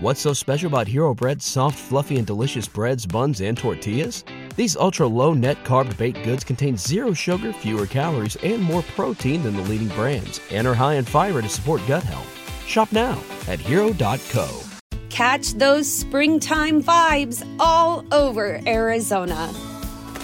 What's 0.00 0.20
so 0.20 0.32
special 0.32 0.68
about 0.68 0.86
Hero 0.86 1.12
Bread's 1.12 1.44
soft, 1.44 1.76
fluffy, 1.76 2.18
and 2.18 2.26
delicious 2.26 2.68
breads, 2.68 3.04
buns, 3.04 3.40
and 3.40 3.58
tortillas? 3.58 4.22
These 4.54 4.76
ultra 4.76 5.08
low 5.08 5.34
net 5.34 5.64
carb 5.64 5.96
baked 5.96 6.22
goods 6.22 6.44
contain 6.44 6.76
zero 6.76 7.12
sugar, 7.12 7.52
fewer 7.52 7.84
calories, 7.84 8.36
and 8.36 8.62
more 8.62 8.82
protein 8.94 9.42
than 9.42 9.56
the 9.56 9.62
leading 9.62 9.88
brands, 9.88 10.40
and 10.52 10.68
are 10.68 10.74
high 10.74 10.94
in 10.94 11.04
fiber 11.04 11.42
to 11.42 11.48
support 11.48 11.82
gut 11.88 12.04
health. 12.04 12.32
Shop 12.64 12.92
now 12.92 13.20
at 13.48 13.58
hero.co. 13.58 14.60
Catch 15.10 15.54
those 15.54 15.92
springtime 15.92 16.80
vibes 16.80 17.44
all 17.58 18.04
over 18.12 18.60
Arizona. 18.68 19.52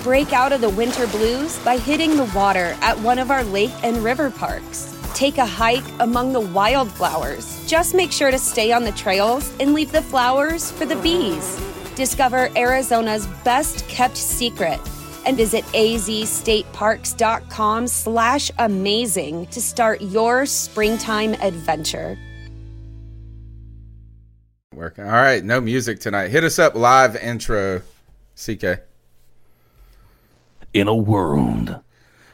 Break 0.04 0.32
out 0.32 0.52
of 0.52 0.60
the 0.60 0.70
winter 0.70 1.08
blues 1.08 1.58
by 1.64 1.78
hitting 1.78 2.16
the 2.16 2.30
water 2.32 2.76
at 2.80 2.96
one 3.00 3.18
of 3.18 3.32
our 3.32 3.42
lake 3.42 3.72
and 3.82 4.04
river 4.04 4.30
parks. 4.30 4.93
Take 5.14 5.38
a 5.38 5.46
hike 5.46 5.84
among 6.00 6.32
the 6.32 6.40
wildflowers. 6.40 7.64
Just 7.68 7.94
make 7.94 8.10
sure 8.10 8.32
to 8.32 8.38
stay 8.38 8.72
on 8.72 8.82
the 8.82 8.90
trails 8.92 9.52
and 9.60 9.72
leave 9.72 9.92
the 9.92 10.02
flowers 10.02 10.72
for 10.72 10.86
the 10.86 10.96
bees. 10.96 11.56
Discover 11.94 12.50
Arizona's 12.56 13.28
best 13.44 13.86
kept 13.88 14.16
secret 14.16 14.80
and 15.24 15.36
visit 15.36 15.64
azstateparks.com 15.66 17.86
slash 17.86 18.50
amazing 18.58 19.46
to 19.46 19.60
start 19.60 20.02
your 20.02 20.46
springtime 20.46 21.34
adventure. 21.34 22.18
Working. 24.74 25.04
All 25.04 25.12
right, 25.12 25.44
no 25.44 25.60
music 25.60 26.00
tonight. 26.00 26.32
Hit 26.32 26.42
us 26.42 26.58
up 26.58 26.74
live 26.74 27.14
intro, 27.14 27.82
CK. 28.34 28.80
In 30.72 30.88
a 30.88 30.94
world 30.94 31.78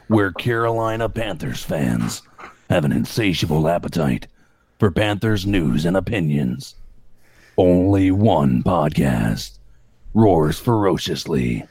where 0.07 0.31
Carolina 0.31 1.07
Panthers 1.07 1.63
fans 1.63 2.23
have 2.71 2.85
an 2.85 2.93
insatiable 2.93 3.67
appetite 3.67 4.27
for 4.79 4.89
Panthers 4.89 5.45
news 5.45 5.83
and 5.83 5.97
opinions, 5.97 6.75
only 7.57 8.11
one 8.11 8.63
podcast 8.63 9.57
roars 10.13 10.57
ferociously. 10.57 11.67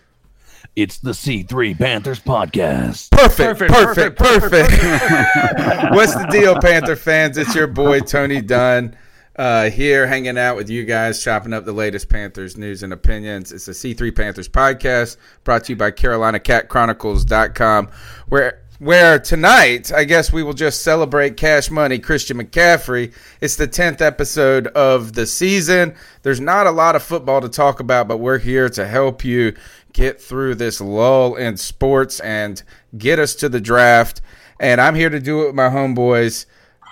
It's 0.76 0.98
the 0.98 1.12
C3 1.12 1.78
Panthers 1.78 2.20
podcast. 2.20 3.10
Perfect, 3.12 3.72
perfect, 3.72 4.18
perfect. 4.18 4.18
perfect. 4.18 4.82
What's 5.94 6.14
the 6.14 6.28
deal, 6.30 6.60
Panther 6.60 6.96
fans? 6.96 7.38
It's 7.38 7.54
your 7.54 7.66
boy 7.66 8.00
Tony 8.00 8.42
Dunn 8.42 8.94
uh, 9.36 9.70
here 9.70 10.06
hanging 10.06 10.36
out 10.36 10.54
with 10.54 10.68
you 10.68 10.84
guys, 10.84 11.24
chopping 11.24 11.54
up 11.54 11.64
the 11.64 11.72
latest 11.72 12.10
Panthers 12.10 12.58
news 12.58 12.82
and 12.82 12.92
opinions. 12.92 13.52
It's 13.52 13.64
the 13.64 13.72
C3 13.72 14.14
Panthers 14.14 14.50
podcast 14.50 15.16
brought 15.44 15.64
to 15.64 15.72
you 15.72 15.76
by 15.76 15.92
CarolinaCatChronicles.com, 15.92 17.88
where 18.28 18.60
where 18.80 19.18
tonight, 19.18 19.92
I 19.92 20.04
guess 20.04 20.32
we 20.32 20.42
will 20.42 20.54
just 20.54 20.82
celebrate 20.82 21.36
Cash 21.36 21.70
Money 21.70 21.98
Christian 21.98 22.38
McCaffrey. 22.38 23.12
It's 23.42 23.56
the 23.56 23.68
10th 23.68 24.00
episode 24.00 24.68
of 24.68 25.12
the 25.12 25.26
season. 25.26 25.94
There's 26.22 26.40
not 26.40 26.66
a 26.66 26.70
lot 26.70 26.96
of 26.96 27.02
football 27.02 27.42
to 27.42 27.50
talk 27.50 27.80
about, 27.80 28.08
but 28.08 28.16
we're 28.16 28.38
here 28.38 28.70
to 28.70 28.86
help 28.86 29.22
you 29.22 29.54
get 29.92 30.18
through 30.18 30.54
this 30.54 30.80
lull 30.80 31.34
in 31.34 31.58
sports 31.58 32.20
and 32.20 32.62
get 32.96 33.18
us 33.18 33.34
to 33.36 33.50
the 33.50 33.60
draft. 33.60 34.22
And 34.58 34.80
I'm 34.80 34.94
here 34.94 35.10
to 35.10 35.20
do 35.20 35.42
it 35.42 35.46
with 35.48 35.54
my 35.54 35.68
homeboys. 35.68 36.46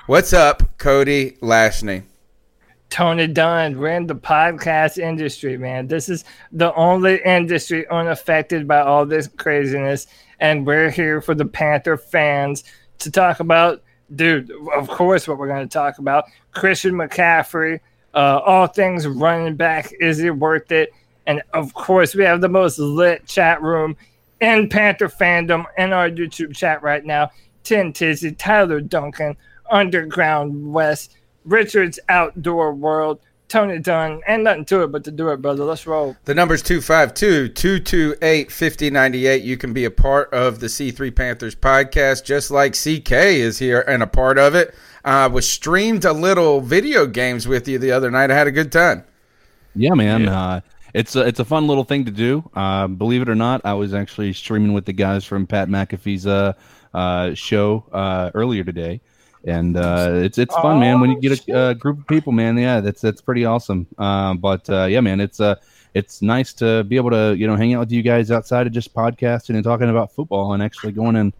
What's 0.07 0.35
up, 0.35 0.77
Cody 0.77 1.39
Lashney? 1.41 2.03
Tony 2.91 3.27
Dunn. 3.27 3.79
We're 3.79 3.97
in 3.97 4.07
the 4.07 4.15
podcast 4.15 4.99
industry, 4.99 5.57
man. 5.57 5.87
This 5.89 6.11
is 6.11 6.25
the 6.53 6.75
only 6.75 7.21
industry 7.25 7.89
unaffected 7.89 8.69
by 8.69 8.81
all 8.81 9.07
this 9.07 9.27
craziness. 9.27 10.07
And 10.41 10.67
we're 10.67 10.91
here 10.91 11.21
for 11.21 11.35
the 11.35 11.45
Panther 11.45 11.97
fans 11.97 12.65
to 12.99 13.11
talk 13.11 13.41
about, 13.41 13.83
dude, 14.15 14.51
of 14.75 14.89
course, 14.89 15.27
what 15.27 15.39
we're 15.39 15.49
going 15.49 15.69
to 15.69 15.73
talk 15.73 15.99
about 15.99 16.25
Christian 16.53 16.95
McCaffrey, 16.95 17.81
uh, 18.15 18.41
all 18.45 18.67
things 18.67 19.07
running 19.07 19.57
back. 19.57 19.93
Is 20.01 20.21
it 20.21 20.37
worth 20.37 20.71
it? 20.73 20.91
And 21.27 21.43
of 21.53 21.75
course, 21.75 22.15
we 22.15 22.25
have 22.25 22.41
the 22.41 22.49
most 22.49 22.79
lit 22.79 23.27
chat 23.27 23.61
room 23.63 23.97
in 24.41 24.69
Panther 24.69 25.09
fandom 25.09 25.65
in 25.77 25.93
our 25.93 26.09
YouTube 26.09 26.57
chat 26.57 26.83
right 26.83 27.05
now. 27.05 27.31
Tin 27.65 27.93
Tizzy, 27.93 28.33
Tyler 28.33 28.81
Duncan, 28.81 29.37
Underground 29.71 30.73
West. 30.73 31.15
Richard's 31.49 31.99
Outdoor 32.09 32.75
World, 32.75 33.21
Tony 33.49 33.79
Dunn, 33.79 34.21
and 34.27 34.45
nothing 34.45 34.67
to 34.67 34.83
it 34.83 34.93
but 34.93 35.05
to 35.05 35.11
do 35.11 35.31
it, 35.31 35.41
brother. 35.41 35.65
Let's 35.65 35.87
roll. 35.87 36.17
The 36.25 36.35
number's 36.35 36.63
252 36.63 37.49
228 37.49 38.53
5098. 38.53 39.43
You 39.43 39.57
can 39.57 39.73
be 39.73 39.87
a 39.87 39.91
part 39.91 40.33
of 40.33 40.61
the 40.61 40.67
C3 40.67 41.15
Panthers 41.15 41.55
podcast, 41.55 42.25
just 42.25 42.51
like 42.51 42.75
CK 42.75 43.13
is 43.13 43.59
here 43.59 43.81
and 43.81 44.03
a 44.03 44.07
part 44.07 44.39
of 44.39 44.55
it. 44.55 44.75
I 45.05 45.25
uh, 45.25 45.29
was 45.31 45.49
streamed 45.49 46.05
a 46.05 46.13
little 46.13 46.61
video 46.61 47.07
games 47.07 47.49
with 47.49 47.67
you 47.67 47.79
the 47.79 47.93
other 47.93 48.11
night. 48.11 48.31
I 48.31 48.35
had 48.35 48.47
a 48.47 48.53
good 48.53 48.71
time. 48.71 49.05
Yeah, 49.75 49.95
man. 49.95 50.25
Yeah. 50.25 50.41
Uh, 50.41 50.61
it's 50.93 51.17
a, 51.17 51.27
it's 51.27 51.41
a 51.41 51.45
fun 51.45 51.67
little 51.67 51.85
thing 51.85 52.05
to 52.05 52.11
do. 52.11 52.49
Uh, 52.55 52.87
believe 52.87 53.23
it 53.23 53.29
or 53.29 53.35
not, 53.35 53.63
I 53.65 53.75
was 53.75 53.95
actually 53.95 54.33
streaming 54.35 54.75
with 54.75 54.85
the 54.85 54.93
guys 54.93 55.25
from 55.25 55.47
Pat 55.47 55.69
McAfee's 55.69 56.27
uh, 56.27 56.53
uh 56.93 57.35
show 57.35 57.85
uh, 57.93 58.31
earlier 58.35 58.65
today 58.65 59.01
and 59.45 59.77
uh, 59.77 60.11
it's 60.15 60.39
it's 60.39 60.55
fun, 60.55 60.77
oh, 60.77 60.81
man. 60.81 61.01
When 61.01 61.11
you 61.11 61.21
get 61.21 61.49
a, 61.49 61.69
a, 61.69 61.75
group 61.75 62.01
of 62.01 62.07
people, 62.07 62.33
man, 62.33 62.57
yeah, 62.57 62.81
that's 62.81 63.01
that's 63.01 63.21
pretty 63.21 63.45
awesome. 63.45 63.87
Uh, 63.97 64.35
but 64.35 64.69
uh, 64.69 64.85
yeah, 64.85 65.01
man, 65.01 65.21
it's 65.21 65.41
uh, 65.41 65.57
it's 65.95 66.23
nice 66.23 66.53
to 66.55 66.85
be 66.85 66.97
able 66.97 67.11
to 67.11 67.35
you 67.37 67.47
know 67.47 67.57
hang 67.57 67.75
out 67.75 67.81
with 67.81 67.93
you 67.93 68.03
guys 68.03 68.31
outside 68.31 68.67
of 68.67 68.73
just 68.73 68.95
podcasting 68.95 69.55
and 69.55 69.65
talking 69.65 69.89
about 69.89 70.13
football 70.13 70.53
and 70.53 70.63
actually 70.63 70.93
going 70.93 71.17
and 71.17 71.33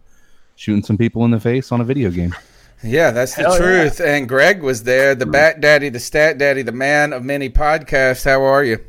shooting 0.55 0.83
some 0.83 0.97
people 0.97 1.25
in 1.25 1.31
the 1.31 1.39
face 1.39 1.71
on 1.71 1.81
a 1.81 1.83
video 1.83 2.09
game. 2.09 2.33
Yeah, 2.81 3.11
that's 3.11 3.35
the 3.35 3.43
Hell 3.43 3.57
truth. 3.57 3.99
Yeah. 3.99 4.15
And 4.15 4.29
Greg 4.29 4.61
was 4.61 4.83
there, 4.83 5.13
the 5.13 5.25
bat 5.25 5.59
daddy, 5.59 5.89
the 5.89 5.99
stat 5.99 6.37
daddy, 6.37 6.61
the 6.61 6.71
man 6.71 7.11
of 7.11 7.23
many 7.23 7.49
podcasts. 7.49 8.23
How 8.23 8.43
are 8.43 8.63
you? 8.63 8.79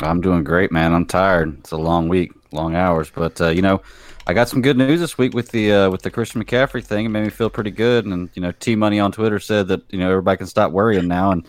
I'm 0.00 0.20
doing 0.20 0.42
great, 0.42 0.72
man. 0.72 0.92
I'm 0.92 1.06
tired. 1.06 1.58
It's 1.60 1.70
a 1.70 1.76
long 1.76 2.08
week, 2.08 2.32
long 2.50 2.74
hours, 2.74 3.10
but 3.14 3.40
uh, 3.40 3.48
you 3.48 3.62
know 3.62 3.82
I 4.26 4.34
got 4.34 4.48
some 4.48 4.62
good 4.62 4.76
news 4.76 5.00
this 5.00 5.18
week 5.18 5.34
with 5.34 5.50
the 5.50 5.72
uh, 5.72 5.90
with 5.90 6.02
the 6.02 6.10
Christian 6.10 6.42
McCaffrey 6.44 6.84
thing. 6.84 7.06
It 7.06 7.08
made 7.08 7.24
me 7.24 7.30
feel 7.30 7.50
pretty 7.50 7.72
good. 7.72 8.06
And 8.06 8.30
you 8.34 8.42
know, 8.42 8.52
T 8.52 8.76
Money 8.76 9.00
on 9.00 9.10
Twitter 9.10 9.40
said 9.40 9.68
that 9.68 9.82
you 9.90 9.98
know 9.98 10.10
everybody 10.10 10.38
can 10.38 10.46
stop 10.46 10.70
worrying 10.70 11.08
now. 11.08 11.32
And 11.32 11.46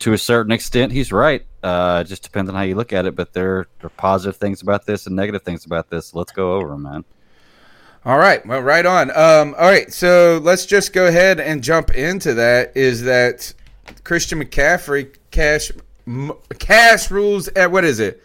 to 0.00 0.12
a 0.12 0.18
certain 0.18 0.52
extent, 0.52 0.92
he's 0.92 1.10
right. 1.10 1.46
Uh, 1.62 2.02
it 2.04 2.08
just 2.08 2.22
depends 2.22 2.50
on 2.50 2.56
how 2.56 2.62
you 2.62 2.74
look 2.74 2.92
at 2.92 3.06
it. 3.06 3.16
But 3.16 3.32
there, 3.32 3.66
there 3.80 3.86
are 3.86 3.90
positive 3.90 4.36
things 4.36 4.60
about 4.60 4.84
this 4.84 5.06
and 5.06 5.16
negative 5.16 5.42
things 5.42 5.64
about 5.64 5.88
this. 5.88 6.14
Let's 6.14 6.32
go 6.32 6.54
over 6.54 6.68
them, 6.68 6.82
man. 6.82 7.04
All 8.04 8.18
right, 8.18 8.44
well, 8.44 8.60
right 8.60 8.84
on. 8.84 9.10
Um, 9.10 9.54
all 9.56 9.70
right, 9.70 9.90
so 9.92 10.40
let's 10.42 10.66
just 10.66 10.92
go 10.92 11.06
ahead 11.06 11.38
and 11.38 11.62
jump 11.62 11.92
into 11.92 12.34
that. 12.34 12.76
Is 12.76 13.02
that 13.02 13.54
Christian 14.02 14.42
McCaffrey 14.42 15.14
cash 15.30 15.70
m- 16.06 16.32
cash 16.58 17.10
rules? 17.10 17.46
At, 17.48 17.70
what 17.70 17.84
is 17.84 18.00
it? 18.00 18.22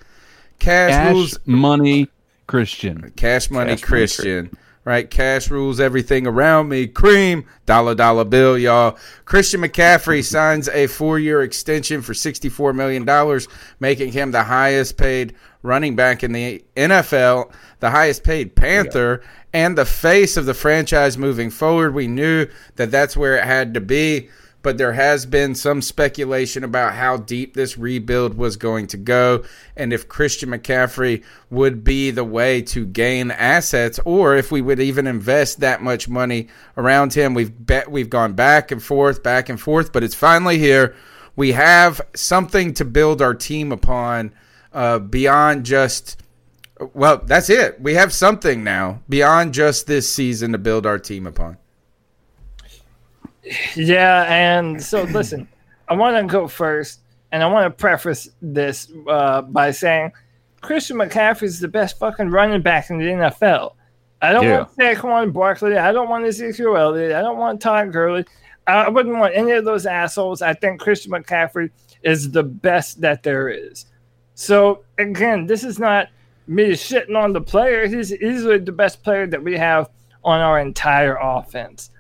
Cash, 0.58 0.90
cash 0.90 1.14
rules 1.14 1.40
money 1.46 2.10
Christian. 2.48 3.12
Cash 3.16 3.52
Money 3.52 3.72
Cash 3.72 3.84
Christian. 3.84 4.46
Money. 4.46 4.64
Right, 4.86 5.12
cash 5.12 5.52
rules 5.52 5.82
everything 5.82 6.26
around 6.26 6.70
me. 6.70 6.88
Cream, 6.88 7.46
dollar 7.66 7.94
dollar 7.94 8.24
bill, 8.24 8.58
y'all. 8.58 8.98
Christian 9.26 9.60
McCaffrey 9.60 10.24
signs 10.24 10.70
a 10.70 10.88
four-year 10.88 11.42
extension 11.42 12.02
for 12.02 12.14
sixty-four 12.14 12.72
million 12.72 13.04
dollars, 13.04 13.50
making 13.82 14.14
him 14.14 14.32
the 14.32 14.44
highest-paid 14.44 15.36
running 15.62 15.98
back 15.98 16.24
in 16.24 16.32
the 16.32 16.64
NFL, 16.78 17.52
the 17.82 17.92
highest-paid 17.92 18.56
Panther, 18.56 19.22
and 19.52 19.78
the 19.78 19.84
face 19.84 20.38
of 20.38 20.46
the 20.46 20.54
franchise 20.54 21.18
moving 21.18 21.50
forward. 21.50 21.94
We 21.94 22.08
knew 22.08 22.48
that 22.78 22.90
that's 22.90 23.18
where 23.18 23.36
it 23.36 23.44
had 23.44 23.74
to 23.74 23.82
be 23.82 24.30
but 24.68 24.78
there 24.78 24.92
has 24.92 25.26
been 25.26 25.56
some 25.56 25.82
speculation 25.82 26.62
about 26.62 26.94
how 26.94 27.16
deep 27.16 27.54
this 27.54 27.78
rebuild 27.78 28.34
was 28.34 28.58
going 28.58 28.86
to 28.86 28.98
go 28.98 29.46
and 29.78 29.94
if 29.94 30.10
Christian 30.10 30.50
McCaffrey 30.50 31.24
would 31.50 31.86
be 31.86 32.12
the 32.12 32.26
way 32.26 32.62
to 32.64 32.86
gain 32.86 33.32
assets 33.32 33.98
or 34.04 34.36
if 34.36 34.52
we 34.52 34.62
would 34.62 34.82
even 34.82 35.08
invest 35.08 35.62
that 35.62 35.82
much 35.82 36.10
money 36.10 36.50
around 36.76 37.14
him. 37.14 37.34
We've 37.34 37.66
bet 37.66 37.90
we've 37.90 38.10
gone 38.10 38.34
back 38.34 38.70
and 38.70 38.84
forth, 38.84 39.24
back 39.24 39.48
and 39.48 39.58
forth, 39.58 39.94
but 39.94 40.04
it's 40.04 40.14
finally 40.14 40.58
here. 40.58 40.94
We 41.38 41.54
have 41.54 42.02
something 42.14 42.74
to 42.74 42.84
build 42.84 43.22
our 43.22 43.36
team 43.36 43.72
upon 43.72 44.34
uh, 44.74 45.00
beyond 45.00 45.66
just 45.66 46.22
well, 46.94 47.22
that's 47.24 47.50
it. 47.50 47.80
We 47.80 47.94
have 47.94 48.12
something 48.12 48.66
now 48.66 49.02
beyond 49.08 49.54
just 49.54 49.88
this 49.88 50.12
season 50.12 50.52
to 50.52 50.58
build 50.58 50.86
our 50.86 51.00
team 51.00 51.26
upon. 51.26 51.58
Yeah, 53.76 54.26
and 54.28 54.82
so 54.82 55.04
listen, 55.04 55.48
I 55.88 55.96
want 55.96 56.18
to 56.18 56.32
go 56.32 56.48
first, 56.48 57.02
and 57.32 57.44
I 57.44 57.48
want 57.48 57.66
to 57.66 57.70
preface 57.70 58.30
this 58.42 58.92
uh, 59.08 59.42
by 59.44 59.72
saying 59.72 60.12
Christian 60.62 60.98
McCaffrey 60.98 61.44
is 61.44 61.60
the 61.60 61.68
best 61.68 61.98
fucking 62.00 62.30
running 62.30 62.62
back 62.62 62.90
in 62.90 62.98
the 62.98 63.06
NFL. 63.06 63.74
I 64.22 64.34
don't 64.34 64.44
yeah. 64.44 64.58
want 64.60 64.76
Saquon 64.76 65.34
Barkley. 65.34 65.78
I 65.78 65.92
don't 65.92 66.10
want 66.10 66.26
Ezekiel 66.26 66.76
Elliott. 66.76 67.14
I 67.14 67.22
don't 67.22 67.38
want 67.38 67.62
Todd 67.62 67.92
Gurley. 67.92 68.26
I 68.66 68.90
wouldn't 68.90 69.18
want 69.18 69.34
any 69.36 69.52
of 69.52 69.64
those 69.64 69.86
assholes. 69.86 70.42
I 70.42 70.54
think 70.54 70.82
Christian 70.82 71.12
McCaffrey 71.12 71.70
is 72.04 72.32
the 72.32 72.44
best 72.44 73.00
that 73.02 73.24
there 73.24 73.48
is. 73.48 73.86
So 74.34 74.84
again, 74.98 75.48
this 75.48 75.64
is 75.64 75.80
not 75.80 76.10
me 76.48 76.72
shitting 76.72 77.16
on 77.16 77.34
the 77.34 77.42
player. 77.42 77.88
He's 77.88 78.14
easily 78.14 78.60
the 78.60 78.72
best 78.72 79.04
player 79.04 79.28
that 79.28 79.42
we 79.42 79.58
have 79.58 79.90
on 80.24 80.40
our 80.40 80.60
entire 80.60 81.18
offense. 81.22 81.92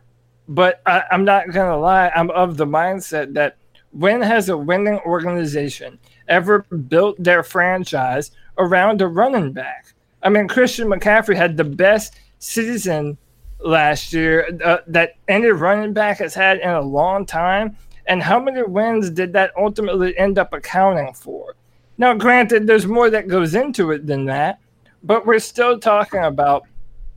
But 0.47 0.81
I, 0.85 1.03
am 1.11 1.25
not 1.25 1.51
gonna 1.51 1.77
lie, 1.77 2.09
I'm 2.15 2.29
of 2.31 2.57
the 2.57 2.65
mindset 2.65 3.33
that 3.33 3.57
when 3.91 4.21
has 4.21 4.49
a 4.49 4.57
winning 4.57 4.99
organization 4.99 5.99
ever 6.27 6.59
built 6.59 7.21
their 7.21 7.43
franchise 7.43 8.31
around 8.57 9.01
a 9.01 9.07
running 9.07 9.53
back? 9.53 9.93
I 10.23 10.29
mean, 10.29 10.47
Christian 10.47 10.87
McCaffrey 10.87 11.35
had 11.35 11.57
the 11.57 11.63
best 11.63 12.19
season 12.39 13.17
last 13.59 14.13
year 14.13 14.49
uh, 14.63 14.77
that 14.87 15.15
any 15.27 15.47
running 15.47 15.93
back 15.93 16.19
has 16.19 16.33
had 16.33 16.59
in 16.59 16.69
a 16.69 16.81
long 16.81 17.25
time. 17.25 17.75
And 18.07 18.23
how 18.23 18.39
many 18.39 18.63
wins 18.63 19.09
did 19.09 19.33
that 19.33 19.51
ultimately 19.57 20.17
end 20.17 20.37
up 20.37 20.53
accounting 20.53 21.13
for? 21.13 21.55
Now, 21.97 22.13
granted, 22.13 22.67
there's 22.67 22.87
more 22.87 23.09
that 23.09 23.27
goes 23.27 23.55
into 23.55 23.91
it 23.91 24.05
than 24.05 24.25
that, 24.25 24.59
but 25.03 25.25
we're 25.25 25.39
still 25.39 25.79
talking 25.79 26.23
about 26.23 26.63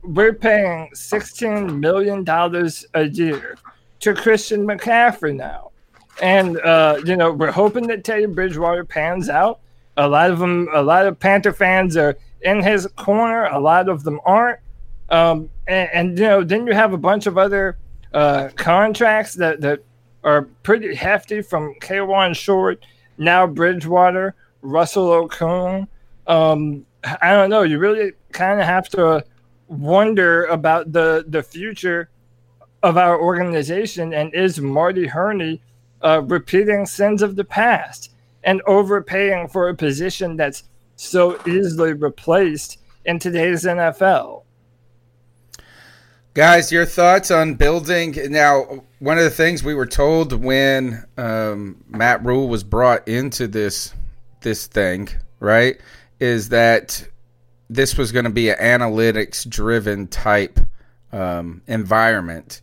we're 0.03 0.33
paying 0.33 0.89
$16 0.93 1.79
million 1.79 2.25
a 2.93 3.03
year 3.03 3.55
to 3.99 4.13
Christian 4.13 4.65
McCaffrey 4.65 5.35
now. 5.35 5.71
And, 6.21 6.59
uh, 6.61 6.99
you 7.05 7.15
know, 7.15 7.31
we're 7.31 7.51
hoping 7.51 7.87
that 7.87 8.03
Teddy 8.03 8.25
Bridgewater 8.25 8.85
pans 8.85 9.29
out. 9.29 9.59
A 9.97 10.07
lot 10.07 10.31
of 10.31 10.39
them, 10.39 10.67
a 10.73 10.81
lot 10.81 11.05
of 11.05 11.19
Panther 11.19 11.53
fans 11.53 11.97
are 11.97 12.17
in 12.41 12.61
his 12.61 12.87
corner, 12.95 13.45
a 13.45 13.59
lot 13.59 13.89
of 13.89 14.03
them 14.03 14.19
aren't. 14.25 14.59
Um, 15.09 15.49
and, 15.67 15.89
and, 15.93 16.17
you 16.17 16.25
know, 16.25 16.43
then 16.43 16.65
you 16.65 16.73
have 16.73 16.93
a 16.93 16.97
bunch 16.97 17.27
of 17.27 17.37
other 17.37 17.77
uh, 18.13 18.49
contracts 18.55 19.35
that, 19.35 19.61
that 19.61 19.83
are 20.23 20.43
pretty 20.63 20.95
hefty 20.95 21.41
from 21.41 21.75
Kawann 21.81 22.35
Short, 22.35 22.85
now 23.17 23.45
Bridgewater, 23.45 24.35
Russell 24.61 25.27
Okung. 25.27 25.87
Um, 26.27 26.85
I 27.03 27.31
don't 27.31 27.49
know. 27.49 27.63
You 27.63 27.79
really 27.79 28.13
kind 28.31 28.59
of 28.59 28.65
have 28.65 28.87
to 28.89 29.23
wonder 29.71 30.45
about 30.45 30.91
the 30.91 31.23
the 31.27 31.41
future 31.41 32.09
of 32.83 32.97
our 32.97 33.19
organization 33.19 34.13
and 34.13 34.33
is 34.33 34.59
Marty 34.59 35.07
Hurney 35.07 35.61
uh, 36.03 36.21
repeating 36.23 36.85
sins 36.85 37.21
of 37.21 37.35
the 37.35 37.43
past 37.43 38.11
and 38.43 38.61
overpaying 38.65 39.47
for 39.47 39.69
a 39.69 39.75
position 39.75 40.35
that's 40.35 40.63
so 40.95 41.39
easily 41.47 41.93
replaced 41.93 42.79
in 43.05 43.19
today's 43.19 43.63
NFL. 43.63 44.43
Guys, 46.33 46.71
your 46.71 46.85
thoughts 46.85 47.29
on 47.29 47.55
building 47.55 48.15
now? 48.29 48.83
One 48.99 49.17
of 49.17 49.23
the 49.23 49.29
things 49.29 49.63
we 49.63 49.73
were 49.73 49.85
told 49.85 50.31
when 50.33 51.03
um, 51.17 51.83
Matt 51.87 52.23
Rhule 52.23 52.47
was 52.47 52.63
brought 52.63 53.07
into 53.07 53.47
this 53.47 53.93
this 54.41 54.65
thing, 54.65 55.09
right, 55.39 55.79
is 56.19 56.49
that 56.49 57.05
this 57.71 57.97
was 57.97 58.11
going 58.11 58.25
to 58.25 58.31
be 58.31 58.49
an 58.49 58.57
analytics 58.57 59.47
driven 59.47 60.07
type 60.07 60.59
um, 61.13 61.61
environment. 61.67 62.61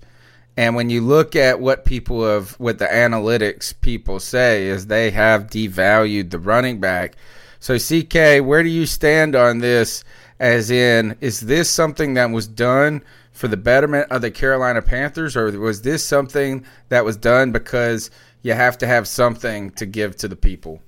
And 0.58 0.76
when 0.76 0.90
you 0.90 1.00
look 1.00 1.34
at 1.34 1.60
what 1.60 1.86
people 1.86 2.24
have, 2.24 2.50
what 2.60 2.78
the 2.78 2.84
analytics 2.84 3.72
people 3.80 4.20
say 4.20 4.66
is 4.66 4.86
they 4.86 5.10
have 5.10 5.46
devalued 5.46 6.30
the 6.30 6.38
running 6.38 6.78
back. 6.78 7.16
So, 7.58 7.78
CK, 7.78 8.44
where 8.44 8.62
do 8.62 8.68
you 8.68 8.84
stand 8.84 9.34
on 9.34 9.58
this? 9.58 10.04
As 10.40 10.70
in, 10.70 11.16
is 11.20 11.40
this 11.40 11.70
something 11.70 12.14
that 12.14 12.30
was 12.30 12.46
done 12.46 13.02
for 13.32 13.48
the 13.48 13.56
betterment 13.56 14.12
of 14.12 14.20
the 14.20 14.30
Carolina 14.30 14.82
Panthers, 14.82 15.36
or 15.36 15.50
was 15.58 15.82
this 15.82 16.04
something 16.04 16.64
that 16.90 17.04
was 17.04 17.16
done 17.16 17.50
because 17.50 18.10
you 18.42 18.52
have 18.52 18.78
to 18.78 18.86
have 18.86 19.08
something 19.08 19.70
to 19.72 19.86
give 19.86 20.16
to 20.16 20.28
the 20.28 20.36
people? 20.36 20.82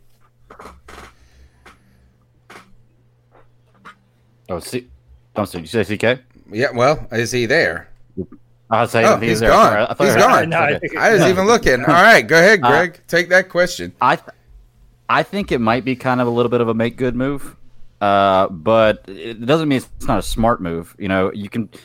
Oh, 4.50 4.58
see, 4.58 4.88
oh, 5.36 5.44
so 5.44 5.58
you 5.58 5.66
say 5.66 5.84
CK? 5.84 6.20
Yeah. 6.52 6.68
Well, 6.74 7.06
is 7.12 7.30
he 7.32 7.46
there? 7.46 7.88
I 8.70 8.82
was 8.82 8.90
saying 8.90 9.06
Oh, 9.06 9.16
he's 9.16 9.30
he's 9.30 9.40
there. 9.40 9.50
gone. 9.50 9.72
I 9.72 9.86
thought 9.94 9.98
He's 10.06 10.14
you 10.14 10.20
gone. 10.20 10.48
No, 10.48 10.58
I 10.58 10.72
Okay. 10.74 10.88
I 10.98 11.12
was 11.12 11.22
even 11.22 11.46
looking. 11.46 11.80
All 11.80 11.86
right, 11.86 12.22
go 12.22 12.36
ahead, 12.38 12.60
Uh, 12.64 12.68
Greg. 12.68 13.00
Take 13.08 13.28
that 13.30 13.48
question. 13.48 13.92
I 14.00 14.16
th- 14.16 14.28
I 15.08 15.22
think 15.24 15.50
it 15.50 15.58
might 15.60 15.84
be 15.84 15.96
kind 15.96 16.20
of 16.20 16.26
a 16.28 16.30
little 16.30 16.50
bit 16.50 16.60
of 16.60 16.68
a 16.68 16.74
make 16.74 16.96
good 16.96 17.16
move, 17.16 17.56
uh, 18.00 18.46
but 18.48 19.02
it 19.08 19.44
doesn't 19.44 19.68
mean 19.68 19.78
it's 19.78 20.06
not 20.06 20.18
a 20.20 20.22
smart 20.22 20.60
move. 20.60 20.94
You 20.98 21.08
know, 21.08 21.32
you 21.32 21.48
can. 21.48 21.68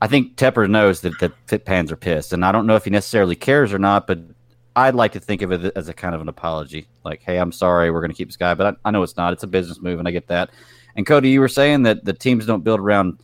I 0.00 0.08
think 0.08 0.34
Tepper 0.36 0.68
knows 0.68 1.00
that 1.02 1.16
the 1.20 1.32
Fit 1.46 1.64
Pans 1.64 1.92
are 1.92 1.96
pissed, 1.96 2.32
and 2.32 2.44
I 2.44 2.50
don't 2.50 2.66
know 2.66 2.74
if 2.74 2.82
he 2.84 2.90
necessarily 2.90 3.36
cares 3.36 3.72
or 3.72 3.78
not, 3.78 4.08
but 4.08 4.18
I'd 4.74 4.96
like 4.96 5.12
to 5.12 5.20
think 5.20 5.42
of 5.42 5.52
it 5.52 5.72
as 5.76 5.88
a 5.88 5.92
kind 5.94 6.12
of 6.14 6.20
an 6.20 6.28
apology, 6.28 6.88
like, 7.04 7.22
"Hey, 7.22 7.38
I'm 7.38 7.52
sorry, 7.52 7.90
we're 7.92 8.00
going 8.00 8.10
to 8.10 8.16
keep 8.16 8.26
this 8.28 8.36
guy," 8.36 8.54
but 8.54 8.74
I, 8.84 8.88
I 8.88 8.90
know 8.90 9.02
it's 9.04 9.16
not. 9.16 9.32
It's 9.32 9.44
a 9.44 9.46
business 9.48 9.80
move, 9.80 10.00
and 10.00 10.08
I 10.08 10.10
get 10.10 10.26
that. 10.28 10.50
And 10.96 11.06
Cody, 11.06 11.30
you 11.30 11.40
were 11.40 11.48
saying 11.48 11.82
that 11.84 12.04
the 12.04 12.12
teams 12.12 12.46
don't 12.46 12.62
build 12.64 12.80
around 12.80 13.18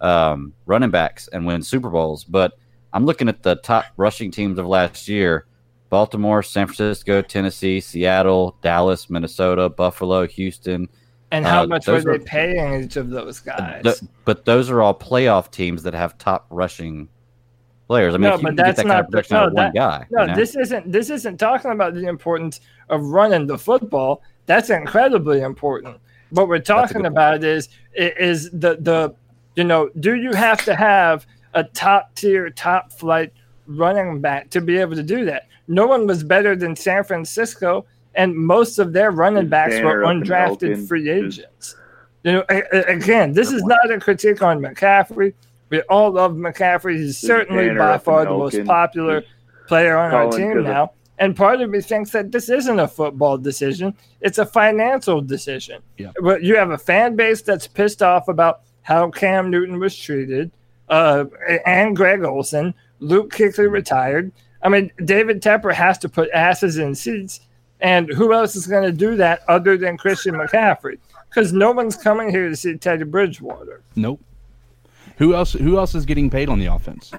um, 0.00 0.52
running 0.66 0.90
backs 0.90 1.28
and 1.28 1.46
win 1.46 1.62
Super 1.62 1.88
Bowls, 1.90 2.24
but 2.24 2.58
I'm 2.92 3.06
looking 3.06 3.28
at 3.28 3.42
the 3.42 3.56
top 3.56 3.84
rushing 3.96 4.30
teams 4.30 4.58
of 4.58 4.66
last 4.66 5.08
year. 5.08 5.46
Baltimore, 5.88 6.42
San 6.42 6.66
Francisco, 6.66 7.20
Tennessee, 7.22 7.78
Seattle, 7.80 8.56
Dallas, 8.62 9.10
Minnesota, 9.10 9.68
Buffalo, 9.68 10.26
Houston. 10.26 10.88
And 11.30 11.46
how 11.46 11.62
Uh, 11.62 11.66
much 11.66 11.86
were 11.86 12.00
they 12.00 12.10
were- 12.12 12.18
paying 12.18 12.84
each 12.84 12.96
of 12.96 13.10
those 13.10 13.40
guys? 13.40 13.82
Th- 13.82 14.00
but 14.24 14.44
those 14.46 14.70
are 14.70 14.80
all 14.82 14.94
playoff 14.94 15.50
teams 15.50 15.82
that 15.82 15.92
have 15.94 16.16
top 16.18 16.46
rushing 16.50 17.08
players. 17.88 18.14
I 18.14 18.18
mean, 18.18 18.30
No, 18.30 18.38
but 18.38 18.56
that's 18.56 18.78
that 18.78 18.86
kind 18.86 19.00
of 19.00 19.06
production 19.10 19.34
no, 19.36 19.40
out 19.42 19.48
of 19.48 19.52
one 19.54 19.64
that- 19.66 19.74
guy. 19.74 20.06
No, 20.10 20.22
you 20.22 20.26
know? 20.28 20.34
this 20.34 20.56
isn't 20.56 20.90
this 20.90 21.10
isn't 21.10 21.36
talking 21.38 21.70
about 21.72 21.94
the 21.94 22.06
importance 22.06 22.60
of 22.88 23.02
running 23.02 23.46
the 23.46 23.58
football. 23.58 24.22
That's 24.46 24.70
incredibly 24.70 25.40
important. 25.42 25.98
What 26.32 26.48
we're 26.48 26.58
talking 26.58 27.06
about 27.06 27.44
is 27.44 27.68
is 27.94 28.50
the 28.50 28.76
the 28.80 29.14
you 29.54 29.64
know, 29.64 29.90
do 30.00 30.14
you 30.14 30.32
have 30.32 30.64
to 30.64 30.74
have 30.74 31.26
a 31.54 31.62
top 31.62 32.14
tier, 32.14 32.48
top 32.50 32.90
flight 32.92 33.32
running 33.66 34.20
back 34.20 34.48
to 34.50 34.60
be 34.60 34.78
able 34.78 34.96
to 34.96 35.02
do 35.02 35.26
that? 35.26 35.48
No 35.68 35.86
one 35.86 36.06
was 36.06 36.24
better 36.24 36.56
than 36.56 36.74
San 36.74 37.04
Francisco, 37.04 37.84
and 38.14 38.34
most 38.34 38.78
of 38.78 38.92
their 38.92 39.10
running 39.10 39.48
backs 39.48 39.74
were 39.74 40.02
Banner 40.02 40.04
up 40.04 40.10
and 40.10 40.24
undrafted 40.24 40.88
free 40.88 41.10
agents. 41.10 41.76
You 42.24 42.32
know, 42.32 42.44
again, 42.48 43.32
this 43.32 43.52
is 43.52 43.62
not 43.64 43.90
a 43.90 43.98
critique 43.98 44.42
on 44.42 44.60
McCaffrey. 44.60 45.34
We 45.70 45.80
all 45.82 46.12
love 46.12 46.32
McCaffrey. 46.32 46.96
He's 46.96 47.18
certainly 47.18 47.74
by 47.74 47.98
far 47.98 48.24
the 48.24 48.30
most 48.30 48.64
popular 48.64 49.22
player 49.66 49.96
on 49.96 50.14
our 50.14 50.30
team 50.30 50.62
now. 50.62 50.92
And 51.22 51.36
part 51.36 51.60
of 51.60 51.70
me 51.70 51.80
thinks 51.80 52.10
that 52.10 52.32
this 52.32 52.48
isn't 52.48 52.80
a 52.80 52.88
football 52.88 53.38
decision; 53.38 53.94
it's 54.20 54.38
a 54.38 54.44
financial 54.44 55.20
decision. 55.20 55.80
Yeah. 55.96 56.10
But 56.20 56.42
you 56.42 56.56
have 56.56 56.72
a 56.72 56.78
fan 56.78 57.14
base 57.14 57.42
that's 57.42 57.68
pissed 57.68 58.02
off 58.02 58.26
about 58.26 58.62
how 58.82 59.08
Cam 59.08 59.48
Newton 59.48 59.78
was 59.78 59.96
treated, 59.96 60.50
uh, 60.88 61.26
and 61.64 61.94
Greg 61.94 62.24
Olsen. 62.24 62.74
Luke 62.98 63.32
Kuechly 63.32 63.70
retired. 63.70 64.32
I 64.64 64.68
mean, 64.68 64.90
David 65.04 65.40
Tepper 65.40 65.72
has 65.72 65.96
to 65.98 66.08
put 66.08 66.28
asses 66.32 66.78
in 66.78 66.92
seats, 66.92 67.38
and 67.78 68.08
who 68.08 68.32
else 68.32 68.56
is 68.56 68.66
going 68.66 68.82
to 68.82 68.92
do 68.92 69.14
that 69.14 69.42
other 69.46 69.76
than 69.76 69.96
Christian 69.96 70.34
McCaffrey? 70.34 70.98
Because 71.28 71.52
no 71.52 71.70
one's 71.70 71.96
coming 71.96 72.30
here 72.30 72.48
to 72.48 72.56
see 72.56 72.76
Teddy 72.76 73.04
Bridgewater. 73.04 73.80
Nope. 73.94 74.20
Who 75.18 75.36
else? 75.36 75.52
Who 75.52 75.78
else 75.78 75.94
is 75.94 76.04
getting 76.04 76.30
paid 76.30 76.48
on 76.48 76.58
the 76.58 76.66
offense? 76.66 77.12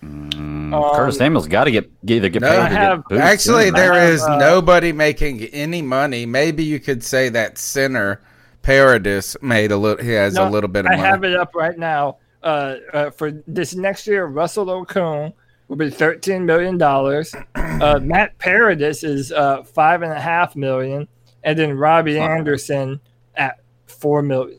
Curtis 0.00 1.16
Samuel's 1.18 1.48
got 1.48 1.64
to 1.64 1.70
get 1.70 1.90
get- 2.06 2.16
either 2.16 2.28
get 2.28 2.42
No, 2.42 2.48
paid 2.48 2.56
or 2.56 2.60
I 2.60 2.68
get 2.68 2.78
have- 2.78 3.04
boosted. 3.08 3.18
Actually, 3.26 3.70
there 3.70 3.94
have, 3.94 4.10
is 4.10 4.22
uh, 4.22 4.36
nobody 4.38 4.92
making 4.92 5.42
any 5.46 5.82
money. 5.82 6.26
Maybe 6.26 6.64
you 6.64 6.78
could 6.80 7.02
say 7.02 7.28
that 7.30 7.58
center 7.58 8.20
Paradis 8.62 9.36
made 9.42 9.72
a 9.72 9.76
little. 9.76 10.04
He 10.04 10.12
has 10.12 10.36
a 10.36 10.48
little 10.48 10.68
bit 10.68 10.84
of 10.86 10.92
I 10.92 10.96
money. 10.96 11.08
have 11.08 11.24
it 11.24 11.34
up 11.36 11.54
right 11.54 11.78
now. 11.78 12.18
Uh, 12.42 12.76
uh, 12.92 13.10
for 13.10 13.32
this 13.46 13.74
next 13.74 14.06
year, 14.06 14.26
Russell 14.26 14.66
Okung 14.66 15.32
will 15.68 15.76
be 15.76 15.90
thirteen 15.90 16.44
million 16.46 16.78
dollars. 16.78 17.34
Uh, 17.78 18.00
Matt 18.02 18.36
Paradis 18.38 19.04
is 19.04 19.30
uh, 19.30 19.62
five 19.62 20.02
and 20.02 20.10
a 20.12 20.18
half 20.18 20.56
million, 20.56 21.06
and 21.44 21.56
then 21.56 21.78
Robbie 21.78 22.18
Anderson 22.18 22.98
at 23.36 23.60
four 23.86 24.20
million. 24.20 24.58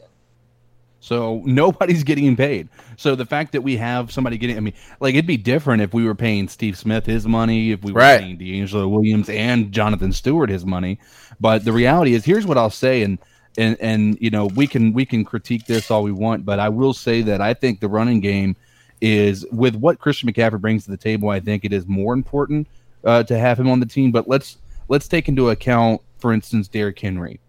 So 1.09 1.41
nobody's 1.43 2.03
getting 2.03 2.35
paid. 2.35 2.69
So 2.95 3.15
the 3.15 3.25
fact 3.25 3.51
that 3.53 3.61
we 3.61 3.75
have 3.77 4.11
somebody 4.11 4.37
getting, 4.37 4.57
I 4.57 4.59
mean, 4.59 4.75
like 4.99 5.15
it'd 5.15 5.25
be 5.25 5.37
different 5.37 5.81
if 5.81 5.91
we 5.91 6.05
were 6.05 6.13
paying 6.13 6.47
Steve 6.47 6.77
Smith 6.77 7.03
his 7.07 7.25
money, 7.25 7.71
if 7.71 7.83
we 7.83 7.91
were 7.91 7.99
Right. 7.99 8.19
paying 8.19 8.37
DeAngelo 8.37 8.87
Williams 8.87 9.27
and 9.27 9.71
Jonathan 9.71 10.11
Stewart 10.13 10.51
his 10.51 10.67
money. 10.67 10.99
But 11.39 11.65
the 11.65 11.71
reality 11.71 12.13
is, 12.13 12.25
here's 12.25 12.45
what 12.45 12.59
I'll 12.59 12.69
say, 12.69 13.01
and 13.01 13.17
and 13.57 13.75
and 13.81 14.19
you 14.21 14.29
know 14.29 14.45
we 14.45 14.67
can 14.67 14.93
we 14.93 15.03
can 15.03 15.25
critique 15.25 15.65
this 15.65 15.89
all 15.89 16.03
we 16.03 16.11
want, 16.11 16.45
but 16.45 16.59
I 16.59 16.69
will 16.69 16.93
say 16.93 17.23
that 17.23 17.41
I 17.41 17.55
think 17.55 17.79
the 17.79 17.89
running 17.89 18.19
game 18.19 18.55
is 19.01 19.47
with 19.51 19.75
what 19.75 19.97
Christian 19.97 20.31
McCaffrey 20.31 20.61
brings 20.61 20.83
to 20.85 20.91
the 20.91 20.97
table. 20.97 21.29
I 21.29 21.39
think 21.39 21.65
it 21.65 21.73
is 21.73 21.87
more 21.87 22.13
important 22.13 22.67
uh, 23.03 23.23
to 23.23 23.35
have 23.35 23.59
him 23.59 23.67
on 23.67 23.79
the 23.79 23.87
team. 23.87 24.11
But 24.11 24.27
let's 24.27 24.59
let's 24.89 25.07
take 25.07 25.27
into 25.27 25.49
account, 25.49 26.01
for 26.19 26.33
instance, 26.33 26.67
Derrick 26.67 26.99
Henry. 26.99 27.39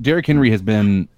Derrick 0.00 0.26
Henry 0.26 0.50
has 0.50 0.60
been 0.60 1.08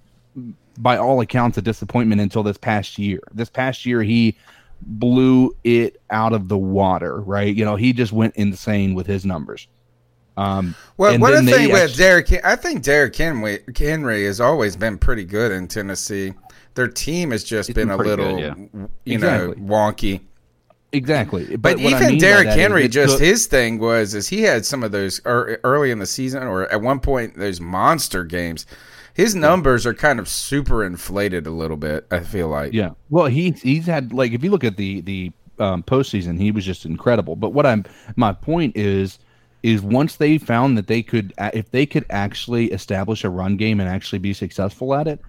by 0.79 0.97
all 0.97 1.21
accounts 1.21 1.57
a 1.57 1.61
disappointment 1.61 2.21
until 2.21 2.41
this 2.41 2.57
past 2.57 2.97
year. 2.97 3.19
This 3.33 3.49
past 3.49 3.85
year 3.85 4.01
he 4.01 4.35
blew 4.81 5.55
it 5.63 6.01
out 6.09 6.33
of 6.33 6.47
the 6.47 6.57
water, 6.57 7.19
right? 7.21 7.53
You 7.53 7.65
know, 7.65 7.75
he 7.75 7.93
just 7.93 8.11
went 8.13 8.35
insane 8.37 8.95
with 8.95 9.05
his 9.05 9.25
numbers. 9.25 9.67
Um 10.37 10.73
Well, 10.97 11.19
one 11.19 11.45
the 11.45 11.51
thing 11.51 11.71
with 11.71 11.97
Derrick, 11.97 12.31
I 12.45 12.55
think 12.55 12.81
Derrick 12.83 13.15
Henry, 13.15 13.59
Henry 13.77 14.25
has 14.25 14.39
always 14.39 14.75
been 14.77 14.97
pretty 14.97 15.25
good 15.25 15.51
in 15.51 15.67
Tennessee. 15.67 16.33
Their 16.75 16.87
team 16.87 17.31
has 17.31 17.43
just 17.43 17.73
been, 17.73 17.89
been 17.89 17.99
a 17.99 18.01
little, 18.01 18.37
good, 18.37 18.69
you 19.05 19.15
Exactly. 19.15 19.55
know, 19.61 19.67
wonky. 19.67 20.21
Exactly. 20.91 21.55
But, 21.57 21.77
what 21.77 21.93
I 21.93 21.97
even 21.97 22.07
mean 22.13 22.19
Derrick 22.19 22.47
Henry, 22.47 22.87
just 22.87 23.17
took- 23.17 23.21
his 23.21 23.45
thing 23.47 23.79
was 23.79 24.15
is 24.15 24.27
he 24.27 24.41
had 24.41 24.65
some 24.65 24.83
of 24.83 24.91
those 24.91 25.19
early 25.25 25.91
in 25.91 25.99
the 25.99 26.05
season 26.07 26.43
or 26.43 26.67
at 26.71 26.81
one 26.81 26.99
point 26.99 27.37
those 27.37 27.59
monster 27.59 28.23
games. 28.23 28.65
His 29.19 29.35
numbers 29.35 29.85
are 29.85 29.93
kind 29.93 30.17
of 30.17 30.29
super 30.29 30.81
inflated 30.81 31.45
a 31.45 31.51
little 31.51 31.75
bit. 31.75 32.07
I 32.09 32.21
feel 32.21 32.47
like. 32.47 32.71
Yeah. 32.71 32.91
Well, 33.09 33.25
he 33.25 33.51
he's 33.51 33.85
had 33.85 34.13
like 34.13 34.31
if 34.31 34.45
you 34.45 34.49
look 34.49 34.63
at 34.63 34.77
the 34.77 35.01
the 35.01 35.33
um, 35.59 35.83
postseason, 35.83 36.39
he 36.39 36.51
was 36.51 36.65
just 36.65 36.85
incredible. 36.85 37.35
But 37.35 37.49
what 37.49 37.65
I'm 37.65 37.83
my 38.15 38.31
point 38.31 38.77
is 38.77 39.19
is 39.61 39.81
once 39.81 40.15
they 40.15 40.37
found 40.37 40.77
that 40.77 40.87
they 40.87 41.03
could 41.03 41.33
if 41.37 41.69
they 41.71 41.85
could 41.85 42.05
actually 42.09 42.67
establish 42.67 43.25
a 43.25 43.29
run 43.29 43.57
game 43.57 43.81
and 43.81 43.89
actually 43.89 44.19
be 44.19 44.31
successful 44.31 44.95
at 44.95 45.05
it. 45.05 45.19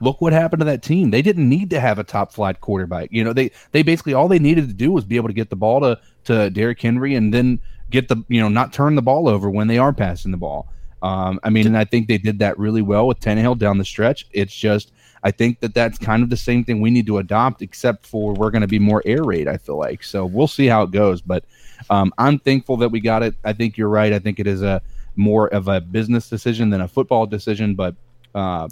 Look 0.00 0.22
what 0.22 0.32
happened 0.32 0.60
to 0.60 0.66
that 0.66 0.82
team. 0.82 1.10
They 1.10 1.20
didn't 1.20 1.46
need 1.46 1.68
to 1.70 1.80
have 1.80 1.98
a 1.98 2.04
top 2.04 2.32
flight 2.32 2.62
quarterback. 2.62 3.10
You 3.12 3.22
know, 3.22 3.34
they 3.34 3.50
they 3.72 3.82
basically 3.82 4.14
all 4.14 4.28
they 4.28 4.38
needed 4.38 4.66
to 4.68 4.74
do 4.74 4.92
was 4.92 5.04
be 5.04 5.16
able 5.16 5.28
to 5.28 5.34
get 5.34 5.50
the 5.50 5.56
ball 5.56 5.80
to 5.80 6.00
to 6.24 6.48
Derrick 6.48 6.80
Henry 6.80 7.14
and 7.14 7.34
then 7.34 7.60
get 7.90 8.08
the 8.08 8.16
you 8.28 8.40
know 8.40 8.48
not 8.48 8.72
turn 8.72 8.94
the 8.94 9.02
ball 9.02 9.28
over 9.28 9.50
when 9.50 9.66
they 9.66 9.76
are 9.76 9.92
passing 9.92 10.30
the 10.30 10.38
ball. 10.38 10.70
Um, 11.06 11.38
I 11.44 11.50
mean, 11.50 11.66
and 11.66 11.78
I 11.78 11.84
think 11.84 12.08
they 12.08 12.18
did 12.18 12.40
that 12.40 12.58
really 12.58 12.82
well 12.82 13.06
with 13.06 13.20
Tannehill 13.20 13.58
down 13.58 13.78
the 13.78 13.84
stretch. 13.84 14.26
It's 14.32 14.54
just 14.54 14.92
I 15.22 15.30
think 15.30 15.60
that 15.60 15.74
that's 15.74 15.98
kind 15.98 16.22
of 16.22 16.30
the 16.30 16.36
same 16.36 16.64
thing 16.64 16.80
we 16.80 16.90
need 16.90 17.06
to 17.06 17.18
adopt, 17.18 17.62
except 17.62 18.06
for 18.06 18.32
we're 18.34 18.50
going 18.50 18.62
to 18.62 18.68
be 18.68 18.78
more 18.78 19.02
air 19.06 19.22
raid. 19.22 19.46
I 19.46 19.56
feel 19.56 19.78
like 19.78 20.02
so 20.02 20.26
we'll 20.26 20.48
see 20.48 20.66
how 20.66 20.82
it 20.82 20.90
goes, 20.90 21.20
but 21.20 21.44
um, 21.90 22.12
I'm 22.18 22.38
thankful 22.38 22.76
that 22.78 22.88
we 22.88 23.00
got 23.00 23.22
it. 23.22 23.34
I 23.44 23.52
think 23.52 23.76
you're 23.76 23.88
right. 23.88 24.12
I 24.12 24.18
think 24.18 24.40
it 24.40 24.46
is 24.46 24.62
a 24.62 24.82
more 25.14 25.48
of 25.48 25.68
a 25.68 25.80
business 25.80 26.28
decision 26.28 26.70
than 26.70 26.80
a 26.80 26.88
football 26.88 27.26
decision, 27.26 27.74
but 27.74 27.94
um, 28.34 28.70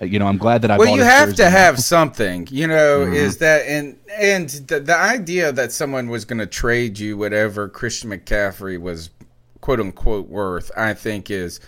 you 0.00 0.18
know 0.18 0.26
I'm 0.26 0.38
glad 0.38 0.62
that 0.62 0.70
I. 0.70 0.78
well, 0.78 0.96
you 0.96 1.02
have 1.02 1.34
to 1.34 1.50
have 1.50 1.80
something, 1.80 2.46
you 2.50 2.66
know. 2.68 3.06
Mhm. 3.06 3.14
Is 3.14 3.38
that 3.38 3.66
and 3.66 3.96
and 4.16 4.48
the, 4.48 4.80
the 4.80 4.96
idea 4.96 5.50
that 5.52 5.72
someone 5.72 6.08
was 6.08 6.24
going 6.24 6.38
to 6.40 6.46
trade 6.46 6.98
you 6.98 7.16
whatever 7.16 7.68
Christian 7.68 8.10
McCaffrey 8.10 8.80
was 8.80 9.10
quote 9.62 9.80
unquote 9.80 10.28
worth, 10.28 10.70
I 10.76 10.92
think 10.92 11.30
is, 11.30 11.58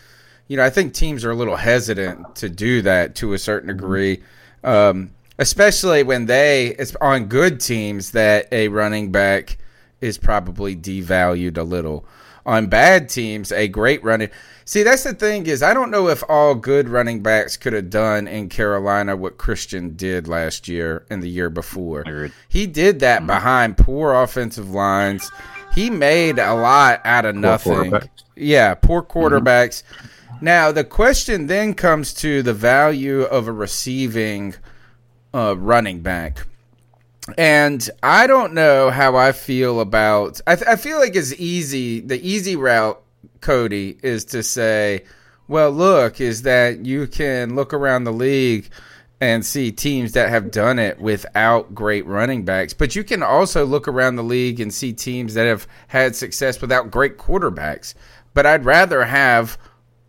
you 0.48 0.58
know, 0.58 0.64
I 0.64 0.68
think 0.68 0.92
teams 0.92 1.24
are 1.24 1.30
a 1.30 1.34
little 1.34 1.56
hesitant 1.56 2.36
to 2.36 2.50
do 2.50 2.82
that 2.82 3.14
to 3.16 3.32
a 3.32 3.38
certain 3.38 3.68
degree, 3.68 4.22
um, 4.62 5.12
especially 5.38 6.02
when 6.02 6.26
they 6.26 6.74
it's 6.78 6.94
on 6.96 7.26
good 7.26 7.60
teams 7.60 8.10
that 8.10 8.52
a 8.52 8.68
running 8.68 9.10
back 9.10 9.56
is 10.02 10.18
probably 10.18 10.76
devalued 10.76 11.56
a 11.56 11.62
little. 11.62 12.04
On 12.46 12.66
bad 12.66 13.08
teams, 13.08 13.50
a 13.52 13.68
great 13.68 14.04
running. 14.04 14.28
See, 14.66 14.82
that's 14.82 15.02
the 15.02 15.14
thing 15.14 15.46
is 15.46 15.62
I 15.62 15.72
don't 15.72 15.90
know 15.90 16.08
if 16.08 16.22
all 16.28 16.54
good 16.54 16.90
running 16.90 17.22
backs 17.22 17.56
could 17.56 17.72
have 17.72 17.88
done 17.88 18.28
in 18.28 18.50
Carolina 18.50 19.16
what 19.16 19.38
Christian 19.38 19.96
did 19.96 20.28
last 20.28 20.68
year 20.68 21.06
and 21.08 21.22
the 21.22 21.28
year 21.30 21.48
before. 21.48 22.02
He 22.50 22.66
did 22.66 23.00
that 23.00 23.26
behind 23.26 23.78
poor 23.78 24.12
offensive 24.12 24.70
lines. 24.70 25.30
He 25.74 25.90
made 25.90 26.38
a 26.38 26.54
lot 26.54 27.00
out 27.04 27.24
of 27.24 27.34
nothing. 27.34 27.72
quarterbacks. 27.72 28.08
Yeah, 28.36 28.74
poor 28.74 29.02
quarterbacks. 29.02 29.82
Now 30.40 30.72
the 30.72 30.84
question 30.84 31.46
then 31.46 31.74
comes 31.74 32.14
to 32.14 32.42
the 32.42 32.54
value 32.54 33.22
of 33.22 33.48
a 33.48 33.52
receiving 33.52 34.54
uh, 35.32 35.56
running 35.56 36.00
back. 36.00 36.46
And 37.38 37.88
I 38.02 38.26
don't 38.26 38.52
know 38.52 38.90
how 38.90 39.16
I 39.16 39.32
feel 39.32 39.80
about. 39.80 40.40
I, 40.46 40.56
th- 40.56 40.68
I 40.68 40.76
feel 40.76 40.98
like 40.98 41.16
it's 41.16 41.32
easy. 41.34 42.00
The 42.00 42.20
easy 42.20 42.54
route, 42.54 43.02
Cody, 43.40 43.98
is 44.02 44.26
to 44.26 44.42
say, 44.42 45.04
"Well, 45.48 45.70
look, 45.70 46.20
is 46.20 46.42
that 46.42 46.84
you 46.84 47.06
can 47.06 47.56
look 47.56 47.72
around 47.72 48.04
the 48.04 48.12
league 48.12 48.68
and 49.24 49.44
see 49.44 49.72
teams 49.72 50.12
that 50.12 50.28
have 50.28 50.50
done 50.50 50.78
it 50.78 51.00
without 51.00 51.74
great 51.74 52.06
running 52.06 52.44
backs, 52.44 52.74
but 52.74 52.94
you 52.94 53.02
can 53.02 53.22
also 53.22 53.64
look 53.64 53.88
around 53.88 54.16
the 54.16 54.22
league 54.22 54.60
and 54.60 54.72
see 54.72 54.92
teams 54.92 55.32
that 55.32 55.46
have 55.46 55.66
had 55.88 56.14
success 56.14 56.60
without 56.60 56.90
great 56.90 57.16
quarterbacks. 57.16 57.94
But 58.34 58.44
I'd 58.44 58.66
rather 58.66 59.04
have 59.04 59.56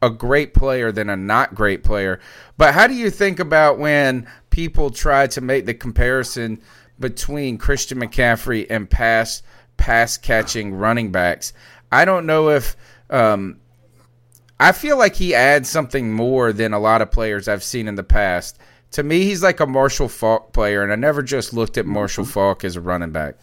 a 0.01 0.09
great 0.09 0.53
player 0.53 0.91
than 0.91 1.09
a 1.09 1.15
not 1.15 1.55
great 1.55 1.83
player. 1.83 2.19
But 2.57 2.73
how 2.73 2.87
do 2.87 2.93
you 2.93 3.09
think 3.09 3.39
about 3.39 3.79
when 3.79 4.27
people 4.49 4.89
try 4.89 5.27
to 5.27 5.41
make 5.41 5.65
the 5.65 5.73
comparison 5.73 6.61
between 6.99 7.57
Christian 7.57 7.99
McCaffrey 7.99 8.67
and 8.69 8.89
pass 8.89 9.41
pass 9.77 10.17
catching 10.17 10.73
running 10.73 11.11
backs? 11.11 11.53
I 11.89 12.03
don't 12.03 12.25
know 12.25 12.49
if 12.49 12.75
um, 13.09 13.61
I 14.59 14.73
feel 14.73 14.97
like 14.97 15.15
he 15.15 15.33
adds 15.33 15.69
something 15.69 16.11
more 16.11 16.51
than 16.51 16.73
a 16.73 16.79
lot 16.79 17.01
of 17.01 17.11
players 17.11 17.47
I've 17.47 17.63
seen 17.63 17.87
in 17.87 17.95
the 17.95 18.03
past. 18.03 18.59
To 18.91 19.03
me, 19.03 19.23
he's 19.23 19.43
like 19.43 19.59
a 19.59 19.65
Marshall 19.65 20.07
Faulk 20.07 20.53
player, 20.53 20.81
and 20.83 20.91
I 20.91 20.95
never 20.95 21.21
just 21.21 21.53
looked 21.53 21.77
at 21.77 21.85
Marshall 21.85 22.25
Faulk 22.25 22.63
as 22.63 22.75
a 22.75 22.81
running 22.81 23.11
back. 23.11 23.35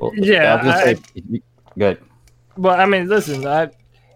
Well, 0.00 0.12
Yeah, 0.14 0.54
I 0.54 0.56
was 0.56 0.64
gonna 0.64 0.76
I- 0.76 0.94
say, 0.94 1.42
good. 1.78 1.98
Well, 2.56 2.80
I 2.80 2.86
mean, 2.86 3.08
listen, 3.08 3.46
I, 3.46 3.70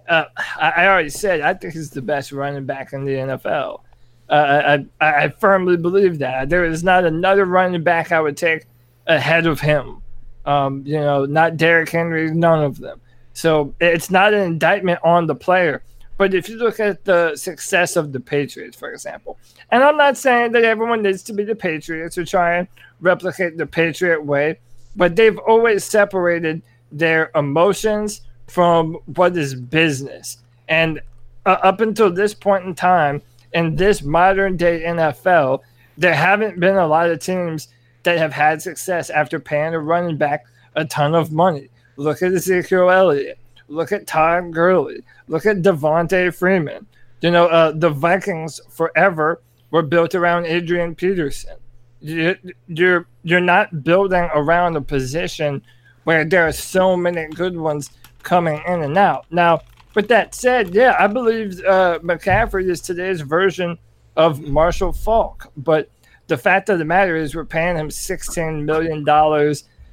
uh, 0.08 0.24
I 0.56 0.70
I 0.76 0.86
already 0.88 1.10
said 1.10 1.40
I 1.40 1.54
think 1.54 1.74
he's 1.74 1.90
the 1.90 2.02
best 2.02 2.32
running 2.32 2.64
back 2.66 2.92
in 2.92 3.04
the 3.04 3.12
NFL. 3.12 3.80
Uh, 4.28 4.76
I, 5.00 5.06
I 5.06 5.24
I 5.24 5.28
firmly 5.28 5.76
believe 5.76 6.18
that 6.18 6.48
there 6.48 6.64
is 6.64 6.82
not 6.84 7.04
another 7.04 7.44
running 7.44 7.82
back 7.82 8.12
I 8.12 8.20
would 8.20 8.36
take 8.36 8.64
ahead 9.06 9.46
of 9.46 9.60
him. 9.60 10.02
Um, 10.44 10.82
you 10.86 10.98
know, 10.98 11.24
not 11.26 11.56
Derrick 11.56 11.90
Henry, 11.90 12.30
none 12.32 12.62
of 12.62 12.78
them. 12.78 13.00
So 13.34 13.74
it's 13.80 14.10
not 14.10 14.34
an 14.34 14.40
indictment 14.42 14.98
on 15.04 15.26
the 15.26 15.34
player. 15.34 15.82
But 16.18 16.34
if 16.34 16.48
you 16.48 16.56
look 16.56 16.80
at 16.80 17.04
the 17.04 17.36
success 17.36 17.96
of 17.96 18.12
the 18.12 18.20
Patriots, 18.20 18.76
for 18.76 18.90
example, 18.90 19.38
and 19.70 19.82
I'm 19.82 19.96
not 19.96 20.16
saying 20.16 20.52
that 20.52 20.64
everyone 20.64 21.02
needs 21.02 21.22
to 21.24 21.32
be 21.32 21.44
the 21.44 21.54
Patriots 21.54 22.18
or 22.18 22.24
try 22.24 22.56
and 22.56 22.68
replicate 23.00 23.56
the 23.56 23.66
Patriot 23.66 24.24
way, 24.24 24.58
but 24.96 25.14
they've 25.14 25.38
always 25.38 25.84
separated 25.84 26.60
their 26.90 27.30
emotions 27.36 28.22
from 28.48 28.94
what 29.14 29.36
is 29.36 29.54
business. 29.54 30.38
And 30.68 31.00
uh, 31.46 31.58
up 31.62 31.80
until 31.80 32.12
this 32.12 32.34
point 32.34 32.64
in 32.64 32.74
time, 32.74 33.22
in 33.52 33.76
this 33.76 34.02
modern 34.02 34.56
day 34.56 34.82
NFL, 34.84 35.60
there 35.96 36.14
haven't 36.14 36.58
been 36.58 36.76
a 36.76 36.86
lot 36.86 37.10
of 37.10 37.20
teams 37.20 37.68
that 38.02 38.18
have 38.18 38.32
had 38.32 38.60
success 38.60 39.08
after 39.10 39.38
paying 39.38 39.74
a 39.74 39.78
running 39.78 40.16
back 40.16 40.44
a 40.74 40.84
ton 40.84 41.14
of 41.14 41.32
money. 41.32 41.68
Look 41.96 42.22
at 42.22 42.32
Ezekiel 42.32 42.90
Elliott. 42.90 43.38
Look 43.68 43.92
at 43.92 44.06
Todd 44.06 44.52
Gurley. 44.52 45.02
Look 45.26 45.46
at 45.46 45.62
Devonta 45.62 46.34
Freeman. 46.34 46.86
You 47.20 47.30
know, 47.30 47.46
uh, 47.46 47.72
the 47.72 47.90
Vikings 47.90 48.60
forever 48.70 49.42
were 49.70 49.82
built 49.82 50.14
around 50.14 50.46
Adrian 50.46 50.94
Peterson. 50.94 51.56
You, 52.00 52.36
you're 52.68 53.06
you're 53.24 53.40
not 53.40 53.82
building 53.82 54.28
around 54.32 54.76
a 54.76 54.80
position 54.80 55.62
where 56.04 56.24
there 56.24 56.46
are 56.46 56.52
so 56.52 56.96
many 56.96 57.26
good 57.34 57.56
ones 57.56 57.90
coming 58.22 58.62
in 58.66 58.82
and 58.82 58.96
out. 58.96 59.26
Now, 59.30 59.60
with 59.94 60.08
that 60.08 60.34
said, 60.34 60.74
yeah, 60.74 60.96
I 60.98 61.06
believe 61.08 61.58
uh, 61.64 61.98
McCaffrey 62.02 62.68
is 62.70 62.80
today's 62.80 63.20
version 63.20 63.76
of 64.16 64.40
Marshall 64.40 64.92
Faulk. 64.92 65.50
But 65.56 65.90
the 66.28 66.36
fact 66.36 66.68
of 66.68 66.78
the 66.78 66.84
matter 66.84 67.16
is, 67.16 67.34
we're 67.34 67.44
paying 67.44 67.76
him 67.76 67.88
$16 67.88 68.64
million 68.64 69.04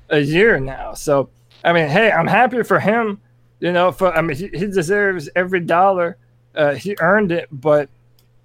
a 0.10 0.20
year 0.20 0.60
now. 0.60 0.94
So, 0.94 1.30
I 1.64 1.74
mean, 1.74 1.88
hey, 1.88 2.12
I'm 2.12 2.28
happy 2.28 2.62
for 2.64 2.80
him. 2.80 3.20
You 3.60 3.72
know, 3.72 3.92
for 3.92 4.14
I 4.14 4.22
mean, 4.22 4.38
he, 4.38 4.48
he 4.50 4.68
deserves 4.68 5.30
every 5.36 5.62
dollar. 5.62 6.18
Uh, 6.54 6.74
he 6.74 6.96
earned 7.00 7.32
it, 7.32 7.48
but 7.52 7.90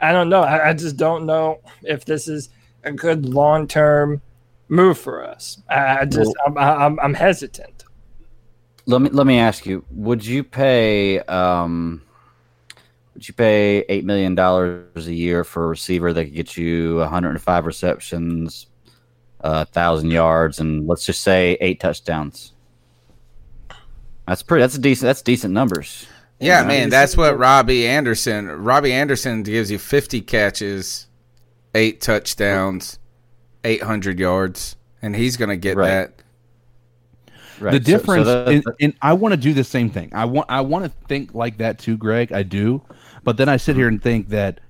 I 0.01 0.13
don't 0.13 0.29
know. 0.29 0.43
I, 0.43 0.71
I 0.71 0.73
just 0.73 0.97
don't 0.97 1.27
know 1.27 1.61
if 1.83 2.05
this 2.05 2.29
is 2.29 2.49
a 2.85 2.93
good 2.93 3.27
long 3.27 3.67
term 3.67 4.23
move 4.69 4.99
for 4.99 5.25
us. 5.25 5.61
I, 5.69 5.99
I 5.99 6.05
just, 6.05 6.35
I'm, 6.47 6.57
I'm, 6.57 7.01
I'm 7.01 7.15
hesitant. 7.15 7.85
Let 8.87 9.03
me 9.03 9.11
let 9.11 9.27
me 9.27 9.39
ask 9.39 9.67
you: 9.67 9.85
Would 9.91 10.25
you 10.25 10.43
pay 10.43 11.21
um, 11.21 12.03
would 13.15 13.29
you 13.29 13.35
pay 13.35 13.85
eight 13.89 14.05
million 14.05 14.35
dollars 14.35 15.07
a 15.07 15.15
year 15.15 15.45
for 15.45 15.65
a 15.65 15.69
receiver 15.69 16.13
that 16.13 16.25
could 16.25 16.35
get 16.35 16.57
you 16.57 16.97
105 16.97 17.67
receptions, 17.67 18.67
a 19.41 19.67
thousand 19.67 20.11
yards, 20.11 20.59
and 20.59 20.87
let's 20.89 21.05
just 21.05 21.23
say 21.23 21.59
eight 21.61 21.81
touchdowns? 21.81 22.55
That's 24.31 24.45
pretty. 24.45 24.63
That's 24.63 24.77
a 24.77 24.81
decent. 24.81 25.07
That's 25.09 25.23
decent 25.23 25.53
numbers. 25.53 26.07
Yeah, 26.39 26.61
Yeah. 26.63 26.69
man, 26.69 26.89
that's 26.89 27.17
what 27.17 27.37
Robbie 27.37 27.85
Anderson. 27.87 28.47
Robbie 28.47 28.93
Anderson 28.93 29.43
gives 29.43 29.73
you 29.73 29.79
50 29.79 30.21
catches, 30.21 31.09
eight 31.75 32.01
touchdowns, 32.01 33.01
800 33.65 34.21
yards, 34.21 34.77
and 35.03 35.17
he's 35.17 35.37
going 35.37 35.49
to 35.49 35.57
get 35.57 35.77
Right. 35.77 35.89
that. 35.89 36.13
Right. 37.59 37.73
the 37.73 37.79
so- 37.85 37.91
so 37.93 37.99
difference 37.99 38.27
that- 38.27 38.49
and, 38.49 38.65
and 38.81 38.95
i 39.03 39.13
want 39.13 39.33
to 39.33 39.37
do 39.37 39.53
the 39.53 39.65
same 39.65 39.91
thing 39.91 40.09
i 40.15 40.25
want 40.25 40.47
i 40.51 40.63
want 40.63 40.87
to 40.87 40.91
think 41.09 41.35
like 41.35 41.59
that 41.59 41.79
too 41.79 41.99
greg 41.99 42.33
i 42.33 42.43
do 42.43 42.81
but 43.23 43.37
then 43.37 43.51
i 43.51 43.59
sit 43.59 43.77
here 43.77 43.87
and 43.87 44.01
think 44.03 44.31
that 44.31 44.61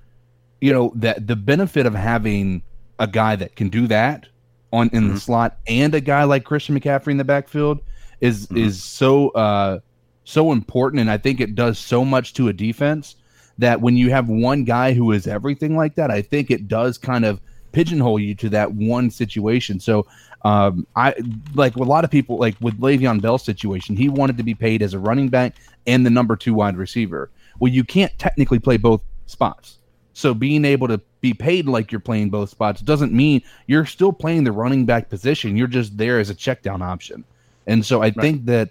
you 0.60 0.72
know 0.72 0.90
that 0.96 1.28
the 1.28 1.36
benefit 1.36 1.86
of 1.86 1.94
having 1.94 2.62
a 2.98 3.06
guy 3.06 3.36
that 3.36 3.54
can 3.54 3.68
do 3.68 3.86
that 3.86 4.26
on 4.72 4.90
in 4.92 5.04
Mm-hmm. 5.04 5.14
the 5.14 5.20
slot 5.20 5.58
and 5.68 5.94
a 5.94 6.00
guy 6.00 6.24
like 6.24 6.42
christian 6.42 6.74
mccaffrey 6.80 7.12
in 7.12 7.16
the 7.16 7.22
backfield 7.22 7.78
is 8.20 8.46
Mhm. 8.48 8.58
is 8.66 8.82
so 8.82 9.28
uh 9.30 9.78
so 10.24 10.52
important 10.52 11.00
and 11.00 11.10
i 11.10 11.16
think 11.16 11.40
it 11.40 11.54
does 11.54 11.78
so 11.78 12.04
much 12.04 12.34
to 12.34 12.48
a 12.48 12.52
defense 12.52 13.16
that 13.58 13.80
when 13.80 13.96
you 13.96 14.10
have 14.10 14.28
one 14.28 14.64
guy 14.64 14.92
who 14.92 15.12
is 15.12 15.26
everything 15.26 15.76
like 15.76 15.94
that 15.96 16.10
i 16.10 16.22
think 16.22 16.50
it 16.50 16.68
does 16.68 16.98
kind 16.98 17.24
of 17.24 17.40
pigeonhole 17.72 18.18
you 18.18 18.34
to 18.34 18.48
that 18.48 18.72
one 18.72 19.10
situation 19.10 19.80
so 19.80 20.06
Um, 20.42 20.86
I 20.96 21.12
like 21.54 21.76
a 21.76 21.82
lot 21.82 22.02
of 22.02 22.10
people 22.10 22.38
like 22.38 22.56
with 22.62 22.80
Le'Veon 22.80 23.20
Bell's 23.20 23.44
situation. 23.44 23.94
He 23.94 24.08
wanted 24.08 24.38
to 24.38 24.42
be 24.42 24.54
paid 24.54 24.80
as 24.80 24.94
a 24.94 24.98
running 24.98 25.28
back 25.28 25.56
and 25.86 26.06
the 26.06 26.08
number 26.08 26.34
two 26.34 26.54
wide 26.54 26.78
receiver. 26.78 27.28
Well, 27.58 27.70
you 27.70 27.84
can't 27.84 28.10
technically 28.18 28.58
play 28.58 28.78
both 28.78 29.02
spots. 29.26 29.76
So 30.14 30.32
being 30.32 30.64
able 30.64 30.88
to 30.88 30.98
be 31.20 31.34
paid 31.34 31.66
like 31.66 31.92
you're 31.92 32.00
playing 32.00 32.30
both 32.30 32.48
spots 32.48 32.80
doesn't 32.80 33.12
mean 33.12 33.42
you're 33.66 33.84
still 33.84 34.14
playing 34.14 34.44
the 34.44 34.52
running 34.52 34.86
back 34.86 35.10
position. 35.10 35.58
You're 35.58 35.66
just 35.66 35.98
there 35.98 36.18
as 36.18 36.30
a 36.30 36.34
check 36.34 36.62
down 36.62 36.80
option. 36.80 37.22
And 37.70 37.86
so 37.86 38.00
I 38.00 38.06
right. 38.06 38.14
think 38.16 38.46
that 38.46 38.70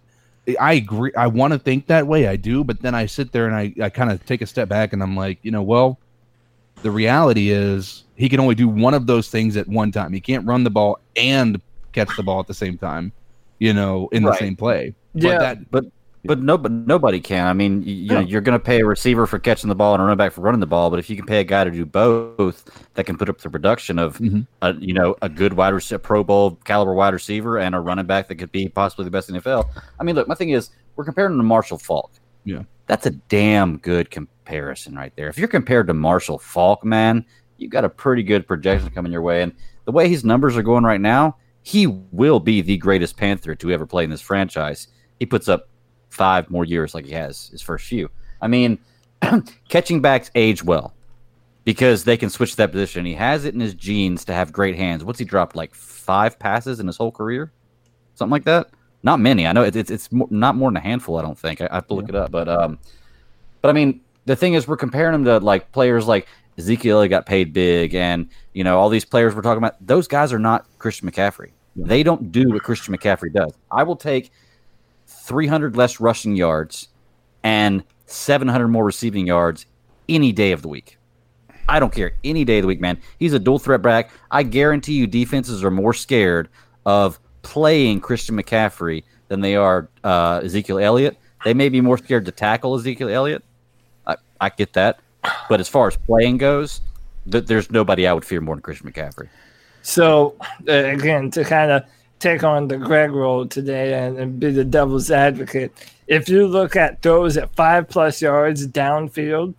I 0.60 0.74
agree. 0.74 1.12
I 1.16 1.28
want 1.28 1.54
to 1.54 1.60
think 1.60 1.88
that 1.88 2.08
way. 2.08 2.28
I 2.28 2.36
do. 2.36 2.64
But 2.64 2.82
then 2.82 2.96
I 2.96 3.06
sit 3.06 3.32
there 3.32 3.46
and 3.46 3.56
I, 3.56 3.74
I 3.82 3.90
kind 3.90 4.12
of 4.12 4.26
take 4.26 4.42
a 4.42 4.46
step 4.46 4.70
back 4.70 4.94
and 4.94 5.02
I'm 5.02 5.16
like, 5.16 5.40
you 5.42 5.52
know, 5.52 5.62
well, 5.64 6.00
the 6.82 6.92
reality 6.92 7.50
is 7.50 8.04
he 8.16 8.30
can 8.30 8.40
only 8.40 8.56
do 8.56 8.68
one 8.68 8.94
of 8.94 9.08
those 9.08 9.30
things 9.30 9.58
at 9.58 9.68
one 9.68 9.92
time. 9.92 10.14
He 10.14 10.22
can't 10.22 10.46
run 10.46 10.64
the 10.64 10.70
ball 10.70 11.00
and 11.16 11.62
catch 11.92 12.16
the 12.16 12.24
ball 12.24 12.40
at 12.40 12.48
the 12.48 12.54
same 12.54 12.78
time, 12.78 13.12
you 13.60 13.74
know, 13.74 14.08
in 14.12 14.24
right. 14.24 14.32
the 14.32 14.46
same 14.46 14.56
play. 14.56 14.94
Yeah, 15.14 15.32
but, 15.32 15.40
that, 15.40 15.72
but 15.72 15.86
but 16.26 16.40
no, 16.40 16.58
but 16.58 16.72
nobody 16.72 17.20
can. 17.20 17.48
I 17.48 17.54
mean, 17.54 17.82
you, 17.84 17.94
you 17.94 18.10
know, 18.10 18.20
you're 18.20 18.42
going 18.42 18.58
to 18.58 18.64
pay 18.64 18.82
a 18.82 18.86
receiver 18.86 19.26
for 19.26 19.40
catching 19.40 19.70
the 19.70 19.76
ball 19.76 19.94
and 19.94 20.02
a 20.02 20.06
running 20.06 20.18
back 20.18 20.34
for 20.34 20.42
running 20.42 20.60
the 20.60 20.68
ball. 20.68 20.90
But 20.90 21.00
if 21.00 21.10
you 21.10 21.16
can 21.16 21.26
pay 21.26 21.40
a 21.40 21.44
guy 21.44 21.64
to 21.64 21.72
do 21.72 21.86
both, 21.86 22.70
that 22.96 23.06
can 23.06 23.18
put 23.18 23.30
up 23.30 23.40
the 23.40 23.50
production 23.50 23.98
of, 24.00 24.18
mm-hmm. 24.18 24.42
a, 24.62 24.74
you 24.76 24.94
know, 24.94 25.16
a 25.22 25.30
good 25.30 25.54
wide 25.54 25.74
receiver, 25.74 26.00
Pro 26.00 26.24
Bowl 26.24 26.60
caliber 26.66 26.94
wide 26.94 27.14
receiver, 27.14 27.58
and 27.58 27.74
a 27.74 27.80
running 27.80 28.06
back 28.06 28.28
that 28.28 28.36
could 28.36 28.52
be 28.52 28.68
possibly 28.68 29.06
the 29.06 29.12
best 29.12 29.30
in 29.30 29.36
the 29.36 29.42
NFL. 29.42 29.70
I 30.00 30.04
mean, 30.04 30.16
look, 30.16 30.28
my 30.28 30.36
thing 30.36 30.50
is, 30.50 30.72
we're 30.96 31.06
comparing 31.06 31.34
him 31.34 31.40
to 31.40 31.44
Marshall 31.44 31.78
Faulk. 31.78 32.12
Yeah, 32.44 32.64
that's 32.88 33.06
a 33.06 33.12
damn 33.12 33.78
good 33.78 34.12
comparison 34.12 34.96
right 34.96 35.14
there. 35.16 35.30
If 35.30 35.38
you're 35.38 35.48
compared 35.48 35.88
to 35.88 35.94
Marshall 35.94 36.40
Faulk, 36.40 36.84
man, 36.84 37.26
you've 37.58 37.72
got 37.72 37.86
a 37.86 37.90
pretty 37.90 38.24
good 38.24 38.48
projection 38.48 38.90
coming 38.90 39.12
your 39.12 39.22
way. 39.22 39.42
And 39.42 39.54
the 39.86 39.92
way 39.92 40.10
his 40.10 40.26
numbers 40.26 40.58
are 40.58 40.64
going 40.64 40.84
right 40.84 41.00
now, 41.00 41.38
he 41.62 41.88
will 41.88 42.40
be 42.40 42.62
the 42.62 42.78
greatest 42.78 43.16
Panther 43.16 43.56
to 43.56 43.72
ever 43.72 43.86
play 43.86 44.04
in 44.04 44.10
this 44.10 44.22
franchise. 44.22 44.88
He 45.20 45.26
puts 45.26 45.48
up 45.48 45.70
five 46.10 46.50
more 46.50 46.66
years 46.66 46.94
like 46.94 47.06
he 47.06 47.12
has 47.12 47.48
his 47.48 47.62
first 47.62 47.86
few. 47.86 48.10
I 48.42 48.48
mean, 48.48 48.80
catching 49.70 50.02
backs 50.02 50.32
age 50.36 50.64
well 50.64 50.94
because 51.64 52.04
they 52.04 52.18
can 52.18 52.30
switch 52.30 52.56
that 52.56 52.72
position. 52.72 53.06
He 53.06 53.14
has 53.14 53.46
it 53.46 53.54
in 53.54 53.60
his 53.60 53.74
genes 53.74 54.26
to 54.26 54.34
have 54.34 54.52
great 54.52 54.76
hands. 54.76 55.04
What's 55.04 55.20
he 55.20 55.26
dropped 55.26 55.56
like 55.56 55.74
five 55.76 56.40
passes 56.40 56.80
in 56.80 56.88
his 56.88 56.98
whole 56.98 57.12
career, 57.12 57.52
something 58.16 58.32
like 58.32 58.46
that? 58.46 58.70
Not 59.04 59.20
many. 59.20 59.48
I 59.48 59.54
know 59.54 59.64
it's 59.64 59.78
it's, 59.78 59.92
it's 59.92 60.10
not 60.12 60.56
more 60.56 60.70
than 60.70 60.78
a 60.78 60.82
handful. 60.82 61.18
I 61.18 61.22
don't 61.22 61.38
think. 61.38 61.62
I, 61.62 61.68
I 61.72 61.76
have 61.76 61.88
to 61.88 61.94
look 61.94 62.10
yeah. 62.10 62.16
it 62.16 62.22
up, 62.24 62.32
but 62.32 62.50
um, 62.50 62.80
but 63.62 63.70
I 63.70 63.74
mean, 63.74 64.02
the 64.26 64.36
thing 64.36 64.56
is, 64.56 64.68
we're 64.68 64.78
comparing 64.78 65.16
him 65.16 65.26
to 65.26 65.38
like 65.40 65.72
players 65.72 66.06
like 66.06 66.28
Ezekiel 66.58 67.08
got 67.08 67.26
paid 67.26 67.54
big, 67.54 67.96
and 67.96 68.28
you 68.54 68.64
know 68.64 68.78
all 68.78 68.90
these 68.90 69.06
players 69.06 69.36
we're 69.36 69.42
talking 69.42 69.60
about. 69.60 69.76
Those 69.86 70.08
guys 70.08 70.34
are 70.34 70.40
not 70.40 70.66
Christian 70.80 71.10
McCaffrey. 71.10 71.52
Yeah. 71.76 71.86
They 71.88 72.04
don't 72.04 72.32
do 72.32 72.50
what 72.50 72.64
Christian 72.64 72.96
McCaffrey 72.96 73.32
does. 73.32 73.54
I 73.72 73.84
will 73.84 73.96
take 73.96 74.32
300 75.30 75.78
less 75.78 76.00
rushing 76.00 76.36
yards 76.36 76.90
and 77.44 77.84
700 78.08 78.68
more 78.68 78.84
receiving 78.84 79.28
yards 79.28 79.68
any 80.10 80.32
day 80.32 80.52
of 80.52 80.64
the 80.64 80.68
week. 80.68 80.98
I 81.70 81.80
don't 81.80 81.94
care. 81.94 82.14
Any 82.24 82.44
day 82.44 82.58
of 82.58 82.64
the 82.64 82.68
week, 82.68 82.82
man. 82.82 83.00
He's 83.20 83.34
a 83.34 83.40
dual 83.40 83.60
threat 83.60 83.84
back. 83.84 84.10
I 84.32 84.42
guarantee 84.42 84.94
you 84.94 85.06
defenses 85.06 85.64
are 85.64 85.70
more 85.70 85.94
scared 85.94 86.50
of 86.88 87.20
playing 87.44 88.02
Christian 88.02 88.36
McCaffrey 88.36 89.04
than 89.28 89.42
they 89.42 89.56
are 89.56 89.88
uh, 90.04 90.42
Ezekiel 90.44 90.80
Elliott. 90.80 91.16
They 91.46 91.54
may 91.54 91.70
be 91.70 91.80
more 91.80 92.00
scared 92.00 92.26
to 92.26 92.32
tackle 92.32 92.76
Ezekiel 92.76 93.10
Elliott. 93.10 93.44
I, 94.08 94.16
I 94.42 94.50
get 94.50 94.74
that. 94.74 95.00
But 95.48 95.60
as 95.60 95.70
far 95.70 95.88
as 95.88 95.96
playing 95.96 96.38
goes, 96.38 96.82
th- 97.32 97.46
there's 97.46 97.70
nobody 97.70 98.08
I 98.08 98.14
would 98.14 98.26
fear 98.26 98.42
more 98.42 98.56
than 98.56 98.64
Christian 98.64 98.92
McCaffrey. 98.92 99.30
So, 99.84 100.36
uh, 100.68 100.72
again, 100.72 101.30
to 101.32 101.44
kind 101.44 101.70
of– 101.70 101.84
take 102.20 102.44
on 102.44 102.68
the 102.68 102.78
Greg 102.78 103.12
role 103.12 103.48
today 103.48 103.94
and, 103.94 104.18
and, 104.18 104.40
be 104.40 104.52
the 104.52 104.66
devil's 104.66 105.10
advocate. 105.10 105.72
If 106.08 106.28
you 106.28 106.48
look 106.48 106.76
at 106.76 107.02
throws 107.02 107.38
at 107.38 107.54
five 107.56 107.88
plus 107.88 108.22
yards 108.22 108.68
downfield, 108.68 109.54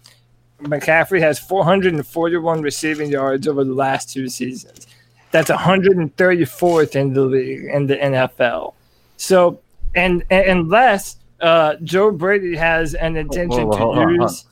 McCaffrey 0.62 1.20
has 1.20 1.38
441 1.38 2.62
receiving 2.62 3.11
yards 3.11 3.49
over 3.49 3.64
the 3.64 3.75
last 3.75 4.12
two 4.12 4.29
seasons. 4.29 4.87
That's 5.31 5.51
134th 5.51 6.96
in 6.96 7.14
the 7.14 7.23
league 7.23 7.64
in 7.64 7.87
the 7.87 7.96
NFL. 7.96 8.75
So, 9.16 9.61
and, 9.94 10.25
and 10.31 10.61
unless 10.61 11.16
uh, 11.40 11.77
Joe 11.83 12.11
Brady 12.11 12.57
has 12.57 12.94
an 12.94 13.16
intention 13.16 13.68
whoa, 13.68 13.94
whoa, 13.94 14.07
to 14.07 14.12
use 14.12 14.44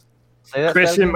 Christian. 0.73 1.15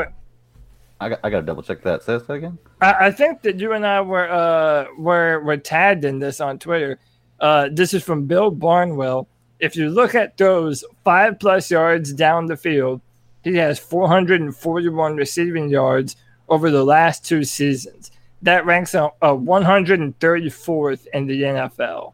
I 1.02 1.08
got, 1.08 1.20
I 1.24 1.30
got 1.30 1.40
to 1.40 1.46
double 1.46 1.62
check 1.62 1.82
that. 1.82 2.02
Say 2.04 2.16
that 2.18 2.30
again. 2.30 2.58
I, 2.80 3.06
I, 3.06 3.10
think 3.10 3.42
that 3.42 3.58
you 3.58 3.72
and 3.72 3.84
I 3.84 4.00
were 4.00 4.30
uh 4.30 4.86
were 4.96 5.40
were 5.40 5.56
tagged 5.56 6.04
in 6.04 6.20
this 6.20 6.40
on 6.40 6.58
Twitter. 6.58 6.98
Uh, 7.40 7.68
this 7.72 7.92
is 7.92 8.04
from 8.04 8.26
Bill 8.26 8.50
Barnwell. 8.50 9.26
If 9.58 9.74
you 9.74 9.90
look 9.90 10.14
at 10.14 10.36
those 10.36 10.84
five 11.04 11.40
plus 11.40 11.70
yards 11.70 12.12
down 12.12 12.46
the 12.46 12.56
field, 12.56 13.00
he 13.42 13.56
has 13.56 13.80
441 13.80 15.16
receiving 15.16 15.68
yards 15.68 16.16
over 16.48 16.70
the 16.70 16.84
last 16.84 17.24
two 17.24 17.42
seasons. 17.42 18.12
That 18.42 18.64
ranks 18.64 18.94
a, 18.94 19.10
a 19.20 19.28
134th 19.36 21.06
in 21.12 21.26
the 21.26 21.42
NFL. 21.42 22.12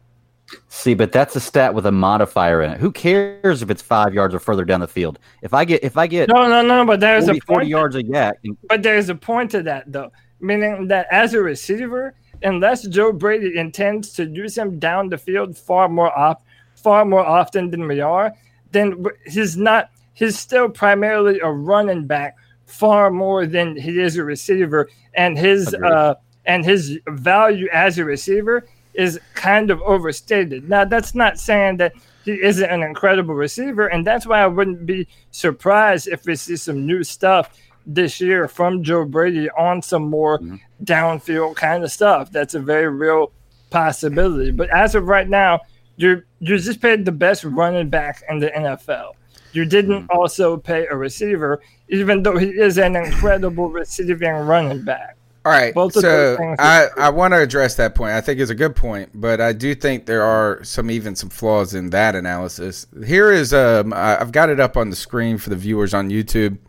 See, 0.67 0.93
but 0.93 1.11
that's 1.11 1.35
a 1.35 1.39
stat 1.39 1.73
with 1.73 1.85
a 1.85 1.91
modifier 1.91 2.61
in 2.61 2.71
it. 2.71 2.79
Who 2.79 2.91
cares 2.91 3.61
if 3.61 3.69
it's 3.69 3.81
five 3.81 4.13
yards 4.13 4.33
or 4.33 4.39
further 4.39 4.65
down 4.65 4.79
the 4.79 4.87
field? 4.87 5.19
If 5.41 5.53
I 5.53 5.65
get 5.65 5.83
if 5.83 5.97
I 5.97 6.07
get 6.07 6.29
no 6.29 6.47
no 6.47 6.61
no, 6.61 6.85
but 6.85 6.99
there's 6.99 7.25
40, 7.25 7.37
a 7.37 7.41
point 7.41 7.57
40 7.57 7.67
yards 7.67 7.95
a 7.95 8.03
YAC. 8.03 8.33
But 8.67 8.83
there's 8.83 9.09
a 9.09 9.15
point 9.15 9.51
to 9.51 9.63
that 9.63 9.91
though, 9.91 10.11
meaning 10.39 10.87
that 10.87 11.07
as 11.11 11.33
a 11.33 11.41
receiver, 11.41 12.13
unless 12.43 12.87
Joe 12.87 13.11
Brady 13.11 13.57
intends 13.57 14.13
to 14.13 14.25
use 14.25 14.57
him 14.57 14.79
down 14.79 15.09
the 15.09 15.17
field 15.17 15.57
far 15.57 15.89
more 15.89 16.17
off 16.17 16.41
far 16.75 17.03
more 17.03 17.25
often 17.25 17.69
than 17.71 17.87
we 17.87 17.99
are, 17.99 18.33
then 18.71 19.03
he's 19.25 19.57
not. 19.57 19.91
He's 20.13 20.37
still 20.37 20.67
primarily 20.69 21.39
a 21.39 21.49
running 21.49 22.05
back 22.05 22.35
far 22.65 23.09
more 23.09 23.45
than 23.45 23.75
he 23.77 24.01
is 24.01 24.17
a 24.17 24.23
receiver, 24.23 24.89
and 25.13 25.37
his 25.37 25.73
uh 25.73 26.15
and 26.45 26.65
his 26.65 26.99
value 27.07 27.67
as 27.71 27.97
a 27.97 28.05
receiver 28.05 28.65
is 28.99 29.17
kind 29.33 29.71
of 29.71 29.81
overstated. 29.83 30.69
Now, 30.69 30.83
that's 30.83 31.15
not 31.15 31.39
saying 31.39 31.77
that 31.77 31.93
he 32.25 32.33
isn't 32.33 32.69
an 32.69 32.83
incredible 32.83 33.33
receiver, 33.33 33.87
and 33.87 34.05
that's 34.05 34.27
why 34.27 34.41
I 34.41 34.47
wouldn't 34.47 34.85
be 34.85 35.07
surprised 35.31 36.09
if 36.09 36.25
we 36.25 36.35
see 36.35 36.57
some 36.57 36.85
new 36.85 37.03
stuff 37.03 37.57
this 37.85 38.19
year 38.19 38.49
from 38.49 38.83
Joe 38.83 39.05
Brady 39.05 39.49
on 39.51 39.81
some 39.81 40.09
more 40.09 40.37
mm-hmm. 40.37 40.57
downfield 40.83 41.55
kind 41.55 41.85
of 41.85 41.91
stuff. 41.91 42.29
That's 42.29 42.55
a 42.55 42.59
very 42.59 42.89
real 42.89 43.31
possibility. 43.69 44.51
But 44.51 44.69
as 44.69 44.95
of 44.95 45.07
right 45.07 45.29
now, 45.29 45.61
you 45.95 46.21
you 46.39 46.57
just 46.57 46.81
paid 46.81 47.05
the 47.05 47.11
best 47.13 47.45
running 47.45 47.89
back 47.89 48.21
in 48.29 48.39
the 48.39 48.49
NFL. 48.49 49.13
You 49.53 49.65
didn't 49.65 50.03
mm-hmm. 50.03 50.17
also 50.17 50.57
pay 50.57 50.87
a 50.87 50.95
receiver, 50.95 51.61
even 51.87 52.21
though 52.23 52.37
he 52.37 52.47
is 52.47 52.77
an 52.77 52.97
incredible 52.97 53.69
receiving 53.69 54.33
running 54.33 54.83
back. 54.83 55.15
All 55.49 55.59
right. 55.59 55.73
Both 55.73 55.93
so 55.93 56.37
I, 56.59 56.87
I 56.97 57.09
want 57.09 57.33
to 57.33 57.39
address 57.39 57.75
that 57.75 57.95
point. 57.95 58.11
I 58.11 58.21
think 58.21 58.39
it's 58.39 58.51
a 58.51 58.55
good 58.55 58.75
point, 58.75 59.09
but 59.13 59.41
I 59.41 59.53
do 59.53 59.73
think 59.73 60.05
there 60.05 60.23
are 60.23 60.63
some 60.63 60.91
even 60.91 61.15
some 61.15 61.29
flaws 61.29 61.73
in 61.73 61.89
that 61.89 62.15
analysis. 62.15 62.85
Here 63.05 63.31
is 63.31 63.53
um 63.53 63.91
I've 63.93 64.31
got 64.31 64.49
it 64.49 64.59
up 64.59 64.77
on 64.77 64.89
the 64.89 64.95
screen 64.95 65.37
for 65.37 65.49
the 65.49 65.55
viewers 65.55 65.93
on 65.93 66.09
YouTube. 66.09 66.59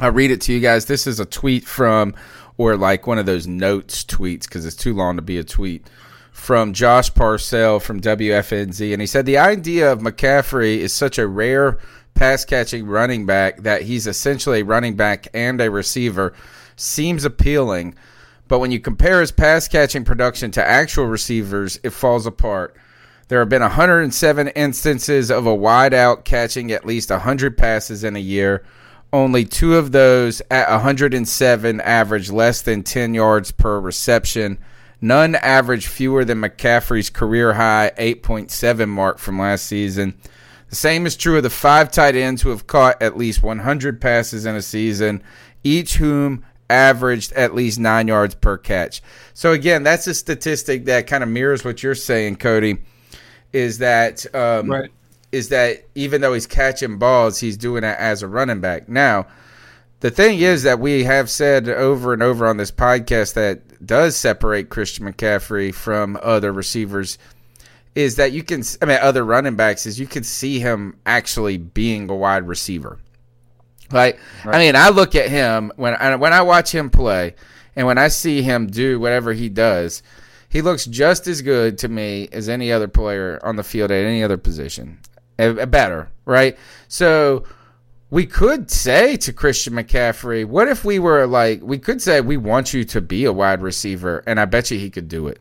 I'll 0.00 0.12
read 0.12 0.30
it 0.30 0.40
to 0.42 0.52
you 0.52 0.60
guys. 0.60 0.86
This 0.86 1.06
is 1.06 1.20
a 1.20 1.24
tweet 1.24 1.64
from 1.64 2.14
or 2.56 2.76
like 2.76 3.06
one 3.06 3.18
of 3.18 3.26
those 3.26 3.46
notes 3.46 4.02
tweets 4.02 4.42
because 4.42 4.66
it's 4.66 4.76
too 4.76 4.94
long 4.94 5.16
to 5.16 5.22
be 5.22 5.38
a 5.38 5.44
tweet 5.44 5.88
from 6.32 6.72
Josh 6.72 7.12
Parcell 7.14 7.80
from 7.80 8.00
WFNZ, 8.00 8.92
and 8.92 9.00
he 9.00 9.06
said 9.06 9.26
the 9.26 9.38
idea 9.38 9.92
of 9.92 10.00
McCaffrey 10.00 10.78
is 10.78 10.92
such 10.92 11.18
a 11.18 11.26
rare 11.26 11.78
pass 12.14 12.44
catching 12.44 12.86
running 12.86 13.26
back 13.26 13.58
that 13.62 13.82
he's 13.82 14.06
essentially 14.06 14.60
a 14.60 14.64
running 14.64 14.96
back 14.96 15.28
and 15.34 15.60
a 15.60 15.70
receiver 15.70 16.34
seems 16.80 17.24
appealing, 17.24 17.94
but 18.46 18.58
when 18.58 18.70
you 18.70 18.80
compare 18.80 19.20
his 19.20 19.32
pass 19.32 19.68
catching 19.68 20.04
production 20.04 20.50
to 20.52 20.66
actual 20.66 21.06
receivers, 21.06 21.78
it 21.82 21.90
falls 21.90 22.26
apart. 22.26 22.76
There 23.28 23.40
have 23.40 23.50
been 23.50 23.62
107 23.62 24.48
instances 24.48 25.30
of 25.30 25.46
a 25.46 25.54
wide 25.54 25.92
out 25.92 26.24
catching 26.24 26.72
at 26.72 26.86
least 26.86 27.10
100 27.10 27.58
passes 27.58 28.02
in 28.02 28.16
a 28.16 28.20
year. 28.20 28.64
Only 29.12 29.44
two 29.44 29.76
of 29.76 29.92
those 29.92 30.40
at 30.50 30.70
107 30.70 31.80
average 31.82 32.30
less 32.30 32.62
than 32.62 32.82
10 32.82 33.12
yards 33.12 33.52
per 33.52 33.78
reception. 33.78 34.58
None 35.00 35.34
average 35.36 35.86
fewer 35.86 36.24
than 36.24 36.40
McCaffrey's 36.40 37.10
career 37.10 37.54
high 37.54 37.92
8.7 37.98 38.88
mark 38.88 39.18
from 39.18 39.38
last 39.38 39.66
season. 39.66 40.18
The 40.70 40.76
same 40.76 41.06
is 41.06 41.16
true 41.16 41.36
of 41.36 41.42
the 41.42 41.50
five 41.50 41.90
tight 41.90 42.16
ends 42.16 42.42
who 42.42 42.50
have 42.50 42.66
caught 42.66 43.00
at 43.00 43.16
least 43.16 43.42
100 43.42 44.00
passes 44.00 44.44
in 44.44 44.56
a 44.56 44.62
season, 44.62 45.22
each 45.62 45.96
whom 45.96 46.44
averaged 46.70 47.32
at 47.32 47.54
least 47.54 47.78
nine 47.78 48.08
yards 48.08 48.34
per 48.34 48.58
catch. 48.58 49.02
So 49.34 49.52
again, 49.52 49.82
that's 49.82 50.06
a 50.06 50.14
statistic 50.14 50.84
that 50.86 51.06
kind 51.06 51.22
of 51.22 51.28
mirrors 51.28 51.64
what 51.64 51.82
you're 51.82 51.94
saying, 51.94 52.36
Cody. 52.36 52.78
Is 53.52 53.78
that 53.78 54.26
um, 54.34 54.70
right. 54.70 54.90
is 55.32 55.48
that 55.48 55.84
even 55.94 56.20
though 56.20 56.34
he's 56.34 56.46
catching 56.46 56.98
balls, 56.98 57.38
he's 57.38 57.56
doing 57.56 57.82
it 57.82 57.96
as 57.98 58.22
a 58.22 58.28
running 58.28 58.60
back. 58.60 58.88
Now, 58.88 59.26
the 60.00 60.10
thing 60.10 60.40
is 60.40 60.62
that 60.62 60.78
we 60.78 61.04
have 61.04 61.30
said 61.30 61.68
over 61.68 62.12
and 62.12 62.22
over 62.22 62.46
on 62.46 62.56
this 62.56 62.70
podcast 62.70 63.34
that 63.34 63.84
does 63.84 64.16
separate 64.16 64.68
Christian 64.68 65.10
McCaffrey 65.10 65.74
from 65.74 66.18
other 66.22 66.52
receivers 66.52 67.18
is 67.94 68.16
that 68.16 68.30
you 68.30 68.44
can, 68.44 68.62
I 68.80 68.84
mean, 68.84 68.98
other 69.00 69.24
running 69.24 69.56
backs 69.56 69.86
is 69.86 69.98
you 69.98 70.06
can 70.06 70.22
see 70.22 70.60
him 70.60 70.96
actually 71.04 71.56
being 71.56 72.08
a 72.08 72.14
wide 72.14 72.46
receiver. 72.46 72.98
Like, 73.90 74.18
I 74.44 74.58
mean, 74.58 74.76
I 74.76 74.90
look 74.90 75.14
at 75.14 75.28
him 75.28 75.72
when 75.76 75.94
I, 75.94 76.16
when 76.16 76.32
I 76.32 76.42
watch 76.42 76.72
him 76.74 76.90
play, 76.90 77.34
and 77.74 77.86
when 77.86 77.98
I 77.98 78.08
see 78.08 78.42
him 78.42 78.66
do 78.66 79.00
whatever 79.00 79.32
he 79.32 79.48
does, 79.48 80.02
he 80.48 80.62
looks 80.62 80.84
just 80.84 81.26
as 81.26 81.42
good 81.42 81.78
to 81.78 81.88
me 81.88 82.28
as 82.32 82.48
any 82.48 82.72
other 82.72 82.88
player 82.88 83.38
on 83.42 83.56
the 83.56 83.62
field 83.62 83.90
at 83.90 84.04
any 84.04 84.22
other 84.22 84.36
position, 84.36 84.98
better, 85.36 86.10
right? 86.24 86.58
So 86.88 87.44
we 88.10 88.26
could 88.26 88.70
say 88.70 89.16
to 89.18 89.32
Christian 89.32 89.74
McCaffrey, 89.74 90.44
what 90.44 90.68
if 90.68 90.84
we 90.84 90.98
were 90.98 91.26
like, 91.26 91.60
we 91.62 91.78
could 91.78 92.00
say 92.00 92.20
we 92.20 92.36
want 92.36 92.72
you 92.72 92.84
to 92.84 93.00
be 93.00 93.24
a 93.26 93.32
wide 93.32 93.62
receiver, 93.62 94.22
and 94.26 94.40
I 94.40 94.46
bet 94.46 94.70
you 94.70 94.78
he 94.78 94.90
could 94.90 95.08
do 95.08 95.28
it. 95.28 95.40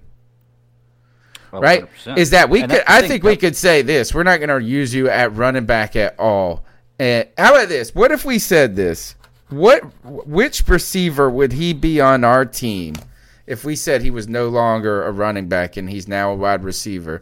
Well, 1.52 1.62
Right? 1.62 1.86
100%. 2.06 2.18
Is 2.18 2.32
that 2.32 2.50
we 2.50 2.62
And 2.62 2.72
could? 2.72 2.84
I 2.88 3.08
think 3.08 3.24
we 3.24 3.38
could 3.38 3.56
say 3.56 3.82
this. 3.82 4.14
We're 4.14 4.24
not 4.24 4.40
going 4.40 4.50
to 4.50 4.62
use 4.62 4.94
you 4.94 5.10
at 5.10 5.34
running 5.34 5.66
back 5.66 5.96
at 5.96 6.20
all. 6.20 6.66
And 7.00 7.28
how 7.38 7.56
about 7.56 7.70
this? 7.70 7.94
What 7.94 8.12
if 8.12 8.26
we 8.26 8.40
said 8.40 8.76
this? 8.76 9.16
What? 9.50 9.82
Which 10.04 10.68
receiver 10.68 11.30
would 11.30 11.54
he 11.54 11.74
be 11.74 12.02
on 12.02 12.24
our 12.24 12.46
team 12.46 12.96
if 13.46 13.64
we 13.64 13.76
said 13.76 14.02
he 14.02 14.12
was 14.12 14.28
no 14.28 14.50
longer 14.50 15.04
a 15.04 15.12
running 15.12 15.48
back 15.48 15.78
and 15.78 15.90
he's 15.90 16.08
now 16.08 16.32
a 16.32 16.36
wide 16.36 16.64
receiver? 16.64 17.22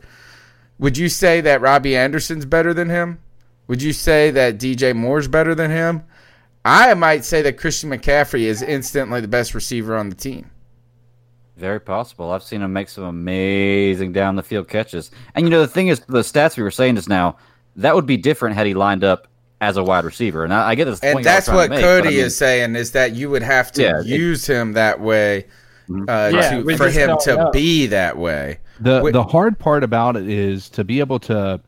Would 0.80 0.98
you 0.98 1.10
say 1.10 1.42
that 1.42 1.62
Robbie 1.62 1.96
Anderson's 1.96 2.46
better 2.46 2.74
than 2.74 2.90
him? 2.90 3.20
Would 3.68 3.82
you 3.82 3.94
say 3.94 4.32
that 4.32 4.58
DJ 4.58 4.96
Moore's 4.96 5.28
better 5.28 5.56
than 5.56 5.72
him? 5.72 6.04
I 6.64 6.94
might 6.96 7.24
say 7.24 7.42
that 7.44 7.58
Christian 7.58 7.92
McCaffrey 7.92 8.42
is 8.42 8.62
instantly 8.62 9.22
the 9.22 9.28
best 9.28 9.54
receiver 9.54 9.96
on 9.96 10.10
the 10.10 10.16
team. 10.16 10.50
Very 11.58 11.80
possible. 11.80 12.32
I've 12.32 12.44
seen 12.44 12.62
him 12.62 12.74
make 12.74 12.90
some 12.90 13.06
amazing 13.06 14.12
down 14.12 14.36
the 14.36 14.44
field 14.44 14.68
catches. 14.68 15.12
And 15.36 15.46
you 15.46 15.50
know 15.50 15.62
the 15.62 15.68
thing 15.68 15.88
is, 15.88 16.02
the 16.02 16.20
stats 16.20 16.58
we 16.58 16.64
were 16.64 16.72
saying 16.72 16.96
just 16.96 17.08
now, 17.08 17.38
that 17.78 17.96
would 17.96 18.06
be 18.06 18.18
different 18.18 18.56
had 18.56 18.68
he 18.68 18.74
lined 18.74 19.04
up 19.04 19.28
as 19.66 19.78
a 19.78 19.84
wide 19.84 20.06
receiver. 20.06 20.44
And 20.44 20.54
I, 20.54 20.70
I 20.70 20.76
get 20.76 20.86
this. 20.86 21.00
And 21.00 21.24
that's 21.24 21.48
what 21.48 21.70
make, 21.70 21.82
Cody 21.82 22.08
I 22.08 22.12
mean, 22.12 22.20
is 22.20 22.38
saying 22.38 22.76
is 22.76 22.92
that 22.92 23.14
you 23.14 23.30
would 23.30 23.42
have 23.42 23.72
to 23.74 23.82
Yeah, 23.82 24.00
it- 24.00 24.06
use 24.06 24.46
him 24.46 24.74
that 24.74 25.00
way 25.00 25.46
uh, 26.08 26.32
Yeah, 26.34 26.62
to, 26.62 26.78
for 26.78 26.90
him 26.90 27.18
to 27.24 27.36
know. 27.36 27.52
be 27.52 27.88
that 27.88 28.18
way. 28.18 28.60
The 28.80 29.02
Wait- 29.04 29.14
the 29.14 29.24
hard 29.24 29.58
part 29.58 29.84
about 29.84 30.16
it 30.18 30.30
is 30.30 30.70
to 30.70 30.84
be 30.84 31.00
able 31.00 31.20
to 31.20 31.60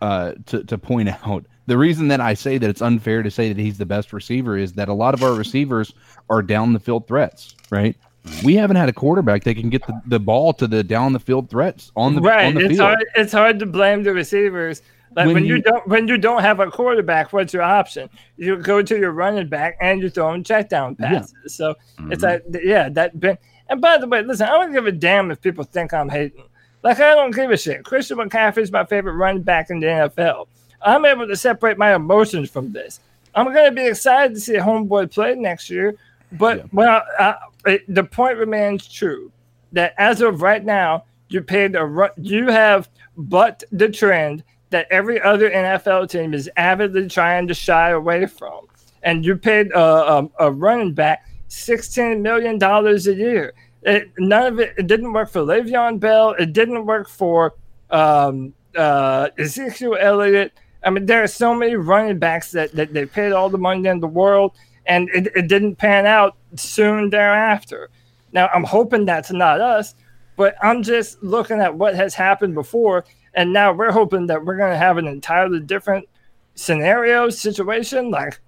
uh 0.00 0.32
to 0.46 0.64
to 0.64 0.78
point 0.78 1.08
out 1.26 1.46
the 1.66 1.78
reason 1.78 2.08
that 2.08 2.20
I 2.20 2.34
say 2.34 2.58
that 2.58 2.68
it's 2.68 2.82
unfair 2.82 3.22
to 3.22 3.30
say 3.30 3.52
that 3.52 3.58
he's 3.60 3.78
the 3.78 3.86
best 3.86 4.12
receiver 4.12 4.56
is 4.58 4.72
that 4.74 4.88
a 4.88 4.92
lot 4.92 5.14
of 5.14 5.22
our 5.22 5.32
receivers 5.32 5.92
are 6.28 6.42
down 6.42 6.72
the 6.72 6.80
field 6.80 7.06
threats, 7.06 7.54
right? 7.70 7.96
We 8.44 8.54
haven't 8.56 8.76
had 8.76 8.88
a 8.88 8.92
quarterback 8.92 9.44
that 9.44 9.54
can 9.54 9.68
get 9.70 9.86
the, 9.86 10.00
the 10.06 10.20
ball 10.20 10.52
to 10.54 10.66
the 10.66 10.82
down 10.84 11.12
the 11.12 11.18
field 11.20 11.50
threats 11.50 11.90
on 11.96 12.14
the 12.16 12.20
right. 12.20 12.46
on 12.46 12.54
the 12.54 12.60
it's 12.62 12.68
field. 12.70 12.80
hard. 12.80 13.04
It's 13.14 13.32
hard 13.32 13.58
to 13.60 13.66
blame 13.66 14.02
the 14.02 14.12
receivers. 14.12 14.82
Like 15.14 15.26
When 15.26 15.34
when, 15.34 15.44
you, 15.44 15.56
you- 15.56 15.62
don't 15.62 15.86
when 15.88 16.08
you 16.08 16.16
don't 16.18 16.42
have 16.42 16.60
a 16.60 16.70
quarterback, 16.70 17.32
what's 17.32 17.52
your 17.52 17.62
option? 17.62 18.08
You 18.36 18.56
go 18.56 18.82
to 18.82 18.98
your 18.98 19.12
running 19.12 19.48
back 19.48 19.76
and 19.80 20.00
you 20.00 20.08
throw 20.10 20.32
him 20.32 20.42
check 20.44 20.68
down 20.68 20.96
passes. 20.96 21.34
So 21.54 21.74
it's 22.10 22.22
like 22.22 22.42
yeah, 22.62 22.88
that 22.90 23.18
been. 23.20 23.38
And 23.68 23.80
by 23.80 23.98
the 23.98 24.06
way, 24.06 24.22
listen, 24.22 24.46
I 24.48 24.52
don't 24.52 24.72
give 24.72 24.86
a 24.86 24.92
damn 24.92 25.30
if 25.30 25.40
people 25.40 25.64
think 25.64 25.92
I'm 25.94 26.08
hating. 26.08 26.44
Like 26.82 26.98
I 27.00 27.14
don't 27.14 27.34
give 27.34 27.50
a 27.50 27.56
shit. 27.56 27.84
Christian 27.84 28.18
McCaffrey's 28.18 28.72
my 28.72 28.84
favorite 28.84 29.14
running 29.14 29.42
back 29.42 29.70
in 29.70 29.80
the 29.80 29.86
NFL. 29.86 30.46
I'm 30.82 31.04
able 31.04 31.28
to 31.28 31.36
separate 31.36 31.78
my 31.78 31.94
emotions 31.94 32.50
from 32.50 32.72
this. 32.72 33.00
I'm 33.34 33.52
going 33.52 33.66
to 33.66 33.72
be 33.72 33.86
excited 33.86 34.34
to 34.34 34.40
see 34.40 34.56
a 34.56 34.62
homeboy 34.62 35.12
play 35.12 35.34
next 35.34 35.70
year. 35.70 35.94
But 36.32 36.72
well, 36.72 37.02
uh, 37.18 37.34
it, 37.66 37.82
the 37.94 38.04
point 38.04 38.38
remains 38.38 38.86
true 38.88 39.30
that 39.72 39.94
as 39.96 40.20
of 40.20 40.42
right 40.42 40.64
now, 40.64 41.04
you 41.28 41.40
paid 41.40 41.76
a 41.76 42.10
you 42.16 42.48
have 42.48 42.88
but 43.16 43.62
the 43.72 43.88
trend 43.88 44.42
that 44.72 44.88
every 44.90 45.20
other 45.20 45.48
NFL 45.50 46.10
team 46.10 46.34
is 46.34 46.50
avidly 46.56 47.08
trying 47.08 47.46
to 47.48 47.54
shy 47.54 47.90
away 47.90 48.26
from, 48.26 48.66
and 49.02 49.24
you 49.24 49.36
paid 49.36 49.70
a, 49.72 49.80
a, 49.80 50.28
a 50.40 50.50
running 50.50 50.92
back 50.92 51.28
sixteen 51.48 52.22
million 52.22 52.58
dollars 52.58 53.06
a 53.06 53.14
year. 53.14 53.54
It, 53.82 54.10
none 54.18 54.46
of 54.52 54.58
it, 54.60 54.74
it 54.76 54.86
didn't 54.86 55.12
work 55.12 55.30
for 55.30 55.40
Le'Veon 55.40 55.98
Bell. 55.98 56.30
It 56.38 56.52
didn't 56.52 56.86
work 56.86 57.08
for 57.08 57.54
um, 57.90 58.54
uh, 58.76 59.28
Ezekiel 59.38 59.96
Elliott. 59.98 60.52
I 60.84 60.90
mean, 60.90 61.06
there 61.06 61.22
are 61.22 61.28
so 61.28 61.54
many 61.54 61.76
running 61.76 62.18
backs 62.18 62.50
that, 62.52 62.72
that 62.72 62.92
they 62.92 63.06
paid 63.06 63.32
all 63.32 63.48
the 63.48 63.58
money 63.58 63.88
in 63.88 64.00
the 64.00 64.06
world, 64.06 64.52
and 64.86 65.08
it, 65.10 65.28
it 65.36 65.48
didn't 65.48 65.76
pan 65.76 66.06
out 66.06 66.36
soon 66.56 67.10
thereafter. 67.10 67.90
Now, 68.32 68.48
I'm 68.52 68.64
hoping 68.64 69.04
that's 69.04 69.30
not 69.30 69.60
us, 69.60 69.94
but 70.36 70.56
I'm 70.62 70.82
just 70.82 71.22
looking 71.22 71.60
at 71.60 71.74
what 71.74 71.94
has 71.94 72.14
happened 72.14 72.54
before, 72.54 73.04
and 73.34 73.52
now 73.52 73.72
we're 73.72 73.92
hoping 73.92 74.26
that 74.26 74.44
we're 74.44 74.56
going 74.56 74.72
to 74.72 74.78
have 74.78 74.98
an 74.98 75.06
entirely 75.06 75.60
different 75.60 76.08
scenario 76.54 77.30
situation. 77.30 78.10
Like, 78.10 78.40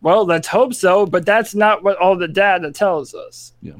well, 0.00 0.24
let's 0.24 0.48
hope 0.48 0.74
so, 0.74 1.06
but 1.06 1.24
that's 1.24 1.54
not 1.54 1.82
what 1.82 1.96
all 1.98 2.16
the 2.16 2.28
data 2.28 2.72
tells 2.72 3.14
us. 3.14 3.52
Yeah. 3.62 3.74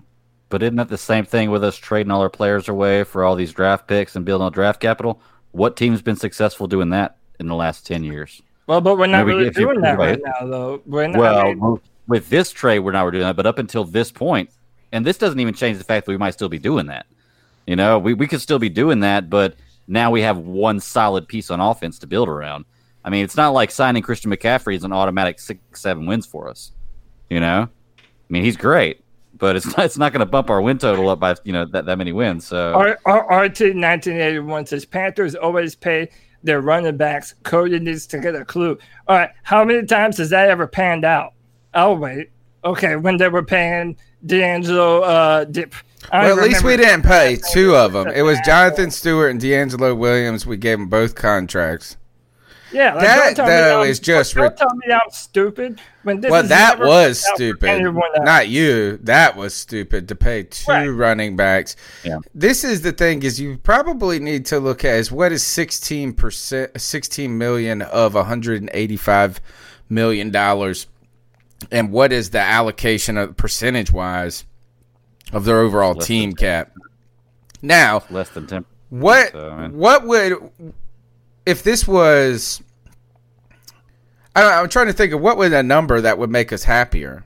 But 0.49 0.63
isn't 0.63 0.77
that 0.77 0.89
the 0.89 0.99
same 0.99 1.25
thing 1.25 1.51
with 1.51 1.65
us 1.65 1.77
trading 1.77 2.11
all 2.11 2.21
our 2.21 2.29
players 2.29 2.69
away 2.69 3.05
for 3.05 3.25
all 3.25 3.35
these 3.35 3.53
draft 3.53 3.89
picks 3.89 4.15
and 4.17 4.25
building 4.25 4.45
all 4.45 4.51
draft 4.51 4.81
capital? 4.81 5.21
What 5.53 5.77
team's 5.77 6.03
been 6.03 6.17
successful 6.17 6.67
doing 6.67 6.91
that 6.91 7.17
in 7.41 7.47
the 7.47 7.55
last 7.55 7.87
ten 7.87 8.05
years? 8.05 8.43
Well, 8.67 8.81
but 8.81 8.97
we're 8.97 9.07
not 9.07 9.27
Maybe 9.27 9.39
really 9.39 9.51
doing 9.51 9.81
that 9.81 9.99
right 9.99 10.21
about 10.21 10.43
now, 10.43 10.47
though. 10.47 10.83
We're 10.87 11.09
not, 11.09 11.19
Well, 11.19 11.39
I 11.39 11.55
mean, 11.55 11.81
with 12.07 12.29
this 12.29 12.53
trade, 12.53 12.81
we're 12.81 12.93
not 12.93 13.11
doing 13.11 13.25
that. 13.25 13.37
But 13.37 13.47
up 13.47 13.59
until 13.59 13.85
this 13.85 14.13
point, 14.13 14.51
and 14.93 15.05
this 15.05 15.19
doesn't 15.19 15.41
even 15.41 15.55
change 15.55 15.79
the 15.79 15.85
fact 15.85 16.07
that 16.07 16.13
we 16.13 16.19
might 16.19 16.33
still 16.33 16.49
be 16.49 16.59
doing 16.59 16.87
that. 16.87 17.07
You 17.67 17.77
know, 17.77 17.99
we, 17.99 18.15
we 18.15 18.27
could 18.27 18.41
still 18.41 18.59
be 18.59 18.69
doing 18.69 19.01
that, 19.01 19.31
but 19.31 19.57
now 19.93 20.11
we 20.11 20.23
have 20.23 20.39
one 20.39 20.81
solid 20.81 21.29
piece 21.29 21.51
on 21.51 21.61
offense 21.61 21.99
to 22.01 22.07
build 22.07 22.29
around. 22.29 22.65
I 23.05 23.11
mean, 23.11 23.25
it's 23.25 23.37
not 23.37 23.51
like 23.51 23.71
signing 23.71 24.03
Christian 24.03 24.31
McCaffrey 24.31 24.75
is 24.75 24.85
an 24.85 24.93
automatic 24.93 25.39
six, 25.39 25.61
seven 25.75 26.07
wins 26.07 26.25
for 26.25 26.49
us. 26.49 26.73
You 27.29 27.41
know, 27.41 27.69
I 27.99 28.03
mean, 28.31 28.43
he's 28.43 28.57
great, 28.57 29.05
but 29.37 29.55
it's 29.55 29.67
not, 29.77 29.81
it's 29.81 29.99
not 29.99 30.13
going 30.13 30.21
to 30.21 30.27
bump 30.27 30.49
our 30.49 30.63
win 30.63 30.79
total 30.79 31.11
up 31.11 31.21
by 31.21 31.37
you 31.45 31.53
know 31.53 31.67
that, 31.67 31.85
that 31.87 31.99
many 31.99 32.13
wins. 32.13 32.47
So 32.47 32.73
R- 32.73 32.99
R- 33.05 33.45
RT 33.45 33.61
1981 33.75 34.67
says 34.67 34.85
Panthers 34.87 35.35
always 35.35 35.75
pay 35.75 36.09
their 36.43 36.63
running 36.63 36.97
backs. 36.97 37.35
Cody 37.43 37.79
needs 37.79 38.07
to 38.09 38.19
get 38.19 38.35
a 38.35 38.45
clue. 38.45 38.79
All 39.09 39.17
right, 39.17 39.31
how 39.43 39.65
many 39.65 39.87
times 39.87 40.17
has 40.19 40.31
that 40.31 40.49
ever 40.49 40.67
panned 40.67 41.05
out? 41.05 41.35
I'll 41.75 41.97
wait. 41.97 42.31
Okay, 42.65 42.97
when 42.97 43.17
they 43.19 43.29
were 43.29 43.43
paying 43.43 43.97
DeAngelo 44.27 45.03
uh, 45.05 45.45
Dip. 45.45 45.75
I 46.11 46.27
Well, 46.27 46.39
at 46.39 46.45
least 46.45 46.65
we 46.65 46.77
didn't 46.77 47.03
pay 47.03 47.39
two 47.53 47.75
of 47.77 47.93
them. 47.93 48.09
It 48.09 48.23
was 48.23 48.39
Jonathan 48.45 48.91
Stewart 48.91 49.31
and 49.31 49.41
DeAngelo 49.41 49.97
Williams. 49.97 50.47
We 50.47 50.57
gave 50.57 50.79
them 50.79 50.89
both 50.89 51.15
contracts. 51.15 51.97
Yeah, 52.73 52.95
like, 52.95 53.05
That, 53.05 53.37
don't 53.37 53.47
tell 53.47 53.47
me 53.47 53.53
though, 53.53 53.83
is 53.83 54.01
just 54.01 54.35
Don't 54.35 54.45
rid- 54.45 54.57
tell 54.57 54.75
me 54.75 54.93
I'm 54.93 55.11
stupid. 55.11 55.79
When 56.05 56.23
this 56.23 56.31
Well, 56.31 56.41
has 56.41 56.49
that 56.49 56.79
was 56.79 56.89
worked 56.89 56.89
out 56.89 57.15
for 57.31 57.35
stupid. 57.37 58.25
Not 58.25 58.49
you. 58.49 58.97
That 59.03 59.37
was 59.37 59.53
stupid 59.53 60.09
to 60.09 60.15
pay 60.15 60.45
two 60.45 60.71
Right. 60.73 60.87
running 60.89 61.37
backs. 61.37 61.77
Yeah. 62.03 62.19
This 62.35 62.65
is 62.65 62.81
the 62.81 62.93
thing: 62.93 63.23
is 63.25 63.39
you 63.39 63.59
probably 63.59 64.19
need 64.21 64.47
to 64.47 64.59
look 64.59 64.87
at 64.87 64.95
is 64.95 65.13
what 65.13 65.33
is 65.33 65.43
sixteen 65.47 66.15
percent, 66.15 66.81
sixteen 66.81 67.37
million 67.37 67.83
of 67.83 68.15
one 68.15 68.25
hundred 68.25 68.63
and 68.63 68.71
eighty-five 68.73 69.39
million 69.91 70.31
dollars, 70.31 70.87
and 71.71 71.93
what 71.93 72.11
is 72.11 72.31
the 72.31 72.41
allocation 72.41 73.19
of 73.19 73.37
percentage 73.37 73.93
wise 73.93 74.45
of 75.33 75.45
their 75.45 75.59
overall 75.61 75.95
Less 75.95 76.07
team 76.07 76.33
cap? 76.35 76.73
Now, 77.63 78.03
less 78.11 78.29
than 78.31 78.47
ten. 78.47 78.65
what 78.91 79.33
So, 79.33 79.69
what 79.73 80.07
would 80.07 80.51
if 81.47 81.63
this 81.63 81.87
was? 81.87 82.63
I, 84.35 84.61
I'm 84.61 84.69
trying 84.69 84.87
to 84.87 84.93
think 84.93 85.13
of 85.13 85.21
what 85.21 85.37
would 85.37 85.53
a 85.53 85.63
number 85.63 86.01
that 86.01 86.19
would 86.19 86.31
make 86.31 86.53
us 86.53 86.65
happier. 86.65 87.25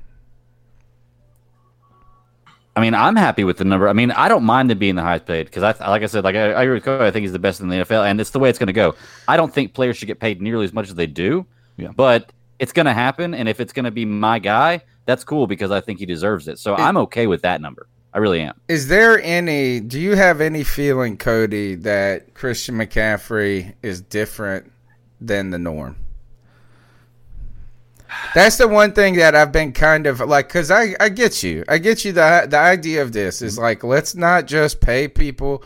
I 2.74 2.80
mean, 2.82 2.92
I'm 2.94 3.16
happy 3.16 3.42
with 3.44 3.56
the 3.56 3.64
number. 3.64 3.88
I 3.88 3.94
mean, 3.94 4.10
I 4.10 4.28
don't 4.28 4.44
mind 4.44 4.70
him 4.70 4.78
being 4.78 4.96
the 4.96 5.02
highest 5.02 5.24
paid 5.24 5.46
because 5.46 5.62
I, 5.62 5.88
like 5.88 6.02
I 6.02 6.06
said, 6.06 6.24
like 6.24 6.36
I, 6.36 6.52
I 6.52 6.62
agree 6.62 6.74
with 6.74 6.84
Cody. 6.84 7.04
I 7.06 7.10
think 7.10 7.22
he's 7.22 7.32
the 7.32 7.38
best 7.38 7.60
in 7.60 7.68
the 7.68 7.76
NFL, 7.76 8.04
and 8.06 8.20
it's 8.20 8.30
the 8.30 8.38
way 8.38 8.50
it's 8.50 8.58
going 8.58 8.66
to 8.66 8.74
go. 8.74 8.94
I 9.26 9.38
don't 9.38 9.52
think 9.52 9.72
players 9.72 9.96
should 9.96 10.06
get 10.08 10.20
paid 10.20 10.42
nearly 10.42 10.64
as 10.66 10.74
much 10.74 10.88
as 10.88 10.94
they 10.94 11.06
do, 11.06 11.46
Yeah. 11.78 11.88
but 11.96 12.32
it's 12.58 12.72
going 12.72 12.84
to 12.84 12.92
happen. 12.92 13.32
And 13.32 13.48
if 13.48 13.60
it's 13.60 13.72
going 13.72 13.86
to 13.86 13.90
be 13.90 14.04
my 14.04 14.38
guy, 14.38 14.82
that's 15.06 15.24
cool 15.24 15.46
because 15.46 15.70
I 15.70 15.80
think 15.80 16.00
he 16.00 16.06
deserves 16.06 16.48
it. 16.48 16.58
So 16.58 16.74
I'm 16.74 16.98
okay 16.98 17.26
with 17.26 17.40
that 17.42 17.62
number. 17.62 17.88
I 18.16 18.18
really 18.18 18.40
am. 18.40 18.59
Is 18.66 18.88
there 18.88 19.20
any? 19.22 19.79
Do 19.79 20.00
you 20.00 20.16
have 20.16 20.40
any 20.40 20.64
feeling, 20.64 21.18
Cody, 21.18 21.74
that 21.74 22.33
Christian 22.33 22.76
McCaffrey 22.76 23.74
is 23.83 24.00
different 24.00 24.72
than 25.20 25.50
the 25.50 25.59
norm? 25.59 25.96
That's 28.35 28.57
the 28.57 28.68
one 28.68 28.92
thing 28.92 29.16
that 29.16 29.35
I've 29.35 29.52
been 29.52 29.72
kind 29.72 30.07
of 30.07 30.20
like, 30.20 30.48
because 30.48 30.70
I, 30.70 30.94
I 30.98 31.11
get 31.11 31.42
you, 31.42 31.62
I 31.68 31.76
get 31.76 32.07
you. 32.07 32.12
the 32.12 32.46
The 32.48 32.57
idea 32.57 33.02
of 33.02 33.12
this 33.12 33.42
is 33.42 33.59
like, 33.59 33.85
let's 33.85 34.14
not 34.14 34.46
just 34.46 34.81
pay 34.81 35.09
people. 35.09 35.62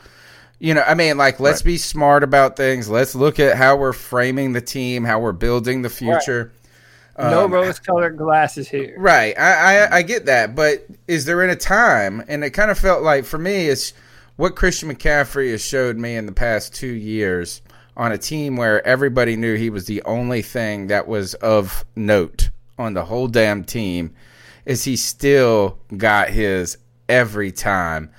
You 0.59 0.75
know, 0.75 0.83
I 0.85 0.95
mean, 0.95 1.17
like, 1.17 1.39
let's 1.39 1.63
be 1.63 1.79
smart 1.79 2.25
about 2.25 2.57
things. 2.57 2.89
Let's 2.89 3.15
look 3.15 3.39
at 3.39 3.57
how 3.57 3.77
we're 3.77 3.93
framing 3.93 4.55
the 4.55 4.61
team, 4.61 5.05
how 5.05 5.21
we're 5.21 5.31
building 5.31 5.83
the 5.83 5.89
future. 5.89 6.51
No 7.21 7.45
Um, 7.45 7.53
rose-colored 7.53 8.17
glasses 8.17 8.69
here. 8.69 8.95
Right. 8.99 9.39
I, 9.39 9.85
I 9.87 9.97
I 9.99 10.03
get 10.03 10.27
that, 10.27 10.55
but 10.55 10.87
is 11.07 11.25
there 11.25 11.43
in 11.43 11.51
a 11.51 11.57
time 11.57 12.23
and 12.29 12.43
it 12.45 12.51
kind 12.51 12.71
of 12.71 12.79
felt 12.79 13.03
like 13.03 13.25
for 13.25 13.39
me 13.39 13.69
it's 13.69 13.93
what 14.37 14.57
Christian 14.57 14.91
McCaffrey 14.93 15.51
has 15.51 15.63
showed 15.65 15.97
me 15.99 16.17
in 16.17 16.27
the 16.27 16.33
past 16.33 16.75
2 16.75 16.87
years 16.87 17.61
on 17.97 18.13
a 18.13 18.19
team 18.19 18.57
where 18.57 18.87
everybody 18.87 19.37
knew 19.37 19.57
he 19.57 19.69
was 19.69 19.85
the 19.87 20.03
only 20.05 20.41
thing 20.41 20.87
that 20.87 21.07
was 21.07 21.35
of 21.35 21.85
note 21.95 22.49
on 22.79 22.95
the 22.95 23.05
whole 23.05 23.29
damn 23.29 23.63
team 23.65 24.15
is 24.65 24.85
he 24.85 24.97
still 24.97 25.79
got 25.97 26.31
his 26.31 26.79
every 27.09 27.53
time. 27.53 28.11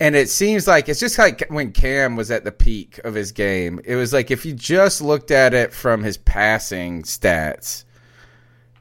And 0.00 0.16
it 0.16 0.28
seems 0.28 0.66
like 0.66 0.88
it's 0.88 0.98
just 0.98 1.16
like 1.18 1.44
when 1.48 1.70
Cam 1.70 2.16
was 2.16 2.32
at 2.32 2.42
the 2.42 2.50
peak 2.50 2.98
of 3.04 3.14
his 3.14 3.30
game. 3.30 3.80
It 3.84 3.94
was 3.94 4.12
like 4.12 4.32
if 4.32 4.44
you 4.44 4.52
just 4.52 5.00
looked 5.00 5.30
at 5.30 5.54
it 5.54 5.72
from 5.72 6.02
his 6.02 6.16
passing 6.16 7.04
stats, 7.04 7.84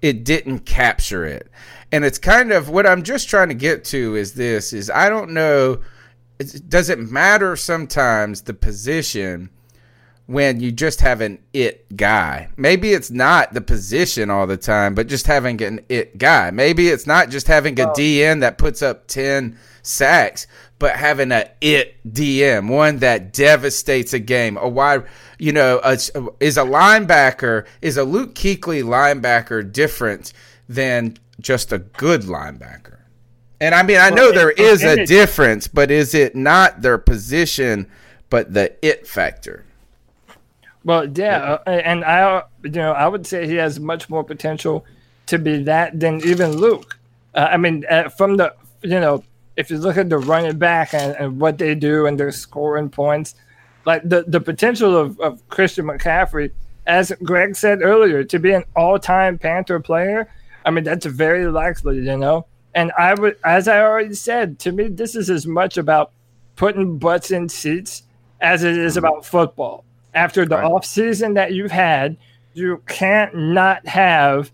it 0.01 0.23
didn't 0.23 0.59
capture 0.59 1.25
it. 1.25 1.49
And 1.91 2.05
it's 2.05 2.17
kind 2.17 2.51
of 2.51 2.69
what 2.69 2.87
I'm 2.87 3.03
just 3.03 3.29
trying 3.29 3.49
to 3.49 3.55
get 3.55 3.83
to 3.85 4.15
is 4.15 4.33
this 4.33 4.73
is 4.73 4.89
I 4.89 5.09
don't 5.09 5.31
know 5.31 5.79
does 6.67 6.89
it 6.89 6.99
matter 6.99 7.55
sometimes 7.55 8.41
the 8.41 8.53
position 8.53 9.49
when 10.25 10.59
you 10.59 10.71
just 10.71 11.01
have 11.01 11.19
an 11.21 11.37
it 11.53 11.97
guy. 11.97 12.49
Maybe 12.55 12.93
it's 12.93 13.11
not 13.11 13.53
the 13.53 13.61
position 13.61 14.29
all 14.29 14.47
the 14.47 14.57
time, 14.57 14.95
but 14.95 15.07
just 15.07 15.27
having 15.27 15.61
an 15.61 15.81
it 15.89 16.17
guy. 16.17 16.51
Maybe 16.51 16.87
it's 16.87 17.05
not 17.05 17.29
just 17.29 17.47
having 17.47 17.79
a 17.79 17.87
DN 17.87 18.39
that 18.39 18.57
puts 18.57 18.81
up 18.81 19.07
10 19.07 19.57
sacks, 19.83 20.47
but 20.79 20.95
having 20.95 21.31
a 21.31 21.49
it 21.61 21.95
DM, 22.07 22.69
one 22.69 22.97
that 22.99 23.33
devastates 23.33 24.13
a 24.13 24.19
game. 24.19 24.57
A 24.57 24.67
wide, 24.67 25.03
you 25.37 25.51
know, 25.51 25.79
a, 25.83 25.93
is 26.39 26.57
a 26.57 26.63
linebacker, 26.63 27.65
is 27.81 27.97
a 27.97 28.03
Luke 28.03 28.35
Kuechly 28.35 28.83
linebacker 28.83 29.71
different 29.71 30.33
than 30.67 31.17
just 31.39 31.71
a 31.71 31.79
good 31.79 32.21
linebacker? 32.23 32.97
And 33.59 33.75
I 33.75 33.83
mean, 33.83 33.97
I 33.97 34.09
know 34.09 34.31
Well, 34.31 34.33
there 34.33 34.49
and- 34.83 34.99
a 34.99 35.03
it- 35.03 35.07
difference, 35.07 35.67
but 35.67 35.91
is 35.91 36.15
it 36.15 36.35
not 36.35 36.81
their 36.81 36.97
position, 36.97 37.87
but 38.29 38.53
the 38.53 38.73
it 38.85 39.05
factor? 39.07 39.65
Well, 40.83 41.07
yeah, 41.07 41.57
uh, 41.67 41.69
and 41.69 42.03
I, 42.03 42.41
you 42.63 42.71
know, 42.71 42.91
I 42.93 43.07
would 43.07 43.27
say 43.27 43.45
he 43.47 43.55
has 43.57 43.79
much 43.79 44.09
more 44.09 44.23
potential 44.23 44.83
to 45.27 45.37
be 45.37 45.61
that 45.63 45.99
than 45.99 46.25
even 46.25 46.53
Luke. 46.57 46.97
Uh, 47.35 47.49
I 47.51 47.57
mean, 47.57 47.85
uh, 47.87 48.09
from 48.09 48.37
the, 48.37 48.55
you 48.81 48.99
know, 48.99 49.23
if 49.61 49.69
you 49.69 49.77
look 49.77 49.95
at 49.95 50.09
the 50.09 50.17
running 50.17 50.57
back 50.57 50.93
and, 50.93 51.15
and 51.15 51.39
what 51.39 51.57
they 51.57 51.75
do 51.75 52.07
and 52.07 52.19
their 52.19 52.31
scoring 52.31 52.89
points, 52.89 53.35
like 53.85 54.01
the 54.03 54.25
the 54.27 54.41
potential 54.41 54.97
of, 54.97 55.19
of 55.19 55.47
Christian 55.49 55.85
McCaffrey, 55.85 56.51
as 56.85 57.13
Greg 57.23 57.55
said 57.55 57.81
earlier, 57.81 58.23
to 58.23 58.39
be 58.39 58.51
an 58.51 58.63
all 58.75 58.99
time 58.99 59.37
Panther 59.37 59.79
player. 59.79 60.29
I 60.65 60.71
mean, 60.71 60.83
that's 60.83 61.05
very 61.05 61.45
likely, 61.45 61.97
you 61.97 62.17
know. 62.17 62.45
And 62.73 62.91
I 62.97 63.13
would, 63.13 63.37
as 63.43 63.67
I 63.67 63.81
already 63.81 64.13
said, 64.15 64.59
to 64.59 64.71
me, 64.71 64.87
this 64.87 65.15
is 65.15 65.29
as 65.29 65.45
much 65.45 65.77
about 65.77 66.11
putting 66.55 66.97
butts 66.97 67.31
in 67.31 67.49
seats 67.49 68.03
as 68.39 68.63
it 68.63 68.77
is 68.77 68.95
mm-hmm. 68.95 69.05
about 69.05 69.25
football. 69.25 69.83
After 70.13 70.45
the 70.45 70.57
Right. 70.57 70.65
off 70.65 70.85
season 70.85 71.35
that 71.35 71.53
you've 71.53 71.71
had, 71.71 72.17
you 72.53 72.81
can't 72.87 73.35
not 73.35 73.87
have 73.87 74.51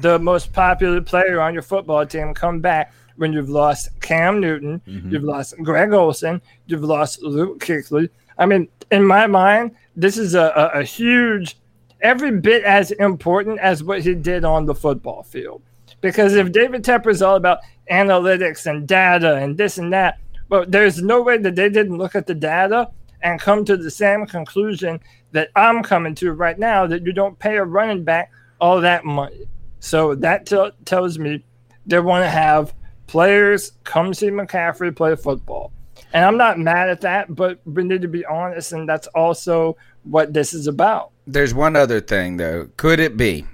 the 0.00 0.18
most 0.18 0.52
popular 0.52 1.00
player 1.00 1.40
on 1.40 1.54
your 1.54 1.62
football 1.62 2.06
team 2.06 2.34
come 2.34 2.60
back 2.60 2.92
when 3.18 3.32
you've 3.32 3.50
lost 3.50 3.88
Cam 4.00 4.40
Newton, 4.40 4.80
mm-hmm. 4.86 5.12
you've 5.12 5.24
lost 5.24 5.54
Greg 5.62 5.92
Olsen, 5.92 6.40
you've 6.66 6.84
lost 6.84 7.22
Luke 7.22 7.60
Kuechly. 7.60 8.08
I 8.38 8.46
mean, 8.46 8.68
in 8.90 9.04
my 9.04 9.26
mind, 9.26 9.74
this 9.96 10.16
is 10.16 10.34
a, 10.34 10.52
a, 10.74 10.80
a 10.80 10.84
huge, 10.84 11.58
every 12.00 12.30
bit 12.30 12.62
as 12.64 12.92
important 12.92 13.58
as 13.60 13.82
what 13.82 14.02
he 14.02 14.14
did 14.14 14.44
on 14.44 14.64
the 14.64 14.74
football 14.74 15.22
field. 15.24 15.62
Because 16.00 16.34
if 16.34 16.52
David 16.52 16.84
Tepper 16.84 17.10
is 17.10 17.22
all 17.22 17.36
about 17.36 17.58
analytics 17.90 18.66
and 18.66 18.86
data 18.86 19.36
and 19.36 19.58
this 19.58 19.78
and 19.78 19.92
that, 19.92 20.18
well, 20.48 20.64
there's 20.66 21.02
no 21.02 21.20
way 21.20 21.38
that 21.38 21.56
they 21.56 21.68
didn't 21.68 21.98
look 21.98 22.14
at 22.14 22.26
the 22.26 22.34
data 22.34 22.88
and 23.22 23.40
come 23.40 23.64
to 23.64 23.76
the 23.76 23.90
same 23.90 24.26
conclusion 24.26 25.00
that 25.32 25.50
I'm 25.56 25.82
coming 25.82 26.14
to 26.16 26.32
right 26.32 26.58
now 26.58 26.86
that 26.86 27.04
you 27.04 27.12
don't 27.12 27.38
pay 27.38 27.56
a 27.56 27.64
running 27.64 28.04
back 28.04 28.30
all 28.60 28.80
that 28.80 29.04
money. 29.04 29.48
So 29.80 30.14
that 30.16 30.46
tell 30.46 30.70
tells 30.84 31.18
me 31.18 31.44
they 31.86 32.00
want 32.00 32.24
to 32.24 32.30
have 32.30 32.74
players 33.08 33.72
come 33.82 34.14
see 34.14 34.28
McCaffrey 34.28 34.94
play 34.94 35.16
football. 35.16 35.72
And 36.12 36.24
I'm 36.24 36.36
not 36.36 36.58
mad 36.58 36.88
at 36.88 37.00
that, 37.00 37.34
but 37.34 37.60
we 37.66 37.82
need 37.82 38.02
to 38.02 38.08
be 38.08 38.24
honest, 38.24 38.72
and 38.72 38.88
that's 38.88 39.08
also 39.08 39.76
what 40.04 40.32
this 40.32 40.54
is 40.54 40.66
about. 40.68 41.10
There's 41.26 41.52
one 41.52 41.74
other 41.76 42.00
thing 42.00 42.36
though. 42.36 42.68
Could 42.76 43.00
it 43.00 43.16
be 43.16 43.44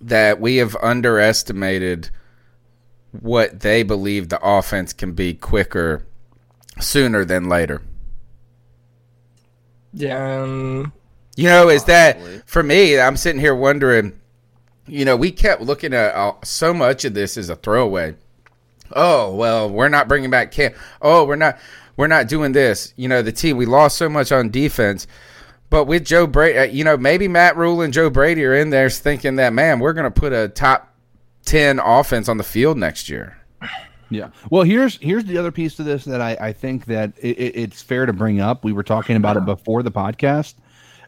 that 0.00 0.40
we 0.40 0.56
have 0.56 0.76
underestimated 0.82 2.10
what 3.12 3.60
they 3.60 3.82
believe 3.82 4.28
the 4.28 4.40
offense 4.42 4.92
can 4.92 5.12
be 5.12 5.34
quicker 5.34 6.04
sooner 6.80 7.24
than 7.24 7.48
later? 7.48 7.82
Yeah, 9.92 10.42
um, 10.42 10.92
You 11.36 11.44
know, 11.44 11.68
is 11.68 11.84
that 11.84 12.18
for 12.46 12.62
me? 12.62 12.98
I'm 12.98 13.16
sitting 13.16 13.40
here 13.40 13.54
wondering. 13.54 14.18
You 14.88 15.04
know, 15.04 15.16
we 15.16 15.32
kept 15.32 15.62
looking 15.62 15.92
at 15.94 16.14
uh, 16.14 16.34
so 16.44 16.72
much 16.72 17.04
of 17.04 17.14
this 17.14 17.36
as 17.36 17.48
a 17.48 17.56
throwaway. 17.56 18.14
Oh 18.94 19.34
well, 19.34 19.68
we're 19.70 19.88
not 19.88 20.08
bringing 20.08 20.30
back 20.30 20.50
Cam. 20.52 20.72
Oh, 21.02 21.24
we're 21.24 21.36
not. 21.36 21.58
We're 21.96 22.06
not 22.08 22.28
doing 22.28 22.52
this. 22.52 22.92
You 22.96 23.08
know, 23.08 23.22
the 23.22 23.32
team 23.32 23.56
we 23.56 23.64
lost 23.66 23.96
so 23.96 24.08
much 24.08 24.30
on 24.30 24.50
defense, 24.50 25.06
but 25.70 25.84
with 25.84 26.04
Joe 26.04 26.26
Brady, 26.26 26.58
uh, 26.58 26.64
you 26.64 26.84
know, 26.84 26.96
maybe 26.96 27.26
Matt 27.26 27.56
Rhule 27.56 27.80
and 27.80 27.92
Joe 27.92 28.10
Brady 28.10 28.44
are 28.44 28.54
in 28.54 28.70
there 28.70 28.90
thinking 28.90 29.36
that 29.36 29.52
man, 29.52 29.80
we're 29.80 29.94
going 29.94 30.04
to 30.04 30.10
put 30.20 30.32
a 30.32 30.48
top 30.48 30.92
ten 31.44 31.78
offense 31.78 32.28
on 32.28 32.36
the 32.36 32.44
field 32.44 32.76
next 32.76 33.08
year. 33.08 33.38
Yeah. 34.10 34.28
Well, 34.50 34.62
here's 34.62 34.98
here's 34.98 35.24
the 35.24 35.36
other 35.38 35.50
piece 35.50 35.74
to 35.76 35.82
this 35.82 36.04
that 36.04 36.20
I, 36.20 36.36
I 36.40 36.52
think 36.52 36.84
that 36.84 37.12
it, 37.20 37.38
it- 37.38 37.56
it's 37.56 37.82
fair 37.82 38.06
to 38.06 38.12
bring 38.12 38.40
up. 38.40 38.62
We 38.64 38.72
were 38.72 38.84
talking 38.84 39.16
about 39.16 39.36
it 39.36 39.44
before 39.44 39.82
the 39.82 39.90
podcast. 39.90 40.54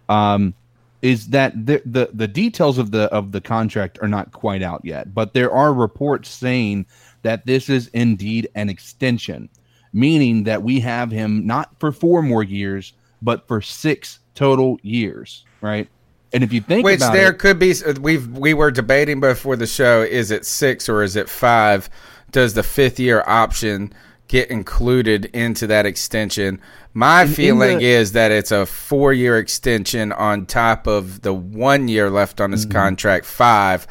Um, 0.08 0.54
is 1.00 1.28
that 1.28 1.52
the, 1.66 1.80
the 1.84 2.10
the 2.12 2.26
details 2.26 2.76
of 2.76 2.90
the 2.90 3.02
of 3.12 3.30
the 3.30 3.40
contract 3.40 3.98
are 4.02 4.08
not 4.08 4.32
quite 4.32 4.62
out 4.62 4.80
yet, 4.84 5.14
but 5.14 5.32
there 5.32 5.52
are 5.52 5.72
reports 5.72 6.28
saying 6.28 6.86
that 7.22 7.46
this 7.46 7.68
is 7.68 7.88
indeed 7.88 8.48
an 8.54 8.68
extension, 8.68 9.48
meaning 9.92 10.44
that 10.44 10.62
we 10.62 10.81
have 10.81 11.11
him 11.11 11.46
not 11.46 11.78
for 11.81 11.92
four 11.92 12.22
more 12.22 12.42
years, 12.44 12.92
but 13.22 13.46
for 13.48 13.61
six 13.61 14.20
total 14.35 14.78
years, 14.83 15.44
right? 15.61 15.88
And 16.33 16.44
if 16.44 16.52
you 16.52 16.61
think 16.61 16.85
Which 16.85 16.98
about 16.98 17.14
there 17.14 17.31
it, 17.31 17.38
could 17.38 17.59
be. 17.59 17.74
We've 18.00 18.28
we 18.28 18.52
were 18.54 18.70
debating 18.70 19.18
before 19.20 19.57
the 19.57 19.66
show. 19.66 20.02
Is 20.02 20.31
it 20.31 20.44
six 20.44 20.88
or 20.88 21.02
is 21.02 21.16
it 21.16 21.28
five? 21.28 21.88
Does 22.31 22.52
the 22.52 22.62
fifth 22.62 23.00
year 23.00 23.24
option 23.26 23.92
get 24.28 24.50
included 24.50 25.24
into 25.26 25.66
that 25.68 25.87
extension? 25.87 26.61
My 26.92 27.22
in 27.22 27.28
feeling 27.28 27.78
the- 27.78 27.85
is 27.87 28.12
that 28.12 28.31
it's 28.31 28.50
a 28.52 28.66
four 28.66 29.14
year 29.14 29.38
extension 29.38 30.12
on 30.12 30.44
top 30.44 30.87
of 30.87 31.22
the 31.22 31.33
one 31.33 31.88
year 31.88 32.11
left 32.11 32.40
on 32.42 32.52
his 32.52 32.66
Mm-hmm. 32.66 32.72
contract, 32.78 33.24
five, 33.24 33.87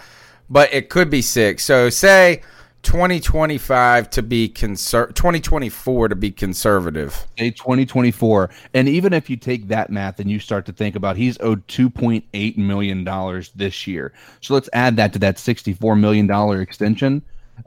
but 0.48 0.72
it 0.72 0.90
could 0.90 1.10
be 1.10 1.22
six. 1.24 1.64
So 1.64 1.90
say. 1.90 2.42
2025 2.88 4.10
to 4.12 4.22
be 4.24 4.48
conser- 4.48 5.14
2024 5.14 6.08
to 6.08 6.16
be 6.16 6.32
conservative. 6.32 7.28
say 7.38 7.52
2024 7.52 8.50
and 8.74 8.88
even 8.88 9.12
if 9.12 9.30
you 9.30 9.36
take 9.36 9.68
that 9.68 9.90
math 9.90 10.22
and 10.22 10.32
you 10.32 10.40
start 10.40 10.66
to 10.66 10.72
think 10.72 10.96
about 10.96 11.18
he's 11.18 11.38
owed 11.42 11.68
2.8 11.68 12.58
million 12.58 13.04
dollars 13.04 13.52
this 13.56 13.88
year 13.88 14.14
so 14.40 14.54
let's 14.54 14.70
add 14.72 14.96
that 14.96 15.12
to 15.12 15.20
that 15.20 15.38
64 15.38 15.98
million 15.98 16.28
dollar 16.28 16.62
extension 16.62 17.22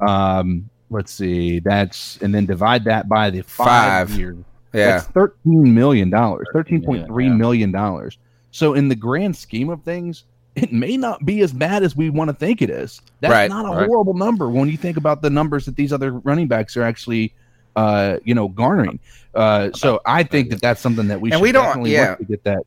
um 0.08 0.70
let's 0.88 1.12
see 1.12 1.60
that's 1.60 2.16
and 2.22 2.34
then 2.34 2.46
divide 2.46 2.84
that 2.84 3.06
by 3.06 3.28
the 3.28 3.42
five, 3.42 4.08
Five. 4.08 4.18
years 4.18 4.36
Yeah. 4.72 4.92
that's 4.92 5.06
13 5.08 5.74
million 5.74 6.08
dollars 6.08 6.46
13.3 6.54 7.24
yeah. 7.24 7.28
million 7.34 7.70
dollars 7.72 8.16
so 8.52 8.72
in 8.72 8.88
the 8.88 8.96
grand 8.96 9.36
scheme 9.36 9.68
of 9.68 9.82
things 9.82 10.24
it 10.56 10.72
may 10.72 10.96
not 10.96 11.24
be 11.24 11.40
as 11.42 11.52
bad 11.52 11.82
as 11.82 11.94
we 11.96 12.10
want 12.10 12.28
to 12.28 12.34
think 12.34 12.60
it 12.62 12.70
is 12.70 13.00
that's 13.20 13.32
Right, 13.32 13.48
not 13.50 13.64
a 13.66 13.68
right. 13.76 13.86
horrible 13.86 14.14
number 14.14 14.48
when 14.48 14.68
you 14.68 14.76
think 14.76 14.96
about 14.96 15.22
the 15.22 15.30
numbers 15.30 15.64
that 15.66 15.76
these 15.76 15.92
other 15.92 16.12
running 16.12 16.48
backs 16.48 16.76
are 16.76 16.82
actually 16.82 17.32
uh 17.76 18.16
you 18.24 18.34
know 18.34 18.48
garnering 18.48 18.98
uh 19.34 19.70
so 19.72 20.00
i 20.06 20.22
think 20.24 20.50
that 20.50 20.60
that's 20.60 20.80
something 20.80 21.06
that 21.08 21.20
we 21.20 21.30
And 21.30 21.38
should 21.38 21.42
we 21.42 21.52
don't- 21.52 21.64
definitely 21.66 21.92
yeah. 21.92 22.16
get 22.28 22.42
that 22.44 22.62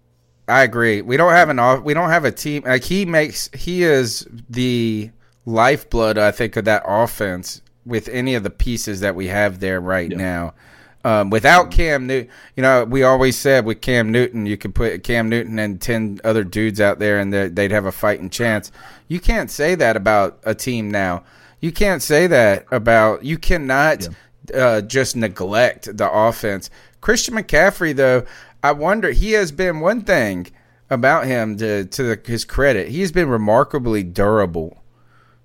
I 0.45 0.63
agree. 0.63 1.01
We 1.01 1.15
don't 1.15 1.31
have 1.31 1.47
an 1.47 1.57
off. 1.57 1.83
We 1.83 1.93
don't 1.93 2.09
have 2.09 2.25
a 2.25 2.31
team. 2.31 2.63
Like 2.65 2.83
he 2.83 3.05
makes. 3.05 3.49
He 3.53 3.83
is 3.83 4.27
the 4.49 5.09
lifeblood. 5.45 6.17
I 6.17 6.31
think 6.31 6.57
of 6.57 6.65
that 6.65 6.83
offense 6.85 7.61
with 7.85 8.09
any 8.09 8.35
of 8.35 8.43
the 8.43 8.49
pieces 8.49 8.99
that 8.99 9.15
we 9.15 9.27
have 9.27 9.61
there 9.61 9.79
right 9.79 10.09
now. 10.09 10.53
Um, 11.05 11.29
without 11.29 11.69
Cam 11.69 12.07
Newton, 12.07 12.31
you 12.55 12.63
know, 12.63 12.85
we 12.85 13.03
always 13.03 13.37
said 13.37 13.65
with 13.65 13.81
Cam 13.81 14.11
Newton, 14.11 14.45
you 14.45 14.55
could 14.55 14.73
put 14.73 15.03
Cam 15.03 15.27
Newton 15.27 15.59
and 15.59 15.81
ten 15.81 16.19
other 16.23 16.43
dudes 16.43 16.79
out 16.79 16.99
there, 16.99 17.19
and 17.19 17.33
they'd 17.33 17.71
have 17.71 17.85
a 17.85 17.91
fighting 17.91 18.29
chance. 18.29 18.71
You 19.09 19.19
can't 19.19 19.51
say 19.51 19.75
that 19.75 19.97
about 19.97 20.39
a 20.43 20.55
team 20.55 20.89
now. 20.89 21.23
You 21.59 21.71
can't 21.71 22.01
say 22.01 22.27
that 22.27 22.65
about. 22.71 23.25
You 23.25 23.37
cannot 23.37 24.07
uh, 24.53 24.81
just 24.81 25.15
neglect 25.15 25.97
the 25.97 26.09
offense. 26.11 26.69
Christian 27.01 27.35
McCaffrey, 27.35 27.95
though, 27.95 28.25
I 28.61 28.71
wonder 28.71 29.11
he 29.11 29.33
has 29.33 29.51
been 29.51 29.81
one 29.81 30.01
thing 30.01 30.47
about 30.89 31.25
him 31.25 31.57
to 31.57 31.85
to 31.85 32.03
the, 32.03 32.21
his 32.25 32.45
credit. 32.45 32.89
He's 32.89 33.11
been 33.11 33.27
remarkably 33.27 34.03
durable 34.03 34.82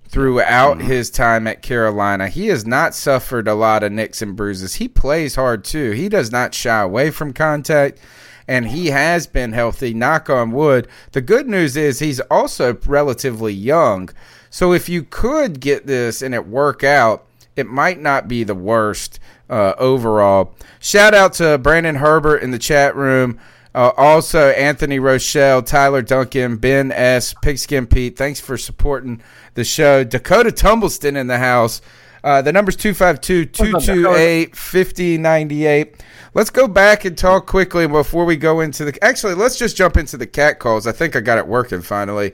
throughout 0.09 0.77
Mm-hmm. 0.77 0.87
his 0.87 1.09
time 1.09 1.47
at 1.47 1.61
Carolina. 1.61 2.27
He 2.27 2.47
has 2.47 2.65
not 2.65 2.93
suffered 2.95 3.47
a 3.47 3.53
lot 3.53 3.83
of 3.83 3.91
nicks 3.91 4.21
and 4.21 4.35
bruises. 4.35 4.75
He 4.75 4.87
plays 4.87 5.35
hard 5.35 5.63
too. 5.63 5.91
He 5.91 6.09
does 6.09 6.31
not 6.31 6.53
shy 6.53 6.81
away 6.81 7.11
from 7.11 7.31
contact. 7.31 7.99
And 8.47 8.67
he 8.69 8.87
has 8.87 9.27
been 9.27 9.51
healthy, 9.53 9.93
knock 9.93 10.27
on 10.27 10.51
wood. 10.51 10.87
The 11.11 11.21
good 11.21 11.47
news 11.47 11.77
is 11.77 11.99
he's 11.99 12.19
also 12.21 12.75
relatively 12.87 13.53
young. 13.53 14.09
So 14.49 14.73
if 14.73 14.89
you 14.89 15.03
could 15.03 15.59
get 15.59 15.85
this 15.85 16.23
and 16.23 16.33
it 16.33 16.47
work 16.47 16.83
out, 16.83 17.27
it 17.55 17.67
might 17.67 17.99
not 17.99 18.27
be 18.27 18.43
the 18.43 18.55
worst 18.55 19.19
uh, 19.51 19.73
overall. 19.77 20.55
Shout 20.79 21.13
out 21.13 21.33
to 21.33 21.59
Brandon 21.59 21.95
Herbert 21.97 22.37
in 22.37 22.49
the 22.49 22.57
chat 22.57 22.95
room. 22.95 23.39
Uh, 23.73 23.91
also, 23.97 24.49
Anthony 24.49 24.97
Rochelle, 24.99 25.61
Tyler 25.61 26.01
Duncan, 26.01 26.57
Ben 26.57 26.91
S., 26.91 27.35
Pigskin 27.41 27.85
Pete. 27.85 28.17
Thanks 28.17 28.39
for 28.39 28.57
supporting 28.57 29.21
the 29.53 29.63
show. 29.63 30.03
Dakota 30.03 30.51
Tumbleston 30.51 31.15
in 31.15 31.27
the 31.27 31.37
house. 31.37 31.81
Uh, 32.23 32.41
the 32.41 32.51
number's 32.51 32.75
252 32.75 33.45
228 33.45 34.55
5098. 34.55 36.03
Let's 36.33 36.49
go 36.49 36.67
back 36.67 37.05
and 37.05 37.17
talk 37.17 37.47
quickly 37.47 37.87
before 37.87 38.25
we 38.25 38.37
go 38.37 38.59
into 38.59 38.85
the. 38.85 39.03
Actually, 39.03 39.35
let's 39.35 39.57
just 39.57 39.77
jump 39.77 39.97
into 39.97 40.17
the 40.17 40.27
cat 40.27 40.59
calls. 40.59 40.85
I 40.85 40.91
think 40.91 41.15
I 41.15 41.21
got 41.21 41.37
it 41.37 41.47
working 41.47 41.81
finally. 41.81 42.33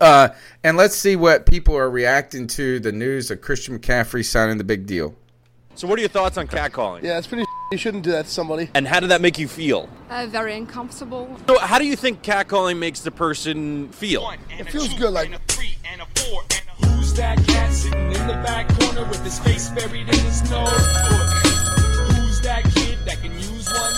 Uh, 0.00 0.28
and 0.62 0.76
let's 0.76 0.94
see 0.94 1.16
what 1.16 1.46
people 1.46 1.76
are 1.76 1.90
reacting 1.90 2.46
to 2.46 2.78
the 2.80 2.92
news 2.92 3.30
of 3.30 3.40
Christian 3.40 3.78
McCaffrey 3.78 4.24
signing 4.24 4.58
the 4.58 4.64
big 4.64 4.86
deal. 4.86 5.14
So, 5.74 5.86
what 5.86 5.98
are 5.98 6.02
your 6.02 6.08
thoughts 6.08 6.38
on 6.38 6.46
catcalling? 6.46 7.02
Yeah, 7.02 7.18
it's 7.18 7.26
pretty. 7.26 7.44
You 7.72 7.78
shouldn't 7.78 8.04
do 8.04 8.12
that 8.12 8.26
to 8.26 8.30
somebody. 8.30 8.70
And 8.74 8.86
how 8.86 9.00
did 9.00 9.10
that 9.10 9.20
make 9.20 9.40
you 9.40 9.48
feel? 9.48 9.88
Uh, 10.08 10.28
very 10.28 10.56
uncomfortable. 10.56 11.36
So, 11.48 11.58
how 11.58 11.80
do 11.80 11.84
you 11.84 11.96
think 11.96 12.22
catcalling 12.22 12.78
makes 12.78 13.00
the 13.00 13.10
person 13.10 13.88
feel? 13.88 14.32
It 14.56 14.70
feels 14.70 14.94
good. 14.94 15.12
Like 15.12 15.30
Who's 16.78 17.12
that 17.14 17.44
cat 17.44 17.72
sitting 17.72 18.12
in 18.12 18.26
the 18.28 18.34
back 18.44 18.68
corner 18.78 19.04
with 19.08 19.24
his 19.24 19.40
face 19.40 19.68
buried 19.70 20.02
in 20.08 20.14
his 20.14 20.48
nose? 20.48 20.70
Who's 20.70 22.40
that 22.42 22.62
kid 22.72 22.98
that 23.04 23.20
can 23.20 23.32
use 23.32 23.68
one? 23.72 23.94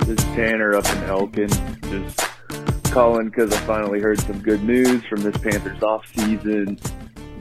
This 0.00 0.08
is 0.18 0.24
Tanner 0.36 0.74
up 0.76 0.84
in 0.84 1.02
Elkin. 1.04 1.48
Just 1.84 2.20
calling 2.92 3.30
because 3.30 3.50
I 3.54 3.58
finally 3.60 4.00
heard 4.00 4.20
some 4.20 4.38
good 4.40 4.62
news 4.62 5.02
from 5.06 5.22
this 5.22 5.36
Panthers 5.38 5.82
off 5.82 6.04
season. 6.14 6.78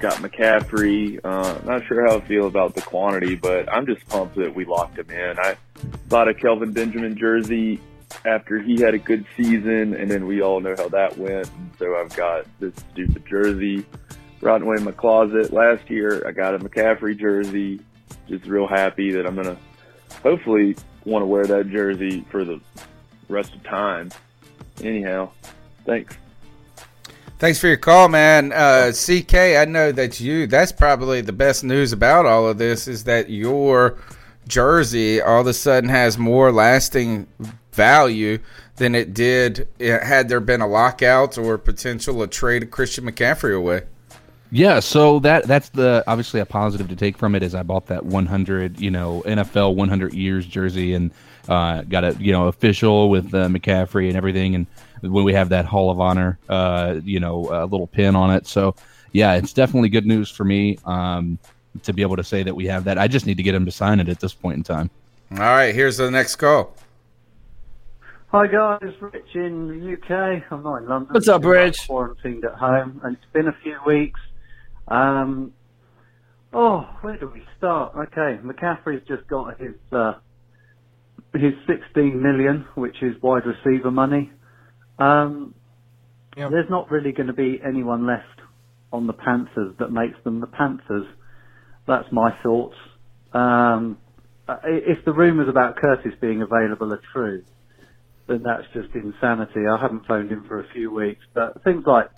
Got 0.01 0.13
McCaffrey. 0.15 1.19
Uh, 1.23 1.59
not 1.63 1.85
sure 1.85 2.07
how 2.07 2.17
I 2.17 2.21
feel 2.21 2.47
about 2.47 2.73
the 2.73 2.81
quantity, 2.81 3.35
but 3.35 3.71
I'm 3.71 3.85
just 3.85 4.03
pumped 4.09 4.35
that 4.37 4.55
we 4.55 4.65
locked 4.65 4.97
him 4.97 5.11
in. 5.11 5.37
I 5.37 5.55
bought 6.09 6.27
a 6.27 6.33
Kelvin 6.33 6.71
Benjamin 6.71 7.15
jersey 7.15 7.79
after 8.25 8.57
he 8.57 8.81
had 8.81 8.95
a 8.95 8.97
good 8.97 9.25
season, 9.37 9.93
and 9.93 10.09
then 10.09 10.25
we 10.25 10.41
all 10.41 10.59
know 10.59 10.73
how 10.75 10.89
that 10.89 11.19
went. 11.19 11.47
So 11.77 11.95
I've 11.95 12.15
got 12.15 12.47
this 12.59 12.73
stupid 12.91 13.27
jersey 13.27 13.85
rotting 14.41 14.67
away 14.67 14.77
in 14.77 14.85
my 14.85 14.91
closet. 14.91 15.53
Last 15.53 15.87
year, 15.87 16.27
I 16.27 16.31
got 16.31 16.55
a 16.55 16.59
McCaffrey 16.59 17.15
jersey. 17.15 17.79
Just 18.27 18.45
real 18.45 18.67
happy 18.67 19.11
that 19.11 19.27
I'm 19.27 19.35
gonna 19.35 19.57
hopefully 20.23 20.75
want 21.05 21.21
to 21.21 21.27
wear 21.27 21.45
that 21.45 21.69
jersey 21.69 22.25
for 22.31 22.43
the 22.43 22.59
rest 23.29 23.53
of 23.53 23.61
time. 23.63 24.09
Anyhow, 24.83 25.29
thanks. 25.85 26.17
Thanks 27.41 27.57
for 27.57 27.65
your 27.65 27.77
call, 27.77 28.07
man. 28.07 28.53
Uh, 28.53 28.91
CK, 28.91 29.33
I 29.33 29.65
know 29.65 29.91
that 29.91 30.19
you, 30.19 30.45
that's 30.45 30.71
probably 30.71 31.21
the 31.21 31.33
best 31.33 31.63
news 31.63 31.91
about 31.91 32.27
all 32.27 32.47
of 32.47 32.59
this 32.59 32.87
is 32.87 33.05
that 33.05 33.31
your 33.31 33.97
jersey 34.47 35.19
all 35.19 35.41
of 35.41 35.47
a 35.47 35.53
sudden 35.55 35.89
has 35.89 36.19
more 36.19 36.51
lasting 36.51 37.25
value 37.71 38.37
than 38.75 38.93
it 38.93 39.15
did 39.15 39.67
uh, 39.81 40.05
had 40.05 40.29
there 40.29 40.39
been 40.39 40.61
a 40.61 40.67
lockout 40.67 41.35
or 41.39 41.57
potential 41.57 42.21
a 42.21 42.27
trade 42.27 42.61
of 42.61 42.69
Christian 42.69 43.05
McCaffrey 43.05 43.57
away. 43.57 43.85
Yeah, 44.51 44.79
so 44.79 45.17
that 45.21 45.45
that's 45.45 45.69
the 45.69 46.03
obviously 46.05 46.41
a 46.41 46.45
positive 46.45 46.89
to 46.89 46.95
take 46.95 47.17
from 47.17 47.33
it 47.33 47.41
is 47.41 47.55
I 47.55 47.63
bought 47.63 47.87
that 47.87 48.05
100, 48.05 48.79
you 48.79 48.91
know, 48.91 49.23
NFL 49.25 49.73
100 49.73 50.13
years 50.13 50.45
jersey 50.45 50.93
and 50.93 51.09
uh, 51.49 51.81
got 51.81 52.03
it, 52.03 52.21
you 52.21 52.33
know, 52.33 52.49
official 52.49 53.09
with 53.09 53.33
uh, 53.33 53.47
McCaffrey 53.47 54.09
and 54.09 54.15
everything, 54.15 54.53
and 54.53 54.67
when 55.01 55.23
we 55.23 55.33
have 55.33 55.49
that 55.49 55.65
Hall 55.65 55.89
of 55.89 55.99
Honor, 55.99 56.37
uh, 56.49 56.99
you 57.03 57.19
know, 57.19 57.49
a 57.51 57.65
little 57.65 57.87
pin 57.87 58.15
on 58.15 58.31
it. 58.31 58.47
So 58.47 58.75
yeah, 59.11 59.33
it's 59.33 59.53
definitely 59.53 59.89
good 59.89 60.05
news 60.05 60.29
for 60.29 60.43
me 60.43 60.77
um, 60.85 61.37
to 61.83 61.93
be 61.93 62.01
able 62.01 62.15
to 62.15 62.23
say 62.23 62.43
that 62.43 62.55
we 62.55 62.65
have 62.67 62.83
that. 62.85 62.97
I 62.97 63.07
just 63.07 63.25
need 63.25 63.37
to 63.37 63.43
get 63.43 63.55
him 63.55 63.65
to 63.65 63.71
sign 63.71 63.99
it 63.99 64.09
at 64.09 64.19
this 64.19 64.33
point 64.33 64.57
in 64.57 64.63
time. 64.63 64.89
All 65.31 65.37
right, 65.39 65.73
here's 65.73 65.97
the 65.97 66.11
next 66.11 66.35
call. 66.35 66.75
Hi 68.29 68.47
guys, 68.47 68.93
Rich 69.01 69.35
in 69.35 69.67
the 69.67 69.93
UK. 69.93 70.43
I'm 70.51 70.63
not 70.63 70.83
in 70.83 70.87
London. 70.87 71.13
What's 71.13 71.27
up, 71.27 71.43
I'm 71.43 71.49
Rich? 71.49 71.87
Quarantined 71.87 72.45
at 72.45 72.53
home, 72.53 73.01
and 73.03 73.17
it's 73.17 73.25
been 73.33 73.49
a 73.49 73.57
few 73.61 73.77
weeks. 73.85 74.21
Um, 74.87 75.53
oh, 76.53 76.81
where 77.01 77.17
do 77.17 77.27
we 77.27 77.43
start? 77.57 77.93
Okay, 77.95 78.39
McCaffrey's 78.41 79.05
just 79.05 79.27
got 79.27 79.59
his 79.59 79.75
uh, 79.91 80.13
his 81.33 81.53
16 81.67 82.21
million, 82.21 82.65
which 82.75 83.03
is 83.03 83.21
wide 83.21 83.43
receiver 83.45 83.91
money. 83.91 84.31
Um, 85.03 85.55
There's 86.35 86.69
not 86.69 86.91
really 86.91 87.11
going 87.11 87.27
to 87.27 87.33
be 87.33 87.59
anyone 87.65 88.07
left 88.07 88.25
on 88.93 89.07
the 89.07 89.13
Panthers 89.13 89.75
that 89.79 89.91
makes 89.91 90.17
them 90.23 90.41
the 90.41 90.47
Panthers. 90.47 91.07
That's 91.87 92.07
my 92.11 92.31
thoughts. 92.43 92.75
Um, 93.33 93.97
if 94.65 95.03
the 95.05 95.13
rumours 95.13 95.47
about 95.49 95.77
Curtis 95.77 96.13
being 96.21 96.41
available 96.41 96.93
are 96.93 97.01
true, 97.13 97.43
then 98.27 98.43
that's 98.43 98.67
just 98.73 98.93
insanity. 98.95 99.61
I 99.69 99.81
haven't 99.81 100.05
phoned 100.07 100.31
him 100.31 100.45
for 100.47 100.59
a 100.59 100.67
few 100.73 100.93
weeks, 100.93 101.21
but 101.33 101.63
things 101.63 101.83
like 101.85 102.09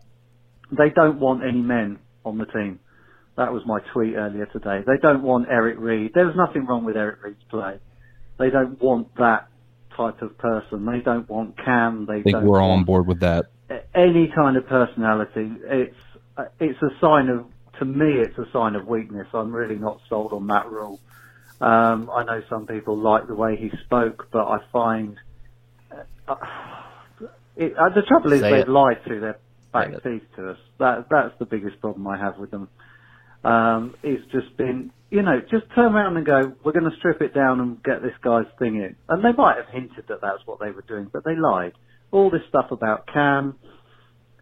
they 0.71 0.89
don't 0.95 1.19
want 1.19 1.43
any 1.43 1.61
men 1.61 1.99
on 2.25 2.37
the 2.37 2.45
team. 2.45 2.79
That 3.37 3.51
was 3.51 3.63
my 3.65 3.79
tweet 3.93 4.15
earlier 4.15 4.45
today. 4.47 4.81
They 4.85 4.97
don't 5.01 5.23
want 5.23 5.47
Eric 5.49 5.77
Reid. 5.79 6.11
There's 6.13 6.35
nothing 6.35 6.65
wrong 6.65 6.85
with 6.85 6.97
Eric 6.97 7.23
Reid's 7.23 7.43
play. 7.49 7.79
They 8.37 8.49
don't 8.49 8.81
want 8.81 9.15
that 9.17 9.47
type 9.95 10.21
of 10.21 10.37
person. 10.37 10.85
They 10.85 10.99
don't 10.99 11.27
want 11.29 11.57
Cam. 11.63 12.05
They 12.05 12.19
I 12.19 12.23
think 12.23 12.35
don't 12.37 12.45
we're 12.45 12.61
all 12.61 12.71
on 12.71 12.83
board 12.83 13.07
with 13.07 13.19
that. 13.21 13.45
any 13.95 14.31
kind 14.35 14.57
of 14.57 14.67
personality. 14.67 15.51
It's 15.65 15.95
uh, 16.37 16.45
it's 16.59 16.81
a 16.81 16.89
sign 16.99 17.29
of 17.29 17.45
to 17.79 17.85
me 17.85 18.19
it's 18.19 18.37
a 18.37 18.45
sign 18.51 18.75
of 18.75 18.87
weakness. 18.87 19.27
I'm 19.33 19.53
really 19.53 19.75
not 19.75 19.99
sold 20.09 20.33
on 20.33 20.47
that 20.47 20.69
Rhule. 20.71 20.99
Um, 21.61 22.09
I 22.13 22.23
know 22.23 22.41
some 22.49 22.67
people 22.67 22.97
like 22.97 23.27
the 23.27 23.35
way 23.35 23.55
he 23.55 23.71
spoke, 23.85 24.27
but 24.31 24.45
I 24.47 24.59
find 24.71 25.17
uh, 26.27 26.35
it, 27.55 27.73
uh, 27.77 27.89
the 27.89 28.01
trouble 28.07 28.33
is 28.33 28.41
Say 28.41 28.51
they've 28.51 28.59
it. 28.61 28.69
lied 28.69 29.03
through 29.05 29.21
their 29.21 29.39
back 29.71 30.03
teeth 30.03 30.23
to 30.35 30.51
us. 30.51 30.57
That 30.79 31.07
that's 31.09 31.37
the 31.39 31.45
biggest 31.45 31.79
problem 31.79 32.07
I 32.07 32.17
have 32.17 32.37
with 32.37 32.51
them. 32.51 32.67
Um, 33.43 33.95
it's 34.03 34.23
just 34.31 34.55
been, 34.57 34.91
you 35.13 35.21
know, 35.21 35.39
just 35.41 35.65
turn 35.75 35.93
around 35.93 36.17
and 36.17 36.25
go, 36.25 36.53
we're 36.65 36.71
going 36.71 36.89
to 36.89 36.97
strip 36.97 37.21
it 37.21 37.35
down 37.35 37.59
and 37.59 37.83
get 37.83 38.01
this 38.01 38.17
guy's 38.23 38.49
thing 38.57 38.77
in. 38.77 38.95
And 39.07 39.23
they 39.23 39.31
might 39.31 39.57
have 39.57 39.67
hinted 39.71 40.05
that 40.09 40.21
that's 40.21 40.41
what 40.45 40.59
they 40.59 40.71
were 40.71 40.81
doing, 40.87 41.07
but 41.13 41.23
they 41.23 41.35
lied. 41.35 41.73
All 42.11 42.31
this 42.31 42.41
stuff 42.49 42.71
about 42.71 43.05
Cam, 43.13 43.55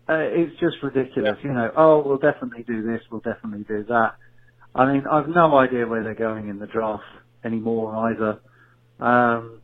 uh, 0.07 0.13
it's 0.15 0.57
just 0.61 0.77
ridiculous. 0.81 1.37
You 1.43 1.51
know, 1.51 1.71
oh, 1.75 2.03
we'll 2.05 2.19
definitely 2.19 2.63
do 2.63 2.83
this, 2.83 3.01
we'll 3.11 3.19
definitely 3.19 3.65
do 3.67 3.83
that. 3.89 4.15
I 4.73 4.93
mean, 4.93 5.03
I've 5.11 5.27
no 5.27 5.57
idea 5.57 5.85
where 5.85 6.05
they're 6.05 6.15
going 6.15 6.47
in 6.47 6.57
the 6.57 6.67
draft 6.67 7.03
anymore 7.43 7.93
either. 8.09 8.39
Um, 9.05 9.59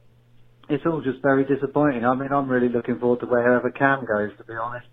it's 0.68 0.84
all 0.86 1.00
just 1.00 1.22
very 1.22 1.46
disappointing. 1.46 2.04
I 2.04 2.16
mean, 2.16 2.34
I'm 2.34 2.50
really 2.50 2.68
looking 2.68 3.00
forward 3.00 3.22
to 3.22 3.28
wherever 3.28 3.72
Cam 3.72 4.06
goes, 4.06 4.32
to 4.40 4.44
be 4.44 4.56
honest. 4.62 4.88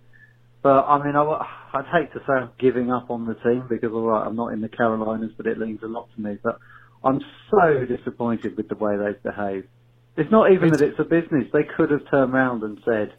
But 0.64 0.87
I 0.88 1.05
mean, 1.05 1.14
I, 1.14 1.22
would 1.22 1.87
hate 1.92 2.12
to 2.14 2.20
say 2.20 2.33
I'm 2.40 2.50
giving 2.59 2.90
up 2.90 3.11
on 3.11 3.27
the 3.27 3.35
team 3.35 3.66
because, 3.68 3.92
all 3.92 4.09
right, 4.09 4.27
I'm 4.27 4.35
not 4.35 4.55
in 4.55 4.62
the 4.62 4.70
Carolinas, 4.70 5.33
but 5.37 5.46
it 5.46 5.59
means 5.59 5.81
a 5.85 5.88
lot 5.88 6.09
to 6.16 6.22
me. 6.22 6.38
But 6.42 6.59
I'm 7.05 7.20
so 7.50 7.85
disappointed 7.85 8.57
with 8.57 8.70
the 8.70 8.74
way 8.74 8.96
they've 8.96 9.22
behaved. 9.22 9.68
It's 10.16 10.33
not 10.33 10.53
even 10.53 10.70
that 10.70 10.81
it's 10.81 10.98
a 10.98 11.05
business. 11.05 11.44
They 11.53 11.64
could 11.77 11.90
have 11.90 12.11
turned 12.11 12.33
around 12.33 12.62
and 12.62 12.79
said, 12.87 13.12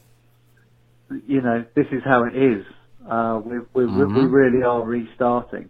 you 1.27 1.41
know, 1.43 1.65
this 1.75 1.85
is 1.91 2.01
how 2.03 2.23
it 2.23 2.35
is. 2.35 2.65
Uh, 3.07 3.39
we, 3.45 3.59
we, 3.75 3.85
we 3.85 4.05
Mhm. 4.05 4.31
really 4.31 4.63
are 4.63 4.81
restarting. 4.83 5.69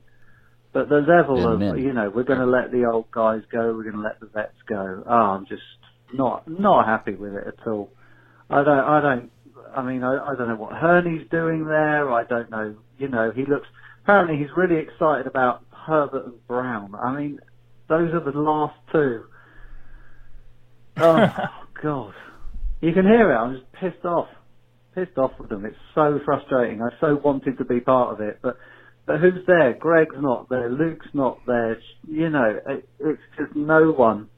But 0.72 0.88
the 0.88 1.02
level 1.02 1.36
Been 1.58 1.70
of, 1.70 1.80
you 1.80 1.94
know, 1.94 2.10
we're 2.10 2.24
going 2.24 2.40
to 2.40 2.46
let 2.46 2.72
the 2.72 2.86
old 2.86 3.12
guys 3.12 3.42
go, 3.52 3.74
we're 3.76 3.84
going 3.84 3.98
to 3.98 4.02
let 4.02 4.22
the 4.22 4.28
vets 4.28 4.56
go. 4.68 5.04
Oh, 5.06 5.14
I'm 5.14 5.46
just 5.48 5.64
not, 6.14 6.48
not 6.48 6.86
happy 6.86 7.16
with 7.16 7.34
it 7.34 7.48
at 7.48 7.68
all. 7.68 7.90
I 8.50 8.64
don't, 8.64 8.80
I 8.80 9.02
don't, 9.02 9.32
I 9.76 9.84
mean, 9.84 10.04
I, 10.04 10.32
I 10.32 10.36
don't 10.36 10.48
know 10.48 10.56
what 10.56 10.74
Hurney's 10.74 11.28
doing 11.30 11.66
there. 11.66 12.12
I 12.12 12.24
don't 12.24 12.50
know, 12.50 12.76
you 12.98 13.08
know, 13.08 13.32
he 13.32 13.46
looks, 13.46 13.68
apparently 14.04 14.38
he's 14.38 14.56
really 14.56 14.78
excited 14.78 15.28
about 15.28 15.64
Herbert 15.72 16.26
and 16.26 16.48
Brown. 16.48 16.96
I 16.96 17.16
mean, 17.16 17.40
those 17.88 18.14
are 18.14 18.32
the 18.32 18.38
last 18.38 18.76
two. 18.92 19.26
Oh, 20.98 21.28
God. 21.84 22.14
You 22.80 22.94
can 22.94 23.04
hear 23.06 23.32
it. 23.34 23.36
I'm 23.36 23.56
just 23.56 23.72
pissed 23.74 24.06
off. 24.06 24.30
Pissed 24.94 25.18
off 25.18 25.32
with 25.38 25.50
them. 25.50 25.66
It's 25.66 25.76
so 25.94 26.22
frustrating. 26.24 26.82
I 26.82 26.90
so 27.02 27.20
wanted 27.22 27.58
to 27.58 27.66
be 27.66 27.82
part 27.82 28.14
of 28.14 28.22
it, 28.22 28.40
but 28.42 28.58
but 29.06 29.20
who's 29.20 29.46
there? 29.46 29.74
Greg's 29.74 30.16
not 30.18 30.50
there. 30.50 30.70
Luke's 30.70 31.08
not 31.14 31.40
there. 31.46 31.78
You 32.08 32.30
know, 32.30 32.60
it, 32.66 32.88
it's 33.00 33.22
just 33.38 33.56
no 33.56 33.92
one. 33.92 34.30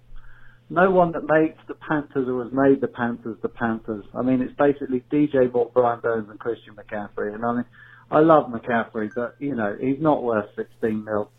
No 0.70 0.92
one 0.92 1.14
that 1.14 1.24
makes 1.24 1.60
the 1.68 1.76
Panthers 1.76 2.28
or 2.28 2.44
has 2.44 2.52
made 2.52 2.82
the 2.82 2.88
Panthers 2.88 3.38
the 3.42 3.50
Panthers. 3.50 4.06
I 4.14 4.22
mean, 4.22 4.42
it's 4.42 4.54
basically 4.58 5.04
DJ 5.12 5.52
Moore, 5.52 5.72
Brian 5.74 6.00
Burns, 6.02 6.30
and 6.30 6.40
Christian 6.40 6.76
McCaffrey. 6.76 7.34
And 7.34 7.46
I 7.46 7.54
mean, 7.54 7.66
I 8.12 8.20
love 8.20 8.52
McCaffrey, 8.52 9.10
but 9.16 9.36
you 9.40 9.56
know, 9.56 9.76
he's 9.80 10.00
not 10.00 10.24
worth 10.24 10.50
16 10.56 11.04
mil. 11.04 11.32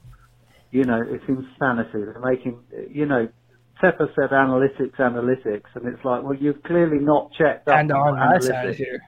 You 0.71 0.85
know, 0.85 1.03
it's 1.07 1.25
insanity. 1.29 2.05
They're 2.05 2.21
making, 2.21 2.59
you 2.91 3.07
know, 3.07 3.29
Tepper 3.83 4.09
said 4.15 4.31
analytics, 4.31 4.97
analytics, 4.99 5.71
and 5.75 5.87
it's 5.87 6.05
like, 6.05 6.23
well, 6.23 6.35
you've 6.35 6.63
clearly 6.65 6.99
not 6.99 7.33
checked 7.33 7.69
up 7.69 7.79
And 7.79 7.93
on 7.93 8.15
on 8.15 8.19
our 8.19 8.41
side 8.41 8.53
analytics. 8.53 8.75
here. 8.77 9.01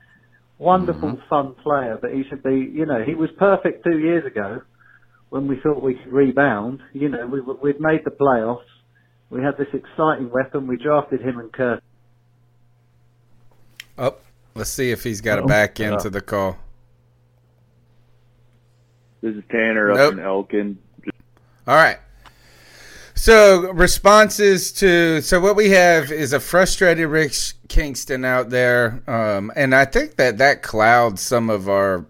Wonderful, 0.59 1.11
mm-hmm. 1.11 1.29
fun 1.29 1.55
player, 1.63 1.99
but 2.01 2.13
he 2.13 2.23
should 2.29 2.43
be, 2.43 2.71
you 2.73 2.87
know, 2.87 3.03
he 3.05 3.15
was 3.15 3.31
perfect 3.39 3.85
two 3.85 3.99
years 3.99 4.25
ago 4.27 4.61
when 5.31 5.49
we 5.49 5.59
thought 5.63 5.83
we 5.83 5.95
could 5.95 6.13
rebound. 6.13 6.81
You 6.93 7.09
know, 7.09 7.27
we, 7.27 7.41
we'd 7.41 7.81
made 7.81 8.05
the 8.05 8.11
playoffs. 8.11 8.69
We 9.31 9.43
had 9.43 9.57
this 9.57 9.69
exciting 9.73 10.31
weapon. 10.31 10.67
We 10.67 10.77
drafted 10.77 11.21
him 11.23 11.39
and 11.39 11.53
Kurt. 11.53 11.83
Oh, 13.97 14.17
let's 14.55 14.71
see 14.71 14.91
if 14.91 15.05
he's 15.05 15.21
got 15.21 15.39
Oh, 15.39 15.45
a 15.45 15.47
back 15.47 15.79
yeah. 15.79 15.93
into 15.93 16.11
the 16.11 16.21
call. 16.21 16.59
This 19.23 19.37
is 19.37 19.43
Tanner 19.51 19.89
Nope. 19.95 19.99
up 19.99 20.13
in 20.15 20.19
Elkin. 20.21 20.79
All 21.69 21.77
right. 21.77 21.99
So 23.15 23.71
responses 23.73 24.73
to 24.73 25.21
so 25.21 25.41
what 25.41 25.55
we 25.55 25.71
have 25.71 26.11
is 26.11 26.33
a 26.33 26.41
frustrated 26.41 27.07
Rich 27.09 27.53
Kingston 27.69 28.25
out 28.25 28.49
there, 28.49 29.03
um, 29.07 29.53
and 29.55 29.75
I 29.75 29.85
think 29.85 30.17
that 30.17 30.39
that 30.39 30.63
clouds 30.63 31.21
some 31.21 31.51
of 31.51 31.69
our, 31.69 32.07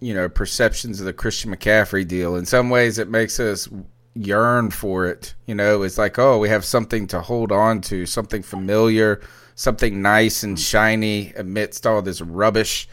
you 0.00 0.12
know, 0.12 0.28
perceptions 0.28 1.00
of 1.00 1.06
the 1.06 1.14
Christian 1.14 1.50
McCaffrey 1.56 2.06
deal. 2.06 2.36
In 2.36 2.44
some 2.44 2.68
ways, 2.68 2.98
it 2.98 3.08
makes 3.08 3.40
us 3.40 3.70
yearn 4.14 4.70
for 4.70 5.06
it. 5.06 5.34
You 5.46 5.54
know, 5.54 5.82
it's 5.82 5.98
like 5.98 6.18
oh, 6.18 6.38
we 6.38 6.48
have 6.48 6.64
something 6.64 7.06
to 7.08 7.20
hold 7.20 7.52
on 7.52 7.80
to, 7.82 8.06
something 8.06 8.42
familiar, 8.42 9.20
something 9.54 10.02
nice 10.02 10.42
and 10.42 10.58
shiny 10.58 11.32
amidst 11.34 11.86
all 11.86 12.02
this 12.02 12.20
rubbish. 12.20 12.88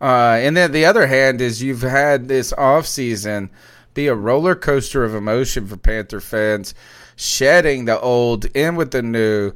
Uh, 0.00 0.38
and 0.40 0.56
then 0.56 0.72
the 0.72 0.84
other 0.84 1.06
hand 1.06 1.40
is 1.40 1.62
you've 1.62 1.82
had 1.82 2.26
this 2.26 2.52
off 2.54 2.86
season 2.86 3.50
be 3.94 4.06
a 4.06 4.14
roller 4.14 4.54
coaster 4.54 5.04
of 5.04 5.14
emotion 5.14 5.66
for 5.66 5.76
Panther 5.76 6.20
fans, 6.20 6.74
shedding 7.16 7.84
the 7.84 8.00
old, 8.00 8.46
in 8.56 8.76
with 8.76 8.90
the 8.90 9.02
new. 9.02 9.52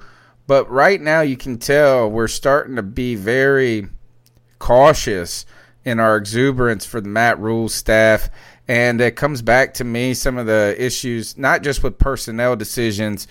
But 0.46 0.70
right 0.70 1.00
now, 1.00 1.22
you 1.22 1.36
can 1.36 1.58
tell 1.58 2.10
we're 2.10 2.28
starting 2.28 2.76
to 2.76 2.82
be 2.82 3.14
very 3.14 3.88
cautious 4.58 5.46
in 5.84 5.98
our 6.00 6.16
exuberance 6.16 6.84
for 6.84 7.00
the 7.00 7.08
Matt 7.08 7.38
Rhule 7.38 7.68
staff. 7.68 8.28
And 8.68 9.00
it 9.00 9.16
comes 9.16 9.42
back 9.42 9.74
to 9.74 9.84
me 9.84 10.14
some 10.14 10.38
of 10.38 10.46
the 10.46 10.74
issues, 10.78 11.38
not 11.38 11.62
just 11.62 11.82
with 11.82 11.98
personnel 11.98 12.56
decisions, 12.56 13.28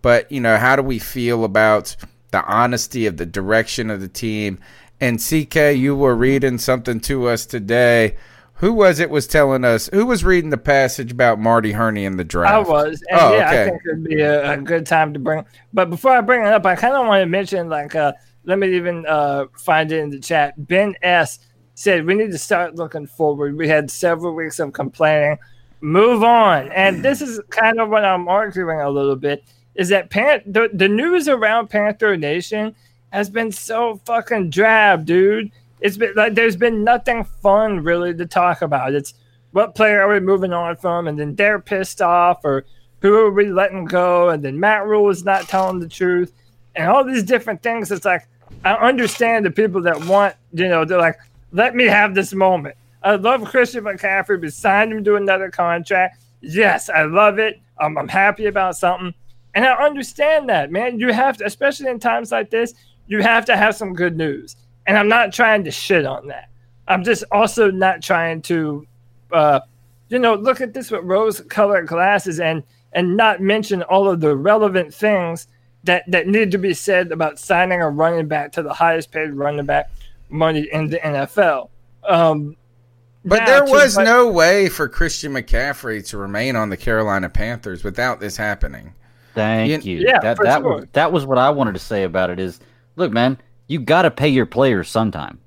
but 0.00 0.30
you 0.32 0.40
know, 0.40 0.56
how 0.56 0.76
do 0.76 0.82
we 0.82 0.98
feel 0.98 1.44
about 1.44 1.94
the 2.30 2.42
honesty 2.44 3.06
of 3.06 3.16
the 3.16 3.26
direction 3.26 3.90
of 3.90 4.00
the 4.00 4.08
team? 4.08 4.58
And 5.00 5.18
CK, 5.20 5.76
you 5.76 5.94
were 5.94 6.14
reading 6.14 6.58
something 6.58 7.00
to 7.00 7.28
us 7.28 7.46
today. 7.46 8.16
Who 8.54 8.72
was 8.72 8.98
it 8.98 9.10
was 9.10 9.28
telling 9.28 9.64
us? 9.64 9.88
Who 9.92 10.04
was 10.06 10.24
reading 10.24 10.50
the 10.50 10.58
passage 10.58 11.12
about 11.12 11.38
Marty 11.38 11.70
Hurney 11.70 12.04
in 12.04 12.16
the 12.16 12.24
draft? 12.24 12.54
I 12.54 12.58
was, 12.58 13.00
and 13.08 13.20
Oh, 13.20 13.36
yeah, 13.36 13.48
okay. 13.48 13.62
I 13.62 13.68
think 13.68 13.82
it'd 13.86 14.04
be 14.04 14.20
a, 14.20 14.52
a 14.52 14.56
good 14.56 14.84
time 14.84 15.12
to 15.12 15.20
bring. 15.20 15.44
But 15.72 15.90
before 15.90 16.10
I 16.10 16.20
bring 16.22 16.40
it 16.40 16.48
up, 16.48 16.66
I 16.66 16.74
kind 16.74 16.94
of 16.94 17.06
want 17.06 17.22
to 17.22 17.26
mention, 17.26 17.68
like, 17.68 17.94
uh, 17.94 18.14
let 18.44 18.58
me 18.58 18.74
even 18.74 19.06
uh, 19.06 19.46
find 19.56 19.92
it 19.92 20.00
in 20.00 20.10
the 20.10 20.18
chat. 20.18 20.54
Ben 20.56 20.96
S 21.02 21.38
said 21.78 22.04
we 22.04 22.14
need 22.14 22.32
to 22.32 22.38
start 22.38 22.74
looking 22.74 23.06
forward. 23.06 23.56
We 23.56 23.68
had 23.68 23.88
several 23.88 24.34
weeks 24.34 24.58
of 24.58 24.72
complaining. 24.72 25.38
Move 25.80 26.24
on, 26.24 26.72
and 26.72 26.96
mm. 26.96 27.02
this 27.02 27.22
is 27.22 27.40
kind 27.50 27.80
of 27.80 27.88
what 27.88 28.04
I'm 28.04 28.26
arguing 28.26 28.80
a 28.80 28.90
little 28.90 29.14
bit. 29.14 29.44
Is 29.76 29.90
that 29.90 30.10
Pan- 30.10 30.42
the, 30.44 30.68
the 30.72 30.88
news 30.88 31.28
around 31.28 31.70
Panther 31.70 32.16
Nation 32.16 32.74
has 33.12 33.30
been 33.30 33.52
so 33.52 34.00
fucking 34.04 34.50
drab, 34.50 35.06
dude. 35.06 35.52
It's 35.80 35.96
been 35.96 36.14
like 36.16 36.34
there's 36.34 36.56
been 36.56 36.82
nothing 36.82 37.22
fun 37.22 37.84
really 37.84 38.12
to 38.12 38.26
talk 38.26 38.60
about. 38.60 38.94
It's 38.94 39.14
what 39.52 39.76
player 39.76 40.02
are 40.02 40.12
we 40.12 40.18
moving 40.18 40.52
on 40.52 40.74
from, 40.74 41.06
and 41.06 41.16
then 41.16 41.36
they're 41.36 41.60
pissed 41.60 42.02
off, 42.02 42.44
or 42.44 42.64
who 43.02 43.14
are 43.18 43.30
we 43.30 43.52
letting 43.52 43.84
go, 43.84 44.30
and 44.30 44.44
then 44.44 44.58
Matt 44.58 44.84
Rhule 44.84 45.10
is 45.10 45.24
not 45.24 45.46
telling 45.46 45.78
the 45.78 45.88
truth, 45.88 46.32
and 46.74 46.88
all 46.88 47.04
these 47.04 47.22
different 47.22 47.62
things. 47.62 47.92
It's 47.92 48.04
like 48.04 48.26
I 48.64 48.74
understand 48.74 49.46
the 49.46 49.52
people 49.52 49.80
that 49.82 50.04
want, 50.06 50.34
you 50.52 50.66
know, 50.66 50.84
they're 50.84 50.98
like, 50.98 51.18
let 51.52 51.74
me 51.74 51.84
have 51.84 52.14
this 52.14 52.32
moment. 52.32 52.76
I 53.02 53.14
love 53.16 53.44
Christian 53.44 53.84
McCaffrey, 53.84 54.40
but 54.40 54.52
signed 54.52 54.92
him 54.92 55.04
to 55.04 55.16
another 55.16 55.50
contract. 55.50 56.20
Yes, 56.40 56.88
I 56.88 57.02
love 57.02 57.38
it. 57.38 57.60
I'm 57.78 58.08
happy 58.08 58.46
about 58.46 58.76
something. 58.76 59.14
And 59.54 59.64
I 59.64 59.72
understand 59.84 60.48
that, 60.48 60.70
man. 60.70 60.98
You 61.00 61.12
have 61.12 61.36
to, 61.38 61.46
especially 61.46 61.90
in 61.90 62.00
times 62.00 62.32
like 62.32 62.50
this, 62.50 62.74
you 63.06 63.22
have 63.22 63.44
to 63.46 63.56
have 63.56 63.76
some 63.76 63.94
good 63.94 64.16
news. 64.16 64.56
And 64.86 64.96
I'm 64.98 65.08
not 65.08 65.32
trying 65.32 65.64
to 65.64 65.70
shit 65.70 66.04
on 66.06 66.26
that. 66.28 66.48
I'm 66.86 67.04
just 67.04 67.24
also 67.30 67.70
not 67.70 68.02
trying 68.02 68.42
to, 68.42 68.86
uh, 69.32 69.60
you 70.08 70.18
know, 70.18 70.34
look 70.34 70.60
at 70.60 70.74
this 70.74 70.90
with 70.90 71.04
rose-colored 71.04 71.86
glasses 71.86 72.40
and 72.40 72.62
and 72.94 73.16
not 73.16 73.40
mention 73.40 73.82
all 73.82 74.08
of 74.08 74.20
the 74.20 74.34
relevant 74.34 74.94
things 74.94 75.46
that 75.84 76.04
that 76.08 76.26
need 76.26 76.50
to 76.50 76.58
be 76.58 76.72
said 76.72 77.12
about 77.12 77.38
signing 77.38 77.82
a 77.82 77.88
running 77.88 78.26
back 78.26 78.52
to 78.52 78.62
the 78.62 78.72
highest-paid 78.72 79.34
running 79.34 79.66
back 79.66 79.90
money 80.28 80.68
in 80.72 80.88
the 80.90 80.98
NFL. 80.98 81.70
Um, 82.08 82.56
But 83.24 83.44
there 83.46 83.64
was 83.64 83.96
but- 83.96 84.04
no 84.04 84.30
way 84.30 84.68
for 84.68 84.88
Christian 84.88 85.32
McCaffrey 85.32 86.06
to 86.08 86.18
remain 86.18 86.56
on 86.56 86.70
the 86.70 86.76
Carolina 86.76 87.28
Panthers 87.28 87.84
without 87.84 88.20
this 88.20 88.36
happening. 88.36 88.94
Thank 89.34 89.84
You- 89.84 89.96
you. 89.98 90.06
Yeah, 90.06 90.18
that 90.20 90.38
that 90.42 90.60
sure. 90.60 90.74
was 90.76 90.84
that 90.92 91.12
was 91.12 91.26
what 91.26 91.38
I 91.38 91.50
wanted 91.50 91.74
to 91.74 91.78
say 91.80 92.04
about 92.04 92.30
it. 92.30 92.40
Is 92.40 92.60
look, 92.96 93.12
man, 93.12 93.38
you 93.66 93.80
got 93.80 94.02
to 94.02 94.10
pay 94.10 94.28
your 94.28 94.46
players 94.46 94.88
sometime. 94.88 95.38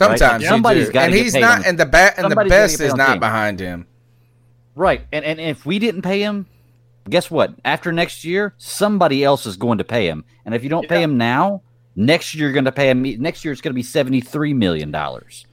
right? 0.00 0.18
Sometimes 0.18 0.42
you 0.42 0.48
somebody's 0.48 0.86
do. 0.86 0.92
got 0.92 1.04
and 1.04 1.12
to 1.12 1.18
he's 1.22 1.34
not, 1.34 1.66
and 1.66 1.78
the 1.78 1.86
bat 1.86 2.14
and 2.16 2.30
the 2.30 2.36
best 2.48 2.80
is 2.80 2.94
not 2.94 3.12
team. 3.12 3.20
behind 3.20 3.60
him. 3.60 3.86
Right, 4.76 5.02
and 5.12 5.24
and 5.24 5.38
if 5.40 5.64
we 5.66 5.78
didn't 5.78 6.02
pay 6.02 6.20
him, 6.20 6.46
guess 7.08 7.30
what? 7.30 7.54
After 7.64 7.92
next 7.92 8.24
year, 8.24 8.54
somebody 8.58 9.22
else 9.22 9.46
is 9.46 9.56
going 9.56 9.78
to 9.78 9.84
pay 9.84 10.08
him, 10.08 10.24
and 10.44 10.54
if 10.54 10.62
you 10.64 10.68
don't 10.70 10.88
pay 10.88 11.02
him 11.02 11.16
now, 11.16 11.62
next 11.96 12.34
year 12.34 12.44
you're 12.46 12.52
going 12.52 12.64
to 12.64 12.72
pay 12.72 12.90
him. 12.90 13.02
Next 13.20 13.44
year 13.44 13.52
it's 13.52 13.60
going 13.60 13.72
to 13.72 13.74
be 13.74 13.82
seventy 13.82 14.20
three 14.20 14.54
million 14.54 14.90
dollars. 14.90 15.46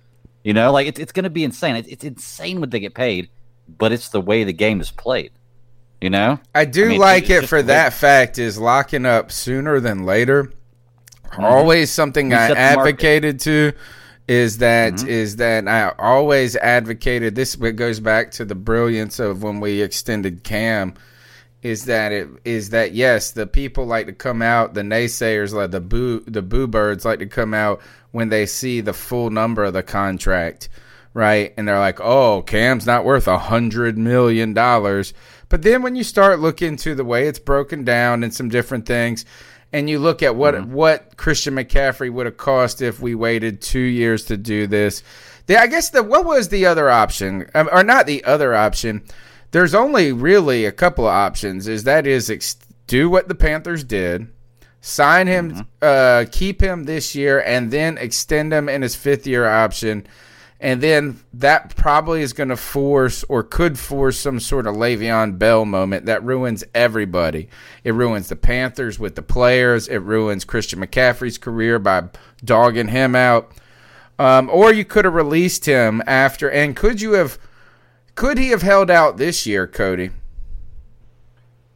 You 0.43 0.53
know, 0.53 0.71
like 0.71 0.87
it's 0.87 0.99
it's 0.99 1.11
going 1.11 1.23
to 1.25 1.29
be 1.29 1.43
insane. 1.43 1.75
It's, 1.75 1.87
it's 1.87 2.03
insane 2.03 2.59
what 2.59 2.71
they 2.71 2.79
get 2.79 2.93
paid, 2.95 3.29
but 3.77 3.91
it's 3.91 4.09
the 4.09 4.21
way 4.21 4.43
the 4.43 4.53
game 4.53 4.81
is 4.81 4.91
played. 4.91 5.31
You 6.01 6.09
know, 6.09 6.39
I 6.55 6.65
do 6.65 6.89
mean, 6.89 6.99
like 6.99 7.29
it's 7.29 7.43
it 7.43 7.47
for 7.47 7.61
that 7.61 7.93
fact 7.93 8.39
is 8.39 8.57
locking 8.57 9.05
up 9.05 9.31
sooner 9.31 9.79
than 9.79 10.03
later. 10.03 10.51
Mhm. 11.33 11.43
Always 11.43 11.91
something 11.91 12.33
I 12.33 12.47
set 12.47 12.47
the 12.49 12.53
market. 12.55 12.79
advocated 12.79 13.39
to 13.41 13.71
is 14.27 14.57
that 14.57 14.93
Mhm. 14.93 15.07
is 15.07 15.35
that 15.35 15.67
I 15.67 15.93
always 15.99 16.55
advocated 16.55 17.35
this 17.35 17.53
it 17.55 17.75
goes 17.75 17.99
back 17.99 18.31
to 18.31 18.45
the 18.45 18.55
brilliance 18.55 19.19
of 19.19 19.43
when 19.43 19.59
we 19.59 19.81
extended 19.81 20.43
Cam 20.43 20.95
is 21.61 21.85
that 21.85 22.11
it 22.11 22.27
is 22.43 22.71
that 22.71 22.93
yes 22.93 23.31
the 23.31 23.45
people 23.45 23.85
like 23.85 24.07
to 24.07 24.13
come 24.13 24.41
out 24.41 24.73
the 24.73 24.81
naysayers 24.81 25.53
like 25.53 25.71
the 25.71 25.79
boo 25.79 26.19
the 26.21 26.41
boo 26.41 26.67
birds 26.67 27.05
like 27.05 27.19
to 27.19 27.25
come 27.25 27.53
out 27.53 27.79
when 28.11 28.29
they 28.29 28.45
see 28.45 28.81
the 28.81 28.93
full 28.93 29.29
number 29.29 29.63
of 29.63 29.73
the 29.73 29.83
contract 29.83 30.69
right 31.13 31.53
and 31.57 31.67
they're 31.67 31.79
like 31.79 31.99
oh 32.01 32.41
cam's 32.41 32.85
not 32.85 33.05
worth 33.05 33.27
a 33.27 33.37
hundred 33.37 33.97
million 33.97 34.53
dollars 34.53 35.13
but 35.49 35.61
then 35.61 35.81
when 35.81 35.95
you 35.95 36.03
start 36.03 36.39
looking 36.39 36.75
to 36.75 36.95
the 36.95 37.05
way 37.05 37.27
it's 37.27 37.39
broken 37.39 37.83
down 37.83 38.23
and 38.23 38.33
some 38.33 38.49
different 38.49 38.85
things 38.85 39.25
and 39.73 39.89
you 39.89 39.99
look 39.99 40.21
at 40.21 40.35
what 40.35 40.67
what 40.67 41.15
Christian 41.17 41.55
McCaffrey 41.55 42.11
would 42.11 42.25
have 42.25 42.37
cost 42.37 42.81
if 42.81 42.99
we 42.99 43.15
waited 43.15 43.61
two 43.61 43.79
years 43.79 44.25
to 44.25 44.37
do 44.37 44.67
this. 44.67 45.03
The, 45.47 45.57
I 45.57 45.67
guess 45.67 45.89
the 45.89 46.03
what 46.03 46.25
was 46.25 46.49
the 46.49 46.65
other 46.65 46.89
option, 46.89 47.49
um, 47.55 47.69
or 47.71 47.83
not 47.83 48.05
the 48.05 48.23
other 48.23 48.53
option? 48.53 49.03
There's 49.51 49.75
only 49.75 50.11
really 50.11 50.65
a 50.65 50.71
couple 50.71 51.05
of 51.05 51.13
options. 51.13 51.67
Is 51.67 51.83
that 51.83 52.07
is 52.07 52.29
ex- 52.29 52.57
do 52.87 53.09
what 53.09 53.27
the 53.27 53.35
Panthers 53.35 53.83
did, 53.83 54.27
sign 54.81 55.27
him, 55.27 55.67
uh, 55.81 56.25
keep 56.31 56.61
him 56.61 56.85
this 56.85 57.15
year, 57.15 57.41
and 57.41 57.71
then 57.71 57.97
extend 57.97 58.51
him 58.53 58.67
in 58.67 58.81
his 58.81 58.95
fifth 58.95 59.27
year 59.27 59.47
option. 59.47 60.07
And 60.59 60.79
then 60.79 61.19
that 61.33 61.75
probably 61.75 62.21
is 62.21 62.33
going 62.33 62.49
to 62.49 62.55
force 62.55 63.23
or 63.27 63.41
could 63.43 63.79
force 63.79 64.19
some 64.19 64.39
sort 64.39 64.67
of 64.67 64.75
Le'Veon 64.75 65.39
Bell 65.39 65.65
moment 65.65 66.05
that 66.05 66.23
ruins 66.23 66.63
everybody. 66.75 67.49
It 67.83 67.95
ruins 67.95 68.29
the 68.29 68.35
Panthers 68.35 68.99
with 68.99 69.15
the 69.15 69.23
players. 69.23 69.87
It 69.87 70.03
ruins 70.03 70.45
Christian 70.45 70.79
McCaffrey's 70.79 71.39
career 71.39 71.79
by 71.79 72.09
dogging 72.45 72.89
him 72.89 73.15
out. 73.15 73.51
Um, 74.19 74.51
or 74.51 74.71
you 74.71 74.85
could 74.85 75.05
have 75.05 75.15
released 75.15 75.65
him 75.65 76.03
after. 76.05 76.49
And 76.51 76.75
could 76.75 77.01
you 77.01 77.13
have? 77.13 77.39
Could 78.15 78.37
he 78.37 78.49
have 78.49 78.61
held 78.61 78.91
out 78.91 79.17
this 79.17 79.45
year, 79.45 79.67
Cody? 79.67 80.11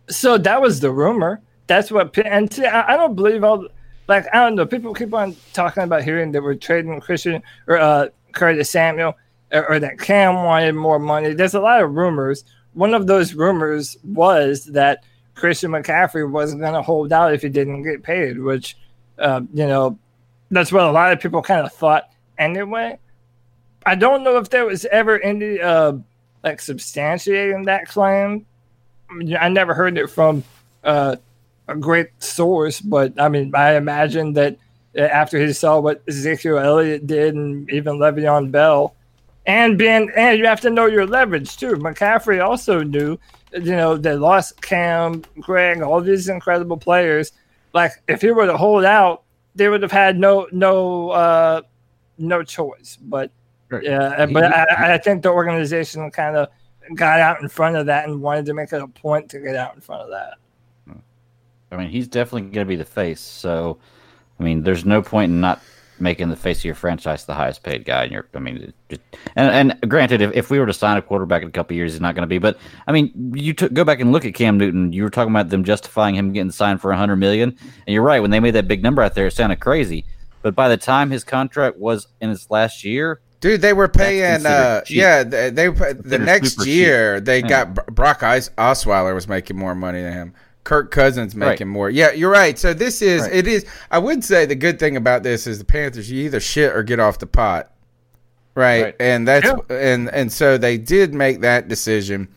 So 0.10 0.38
that 0.38 0.62
was 0.62 0.80
the 0.80 0.92
rumor. 0.92 1.42
That's 1.68 1.92
what, 1.92 2.16
and 2.20 2.52
see, 2.54 2.66
I, 2.66 2.96
don't 2.96 3.16
believe 3.16 3.44
all. 3.44 3.68
Like 4.08 4.28
I 4.34 4.44
don't 4.44 4.56
know. 4.56 4.68
People 4.68 4.94
keep 4.94 5.14
on 5.16 5.36
talking 5.54 5.82
about 5.82 6.04
hearing 6.04 6.32
that 6.34 6.44
we're 6.44 6.54
trading 6.54 7.02
Christian 7.02 7.42
or 7.66 7.80
uh, 7.80 8.10
Curtis 8.34 8.70
Samuel, 8.70 9.18
or, 9.52 9.68
or 9.68 9.80
that 9.80 10.00
Cam 10.00 10.36
wanted 10.36 10.76
more 10.76 11.00
money. 11.00 11.34
There's 11.34 11.56
a 11.56 11.60
lot 11.60 11.82
of 11.82 11.92
rumors. 11.92 12.44
One 12.74 12.94
of 12.94 13.08
those 13.08 13.34
rumors 13.34 13.98
was 14.04 14.66
that 14.66 15.04
Christian 15.34 15.72
McCaffrey 15.72 16.30
wasn't 16.30 16.62
going 16.62 16.74
to 16.74 16.82
hold 16.82 17.12
out 17.12 17.34
if 17.34 17.42
he 17.42 17.50
didn't 17.50 17.84
get 17.84 18.04
paid, 18.04 18.40
which, 18.40 18.78
uh, 19.18 19.42
you 19.54 19.66
know, 19.66 19.98
that's 20.52 20.72
what 20.72 20.84
a 20.84 20.92
lot 20.92 21.12
of 21.12 21.20
people 21.20 21.42
kind 21.42 21.66
of 21.66 21.74
thought 21.74 22.10
anyway. 22.38 23.00
I 23.86 23.96
don't 23.96 24.24
know 24.24 24.38
if 24.38 24.50
there 24.50 24.66
was 24.66 24.86
ever 24.86 25.20
any 25.20 25.60
uh, 25.60 25.94
like 26.46 26.60
substantiating 26.60 27.66
that 27.66 27.88
claim. 27.88 28.46
I, 29.39 29.50
never 29.50 29.74
heard 29.74 29.98
it 29.98 30.10
from 30.10 30.43
uh, 30.84 31.16
a 31.68 31.76
great 31.76 32.10
source, 32.24 32.80
but 32.80 33.20
I 33.20 33.30
mean, 33.30 33.54
I 33.56 33.76
imagine 33.76 34.34
that 34.34 34.58
after 34.96 35.39
he 35.39 35.52
saw 35.54 35.80
what 35.80 36.04
Ezekiel 36.08 36.60
Elliott 36.60 37.08
did 37.08 37.34
and 37.36 37.70
even 37.72 37.98
Le'Veon 37.98 38.52
Bell, 38.52 38.96
and 39.48 39.78
being 39.78 40.12
and 40.16 40.39
you 40.39 40.46
have 40.46 40.62
to 40.62 40.70
know 40.70 40.86
your 40.86 41.06
leverage 41.06 41.58
too. 41.58 41.74
McCaffrey 41.74 42.43
also 42.43 42.82
knew, 42.84 43.18
you 43.54 43.76
know, 43.76 43.98
they 43.98 44.16
lost 44.16 44.62
Cam, 44.62 45.24
Greg, 45.39 45.82
all 45.82 46.02
these 46.02 46.30
incredible 46.30 46.78
players. 46.78 47.32
Like 47.74 47.91
if 48.08 48.22
he 48.22 48.32
were 48.32 48.48
to 48.48 48.58
hold 48.58 48.86
out, 48.86 49.24
they 49.56 49.70
would 49.70 49.82
have 49.84 49.91
had 49.91 50.18
no 50.18 50.48
no 50.52 51.10
uh, 51.10 51.62
no 52.18 52.43
choice. 52.43 52.98
But 53.00 53.32
yeah, 53.82 54.26
but 54.26 54.43
I, 54.43 54.95
I 54.95 54.97
think 54.97 55.24
the 55.24 55.30
organization 55.30 56.09
kind 56.11 56.36
of 56.36 56.49
got 56.95 57.20
out 57.20 57.41
in 57.41 57.49
front 57.49 57.76
of 57.76 57.88
that 57.88 58.07
and 58.07 58.22
wanted 58.22 58.45
to 58.45 58.53
make 58.53 58.72
it 58.72 58.82
a 58.82 58.88
point 58.88 59.30
to 59.32 59.39
get 59.39 59.55
out 59.55 59.76
in 59.76 59.82
front 59.82 60.03
of 60.03 60.09
that. 60.09 60.36
I 61.72 61.78
mean, 61.78 61.89
he's 61.89 62.07
definitely 62.07 62.43
going 62.43 62.66
to 62.66 62.70
be 62.70 62.76
the 62.76 62.86
face. 62.86 63.20
So, 63.20 63.80
I 64.39 64.43
mean, 64.43 64.63
there's 64.63 64.86
no 64.86 65.01
point 65.01 65.32
in 65.32 65.41
not 65.41 65.61
making 65.99 66.30
the 66.30 66.36
face 66.36 66.59
of 66.59 66.66
your 66.66 66.76
franchise 66.76 67.26
the 67.26 67.34
highest 67.34 67.63
paid 67.63 67.86
guy. 67.86 68.03
And 68.03 68.11
you're, 68.11 68.28
I 68.34 68.39
mean, 68.39 68.74
just, 68.89 69.01
and 69.36 69.72
and 69.72 69.89
granted, 69.89 70.22
if, 70.22 70.34
if 70.34 70.49
we 70.49 70.59
were 70.59 70.66
to 70.66 70.74
sign 70.74 70.97
a 70.97 71.01
quarterback 71.01 71.41
in 71.41 71.47
a 71.47 71.51
couple 71.51 71.76
years, 71.76 71.93
he's 71.93 72.01
not 72.01 72.16
going 72.16 72.24
to 72.24 72.28
be. 72.28 72.38
But 72.38 72.57
I 72.88 72.91
mean, 72.91 73.34
you 73.36 73.53
t- 73.53 73.70
go 73.70 73.84
back 73.84 73.99
and 73.99 74.11
look 74.11 74.26
at 74.26 74.34
Cam 74.36 74.57
Newton. 74.57 74.93
You 74.93 75.03
were 75.03 75.09
talking 75.09 75.34
about 75.34 75.49
them 75.49 75.63
justifying 75.63 76.16
him 76.16 76.34
getting 76.34 76.51
signed 76.51 76.82
for 76.82 76.91
a 76.91 76.97
hundred 76.97 77.18
million, 77.18 77.57
and 77.88 77.93
you're 77.93 78.03
right. 78.03 78.20
When 78.20 78.32
they 78.32 78.39
made 78.39 78.51
that 78.51 78.68
big 78.68 78.84
number 78.84 79.01
out 79.01 79.16
there, 79.16 79.28
it 79.28 79.32
sounded 79.32 79.59
crazy. 79.59 80.05
But 80.41 80.53
by 80.53 80.70
the 80.70 80.78
time 80.78 81.09
his 81.09 81.24
contract 81.24 81.78
was 81.78 82.07
in 82.22 82.30
its 82.30 82.51
last 82.51 82.84
year, 82.84 83.22
Dude, 83.46 83.62
they 83.62 83.74
were 83.74 83.88
paying. 83.88 84.43
Uh, 84.43 84.82
yeah, 84.89 85.22
they, 85.22 85.52
they 85.52 85.68
the 85.70 86.18
next 86.18 86.66
year 86.66 87.20
they 87.22 87.41
Yeah. 87.41 87.48
got 87.48 87.86
Brock 87.93 88.24
Os- 88.24 88.50
Osweiler 88.58 89.14
was 89.14 89.28
making 89.28 89.56
more 89.56 89.76
money 89.76 90.02
than 90.02 90.14
him. 90.14 90.34
Kirk 90.64 90.89
Cousins 90.89 91.36
making 91.36 91.68
more. 91.68 91.91
Yeah, 91.91 92.10
you're 92.12 92.32
right. 92.32 92.58
So 92.58 92.74
this 92.74 93.04
is 93.04 93.22
Right. 93.22 93.34
it 93.36 93.48
is. 93.48 93.64
I 93.91 94.00
would 94.00 94.24
say 94.24 94.48
the 94.48 94.56
good 94.56 94.80
thing 94.80 94.98
about 94.98 95.22
this 95.22 95.46
is 95.46 95.60
the 95.60 95.64
Panthers. 95.64 96.10
You 96.10 96.24
either 96.24 96.39
shit 96.39 96.76
or 96.76 96.82
get 96.82 97.00
off 97.00 97.20
the 97.20 97.28
pot, 97.28 97.72
right? 98.56 98.82
Right. 98.86 98.96
And 99.00 99.28
that's 99.28 99.48
and 99.70 100.10
and 100.10 100.32
so 100.32 100.58
they 100.58 100.80
did 100.80 101.14
make 101.14 101.41
that 101.41 101.68
decision. 101.68 102.30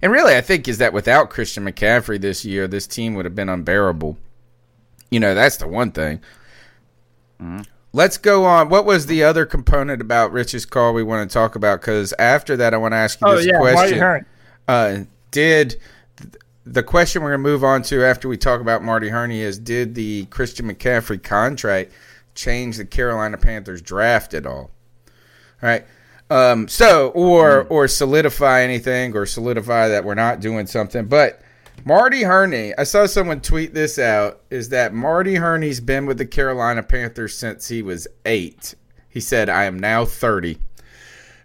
And 0.00 0.10
really, 0.12 0.34
I 0.34 0.40
think 0.40 0.66
is 0.66 0.78
that 0.78 0.94
without 0.94 1.28
Christian 1.28 1.66
McCaffrey 1.66 2.18
this 2.18 2.42
year, 2.42 2.66
this 2.66 2.86
team 2.86 3.12
would 3.16 3.26
have 3.26 3.34
been 3.34 3.50
unbearable. 3.50 4.16
You 5.10 5.20
know, 5.20 5.34
that's 5.34 5.58
the 5.58 5.68
one 5.68 5.92
thing. 5.92 6.20
Let's 7.92 8.18
go 8.18 8.44
on. 8.44 8.68
What 8.68 8.84
was 8.84 9.06
the 9.06 9.24
other 9.24 9.44
component 9.44 10.00
about 10.00 10.32
Rich's 10.32 10.64
call 10.64 10.94
we 10.94 11.02
want 11.02 11.28
to 11.28 11.32
talk 11.32 11.56
about? 11.56 11.80
Because 11.80 12.14
after 12.18 12.56
that, 12.56 12.72
I 12.72 12.76
want 12.76 12.92
to 12.92 12.96
ask 12.96 13.20
you 13.20 13.26
Oh, 13.26 13.36
this 13.36 13.46
yeah, 13.46 13.58
Marty 13.58 13.98
question. 13.98 14.26
Uh, 14.68 14.98
did 15.32 15.80
the 16.64 16.82
question 16.82 17.22
we're 17.22 17.30
going 17.30 17.42
to 17.42 17.50
move 17.50 17.64
on 17.64 17.82
to 17.82 18.04
after 18.04 18.28
we 18.28 18.36
talk 18.36 18.60
about 18.60 18.82
Marty 18.84 19.08
Hurney 19.08 19.40
is 19.40 19.58
did 19.58 19.94
the 19.96 20.26
Christian 20.26 20.72
McCaffrey 20.72 21.20
contract 21.20 21.92
change 22.34 22.76
the 22.76 22.84
Carolina 22.84 23.36
Panthers 23.36 23.82
draft 23.82 24.34
at 24.34 24.46
all? 24.46 24.70
All 25.62 25.68
right. 25.68 25.84
Um, 26.30 26.68
so 26.68 27.08
or 27.08 27.64
or 27.64 27.88
solidify 27.88 28.62
anything 28.62 29.16
or 29.16 29.26
solidify 29.26 29.88
that 29.88 30.04
we're 30.04 30.14
not 30.14 30.38
doing 30.38 30.66
something. 30.68 31.06
But 31.06 31.42
Marty 31.84 32.22
Hurney, 32.22 32.74
I 32.76 32.84
saw 32.84 33.06
someone 33.06 33.40
tweet 33.40 33.74
this 33.74 33.98
out, 33.98 34.42
is 34.50 34.68
that 34.70 34.92
Marty 34.92 35.36
Hurney's 35.36 35.80
been 35.80 36.06
with 36.06 36.18
the 36.18 36.26
Carolina 36.26 36.82
Panthers 36.82 37.36
since 37.36 37.68
he 37.68 37.82
was 37.82 38.06
eight. 38.26 38.74
He 39.08 39.20
said, 39.20 39.48
I 39.48 39.64
am 39.64 39.78
now 39.78 40.04
thirty. 40.04 40.58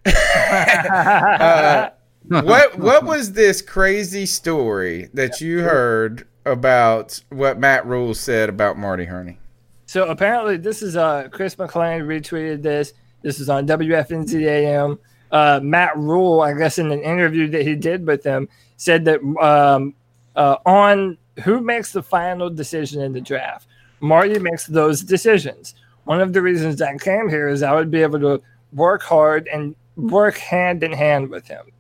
Uh, 0.06 1.90
what 2.28 2.78
what 2.78 3.06
was 3.06 3.34
this 3.34 3.62
crazy 3.62 4.26
story 4.26 5.10
that 5.14 5.42
you 5.42 5.60
heard 5.62 6.28
about 6.46 7.22
what 7.30 7.60
Matt 7.60 7.86
Rhule 7.86 8.14
said 8.14 8.50
about 8.50 8.78
Marty 8.78 9.06
Hurney? 9.06 9.40
So 9.86 10.08
apparently, 10.10 10.58
this 10.58 10.82
is 10.82 10.96
uh 10.96 11.28
Chris 11.32 11.56
McClain 11.56 12.02
retweeted 12.02 12.62
this. 12.62 12.94
This 13.22 13.40
is 13.40 13.50
on 13.50 13.68
WFNZAM. 13.68 15.00
Uh, 15.32 15.60
Matt 15.64 15.98
Rhule, 15.98 16.42
I 16.42 16.54
guess, 16.54 16.78
in 16.78 16.92
an 16.92 17.02
interview 17.02 17.48
that 17.50 17.64
he 17.64 17.76
did 17.76 18.06
with 18.06 18.22
them, 18.24 18.48
said 18.78 19.06
that 19.06 19.20
um, 19.42 19.96
uh, 20.36 20.58
on 20.66 21.18
who 21.44 21.62
makes 21.62 21.92
the 21.92 22.04
final 22.04 22.50
decision 22.50 23.02
in 23.02 23.14
the 23.14 23.22
draft, 23.22 23.68
Marty 24.00 24.40
makes 24.40 24.68
those 24.68 25.02
decisions. 25.02 25.76
One 26.04 26.22
of 26.22 26.34
the 26.34 26.42
reasons 26.42 26.82
I 26.82 26.98
came 26.98 27.30
here 27.30 27.48
is 27.48 27.64
I 27.64 27.74
would 27.74 27.92
be 27.92 28.02
able 28.02 28.20
to 28.20 28.42
work 28.74 29.02
hard 29.02 29.48
and 29.48 29.76
work 29.96 30.38
hand 30.38 30.84
in 30.84 30.92
hand 30.92 31.30
with 31.30 31.48
him. 31.48 31.72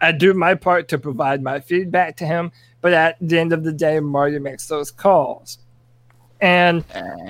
I 0.00 0.12
do 0.12 0.32
my 0.32 0.54
part 0.54 0.88
to 0.88 0.98
provide 0.98 1.42
my 1.42 1.60
feedback 1.60 2.16
to 2.18 2.26
him, 2.26 2.52
but 2.80 2.92
at 2.92 3.16
the 3.20 3.38
end 3.38 3.52
of 3.52 3.64
the 3.64 3.72
day, 3.72 4.00
Marty 4.00 4.38
makes 4.38 4.66
those 4.66 4.90
calls. 4.90 5.58
And 6.40 6.84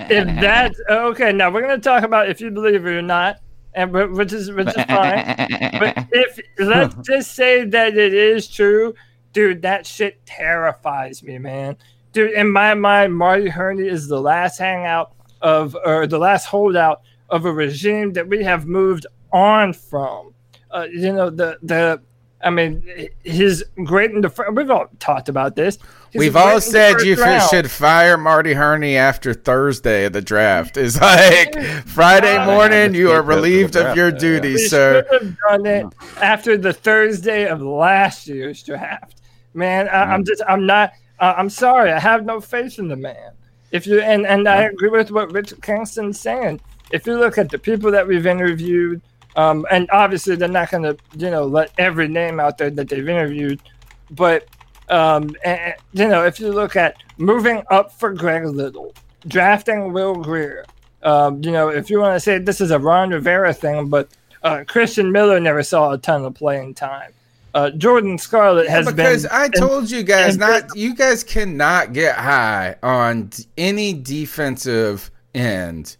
if 0.09 0.25
that 0.41 0.73
okay, 0.89 1.33
now 1.33 1.51
we're 1.51 1.61
going 1.61 1.79
to 1.79 1.83
talk 1.83 2.03
about 2.03 2.29
if 2.29 2.39
you 2.39 2.49
believe 2.49 2.85
it 2.85 2.89
or 2.89 3.01
not, 3.01 3.39
and 3.73 3.91
which 3.91 4.31
is 4.31 4.51
which 4.51 4.67
is 4.67 4.73
fine. 4.85 5.35
but 5.79 6.07
if 6.11 6.39
let's 6.59 6.95
just 7.05 7.35
say 7.35 7.65
that 7.65 7.97
it 7.97 8.13
is 8.13 8.47
true, 8.47 8.93
dude, 9.33 9.61
that 9.63 9.85
shit 9.85 10.25
terrifies 10.25 11.23
me, 11.23 11.37
man. 11.37 11.77
Dude, 12.13 12.31
in 12.31 12.49
my 12.51 12.73
mind, 12.73 13.15
Marty 13.15 13.49
Hurney 13.49 13.87
is 13.87 14.07
the 14.07 14.19
last 14.21 14.57
hangout 14.59 15.13
of 15.41 15.75
or 15.85 16.07
the 16.07 16.17
last 16.19 16.45
holdout 16.45 17.01
of 17.29 17.45
a 17.45 17.51
regime 17.51 18.13
that 18.13 18.27
we 18.27 18.43
have 18.43 18.65
moved 18.65 19.05
on 19.31 19.73
from. 19.73 20.33
Uh, 20.69 20.87
you 20.91 21.13
know 21.13 21.29
the 21.29 21.57
the. 21.63 22.01
I 22.43 22.49
mean, 22.49 22.83
his 23.23 23.63
great 23.85 24.09
in 24.11 24.21
the. 24.21 24.29
fir- 24.29 24.49
We've 24.51 24.69
all 24.71 24.87
talked 24.99 25.29
about 25.29 25.55
this. 25.55 25.77
He's 26.11 26.19
We've 26.19 26.35
all 26.35 26.59
said 26.59 27.01
you 27.01 27.15
round. 27.15 27.47
should 27.51 27.69
fire 27.69 28.17
Marty 28.17 28.53
Hurney 28.53 28.97
after 28.97 29.33
Thursday 29.33 30.05
of 30.05 30.13
the 30.13 30.23
draft. 30.23 30.75
It's 30.75 30.99
like 30.99 31.53
Friday 31.85 32.43
morning, 32.45 32.95
you 32.95 33.11
are 33.11 33.21
relieved 33.21 33.75
of 33.75 33.95
your 33.95 34.11
We 34.11 34.17
duties, 34.17 34.69
sir. 34.71 35.05
should 35.11 35.21
have 35.21 35.37
done 35.47 35.65
it 35.67 35.85
after 36.17 36.57
the 36.57 36.73
Thursday 36.73 37.47
of 37.47 37.61
last 37.61 38.27
year's 38.27 38.63
draft. 38.63 39.20
Man, 39.53 39.89
I, 39.89 40.13
I'm 40.13 40.23
just, 40.23 40.41
I'm 40.47 40.65
not, 40.65 40.93
uh, 41.19 41.33
I'm 41.37 41.49
sorry. 41.49 41.91
I 41.91 41.99
have 41.99 42.25
no 42.25 42.39
faith 42.39 42.79
in 42.79 42.87
the 42.87 42.95
man. 42.95 43.31
If 43.71 43.87
you, 43.87 44.01
and, 44.01 44.25
and 44.25 44.47
I 44.47 44.63
agree 44.63 44.89
with 44.89 45.11
what 45.11 45.31
Richard 45.31 45.61
Kingston's 45.61 46.19
saying. 46.19 46.59
If 46.91 47.07
you 47.07 47.17
look 47.17 47.37
at 47.37 47.49
the 47.49 47.57
people 47.57 47.91
that 47.91 48.07
we've 48.07 48.25
interviewed, 48.25 49.01
um, 49.35 49.65
and 49.71 49.89
obviously 49.91 50.35
they're 50.35 50.49
not 50.49 50.71
going 50.71 50.83
to, 50.83 50.97
you 51.17 51.29
know, 51.29 51.45
let 51.45 51.71
every 51.77 52.07
name 52.07 52.39
out 52.39 52.57
there 52.57 52.69
that 52.69 52.89
they've 52.89 53.07
interviewed, 53.07 53.61
but, 54.09 54.45
um, 54.89 55.35
and, 55.45 55.73
you 55.93 56.07
know, 56.07 56.25
if 56.25 56.39
you 56.39 56.51
look 56.51 56.75
at 56.75 56.97
moving 57.17 57.63
up 57.69 57.93
for 57.93 58.13
Greg 58.13 58.45
Little, 58.45 58.93
drafting 59.27 59.93
Will 59.93 60.15
Grier, 60.15 60.65
um, 61.03 61.41
you 61.43 61.51
know, 61.51 61.69
if 61.69 61.89
you 61.89 61.99
want 61.99 62.15
to 62.15 62.19
say 62.19 62.39
this 62.39 62.59
is 62.61 62.71
a 62.71 62.79
Ron 62.79 63.11
Rivera 63.11 63.53
thing, 63.53 63.87
but 63.87 64.09
uh, 64.43 64.63
Christian 64.67 65.11
Miller 65.11 65.39
never 65.39 65.63
saw 65.63 65.91
a 65.91 65.97
ton 65.97 66.25
of 66.25 66.33
playing 66.35 66.73
time. 66.73 67.13
Uh, 67.53 67.69
Jordan 67.71 68.17
Scarlett 68.17 68.65
Yeah, 68.65 68.71
has 68.71 68.85
because 68.85 68.95
been. 68.95 69.05
Because 69.05 69.25
I 69.25 69.47
told 69.49 69.91
you 69.91 70.03
guys 70.03 70.35
and- 70.35 70.39
not 70.39 70.75
you 70.75 70.95
guys 70.95 71.23
cannot 71.23 71.93
get 71.93 72.15
high 72.15 72.75
on 72.81 73.31
any 73.57 73.93
defensive 73.93 75.11
end. 75.35 75.97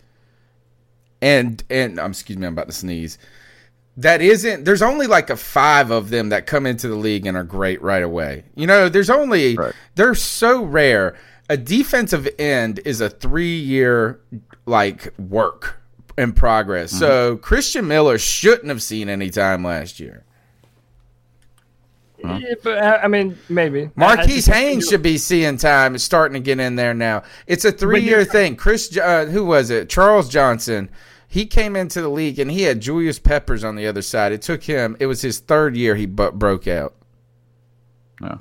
And 1.21 1.63
and 1.69 1.99
um, 1.99 2.11
excuse 2.11 2.37
me, 2.37 2.47
I'm 2.47 2.53
about 2.53 2.67
to 2.67 2.73
sneeze. 2.73 3.17
That 3.97 4.21
isn't 4.21 4.63
there's 4.63 4.81
only 4.81 5.05
like 5.05 5.29
a 5.29 5.35
5 5.35 5.91
of 5.91 6.09
them 6.09 6.29
that 6.29 6.47
come 6.47 6.65
into 6.65 6.87
the 6.87 6.95
league 6.95 7.25
and 7.25 7.35
are 7.37 7.43
great 7.43 7.81
right 7.81 8.01
away. 8.01 8.45
You 8.55 8.65
know, 8.65 8.89
there's 8.89 9.09
only 9.09 9.57
they're 9.95 10.15
so 10.15 10.63
rare. 10.63 11.15
A 11.49 11.57
defensive 11.57 12.29
end 12.39 12.79
is 12.85 13.01
a 13.01 13.09
3-year 13.09 14.21
like 14.65 15.13
work 15.19 15.81
in 16.17 16.31
progress. 16.31 16.91
So 16.91 17.35
Christian 17.37 17.87
Miller 17.87 18.17
shouldn't 18.17 18.69
have 18.69 18.81
seen 18.81 19.09
any 19.09 19.29
time 19.29 19.63
last 19.63 19.99
year. 19.99 20.23
Yeah, 22.23 22.53
but, 22.63 22.77
uh, 22.77 22.99
I 23.03 23.07
mean, 23.07 23.37
maybe. 23.49 23.83
I- 23.83 23.85
I 23.85 23.89
Marquis 24.15 24.41
Haynes 24.41 24.87
should 24.87 25.01
be 25.01 25.17
seeing 25.17 25.57
time. 25.57 25.95
It's 25.95 26.03
starting 26.03 26.33
to 26.33 26.39
get 26.45 26.59
in 26.59 26.75
there 26.75 26.93
now. 26.93 27.23
It's 27.47 27.65
a 27.65 27.71
three 27.71 28.01
year 28.01 28.23
thing. 28.25 28.55
Chris, 28.55 28.95
uh, 28.97 29.25
who 29.25 29.45
was 29.45 29.69
it? 29.69 29.89
Charles 29.89 30.29
Johnson. 30.29 30.89
He 31.27 31.45
came 31.45 31.75
into 31.77 32.01
the 32.01 32.09
league 32.09 32.39
and 32.39 32.51
he 32.51 32.63
had 32.63 32.81
Julius 32.81 33.17
Peppers 33.17 33.63
on 33.63 33.75
the 33.75 33.87
other 33.87 34.01
side. 34.01 34.33
It 34.33 34.41
took 34.41 34.63
him. 34.63 34.97
It 34.99 35.05
was 35.05 35.21
his 35.21 35.39
third 35.39 35.75
year. 35.77 35.95
He 35.95 36.05
bu- 36.05 36.31
broke 36.31 36.67
out. 36.67 36.93
Yeah. 38.21 38.35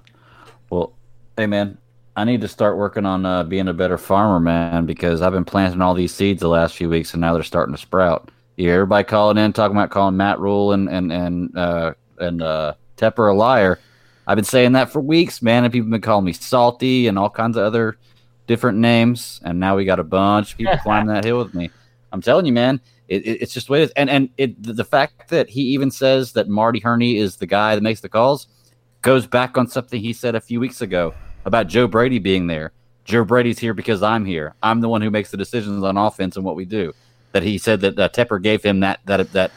Well, 0.71 0.93
hey 1.37 1.47
man, 1.47 1.79
I 2.17 2.25
need 2.25 2.41
to 2.43 2.49
start 2.49 2.77
working 2.77 3.07
on 3.07 3.25
uh, 3.25 3.45
being 3.45 3.69
a 3.69 3.73
better 3.73 3.97
farmer, 3.97 4.41
man, 4.41 4.87
because 4.87 5.23
I've 5.23 5.33
been 5.33 5.45
planting 5.45 5.81
all 5.81 5.95
these 5.95 6.13
seeds 6.13 6.41
the 6.41 6.49
last 6.49 6.75
few 6.77 6.89
weeks, 6.91 7.15
and 7.15 7.21
now 7.21 7.33
they're 7.35 7.43
starting 7.43 7.75
to 7.75 7.81
sprout. 7.81 8.31
You 8.57 8.67
hear 8.67 8.75
everybody 8.75 9.05
calling 9.05 9.39
in, 9.39 9.53
talking 9.53 9.77
about 9.77 9.91
calling 9.91 10.17
Matt 10.17 10.39
Rhule 10.41 10.73
and 10.73 10.89
and 10.89 11.13
and 11.13 11.57
uh, 11.57 11.95
and 12.19 12.43
uh, 12.43 12.75
Tepper 13.01 13.33
a 13.33 13.35
liar. 13.35 13.79
I've 14.27 14.37
been 14.37 14.45
saying 14.45 14.73
that 14.73 14.91
for 14.91 15.01
weeks, 15.01 15.43
man, 15.43 15.65
and 15.65 15.73
people 15.73 15.87
have 15.87 15.93
been 15.93 16.01
calling 16.01 16.25
me 16.25 16.33
salty 16.33 17.09
and 17.09 17.19
all 17.19 17.31
kinds 17.31 17.57
of 17.57 17.65
other 17.65 17.97
different 18.47 18.79
names. 18.79 19.41
And 19.45 19.59
now 19.59 19.77
we 19.77 19.85
got 19.85 19.99
a 19.99 20.05
bunch 20.05 20.53
of 20.53 20.59
people 20.59 20.77
climbing 20.79 21.13
that 21.15 21.25
hill 21.25 21.39
with 21.39 21.55
me. 21.55 21.71
I'm 22.13 22.21
telling 22.21 22.47
you, 22.47 22.53
man, 22.53 22.81
it, 23.09 23.25
it, 23.27 23.43
it's 23.43 23.53
just 23.53 23.67
the 23.67 23.73
way 23.73 23.83
it 23.83 23.85
is. 23.85 23.91
And 23.97 24.11
and 24.11 24.31
it, 24.39 24.63
the 24.63 24.85
fact 24.85 25.29
that 25.29 25.51
he 25.51 25.63
even 25.63 25.91
says 25.91 26.33
that 26.33 26.49
Marty 26.49 26.81
Hurney 26.81 27.17
is 27.17 27.37
the 27.37 27.47
guy 27.47 27.75
that 27.75 27.83
makes 27.83 28.01
the 28.01 28.09
calls 28.09 28.47
goes 29.03 29.27
back 29.27 29.57
on 29.57 29.67
something 29.67 30.01
he 30.01 30.13
said 30.13 30.35
a 30.35 30.41
few 30.41 30.61
weeks 30.61 30.81
ago 30.81 31.15
about 31.45 31.69
Joe 31.69 31.87
Brady 31.87 32.19
being 32.19 32.47
there. 32.47 32.73
Joe 33.05 33.25
Brady's 33.25 33.59
here 33.59 33.75
because 33.75 34.03
I'm 34.03 34.25
here. 34.25 34.55
I'm 34.63 34.81
the 34.81 34.89
one 34.89 35.03
who 35.03 35.11
makes 35.11 35.31
the 35.31 35.37
decisions 35.37 35.83
on 35.83 35.97
offense 35.97 36.37
and 36.37 36.45
what 36.45 36.57
we 36.57 36.65
do. 36.65 36.93
That 37.33 37.43
he 37.43 37.59
said 37.59 37.81
that 37.81 37.99
uh, 37.99 38.09
Tepper 38.09 38.43
gave 38.43 38.63
him 38.63 38.81
that 38.81 39.01
that 39.07 39.33
that. 39.33 39.51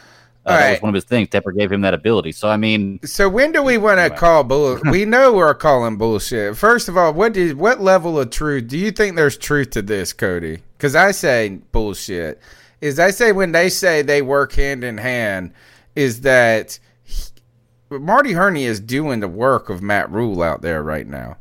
Uh, 0.45 0.49
All 0.49 0.57
that 0.57 0.63
right. 0.65 0.71
was 0.71 0.81
one 0.81 0.89
of 0.89 0.95
his 0.95 1.05
things. 1.05 1.29
Tepper 1.29 1.55
gave 1.57 1.71
him 1.71 1.81
that 1.81 1.93
ability. 1.93 2.33
So 2.33 2.49
I 2.49 2.57
mean, 2.57 2.99
So 3.05 3.29
when 3.29 3.51
do 3.53 3.63
we 3.63 3.77
want 3.77 3.99
to 3.99 4.09
call 4.09 4.43
bull? 4.43 4.79
we 4.91 5.05
know 5.05 5.33
we're 5.33 5.53
calling 5.53 5.95
bullshit. 5.97 6.57
First 6.57 6.89
of 6.89 6.97
all, 6.97 7.13
what 7.13 7.33
did 7.33 7.57
what 7.57 7.79
level 7.81 8.19
of 8.19 8.29
truth 8.29 8.67
do 8.67 8.77
you 8.77 8.91
think 8.91 9.15
there's 9.15 9.37
truth 9.37 9.69
to 9.71 9.81
this, 9.81 10.11
Cody? 10.11 10.61
Because 10.77 10.95
I 10.95 11.11
say 11.11 11.59
bullshit. 11.71 12.41
Is 12.81 12.99
I 12.99 13.11
say 13.11 13.31
when 13.31 13.53
they 13.53 13.69
say 13.69 14.01
they 14.01 14.21
work 14.21 14.51
hand 14.53 14.83
in 14.83 14.97
hand, 14.97 15.53
is 15.95 16.21
that 16.21 16.77
he- 17.03 17.29
Marty 17.89 18.33
Hurney 18.33 18.65
is 18.65 18.81
doing 18.81 19.21
the 19.21 19.27
work 19.29 19.69
of 19.69 19.81
Matt 19.81 20.11
Rhule 20.11 20.41
out 20.43 20.61
there 20.61 20.83
right 20.83 21.07
now. 21.07 21.37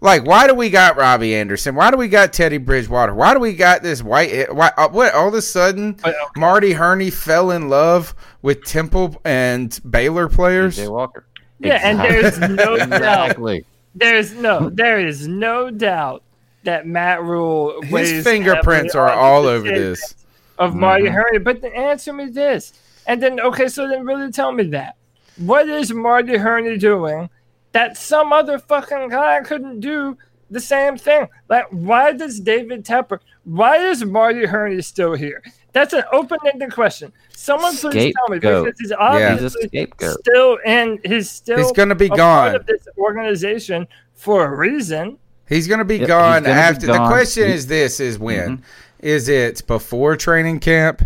Like, 0.00 0.26
why 0.26 0.46
do 0.46 0.54
we 0.54 0.68
got 0.70 0.96
Robbie 0.96 1.34
Anderson? 1.34 1.74
Why 1.74 1.90
do 1.90 1.96
we 1.96 2.08
got 2.08 2.32
Teddy 2.32 2.58
Bridgewater? 2.58 3.14
Why 3.14 3.32
do 3.34 3.40
we 3.40 3.54
got 3.54 3.82
this 3.82 4.02
white? 4.02 4.52
Why, 4.54 4.70
uh, 4.76 4.88
what? 4.88 5.14
All 5.14 5.28
of 5.28 5.34
a 5.34 5.42
sudden, 5.42 5.96
Marty 6.36 6.72
Hurney 6.72 7.10
fell 7.10 7.50
in 7.50 7.68
love 7.68 8.14
with 8.42 8.64
Temple 8.64 9.20
and 9.24 9.78
Baylor 9.88 10.28
players. 10.28 10.76
Jay 10.76 10.88
Walker. 10.88 11.26
Yeah, 11.58 11.80
and 11.82 11.98
there's 12.00 12.38
no 12.38 12.76
doubt. 12.76 12.82
exactly. 12.88 13.64
There's 13.94 14.32
no, 14.34 14.68
there 14.68 15.00
is 15.00 15.26
no 15.26 15.70
doubt 15.70 16.22
that 16.64 16.86
Matt 16.86 17.22
Rhule 17.22 17.80
His 17.82 18.22
fingerprints 18.24 18.94
are 18.94 19.10
all 19.10 19.46
over 19.46 19.66
this. 19.68 20.14
of 20.58 20.74
Marty 20.74 21.04
Mhm. 21.04 21.12
Hurney. 21.12 21.38
But 21.38 21.62
the 21.62 21.74
answer 21.74 22.12
me 22.12 22.26
this, 22.26 22.74
and 23.06 23.22
then 23.22 23.40
okay, 23.40 23.68
so 23.68 23.88
then 23.88 24.04
really 24.04 24.30
tell 24.30 24.52
me 24.52 24.64
that 24.64 24.96
what 25.38 25.68
is 25.68 25.92
Marty 25.92 26.36
Hurney 26.36 26.76
doing 26.76 27.30
that 27.72 27.96
some 27.96 28.32
other 28.32 28.58
fucking 28.58 29.08
guy 29.08 29.40
couldn't 29.42 29.80
do 29.80 30.16
the 30.50 30.60
same 30.60 30.96
thing? 30.96 31.28
Like, 31.48 31.66
why 31.70 32.12
does 32.12 32.40
David 32.40 32.84
Tepper? 32.84 33.18
Why 33.44 33.76
is 33.76 34.04
Marty 34.04 34.46
Hurney 34.46 34.82
still 34.82 35.14
here? 35.14 35.42
That's 35.72 35.92
an 35.92 36.04
open-ended 36.12 36.72
question. 36.72 37.12
Someone 37.30 37.76
please 37.76 38.14
tell 38.14 38.28
me 38.28 38.38
Scapegoat. 38.38 38.64
because 38.64 38.80
he's 38.80 38.90
Yeah. 38.90 38.96
obviously 38.98 39.68
He's 39.72 40.12
still 40.20 40.58
in. 40.64 40.98
He's 41.04 41.30
still 41.30 41.58
He's 41.58 41.72
gonna 41.72 41.94
be 41.94 42.06
a 42.06 42.08
part 42.08 42.18
gone. 42.18 42.54
of 42.56 42.66
this 42.66 42.88
organization 42.96 43.86
for 44.14 44.46
a 44.46 44.56
reason. 44.56 45.18
He's 45.48 45.68
going 45.68 45.78
to 45.78 45.84
be 45.84 45.98
Yep, 45.98 46.08
gone 46.08 46.42
he's 46.42 46.42
gonna 46.42 46.54
be 46.54 46.60
after. 46.60 46.86
The 46.86 47.06
question 47.06 47.44
is 47.44 47.66
this: 47.66 48.00
Is 48.00 48.16
mm-hmm. 48.16 48.24
when? 48.24 48.62
Is 49.00 49.28
it 49.28 49.66
before 49.66 50.16
training 50.16 50.58
camp? 50.60 51.02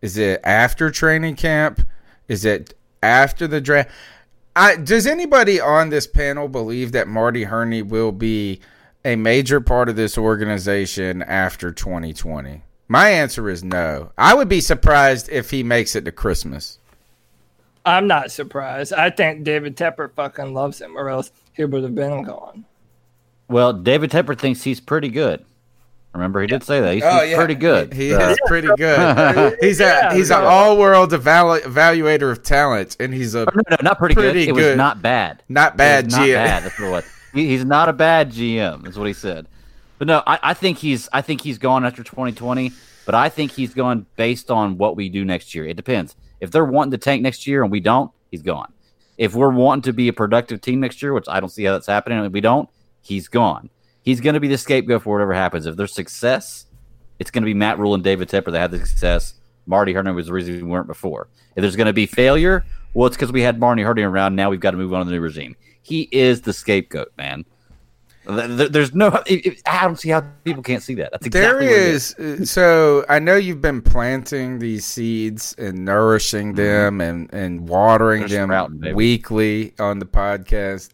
Is 0.00 0.16
it 0.16 0.40
after 0.44 0.90
training 0.90 1.36
camp? 1.36 1.82
Is 2.28 2.44
it 2.44 2.74
after 3.02 3.46
the 3.46 3.60
draft? 3.60 3.90
I, 4.54 4.76
does 4.76 5.06
anybody 5.06 5.60
on 5.60 5.88
this 5.88 6.06
panel 6.06 6.48
believe 6.48 6.92
that 6.92 7.08
Marty 7.08 7.44
Hurney 7.44 7.82
will 7.82 8.12
be 8.12 8.60
a 9.04 9.16
major 9.16 9.60
part 9.60 9.88
of 9.88 9.96
this 9.96 10.18
organization 10.18 11.22
after 11.22 11.72
2020? 11.72 12.62
My 12.88 13.08
answer 13.08 13.48
is 13.48 13.64
no. 13.64 14.12
I 14.18 14.34
would 14.34 14.48
be 14.48 14.60
surprised 14.60 15.30
if 15.30 15.50
he 15.50 15.62
makes 15.62 15.96
it 15.96 16.04
to 16.04 16.12
Christmas. 16.12 16.78
I'm 17.86 18.06
not 18.06 18.30
surprised. 18.30 18.92
I 18.92 19.10
think 19.10 19.44
David 19.44 19.76
Tepper 19.76 20.12
fucking 20.14 20.52
loves 20.52 20.80
him, 20.80 20.96
or 20.96 21.08
else 21.08 21.32
he 21.54 21.64
would 21.64 21.82
have 21.82 21.94
been 21.94 22.22
gone. 22.22 22.64
Well, 23.48 23.72
David 23.72 24.10
Tepper 24.10 24.38
thinks 24.38 24.62
he's 24.62 24.80
pretty 24.80 25.08
good. 25.08 25.44
Remember, 26.14 26.40
he 26.42 26.46
did 26.46 26.62
say 26.62 26.80
that. 26.80 26.94
He's, 26.94 27.02
Oh, 27.04 27.20
he's 27.20 27.30
yeah. 27.30 27.36
pretty 27.36 27.54
good. 27.54 27.92
He 27.94 28.10
So- 28.10 28.30
is 28.30 28.38
pretty 28.46 28.68
good. 28.76 29.56
he's 29.60 29.80
Yeah, 29.80 30.10
a 30.12 30.14
he's 30.14 30.30
an 30.30 30.42
all 30.42 30.76
world 30.76 31.10
evalu- 31.12 31.62
evaluator 31.62 32.30
of 32.30 32.42
talent, 32.42 32.96
and 33.00 33.14
he's 33.14 33.34
a 33.34 33.40
oh, 33.42 33.52
No, 33.54 33.62
no, 33.70 33.76
not 33.82 33.98
pretty, 33.98 34.14
Pretty 34.14 34.44
good. 34.46 34.50
It 34.50 34.54
good. 34.54 34.68
was 34.70 34.76
not 34.76 35.00
bad. 35.00 35.42
Not 35.48 35.76
bad 35.78 36.06
was 36.06 36.14
not 36.16 36.26
GM. 36.26 36.34
bad. 36.34 36.62
That's 36.64 36.78
what. 36.78 36.86
it 36.86 36.90
was. 36.90 37.04
He, 37.32 37.46
he's 37.48 37.64
not 37.64 37.88
a 37.88 37.94
bad 37.94 38.30
GM. 38.30 38.86
Is 38.86 38.98
what 38.98 39.06
he 39.06 39.14
said. 39.14 39.46
But 39.98 40.06
no, 40.08 40.22
I, 40.26 40.38
I 40.42 40.54
think 40.54 40.78
he's. 40.78 41.08
I 41.14 41.22
think 41.22 41.40
he's 41.40 41.56
gone 41.58 41.84
after 41.86 42.02
2020. 42.02 42.72
But 43.06 43.14
I 43.16 43.28
think 43.30 43.50
he's 43.52 43.72
gone 43.74 44.06
based 44.16 44.50
on 44.50 44.76
what 44.78 44.96
we 44.96 45.08
do 45.08 45.24
next 45.24 45.54
year. 45.54 45.66
It 45.66 45.76
depends. 45.76 46.14
If 46.40 46.50
they're 46.50 46.64
wanting 46.64 46.92
to 46.92 46.98
tank 46.98 47.22
next 47.22 47.46
year 47.46 47.62
and 47.62 47.72
we 47.72 47.80
don't, 47.80 48.10
he's 48.30 48.42
gone. 48.42 48.72
If 49.18 49.34
we're 49.34 49.50
wanting 49.50 49.82
to 49.82 49.92
be 49.92 50.08
a 50.08 50.12
productive 50.12 50.60
team 50.60 50.80
next 50.80 51.02
year, 51.02 51.12
which 51.12 51.24
I 51.28 51.40
don't 51.40 51.48
see 51.48 51.64
how 51.64 51.72
that's 51.72 51.86
happening, 51.86 52.18
and 52.20 52.32
we 52.32 52.40
don't, 52.40 52.68
he's 53.00 53.26
gone. 53.28 53.70
He's 54.02 54.20
going 54.20 54.34
to 54.34 54.40
be 54.40 54.48
the 54.48 54.58
scapegoat 54.58 55.02
for 55.02 55.12
whatever 55.14 55.32
happens. 55.32 55.66
If 55.66 55.76
there's 55.76 55.92
success, 55.94 56.66
it's 57.18 57.30
going 57.30 57.42
to 57.42 57.46
be 57.46 57.54
Matt 57.54 57.78
Rhule 57.78 57.94
and 57.94 58.02
David 58.02 58.28
Tepper 58.28 58.50
that 58.52 58.58
had 58.60 58.70
the 58.70 58.78
success. 58.84 59.34
Marty 59.66 59.92
Hurney 59.92 60.12
was 60.12 60.26
the 60.26 60.32
reason 60.32 60.56
we 60.56 60.62
weren't 60.62 60.88
before. 60.88 61.28
If 61.54 61.62
there's 61.62 61.76
going 61.76 61.86
to 61.86 61.92
be 61.92 62.06
failure, 62.06 62.64
well, 62.94 63.06
it's 63.06 63.16
because 63.16 63.30
we 63.32 63.42
had 63.42 63.60
Marty 63.60 63.82
Hurney 63.82 64.02
around. 64.02 64.34
Now 64.34 64.50
we've 64.50 64.58
got 64.60 64.72
to 64.72 64.76
move 64.76 64.92
on 64.92 65.00
to 65.00 65.04
the 65.06 65.12
new 65.16 65.20
regime. 65.20 65.54
He 65.82 66.08
is 66.12 66.40
the 66.40 66.52
scapegoat, 66.52 67.12
man. 67.16 67.44
Th- 68.26 68.46
th- 68.56 68.70
There's 68.70 68.94
no. 68.94 69.08
I 69.66 69.82
don't 69.82 69.98
see 69.98 70.10
how 70.10 70.20
people 70.44 70.62
can't 70.62 70.82
see 70.82 70.94
that. 70.94 71.10
That's 71.10 71.26
exactly 71.26 71.66
There 71.66 71.74
it 71.76 71.94
is. 71.94 72.14
uh, 72.14 72.44
So 72.44 73.04
I 73.08 73.18
know 73.18 73.34
you've 73.34 73.60
been 73.60 73.82
planting 73.82 74.60
these 74.60 74.84
seeds 74.84 75.54
and 75.58 75.84
nourishing 75.84 76.54
them 76.54 77.00
and, 77.00 77.32
and 77.34 77.68
watering 77.68 78.22
Mm-hmm. 78.22 78.30
They're 78.30 78.40
them 78.46 78.48
sprouting, 78.78 78.94
weekly 78.96 79.74
on 79.80 79.98
the 79.98 80.06
podcast. 80.06 80.90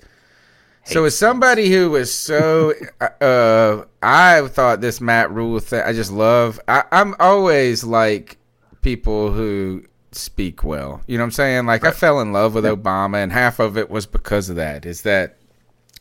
So 0.88 1.04
as 1.04 1.16
somebody 1.16 1.70
who 1.70 1.90
was 1.90 2.12
so, 2.12 2.72
uh, 3.20 3.84
I 4.02 4.48
thought 4.48 4.80
this 4.80 5.00
Matt 5.00 5.30
Rhule 5.30 5.60
thing. 5.60 5.82
I 5.84 5.92
just 5.92 6.10
love. 6.10 6.58
I, 6.66 6.84
I'm 6.90 7.14
always 7.20 7.84
like 7.84 8.38
people 8.80 9.30
who 9.32 9.84
speak 10.12 10.64
well. 10.64 11.02
You 11.06 11.18
know 11.18 11.24
what 11.24 11.26
I'm 11.26 11.32
saying? 11.32 11.66
Like 11.66 11.84
I 11.84 11.90
fell 11.90 12.20
in 12.20 12.32
love 12.32 12.54
with 12.54 12.64
Obama, 12.64 13.22
and 13.22 13.30
half 13.30 13.58
of 13.58 13.76
it 13.76 13.90
was 13.90 14.06
because 14.06 14.48
of 14.48 14.56
that. 14.56 14.86
Is 14.86 15.02
that 15.02 15.36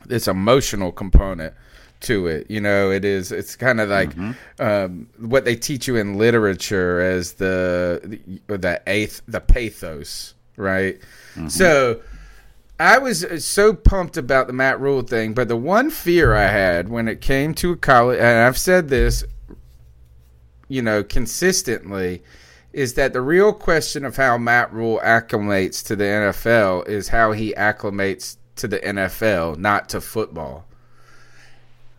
this 0.06 0.28
emotional 0.28 0.94
component 0.94 1.54
to 2.02 2.28
it. 2.28 2.50
You 2.50 2.62
know, 2.62 2.90
it 2.90 3.04
is. 3.04 3.32
It's 3.32 3.58
kind 3.58 3.82
of 3.82 3.90
like 3.90 4.12
um, 4.60 5.10
what 5.20 5.44
they 5.44 5.56
teach 5.58 5.88
you 5.88 5.98
in 5.98 6.18
literature 6.18 7.02
as 7.02 7.34
the 7.34 8.20
the, 8.48 8.58
the 8.58 8.82
eighth 8.88 9.22
the 9.28 9.42
pathos, 9.42 10.34
right? 10.56 10.98
So. 11.50 12.02
I 12.80 12.98
was 13.00 13.24
uh, 13.26 13.40
so 13.40 13.74
pumped 13.74 14.18
about 14.18 14.48
the 14.48 14.54
Matt 14.54 14.80
Rhule 14.80 15.02
thing, 15.02 15.34
but 15.34 15.48
the 15.48 15.56
one 15.58 15.90
fear 15.90 16.36
I 16.36 16.48
had 16.48 16.90
when 16.90 17.08
it 17.08 17.22
came 17.22 17.54
to 17.56 17.76
college, 17.78 18.20
and 18.20 18.40
I've 18.46 18.58
said 18.58 18.90
this, 18.90 19.24
you 20.68 20.82
know, 20.82 21.04
consistently, 21.04 22.22
is 22.74 22.94
that 22.94 23.14
the 23.14 23.22
real 23.22 23.54
question 23.54 24.06
of 24.06 24.18
how 24.18 24.38
Matt 24.38 24.72
Rhule 24.72 25.00
acclimates 25.04 25.84
to 25.88 25.96
the 25.96 26.04
NFL 26.04 26.88
is 26.88 27.08
how 27.08 27.32
he 27.32 27.54
acclimates 27.56 28.38
to 28.58 28.68
the 28.68 28.78
NFL, 28.80 29.58
not 29.58 29.90
to 29.90 30.02
football. 30.02 30.66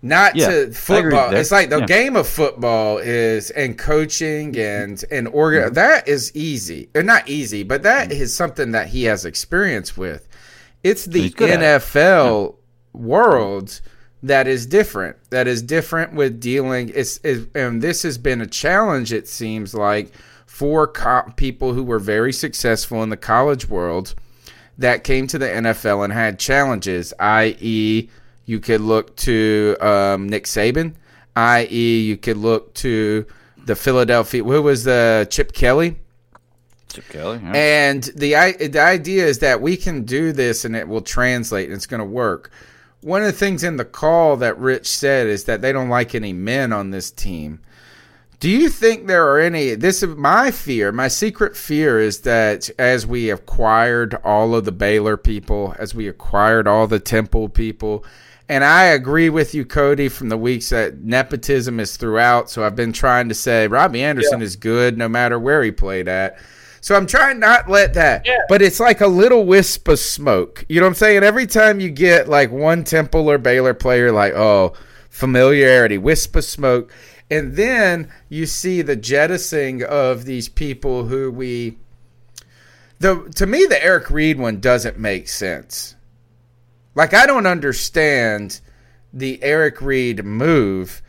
Not 0.01 0.37
Yeah, 0.37 0.49
to 0.49 0.71
football. 0.73 1.35
It's 1.35 1.51
like 1.51 1.71
the 1.71 1.79
Yeah. 1.79 1.87
game 1.87 2.15
of 2.15 2.29
football 2.29 2.99
is 2.99 3.51
and 3.51 3.77
coaching 3.77 4.57
and 4.57 5.03
and 5.11 5.27
Mm-hmm. 5.27 5.37
organ. 5.37 5.73
That 5.73 6.07
is 6.07 6.31
easy, 6.37 6.89
or 6.95 7.03
not 7.03 7.29
easy, 7.29 7.65
but 7.65 7.83
that 7.83 8.13
is 8.13 8.33
something 8.33 8.71
that 8.73 8.89
he 8.89 9.05
has 9.05 9.25
experience 9.25 9.97
with. 9.97 10.28
It's 10.83 11.05
the 11.05 11.23
He's 11.23 11.35
good 11.35 11.51
at 11.51 11.63
it. 11.63 11.83
NFL 11.83 12.57
world 12.93 13.81
that 14.23 14.49
is 14.49 14.67
different. 14.67 15.17
That 15.31 15.47
is 15.47 15.63
different 15.63 16.15
with 16.15 16.41
dealing. 16.41 16.91
It's, 16.95 17.21
it's 17.23 17.47
and 17.55 17.81
this 17.81 18.03
has 18.03 18.19
been 18.19 18.41
a 18.41 18.47
challenge. 18.47 19.13
It 19.13 19.29
seems 19.29 19.75
like 19.75 20.13
for 20.47 20.89
co- 20.89 21.33
people 21.37 21.73
who 21.73 21.85
were 21.85 22.01
very 22.01 22.33
successful 22.33 23.03
in 23.03 23.11
the 23.11 23.17
college 23.17 23.69
world 23.69 24.15
that 24.79 25.05
came 25.05 25.27
to 25.29 25.39
the 25.39 25.47
NFL 25.47 26.05
and 26.05 26.13
had 26.13 26.39
challenges, 26.39 27.13
i.e., 27.19 28.09
you 28.45 28.61
could 28.61 28.81
look 28.81 29.15
to 29.17 29.77
um, 29.81 30.29
Nick 30.29 30.45
Saban, 30.45 30.95
i.e., 31.37 32.01
you 32.01 32.17
could 32.17 32.39
look 32.39 32.75
to 32.75 33.27
the 33.67 33.77
Philadelphia. 33.77 34.43
Who 34.43 34.63
was 34.63 34.85
the 34.85 35.27
Chip 35.31 35.53
Kelly? 35.53 35.97
Chip 36.89 37.09
Kelly. 37.11 37.41
yeah. 37.43 37.53
And 37.55 38.03
the 38.17 38.37
i- 38.37 38.53
the 38.53 38.81
idea 38.81 39.27
is 39.27 39.39
that 39.41 39.61
we 39.61 39.77
can 39.77 40.03
do 40.05 40.33
this 40.33 40.65
and 40.65 40.75
it 40.77 40.89
will 40.89 41.01
translate 41.03 41.67
and 41.67 41.75
it's 41.75 41.87
going 41.87 42.01
to 42.01 42.05
work. 42.07 42.51
One 43.01 43.21
of 43.23 43.27
the 43.27 43.33
things 43.33 43.63
in 43.63 43.77
the 43.77 43.85
call 43.85 44.37
that 44.39 44.59
Rich 44.59 44.89
said 44.89 45.27
is 45.29 45.45
that 45.45 45.63
they 45.63 45.71
don't 45.73 45.89
like 45.89 46.15
any 46.15 46.33
men 46.33 46.73
on 46.73 46.91
this 46.91 47.11
team. 47.11 47.61
Do 48.41 48.49
you 48.49 48.69
think 48.69 49.07
there 49.07 49.27
are 49.33 49.39
any? 49.41 49.75
This 49.75 50.03
is 50.03 50.15
my 50.17 50.51
fear. 50.53 50.93
My 50.93 51.09
secret 51.09 51.57
fear 51.57 51.99
is 52.01 52.21
that 52.21 52.71
as 52.79 53.05
we 53.07 53.31
acquired 53.31 54.15
all 54.25 54.55
of 54.55 54.65
the 54.65 54.73
Baylor 54.73 55.17
people, 55.17 55.75
as 55.79 55.93
we 55.95 56.07
acquired 56.09 56.69
all 56.69 56.87
the 56.87 57.01
Temple 57.01 57.49
people, 57.49 58.05
and 58.49 58.63
I 58.65 58.85
agree 58.85 59.29
with 59.29 59.55
you, 59.55 59.65
Cody, 59.65 60.09
from 60.09 60.29
the 60.29 60.37
weeks 60.39 60.69
that 60.71 61.03
nepotism 61.03 61.81
is 61.81 61.97
throughout. 61.97 62.49
So 62.49 62.65
I've 62.65 62.77
been 62.77 62.93
trying 62.93 63.29
to 63.29 63.35
say 63.35 63.67
Robbie 63.67 64.03
Anderson 64.03 64.41
is 64.41 64.55
good 64.57 64.97
no 64.97 65.09
matter 65.09 65.39
where 65.39 65.63
he 65.63 65.71
played 65.73 66.07
at. 66.09 66.39
So 66.81 66.95
I'm 66.95 67.07
trying 67.07 67.41
not 67.41 67.69
let 67.69 67.95
that, 67.95 68.25
but 68.49 68.63
it's 68.63 68.81
like 68.81 69.01
a 69.01 69.07
little 69.07 69.45
wisp 69.45 69.89
of 69.89 69.99
smoke. 69.99 70.65
You 70.69 70.81
know 70.81 70.87
what 70.87 70.91
I'm 70.91 70.95
saying? 70.95 71.23
Every 71.23 71.47
time 71.47 71.81
you 71.81 71.91
get 71.91 72.29
like 72.29 72.51
one 72.51 72.85
Temple 72.85 73.29
or 73.31 73.39
Baylor 73.39 73.75
player, 73.75 74.13
like 74.13 74.35
oh, 74.35 74.75
familiarity, 75.11 75.99
wisp 75.99 76.37
of 76.37 76.45
smoke, 76.45 76.93
and 77.31 77.57
then 77.57 78.11
you 78.29 78.47
see 78.47 78.83
the 78.83 78.97
jettisoning 78.97 79.83
of 79.83 80.25
these 80.25 80.49
people 80.49 81.07
who 81.07 81.31
we. 81.31 81.79
The 83.01 83.31
to 83.37 83.47
me 83.47 83.65
the 83.67 83.83
Eric 83.83 84.11
Reid 84.11 84.39
one 84.39 84.61
doesn't 84.61 84.99
make 84.99 85.29
sense. 85.29 85.95
Like 86.95 87.15
I 87.15 87.27
don't 87.27 87.47
understand 87.47 88.61
the 89.13 89.43
Eric 89.43 89.81
Reid 89.81 90.25
move 90.25 91.03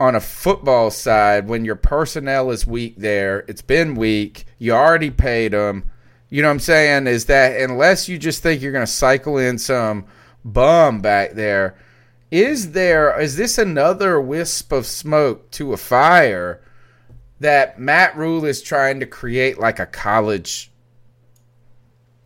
on 0.00 0.14
a 0.14 0.20
football 0.20 0.90
side 0.90 1.48
when 1.48 1.64
your 1.64 1.76
personnel 1.76 2.50
is 2.50 2.66
weak 2.66 2.96
there. 2.96 3.44
It's 3.48 3.62
been 3.62 3.94
weak. 3.94 4.44
You 4.58 4.72
already 4.72 5.10
paid 5.10 5.52
them. 5.52 5.90
You 6.30 6.42
know 6.42 6.48
what 6.48 6.54
I'm 6.54 6.60
saying? 6.60 7.06
Is 7.06 7.26
that 7.26 7.60
unless 7.60 8.08
you 8.08 8.18
just 8.18 8.42
think 8.42 8.60
you're 8.60 8.72
going 8.72 8.86
to 8.86 8.90
cycle 8.90 9.38
in 9.38 9.58
some 9.58 10.06
bum 10.44 11.00
back 11.00 11.32
there, 11.32 11.76
is 12.30 12.72
there 12.72 13.18
is 13.20 13.36
this 13.36 13.58
another 13.58 14.20
wisp 14.20 14.72
of 14.72 14.86
smoke 14.86 15.50
to 15.52 15.72
a 15.72 15.76
fire 15.76 16.60
that 17.38 17.78
Matt 17.78 18.16
Rhule 18.16 18.44
is 18.44 18.62
trying 18.62 19.00
to 19.00 19.06
create 19.06 19.58
like 19.58 19.78
a 19.78 19.86
college 19.86 20.72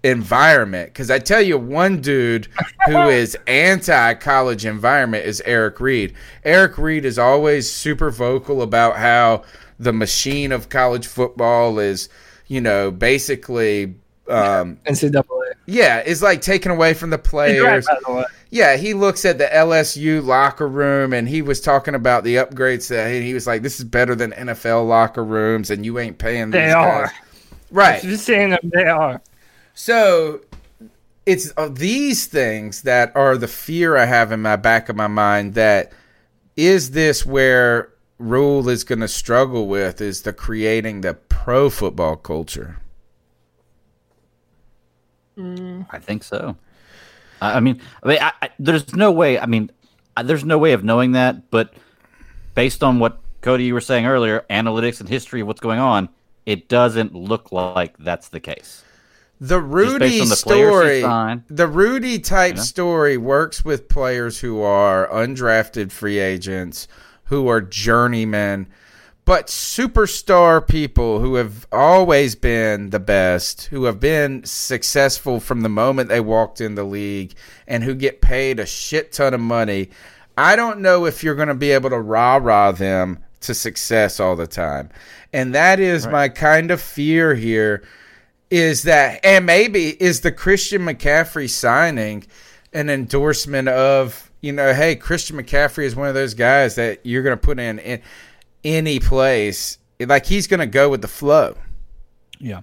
environment 0.03 0.91
because 0.91 1.11
I 1.11 1.19
tell 1.19 1.43
you 1.43 1.59
one 1.59 2.01
dude 2.01 2.49
who 2.87 2.99
is 3.09 3.37
anti 3.47 4.15
college 4.15 4.65
environment 4.65 5.27
is 5.27 5.43
Eric 5.45 5.81
Reid. 5.81 6.15
Eric 6.45 6.79
Reid 6.79 7.05
is 7.05 7.19
always 7.19 7.71
super 7.71 8.11
vocal 8.11 8.63
about 8.63 8.97
how 8.97 9.45
the 9.79 9.93
machine 9.93 10.53
of 10.53 10.69
college 10.69 11.07
football 11.07 11.79
is, 11.79 12.09
you 12.47 12.61
know, 12.61 12.91
basically 12.91 13.95
um 14.29 14.79
NCAA. 14.85 15.23
yeah, 15.67 16.01
is 16.01 16.23
like 16.23 16.43
taken 16.43 16.71
away 16.71 16.95
from 16.95 17.11
the 17.11 17.17
right, 17.17 17.25
players. 17.25 17.87
by 17.87 17.97
the 18.07 18.13
way. 18.13 18.25
Yeah, 18.51 18.77
he 18.77 18.95
looks 18.95 19.25
at 19.25 19.37
the 19.37 19.45
LSU 19.45 20.25
locker 20.25 20.69
room 20.69 21.13
and 21.13 21.29
he 21.29 21.43
was 21.43 21.61
talking 21.61 21.95
about 21.95 22.25
the 22.25 22.37
upgrades 22.37 22.89
that 22.89 23.09
and 23.09 23.23
he 23.25 23.35
was 23.35 23.47
like, 23.47 23.63
This 23.63 23.79
is 23.79 23.85
better 23.85 24.15
than 24.15 24.33
NFL 24.33 24.87
locker 24.87 25.25
rooms 25.25 25.71
and 25.71 25.85
you 25.85 25.99
ain't 25.99 26.19
paying 26.19 26.51
They 26.51 26.67
these 26.67 26.75
are. 26.75 27.13
Right. 27.71 28.03
You're 28.03 28.17
seeing 28.17 28.51
them, 28.51 28.61
they 28.63 28.85
are. 28.85 29.21
So 29.79 30.41
it's 31.24 31.53
uh, 31.57 31.68
these 31.70 32.26
things 32.26 32.83
that 32.83 33.14
are 33.14 33.39
the 33.39 33.47
fear 33.47 33.97
I 33.97 34.07
have 34.07 34.33
in 34.33 34.43
my 34.43 34.57
back 34.57 34.89
of 34.89 34.97
my 34.97 35.07
mind 35.07 35.55
that 35.55 35.93
is 36.57 36.91
this 36.91 37.24
where 37.24 37.93
Rhule 38.18 38.68
is 38.68 38.83
going 38.83 38.99
to 38.99 39.09
struggle 39.09 39.68
with 39.68 40.01
is 40.01 40.22
the 40.22 40.33
creating 40.33 41.03
the 41.03 41.14
pro 41.14 41.70
football 41.70 42.16
culture. 42.16 42.81
I 45.39 46.01
think 46.01 46.24
so. 46.24 46.57
I 47.41 47.61
mean, 47.61 47.81
I 48.03 48.09
mean 48.09 48.18
I, 48.20 48.33
I, 48.43 48.51
there's 48.59 48.97
no 48.97 49.12
way. 49.12 49.39
I 49.39 49.47
mean, 49.47 49.70
there's 50.24 50.45
no 50.45 50.59
way 50.59 50.72
of 50.72 50.83
knowing 50.83 51.12
that. 51.12 51.53
But 51.53 51.72
based 52.57 52.83
on 52.83 52.99
what 52.99 53.20
Cody 53.43 53.66
you 53.66 53.74
were 53.74 53.81
saying 53.81 54.07
earlier, 54.07 54.45
analytics 54.51 54.99
and 54.99 55.09
history 55.09 55.41
of 55.43 55.47
what's 55.47 55.61
going 55.61 55.79
on, 55.79 56.09
it 56.47 56.68
doesn't 56.68 57.14
look 57.14 57.53
like 57.53 57.97
that's 57.99 58.29
the 58.29 58.41
case. 58.41 58.83
The 59.41 59.61
Rudy 59.61 60.20
the 60.20 60.36
story, 60.36 61.03
the 61.49 61.68
Rudy 61.68 62.18
type 62.18 62.55
You 62.55 62.57
know? 62.57 62.62
story 62.62 63.16
works 63.16 63.64
with 63.64 63.89
players 63.89 64.41
who 64.41 64.61
are 64.62 65.09
undrafted 65.09 65.93
free 65.93 66.18
agents, 66.18 66.89
who 67.24 67.47
are 67.49 67.61
journeymen, 67.61 68.66
but 69.24 69.47
superstar 69.47 70.66
people 70.66 71.20
who 71.20 71.36
have 71.36 71.66
always 71.70 72.34
been 72.34 72.91
the 72.91 72.99
best, 72.99 73.66
who 73.66 73.84
have 73.84 74.01
been 74.01 74.43
successful 74.45 75.39
from 75.39 75.61
the 75.61 75.68
moment 75.68 76.09
they 76.09 76.20
walked 76.20 76.61
in 76.61 76.74
the 76.74 76.84
league, 76.84 77.34
and 77.66 77.84
who 77.84 77.95
get 77.95 78.20
paid 78.20 78.59
a 78.59 78.66
shit 78.66 79.12
ton 79.12 79.34
of 79.34 79.41
money. 79.41 79.91
I 80.36 80.57
don't 80.57 80.80
know 80.80 81.05
if 81.05 81.22
you're 81.22 81.34
going 81.34 81.49
to 81.49 81.55
be 81.55 81.70
able 81.70 81.91
to 81.91 82.01
rah 82.01 82.36
rah 82.36 82.72
them 82.72 83.18
to 83.41 83.55
success 83.55 84.18
all 84.18 84.34
the 84.34 84.47
time. 84.47 84.89
And 85.32 85.55
that 85.55 85.78
is 85.78 86.07
my 86.09 86.28
kind 86.28 86.70
of 86.70 86.80
fear 86.80 87.34
here 87.34 87.84
is 88.51 88.85
that 88.85 89.21
and 89.25 89.47
maybe 89.47 89.91
is 90.03 90.21
the 90.21 90.33
Christian 90.33 90.83
McCaffrey 90.83 91.49
signing 91.49 92.25
an 92.73 92.89
endorsement 92.89 93.69
of 93.69 94.31
you 94.41 94.53
know 94.53 94.73
hey 94.73 94.97
Christian 94.97 95.37
McCaffrey 95.37 95.85
is 95.85 95.95
one 95.95 96.09
of 96.09 96.15
those 96.15 96.35
guys 96.35 96.77
that 96.77 97.05
you're 97.05 97.23
going 97.23 97.37
to 97.37 97.41
put 97.41 97.59
in, 97.59 97.79
in 97.79 98.01
any 98.65 98.99
place 98.99 99.79
like 100.01 100.27
he's 100.27 100.47
going 100.47 100.61
to 100.61 100.67
go 100.67 100.89
with 100.89 101.03
the 101.03 101.09
flow. 101.09 101.57
Yeah. 102.39 102.61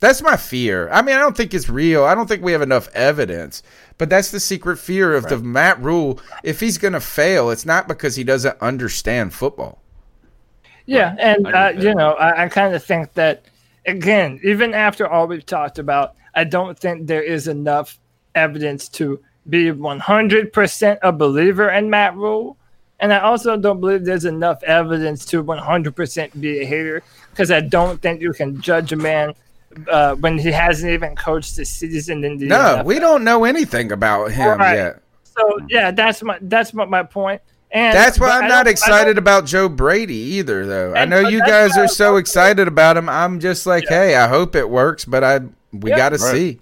that's 0.00 0.22
my 0.22 0.36
fear. 0.36 0.88
I 0.90 1.02
mean 1.02 1.14
I 1.14 1.20
don't 1.20 1.36
think 1.36 1.54
it's 1.54 1.68
real. 1.68 2.04
I 2.04 2.14
don't 2.14 2.26
think 2.26 2.42
we 2.42 2.52
have 2.52 2.62
enough 2.62 2.88
evidence 2.94 3.62
but 3.98 4.10
that's 4.10 4.30
the 4.30 4.40
secret 4.40 4.78
fear 4.78 5.14
of 5.14 5.28
the 5.28 5.38
Matt 5.38 5.80
Rhule. 5.80 6.20
If 6.42 6.60
he's 6.60 6.78
going 6.78 6.94
to 6.94 7.00
fail 7.00 7.50
it's 7.50 7.66
not 7.66 7.88
because 7.88 8.16
he 8.16 8.24
doesn't 8.24 8.60
understand 8.60 9.32
football. 9.32 9.80
Yeah, 10.86 11.16
and 11.18 11.46
uh, 11.48 11.72
you 11.76 11.94
know, 11.94 12.12
I, 12.12 12.44
I 12.44 12.48
kind 12.48 12.74
of 12.74 12.82
think 12.82 13.12
that 13.14 13.44
again, 13.86 14.40
even 14.42 14.74
after 14.74 15.06
all 15.08 15.26
we've 15.26 15.46
talked 15.46 15.78
about, 15.78 16.14
I 16.34 16.44
don't 16.44 16.78
think 16.78 17.06
there 17.06 17.22
is 17.22 17.48
enough 17.48 17.98
evidence 18.34 18.88
to 18.90 19.20
be 19.48 19.66
100% 19.70 20.98
a 21.02 21.12
believer 21.12 21.70
in 21.70 21.88
Matt 21.90 22.16
Rhule. 22.16 22.56
And 22.98 23.12
I 23.12 23.20
also 23.20 23.56
don't 23.56 23.80
believe 23.80 24.04
there's 24.04 24.24
enough 24.24 24.62
evidence 24.62 25.24
to 25.26 25.42
100% 25.44 26.40
be 26.40 26.60
a 26.60 26.64
hater 26.64 27.02
because 27.30 27.50
I 27.50 27.60
don't 27.60 28.00
think 28.00 28.20
you 28.20 28.32
can 28.32 28.60
judge 28.60 28.92
a 28.92 28.96
man 28.96 29.34
uh, 29.90 30.14
when 30.16 30.38
he 30.38 30.50
hasn't 30.50 30.90
even 30.90 31.14
coached 31.14 31.56
the 31.56 31.64
season 31.64 32.24
in 32.24 32.38
the 32.38 32.46
no 32.46 32.56
NFL. 32.56 32.84
we 32.86 32.98
don't 32.98 33.22
know 33.24 33.44
anything 33.44 33.92
about 33.92 34.32
him 34.32 34.58
Right. 34.58 34.74
yet 34.76 35.02
So 35.24 35.58
yeah, 35.68 35.90
that's 35.90 36.22
my 36.22 36.38
that's 36.40 36.72
what 36.72 36.88
my 36.88 37.02
point. 37.02 37.42
And 37.72 37.94
That's 37.94 38.18
why 38.18 38.30
I'm 38.30 38.48
not 38.48 38.66
excited 38.66 39.18
about 39.18 39.44
Joe 39.44 39.68
Brady 39.68 40.14
either, 40.14 40.64
though. 40.66 40.94
I 40.94 41.04
know 41.04 41.20
you 41.20 41.40
guys 41.40 41.76
are 41.76 41.88
so 41.88 42.16
excited 42.16 42.68
about 42.68 42.96
him. 42.96 43.08
I'm 43.08 43.40
just 43.40 43.66
like, 43.66 43.86
hey, 43.88 44.14
I 44.14 44.28
hope 44.28 44.54
it 44.54 44.68
works, 44.70 45.04
but 45.04 45.24
I 45.24 45.40
we 45.72 45.90
Yeah. 45.90 45.96
got 45.96 46.08
to 46.10 46.16
Right. 46.18 46.32
see. 46.32 46.60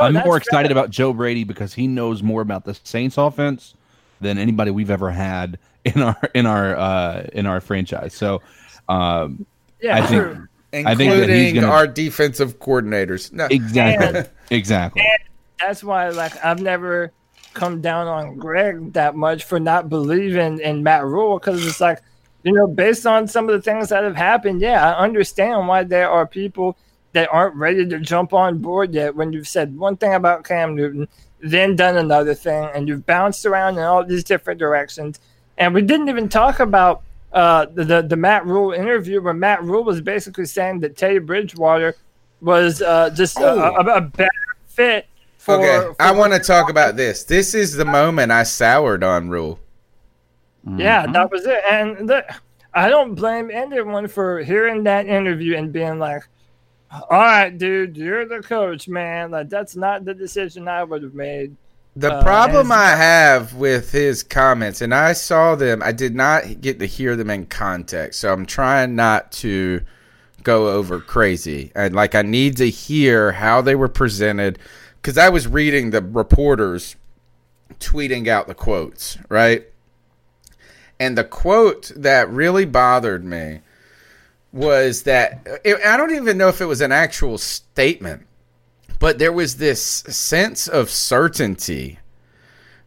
I'm 0.00 0.14
more 0.14 0.36
excited 0.36 0.70
about 0.70 0.90
Joe 0.90 1.12
Brady 1.12 1.42
because 1.44 1.74
he 1.74 1.88
knows 1.88 2.22
more 2.22 2.40
about 2.40 2.64
the 2.64 2.78
Saints 2.84 3.18
offense 3.18 3.74
than 4.20 4.38
anybody 4.38 4.70
we've 4.70 4.90
ever 4.90 5.10
had 5.10 5.58
in 5.84 6.02
our 6.02 6.16
in 6.34 6.46
our 6.46 6.76
uh, 6.76 7.26
in 7.32 7.46
our 7.46 7.60
franchise. 7.60 8.14
So, 8.14 8.40
um, 8.88 9.44
Yeah, 9.80 9.96
I 9.96 10.06
think 10.06 10.22
true. 10.22 10.48
I 10.74 10.94
think 10.94 11.10
that 11.12 11.28
he's 11.30 11.48
Including 11.48 11.54
gonna 11.62 11.72
our 11.72 11.86
defensive 11.86 12.58
coordinators. 12.60 13.32
No. 13.32 13.46
exactly 13.50 14.24
exactly. 14.56 15.00
And 15.02 15.18
that's 15.58 15.82
why, 15.82 16.10
like, 16.10 16.44
I've 16.44 16.60
never 16.60 17.10
come 17.54 17.80
down 17.80 18.06
on 18.06 18.36
Greg 18.36 18.92
that 18.92 19.16
much 19.16 19.44
for 19.44 19.58
not 19.58 19.88
believing 19.88 20.60
in 20.60 20.82
Matt 20.82 21.04
Rhule 21.04 21.38
because 21.38 21.66
it's 21.66 21.80
like, 21.80 22.00
you 22.42 22.52
know, 22.52 22.66
based 22.66 23.06
on 23.06 23.26
some 23.26 23.48
of 23.48 23.54
the 23.54 23.62
things 23.62 23.88
that 23.88 24.04
have 24.04 24.16
happened, 24.16 24.60
yeah, 24.60 24.94
I 24.94 25.04
understand 25.04 25.66
why 25.66 25.84
there 25.84 26.10
are 26.10 26.26
people 26.26 26.76
that 27.12 27.28
aren't 27.32 27.56
ready 27.56 27.86
to 27.86 27.98
jump 27.98 28.32
on 28.32 28.58
board 28.58 28.94
yet 28.94 29.16
when 29.16 29.32
you've 29.32 29.48
said 29.48 29.76
one 29.76 29.96
thing 29.96 30.14
about 30.14 30.44
Cam 30.44 30.76
Newton, 30.76 31.08
then 31.40 31.76
done 31.76 31.96
another 31.96 32.34
thing, 32.34 32.68
and 32.74 32.86
you've 32.86 33.06
bounced 33.06 33.46
around 33.46 33.78
in 33.78 33.84
all 33.84 34.04
these 34.04 34.24
different 34.24 34.58
directions. 34.58 35.18
And 35.56 35.74
we 35.74 35.82
didn't 35.82 36.08
even 36.08 36.28
talk 36.28 36.60
about 36.60 37.02
uh, 37.32 37.66
the, 37.74 37.84
the 37.84 38.02
the 38.02 38.16
Matt 38.16 38.46
Rhule 38.46 38.72
interview 38.72 39.20
where 39.20 39.34
Matt 39.34 39.62
Rhule 39.62 39.84
was 39.84 40.00
basically 40.00 40.46
saying 40.46 40.80
that 40.80 40.96
Teddy 40.96 41.18
Bridgewater 41.18 41.94
was 42.40 42.80
uh, 42.80 43.10
just 43.10 43.38
a, 43.38 43.52
a, 43.52 43.96
a 43.96 44.00
better 44.00 44.30
fit 44.66 45.06
for. 45.38 45.54
Okay, 45.54 45.86
for 45.86 46.02
I 46.02 46.10
want 46.12 46.34
to 46.34 46.38
talk 46.38 46.68
about 46.70 46.96
this. 46.96 47.24
This 47.24 47.54
is 47.54 47.72
the 47.74 47.84
moment 47.86 48.30
I 48.30 48.42
soured 48.42 49.02
on 49.02 49.30
Rhule. 49.30 49.58
Yeah, 50.76 51.06
that 51.06 51.30
was 51.30 51.46
it. 51.46 51.62
And 51.70 52.08
the, 52.08 52.24
I 52.74 52.90
don't 52.90 53.14
blame 53.14 53.50
anyone 53.50 54.06
for 54.06 54.40
hearing 54.40 54.84
that 54.84 55.06
interview 55.06 55.56
and 55.56 55.72
being 55.72 55.98
like, 55.98 56.28
"All 56.92 57.06
right, 57.10 57.56
dude, 57.56 57.96
you're 57.96 58.26
the 58.26 58.40
coach, 58.42 58.86
man. 58.86 59.30
Like 59.30 59.48
that's 59.48 59.76
not 59.76 60.04
the 60.04 60.12
decision 60.12 60.68
I 60.68 60.84
would 60.84 61.02
have 61.02 61.14
made." 61.14 61.56
The 61.96 62.12
Uh, 62.12 62.22
problem 62.22 62.70
and- 62.70 62.80
I 62.80 62.94
have 62.96 63.54
with 63.54 63.90
his 63.90 64.22
comments, 64.22 64.82
and 64.82 64.94
I 64.94 65.14
saw 65.14 65.54
them, 65.56 65.82
I 65.82 65.90
did 65.90 66.14
not 66.14 66.60
get 66.60 66.78
to 66.80 66.86
hear 66.86 67.16
them 67.16 67.30
in 67.30 67.46
context, 67.46 68.20
so 68.20 68.32
I'm 68.32 68.46
trying 68.46 68.94
not 68.94 69.32
to 69.32 69.80
go 70.44 70.68
over 70.68 71.00
crazy. 71.00 71.72
And 71.74 71.94
like, 71.96 72.14
I 72.14 72.22
need 72.22 72.56
to 72.58 72.70
hear 72.70 73.32
how 73.32 73.62
they 73.62 73.74
were 73.74 73.88
presented 73.88 74.58
because 75.08 75.16
I 75.16 75.30
was 75.30 75.48
reading 75.48 75.88
the 75.88 76.02
reporters 76.02 76.94
tweeting 77.80 78.28
out 78.28 78.46
the 78.46 78.54
quotes, 78.54 79.16
right? 79.30 79.66
And 81.00 81.16
the 81.16 81.24
quote 81.24 81.90
that 81.96 82.28
really 82.28 82.66
bothered 82.66 83.24
me 83.24 83.60
was 84.52 85.04
that 85.04 85.48
I 85.64 85.96
don't 85.96 86.14
even 86.14 86.36
know 86.36 86.48
if 86.48 86.60
it 86.60 86.66
was 86.66 86.82
an 86.82 86.92
actual 86.92 87.38
statement 87.38 88.26
but 88.98 89.18
there 89.18 89.32
was 89.32 89.56
this 89.56 89.80
sense 89.80 90.68
of 90.68 90.90
certainty 90.90 92.00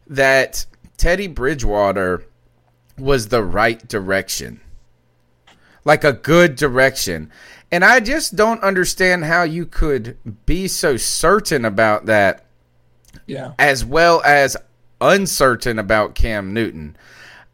that 0.06 0.64
Teddy 0.96 1.26
Bridgewater 1.26 2.22
was 2.96 3.28
the 3.28 3.42
right 3.42 3.88
direction. 3.88 4.60
like 5.84 6.04
a 6.04 6.12
good 6.12 6.54
direction. 6.54 7.32
And 7.72 7.84
I 7.84 8.00
just 8.00 8.36
don't 8.36 8.62
understand 8.62 9.24
how 9.24 9.42
you 9.44 9.64
could 9.66 10.16
be 10.46 10.68
so 10.68 10.96
certain 10.98 11.64
about 11.64 12.06
that 12.06 12.44
Yeah. 13.26 13.52
as 13.58 13.84
well 13.84 14.22
as 14.24 14.56
uncertain 15.00 15.78
about 15.78 16.14
Cam 16.14 16.52
Newton. 16.52 16.96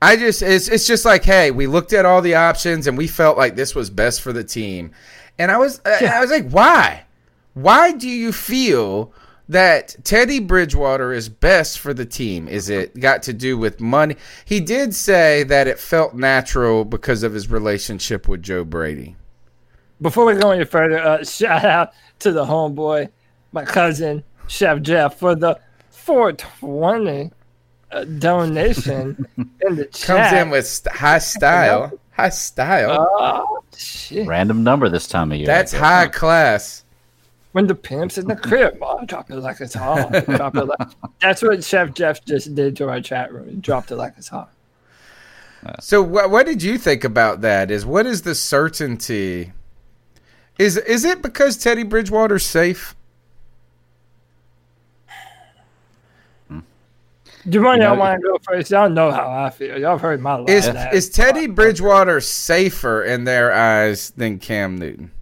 I 0.03 0.17
just 0.17 0.43
it's 0.43 0.69
it's 0.69 0.87
just 0.87 1.05
like, 1.05 1.25
hey, 1.25 1.51
we 1.51 1.67
looked 1.67 1.93
at 1.93 2.05
all 2.05 2.21
the 2.21 2.35
options 2.35 2.87
and 2.87 2.99
we 2.99 3.07
felt 3.07 3.39
like 3.39 3.57
this 3.57 3.75
was 3.75 3.91
best 3.91 4.21
for 4.21 4.33
the 4.33 4.45
team. 4.45 4.91
And 5.39 5.51
I 5.51 5.57
was 5.57 5.81
I- 5.87 6.07
I 6.07 6.21
was 6.21 6.31
like, 6.31 6.51
why? 6.51 7.05
Why 7.55 7.93
do 7.93 8.09
you 8.09 8.33
feel 8.33 9.13
that 9.49 9.97
Teddy 10.05 10.41
Bridgewater 10.41 11.13
is 11.13 11.29
best 11.29 11.79
for 11.79 11.95
the 11.95 12.05
team? 12.05 12.47
Is 12.49 12.69
it 12.69 12.99
got 13.01 13.23
to 13.25 13.33
do 13.33 13.57
with 13.57 13.81
money? 13.81 14.17
He 14.45 14.61
did 14.61 14.95
say 14.95 15.43
that 15.45 15.67
it 15.67 15.79
felt 15.79 16.15
natural 16.15 16.85
because 16.85 17.23
of 17.23 17.33
his 17.35 17.51
relationship 17.51 18.29
with 18.29 18.43
Joe 18.43 18.63
Brady. 18.65 19.17
Before 20.01 20.25
we 20.25 20.35
go 20.35 20.51
any 20.51 20.65
further, 20.65 20.99
uh, 20.99 21.25
shout 21.25 21.65
out 21.65 21.93
to 22.21 22.33
the 22.33 22.45
homeboy, 22.45 23.09
my 23.53 23.65
cousin, 23.65 24.25
Chef 24.47 24.81
Jeff, 24.83 25.19
for 25.19 25.35
the 25.35 25.59
420 25.91 27.31
uh, 27.91 28.05
donation 28.05 29.27
in 29.37 29.77
the 29.77 29.85
chat. 29.87 30.31
Comes 30.31 30.33
in 30.33 30.51
with 30.51 30.87
high 30.93 31.19
style. 31.19 31.93
High 32.13 32.29
style. 32.31 33.09
Oh, 33.21 33.63
shit. 33.77 34.27
Random 34.27 34.65
number 34.65 34.89
this 34.89 35.07
time 35.07 35.31
of 35.33 35.39
year. 35.39 35.47
That's 35.47 35.73
guess, 35.73 35.81
high 35.81 36.05
huh? 36.05 36.11
class. 36.11 36.85
When 37.53 37.67
the 37.67 37.75
pimp's 37.75 38.19
in 38.19 38.27
the 38.27 38.37
crib, 38.37 38.79
oh, 38.83 39.05
drop 39.07 39.31
it 39.31 39.37
like 39.37 39.61
it's 39.61 39.75
hot. 39.75 40.27
Drop 40.27 40.57
it 40.57 40.65
like, 40.65 40.89
that's 41.21 41.43
what 41.43 41.65
Chef 41.65 41.95
Jeff 41.95 42.25
just 42.25 42.55
did 42.55 42.77
to 42.77 42.89
our 42.89 43.01
chat 43.01 43.33
room. 43.33 43.49
He 43.49 43.57
dropped 43.57 43.91
it 43.91 43.97
like 43.97 44.15
it's 44.17 44.29
hot. 44.29 44.53
So 45.81 46.03
what 46.03 46.31
what 46.31 46.47
did 46.47 46.63
you 46.63 46.79
think 46.79 47.05
about 47.05 47.41
that? 47.41 47.71
Is 47.71 47.85
what 47.85 48.07
is 48.07 48.23
the 48.23 48.35
certainty? 48.35 49.53
Is 50.59 50.77
is 50.77 51.05
it 51.05 51.23
because 51.23 51.57
Teddy 51.57 51.85
Bridgewater's 51.85 52.45
safe? 52.45 52.95
Do 57.49 57.63
one 57.63 57.79
You 57.79 57.85
y'all 57.85 57.95
know, 57.95 58.01
want 58.01 58.21
to 58.21 58.29
go 58.29 58.39
first? 58.43 58.71
Y'all 58.71 58.91
know 58.91 59.11
how 59.11 59.31
I 59.31 59.51
feel. 59.51 59.79
Y'all 59.79 59.97
heard 59.97 60.21
my 60.21 60.35
life. 60.35 60.51
Is 60.51 60.69
is 60.93 61.09
Teddy 61.09 61.47
Bridgewater 61.47 62.21
safer 62.21 63.05
in 63.05 63.25
their 63.25 63.53
eyes 63.53 64.11
than 64.11 64.39
Cam 64.39 64.77
Newton? 64.77 65.13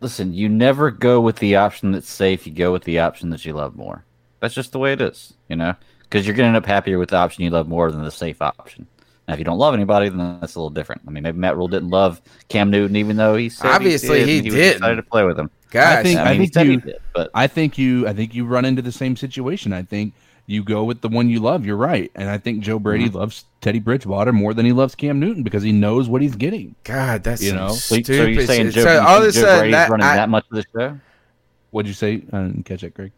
Listen, 0.00 0.34
you 0.34 0.48
never 0.48 0.90
go 0.90 1.20
with 1.20 1.36
the 1.36 1.56
option 1.56 1.92
that's 1.92 2.10
safe. 2.10 2.46
You 2.46 2.52
go 2.52 2.72
with 2.72 2.84
the 2.84 2.98
option 2.98 3.30
that 3.30 3.44
you 3.44 3.52
love 3.52 3.76
more. 3.76 4.04
That's 4.40 4.54
just 4.54 4.72
the 4.72 4.78
way 4.78 4.94
it 4.94 5.00
is, 5.00 5.34
you 5.48 5.56
know. 5.56 5.74
Because 6.02 6.26
you're 6.26 6.34
gonna 6.34 6.48
end 6.48 6.56
up 6.56 6.66
happier 6.66 6.98
with 6.98 7.10
the 7.10 7.16
option 7.16 7.44
you 7.44 7.50
love 7.50 7.68
more 7.68 7.90
than 7.92 8.02
the 8.02 8.10
safe 8.10 8.42
option. 8.42 8.86
Now, 9.26 9.34
if 9.34 9.38
you 9.38 9.44
don't 9.44 9.58
love 9.58 9.72
anybody, 9.74 10.08
then 10.10 10.38
that's 10.40 10.54
a 10.54 10.58
little 10.58 10.70
different. 10.70 11.02
I 11.06 11.10
mean, 11.10 11.22
maybe 11.22 11.38
Matt 11.38 11.56
Rhule 11.56 11.68
didn't 11.68 11.88
love 11.90 12.20
Cam 12.48 12.70
Newton, 12.70 12.96
even 12.96 13.16
though 13.16 13.36
he 13.36 13.48
said 13.48 13.70
Obviously, 13.70 14.24
he, 14.24 14.40
he 14.40 14.40
did, 14.42 14.44
and 14.44 14.52
was 14.52 14.54
didn't. 14.54 14.76
excited 14.76 14.96
to 14.96 15.02
play 15.02 15.24
with 15.24 15.38
him. 15.38 15.50
I 15.74 16.02
think 16.02 16.20
I, 16.20 16.32
mean, 16.32 16.40
he 16.42 16.46
think 16.46 16.68
you 16.70 16.80
did, 16.80 17.00
but 17.14 17.30
I 17.34 17.46
think 17.46 17.78
you 17.78 18.06
I 18.06 18.12
think 18.12 18.34
you 18.34 18.44
run 18.46 18.64
into 18.64 18.80
the 18.82 18.92
same 18.92 19.16
situation. 19.16 19.72
I 19.72 19.82
think 19.82 20.14
you 20.46 20.62
go 20.62 20.84
with 20.84 21.00
the 21.00 21.08
one 21.08 21.28
you 21.30 21.40
love. 21.40 21.64
You're 21.66 21.76
right, 21.78 22.12
and 22.14 22.28
I 22.28 22.38
think 22.38 22.62
Joe 22.62 22.78
Brady 22.78 23.06
Mm-hmm. 23.06 23.16
loves 23.16 23.44
Teddy 23.60 23.80
Bridgewater 23.80 24.32
more 24.32 24.52
than 24.54 24.66
he 24.66 24.72
loves 24.72 24.94
Cam 24.94 25.18
Newton 25.18 25.42
because 25.42 25.62
he 25.64 25.72
knows 25.72 26.08
what 26.08 26.20
he's 26.22 26.36
getting. 26.36 26.74
God, 26.84 27.24
that's 27.24 27.42
you 27.42 27.54
know. 27.54 27.70
So, 27.70 28.00
so 28.02 28.12
you're 28.12 28.46
saying. 28.46 28.70
Joe, 28.70 28.82
So 28.84 28.92
you 28.92 28.98
all 29.00 29.22
of 29.22 29.28
a 29.28 29.32
Joe 29.32 29.40
sudden 29.40 29.58
Brady's 29.58 29.72
that- 29.72 29.90
running 29.90 30.06
I- 30.06 30.16
that 30.16 30.28
much 30.28 30.44
of 30.52 30.56
the 30.56 30.64
show? 30.78 31.00
What'd 31.70 31.88
you 31.88 31.94
say? 31.94 32.22
I 32.32 32.42
didn't 32.42 32.64
catch 32.66 32.82
that, 32.82 32.94
Greg. 32.94 33.10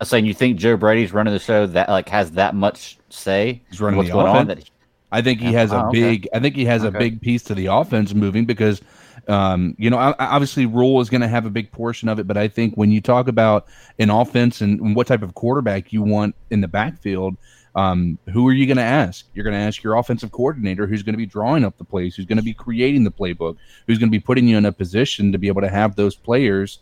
I'm 0.00 0.06
saying 0.06 0.26
you 0.26 0.34
think 0.34 0.58
Joe 0.58 0.76
Brady's 0.76 1.12
running 1.12 1.32
the 1.32 1.40
show 1.40 1.66
that 1.66 1.88
like 1.88 2.08
has 2.10 2.32
that 2.32 2.54
much 2.54 2.98
say? 3.08 3.62
He's 3.70 3.80
running 3.80 3.96
what's 3.96 4.08
the 4.08 4.12
going 4.12 4.26
on. 4.26 4.36
offense. 4.50 4.64
That 4.66 4.70
I 5.14 5.22
think 5.22 5.40
he 5.40 5.52
has 5.52 5.72
a 5.72 5.84
Oh, 5.84 5.88
okay. 5.88 6.00
big. 6.00 6.28
I 6.34 6.40
think 6.40 6.56
he 6.56 6.64
has 6.64 6.82
a 6.82 6.90
big 6.90 7.20
piece 7.20 7.42
to 7.44 7.54
the 7.54 7.66
offense 7.66 8.12
moving 8.14 8.44
because, 8.44 8.82
um, 9.28 9.74
you 9.78 9.88
know, 9.90 9.96
obviously 10.18 10.66
Rhule 10.66 11.00
is 11.00 11.08
going 11.08 11.20
to 11.20 11.28
have 11.28 11.46
a 11.46 11.50
big 11.50 11.70
portion 11.70 12.08
of 12.08 12.18
it. 12.18 12.26
But 12.26 12.36
I 12.36 12.48
think 12.48 12.74
when 12.74 12.90
you 12.90 13.00
talk 13.00 13.28
about 13.28 13.66
an 13.98 14.10
offense 14.10 14.60
and 14.60 14.94
what 14.96 15.06
type 15.06 15.22
of 15.22 15.34
quarterback 15.34 15.92
you 15.92 16.02
want 16.02 16.34
in 16.50 16.60
the 16.60 16.68
backfield, 16.68 17.36
um, 17.76 18.18
who 18.32 18.46
are 18.48 18.52
you 18.52 18.66
going 18.66 18.76
to 18.76 18.82
ask? 18.82 19.26
You're 19.34 19.44
going 19.44 19.54
to 19.54 19.60
ask 19.60 19.82
your 19.82 19.96
offensive 19.96 20.30
coordinator, 20.30 20.86
who's 20.86 21.02
going 21.02 21.14
to 21.14 21.18
be 21.18 21.26
drawing 21.26 21.64
up 21.64 21.76
the 21.78 21.84
plays, 21.84 22.14
who's 22.14 22.26
going 22.26 22.38
to 22.38 22.44
be 22.44 22.54
creating 22.54 23.04
the 23.04 23.10
playbook, 23.10 23.56
who's 23.86 23.98
going 23.98 24.10
to 24.10 24.16
be 24.16 24.20
putting 24.20 24.46
you 24.46 24.56
in 24.58 24.64
a 24.64 24.72
position 24.72 25.32
to 25.32 25.38
be 25.38 25.48
able 25.48 25.62
to 25.62 25.68
have 25.68 25.96
those 25.96 26.14
players 26.14 26.78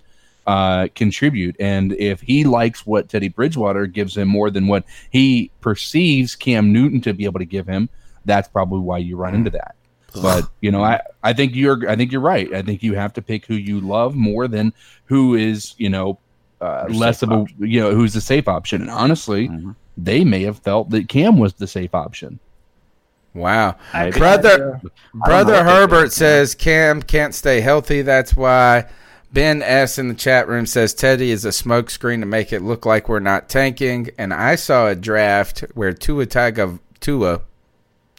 uh, 0.46 0.88
contribute. 0.94 1.56
And 1.60 1.92
if 1.94 2.20
he 2.20 2.44
likes 2.44 2.84
what 2.84 3.08
Teddy 3.08 3.28
Bridgewater 3.28 3.86
gives 3.86 4.16
him 4.16 4.28
more 4.28 4.50
than 4.50 4.66
what 4.66 4.84
he 5.10 5.50
perceives 5.60 6.34
Cam 6.34 6.72
Newton 6.72 7.00
to 7.02 7.14
be 7.14 7.24
able 7.24 7.38
to 7.38 7.46
give 7.46 7.66
him, 7.66 7.88
that's 8.24 8.48
probably 8.48 8.80
why 8.80 8.98
you 8.98 9.16
run 9.16 9.34
into 9.34 9.50
that. 9.50 9.74
But 10.20 10.44
you 10.60 10.70
know, 10.70 10.84
I, 10.84 11.00
I 11.22 11.32
think 11.32 11.54
you're 11.54 11.88
I 11.88 11.96
think 11.96 12.12
you're 12.12 12.20
right. 12.20 12.52
I 12.52 12.62
think 12.62 12.82
you 12.82 12.94
have 12.94 13.12
to 13.14 13.22
pick 13.22 13.46
who 13.46 13.54
you 13.54 13.80
love 13.80 14.14
more 14.14 14.46
than 14.48 14.72
who 15.06 15.34
is 15.36 15.74
you 15.78 15.88
know 15.88 16.18
uh, 16.60 16.86
less 16.90 17.22
of 17.22 17.30
a 17.32 17.46
you 17.58 17.80
know 17.80 17.94
who's 17.94 18.12
the 18.12 18.20
safe 18.20 18.46
option. 18.48 18.82
And 18.82 18.90
honestly, 18.90 19.48
Mm-hmm. 19.48 19.70
they 19.96 20.22
may 20.24 20.42
have 20.42 20.58
felt 20.58 20.90
that 20.90 21.08
Cam 21.08 21.38
was 21.38 21.54
the 21.54 21.66
safe 21.66 21.94
option. 21.94 22.38
Wow. 23.34 23.76
Maybe. 23.94 24.18
Brother 24.18 24.76
I 24.76 24.78
don't 24.78 24.92
Brother 25.14 25.52
what 25.54 25.64
Herbert 25.64 26.00
think, 26.02 26.12
says 26.12 26.54
Cam 26.54 27.02
can't 27.02 27.34
stay 27.34 27.62
healthy. 27.62 28.02
That's 28.02 28.36
why 28.36 28.90
Ben 29.32 29.62
S 29.62 29.98
in 29.98 30.08
the 30.08 30.14
chat 30.14 30.46
room 30.46 30.66
says 30.66 30.92
Teddy 30.92 31.30
is 31.30 31.46
a 31.46 31.48
smokescreen 31.48 32.20
to 32.20 32.26
make 32.26 32.52
it 32.52 32.60
look 32.60 32.84
like 32.84 33.08
we're 33.08 33.20
not 33.20 33.48
tanking. 33.48 34.10
And 34.18 34.34
I 34.34 34.56
saw 34.56 34.88
a 34.88 34.94
draft 34.94 35.60
where 35.72 35.94
Tua 35.94 36.26
Taga 36.26 36.78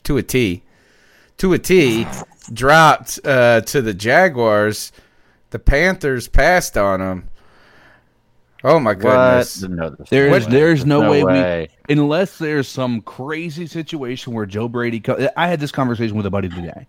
Tua 0.04 0.20
a 0.20 0.24
T, 0.24 0.64
to 1.38 1.54
a 1.54 1.60
T, 1.60 2.06
dropped 2.52 3.20
uh, 3.26 3.62
to 3.62 3.82
the 3.82 3.94
Jaguars. 3.94 4.92
The 5.52 5.60
Panthers 5.60 6.28
passed 6.28 6.78
on 6.78 7.02
him. 7.02 7.30
Oh 8.66 8.80
my 8.80 8.94
goodness! 8.94 9.62
No, 9.64 9.90
there's 9.90 10.10
There's 10.10 10.48
no 10.48 10.54
way. 10.54 10.60
there's 10.60 10.86
no, 10.86 11.02
no 11.02 11.12
way, 11.12 11.24
way. 11.24 11.70
we 11.90 11.94
unless 11.96 12.38
there's 12.38 12.68
some 12.68 13.02
crazy 13.02 13.68
situation 13.68 14.34
where 14.34 14.46
Joe 14.46 14.70
Brady. 14.70 15.02
Co- 15.02 15.30
I 15.36 15.48
had 15.48 15.60
this 15.60 15.72
conversation 15.72 16.16
with 16.16 16.26
a 16.26 16.30
buddy 16.32 16.48
today. 16.48 16.88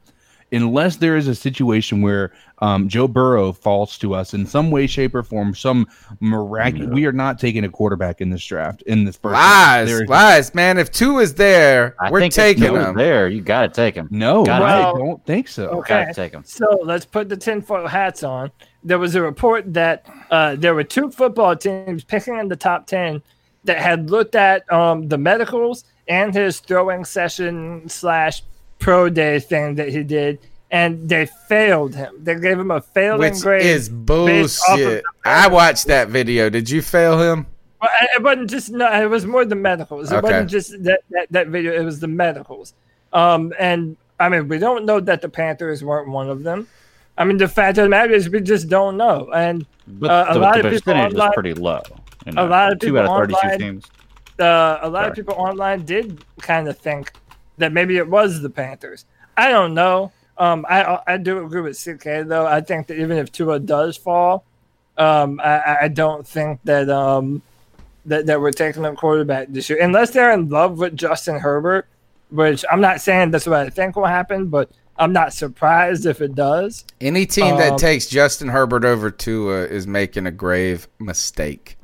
Unless 0.55 0.97
there 0.97 1.17
is 1.17 1.29
a 1.29 1.35
situation 1.35 2.01
where 2.03 2.33
um, 2.61 2.89
Joe 2.89 3.09
Burrow 3.09 3.53
falls 3.53 3.99
to 3.99 4.15
us 4.15 4.33
in 4.35 4.47
some 4.47 4.71
way, 4.71 4.87
shape, 4.87 5.15
or 5.15 5.23
form, 5.23 5.55
some 5.55 5.87
miraculous, 6.21 6.89
we 6.95 7.07
are 7.07 7.13
not 7.13 7.39
taking 7.39 7.65
a 7.65 7.69
quarterback 7.69 8.21
in 8.21 8.31
this 8.31 8.45
draft. 8.45 8.83
In 8.83 9.05
this 9.05 9.17
first 9.17 9.33
Lies, 9.33 9.89
There- 9.89 10.07
lies, 10.07 10.55
man. 10.55 10.79
If 10.79 10.91
two 10.93 11.19
is 11.19 11.35
there, 11.35 11.95
I 12.01 12.11
we're 12.11 12.21
think 12.21 12.35
taking 12.35 12.65
Tua's 12.65 12.87
him. 12.87 12.97
There, 12.97 13.29
you 13.29 13.41
got 13.41 13.63
to 13.63 13.69
take 13.69 13.95
him. 13.95 14.09
No, 14.11 14.45
Gotta 14.45 14.65
I 14.65 14.81
don't 14.93 15.25
think 15.27 15.49
so. 15.49 15.67
Okay. 15.69 16.05
Gotta 16.05 16.15
take 16.15 16.33
him. 16.33 16.45
So 16.45 16.81
let's 16.85 17.05
put 17.05 17.29
the 17.29 17.37
tinfoil 17.37 17.87
hats 17.89 18.23
on. 18.23 18.51
There 18.83 18.99
was 18.99 19.15
a 19.15 19.23
report 19.23 19.73
that 19.75 20.07
uh, 20.31 20.57
there 20.57 20.75
were 20.75 20.85
two 20.85 21.11
football 21.11 21.57
teams 21.57 22.05
picking 22.05 22.39
in 22.39 22.49
the 22.49 22.57
top 22.57 22.87
10 22.87 23.23
that 23.65 23.79
had 23.79 24.11
looked 24.11 24.35
at 24.35 24.71
um, 24.73 25.09
the 25.09 25.19
medicals 25.19 25.85
and 26.07 26.35
his 26.35 26.61
throwing 26.61 27.05
session 27.05 27.89
slash 27.89 28.43
pro 28.85 29.09
day 29.09 29.41
thing 29.41 29.75
that 29.77 29.89
he 29.89 30.03
did, 30.05 30.39
and 30.71 31.09
they 31.09 31.27
failed 31.49 31.95
him. 31.95 32.15
They 32.23 32.35
gave 32.39 32.59
him 32.59 32.71
a 32.71 32.81
failing 32.81 33.21
Which 33.21 33.41
grade. 33.43 33.65
is 33.67 33.89
based 33.89 34.61
off 34.69 34.79
of 34.79 34.85
bullshit. 34.85 35.05
I 35.25 35.49
watched 35.49 35.87
that 35.87 36.09
video. 36.09 36.51
Did 36.51 36.69
you 36.71 36.83
fail 36.83 37.19
him? 37.21 37.47
Well, 37.81 37.91
it 38.17 38.23
wasn't 38.23 38.51
just 38.51 38.71
no. 38.71 38.87
It 39.03 39.07
was 39.11 39.27
more 39.27 39.45
the 39.45 39.57
medicals. 39.57 40.13
It 40.13 40.17
Okay. 40.17 40.23
wasn't 40.29 40.51
just 40.51 40.83
that, 40.85 41.01
that 41.11 41.27
that 41.31 41.47
video. 41.49 41.73
It 41.73 41.85
was 41.85 42.01
the 42.01 42.09
medicals. 42.09 42.75
Um, 43.13 43.53
and 43.59 43.97
I 44.21 44.29
mean, 44.29 44.49
we 44.49 44.59
don't 44.59 44.85
know 44.87 45.01
that 45.01 45.21
the 45.23 45.29
Panthers 45.29 45.83
weren't 45.85 46.09
one 46.09 46.29
of 46.31 46.43
them. 46.45 46.67
I 47.17 47.25
mean, 47.25 47.37
the 47.37 47.49
fact 47.49 47.79
of 47.79 47.85
the 47.85 47.89
matter 47.89 48.13
is, 48.13 48.29
we 48.29 48.41
just 48.41 48.69
don't 48.69 48.97
know. 48.97 49.31
And 49.33 49.67
But 49.87 50.11
uh, 50.11 50.27
a 50.31 50.35
the, 50.35 50.41
lot 50.41 50.55
the 50.55 50.61
of 50.67 50.73
people 50.73 50.93
percentage 50.95 51.13
online, 51.15 51.29
is 51.29 51.35
pretty 51.35 51.55
low. 51.55 51.83
you 52.27 52.33
a 52.37 52.45
lot 52.47 52.73
of 52.73 52.79
two 52.81 52.87
people 52.89 53.01
out 53.01 53.07
of 53.07 53.17
thirty-two 53.19 53.39
online, 53.47 53.59
teams. 53.59 53.85
uh, 54.41 54.79
a 54.83 54.89
lot 54.89 55.01
Sorry. 55.01 55.09
of 55.11 55.15
people 55.15 55.35
online 55.35 55.85
did 55.85 56.25
kind 56.41 56.69
of 56.69 56.77
think 56.79 57.13
that 57.59 57.73
maybe 57.73 57.97
it 57.97 58.09
was 58.09 58.41
the 58.41 58.51
Panthers. 58.51 59.05
I 59.37 59.51
don't 59.51 59.75
know. 59.75 60.13
Um, 60.37 60.67
I 60.69 60.99
I 61.07 61.17
do 61.17 61.45
agree 61.45 61.61
with 61.61 61.79
CK 61.83 62.27
though. 62.27 62.47
I 62.47 62.61
think 62.61 62.89
that 62.89 62.99
even 62.99 63.19
if 63.19 63.31
Tua 63.31 63.61
does 63.61 63.97
fall, 63.97 64.45
um, 64.99 65.41
I, 65.43 65.79
I 65.83 65.89
don't 65.89 66.27
think 66.27 66.61
that 66.65 66.89
um 66.91 67.43
that, 68.07 68.27
that 68.27 68.41
we're 68.41 68.51
taking 68.51 68.85
a 68.85 68.95
quarterback 68.95 69.49
this 69.49 69.71
year 69.71 69.81
unless 69.83 70.11
they're 70.11 70.33
in 70.33 70.49
love 70.49 70.79
with 70.79 70.97
Justin 70.97 71.39
Herbert, 71.39 71.87
which 72.31 72.65
I'm 72.71 72.81
not 72.81 73.01
saying 73.01 73.31
that's 73.31 73.47
what 73.47 73.61
I 73.61 73.71
think 73.71 73.97
will 73.97 74.05
happen, 74.07 74.49
but 74.49 74.71
I'm 74.99 75.13
not 75.13 75.33
surprised 75.33 76.05
if 76.07 76.21
it 76.21 76.35
does. 76.35 76.85
Any 77.01 77.27
team 77.27 77.57
that 77.57 77.73
Um, 77.73 77.79
takes 77.79 78.07
Justin 78.07 78.49
Herbert 78.49 78.85
over 78.85 79.11
Tua 79.11 79.63
is 79.65 79.87
making 79.87 80.27
a 80.27 80.31
grave 80.31 80.87
mistake. 80.99 81.77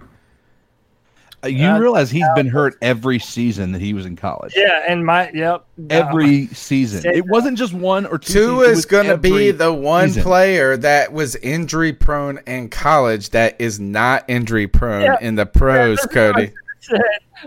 Uh, 1.43 1.49
You 1.49 1.67
Uh, 1.69 1.79
realize 1.79 2.11
he's 2.11 2.27
been 2.35 2.49
hurt 2.49 2.77
every 2.83 3.19
season 3.19 3.73
that 3.73 3.81
he 3.81 3.95
was 3.95 4.05
in 4.07 4.15
college. 4.17 4.53
Yeah, 4.57 4.83
and 4.87 5.05
my 5.07 5.31
yep. 5.33 5.65
Every 5.89 6.47
season. 6.49 7.11
It 7.13 7.25
wasn't 7.27 7.57
just 7.57 7.73
one 7.73 8.05
or 8.07 8.19
two. 8.19 8.33
Tua 8.33 8.65
seasons, 8.65 8.67
it 8.69 8.71
is 8.73 8.77
was 8.77 8.85
going 8.87 9.07
to 9.07 9.17
be 9.17 9.51
the 9.51 9.73
one 9.73 10.09
season. 10.09 10.23
player 10.23 10.77
that 10.77 11.13
was 11.13 11.37
injury 11.37 11.93
prone 11.95 12.41
in 12.47 12.69
college 12.69 13.31
that 13.31 13.57
is 13.59 13.81
not 13.81 14.25
injury 14.29 14.67
prone 14.67 15.03
Yeah. 15.03 15.17
in 15.21 15.35
the 15.37 15.47
pros, 15.47 15.99
that's 15.99 16.15
what 16.15 16.35
Cody. 16.35 16.53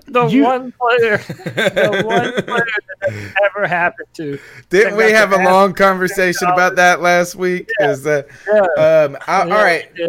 The 0.07 0.25
You- 0.25 0.43
one 0.43 0.71
player, 0.79 1.17
the 1.17 2.01
one 2.05 2.43
player 2.45 2.65
that 3.01 3.33
ever 3.45 3.67
happened 3.67 4.07
to. 4.15 4.39
Didn't 4.69 4.95
we 4.97 5.11
have 5.11 5.33
a 5.33 5.37
long 5.43 5.73
conversation 5.73 6.47
about 6.47 6.77
that 6.77 7.01
last 7.01 7.35
week? 7.35 7.69
Is 7.79 8.01
that 8.03 8.27
um 8.77 9.17
I, 9.27 9.41
all 9.41 9.47
Yeah, 9.49 9.61
right? 9.63 9.91
yeah. 9.95 10.07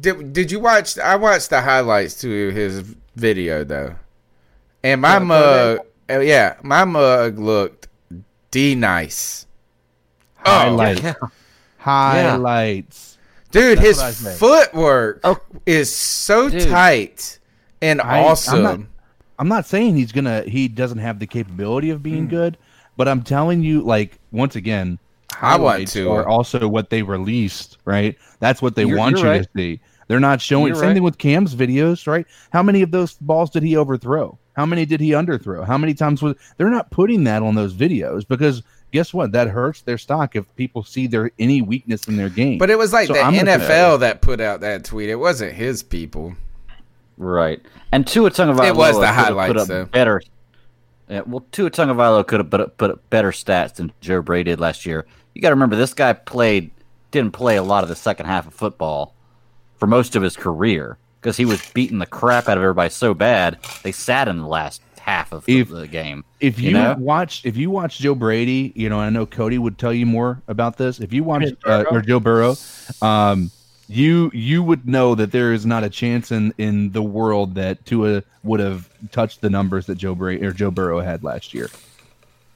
Did 0.00 0.32
did 0.32 0.50
you 0.50 0.60
watch? 0.60 0.98
I 0.98 1.16
watched 1.16 1.50
the 1.50 1.60
highlights 1.60 2.18
to 2.22 2.48
his 2.50 2.94
video 3.16 3.64
though, 3.64 3.94
and 4.82 5.00
my 5.00 5.18
mug, 5.18 5.80
uh, 6.10 6.18
yeah, 6.20 6.56
my 6.62 6.84
mug 6.84 7.38
looked 7.38 7.88
d 8.50 8.74
nice. 8.74 9.46
Highlights. 10.36 11.02
Highlights. 11.78 13.18
Dude, 13.50 13.78
That's 13.78 13.86
his 13.88 13.96
what 13.98 14.06
I 14.06 14.10
say. 14.12 14.34
footwork 14.36 15.44
is 15.66 15.94
so 15.94 16.48
Dude. 16.48 16.68
tight 16.68 17.38
and 17.82 18.00
I- 18.00 18.18
I'm 18.20 18.24
awesome. 18.24 18.62
not, 18.62 18.80
I'm 19.38 19.48
not 19.48 19.66
saying 19.66 19.96
he's 19.96 20.12
gonna. 20.12 20.42
He 20.42 20.68
doesn't 20.68 20.98
have 20.98 21.18
the 21.18 21.26
capability 21.26 21.90
of 21.90 22.02
being 22.02 22.28
good, 22.28 22.56
but 22.96 23.08
I'm 23.08 23.22
telling 23.22 23.62
you, 23.62 23.82
like 23.82 24.18
once 24.30 24.56
again, 24.56 24.98
I 25.40 25.56
want 25.56 25.74
highlights 25.74 25.92
to. 25.94 26.10
Are 26.10 26.26
also 26.26 26.66
what 26.68 26.90
they 26.90 27.02
released, 27.02 27.78
right? 27.84 28.16
That's 28.40 28.62
what 28.62 28.74
they 28.74 28.84
You're- 28.84 28.98
want 28.98 29.16
you're 29.18 29.26
you 29.26 29.30
right. 29.32 29.42
to 29.42 29.48
see. 29.56 29.80
They're 30.08 30.20
not 30.20 30.40
showing. 30.40 30.68
You're 30.68 30.76
same 30.76 30.88
right. 30.88 30.94
thing 30.94 31.02
with 31.02 31.18
Cam's 31.18 31.54
videos, 31.54 32.06
right? 32.06 32.26
How 32.52 32.62
many 32.62 32.82
of 32.82 32.90
those 32.90 33.14
balls 33.14 33.50
did 33.50 33.62
he 33.62 33.76
overthrow? 33.76 34.38
How 34.54 34.66
many 34.66 34.84
did 34.84 35.00
he 35.00 35.10
underthrow? 35.10 35.66
How 35.66 35.78
many 35.78 35.94
times 35.94 36.20
was? 36.22 36.36
They're 36.56 36.70
not 36.70 36.90
putting 36.90 37.24
that 37.24 37.42
on 37.42 37.54
those 37.54 37.72
videos 37.74 38.26
because 38.26 38.62
guess 38.92 39.14
what? 39.14 39.32
That 39.32 39.48
hurts 39.48 39.82
their 39.82 39.98
stock 39.98 40.36
if 40.36 40.44
people 40.56 40.84
see 40.84 41.06
there 41.06 41.30
any 41.38 41.62
weakness 41.62 42.06
in 42.08 42.16
their 42.16 42.28
game. 42.28 42.58
but 42.58 42.70
it 42.70 42.78
was 42.78 42.92
like 42.92 43.06
So 43.06 43.14
the 43.14 43.20
I'm 43.22 43.34
NFL 43.34 44.00
that 44.00 44.20
put 44.20 44.40
out 44.40 44.60
that 44.60 44.84
tweet. 44.84 45.08
It 45.08 45.16
wasn't 45.16 45.54
his 45.54 45.82
people. 45.82 46.36
Right. 47.16 47.60
And 47.92 48.06
Tua 48.06 48.30
Tagovailoa 48.30 48.68
It 48.68 48.76
was 48.76 48.96
the 48.96 49.00
could 49.00 49.08
have 49.08 49.26
highlights, 49.26 49.52
put 49.52 49.56
up 49.58 49.68
though. 49.68 49.84
better. 49.86 50.22
Yeah, 51.08 51.22
well, 51.26 51.44
Tua 51.52 51.70
Tagovailoa 51.70 52.26
could 52.26 52.40
have 52.40 52.50
put 52.50 52.60
up, 52.60 52.76
put 52.76 52.90
up 52.90 53.10
better 53.10 53.30
stats 53.30 53.74
than 53.74 53.92
Joe 54.00 54.22
Brady 54.22 54.50
did 54.50 54.60
last 54.60 54.86
year. 54.86 55.06
You 55.34 55.40
got 55.42 55.48
to 55.48 55.54
remember 55.54 55.76
this 55.76 55.94
guy 55.94 56.12
played 56.12 56.70
didn't 57.10 57.32
play 57.32 57.56
a 57.56 57.62
lot 57.62 57.82
of 57.82 57.88
the 57.88 57.96
second 57.96 58.26
half 58.26 58.46
of 58.46 58.54
football 58.54 59.14
for 59.82 59.88
most 59.88 60.14
of 60.14 60.22
his 60.22 60.36
career 60.36 60.96
because 61.20 61.36
he 61.36 61.44
was 61.44 61.60
beating 61.72 61.98
the 61.98 62.06
crap 62.06 62.48
out 62.48 62.56
of 62.56 62.62
everybody 62.62 62.88
so 62.88 63.12
bad 63.14 63.58
they 63.82 63.90
sat 63.90 64.28
in 64.28 64.38
the 64.38 64.46
last 64.46 64.80
half 65.00 65.32
of 65.32 65.44
the, 65.44 65.58
If- 65.58 65.70
the 65.70 65.88
game. 65.88 66.24
if 66.38 66.60
you, 66.60 66.70
know? 66.70 66.94
watch 66.96 67.44
if 67.44 67.56
you 67.56 67.68
watch 67.68 67.98
Joe 67.98 68.14
Brady, 68.14 68.72
you 68.76 68.88
know, 68.88 69.00
I 69.00 69.10
know 69.10 69.26
Cody 69.26 69.58
would 69.58 69.78
tell 69.78 69.92
you 69.92 70.06
more 70.06 70.40
about 70.46 70.76
this. 70.76 71.00
If 71.00 71.12
you 71.12 71.24
watch 71.24 71.48
uh, 71.66 71.82
or 71.90 72.00
Joe 72.00 72.20
Burrow, 72.20 72.54
um, 73.02 73.50
you 73.88 74.30
you 74.32 74.62
would 74.62 74.86
know 74.86 75.16
that 75.16 75.32
there 75.32 75.52
is 75.52 75.66
not 75.66 75.82
a 75.82 75.90
chance 75.90 76.30
in 76.30 76.54
in 76.58 76.92
the 76.92 77.02
world 77.02 77.56
that 77.56 77.84
Tua 77.84 78.22
would 78.44 78.60
have 78.60 78.88
touched 79.10 79.40
the 79.40 79.50
numbers 79.50 79.86
that 79.86 79.96
Joe 79.96 80.14
Brady 80.14 80.46
or 80.46 80.52
Joe 80.52 80.70
Burrow 80.70 81.00
had 81.00 81.24
last 81.24 81.52
year. 81.52 81.70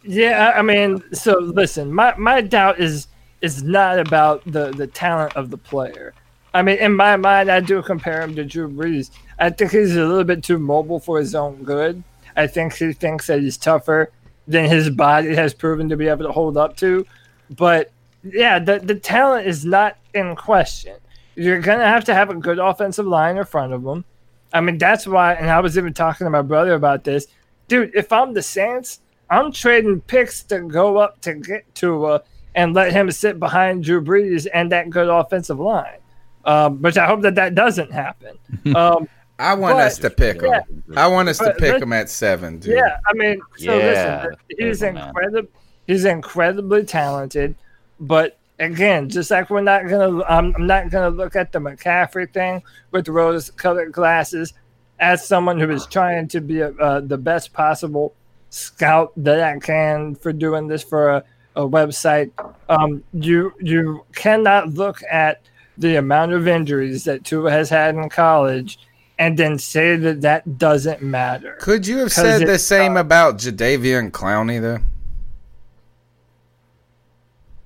Yeah, 0.05 0.53
I 0.55 0.61
I 0.61 0.63
mean, 0.63 1.03
so 1.13 1.41
listen, 1.41 1.93
my 1.93 2.15
my 2.17 2.41
doubt 2.41 2.79
is 2.79 3.09
is 3.41 3.65
not 3.65 3.99
about 3.99 4.45
the 4.47 4.71
the 4.71 4.87
talent 4.87 5.35
of 5.35 5.51
the 5.51 5.59
player. 5.59 6.15
I 6.57 6.63
mean, 6.63 6.79
in 6.79 6.97
my 6.97 7.19
mind, 7.19 7.51
I 7.51 7.61
do 7.61 7.83
compare 7.83 8.23
him 8.23 8.35
to 8.37 8.43
Drew 8.43 8.67
Brees. 8.67 9.11
I 9.39 9.51
think 9.51 9.73
he's 9.73 9.95
a 9.95 10.07
little 10.07 10.25
bit 10.25 10.43
too 10.43 10.59
mobile 10.59 10.99
for 10.99 11.19
his 11.19 11.35
own 11.35 11.63
good. 11.65 12.03
I 12.35 12.47
think 12.47 12.75
he 12.75 12.95
thinks 12.95 13.27
that 13.27 13.41
he's 13.41 13.59
tougher 13.59 14.11
than 14.49 14.65
his 14.65 14.89
body 14.89 15.35
has 15.35 15.53
proven 15.53 15.91
to 15.91 15.99
be 15.99 16.09
able 16.09 16.25
to 16.25 16.33
hold 16.33 16.57
up 16.57 16.75
to. 16.79 17.05
But 17.51 17.91
yeah, 18.25 18.59
the 18.59 18.79
the 18.79 18.95
talent 18.95 19.47
is 19.47 19.67
not 19.67 19.99
in 20.15 20.35
question. 20.35 20.97
You're 21.35 21.61
gonna 21.61 21.85
have 21.85 22.05
to 22.05 22.15
have 22.15 22.31
a 22.31 22.35
good 22.35 22.59
offensive 22.59 23.07
line 23.07 23.37
in 23.37 23.45
front 23.45 23.75
of 23.75 23.85
him. 23.85 24.07
I 24.51 24.63
mean, 24.63 24.79
that's 24.79 25.07
why. 25.07 25.35
And 25.35 25.51
I 25.51 25.61
was 25.61 25.77
even 25.77 25.93
talking 25.93 26.25
to 26.25 26.31
my 26.31 26.41
brother 26.41 26.73
about 26.73 27.05
this, 27.05 27.27
dude. 27.69 27.95
If 27.95 28.11
I'm 28.15 28.33
the 28.33 28.43
Saints, 28.43 29.01
I'm 29.29 29.53
trading 29.53 30.01
picks 30.01 30.43
to 30.45 30.61
go 30.61 30.97
up 30.97 31.21
to 31.21 31.35
get 31.35 31.75
Tua 31.75 32.23
and 32.55 32.73
let 32.73 32.93
him 32.93 33.11
sit 33.11 33.39
behind 33.39 33.85
Drew 33.85 34.03
Brees 34.03 34.47
and 34.55 34.73
that 34.73 34.89
good 34.89 35.11
offensive 35.11 35.61
line. 35.61 35.99
Um, 36.47 36.77
but 36.79 36.97
I 36.97 37.07
hope 37.07 37.23
that 37.23 37.35
that 37.35 37.55
doesn't 37.55 37.93
happen. 37.93 38.39
Um, 38.75 39.09
I 39.39 39.53
want 39.55 39.77
But- 39.77 39.87
us 39.89 39.99
to 39.99 40.09
pick 40.11 40.41
him. 40.41 40.51
yeah. 40.51 40.61
I 40.97 41.07
want 41.09 41.29
us 41.29 41.37
to 41.39 41.53
pick 41.59 41.73
let- 41.73 41.83
him 41.83 41.93
at 41.93 42.09
seven, 42.09 42.59
dude. 42.59 42.77
yeah, 42.77 42.97
I 43.07 43.13
mean, 43.13 43.39
so 43.59 43.77
Yeah, 43.79 44.27
listen, 44.29 44.37
he's 44.59 44.83
incredible. 44.83 45.49
He's 45.87 46.05
incredibly 46.07 46.85
talented, 46.85 47.55
but 48.01 48.39
again, 48.59 49.09
just 49.11 49.31
like 49.31 49.51
we're 49.51 49.61
not 49.61 49.87
gonna, 49.89 50.25
I'm, 50.25 50.55
I'm 50.57 50.67
not 50.67 50.89
gonna 50.91 51.11
look 51.11 51.37
at 51.37 51.53
the 51.53 51.59
McCaffrey 51.59 52.33
thing 52.33 52.63
with 52.93 53.09
rose-colored 53.09 53.93
glasses 53.93 54.53
as 54.99 55.27
someone 55.27 55.61
who 55.61 55.71
is 55.71 55.85
trying 55.87 56.27
to 56.29 56.41
be 56.41 56.61
a, 56.61 56.71
uh, 56.71 57.01
the 57.01 57.19
best 57.19 57.53
possible 57.53 58.15
scout 58.51 59.13
that 59.19 59.41
I 59.43 59.59
can 59.59 60.15
for 60.15 60.33
doing 60.33 60.67
this 60.67 60.83
for 60.83 61.11
a, 61.11 61.25
a 61.57 61.61
website. 61.69 62.31
Um, 62.71 63.05
you 63.13 63.53
you 63.61 64.05
cannot 64.15 64.71
look 64.75 65.03
at 65.11 65.43
the 65.79 65.97
amount 65.97 66.33
of 66.33 66.49
injuries 66.49 67.05
that 67.05 67.25
Tua 67.25 67.51
has 67.51 67.69
had 67.69 67.95
in 67.95 68.09
college 68.09 68.79
and 69.19 69.39
then 69.39 69.59
say 69.59 69.97
that 69.97 70.21
that 70.21 70.59
doesn't 70.59 71.03
matter. 71.03 71.57
Could 71.61 71.87
you 71.87 71.99
have 71.99 72.13
said 72.13 72.47
the 72.47 72.55
it's, 72.55 72.65
same 72.65 72.97
about 72.97 73.39
Jadeveon 73.39 74.11
Clowney 74.11 74.61
though? 74.61 74.79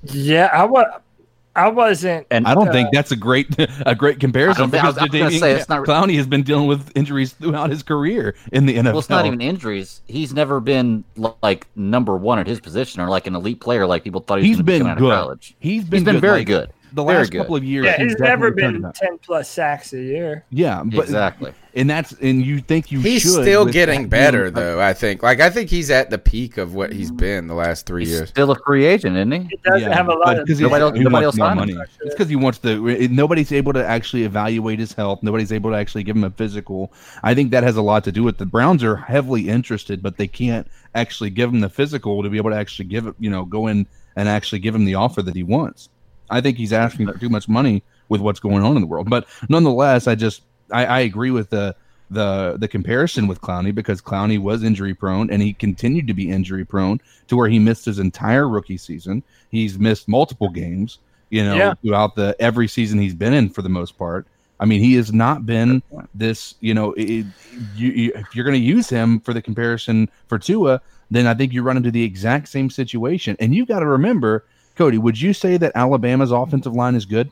Yeah, 0.05 0.49
I 0.53 0.65
was. 0.65 0.87
I 1.57 1.69
wasn't. 1.69 2.29
And 2.31 2.47
I 2.47 2.55
don't 2.55 2.69
uh, 2.69 2.73
think 2.73 2.91
that's 2.93 3.11
a 3.11 3.17
great 3.17 3.49
a 3.87 3.95
great 3.95 4.21
comparison 4.21 4.63
I 4.63 4.67
don't 4.67 4.75
I 4.75 4.79
because 4.79 4.95
was- 4.95 4.99
I 4.99 5.03
was 5.03 5.11
gonna 5.11 5.39
say, 5.39 5.53
it's 5.53 5.69
not- 5.69 5.85
Clowney 5.85 6.17
has 6.17 6.27
been 6.27 6.43
dealing 6.43 6.69
with 6.69 6.97
injuries 6.97 7.33
throughout 7.33 7.71
his 7.71 7.83
career 7.83 8.37
in 8.53 8.67
the 8.67 8.77
NFL. 8.77 8.85
Well, 8.85 8.99
it's 9.01 9.11
not 9.11 9.27
even 9.27 9.41
injuries. 9.41 10.01
He's 10.07 10.33
never 10.33 10.61
been 10.61 11.05
like 11.43 11.67
number 11.75 12.17
one 12.17 12.39
at 12.39 12.47
his 12.47 12.61
position 12.61 13.01
or 13.01 13.09
like 13.09 13.27
an 13.27 13.35
elite 13.35 13.61
player 13.61 13.85
like 13.85 14.05
people 14.05 14.21
thought 14.21 14.39
he 14.39 14.49
was 14.49 14.49
He's 14.49 14.57
going 14.59 14.67
to 14.67 14.73
be 14.73 14.79
been 14.79 14.87
out 14.87 14.99
good. 14.99 15.13
of 15.13 15.25
college. 15.25 15.57
He's 15.59 15.85
been 15.85 15.99
He's 15.99 16.05
been 16.05 16.15
good, 16.15 16.21
very 16.21 16.39
like, 16.39 16.47
good. 16.47 16.73
The 16.93 17.05
Very 17.05 17.19
last 17.19 17.31
good. 17.31 17.39
couple 17.39 17.57
of 17.57 17.65
years, 17.65 17.87
Yeah, 17.87 17.97
he's 17.99 18.19
never 18.19 18.51
been 18.51 18.83
ten 18.95 19.19
plus 19.19 19.49
sacks 19.49 19.93
a 19.93 20.01
year. 20.01 20.45
Yeah, 20.51 20.83
but 20.85 21.05
Exactly. 21.05 21.53
and 21.75 21.89
that's 21.89 22.13
and 22.13 22.45
you 22.45 22.59
think 22.61 22.91
you 22.91 23.01
He's 23.01 23.23
should 23.23 23.43
still 23.43 23.65
getting 23.67 24.09
better 24.09 24.45
being- 24.51 24.55
though, 24.55 24.81
I 24.81 24.93
think. 24.93 25.23
Like 25.23 25.41
I 25.41 25.51
think 25.51 25.71
he's 25.71 25.91
at 25.91 26.11
the 26.11 26.19
peak 26.19 26.59
of 26.59 26.75
what 26.75 26.93
he's 26.93 27.11
been 27.13 27.47
the 27.47 27.55
last 27.55 27.87
three 27.87 28.03
He's 28.05 28.11
years. 28.13 28.29
still 28.31 28.51
a 28.51 28.57
free 28.67 28.85
agent, 28.87 29.17
isn't 29.17 29.31
he? 29.31 29.39
He 29.51 29.59
doesn't 29.65 29.93
have 29.93 30.09
a 30.09 30.13
lot 30.15 30.25
but 30.27 30.39
of. 30.41 30.47
'cause 30.49 30.59
he- 30.59 30.65
Nobody 30.65 30.83
else- 30.83 30.99
nobody 30.99 31.25
else 31.25 31.37
more 31.37 31.47
signed 31.49 31.61
him. 31.61 31.77
money. 31.77 31.87
It's 32.03 32.15
because 32.15 32.29
he 32.29 32.37
wants 32.37 32.59
to. 32.59 33.09
Nobody's 33.09 33.53
able 33.53 33.73
to 33.73 33.87
actually 33.87 34.25
evaluate 34.25 34.79
his 34.79 34.93
health. 34.93 35.21
Nobody's 35.23 35.53
able 35.53 35.71
to 35.71 35.77
actually 35.77 36.03
give 36.03 36.17
him 36.17 36.25
a 36.25 36.31
physical. 36.31 36.93
I 37.23 37.35
think 37.35 37.53
that 37.53 37.63
has 37.63 37.77
a 37.77 37.83
lot 37.83 38.05
to 38.05 38.13
do 38.13 38.23
with 38.25 38.39
the 38.39 38.47
Browns 38.47 38.83
are 38.83 38.97
heavily 38.97 39.49
interested, 39.49 40.03
but 40.03 40.17
they 40.17 40.27
can't 40.27 40.67
actually 40.95 41.31
give 41.31 41.51
him 41.53 41.61
the 41.61 41.69
physical 41.69 42.23
to 42.25 42.29
be 42.29 42.37
able 42.39 42.51
to 42.51 42.57
actually 42.57 42.87
give 42.87 43.07
it. 43.07 43.15
You 43.21 43.31
know, 43.31 43.45
go 43.45 43.69
in 43.69 43.87
and 44.17 44.29
actually 44.29 44.59
give 44.59 44.75
him 44.75 44.85
the 44.85 44.97
offer 44.97 45.23
that 45.23 45.37
he 45.37 45.45
wants. 45.45 45.89
I 46.31 46.41
think 46.41 46.57
he's 46.57 46.73
asking 46.73 47.07
for 47.13 47.19
too 47.19 47.29
much 47.29 47.49
money 47.49 47.83
with 48.09 48.21
what's 48.21 48.41
going 48.41 48.63
on 48.63 48.77
in 48.77 48.81
the 48.81 48.87
world. 48.87 49.11
But 49.11 49.27
nonetheless, 49.49 50.07
I 50.07 50.15
just 50.15 50.43
I, 50.71 50.87
I 50.87 51.01
agree 51.01 51.31
with 51.31 51.51
the 51.51 51.75
the 52.11 52.57
the 52.59 52.67
comparison 52.69 53.27
with 53.27 53.41
Clowney 53.41 53.75
because 53.75 54.01
Clowney 54.01 54.39
was 54.39 54.65
injury 54.65 54.95
prone 54.95 55.31
and 55.31 55.41
he 55.43 55.53
continued 55.53 56.07
to 56.09 56.15
be 56.15 56.31
injury 56.31 56.65
prone 56.65 57.01
to 57.29 57.37
where 57.37 57.49
he 57.49 57.59
missed 57.59 57.85
his 57.85 57.99
entire 57.99 58.49
rookie 58.49 58.79
season. 58.79 59.23
He's 59.51 59.79
missed 59.79 60.09
multiple 60.09 60.49
games, 60.51 60.99
you 61.31 61.45
know, 61.45 61.57
Yeah. 61.57 61.75
throughout 61.83 62.17
the 62.17 62.35
every 62.41 62.67
season 62.69 62.99
he's 62.99 63.15
been 63.15 63.33
in 63.33 63.49
for 63.51 63.63
the 63.63 63.69
most 63.69 63.97
part. 63.99 64.27
I 64.59 64.67
mean, 64.67 64.81
he 64.83 64.95
has 64.97 65.11
not 65.11 65.47
been 65.47 65.83
this, 66.15 66.57
you 66.61 66.75
know, 66.75 66.93
it, 66.93 67.25
you, 67.75 67.89
you, 67.89 68.13
if 68.15 68.35
you're 68.37 68.45
going 68.45 68.61
to 68.61 68.67
use 68.67 68.91
him 68.91 69.21
for 69.21 69.33
the 69.33 69.41
comparison 69.41 70.07
for 70.29 70.39
Tua, 70.39 70.83
then 71.11 71.27
I 71.27 71.33
think 71.33 71.55
you 71.55 71.63
run 71.63 71.79
into 71.79 71.91
the 71.91 72.03
exact 72.03 72.49
same 72.49 72.69
situation. 72.69 73.37
And 73.41 73.55
you've 73.55 73.69
got 73.69 73.79
to 73.81 73.87
remember, 73.87 74.45
Cody, 74.81 74.97
would 74.97 75.21
you 75.21 75.35
say 75.35 75.59
that 75.59 75.73
Alabama's 75.75 76.31
offensive 76.31 76.73
line 76.73 76.95
is 76.95 77.05
good? 77.05 77.31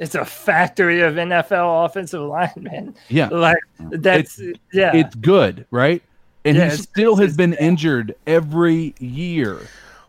It's 0.00 0.16
a 0.16 0.24
factory 0.24 1.02
of 1.02 1.14
NFL 1.14 1.86
offensive 1.86 2.20
linemen. 2.20 2.96
Yeah. 3.08 3.28
like 3.28 3.58
that's 3.78 4.40
yeah. 4.72 4.96
It's 4.96 5.14
good, 5.14 5.66
right? 5.70 6.02
And 6.44 6.56
Yeah, 6.56 6.70
he 6.70 6.76
still 6.78 7.14
has 7.14 7.36
been 7.36 7.52
injured 7.54 8.16
every 8.26 8.96
year. 8.98 9.60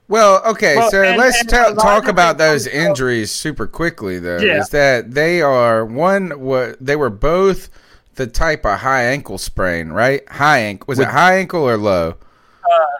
Well, 0.07 0.41
okay, 0.43 0.76
Well, 0.78 0.89
so 0.89 1.03
and- 1.03 1.17
let's 1.20 1.39
and 1.41 1.49
ta- 1.49 1.74
talk 1.76 2.07
about 2.07 2.39
those 2.39 2.65
comes 2.65 2.76
injuries 2.76 3.30
super 3.30 3.67
quickly, 3.67 4.17
though. 4.17 4.39
Yeah. 4.39 4.61
Is 4.61 4.70
that 4.70 5.11
they 5.11 5.39
are 5.43 5.86
one? 5.86 6.32
What 6.39 6.84
they 6.84 6.95
were 6.95 7.11
both 7.11 7.70
the 8.15 8.26
type 8.26 8.65
of 8.65 8.80
high 8.80 9.03
ankle 9.03 9.38
sprain, 9.38 9.89
right? 9.89 10.28
High 10.30 10.61
ankle 10.61 10.86
was 10.88 10.97
it 10.97 11.09
high 11.09 11.36
ankle 11.38 11.61
or 11.70 11.78
low? 11.78 12.15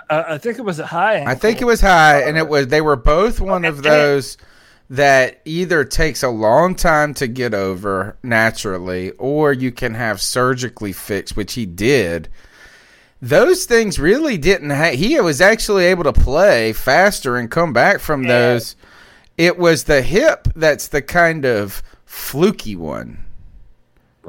Uh, 0.10 0.24
I 0.28 0.38
think 0.38 0.58
it 0.58 0.64
was 0.64 0.80
a 0.80 0.86
high. 0.86 1.24
I 1.24 1.36
think 1.36 1.62
it 1.62 1.66
was 1.66 1.82
high, 1.82 2.22
and 2.24 2.38
it 2.38 2.48
was 2.48 2.68
they 2.68 2.82
were 2.82 2.96
both 2.96 3.40
one 3.40 3.66
of 3.66 3.84
those 3.84 4.38
that 4.90 5.42
either 5.46 5.84
takes 5.84 6.24
a 6.24 6.30
long 6.30 6.74
time 6.76 7.14
to 7.16 7.28
get 7.28 7.54
over 7.54 8.18
naturally, 8.24 9.12
or 9.12 9.54
you 9.54 9.72
can 9.72 9.94
have 9.94 10.20
surgically 10.22 10.92
fixed, 10.92 11.38
which 11.38 11.54
he 11.54 11.66
did. 11.66 12.28
Those 13.22 13.66
things 13.66 14.00
really 14.00 14.38
didn't. 14.38 14.72
Ha- 14.72 14.96
he 14.96 15.20
was 15.20 15.42
actually 15.42 15.86
able 15.86 16.06
to 16.06 16.14
play 16.14 16.74
faster 16.74 17.36
and 17.38 17.52
come 17.52 17.74
back 17.74 18.00
from 18.00 18.24
those. 18.24 18.76
It 19.38 19.58
was 19.58 19.84
the 19.84 20.02
hip 20.02 20.48
that's 20.56 20.88
the 20.88 21.02
kind 21.02 21.46
of 21.46 21.84
fluky 22.06 22.76
one. 22.76 23.26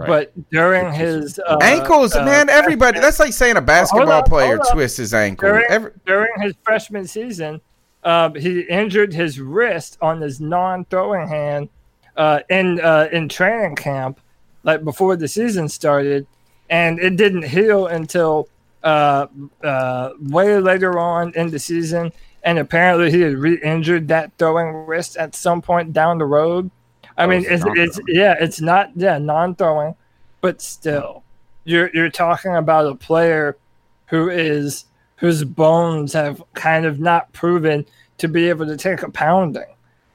But 0.06 0.50
during 0.50 0.92
his 0.92 1.38
uh, 1.46 1.58
Ankles, 1.62 2.14
uh, 2.14 2.24
man. 2.24 2.48
Everybody. 2.48 3.00
That's 3.00 3.18
like 3.18 3.32
saying 3.32 3.56
a 3.56 3.60
basketball 3.60 4.10
on, 4.10 4.24
player 4.24 4.58
twists 4.72 4.98
his 4.98 5.14
ankle. 5.14 5.48
during, 5.48 5.66
Every, 5.70 5.92
during 6.06 6.40
his 6.40 6.54
freshman 6.62 7.06
season, 7.06 7.60
um, 8.04 8.34
he 8.34 8.60
injured 8.62 9.12
his 9.12 9.40
wrist 9.40 9.98
on 10.00 10.20
his 10.20 10.40
non-throwing 10.40 11.28
hand 11.28 11.68
uh, 12.16 12.40
in 12.48 12.80
uh, 12.80 13.08
in 13.12 13.28
training 13.28 13.76
camp, 13.76 14.20
like 14.62 14.84
before 14.84 15.16
the 15.16 15.28
season 15.28 15.68
started, 15.68 16.26
and 16.68 16.98
it 16.98 17.16
didn't 17.16 17.44
heal 17.44 17.86
until 17.86 18.48
uh, 18.82 19.26
uh, 19.62 20.10
way 20.20 20.58
later 20.58 20.98
on 20.98 21.32
in 21.34 21.50
the 21.50 21.58
season. 21.58 22.12
And 22.42 22.58
apparently, 22.58 23.10
he 23.10 23.20
had 23.20 23.34
re-injured 23.34 24.08
that 24.08 24.32
throwing 24.38 24.86
wrist 24.86 25.16
at 25.18 25.34
some 25.34 25.60
point 25.60 25.92
down 25.92 26.18
the 26.18 26.24
road. 26.24 26.70
I 27.20 27.26
mean, 27.26 27.44
it's 27.46 27.64
it's, 27.66 27.98
it's 27.98 28.00
yeah, 28.08 28.34
it's 28.40 28.60
not 28.60 28.90
yeah 28.96 29.18
non-throwing, 29.18 29.94
but 30.40 30.62
still, 30.62 31.22
you're 31.64 31.90
you're 31.92 32.10
talking 32.10 32.56
about 32.56 32.86
a 32.86 32.94
player 32.94 33.56
who 34.06 34.30
is 34.30 34.86
whose 35.16 35.44
bones 35.44 36.14
have 36.14 36.42
kind 36.54 36.86
of 36.86 36.98
not 36.98 37.30
proven 37.32 37.84
to 38.18 38.28
be 38.28 38.48
able 38.48 38.66
to 38.66 38.76
take 38.76 39.02
a 39.02 39.10
pounding. 39.10 39.66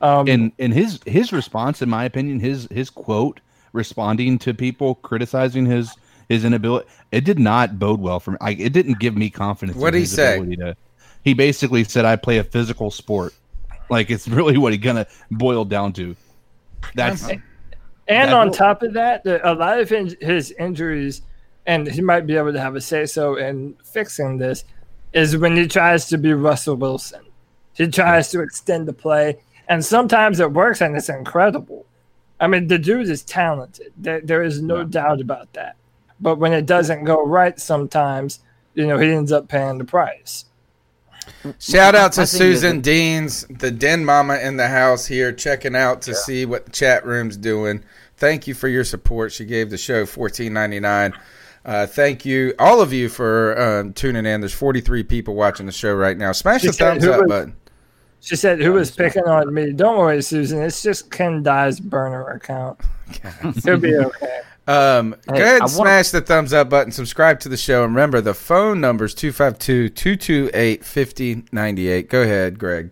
Um, 0.01 0.27
and 0.27 0.51
and 0.57 0.73
his 0.73 0.99
his 1.05 1.31
response, 1.31 1.81
in 1.81 1.89
my 1.89 2.05
opinion, 2.05 2.39
his 2.39 2.67
his 2.71 2.89
quote 2.89 3.39
responding 3.71 4.39
to 4.39 4.53
people 4.53 4.95
criticizing 4.95 5.65
his 5.65 5.95
his 6.27 6.43
inability, 6.43 6.87
it 7.11 7.23
did 7.23 7.37
not 7.37 7.77
bode 7.77 8.01
well 8.01 8.19
for 8.19 8.31
me. 8.31 8.37
I, 8.41 8.51
it 8.51 8.73
didn't 8.73 8.99
give 8.99 9.15
me 9.15 9.29
confidence. 9.29 9.77
What'd 9.77 9.93
in 9.93 9.99
he 9.99 10.03
his 10.03 10.11
say? 10.11 10.39
To, 10.39 10.75
he 11.23 11.35
basically 11.35 11.83
said, 11.83 12.03
"I 12.03 12.15
play 12.15 12.39
a 12.39 12.43
physical 12.43 12.89
sport." 12.89 13.33
Like 13.89 14.09
it's 14.09 14.27
really 14.39 14.57
what 14.57 14.73
he 14.73 14.79
gonna 14.79 15.05
boil 15.29 15.65
down 15.65 15.93
to. 15.93 16.15
That's 16.93 17.23
um, 17.23 17.43
and 18.07 18.29
that 18.29 18.33
on 18.33 18.47
will- 18.47 18.53
top 18.53 18.83
of 18.83 18.93
that, 18.93 19.23
the, 19.23 19.47
a 19.49 19.53
lot 19.53 19.79
of 19.79 19.91
in, 19.91 20.15
his 20.21 20.51
injuries, 20.51 21.21
and 21.65 21.87
he 21.87 22.01
might 22.01 22.27
be 22.27 22.37
able 22.37 22.53
to 22.53 22.61
have 22.61 22.75
a 22.75 22.81
say 22.81 23.05
so 23.05 23.35
in 23.35 23.75
fixing 23.83 24.37
this, 24.37 24.63
is 25.13 25.37
when 25.37 25.55
he 25.55 25.67
tries 25.67 26.07
to 26.09 26.17
be 26.17 26.33
Russell 26.33 26.75
Wilson. 26.75 27.25
He 27.73 27.87
tries 27.87 28.31
to 28.31 28.41
extend 28.41 28.87
the 28.87 28.93
play, 28.93 29.37
and 29.67 29.83
sometimes 29.83 30.39
it 30.39 30.51
works, 30.51 30.81
and 30.81 30.95
it's 30.95 31.09
incredible. 31.09 31.85
I 32.39 32.47
mean, 32.47 32.67
the 32.67 32.77
dude 32.77 33.09
is 33.09 33.23
talented. 33.23 33.93
There, 33.97 34.21
there 34.21 34.43
is 34.43 34.61
no 34.61 34.83
doubt 34.83 35.21
about 35.21 35.51
that. 35.53 35.75
But 36.19 36.37
when 36.37 36.53
it 36.53 36.65
doesn't 36.65 37.05
go 37.05 37.25
right, 37.25 37.59
sometimes 37.59 38.39
you 38.73 38.85
know 38.87 38.97
he 38.97 39.11
ends 39.11 39.31
up 39.31 39.47
paying 39.47 39.77
the 39.77 39.85
price. 39.85 40.45
Shout 41.59 41.95
out 41.95 42.13
to 42.13 42.21
My 42.21 42.25
thing 42.25 42.41
is 42.51 42.59
Susan 42.61 42.81
Deans, 42.81 43.45
the 43.49 43.71
den 43.71 44.05
mama 44.05 44.37
in 44.37 44.57
the 44.57 44.67
house 44.67 45.05
here, 45.05 45.31
checking 45.31 45.75
out 45.75 46.01
to 46.03 46.13
see 46.15 46.45
what 46.45 46.65
the 46.65 46.71
chat 46.71 47.05
room's 47.05 47.37
doing. 47.37 47.83
Thank 48.17 48.47
you 48.47 48.53
for 48.53 48.67
your 48.67 48.83
support. 48.83 49.31
She 49.31 49.45
gave 49.45 49.69
the 49.69 49.77
show 49.77 50.05
fourteen 50.05 50.53
ninety 50.53 50.79
nine. 50.79 51.13
Uh, 51.65 51.87
thank 51.87 52.25
you, 52.25 52.53
all 52.59 52.79
of 52.79 52.93
you, 52.93 53.09
for 53.09 53.59
um, 53.59 53.91
tuning 53.93 54.27
in. 54.27 54.39
There's 54.39 54.53
43 54.53 55.01
people 55.01 55.33
watching 55.33 55.65
the 55.65 55.71
show 55.71 55.95
right 55.95 56.15
now. 56.15 56.31
Smash 56.31 56.61
the 56.61 56.67
She 56.67 56.73
said, 56.73 57.01
thumbs 57.01 57.07
up 57.07 57.21
was- 57.21 57.27
button. 57.29 57.55
She 58.21 58.35
said, 58.35 58.59
"Who 58.59 58.73
was 58.73 58.89
picking 58.91 59.23
on 59.25 59.53
me?" 59.53 59.71
Don't 59.71 59.97
worry, 59.99 60.21
Susan. 60.23 60.61
It's 60.61 60.81
just 60.81 61.11
Ken 61.11 61.43
Dye's 61.43 61.79
burner 61.79 62.27
account. 62.29 62.79
He'll 63.63 63.77
be 63.77 63.95
okay. 63.95 64.41
Um, 64.67 65.15
Hey, 65.27 65.37
go 65.37 65.43
ahead 65.43 65.53
and 65.53 65.61
wanna- 65.61 65.69
smash 65.69 66.09
the 66.09 66.21
thumbs 66.21 66.53
up 66.53 66.69
button. 66.69 66.91
Subscribe 66.91 67.39
to 67.41 67.49
the 67.49 67.57
show. 67.57 67.83
And 67.83 67.93
remember, 67.93 68.21
the 68.21 68.33
phone 68.33 68.81
number 68.81 69.05
is 69.05 69.13
252 69.13 69.89
228 69.89 70.83
5098. 70.83 72.09
Go 72.09 72.21
ahead, 72.21 72.57
Greg. 72.57 72.91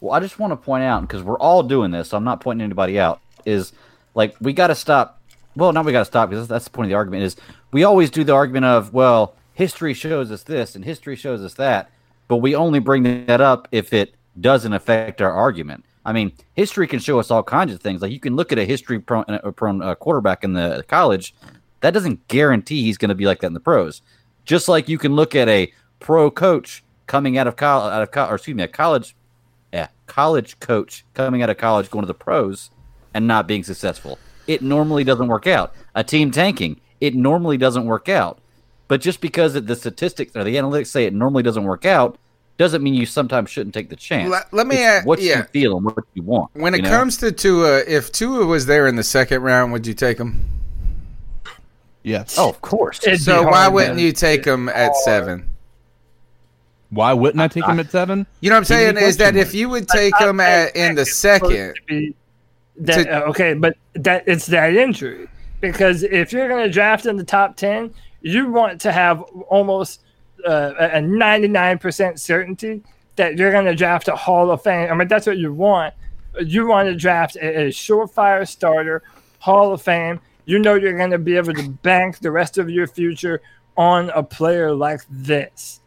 Well, 0.00 0.12
I 0.14 0.20
just 0.20 0.38
want 0.38 0.52
to 0.52 0.56
point 0.56 0.84
out 0.84 1.02
because 1.02 1.22
we're 1.22 1.38
all 1.38 1.62
doing 1.62 1.90
this. 1.90 2.10
So 2.10 2.16
I'm 2.16 2.24
not 2.24 2.40
pointing 2.40 2.64
anybody 2.64 2.98
out. 2.98 3.20
Is 3.44 3.72
like 4.14 4.36
we 4.40 4.52
got 4.52 4.68
to 4.68 4.74
stop. 4.74 5.20
Well, 5.56 5.72
not 5.72 5.84
we 5.84 5.92
got 5.92 6.00
to 6.00 6.04
stop 6.04 6.30
because 6.30 6.46
that's 6.48 6.64
the 6.64 6.70
point 6.70 6.86
of 6.86 6.90
the 6.90 6.96
argument. 6.96 7.22
Is 7.22 7.36
we 7.72 7.82
always 7.84 8.10
do 8.10 8.22
the 8.24 8.34
argument 8.34 8.66
of 8.66 8.92
well, 8.92 9.34
history 9.54 9.94
shows 9.94 10.30
us 10.30 10.42
this 10.42 10.76
and 10.76 10.84
history 10.84 11.16
shows 11.16 11.42
us 11.42 11.54
that, 11.54 11.90
but 12.28 12.36
we 12.36 12.54
only 12.54 12.78
bring 12.78 13.26
that 13.26 13.40
up 13.40 13.66
if 13.72 13.92
it 13.92 14.14
doesn't 14.40 14.72
affect 14.72 15.22
our 15.22 15.32
argument. 15.32 15.84
I 16.06 16.12
mean, 16.12 16.32
history 16.54 16.86
can 16.86 17.00
show 17.00 17.18
us 17.18 17.30
all 17.30 17.42
kinds 17.42 17.72
of 17.74 17.80
things. 17.80 18.00
Like 18.00 18.12
you 18.12 18.20
can 18.20 18.36
look 18.36 18.52
at 18.52 18.58
a 18.58 18.64
history 18.64 19.00
prone, 19.00 19.24
uh, 19.28 19.50
prone 19.50 19.82
uh, 19.82 19.96
quarterback 19.96 20.44
in 20.44 20.52
the 20.52 20.84
college. 20.86 21.34
That 21.80 21.92
doesn't 21.92 22.28
guarantee 22.28 22.82
he's 22.82 22.96
going 22.96 23.08
to 23.08 23.14
be 23.14 23.26
like 23.26 23.40
that 23.40 23.48
in 23.48 23.54
the 23.54 23.60
pros. 23.60 24.02
Just 24.44 24.68
like 24.68 24.88
you 24.88 24.98
can 24.98 25.16
look 25.16 25.34
at 25.34 25.48
a 25.48 25.72
pro 25.98 26.30
coach 26.30 26.84
coming 27.08 27.36
out 27.36 27.48
of 27.48 27.56
college, 27.56 27.92
out 27.92 28.02
of 28.02 28.12
co- 28.12 28.28
or 28.28 28.36
excuse 28.36 28.56
me, 28.56 28.62
a 28.62 28.68
college 28.68 29.16
yeah, 29.72 29.88
college 30.06 30.58
coach 30.60 31.04
coming 31.14 31.42
out 31.42 31.50
of 31.50 31.58
college 31.58 31.90
going 31.90 32.04
to 32.04 32.06
the 32.06 32.14
pros 32.14 32.70
and 33.12 33.26
not 33.26 33.48
being 33.48 33.64
successful. 33.64 34.18
It 34.46 34.62
normally 34.62 35.04
doesn't 35.04 35.26
work 35.26 35.46
out. 35.46 35.74
A 35.94 36.04
team 36.04 36.30
tanking, 36.30 36.80
it 37.00 37.14
normally 37.14 37.56
doesn't 37.56 37.84
work 37.84 38.08
out. 38.08 38.38
But 38.88 39.00
just 39.00 39.20
because 39.20 39.54
the 39.54 39.76
statistics 39.76 40.36
or 40.36 40.44
the 40.44 40.54
analytics 40.54 40.86
say 40.86 41.04
it 41.04 41.12
normally 41.12 41.42
doesn't 41.42 41.64
work 41.64 41.84
out, 41.84 42.18
doesn't 42.58 42.82
mean 42.82 42.94
you 42.94 43.04
sometimes 43.06 43.50
shouldn't 43.50 43.74
take 43.74 43.90
the 43.90 43.96
chance. 43.96 44.30
Let- 44.30 44.52
let 44.52 44.66
me 44.66 44.76
It's 44.76 45.04
a- 45.04 45.06
what 45.06 45.20
yeah. 45.20 45.38
you 45.38 45.42
feel 45.44 45.76
and 45.76 45.84
what 45.86 46.04
you 46.14 46.22
want. 46.22 46.50
When 46.54 46.72
it 46.74 46.78
you 46.78 46.82
know? 46.84 46.90
comes 46.90 47.18
to 47.18 47.30
Tua, 47.32 47.80
if 47.86 48.10
Tua 48.12 48.46
was 48.46 48.66
there 48.66 48.86
in 48.86 48.96
the 48.96 49.02
second 49.02 49.42
round, 49.42 49.72
would 49.72 49.86
you 49.86 49.94
take 49.94 50.18
him? 50.18 50.42
yes. 52.02 52.36
oh, 52.38 52.48
of 52.48 52.60
course. 52.62 53.06
It'd 53.06 53.20
So 53.20 53.42
why 53.42 53.62
hard, 53.64 53.74
wouldn't 53.74 53.96
man. 53.96 54.04
you 54.04 54.12
take 54.12 54.44
him 54.44 54.68
at 54.68 54.94
seven? 54.96 55.50
Why 56.90 57.12
wouldn't 57.12 57.40
I 57.40 57.48
take 57.48 57.64
him 57.66 57.80
at 57.80 57.90
seven? 57.90 58.26
You 58.40 58.48
know 58.50 58.56
what 58.56 58.60
I'm 58.60 58.64
saying? 58.64 58.96
Is 58.96 59.16
that 59.18 59.36
if 59.36 59.54
you 59.54 59.68
would 59.68 59.88
take 59.88 60.14
I'm 60.20 60.28
him 60.30 60.38
saying 60.38 60.68
at 60.68 60.76
in 60.76 60.94
the 60.94 61.04
second, 61.04 61.74
that, 62.78 63.02
to- 63.04 63.10
uh, 63.26 63.28
okay, 63.30 63.54
but 63.54 63.76
that 63.94 64.22
it's 64.26 64.46
that 64.46 64.74
injury 64.74 65.28
because 65.60 66.04
if 66.04 66.32
you're 66.32 66.48
going 66.48 66.64
to 66.64 66.70
draft 66.72 67.06
in 67.06 67.16
the 67.16 67.24
top 67.24 67.56
ten, 67.56 67.92
you 68.22 68.50
want 68.50 68.80
to 68.82 68.92
have 68.92 69.20
almost 69.48 70.02
a 70.46 71.00
99% 71.00 72.18
certainty 72.18 72.82
that 73.16 73.36
you're 73.36 73.50
going 73.50 73.64
to 73.64 73.74
draft 73.74 74.08
a 74.08 74.16
Hall 74.16 74.50
of 74.50 74.62
Fame. 74.62 74.90
I 74.90 74.94
mean, 74.94 75.08
that's 75.08 75.26
what 75.26 75.38
you 75.38 75.52
want. 75.52 75.94
You 76.40 76.66
want 76.66 76.88
to 76.88 76.94
draft 76.94 77.36
a, 77.36 77.66
a 77.66 77.68
surefire 77.68 78.46
starter, 78.46 79.02
Hall 79.38 79.72
of 79.72 79.82
Fame. 79.82 80.20
You 80.44 80.58
know 80.58 80.74
you're 80.74 80.96
going 80.96 81.10
to 81.10 81.18
be 81.18 81.36
able 81.36 81.54
to 81.54 81.68
bank 81.68 82.18
the 82.18 82.30
rest 82.30 82.58
of 82.58 82.70
your 82.70 82.86
future 82.86 83.42
on 83.76 84.10
a 84.10 84.22
player 84.22 84.72
like 84.74 85.00
this. 85.10 85.80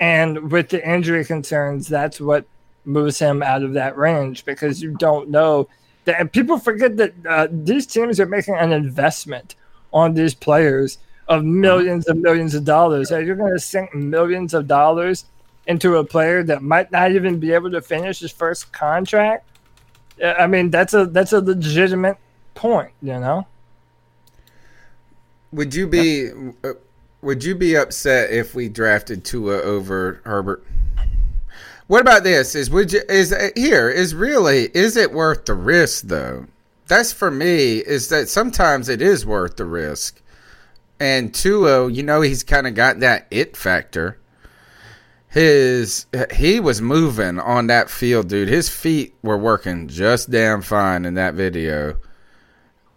And 0.00 0.50
with 0.50 0.68
the 0.68 0.88
injury 0.88 1.24
concerns, 1.24 1.88
that's 1.88 2.20
what 2.20 2.46
moves 2.84 3.18
him 3.18 3.42
out 3.42 3.62
of 3.62 3.72
that 3.74 3.96
range 3.96 4.44
because 4.44 4.80
you 4.80 4.96
don't 4.98 5.28
know 5.28 5.68
that. 6.04 6.20
And 6.20 6.32
people 6.32 6.58
forget 6.58 6.96
that 6.98 7.14
uh, 7.28 7.48
these 7.50 7.86
teams 7.86 8.20
are 8.20 8.26
making 8.26 8.54
an 8.54 8.72
investment 8.72 9.56
on 9.92 10.14
these 10.14 10.34
players 10.34 10.98
of 11.28 11.44
millions 11.44 12.06
and 12.06 12.22
millions 12.22 12.54
of 12.54 12.64
dollars. 12.64 13.08
So 13.08 13.18
you're 13.18 13.36
going 13.36 13.52
to 13.52 13.60
sink 13.60 13.94
millions 13.94 14.54
of 14.54 14.66
dollars 14.66 15.24
into 15.66 15.96
a 15.96 16.04
player 16.04 16.42
that 16.44 16.62
might 16.62 16.92
not 16.92 17.12
even 17.12 17.40
be 17.40 17.52
able 17.52 17.70
to 17.72 17.80
finish 17.82 18.20
his 18.20 18.32
first 18.32 18.72
contract. 18.72 19.46
I 20.22 20.46
mean, 20.46 20.70
that's 20.70 20.94
a 20.94 21.06
that's 21.06 21.32
a 21.32 21.40
legitimate 21.40 22.16
point, 22.54 22.92
you 23.02 23.18
know. 23.18 23.46
would 25.52 25.74
you 25.74 25.86
be 25.86 26.30
uh, 26.64 26.72
would 27.22 27.42
you 27.42 27.54
be 27.54 27.76
upset 27.76 28.30
if 28.30 28.54
we 28.54 28.68
drafted 28.68 29.24
Tua 29.24 29.60
over 29.62 30.20
Herbert? 30.24 30.64
What 31.88 32.00
about 32.00 32.24
this? 32.24 32.54
Is 32.54 32.70
would 32.70 32.92
you 32.92 33.02
is 33.08 33.32
uh, 33.32 33.48
here 33.56 33.90
is 33.90 34.14
really 34.14 34.68
is 34.74 34.96
it 34.96 35.12
worth 35.12 35.46
the 35.46 35.54
risk 35.54 36.04
though? 36.04 36.46
That's 36.88 37.12
for 37.12 37.30
me. 37.30 37.78
Is 37.78 38.08
that 38.10 38.28
sometimes 38.28 38.88
it 38.88 39.02
is 39.02 39.26
worth 39.26 39.56
the 39.56 39.64
risk. 39.64 40.20
And 40.98 41.34
Tua, 41.34 41.90
you 41.90 42.02
know, 42.02 42.20
he's 42.22 42.42
kind 42.42 42.66
of 42.66 42.74
got 42.74 43.00
that 43.00 43.26
it 43.30 43.56
factor. 43.56 44.18
His 45.28 46.06
he 46.32 46.60
was 46.60 46.80
moving 46.80 47.38
on 47.38 47.66
that 47.66 47.90
field, 47.90 48.28
dude. 48.28 48.48
His 48.48 48.70
feet 48.70 49.14
were 49.22 49.36
working 49.36 49.88
just 49.88 50.30
damn 50.30 50.62
fine 50.62 51.04
in 51.04 51.14
that 51.14 51.34
video. 51.34 51.98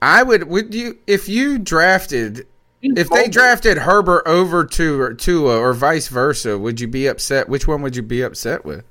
I 0.02 0.24
would 0.24 0.46
would 0.46 0.74
you 0.74 1.00
if 1.06 1.28
you 1.28 1.60
drafted 1.60 2.48
if 2.82 3.10
they 3.10 3.28
drafted 3.28 3.80
Herbert 3.80 4.24
over 4.26 4.64
to 4.64 5.14
Tua 5.16 5.60
or 5.60 5.74
vice 5.74 6.08
versa, 6.08 6.58
would 6.58 6.80
you 6.80 6.88
be 6.88 7.08
upset? 7.08 7.50
Which 7.50 7.68
one 7.68 7.82
would 7.82 7.98
you 7.98 8.04
be 8.04 8.22
upset 8.22 8.64
with? 8.64 8.86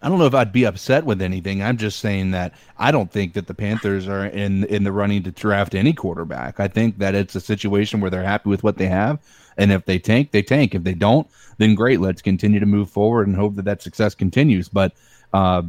I 0.00 0.08
don't 0.08 0.18
know 0.18 0.26
if 0.26 0.34
I'd 0.34 0.52
be 0.52 0.64
upset 0.64 1.04
with 1.04 1.20
anything. 1.20 1.62
I'm 1.62 1.76
just 1.76 1.98
saying 1.98 2.30
that 2.30 2.54
I 2.78 2.92
don't 2.92 3.10
think 3.10 3.32
that 3.34 3.48
the 3.48 3.54
Panthers 3.54 4.06
are 4.06 4.26
in 4.26 4.64
in 4.64 4.84
the 4.84 4.92
running 4.92 5.24
to 5.24 5.32
draft 5.32 5.74
any 5.74 5.92
quarterback. 5.92 6.60
I 6.60 6.68
think 6.68 6.98
that 6.98 7.14
it's 7.14 7.34
a 7.34 7.40
situation 7.40 8.00
where 8.00 8.10
they're 8.10 8.22
happy 8.22 8.48
with 8.48 8.62
what 8.62 8.78
they 8.78 8.86
have, 8.86 9.18
and 9.56 9.72
if 9.72 9.84
they 9.86 9.98
tank, 9.98 10.30
they 10.30 10.42
tank. 10.42 10.74
If 10.74 10.84
they 10.84 10.94
don't, 10.94 11.26
then 11.58 11.74
great. 11.74 12.00
Let's 12.00 12.22
continue 12.22 12.60
to 12.60 12.66
move 12.66 12.90
forward 12.90 13.26
and 13.26 13.34
hope 13.34 13.56
that 13.56 13.64
that 13.64 13.82
success 13.82 14.14
continues. 14.14 14.68
But 14.68 14.92
uh, 15.32 15.62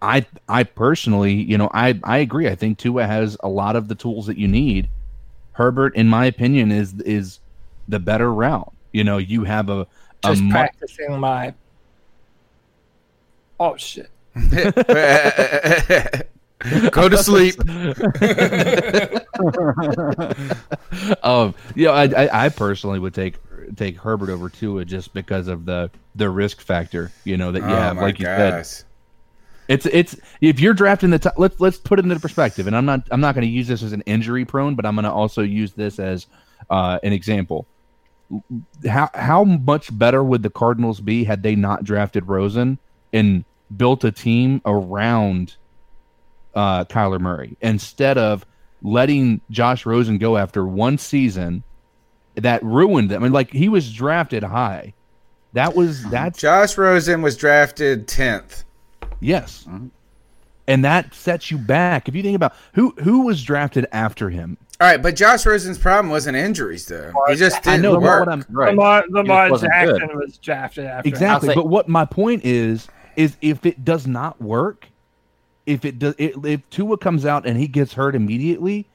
I 0.00 0.24
I 0.48 0.62
personally, 0.62 1.34
you 1.34 1.58
know, 1.58 1.70
I 1.74 1.98
I 2.04 2.18
agree. 2.18 2.48
I 2.48 2.54
think 2.54 2.78
Tua 2.78 3.06
has 3.06 3.36
a 3.42 3.48
lot 3.48 3.74
of 3.74 3.88
the 3.88 3.96
tools 3.96 4.26
that 4.26 4.38
you 4.38 4.46
need. 4.46 4.88
Herbert, 5.52 5.96
in 5.96 6.08
my 6.08 6.26
opinion, 6.26 6.70
is 6.70 6.94
is 7.00 7.40
the 7.88 7.98
better 7.98 8.32
route. 8.32 8.72
You 8.92 9.02
know, 9.02 9.18
you 9.18 9.42
have 9.42 9.70
a 9.70 9.88
a 10.22 10.34
Just 10.34 10.48
practicing 10.50 11.18
my. 11.18 11.52
Oh 13.60 13.76
shit! 13.76 14.10
Go 16.90 17.08
to 17.08 17.16
sleep. 17.22 17.54
um, 21.22 21.54
you 21.74 21.86
know, 21.86 21.92
I, 21.92 22.04
I, 22.04 22.46
I 22.46 22.48
personally 22.48 22.98
would 22.98 23.14
take 23.14 23.36
take 23.76 23.98
Herbert 23.98 24.30
over 24.30 24.48
Tua 24.48 24.84
just 24.84 25.12
because 25.14 25.48
of 25.48 25.64
the 25.66 25.90
the 26.14 26.30
risk 26.30 26.60
factor. 26.60 27.12
You 27.24 27.36
know 27.36 27.52
that 27.52 27.60
you 27.60 27.68
Oh 27.68 27.68
have, 27.68 27.96
like 27.98 28.18
you 28.18 28.26
gosh. 28.26 28.66
said. 28.66 28.84
It's 29.68 29.86
it's 29.86 30.16
if 30.40 30.60
you're 30.60 30.74
drafting 30.74 31.10
the 31.10 31.18
top, 31.18 31.34
let's 31.36 31.60
let's 31.60 31.78
put 31.78 31.98
it 31.98 32.04
into 32.04 32.18
perspective. 32.18 32.66
And 32.66 32.74
I'm 32.74 32.86
not 32.86 33.02
I'm 33.10 33.20
not 33.20 33.34
going 33.34 33.46
to 33.46 33.52
use 33.52 33.68
this 33.68 33.82
as 33.82 33.92
an 33.92 34.00
injury 34.02 34.44
prone, 34.44 34.74
but 34.74 34.86
I'm 34.86 34.94
going 34.94 35.04
to 35.04 35.12
also 35.12 35.42
use 35.42 35.74
this 35.74 35.98
as 35.98 36.26
uh, 36.70 36.98
an 37.02 37.12
example. 37.12 37.66
How 38.88 39.10
how 39.14 39.44
much 39.44 39.96
better 39.96 40.24
would 40.24 40.42
the 40.42 40.50
Cardinals 40.50 41.00
be 41.00 41.24
had 41.24 41.42
they 41.42 41.54
not 41.54 41.84
drafted 41.84 42.28
Rosen 42.28 42.78
and 43.12 43.44
built 43.76 44.04
a 44.04 44.10
team 44.12 44.60
around 44.64 45.56
uh, 46.54 46.84
Kyler 46.86 47.20
Murray 47.20 47.56
instead 47.60 48.18
of 48.18 48.44
letting 48.82 49.40
Josh 49.50 49.84
Rosen 49.86 50.18
go 50.18 50.36
after 50.36 50.64
one 50.66 50.98
season 50.98 51.62
that 52.36 52.62
ruined 52.62 53.10
them. 53.10 53.22
I 53.22 53.24
mean, 53.26 53.32
like 53.32 53.50
he 53.52 53.68
was 53.68 53.92
drafted 53.92 54.42
high. 54.42 54.94
That 55.54 55.74
was 55.74 56.04
that. 56.10 56.36
Josh 56.36 56.76
Rosen 56.78 57.22
was 57.22 57.36
drafted 57.36 58.06
tenth. 58.06 58.64
yes, 59.20 59.66
and 60.66 60.84
that 60.84 61.14
sets 61.14 61.50
you 61.50 61.58
back. 61.58 62.08
If 62.08 62.14
you 62.14 62.22
think 62.22 62.36
about 62.36 62.54
who 62.74 62.90
who 63.02 63.22
was 63.26 63.42
drafted 63.42 63.86
after 63.92 64.28
him, 64.30 64.58
All 64.80 64.86
right, 64.86 65.02
but 65.02 65.16
Josh 65.16 65.46
Rosen's 65.46 65.78
problem 65.78 66.10
wasn't 66.10 66.36
injuries 66.36 66.86
though. 66.86 67.12
He 67.28 67.34
just 67.36 67.56
I 67.66 67.72
didn't 67.72 67.82
know 67.82 67.98
work. 67.98 68.26
what 68.26 68.28
I'm 68.32 68.44
Lamar, 68.50 69.04
Lamar 69.08 69.50
wasn't 69.50 69.72
Jackson 69.72 70.06
good. 70.08 70.16
was 70.16 70.36
drafted 70.38 70.84
after. 70.86 71.08
exactly. 71.08 71.48
say- 71.48 71.54
But 71.54 71.66
what 71.68 71.88
my 71.88 72.04
point 72.04 72.44
is 72.44 72.86
is 73.18 73.36
if 73.42 73.66
it 73.66 73.84
does 73.84 74.06
not 74.06 74.40
work, 74.40 74.86
if 75.66 75.84
it 75.84 75.98
does, 75.98 76.14
it, 76.18 76.34
if 76.44 76.70
Tua 76.70 76.96
comes 76.96 77.26
out 77.26 77.46
and 77.46 77.58
he 77.58 77.66
gets 77.66 77.92
hurt 77.92 78.14
immediately, 78.14 78.86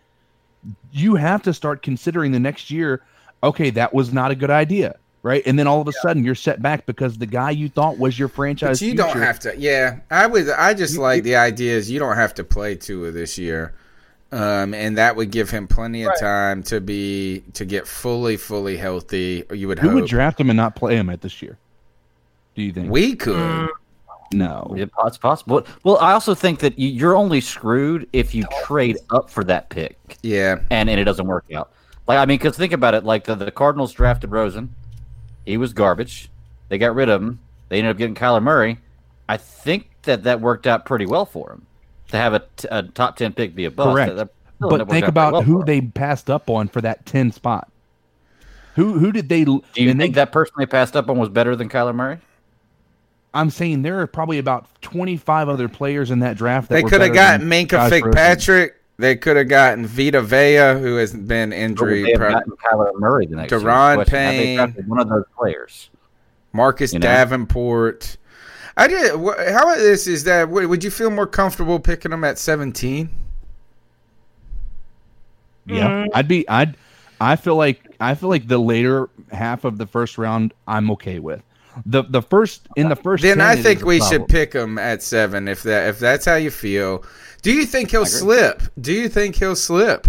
you 0.93 1.15
have 1.15 1.43
to 1.43 1.53
start 1.53 1.83
considering 1.83 2.31
the 2.31 2.39
next 2.39 2.71
year. 2.71 3.01
Okay, 3.43 3.69
that 3.71 3.93
was 3.93 4.13
not 4.13 4.31
a 4.31 4.35
good 4.35 4.49
idea, 4.49 4.95
right? 5.23 5.43
And 5.45 5.59
then 5.59 5.67
all 5.67 5.81
of 5.81 5.89
a 5.89 5.91
sudden 5.91 6.23
you're 6.23 6.35
set 6.35 6.61
back 6.61 6.85
because 6.85 7.17
the 7.17 7.25
guy 7.25 7.51
you 7.51 7.67
thought 7.67 7.99
was 7.99 8.17
your 8.17 8.29
franchise. 8.29 8.79
But 8.79 8.85
you 8.85 8.95
don't 8.95 9.17
have 9.17 9.39
to. 9.41 9.53
Yeah, 9.57 9.99
I 10.09 10.25
would. 10.25 10.49
I 10.49 10.73
just 10.73 10.97
like 10.97 11.23
the 11.23 11.35
idea 11.35 11.75
is 11.75 11.91
you 11.91 11.99
don't 11.99 12.15
have 12.15 12.33
to 12.35 12.45
play 12.45 12.75
Tua 12.75 13.11
this 13.11 13.37
year, 13.37 13.73
um, 14.31 14.73
and 14.73 14.97
that 14.97 15.17
would 15.17 15.31
give 15.31 15.49
him 15.49 15.67
plenty 15.67 16.03
of 16.03 16.11
Right. 16.11 16.19
time 16.19 16.63
to 16.63 16.79
be 16.79 17.43
to 17.55 17.65
get 17.65 17.85
fully, 17.85 18.37
fully 18.37 18.77
healthy. 18.77 19.43
You 19.51 19.67
would 19.67 19.79
Who 19.79 19.89
hope 19.89 19.95
would 19.95 20.09
draft 20.09 20.39
him 20.39 20.49
and 20.49 20.55
not 20.55 20.77
play 20.77 20.95
him 20.95 21.09
at 21.09 21.19
this 21.19 21.41
year? 21.41 21.57
Do 22.55 22.61
you 22.61 22.71
think? 22.71 22.89
we 22.89 23.17
could. 23.17 23.69
No. 24.31 24.73
It's 24.77 25.17
possible. 25.17 25.65
Well, 25.83 25.97
I 25.97 26.13
also 26.13 26.33
think 26.33 26.59
that 26.59 26.77
you- 26.79 26.89
you're 26.89 27.15
only 27.15 27.41
screwed 27.41 28.07
if 28.13 28.33
you 28.33 28.45
trade 28.65 28.97
up 29.11 29.29
for 29.29 29.43
that 29.43 29.69
pick 29.69 29.97
Yeah, 30.23 30.59
and, 30.69 30.89
and 30.89 30.99
it 30.99 31.03
doesn't 31.03 31.27
work 31.27 31.45
out. 31.53 31.71
Like 32.07 32.17
I 32.17 32.25
mean, 32.25 32.37
because 32.37 32.57
think 32.57 32.73
about 32.73 32.93
it. 32.93 33.03
Like 33.03 33.25
the, 33.25 33.35
the 33.35 33.51
Cardinals 33.51 33.93
drafted 33.93 34.31
Rosen, 34.31 34.73
he 35.45 35.57
was 35.57 35.73
garbage. 35.73 36.29
They 36.69 36.77
got 36.77 36.95
rid 36.95 37.09
of 37.09 37.21
him. 37.21 37.39
They 37.69 37.77
ended 37.79 37.91
up 37.91 37.97
getting 37.97 38.15
Kyler 38.15 38.41
Murray. 38.41 38.79
I 39.29 39.37
think 39.37 39.89
that 40.03 40.23
that 40.23 40.41
worked 40.41 40.67
out 40.67 40.85
pretty 40.85 41.05
well 41.05 41.25
for 41.25 41.51
him 41.51 41.65
to 42.09 42.17
have 42.17 42.33
a, 42.33 42.43
t- 42.57 42.67
a 42.71 42.83
top 42.83 43.15
ten 43.15 43.33
pick 43.33 43.55
be 43.55 43.65
a 43.65 43.71
bust. 43.71 43.89
Correct. 43.93 44.15
That- 44.15 44.29
that 44.59 44.69
But 44.69 44.89
think 44.89 45.07
about 45.07 45.33
well 45.33 45.41
who 45.41 45.63
they 45.65 45.81
passed 45.81 46.29
up 46.29 46.49
on 46.49 46.67
for 46.69 46.79
that 46.81 47.05
ten 47.05 47.31
spot. 47.31 47.69
Who 48.75 48.93
who 48.97 49.11
did 49.11 49.27
they? 49.29 49.43
Do 49.43 49.61
you 49.75 49.89
think 49.93 49.99
they, 49.99 50.09
that 50.09 50.31
person 50.31 50.53
they 50.57 50.65
passed 50.65 50.95
up 50.95 51.09
on 51.09 51.17
was 51.17 51.29
better 51.29 51.55
than 51.55 51.69
Kyler 51.69 51.93
Murray? 51.93 52.19
I'm 53.33 53.49
saying 53.49 53.81
there 53.81 53.99
are 53.99 54.07
probably 54.07 54.37
about 54.37 54.67
25 54.81 55.49
other 55.49 55.67
players 55.67 56.11
in 56.11 56.19
that 56.19 56.37
draft. 56.37 56.69
That 56.69 56.75
they 56.75 56.83
could 56.83 57.01
have 57.01 57.13
gotten 57.13 57.47
Minkah 57.49 57.89
Fitzpatrick. 57.89 58.75
They 58.97 59.15
could 59.15 59.37
have 59.37 59.47
gotten 59.47 59.87
Vita 59.87 60.21
Vea, 60.21 60.79
who 60.79 60.97
has 60.97 61.13
been 61.13 61.51
Or 61.51 61.55
would 61.57 61.63
injury. 61.63 62.03
they 62.03 62.11
have 62.11 62.19
pro- 62.19 62.31
gotten 62.31 62.53
Kyler 62.53 62.91
Murray 62.99 63.25
the 63.25 63.37
next? 63.37 63.51
Da'Ron 63.51 63.95
Question. 63.95 64.15
Had 64.17 64.33
they 64.35 64.37
Payne. 64.45 64.55
drafted 64.57 64.87
one 64.87 64.99
of 64.99 65.09
those 65.09 65.23
players. 65.35 65.89
Marcus 66.53 66.93
You 66.93 66.99
know? 66.99 67.07
Davenport. 67.07 68.17
I 68.77 68.87
did. 68.87 69.11
How 69.11 69.17
about 69.63 69.77
this? 69.77 70.05
Is 70.05 70.23
that 70.25 70.49
would 70.49 70.67
would 70.67 70.83
you 70.83 70.91
feel 70.91 71.09
more 71.09 71.25
comfortable 71.27 71.79
picking 71.79 72.11
them 72.11 72.23
at 72.23 72.37
seventeen? 72.37 73.09
Yeah, 75.65 75.87
Mm. 75.87 76.09
I'd 76.13 76.27
be. 76.27 76.47
I'd. 76.49 76.75
I 77.21 77.35
feel 77.35 77.55
like 77.55 77.81
I 77.99 78.15
feel 78.15 78.29
like 78.29 78.47
the 78.47 78.57
later 78.57 79.09
half 79.31 79.63
of 79.63 79.77
the 79.77 79.85
first 79.87 80.17
round, 80.17 80.53
I'm 80.67 80.91
okay 80.91 81.19
with. 81.19 81.41
The 81.85 82.03
the 82.03 82.21
first 82.21 82.67
in 82.75 82.89
the 82.89 82.95
first. 82.95 83.23
Then 83.23 83.37
10, 83.37 83.45
I 83.45 83.55
think 83.55 83.83
we 83.83 83.99
should 84.01 84.27
pick 84.27 84.53
him 84.53 84.77
at 84.77 85.01
seven 85.01 85.47
if 85.47 85.63
that 85.63 85.89
if 85.89 85.99
that's 85.99 86.25
how 86.25 86.35
you 86.35 86.51
feel. 86.51 87.03
Do 87.41 87.51
you 87.51 87.65
think 87.65 87.91
he'll 87.91 88.05
slip? 88.05 88.61
Do 88.79 88.93
you 88.93 89.09
think 89.09 89.35
he'll 89.35 89.55
slip? 89.55 90.07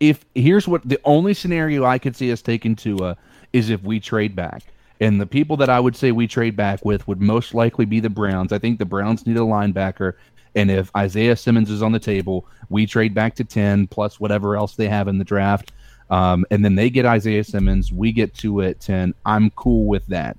if 0.00 0.24
here's 0.34 0.68
what 0.68 0.88
the 0.88 1.00
only 1.04 1.34
scenario 1.34 1.84
I 1.84 1.98
could 1.98 2.16
see 2.16 2.30
us 2.30 2.42
taking 2.42 2.76
to 2.76 2.96
Tua 2.96 3.16
is 3.52 3.70
if 3.70 3.82
we 3.82 4.00
trade 4.00 4.36
back. 4.36 4.62
And 5.00 5.20
the 5.20 5.26
people 5.26 5.56
that 5.58 5.70
I 5.70 5.78
would 5.80 5.96
say 5.96 6.12
we 6.12 6.26
trade 6.26 6.56
back 6.56 6.84
with 6.84 7.06
would 7.06 7.20
most 7.20 7.54
likely 7.54 7.84
be 7.84 8.00
the 8.00 8.10
Browns. 8.10 8.52
I 8.52 8.58
think 8.58 8.78
the 8.78 8.84
Browns 8.84 9.26
need 9.26 9.36
a 9.36 9.40
linebacker. 9.40 10.14
And 10.54 10.70
if 10.70 10.90
Isaiah 10.96 11.36
Simmons 11.36 11.70
is 11.70 11.82
on 11.82 11.92
the 11.92 12.00
table, 12.00 12.46
we 12.68 12.84
trade 12.84 13.14
back 13.14 13.34
to 13.36 13.44
10 13.44 13.86
plus 13.88 14.18
whatever 14.18 14.56
else 14.56 14.74
they 14.74 14.88
have 14.88 15.06
in 15.06 15.18
the 15.18 15.24
draft. 15.24 15.72
Um, 16.10 16.44
and 16.50 16.64
then 16.64 16.74
they 16.74 16.90
get 16.90 17.06
Isaiah 17.06 17.44
Simmons. 17.44 17.92
We 17.92 18.12
get 18.12 18.34
Tua 18.34 18.70
at 18.70 18.80
10. 18.80 19.14
I'm 19.24 19.50
cool 19.50 19.86
with 19.86 20.06
that. 20.06 20.36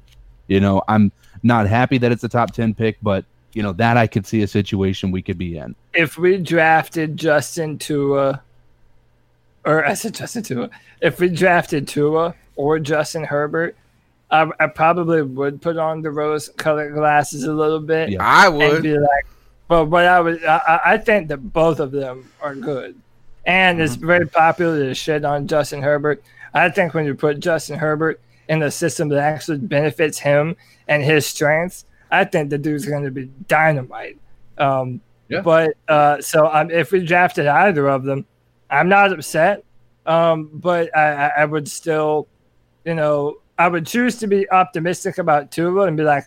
You 0.50 0.60
know, 0.60 0.82
I'm 0.88 1.12
not 1.44 1.68
happy 1.68 1.98
that 2.00 2.12
it's 2.12 2.24
a 2.24 2.30
top 2.30 2.52
10 2.52 2.74
pick, 2.74 2.98
but, 3.02 3.24
you 3.54 3.64
know, 3.64 3.72
that 3.74 3.96
I 3.96 4.08
could 4.08 4.26
see 4.26 4.42
a 4.42 4.48
situation 4.48 5.12
we 5.12 5.22
could 5.22 5.38
be 5.38 5.58
in. 5.58 5.76
if 5.94 6.18
we 6.18 6.38
drafted 6.38 7.16
Justin 7.16 7.78
Tua, 7.78 8.42
or 9.64 9.86
I 9.86 9.94
said 9.94 10.16
Justin 10.16 10.44
Tua, 10.44 10.70
if 11.02 11.20
we 11.20 11.30
drafted 11.30 11.88
Tua 11.88 12.36
or 12.56 12.80
Justin 12.80 13.24
Herbert, 13.24 13.78
I, 14.32 14.50
I 14.60 14.68
probably 14.68 15.22
would 15.22 15.62
put 15.62 15.78
on 15.78 16.02
the 16.02 16.12
rose-colored 16.12 16.94
glasses 16.94 17.46
a 17.46 17.54
little 17.54 17.80
bit. 17.80 18.10
Yeah. 18.10 18.24
I 18.24 18.48
and 18.48 18.58
would. 18.58 18.84
be 18.84 18.98
like, 18.98 19.26
but 19.68 19.86
but 19.86 20.06
I 20.06 20.20
would 20.20 20.44
I, 20.44 20.58
I- 20.58 20.94
I 20.94 20.98
think 20.98 21.30
that 21.30 21.38
both 21.38 21.80
of 21.80 21.92
them 21.92 22.30
are 22.42 22.56
good, 22.56 22.96
and 23.46 23.82
it's 23.82 23.96
mm-hmm. 23.96 24.08
very 24.08 24.28
popular 24.28 24.80
to 24.80 24.94
shit 24.94 25.26
on 25.26 25.48
Justin 25.48 25.82
Herbert. 25.82 26.24
I 26.54 26.70
think 26.70 26.94
when 26.94 27.06
you 27.06 27.16
put 27.16 27.40
Justin 27.40 27.78
Herbert 27.78 28.20
in 28.50 28.62
a 28.64 28.72
system 28.72 29.08
that 29.10 29.20
actually 29.20 29.60
benefits 29.60 30.20
him 30.20 30.58
and 30.88 31.02
his 31.02 31.26
strengths, 31.26 31.86
I 32.12 32.26
think 32.26 32.50
the 32.50 32.58
dude's 32.58 32.86
going 32.86 33.04
to 33.06 33.12
be 33.12 33.30
dynamite. 33.48 34.18
Um, 34.58 35.02
Yeah. 35.30 35.42
But 35.42 35.76
uh, 35.88 36.22
so 36.22 36.48
um, 36.48 36.72
if 36.72 36.92
we 36.92 37.06
drafted 37.06 37.46
either 37.46 37.88
of 37.88 38.04
them, 38.04 38.26
I'm 38.70 38.90
not 38.90 39.14
upset. 39.14 39.64
Um, 40.06 40.50
but 40.52 40.96
I, 40.98 41.28
I, 41.38 41.46
would 41.46 41.68
still, 41.68 42.28
you 42.84 42.96
know, 42.96 43.38
I 43.60 43.68
would 43.68 43.86
choose 43.86 44.18
to 44.18 44.28
be 44.28 44.50
optimistic 44.50 45.20
about 45.20 45.52
Tua 45.52 45.86
and 45.86 45.96
be 45.96 46.04
like, 46.04 46.26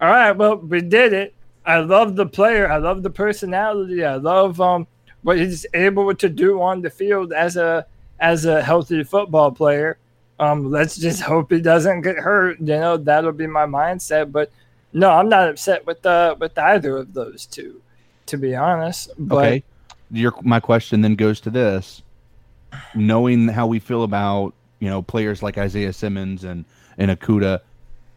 all 0.00 0.08
right, 0.08 0.30
well, 0.30 0.56
we 0.56 0.80
did 0.80 1.12
it. 1.12 1.34
I 1.64 1.78
love 1.78 2.14
the 2.14 2.26
player. 2.26 2.70
I 2.70 2.76
love 2.76 3.02
the 3.02 3.10
personality. 3.10 4.04
I 4.04 4.14
love 4.16 4.60
um 4.60 4.86
what 5.22 5.38
he's 5.38 5.66
able 5.74 6.14
to 6.14 6.28
do 6.28 6.62
on 6.62 6.82
the 6.82 6.90
field 6.90 7.32
as 7.32 7.56
a 7.56 7.84
as 8.20 8.44
a 8.44 8.62
healthy 8.62 9.02
football 9.02 9.50
player. 9.50 9.98
Um, 10.38 10.70
let's 10.70 10.96
just 10.96 11.22
hope 11.22 11.50
he 11.50 11.60
doesn't 11.60 12.02
get 12.02 12.16
hurt. 12.16 12.60
You 12.60 12.66
know, 12.66 12.96
that'll 12.96 13.32
be 13.32 13.46
my 13.46 13.66
mindset. 13.66 14.32
But 14.32 14.50
no, 14.92 15.10
I'm 15.10 15.28
not 15.28 15.48
upset 15.48 15.86
with 15.86 16.04
uh 16.04 16.36
with 16.38 16.56
either 16.58 16.98
of 16.98 17.14
those 17.14 17.46
two, 17.46 17.80
to 18.26 18.36
be 18.36 18.54
honest. 18.54 19.10
But 19.18 19.44
okay. 19.46 19.64
Your 20.10 20.34
my 20.42 20.60
question 20.60 21.00
then 21.00 21.16
goes 21.16 21.40
to 21.40 21.50
this: 21.50 22.02
knowing 22.94 23.48
how 23.48 23.66
we 23.66 23.78
feel 23.78 24.02
about 24.04 24.54
you 24.78 24.88
know 24.88 25.02
players 25.02 25.42
like 25.42 25.58
Isaiah 25.58 25.92
Simmons 25.92 26.44
and 26.44 26.64
and 26.98 27.10
Okudah, 27.10 27.60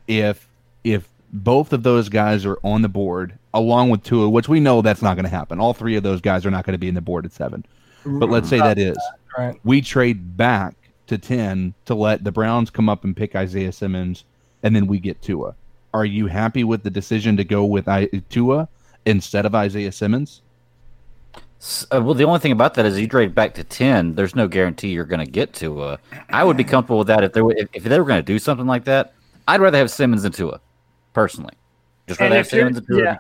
if 0.08 0.48
if 0.84 1.08
both 1.32 1.74
of 1.74 1.84
those 1.84 2.10
guys 2.10 2.46
are 2.46 2.58
on 2.64 2.82
the 2.82 2.90
board 2.90 3.38
along 3.54 3.90
with 3.90 4.04
Tua, 4.04 4.30
which 4.30 4.50
we 4.50 4.60
know 4.60 4.82
that's 4.82 5.02
not 5.02 5.16
going 5.16 5.26
to 5.26 5.30
happen. 5.30 5.60
All 5.60 5.74
three 5.74 5.96
of 5.96 6.04
those 6.04 6.22
guys 6.22 6.46
are 6.46 6.52
not 6.52 6.66
going 6.66 6.74
to 6.74 6.80
be 6.80 6.88
in 6.88 6.96
the 6.96 7.02
board 7.02 7.26
at 7.26 7.32
seven. 7.32 7.66
But 8.06 8.30
let's 8.30 8.50
say 8.50 8.60
that 8.60 8.80
is. 8.80 8.98
Right. 9.38 9.60
We 9.64 9.82
trade 9.82 10.38
back 10.38 10.76
to 11.10 11.18
ten 11.18 11.74
to 11.86 11.94
let 11.96 12.24
the 12.24 12.32
Browns 12.32 12.70
come 12.70 12.90
up 12.90 13.04
and 13.04 13.16
pick 13.16 13.36
Isaiah 13.36 13.72
Simmons, 13.72 14.24
and 14.64 14.76
then 14.76 14.88
we 14.88 15.00
get 15.00 15.22
Tua. 15.22 15.56
Are 15.94 16.06
you 16.06 16.28
happy 16.28 16.64
with 16.64 16.84
the 16.84 16.90
decision 16.90 17.36
to 17.38 17.44
go 17.44 17.66
with 17.66 17.88
I, 17.88 18.06
Tua 18.30 18.68
instead 19.06 19.46
of 19.46 19.54
Isaiah 19.56 19.92
Simmons? 19.92 20.42
S- 21.60 21.86
Uh, 21.92 22.02
well, 22.02 22.14
the 22.14 22.24
only 22.24 22.40
thing 22.40 22.52
about 22.52 22.76
that 22.76 22.86
is 22.86 23.00
you 23.00 23.08
trade 23.08 23.36
back 23.36 23.54
to 23.56 23.64
ten. 23.64 24.16
There's 24.16 24.36
no 24.36 24.48
guarantee 24.48 24.90
you're 24.90 25.04
going 25.06 25.26
to 25.26 25.32
get 25.32 25.54
to. 25.56 25.82
Uh, 25.82 25.98
I 26.30 26.44
would 26.44 26.58
be 26.58 26.64
comfortable 26.64 27.00
with 27.00 27.08
that 27.08 27.24
if 27.24 27.34
they 27.34 27.42
were 27.42 27.54
if, 27.58 27.68
if 27.74 27.84
they 27.84 28.00
were 28.00 28.06
going 28.06 28.20
to 28.20 28.24
do 28.26 28.40
something 28.40 28.68
like 28.68 28.86
that. 28.86 29.14
I'd 29.48 29.62
rather 29.62 29.78
have 29.78 29.90
Simmons 29.92 30.24
than 30.24 30.32
Tua, 30.32 30.62
personally. 31.14 31.54
Just 32.08 32.20
And 32.22 32.28
rather 32.28 32.38
have 32.38 32.48
Simmons 32.48 32.76
than 32.76 32.86
Tua. 32.86 33.04
yeah. 33.04 33.18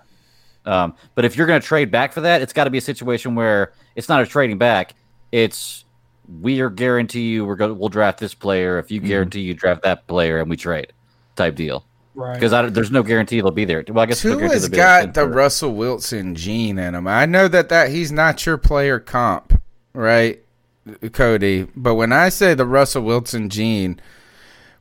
Um, 0.66 0.94
but 1.16 1.26
if 1.26 1.36
you're 1.36 1.48
going 1.48 1.60
to 1.60 1.66
trade 1.66 1.90
back 1.90 2.14
for 2.14 2.22
that, 2.22 2.41
it's 2.41 2.53
got 2.53 2.66
to 2.66 2.70
be 2.70 2.78
a 2.78 2.82
situation 2.82 3.34
where 3.34 3.74
it's 3.95 4.07
not 4.10 4.22
a 4.22 4.26
trading 4.28 4.57
back. 4.60 4.94
It's 5.32 5.86
we 6.41 6.61
are 6.61 6.69
guarantee 6.69 7.30
you 7.30 7.45
we're 7.45 7.56
going 7.56 7.77
we'll 7.77 7.89
draft 7.89 8.19
this 8.19 8.34
player 8.34 8.77
if 8.77 8.91
you 8.91 9.01
mhm. 9.01 9.07
guarantee 9.07 9.41
you 9.41 9.53
draft 9.53 9.84
that 9.84 10.07
player 10.07 10.39
and 10.39 10.49
we 10.49 10.57
trade 10.57 10.93
type 11.35 11.56
deal. 11.56 11.85
Right. 12.15 12.39
Because 12.39 12.73
there's 12.73 12.91
no 12.91 13.03
guarantee 13.03 13.39
they'll 13.39 13.51
be 13.51 13.65
there. 13.65 13.84
Well, 13.88 13.99
I 13.99 14.06
guess 14.06 14.22
there's 14.22 14.34
no 14.34 14.39
guarantee 14.39 14.60
Tua's 14.60 14.69
they'll 14.69 14.72
be 14.72 14.77
there 14.77 15.06
got 15.06 15.14
the 15.14 15.27
Russell 15.27 15.73
Wilson 15.73 16.35
gene 16.35 16.77
in 16.77 16.95
him. 16.95 17.07
I 17.07 17.26
know 17.26 17.47
that 17.47 17.69
that 17.69 17.89
he's 17.89 18.11
not 18.11 18.45
your 18.45 18.57
player 18.57 18.99
comp, 18.99 19.60
right, 19.93 20.43
Cody? 21.14 21.68
But 21.76 21.95
when 21.95 22.11
I 22.11 22.30
say 22.30 22.53
the 22.53 22.65
Russell 22.65 23.03
Wilson 23.03 23.49
gene, 23.49 24.01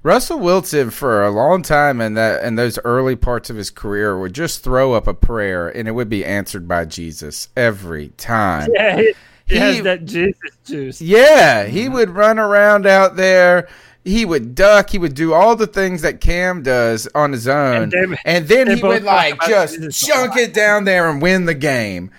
Russell 0.02 0.38
Wilson 0.38 0.90
for 0.90 1.24
a 1.24 1.30
long 1.30 1.62
time 1.62 2.00
in 2.00 2.14
that 2.14 2.44
in 2.44 2.56
those 2.56 2.78
early 2.84 3.14
parts 3.14 3.50
of 3.50 3.56
his 3.56 3.70
career 3.70 4.18
would 4.18 4.32
just 4.32 4.64
throw 4.64 4.94
up 4.94 5.06
a 5.06 5.14
prayer 5.14 5.68
and 5.68 5.86
it 5.86 5.92
would 5.92 6.08
be 6.08 6.24
answered 6.24 6.66
by 6.66 6.86
Jesus 6.86 7.48
every 7.56 8.08
time. 8.10 8.70
Yeah, 8.74 9.02
he, 9.48 9.54
he, 9.54 9.60
He- 9.60 9.66
has 9.76 9.82
that 9.84 10.04
Jesus 10.04 10.38
juice. 10.64 11.00
Yeah, 11.00 11.64
he 11.64 11.84
mm-hmm. 11.84 11.94
would 11.94 12.10
run 12.10 12.38
around 12.38 12.86
out 12.86 13.16
there. 13.16 13.68
He 14.04 14.24
would 14.24 14.54
duck. 14.54 14.90
He 14.90 14.98
would 14.98 15.14
do 15.14 15.34
all 15.34 15.54
the 15.54 15.66
things 15.66 16.02
that 16.02 16.20
Cam 16.20 16.62
does 16.62 17.08
on 17.14 17.32
his 17.32 17.46
own, 17.46 17.92
And 17.94 18.18
and, 18.24 18.48
then 18.48 18.74
he 18.74 18.82
would 18.82 19.02
like 19.02 19.38
just 19.46 19.74
Jesus 19.74 20.00
chunk 20.00 20.36
it 20.36 20.54
down 20.54 20.84
there 20.84 21.10
and 21.10 21.20
win 21.20 21.44
the 21.44 21.54
game. 21.54 22.10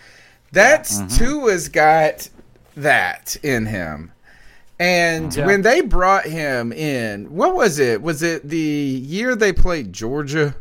That's 0.52 1.00
mm-hmm. 1.00 1.18
Tua's 1.18 1.70
got 1.70 2.30
that 2.76 3.38
in 3.42 3.66
him. 3.66 4.12
And 4.80 5.36
Yeah. 5.36 5.46
when 5.46 5.62
they 5.62 5.82
brought 5.82 6.26
him 6.26 6.72
in, 6.72 7.26
what 7.34 7.56
was 7.56 7.80
it? 7.80 8.02
Was 8.02 8.24
it 8.24 8.48
the 8.48 8.58
year 8.58 9.36
they 9.36 9.52
played 9.52 9.92
Georgia? 9.92 10.56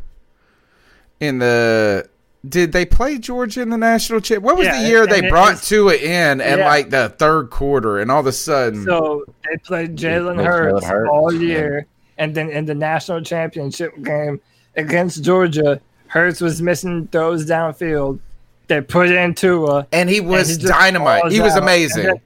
In 1.19 1.39
the 1.39 2.09
did 2.47 2.71
they 2.71 2.85
play 2.85 3.17
Georgia 3.17 3.61
in 3.61 3.69
the 3.69 3.77
national 3.77 4.19
championship? 4.21 4.43
What 4.43 4.57
was 4.57 4.67
Yeah, 4.67 4.81
the 4.81 4.87
year 4.87 5.03
and 5.03 5.11
they 5.11 5.25
it 5.27 5.29
brought 5.29 5.51
was- 5.53 5.67
Tua 5.67 5.95
in 5.95 6.39
at 6.41 6.59
Yeah. 6.59 6.67
like 6.67 6.89
the 6.89 7.09
third 7.09 7.49
quarter, 7.49 7.99
and 7.99 8.09
all 8.11 8.21
of 8.21 8.27
a 8.27 8.31
sudden, 8.31 8.85
So 8.85 9.25
they 9.49 9.57
played 9.57 9.97
Jalen 9.97 10.43
Hurts, 10.43 10.85
Jalen 10.85 10.89
Hurts, 10.89 11.09
all 11.11 11.33
yeah. 11.33 11.39
year, 11.39 11.85
and 12.17 12.33
then 12.33 12.49
in 12.49 12.65
the 12.65 12.75
national 12.75 13.21
championship 13.21 13.91
game 14.03 14.39
against 14.77 15.23
Georgia, 15.23 15.81
Hurts 16.07 16.39
was 16.41 16.61
missing 16.61 17.07
throws 17.11 17.45
downfield. 17.45 18.19
They 18.67 18.81
put 18.81 19.09
in 19.09 19.33
Tua, 19.35 19.87
and 19.91 20.09
he 20.09 20.21
was 20.21 20.57
just 20.57 20.71
dynamite. 20.71 21.31
He 21.31 21.41
was 21.41 21.53
out. 21.53 21.63
amazing. 21.63 22.05
And, 22.05 22.13
then- 22.13 22.21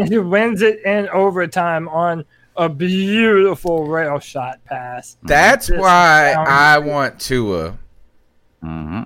and 0.00 0.08
he 0.12 0.18
wins 0.18 0.60
it 0.62 0.82
in 0.84 1.08
overtime 1.08 1.88
on 1.88 2.24
a 2.58 2.68
beautiful 2.68 3.86
rail 3.86 4.18
shot 4.18 4.58
pass. 4.66 5.16
That's 5.22 5.68
Just 5.68 5.78
why 5.80 6.32
I 6.36 6.78
want 6.78 7.18
Tua. 7.20 7.74
hmm 8.62 9.02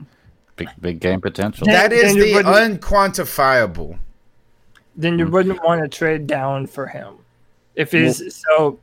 Big 0.66 0.80
big 0.80 1.00
game 1.00 1.20
potential. 1.20 1.66
Then- 1.66 1.74
That 1.90 1.92
is 1.92 2.14
the 2.14 2.32
unquantifiable. 2.34 3.98
Then 4.94 5.18
you 5.18 5.26
wouldn't 5.26 5.62
want 5.64 5.82
to 5.82 5.88
trade 5.88 6.26
down 6.26 6.66
for 6.66 6.86
him 6.86 7.14
if 7.74 7.92
he's 7.92 8.42
so. 8.46 8.78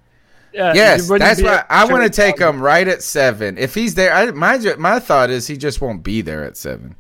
Uh, 0.58 0.74
yes, 0.74 1.08
that's 1.08 1.40
be 1.40 1.46
why 1.46 1.64
I 1.70 1.86
want 1.86 2.04
to 2.04 2.10
take 2.10 2.38
down. 2.38 2.56
him 2.56 2.62
right 2.62 2.88
at 2.88 3.04
seven. 3.04 3.60
If 3.60 3.76
he's 3.76 3.94
there, 3.94 4.12
I, 4.12 4.32
my 4.32 4.58
my 4.80 5.00
thought 5.00 5.30
is 5.30 5.46
he 5.46 5.56
just 5.58 5.80
won't 5.82 6.02
be 6.02 6.22
there 6.22 6.44
at 6.44 6.58
seven. 6.58 6.96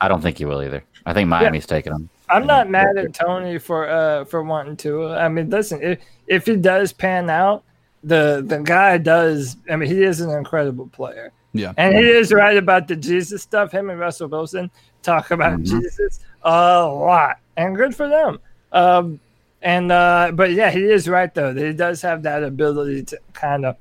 I 0.00 0.08
don't 0.08 0.22
think 0.22 0.38
he 0.38 0.46
will 0.46 0.62
either. 0.62 0.82
I 1.04 1.12
think 1.12 1.28
Miami's 1.28 1.66
taking 1.66 1.92
him. 1.92 2.08
I'm 2.30 2.46
not 2.46 2.70
mad 2.70 2.96
at 2.96 3.12
Tony 3.12 3.58
for 3.58 3.86
uh 3.88 4.24
for 4.24 4.42
wanting 4.42 4.76
to. 4.78 5.08
I 5.08 5.28
mean, 5.28 5.50
listen, 5.50 5.82
if 5.82 5.98
if 6.26 6.46
he 6.46 6.56
does 6.56 6.94
pan 6.94 7.28
out, 7.28 7.64
the 8.02 8.42
the 8.46 8.60
guy 8.60 8.96
does. 8.96 9.58
I 9.70 9.76
mean, 9.76 9.90
he 9.90 10.02
is 10.02 10.22
an 10.22 10.30
incredible 10.30 10.86
player, 10.88 11.32
Yeah. 11.52 11.72
and 11.76 11.96
he 11.96 12.08
is 12.08 12.32
right 12.32 12.56
about 12.56 12.86
the 12.88 12.96
Jesus 12.96 13.42
stuff. 13.42 13.72
Him 13.72 13.90
and 13.90 13.98
Russell 13.98 14.28
Wilson 14.28 14.70
talk 15.02 15.30
about 15.30 15.60
Mm-hmm. 15.60 15.80
Jesus 15.80 16.20
a 16.42 16.84
lot, 16.86 17.38
and 17.56 17.76
good 17.76 17.94
for 17.94 18.08
them. 18.08 18.38
Um, 18.72 19.20
and 19.62 19.92
uh, 19.92 20.32
but 20.34 20.52
yeah, 20.52 20.70
he 20.70 20.84
is 20.84 21.08
right 21.08 21.32
though. 21.34 21.52
that 21.52 21.66
He 21.66 21.72
does 21.72 22.00
have 22.02 22.22
that 22.22 22.42
ability 22.44 23.02
to 23.04 23.18
kind 23.32 23.66
of 23.66 23.76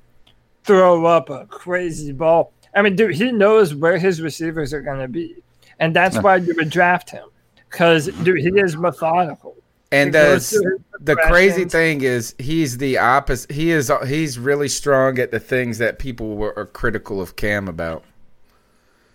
throw 0.63 1.05
up 1.05 1.29
a 1.29 1.45
crazy 1.45 2.11
ball. 2.11 2.51
I 2.75 2.81
mean, 2.81 2.95
dude, 2.95 3.15
he 3.15 3.31
knows 3.31 3.73
where 3.73 3.97
his 3.97 4.21
receivers 4.21 4.73
are 4.73 4.81
going 4.81 4.99
to 4.99 5.07
be, 5.07 5.35
and 5.79 5.95
that's 5.95 6.17
why 6.17 6.35
you 6.37 6.53
would 6.57 6.69
draft 6.69 7.09
him 7.09 7.27
because 7.69 8.07
dude, 8.23 8.39
he 8.39 8.49
is 8.59 8.75
methodical. 8.75 9.55
And 9.91 10.13
the 10.13 10.79
the 10.99 11.15
crazy 11.15 11.65
thing 11.65 12.01
is 12.01 12.35
he's 12.37 12.77
the 12.77 12.97
opposite. 12.99 13.51
He 13.51 13.71
is 13.71 13.91
he's 14.07 14.37
really 14.37 14.67
strong 14.69 15.17
at 15.17 15.31
the 15.31 15.39
things 15.39 15.79
that 15.79 15.97
people 15.97 16.35
were, 16.35 16.53
are 16.57 16.65
critical 16.65 17.19
of 17.21 17.35
Cam 17.35 17.67
about. 17.67 18.03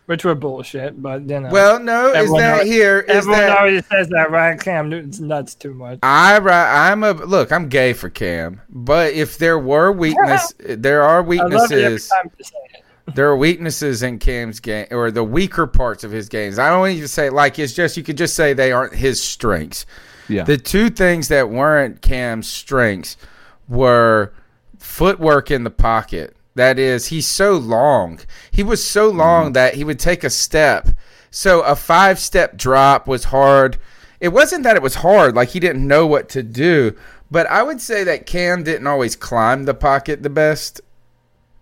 which 0.07 0.25
were 0.25 0.35
bullshit, 0.35 1.01
but 1.01 1.23
you 1.31 1.41
know. 1.41 1.49
Well, 1.51 1.79
no, 1.79 2.09
is 2.13 2.31
that 2.33 2.55
already- 2.55 2.71
here? 2.71 3.01
Is 3.01 3.17
everyone 3.19 3.41
that 3.41 3.57
already 3.57 3.83
says 3.83 4.09
that 4.09 4.31
Ryan 4.33 4.59
Cam 4.59 4.89
Newton's 4.91 5.21
nuts 5.21 5.55
too 5.55 5.75
much. 5.75 6.01
I 6.03 6.39
I'm 6.39 7.05
a 7.05 7.13
look. 7.13 7.53
I'm 7.53 7.69
gay 7.69 7.93
for 7.93 8.11
Cam, 8.11 8.61
but 8.69 9.13
if 9.13 9.39
there 9.39 9.59
were 9.61 9.93
weakness, 10.05 10.53
there 10.59 11.03
are 11.03 11.19
I 11.19 11.21
love 11.21 11.29
it 11.31 11.39
every 11.39 11.85
weaknesses. 11.85 12.09
time 12.09 12.31
you 12.37 12.45
say 12.45 12.57
it. 12.75 12.81
There 13.15 13.29
are 13.29 13.37
weaknesses 13.37 14.03
in 14.03 14.19
Cam's 14.19 14.61
game, 14.61 14.87
or 14.91 15.11
the 15.11 15.23
weaker 15.23 15.67
parts 15.67 16.05
of 16.05 16.11
his 16.11 16.31
games. 16.31 16.59
I 16.59 16.71
don't 16.71 16.89
even 16.89 17.07
say 17.07 17.29
like 17.29 17.59
it's 17.59 17.75
just 17.75 17.99
you 17.99 18.03
could 18.03 18.17
just 18.17 18.35
say 18.35 18.55
they 18.55 18.73
aren't 18.73 18.95
his 18.95 19.23
strengths. 19.23 19.85
Yeah. 20.29 20.45
The 20.45 20.57
two 20.57 20.91
things 20.91 21.29
that 21.29 21.51
weren't 21.51 22.03
Cam's 22.03 22.49
strengths 22.49 23.17
were 23.69 24.33
footwork 24.79 25.51
in 25.51 25.65
the 25.65 25.71
pocket. 25.71 26.37
That 26.55 26.79
is, 26.79 27.07
he's 27.07 27.27
so 27.27 27.55
long. 27.57 28.21
He 28.51 28.63
was 28.63 28.85
so 28.85 29.09
mm-hmm. 29.09 29.19
long 29.19 29.53
that 29.55 29.75
he 29.75 29.85
would 29.85 29.99
take 29.99 30.25
a 30.25 30.31
step. 30.31 30.89
So 31.31 31.63
a 31.63 31.75
five 31.75 32.19
step 32.19 32.57
drop 32.57 33.09
was 33.09 33.25
hard. 33.25 33.79
It 34.21 34.29
wasn't 34.29 34.63
that 34.63 34.77
it 34.77 34.83
was 34.83 34.97
hard, 34.97 35.35
like 35.35 35.51
he 35.51 35.61
didn't 35.61 35.87
know 35.87 36.07
what 36.07 36.29
to 36.31 36.43
do, 36.43 36.97
but 37.31 37.47
I 37.49 37.63
would 37.63 37.81
say 37.81 38.05
that 38.05 38.27
Cam 38.27 38.63
didn't 38.63 38.87
always 38.87 39.17
climb 39.17 39.65
the 39.65 39.75
pocket 39.75 40.23
the 40.23 40.31
best 40.31 40.81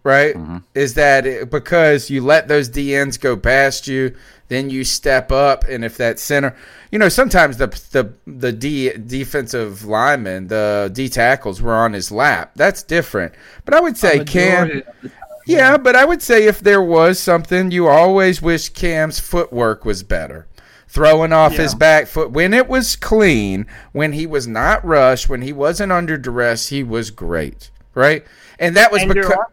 right? 0.05 0.35
Mm-hmm. 0.35 0.59
Is 0.75 0.95
that 0.95 1.27
it, 1.27 1.51
because 1.51 2.11
you 2.11 2.23
let 2.23 2.49
those 2.49 2.69
DNs 2.69 3.21
go 3.21 3.37
past 3.37 3.87
you, 3.87 4.15
then 4.53 4.70
you 4.70 4.85
step 4.85 5.33
up, 5.33 5.65
and 5.69 5.85
if 5.85 5.97
that 5.97 6.19
center, 6.19 6.55
you 6.91 6.99
know, 6.99 7.09
sometimes 7.09 7.57
the 7.57 7.69
the 7.91 8.12
the 8.27 8.53
D 8.53 8.93
defensive 8.93 9.85
lineman, 9.85 10.49
the 10.49 10.91
D 10.93 11.09
tackles 11.09 11.62
were 11.62 11.74
on 11.74 11.93
his 11.93 12.12
lap. 12.12 12.53
That's 12.55 12.83
different. 12.83 13.35
But 13.65 13.74
I 13.74 13.81
would 13.81 13.97
say 13.97 14.24
Cam. 14.24 14.70
of 14.70 14.74
the 14.74 14.83
time. 14.83 15.12
Yeah, 15.47 15.77
but 15.77 15.97
I 15.97 16.05
would 16.05 16.23
say 16.23 16.45
if 16.45 16.61
there 16.61 16.83
was 16.83 17.19
something, 17.19 17.70
you 17.73 17.89
always 17.89 18.41
wish 18.41 18.69
Cam's 18.69 19.19
footwork 19.19 19.85
was 19.85 20.03
better. 20.03 20.47
Throwing 20.87 21.33
off 21.33 21.55
his 21.55 21.74
back 21.74 22.07
foot 22.07 22.33
when 22.33 22.53
it 22.53 22.69
was 22.69 22.97
clean, 22.97 23.66
when 23.93 24.12
he 24.12 24.27
was 24.27 24.47
not 24.47 24.85
rushed, 24.85 25.29
when 25.29 25.41
he 25.41 25.53
wasn't 25.53 25.91
under 25.91 26.19
duress, 26.19 26.69
he 26.69 26.85
was 26.85 27.11
great, 27.11 27.70
right? 27.95 28.24
And 28.59 28.77
that 28.77 28.93
was 28.93 29.03
And 29.03 29.15
because 29.15 29.33
all 29.33 29.47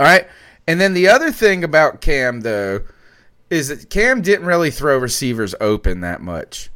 right. 0.00 0.28
And 0.66 0.80
then 0.80 0.94
the 0.94 1.08
other 1.08 1.32
thing 1.32 1.64
about 1.64 2.00
Cam 2.00 2.42
though 2.42 2.82
is 3.54 3.68
that 3.68 3.90
Cam 3.90 4.22
didn't 4.22 4.46
really 4.46 4.70
throw 4.70 4.98
receivers 4.98 5.54
open 5.60 6.00
that 6.00 6.20
much. 6.20 6.70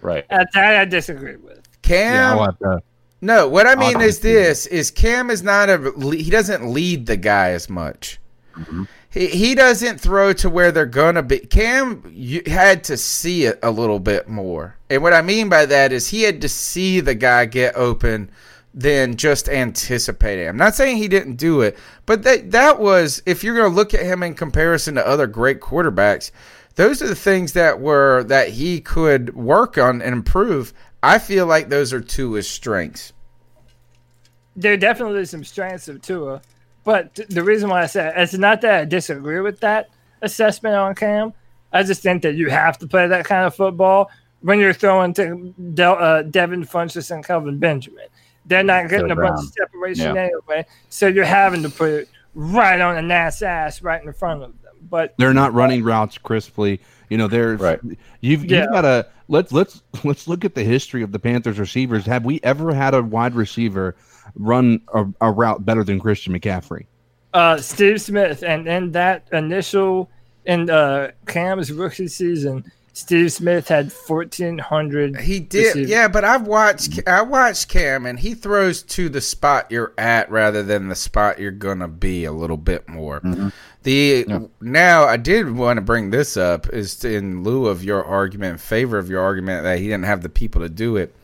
Right. 0.00 0.24
Uh, 0.30 0.44
that 0.54 0.80
I 0.80 0.84
disagree 0.84 1.36
with. 1.36 1.60
Cam 1.82 2.14
Yeah, 2.14 2.32
I'll 2.32 2.44
have 2.44 2.58
to. 2.58 2.82
No, 3.20 3.48
what 3.48 3.68
I 3.68 3.76
mean 3.76 4.00
is 4.00 4.18
this 4.18 4.66
is 4.66 4.90
Cam 4.90 5.30
is 5.30 5.44
not 5.44 5.70
a 5.70 5.92
he 6.12 6.28
doesn't 6.28 6.66
lead 6.66 7.06
the 7.06 7.16
guy 7.16 7.50
as 7.50 7.70
much. 7.70 8.18
He, 9.10 9.28
he 9.28 9.54
doesn't 9.54 10.00
throw 10.00 10.32
to 10.34 10.50
where 10.50 10.72
they're 10.72 10.86
gonna 10.86 11.22
be. 11.22 11.38
Cam 11.38 12.02
you 12.12 12.42
had 12.46 12.82
to 12.84 12.96
see 12.96 13.44
it 13.44 13.60
a 13.62 13.70
little 13.70 14.00
bit 14.00 14.28
more, 14.28 14.76
and 14.90 15.04
what 15.04 15.12
I 15.12 15.22
mean 15.22 15.48
by 15.48 15.66
that 15.66 15.92
is 15.92 16.08
he 16.08 16.22
had 16.22 16.40
to 16.40 16.48
see 16.48 16.98
the 16.98 17.14
guy 17.14 17.44
get 17.46 17.76
open, 17.76 18.28
than 18.74 19.16
just 19.16 19.48
anticipating. 19.48 20.48
I'm 20.48 20.56
not 20.56 20.74
saying 20.74 20.96
he 20.96 21.08
didn't 21.08 21.36
do 21.36 21.60
it, 21.60 21.78
but 22.06 22.22
that 22.24 22.52
that 22.52 22.80
was 22.80 23.22
if 23.26 23.44
you're 23.44 23.56
gonna 23.56 23.74
look 23.74 23.94
at 23.94 24.02
him 24.04 24.22
in 24.22 24.34
comparison 24.34 24.94
to 24.94 25.06
other 25.06 25.26
great 25.26 25.60
quarterbacks, 25.60 26.30
those 26.76 27.02
are 27.02 27.08
the 27.08 27.14
things 27.14 27.52
that 27.52 27.80
were 27.80 28.24
that 28.24 28.50
he 28.50 28.80
could 28.80 29.34
work 29.34 29.76
on 29.78 30.00
and 30.02 30.12
improve. 30.14 30.72
I 31.02 31.18
feel 31.18 31.46
like 31.46 31.68
those 31.68 31.92
are 31.92 32.00
his 32.00 32.48
strengths. 32.48 33.12
there 34.56 34.72
are 34.74 34.76
definitely 34.78 35.24
some 35.26 35.44
strengths 35.44 35.88
of 35.88 36.00
Tua, 36.02 36.40
but 36.84 37.14
th- 37.14 37.28
the 37.28 37.42
reason 37.44 37.68
why 37.70 37.82
I 37.82 37.86
say 37.86 38.12
it's 38.16 38.34
not 38.34 38.60
that 38.62 38.74
I 38.80 38.84
disagree 38.84 39.40
with 39.40 39.60
that 39.60 39.88
assessment 40.22 40.74
on 40.76 40.94
Cam. 40.94 41.32
I 41.72 41.82
just 41.82 42.02
think 42.02 42.22
that 42.22 42.34
you 42.34 42.50
have 42.50 42.78
to 42.78 42.86
play 42.86 43.06
that 43.08 43.24
kind 43.24 43.46
of 43.46 43.54
football 43.54 44.10
when 44.40 44.58
you're 44.60 44.72
throwing 44.74 45.14
to 45.14 45.54
Del, 45.74 45.96
uh, 45.98 46.22
Devin 46.22 46.64
Funchess 46.66 47.10
and 47.10 47.24
Kelvin 47.24 47.58
Benjamin. 47.58 48.06
They're 48.46 48.62
not 48.64 48.88
getting 48.88 49.10
a 49.10 49.16
bunch 49.16 49.38
of 49.40 49.52
separation 49.52 50.14
Yeah. 50.14 50.22
anyway, 50.48 50.66
so 50.88 51.06
you're 51.06 51.24
having 51.24 51.62
to 51.62 51.68
put 51.70 51.90
it 51.90 52.08
right 52.34 52.80
on 52.80 52.96
the 52.96 53.02
Nat's 53.02 53.42
ass, 53.42 53.82
right 53.82 54.02
in 54.02 54.12
front 54.12 54.42
of 54.42 54.48
them. 54.50 54.58
But 54.90 55.14
They're 55.16 55.32
not 55.34 55.54
running 55.54 55.84
routes 55.84 56.18
crisply. 56.18 56.80
You 57.08 57.18
know, 57.18 57.28
there's 57.28 57.60
you've 58.20 58.44
Yeah. 58.44 58.62
you've 58.62 58.72
got 58.72 58.80
to 58.82 59.06
let's 59.28 59.52
let's 59.52 59.82
let's 60.04 60.26
look 60.26 60.44
at 60.44 60.54
the 60.54 60.64
history 60.64 61.02
of 61.02 61.12
the 61.12 61.18
Panthers 61.18 61.58
receivers. 61.58 62.04
Have 62.06 62.24
we 62.24 62.40
ever 62.42 62.74
had 62.74 62.94
a 62.94 63.02
wide 63.02 63.34
receiver 63.34 63.94
run 64.34 64.80
a, 64.94 65.06
a 65.20 65.30
route 65.30 65.64
better 65.64 65.84
than 65.84 66.00
Christian 66.00 66.32
McCaffrey? 66.38 66.86
uh, 67.34 67.56
Steve 67.58 68.00
Smith, 68.00 68.42
and 68.42 68.66
in 68.68 68.92
that 68.92 69.26
initial 69.32 70.10
in 70.44 70.68
uh, 70.68 71.12
Cam's 71.26 71.70
rookie 71.72 72.08
season, 72.08 72.64
Steve 72.94 73.32
Smith 73.32 73.68
had 73.68 73.90
1,400. 73.90 75.20
He 75.20 75.40
did, 75.40 75.66
receivers. 75.68 75.90
yeah. 75.90 76.08
But 76.08 76.24
I've 76.24 76.46
watched, 76.46 77.00
I 77.06 77.22
watched 77.22 77.68
Cam, 77.68 78.04
and 78.04 78.18
he 78.18 78.34
throws 78.34 78.82
to 78.82 79.08
the 79.08 79.20
spot 79.20 79.70
you're 79.70 79.94
at 79.96 80.30
rather 80.30 80.62
than 80.62 80.88
the 80.88 80.94
spot 80.94 81.38
you're 81.38 81.50
gonna 81.52 81.88
be 81.88 82.24
a 82.24 82.32
little 82.32 82.58
bit 82.58 82.88
more. 82.88 83.20
Mm-hmm. 83.20 83.48
The 83.84 84.50
now 84.60 85.04
I 85.04 85.16
did 85.16 85.50
want 85.56 85.78
to 85.78 85.80
bring 85.80 86.10
this 86.10 86.36
up 86.36 86.68
is 86.68 87.04
in 87.04 87.42
lieu 87.42 87.66
of 87.66 87.82
your 87.82 88.04
argument, 88.04 88.52
in 88.52 88.58
favor 88.58 88.98
of 88.98 89.08
your 89.08 89.22
argument 89.22 89.64
that 89.64 89.78
he 89.78 89.84
didn't 89.86 90.04
have 90.04 90.22
the 90.22 90.28
people 90.28 90.60
to 90.60 90.68
do 90.68 90.96
it. 90.96 91.14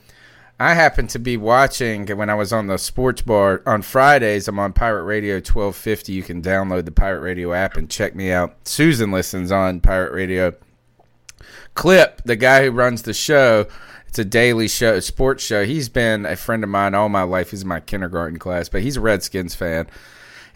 I 0.61 0.75
happened 0.75 1.11
to 1.11 1.21
be 1.21 1.37
watching 1.37 2.09
when 2.09 2.29
I 2.29 2.35
was 2.35 2.53
on 2.53 2.67
the 2.67 2.79
sports 2.79 3.23
bar 3.23 3.63
on 3.65 3.83
Fridays. 3.83 4.49
I'm 4.49 4.59
on 4.59 4.73
Pirate 4.73 5.05
Radio 5.05 5.37
1250. 5.37 6.13
You 6.13 6.25
can 6.25 6.43
download 6.43 6.85
the 6.85 6.91
Pirate 6.91 7.21
Radio 7.21 7.53
app 7.53 7.77
and 7.77 7.89
check 7.89 8.17
me 8.17 8.33
out. 8.33 8.57
Susan 8.65 9.13
listens 9.13 9.53
on 9.53 9.81
Pirate 9.81 10.13
Radio. 10.13 10.53
Clip, 11.79 12.21
the 12.25 12.35
guy 12.35 12.65
who 12.65 12.73
runs 12.73 13.03
the 13.03 13.15
show, 13.15 13.65
it's 14.09 14.19
a 14.19 14.25
daily 14.25 14.67
show, 14.67 14.99
sports 14.99 15.45
show. 15.45 15.65
He's 15.65 15.89
been 15.89 16.27
a 16.27 16.35
friend 16.35 16.65
of 16.65 16.71
mine 16.71 16.93
all 16.93 17.09
my 17.09 17.23
life. 17.23 17.53
He's 17.53 17.63
in 17.63 17.69
my 17.69 17.79
kindergarten 17.79 18.41
class, 18.41 18.69
but 18.69 18.83
he's 18.83 18.97
a 18.97 19.01
Redskins 19.01 19.55
fan. 19.55 19.87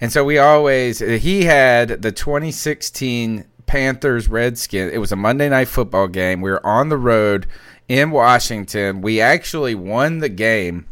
And 0.01 0.11
so 0.11 0.25
we 0.25 0.39
always, 0.39 0.99
he 0.99 1.45
had 1.45 2.03
the 2.03 2.11
2016 2.11 3.45
Panthers 3.67 4.29
Redskins. 4.29 4.93
It 4.93 4.99
was 4.99 5.13
a 5.13 5.17
Monday 5.17 5.49
night 5.49 5.69
football 5.69 6.09
game. 6.09 6.41
We 6.41 6.51
were 6.51 6.67
on 6.67 6.89
the 6.89 6.99
road 6.99 7.47
in 7.87 8.11
Washington. 8.11 9.01
We 9.01 9.21
actually 9.21 9.77
won 9.77 10.19
the 10.19 10.29
game. 10.29 10.89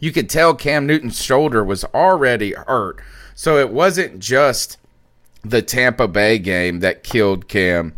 You 0.00 0.10
could 0.10 0.28
tell 0.28 0.56
Cam 0.56 0.88
Newton's 0.88 1.22
shoulder 1.22 1.62
was 1.62 1.84
already 1.94 2.52
hurt. 2.54 3.00
So 3.36 3.58
it 3.58 3.70
wasn't 3.70 4.18
just 4.18 4.76
the 5.42 5.62
Tampa 5.62 6.08
Bay 6.08 6.40
game 6.40 6.80
that 6.80 7.04
killed 7.04 7.46
Cam 7.46 7.94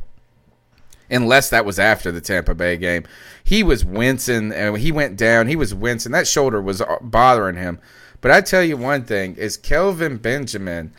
unless 1.10 1.50
that 1.50 1.64
was 1.64 1.78
after 1.78 2.10
the 2.10 2.20
Tampa 2.20 2.54
Bay 2.54 2.76
game. 2.76 3.04
He 3.42 3.62
was 3.62 3.84
wincing 3.84 4.52
and 4.52 4.76
he 4.78 4.90
went 4.92 5.16
down. 5.16 5.48
He 5.48 5.56
was 5.56 5.74
wincing. 5.74 6.12
That 6.12 6.26
shoulder 6.26 6.60
was 6.60 6.80
uh, 6.80 6.96
bothering 7.00 7.56
him. 7.56 7.78
But 8.20 8.30
I 8.30 8.40
tell 8.40 8.62
you 8.62 8.76
one 8.76 9.04
thing 9.04 9.36
is 9.36 9.56
Kelvin 9.56 10.16
Benjamin 10.16 10.92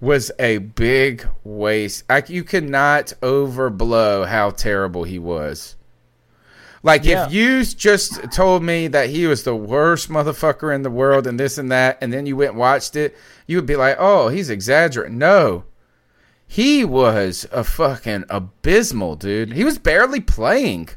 was 0.00 0.30
a 0.38 0.58
big 0.58 1.26
waste. 1.42 2.04
I, 2.10 2.22
you 2.26 2.44
cannot 2.44 3.14
overblow 3.22 4.26
how 4.26 4.50
terrible 4.50 5.04
he 5.04 5.18
was. 5.18 5.74
Like 6.82 7.04
Yeah. 7.04 7.26
if 7.26 7.32
you 7.32 7.64
just 7.64 8.30
told 8.30 8.62
me 8.62 8.88
that 8.88 9.08
he 9.08 9.26
was 9.26 9.42
the 9.42 9.56
worst 9.56 10.10
motherfucker 10.10 10.72
in 10.74 10.82
the 10.82 10.90
world 10.90 11.26
and 11.26 11.40
this 11.40 11.56
and 11.58 11.72
that, 11.72 11.98
and 12.00 12.12
then 12.12 12.26
you 12.26 12.36
went 12.36 12.50
and 12.50 12.60
watched 12.60 12.94
it, 12.94 13.16
you 13.46 13.56
would 13.56 13.66
be 13.66 13.74
like, 13.76 13.96
"Oh, 13.98 14.28
he's 14.28 14.50
exaggerating." 14.50 15.18
No, 15.18 15.64
he 16.46 16.84
was 16.84 17.46
a 17.52 17.64
fucking 17.64 18.24
abysmal 18.30 19.16
dude. 19.16 19.52
He 19.52 19.64
was 19.64 19.78
barely 19.78 20.20
playing. 20.20 20.88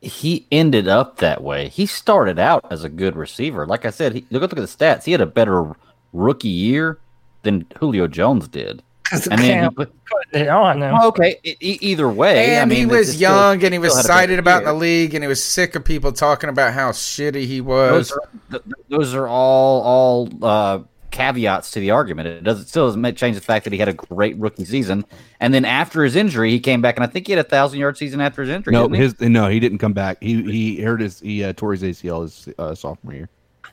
he 0.00 0.46
ended 0.50 0.88
up 0.88 1.18
that 1.18 1.42
way. 1.42 1.68
He 1.68 1.86
started 1.86 2.38
out 2.38 2.64
as 2.72 2.82
a 2.84 2.88
good 2.88 3.14
receiver. 3.16 3.66
Like 3.66 3.84
I 3.84 3.90
said, 3.90 4.14
he, 4.14 4.26
look, 4.30 4.42
look 4.42 4.52
at 4.52 4.56
the 4.56 4.62
stats. 4.62 5.04
He 5.04 5.12
had 5.12 5.20
a 5.20 5.26
better 5.26 5.72
rookie 6.12 6.48
year 6.48 6.98
than 7.42 7.66
Julio 7.78 8.06
Jones 8.08 8.48
did. 8.48 8.82
And 9.12 9.22
then 9.40 9.64
he 9.64 9.70
put- 9.70 9.92
put 10.06 10.40
it 10.40 10.48
on 10.48 10.82
him. 10.82 10.94
Okay, 10.94 11.36
e- 11.44 11.56
either 11.60 12.08
way. 12.08 12.54
And 12.56 12.62
I 12.62 12.64
mean, 12.64 12.78
he 12.78 12.86
was 12.86 13.06
just 13.08 13.18
still- 13.18 13.30
young 13.30 13.62
and 13.64 13.72
he 13.74 13.78
was 13.78 13.92
still 13.92 14.00
excited 14.00 14.38
about 14.38 14.62
year. 14.62 14.72
the 14.72 14.78
league 14.78 15.14
and 15.14 15.22
he 15.22 15.28
was 15.28 15.42
sick 15.44 15.74
of 15.76 15.84
people 15.84 16.12
talking 16.12 16.48
about 16.48 16.72
how 16.72 16.90
shitty 16.92 17.44
he 17.46 17.60
was. 17.60 18.08
Those 18.08 18.12
are, 18.12 18.28
th- 18.50 18.62
th- 18.64 18.74
those 18.88 19.14
are 19.14 19.28
all 19.28 19.82
all 19.82 20.28
uh, 20.42 20.78
caveats 21.12 21.70
to 21.72 21.80
the 21.80 21.92
argument. 21.92 22.26
It 22.26 22.42
doesn't 22.42 22.66
still 22.66 22.86
doesn't 22.86 23.16
change 23.16 23.36
the 23.36 23.42
fact 23.42 23.64
that 23.64 23.72
he 23.72 23.78
had 23.78 23.88
a 23.88 23.92
great 23.92 24.36
rookie 24.36 24.64
season, 24.64 25.04
and 25.38 25.54
then 25.54 25.64
after 25.64 26.02
his 26.02 26.16
injury, 26.16 26.50
he 26.50 26.58
came 26.58 26.82
back, 26.82 26.96
and 26.96 27.04
I 27.04 27.06
think 27.06 27.28
he 27.28 27.32
had 27.32 27.44
a 27.44 27.48
thousand 27.48 27.78
yard 27.78 27.96
season 27.96 28.20
after 28.20 28.42
his 28.42 28.50
injury. 28.50 28.72
No, 28.72 28.88
didn't 28.88 28.96
he? 28.96 29.02
his 29.02 29.20
no, 29.20 29.48
he 29.48 29.60
didn't 29.60 29.78
come 29.78 29.92
back. 29.92 30.18
He 30.20 30.42
he 30.42 30.82
hurt 30.82 31.00
his 31.00 31.20
he 31.20 31.44
uh, 31.44 31.52
tore 31.52 31.72
his 31.72 31.82
ACL 31.82 32.22
his 32.22 32.48
uh, 32.58 32.74
sophomore 32.74 33.14
year. 33.14 33.28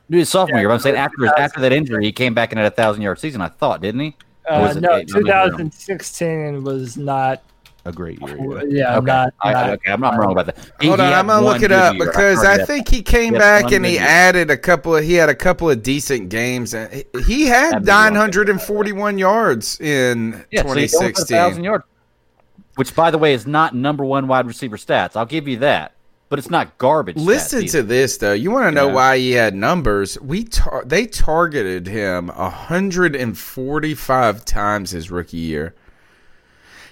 Dude, 0.10 0.20
his 0.20 0.30
sophomore 0.30 0.60
year. 0.60 0.68
But 0.68 0.76
I'm 0.76 0.80
saying 0.80 0.96
after 0.96 1.24
his, 1.24 1.32
after 1.38 1.62
that 1.62 1.72
injury, 1.72 2.06
he 2.06 2.12
came 2.12 2.34
back 2.34 2.52
and 2.52 2.60
had 2.60 2.72
a 2.72 2.76
thousand 2.76 3.02
yard 3.02 3.20
season. 3.20 3.42
I 3.42 3.48
thought, 3.48 3.82
didn't 3.82 4.02
he? 4.02 4.16
Uh, 4.50 4.60
was 4.62 4.78
no, 4.78 4.96
eight? 4.96 5.10
I 5.14 5.20
mean, 5.20 5.32
I 5.32 5.48
don't 5.48 5.52
know. 5.52 5.58
2016 5.58 6.64
was 6.64 6.98
not. 6.98 7.44
A 7.86 7.92
great 7.94 8.20
year. 8.22 8.38
Yeah, 8.68 8.98
Okay. 8.98 9.06
not. 9.06 9.34
I, 9.42 9.54
not- 9.54 9.70
okay, 9.72 9.92
I'm 9.92 10.02
not 10.02 10.18
wrong 10.18 10.32
about 10.34 10.48
that. 10.48 10.58
He- 10.82 10.88
Hold 10.88 11.00
he 11.00 11.06
on, 11.06 11.14
I'm 11.14 11.28
gonna 11.28 11.46
look 11.46 11.62
it 11.64 11.72
up 11.72 11.96
year. 11.96 12.06
because 12.06 12.44
heard 12.44 12.60
I 12.62 12.66
think 12.66 12.90
he 12.90 13.02
came 13.02 13.34
He 13.34 13.40
back 13.40 13.72
and 13.72 13.86
he 13.86 13.94
year. 13.94 14.02
added 14.06 14.52
a 14.52 14.58
couple 14.58 14.96
of 14.98 15.04
he 15.04 15.14
had 15.14 15.30
a 15.30 15.36
couple 15.36 15.70
of 15.70 15.82
decent 15.82 16.28
games 16.30 16.74
and 16.74 16.92
he- 16.94 17.06
he 17.26 17.46
had 17.46 17.72
That'd 17.72 17.86
be 17.86 17.92
wrong. 17.92 18.14
941 18.14 19.18
yards 19.18 19.80
in 19.80 20.44
Yeah, 20.52 20.64
so 20.64 20.74
he's 20.74 20.94
over 20.94 21.06
a 21.06 21.08
2016. 21.14 21.38
thousand 21.38 21.64
yards, 21.64 21.84
which, 22.76 22.94
by 22.96 23.12
the 23.12 23.18
way, 23.18 23.34
is 23.34 23.48
not 23.48 23.74
number 23.74 24.04
one 24.04 24.28
wide 24.28 24.46
receiver 24.46 24.76
stats. 24.78 25.16
I'll 25.16 25.26
give 25.26 25.48
you 25.48 25.58
that, 25.60 25.94
but 26.28 26.38
it's 26.38 26.50
not 26.50 26.78
garbage. 26.80 27.16
Listen 27.16 27.66
to 27.68 27.82
this 27.82 28.18
though. 28.18 28.34
You 28.34 28.52
want 28.52 28.66
to 28.66 28.72
know 28.72 28.88
Yeah. 28.90 28.94
why 28.94 29.18
he 29.18 29.32
had 29.32 29.56
numbers? 29.56 30.20
We 30.20 30.44
tar- 30.44 30.84
they 30.86 31.06
targeted 31.06 31.88
him 31.88 32.30
145 33.24 34.44
times 34.46 34.92
his 34.92 35.10
rookie 35.10 35.38
year. 35.38 35.74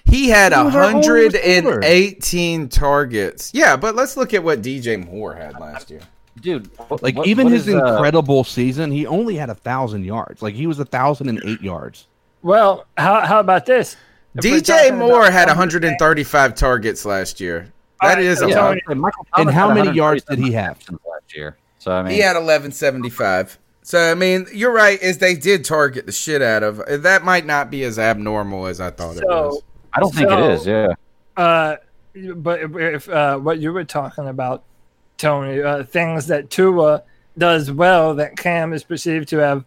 He 0.09 0.29
had 0.29 0.53
He 0.53 0.63
was 0.63 0.75
our 0.75 0.83
oldest 0.93 1.09
118 1.09 2.69
targets. 2.69 3.51
Yeah, 3.53 3.75
but 3.75 3.95
let's 3.95 4.17
look 4.17 4.33
at 4.33 4.43
what 4.43 4.61
DJ 4.61 4.97
Moore 5.05 5.33
had 5.35 5.59
last 5.59 5.89
year. 5.91 6.01
dude. 6.41 6.69
what- 6.87 7.01
Like 7.03 7.17
what- 7.17 7.27
even 7.27 7.45
what 7.45 7.53
his 7.53 7.67
is, 7.67 7.73
uh, 7.75 7.85
incredible 7.85 8.43
season, 8.43 8.91
he 8.91 9.05
only 9.07 9.35
had 9.35 9.49
a 9.49 9.55
thousand 9.55 10.05
yards. 10.05 10.41
Like 10.41 10.53
he 10.53 10.67
was 10.67 10.79
a 10.79 10.85
thousand 10.85 11.29
and 11.29 11.41
eight 11.45 11.61
yards. 11.61 12.05
Well, 12.43 12.85
how 12.97 13.21
how 13.21 13.39
about 13.39 13.65
this? 13.65 13.95
If 14.35 14.43
DJ 14.43 14.91
Moore 14.95 15.25
had 15.31 15.47
numbers, 15.47 15.73
135 15.73 16.53
targets 16.55 17.05
last 17.05 17.39
year. 17.39 17.71
All 18.01 18.09
That 18.09 18.15
right, 18.17 18.23
is 18.23 18.37
so 18.39 18.45
a 18.45 18.49
yeah, 18.49 18.61
lot. 18.63 18.77
Tony- 18.87 19.01
And 19.37 19.49
how 19.49 19.73
many 19.73 19.91
yards 19.91 20.23
did 20.25 20.37
he 20.37 20.51
have? 20.51 20.77
receptions 20.77 20.99
last 21.09 21.35
year? 21.35 21.57
So 21.79 21.91
I 21.91 22.03
mean, 22.03 22.13
He 22.13 22.19
had 22.19 22.35
1175. 22.35 23.57
So 23.81 24.11
I 24.11 24.13
mean, 24.13 24.45
you're 24.53 24.71
right. 24.73 25.01
Is 25.01 25.17
they 25.17 25.33
did 25.33 25.65
target 25.65 26.05
the 26.05 26.11
shit 26.11 26.41
out 26.43 26.61
of 26.61 26.83
that. 27.03 27.23
Might 27.23 27.45
not 27.47 27.71
be 27.71 27.83
as 27.83 27.97
abnormal 27.97 28.67
as 28.67 28.79
I 28.79 28.91
thought 28.91 29.17
it 29.17 29.23
was. 29.25 29.61
So, 29.97 29.97
I 29.97 29.99
don't 29.99 30.15
think 30.15 30.31
it 30.31 30.51
is. 30.51 30.65
Yeah, 30.65 30.93
uh, 31.35 31.75
but 32.35 32.61
if, 32.61 32.75
if 32.75 33.09
uh, 33.09 33.37
what 33.37 33.59
you 33.59 33.73
were 33.73 33.83
talking 33.83 34.27
about, 34.27 34.63
Tony, 35.17 35.61
uh, 35.61 35.83
things 35.83 36.27
that 36.27 36.49
Tua 36.49 37.03
does 37.37 37.71
well 37.71 38.15
that 38.15 38.37
Cam 38.37 38.73
is 38.73 38.83
perceived 38.83 39.29
to 39.29 39.37
have 39.37 39.65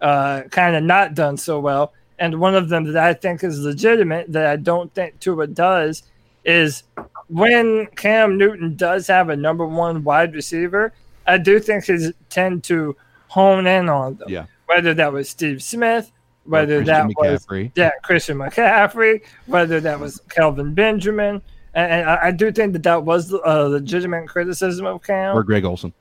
uh, 0.00 0.42
kind 0.50 0.76
of 0.76 0.82
not 0.82 1.14
done 1.14 1.36
so 1.36 1.60
well, 1.60 1.92
and 2.18 2.40
one 2.40 2.54
of 2.54 2.68
them 2.68 2.84
that 2.92 3.02
I 3.02 3.14
think 3.14 3.42
is 3.44 3.60
legitimate 3.60 4.32
that 4.32 4.46
I 4.46 4.56
don't 4.56 4.92
think 4.94 5.20
Tua 5.20 5.46
does 5.46 6.02
is 6.44 6.82
when 7.28 7.86
Cam 7.96 8.36
Newton 8.36 8.76
does 8.76 9.06
have 9.06 9.28
a 9.28 9.36
number 9.36 9.64
one 9.64 10.04
wide 10.04 10.34
receiver, 10.34 10.92
I 11.26 11.38
do 11.38 11.60
think 11.60 11.84
he 11.84 12.12
tend 12.28 12.64
to 12.64 12.96
hone 13.28 13.66
in 13.66 13.88
on 13.88 14.16
them. 14.16 14.28
Yeah. 14.28 14.46
Whether 14.66 14.94
that 14.94 15.12
was 15.12 15.28
Steve 15.28 15.62
Smith, 15.62 16.10
whether 16.44 16.84
Christian 16.84 17.08
that 17.08 17.40
was 17.48 17.70
yeah 17.76 17.90
Christian 18.02 18.38
McCaffrey, 18.38 19.22
whether 19.46 19.80
that 19.80 20.00
was 20.00 20.20
Kelvin 20.28 20.74
Benjamin, 20.74 21.42
and, 21.74 21.92
and 21.92 22.10
I, 22.10 22.28
I 22.28 22.30
do 22.30 22.52
think 22.52 22.72
that 22.74 22.82
that 22.82 23.04
was 23.04 23.32
a 23.32 23.68
legitimate 23.68 24.28
criticism 24.28 24.86
of 24.86 25.02
Cam. 25.02 25.36
Or 25.36 25.42
Greg 25.42 25.64
Olsen. 25.64 25.92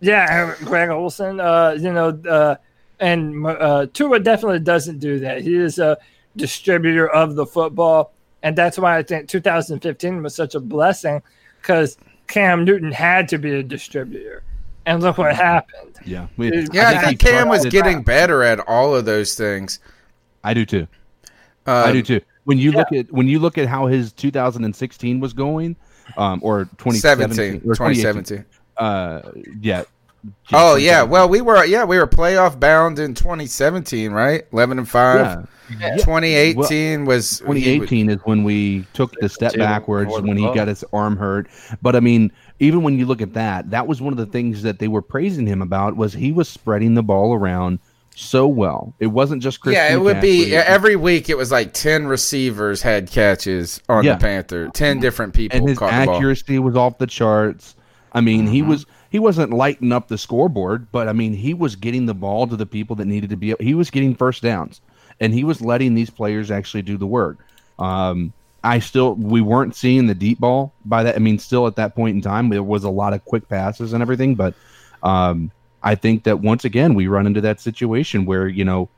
Yeah, 0.00 0.54
Greg 0.64 0.90
Olsen. 0.90 1.40
Uh, 1.40 1.76
you 1.78 1.92
know, 1.92 2.08
uh, 2.28 2.56
and 3.00 3.46
uh, 3.46 3.86
Tua 3.92 4.20
definitely 4.20 4.60
doesn't 4.60 4.98
do 4.98 5.20
that. 5.20 5.42
He 5.42 5.56
is 5.56 5.78
a 5.78 5.98
distributor 6.36 7.08
of 7.08 7.34
the 7.34 7.46
football, 7.46 8.12
and 8.42 8.56
that's 8.56 8.78
why 8.78 8.96
I 8.96 9.02
think 9.02 9.28
2015 9.28 10.22
was 10.22 10.34
such 10.34 10.54
a 10.54 10.60
blessing 10.60 11.22
because 11.60 11.96
Cam 12.28 12.64
Newton 12.64 12.92
had 12.92 13.28
to 13.30 13.38
be 13.38 13.54
a 13.54 13.62
distributor, 13.62 14.42
and 14.86 15.02
look 15.02 15.18
what 15.18 15.34
happened. 15.34 15.87
Yeah. 16.04 16.26
We- 16.36 16.48
Yeah, 16.72 16.88
I 16.88 16.92
Yeah, 16.92 17.00
think 17.06 17.22
he 17.22 17.28
Cam 17.28 17.48
was 17.48 17.66
getting 17.66 18.02
better 18.02 18.42
at 18.42 18.60
all 18.68 18.94
of 18.94 19.04
those 19.04 19.34
things. 19.34 19.80
I 20.44 20.54
do 20.54 20.64
too. 20.64 20.86
Uh, 21.66 21.84
I 21.86 21.92
do 21.92 22.02
too. 22.02 22.20
When 22.44 22.56
you 22.58 22.72
look 22.72 22.90
at 22.92 23.12
when 23.12 23.28
you 23.28 23.38
look 23.40 23.58
at 23.58 23.68
how 23.68 23.86
his 23.86 24.12
2016 24.12 25.20
was 25.20 25.32
going, 25.34 25.76
um, 26.16 26.40
or 26.42 26.64
2017 26.78 27.60
17, 27.60 27.70
or 27.70 27.74
2017. 27.74 28.44
Uh, 28.78 29.20
yeah. 29.60 29.82
Oh 30.52 30.76
yeah, 30.76 31.02
well 31.02 31.28
we 31.28 31.40
were 31.42 31.64
yeah 31.64 31.84
we 31.84 31.98
were 31.98 32.06
playoff 32.06 32.58
bound 32.58 32.98
in 32.98 33.14
2017, 33.14 34.12
right? 34.12 34.44
11 34.52 34.78
and 34.78 34.88
five. 34.88 35.46
Yeah. 35.78 35.96
2018 35.96 37.04
was 37.04 37.40
he 37.40 37.44
was- 37.44 37.58
2018 37.60 38.10
is 38.10 38.18
when 38.24 38.42
we 38.42 38.86
took 38.94 39.12
the 39.20 39.28
step 39.28 39.54
backwards 39.54 40.10
when 40.10 40.36
he 40.38 40.44
got 40.54 40.68
his 40.68 40.82
arm 40.92 41.16
hurt. 41.18 41.48
But 41.82 41.94
I 41.96 42.00
mean, 42.00 42.32
even 42.60 42.82
when 42.82 42.98
you 42.98 43.06
look 43.06 43.22
at 43.22 43.34
that, 43.34 43.70
that 43.70 43.86
was 43.86 44.00
one 44.00 44.12
of 44.12 44.16
the 44.18 44.26
things 44.26 44.62
that 44.62 44.78
they 44.78 44.88
were 44.88 45.02
praising 45.02 45.46
him 45.46 45.62
about 45.62 45.96
was 45.96 46.12
he 46.12 46.32
was 46.32 46.48
spreading 46.48 46.94
the 46.94 47.02
ball 47.02 47.34
around 47.34 47.78
so 48.16 48.48
well. 48.48 48.94
It 48.98 49.06
wasn't 49.08 49.42
just 49.42 49.60
Chris. 49.60 49.74
yeah, 49.74 49.92
it 49.92 50.00
would 50.00 50.20
be 50.20 50.54
every 50.56 50.96
week. 50.96 51.28
It 51.30 51.36
was 51.36 51.52
like 51.52 51.72
10 51.72 52.08
receivers 52.08 52.82
had 52.82 53.08
catches 53.10 53.80
on 53.88 54.02
Yeah. 54.04 54.14
the 54.14 54.20
Panther. 54.20 54.68
10 54.74 54.98
different 54.98 55.34
people 55.34 55.56
and 55.58 55.68
his 55.68 55.78
caught 55.78 55.92
the 56.00 56.06
ball. 56.06 56.16
accuracy 56.16 56.58
was 56.58 56.74
off 56.74 56.98
the 56.98 57.06
charts. 57.06 57.76
I 58.12 58.20
mean, 58.20 58.46
he 58.48 58.60
Mm-hmm. 58.60 58.70
was 58.70 58.86
he 59.10 59.18
wasn't 59.18 59.52
lighting 59.52 59.92
up 59.92 60.08
the 60.08 60.18
scoreboard, 60.18 60.88
but 60.92 61.08
I 61.08 61.12
mean, 61.14 61.32
he 61.32 61.54
was 61.54 61.76
getting 61.76 62.06
the 62.06 62.14
ball 62.14 62.46
to 62.48 62.56
the 62.56 62.66
people 62.66 62.96
that 62.96 63.06
needed 63.06 63.30
to 63.30 63.36
be. 63.36 63.54
He 63.60 63.72
was 63.74 63.88
getting 63.88 64.14
first 64.14 64.42
downs, 64.42 64.80
and 65.20 65.32
he 65.32 65.44
was 65.44 65.62
letting 65.62 65.94
these 65.94 66.10
players 66.10 66.50
actually 66.50 66.82
do 66.82 66.96
the 66.98 67.06
work. 67.06 67.38
Um, 67.78 68.32
I 68.68 68.80
still 68.80 69.14
we 69.14 69.40
weren't 69.40 69.74
seeing 69.74 70.06
the 70.06 70.14
deep 70.14 70.40
ball 70.40 70.74
by 70.84 71.02
that. 71.02 71.16
I 71.16 71.20
mean, 71.20 71.38
still 71.38 71.66
at 71.66 71.76
that 71.76 71.94
point 71.94 72.16
in 72.16 72.20
time, 72.20 72.50
there 72.50 72.62
was 72.62 72.84
a 72.84 72.90
lot 72.90 73.14
of 73.14 73.24
quick 73.24 73.48
passes 73.48 73.94
and 73.94 74.02
everything. 74.02 74.34
But 74.34 74.52
um, 75.02 75.50
I 75.82 75.94
think 75.94 76.24
that 76.24 76.40
once 76.40 76.66
again 76.66 76.92
we 76.92 77.06
run 77.06 77.26
into 77.26 77.40
that 77.40 77.60
situation 77.60 78.26
where 78.26 78.46
you 78.46 78.66
know 78.66 78.90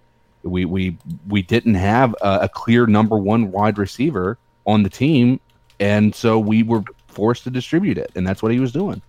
we 0.42 0.64
we 0.64 0.98
we 1.28 1.42
didn't 1.42 1.76
have 1.76 2.16
a, 2.20 2.40
a 2.42 2.48
clear 2.48 2.86
number 2.86 3.16
one 3.16 3.52
wide 3.52 3.78
receiver 3.78 4.38
on 4.66 4.82
the 4.82 4.90
team, 4.90 5.38
and 5.78 6.12
so 6.12 6.36
we 6.40 6.64
were 6.64 6.82
forced 7.06 7.44
to 7.44 7.50
distribute 7.50 7.96
it, 7.96 8.10
and 8.16 8.26
that's 8.26 8.42
what 8.42 8.50
he 8.50 8.58
was 8.58 8.72
doing. 8.72 9.00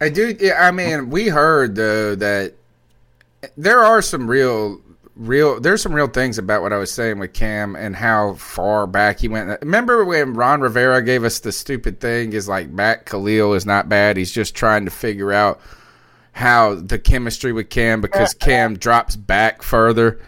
I 0.00 0.08
do. 0.08 0.36
I 0.58 0.72
mean, 0.72 1.10
we 1.10 1.28
heard 1.28 1.76
though 1.76 2.16
that 2.16 2.54
there 3.56 3.84
are 3.84 4.02
some 4.02 4.28
real, 4.28 4.80
real. 5.16 5.60
There's 5.60 5.82
some 5.82 5.92
real 5.92 6.06
things 6.06 6.38
about 6.38 6.62
what 6.62 6.72
I 6.72 6.78
was 6.78 6.92
saying 6.92 7.18
with 7.18 7.32
Cam 7.32 7.74
and 7.74 7.96
how 7.96 8.34
far 8.34 8.86
back 8.86 9.20
he 9.20 9.28
went. 9.28 9.60
Remember 9.62 10.04
when 10.04 10.34
Ron 10.34 10.60
Rivera 10.60 11.02
gave 11.02 11.24
us 11.24 11.40
the 11.40 11.52
stupid 11.52 12.00
thing? 12.00 12.32
Is 12.32 12.48
like 12.48 12.68
Matt 12.70 13.06
Kalil 13.06 13.54
is 13.54 13.66
not 13.66 13.88
bad. 13.88 14.16
He's 14.16 14.32
just 14.32 14.54
trying 14.54 14.84
to 14.84 14.90
figure 14.90 15.32
out 15.32 15.60
how 16.32 16.74
the 16.74 16.98
chemistry 16.98 17.52
with 17.52 17.70
Cam 17.70 18.00
because 18.00 18.34
Cam 18.40 18.76
drops 18.76 19.16
back 19.16 19.62
further. 19.62 20.20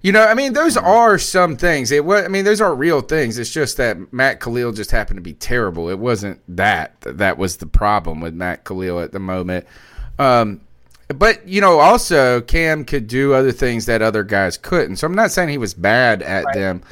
You 0.00 0.10
know, 0.10 0.24
I 0.24 0.34
mean, 0.34 0.52
those 0.52 0.76
are 0.76 1.16
some 1.16 1.56
things. 1.56 1.92
It 1.92 2.04
was, 2.04 2.24
I 2.24 2.28
mean, 2.28 2.44
those 2.44 2.60
are 2.60 2.74
real 2.74 3.02
things. 3.02 3.38
It's 3.38 3.52
just 3.52 3.76
that 3.76 4.12
Matt 4.12 4.40
Kalil 4.40 4.72
just 4.72 4.90
happened 4.90 5.18
to 5.18 5.22
be 5.22 5.34
terrible. 5.34 5.88
It 5.88 5.98
wasn't 5.98 6.40
that 6.56 7.00
that 7.02 7.38
was 7.38 7.58
the 7.58 7.66
problem 7.66 8.20
with 8.20 8.34
Matt 8.34 8.64
Kalil 8.64 8.98
at 9.00 9.12
the 9.12 9.20
moment. 9.20 9.64
Um, 10.18 10.60
but 11.12 11.46
you 11.46 11.60
know, 11.60 11.78
also 11.80 12.40
Cam 12.40 12.84
could 12.84 13.06
do 13.06 13.34
other 13.34 13.52
things 13.52 13.86
that 13.86 14.02
other 14.02 14.22
guys 14.22 14.56
couldn't. 14.56 14.96
So 14.96 15.06
I'm 15.06 15.14
not 15.14 15.30
saying 15.30 15.48
he 15.48 15.58
was 15.58 15.74
bad 15.74 16.22
at 16.22 16.44
right. 16.44 16.54
them, 16.54 16.82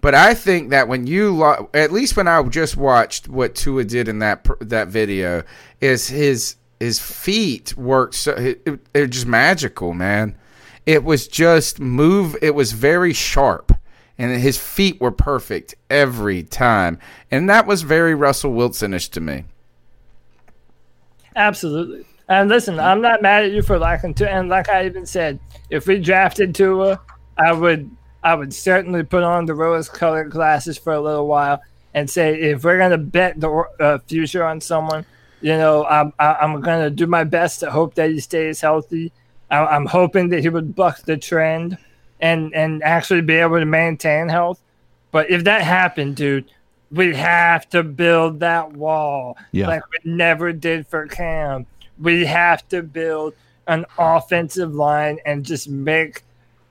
but 0.00 0.14
I 0.14 0.34
think 0.34 0.70
that 0.70 0.88
when 0.88 1.06
you, 1.06 1.34
lo- 1.34 1.68
at 1.74 1.92
least 1.92 2.16
when 2.16 2.28
I 2.28 2.42
just 2.44 2.76
watched 2.76 3.28
what 3.28 3.54
Tua 3.54 3.84
did 3.84 4.08
in 4.08 4.20
that 4.20 4.46
that 4.60 4.88
video, 4.88 5.42
is 5.80 6.08
his 6.08 6.56
his 6.78 6.98
feet 6.98 7.76
worked 7.76 8.14
so 8.14 8.32
it 8.94 9.06
just 9.08 9.26
magical, 9.26 9.92
man. 9.92 10.36
It 10.86 11.04
was 11.04 11.28
just 11.28 11.78
move. 11.78 12.36
It 12.40 12.54
was 12.54 12.72
very 12.72 13.12
sharp, 13.12 13.72
and 14.16 14.40
his 14.40 14.58
feet 14.58 15.00
were 15.00 15.12
perfect 15.12 15.74
every 15.90 16.42
time, 16.42 16.98
and 17.30 17.48
that 17.50 17.66
was 17.66 17.82
very 17.82 18.14
Russell 18.14 18.52
Wilsonish 18.52 19.10
to 19.10 19.20
me. 19.20 19.44
Absolutely. 21.36 22.06
And 22.30 22.48
listen, 22.48 22.80
I'm 22.80 23.02
not 23.02 23.20
mad 23.20 23.44
at 23.44 23.50
you 23.50 23.60
for 23.60 23.78
liking 23.78 24.14
to. 24.14 24.30
And 24.30 24.48
like 24.48 24.70
I 24.70 24.86
even 24.86 25.04
said, 25.04 25.38
if 25.68 25.86
we 25.86 25.98
drafted 25.98 26.54
Tua, 26.54 26.98
I 27.36 27.52
would 27.52 27.90
I 28.22 28.34
would 28.34 28.54
certainly 28.54 29.02
put 29.02 29.22
on 29.22 29.44
the 29.44 29.54
rose-colored 29.54 30.30
glasses 30.30 30.78
for 30.78 30.94
a 30.94 31.00
little 31.00 31.26
while 31.26 31.60
and 31.92 32.08
say 32.08 32.40
if 32.40 32.64
we're 32.64 32.78
gonna 32.78 32.96
bet 32.96 33.38
the 33.38 33.50
uh, 33.80 33.98
future 34.06 34.44
on 34.44 34.62
someone, 34.62 35.04
you 35.42 35.58
know, 35.58 35.84
I'm 35.84 36.12
I'm 36.18 36.62
gonna 36.62 36.88
do 36.88 37.06
my 37.06 37.24
best 37.24 37.60
to 37.60 37.70
hope 37.70 37.94
that 37.96 38.10
he 38.10 38.20
stays 38.20 38.62
healthy 38.62 39.12
I'm 39.50 39.86
hoping 39.86 40.28
that 40.28 40.40
he 40.40 40.48
would 40.48 40.74
buck 40.74 41.02
the 41.02 41.16
trend 41.16 41.76
and 42.20 42.54
and 42.54 42.82
actually 42.82 43.22
be 43.22 43.34
able 43.34 43.58
to 43.58 43.66
maintain 43.66 44.28
health. 44.28 44.60
But 45.10 45.30
if 45.30 45.44
that 45.44 45.62
happened, 45.62 46.16
dude, 46.16 46.50
we 46.90 47.14
have 47.14 47.68
to 47.70 47.82
build 47.82 48.40
that 48.40 48.72
wall 48.72 49.36
yeah. 49.52 49.66
like 49.66 49.82
we 49.90 50.10
never 50.12 50.52
did 50.52 50.86
for 50.86 51.06
Cam. 51.08 51.66
We 52.00 52.24
have 52.26 52.66
to 52.68 52.82
build 52.82 53.34
an 53.66 53.84
offensive 53.98 54.74
line 54.74 55.18
and 55.24 55.44
just 55.44 55.68
make 55.68 56.22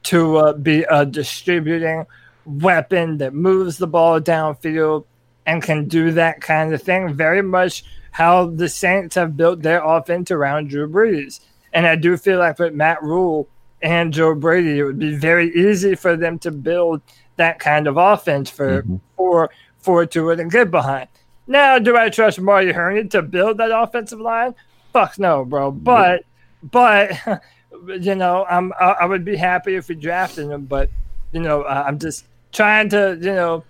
to 0.03 0.53
be 0.53 0.83
a 0.83 1.05
distributing 1.05 2.05
weapon 2.45 3.17
that 3.19 3.33
moves 3.33 3.77
the 3.77 3.87
ball 3.87 4.19
downfield 4.19 5.05
and 5.45 5.61
can 5.61 5.87
do 5.87 6.11
that 6.11 6.41
kind 6.41 6.73
of 6.73 6.81
thing. 6.81 7.13
Very 7.13 7.41
much 7.41 7.83
how 8.11 8.47
the 8.47 8.69
Saints 8.69 9.15
have 9.15 9.37
built 9.37 9.61
their 9.61 9.83
offense 9.83 10.31
around 10.31 10.69
Drew 10.69 10.89
Brees. 10.89 11.39
And 11.73 11.85
I 11.85 11.95
do 11.95 12.17
feel 12.17 12.39
like 12.39 12.59
with 12.59 12.73
Matt 12.73 13.01
Rhule 13.03 13.47
and 13.81 14.13
Joe 14.13 14.35
Brady, 14.35 14.79
it 14.79 14.83
would 14.83 14.99
be 14.99 15.15
very 15.15 15.53
easy 15.55 15.95
for 15.95 16.17
them 16.17 16.39
to 16.39 16.51
build 16.51 17.01
that 17.35 17.59
kind 17.59 17.87
of 17.87 17.97
offense 17.97 18.49
for 18.49 18.81
mm-hmm. 18.81 18.97
for 19.15 19.49
for 19.77 20.05
Tua 20.05 20.35
to 20.35 20.45
get 20.45 20.71
behind. 20.71 21.07
Now, 21.47 21.79
do 21.79 21.95
I 21.95 22.09
trust 22.09 22.39
Marty 22.39 22.71
Hurney 22.71 23.07
to 23.09 23.21
build 23.21 23.57
that 23.57 23.71
offensive 23.71 24.19
line? 24.19 24.53
Fuck 24.93 25.19
no, 25.19 25.45
bro. 25.45 25.71
But 25.71 26.23
but 26.63 27.11
you 27.87 28.15
know, 28.15 28.45
I'm 28.49 28.73
I, 28.79 28.97
I 29.01 29.05
would 29.05 29.25
be 29.25 29.35
happy 29.35 29.75
if 29.75 29.87
we 29.89 29.95
drafted 29.95 30.49
him. 30.49 30.65
But 30.65 30.89
you 31.31 31.39
know, 31.39 31.65
I'm 31.65 31.99
just 31.99 32.25
trying 32.51 32.89
to 32.89 33.17
you 33.21 33.33
know 33.33 33.63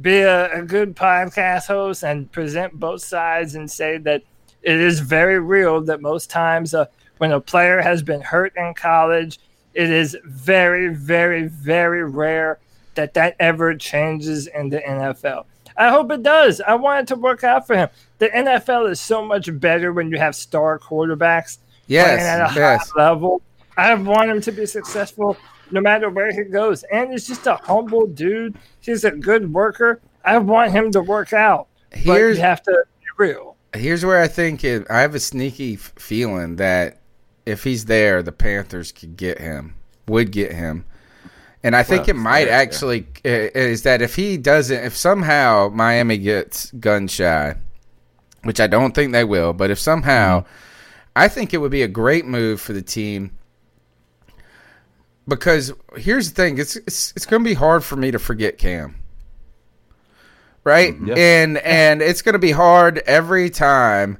be 0.00 0.20
a, 0.20 0.60
a 0.60 0.62
good 0.62 0.96
podcast 0.96 1.66
host 1.66 2.04
and 2.04 2.30
present 2.32 2.78
both 2.78 3.02
sides 3.02 3.54
and 3.54 3.70
say 3.70 3.98
that 3.98 4.22
it 4.62 4.78
is 4.78 5.00
very 5.00 5.38
real 5.40 5.80
that 5.82 6.00
most 6.00 6.30
times 6.30 6.74
uh, 6.74 6.86
when 7.18 7.32
a 7.32 7.40
player 7.40 7.80
has 7.80 8.02
been 8.02 8.20
hurt 8.20 8.52
in 8.56 8.74
college, 8.74 9.38
it 9.74 9.90
is 9.90 10.16
very, 10.24 10.88
very, 10.88 11.48
very 11.48 12.04
rare 12.04 12.58
that 12.94 13.14
that 13.14 13.36
ever 13.38 13.74
changes 13.74 14.46
in 14.46 14.68
the 14.68 14.80
NFL. 14.80 15.44
I 15.80 15.88
hope 15.88 16.12
it 16.12 16.22
does. 16.22 16.60
I 16.60 16.74
want 16.74 17.00
it 17.00 17.14
to 17.14 17.18
work 17.18 17.42
out 17.42 17.66
for 17.66 17.74
him. 17.74 17.88
The 18.18 18.28
NFL 18.28 18.90
is 18.90 19.00
so 19.00 19.24
much 19.24 19.48
better 19.58 19.94
when 19.94 20.10
you 20.10 20.18
have 20.18 20.36
star 20.36 20.78
quarterbacks 20.78 21.56
yes, 21.86 22.04
playing 22.04 22.20
at 22.20 22.50
a 22.50 22.54
yes. 22.54 22.90
high 22.90 23.02
level. 23.02 23.40
I 23.78 23.94
want 23.94 24.30
him 24.30 24.42
to 24.42 24.52
be 24.52 24.66
successful 24.66 25.38
no 25.70 25.80
matter 25.80 26.10
where 26.10 26.32
he 26.32 26.42
goes. 26.44 26.82
And 26.92 27.12
he's 27.12 27.26
just 27.26 27.46
a 27.46 27.56
humble 27.56 28.06
dude. 28.06 28.58
He's 28.80 29.04
a 29.04 29.10
good 29.10 29.54
worker. 29.54 30.02
I 30.22 30.36
want 30.36 30.70
him 30.70 30.90
to 30.92 31.00
work 31.00 31.32
out. 31.32 31.68
Here's, 31.92 32.36
but 32.36 32.40
you 32.40 32.42
have 32.42 32.62
to 32.64 32.84
be 33.00 33.06
real. 33.16 33.56
Here's 33.74 34.04
where 34.04 34.20
I 34.20 34.28
think 34.28 34.62
it, 34.64 34.86
I 34.90 35.00
have 35.00 35.14
a 35.14 35.20
sneaky 35.20 35.76
feeling 35.76 36.56
that 36.56 37.00
if 37.46 37.64
he's 37.64 37.86
there, 37.86 38.22
the 38.22 38.32
Panthers 38.32 38.92
could 38.92 39.16
get 39.16 39.38
him, 39.38 39.76
would 40.06 40.30
get 40.30 40.52
him. 40.52 40.84
And 41.62 41.76
I 41.76 41.82
think 41.82 42.06
well, 42.06 42.10
it 42.10 42.18
might 42.18 42.48
actually 42.48 43.06
yeah. 43.24 43.48
is 43.54 43.82
that 43.82 44.00
if 44.00 44.16
he 44.16 44.38
doesn't, 44.38 44.82
if 44.82 44.96
somehow 44.96 45.70
Miami 45.72 46.16
gets 46.16 46.70
gun 46.72 47.06
shy, 47.06 47.56
which 48.42 48.60
I 48.60 48.66
don't 48.66 48.94
think 48.94 49.12
they 49.12 49.24
will, 49.24 49.52
but 49.52 49.70
if 49.70 49.78
somehow, 49.78 50.40
mm-hmm. 50.40 50.48
I 51.16 51.28
think 51.28 51.52
it 51.52 51.58
would 51.58 51.70
be 51.70 51.82
a 51.82 51.88
great 51.88 52.24
move 52.24 52.60
for 52.60 52.72
the 52.72 52.82
team. 52.82 53.32
Because 55.28 55.72
here's 55.96 56.30
the 56.32 56.34
thing, 56.34 56.58
it's 56.58 56.76
it's, 56.76 57.12
it's 57.14 57.26
going 57.26 57.44
to 57.44 57.48
be 57.48 57.54
hard 57.54 57.84
for 57.84 57.94
me 57.94 58.10
to 58.10 58.18
forget 58.18 58.56
Cam, 58.56 58.96
right? 60.64 60.94
Mm-hmm. 60.94 61.16
And 61.16 61.58
and 61.58 62.00
it's 62.00 62.22
going 62.22 62.32
to 62.32 62.40
be 62.40 62.52
hard 62.52 62.98
every 63.06 63.50
time, 63.50 64.18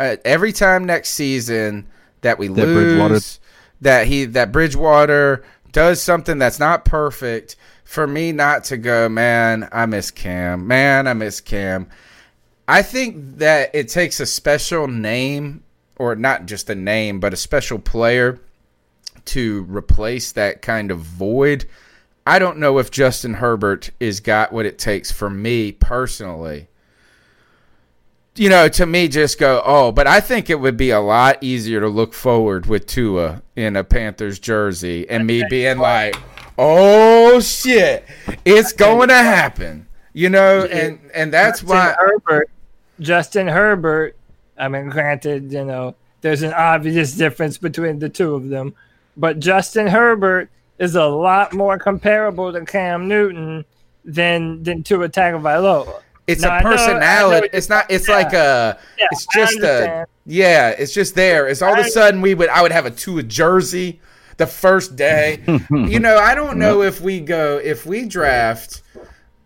uh, 0.00 0.16
every 0.24 0.52
time 0.52 0.84
next 0.84 1.10
season 1.10 1.86
that 2.22 2.38
we 2.38 2.48
that 2.48 2.66
lose, 2.66 3.38
that 3.80 4.06
he 4.08 4.24
that 4.26 4.50
Bridgewater 4.50 5.44
does 5.72 6.02
something 6.02 6.38
that's 6.38 6.58
not 6.58 6.84
perfect 6.84 7.56
for 7.84 8.06
me 8.06 8.32
not 8.32 8.64
to 8.64 8.76
go, 8.76 9.08
man, 9.08 9.68
I 9.72 9.86
miss 9.86 10.10
Cam. 10.10 10.66
Man, 10.66 11.06
I 11.06 11.12
miss 11.12 11.40
Cam. 11.40 11.88
I 12.68 12.82
think 12.82 13.38
that 13.38 13.74
it 13.74 13.88
takes 13.88 14.20
a 14.20 14.26
special 14.26 14.86
name 14.86 15.64
or 15.96 16.14
not 16.14 16.46
just 16.46 16.70
a 16.70 16.74
name, 16.74 17.20
but 17.20 17.34
a 17.34 17.36
special 17.36 17.78
player 17.78 18.40
to 19.26 19.66
replace 19.68 20.32
that 20.32 20.62
kind 20.62 20.90
of 20.90 21.00
void. 21.00 21.66
I 22.26 22.38
don't 22.38 22.58
know 22.58 22.78
if 22.78 22.90
Justin 22.90 23.34
Herbert 23.34 23.90
is 24.00 24.20
got 24.20 24.52
what 24.52 24.66
it 24.66 24.78
takes 24.78 25.10
for 25.10 25.28
me 25.28 25.72
personally 25.72 26.69
you 28.40 28.48
know, 28.48 28.70
to 28.70 28.86
me, 28.86 29.06
just 29.06 29.38
go, 29.38 29.60
oh, 29.66 29.92
but 29.92 30.06
I 30.06 30.18
think 30.18 30.48
it 30.48 30.54
would 30.54 30.78
be 30.78 30.88
a 30.88 31.00
lot 31.00 31.36
easier 31.42 31.78
to 31.80 31.88
look 31.88 32.14
forward 32.14 32.64
with 32.64 32.86
Tua 32.86 33.42
in 33.54 33.76
a 33.76 33.84
Panthers 33.84 34.38
jersey 34.38 35.06
and 35.10 35.26
me 35.26 35.44
being 35.50 35.76
like, 35.76 36.16
oh 36.56 37.40
shit, 37.40 38.06
it's 38.46 38.72
going 38.72 39.10
to 39.10 39.14
happen, 39.14 39.86
you 40.14 40.30
know, 40.30 40.64
and 40.64 40.98
and 41.14 41.30
that's 41.30 41.60
Justin 41.60 41.76
why 41.76 41.94
Herbert, 41.98 42.50
Justin 42.98 43.46
Herbert. 43.46 44.16
I 44.56 44.68
mean, 44.68 44.88
granted, 44.88 45.52
you 45.52 45.66
know, 45.66 45.94
there's 46.22 46.40
an 46.40 46.54
obvious 46.54 47.12
difference 47.12 47.58
between 47.58 47.98
the 47.98 48.08
two 48.08 48.34
of 48.34 48.48
them, 48.48 48.74
but 49.18 49.38
Justin 49.38 49.86
Herbert 49.86 50.48
is 50.78 50.94
a 50.94 51.04
lot 51.04 51.52
more 51.52 51.78
comparable 51.78 52.54
to 52.54 52.64
Cam 52.64 53.06
Newton 53.06 53.66
than 54.02 54.62
than 54.62 54.82
Tua 54.82 55.10
Tagovailoa. 55.10 56.00
It's 56.30 56.42
no, 56.42 56.56
a 56.56 56.62
personality. 56.62 57.48
Know, 57.48 57.50
it's 57.52 57.68
not. 57.68 57.90
It's 57.90 58.08
yeah. 58.08 58.14
like 58.14 58.32
a. 58.32 58.78
Yeah, 58.98 59.06
it's 59.10 59.26
just 59.34 59.58
a. 59.60 60.06
Yeah, 60.26 60.70
it's 60.70 60.92
just 60.92 61.14
there. 61.14 61.48
It's 61.48 61.60
all 61.60 61.72
of 61.72 61.84
a 61.84 61.88
sudden 61.88 62.20
we 62.20 62.34
would. 62.34 62.48
I 62.48 62.62
would 62.62 62.72
have 62.72 62.86
a 62.86 62.90
Tua 62.90 63.24
jersey 63.24 64.00
the 64.36 64.46
first 64.46 64.96
day. 64.96 65.42
you 65.70 65.98
know, 65.98 66.16
I 66.16 66.34
don't 66.34 66.58
know 66.58 66.82
if 66.82 67.00
we 67.00 67.20
go 67.20 67.58
if 67.58 67.84
we 67.84 68.06
draft. 68.06 68.82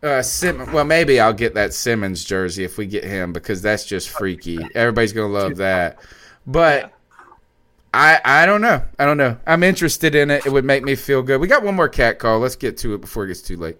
Uh, 0.02 0.20
Sim- 0.20 0.70
well, 0.72 0.84
maybe 0.84 1.18
I'll 1.18 1.32
get 1.32 1.54
that 1.54 1.72
Simmons 1.72 2.24
jersey 2.24 2.62
if 2.62 2.76
we 2.76 2.84
get 2.84 3.04
him 3.04 3.32
because 3.32 3.62
that's 3.62 3.86
just 3.86 4.10
freaky. 4.10 4.58
Everybody's 4.74 5.14
gonna 5.14 5.32
love 5.32 5.56
that. 5.56 5.98
But 6.46 6.92
I 7.94 8.20
I 8.22 8.44
don't 8.44 8.60
know. 8.60 8.82
I 8.98 9.06
don't 9.06 9.16
know. 9.16 9.38
I'm 9.46 9.62
interested 9.62 10.14
in 10.14 10.30
it. 10.30 10.44
It 10.44 10.52
would 10.52 10.66
make 10.66 10.84
me 10.84 10.94
feel 10.96 11.22
good. 11.22 11.40
We 11.40 11.48
got 11.48 11.62
one 11.62 11.74
more 11.74 11.88
cat 11.88 12.18
call. 12.18 12.40
Let's 12.40 12.56
get 12.56 12.76
to 12.78 12.92
it 12.92 13.00
before 13.00 13.24
it 13.24 13.28
gets 13.28 13.40
too 13.40 13.56
late. 13.56 13.78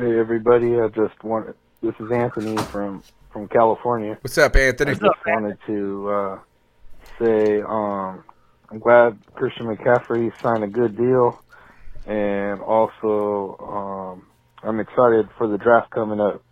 Hey 0.00 0.18
everybody, 0.18 0.80
I 0.80 0.88
just 0.88 1.22
wanted. 1.22 1.56
This 1.82 1.92
is 2.00 2.10
Anthony 2.10 2.56
from 2.72 3.02
from 3.34 3.48
California. 3.48 4.16
What's 4.22 4.38
up, 4.38 4.56
Anthony? 4.56 4.92
I 4.92 4.94
just 4.94 5.26
wanted 5.26 5.58
to 5.66 6.08
uh, 6.08 6.38
say 7.18 7.60
um, 7.60 8.24
I'm 8.70 8.78
glad 8.78 9.18
Christian 9.34 9.66
McCaffrey 9.66 10.32
signed 10.40 10.64
a 10.64 10.68
good 10.68 10.96
deal, 10.96 11.38
and 12.06 12.62
also 12.62 13.58
um, 13.60 14.26
I'm 14.66 14.80
excited 14.80 15.28
for 15.36 15.46
the 15.48 15.58
draft 15.58 15.90
coming 15.90 16.18
up. 16.18 16.42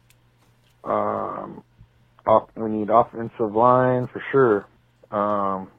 Um, 0.84 1.64
off, 2.26 2.50
we 2.54 2.68
need 2.68 2.90
offensive 2.90 3.54
line 3.54 4.08
for 4.08 4.22
sure, 4.30 4.66
um, 5.10 5.70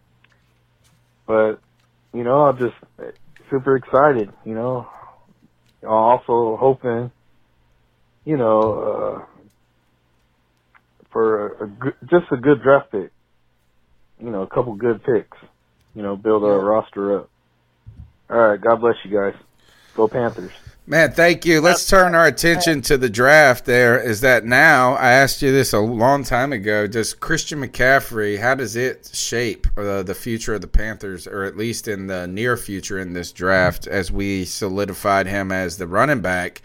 but 1.28 1.60
you 2.16 2.24
know 2.24 2.46
I'm 2.46 2.58
just 2.58 2.78
super 3.52 3.76
excited. 3.76 4.32
You 4.44 4.56
know, 4.56 4.90
also 5.88 6.58
hoping 6.60 7.12
you 8.26 8.38
know, 8.38 8.74
uh, 8.74 9.26
for 11.12 11.48
a, 11.48 11.64
a 11.64 11.68
good, 11.68 11.96
just 12.10 12.32
a 12.32 12.38
good 12.38 12.62
draft 12.62 12.92
pick. 12.92 13.12
You 14.20 14.30
know, 14.30 14.42
a 14.42 14.48
couple 14.48 14.74
good 14.76 15.04
picks. 15.04 15.38
You 15.96 16.04
know, 16.04 16.16
build 16.16 16.44
a 16.44 16.48
roster 16.48 17.20
up. 17.20 17.30
All 18.30 18.38
right, 18.38 18.62
God 18.62 18.82
bless 18.82 18.96
you 19.04 19.12
guys. 19.12 19.34
Go 19.96 20.08
Panthers. 20.08 20.52
Man, 20.90 21.12
thank 21.12 21.46
you. 21.46 21.62
Let's 21.62 21.88
turn 21.88 22.16
our 22.16 22.26
attention 22.26 22.82
to 22.82 22.98
the 22.98 23.12
draft. 23.12 23.66
There 23.66 24.02
is 24.02 24.22
that 24.22 24.44
now. 24.44 24.94
I 24.94 25.12
asked 25.12 25.40
you 25.44 25.52
this 25.52 25.72
a 25.72 25.80
long 25.80 26.24
time 26.24 26.52
ago. 26.52 26.88
Does 26.88 27.14
Christian 27.14 27.62
McCaffrey, 27.62 28.40
how 28.40 28.56
does 28.56 28.76
it 28.76 29.08
shape 29.14 29.68
uh, 29.78 30.02
the 30.02 30.16
future 30.16 30.56
of 30.56 30.62
the 30.62 30.68
Panthers, 30.68 31.28
or 31.28 31.44
at 31.44 31.56
least 31.56 31.88
in 31.88 32.08
the 32.08 32.28
near 32.28 32.58
future 32.58 32.98
in 32.98 33.14
this 33.14 33.32
draft, 33.32 33.86
as 33.86 34.12
we 34.12 34.46
solidified 34.46 35.28
him 35.28 35.52
as 35.52 35.78
the 35.78 35.86
running 35.86 36.22
back? 36.22 36.64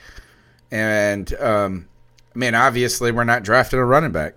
And 0.75 1.33
um, 1.35 1.89
I 2.35 2.39
mean, 2.39 2.57
obviously, 2.57 3.13
we're 3.13 3.23
not 3.23 3.45
drafting 3.45 3.79
a 3.79 3.85
running 3.85 4.11
back. 4.11 4.35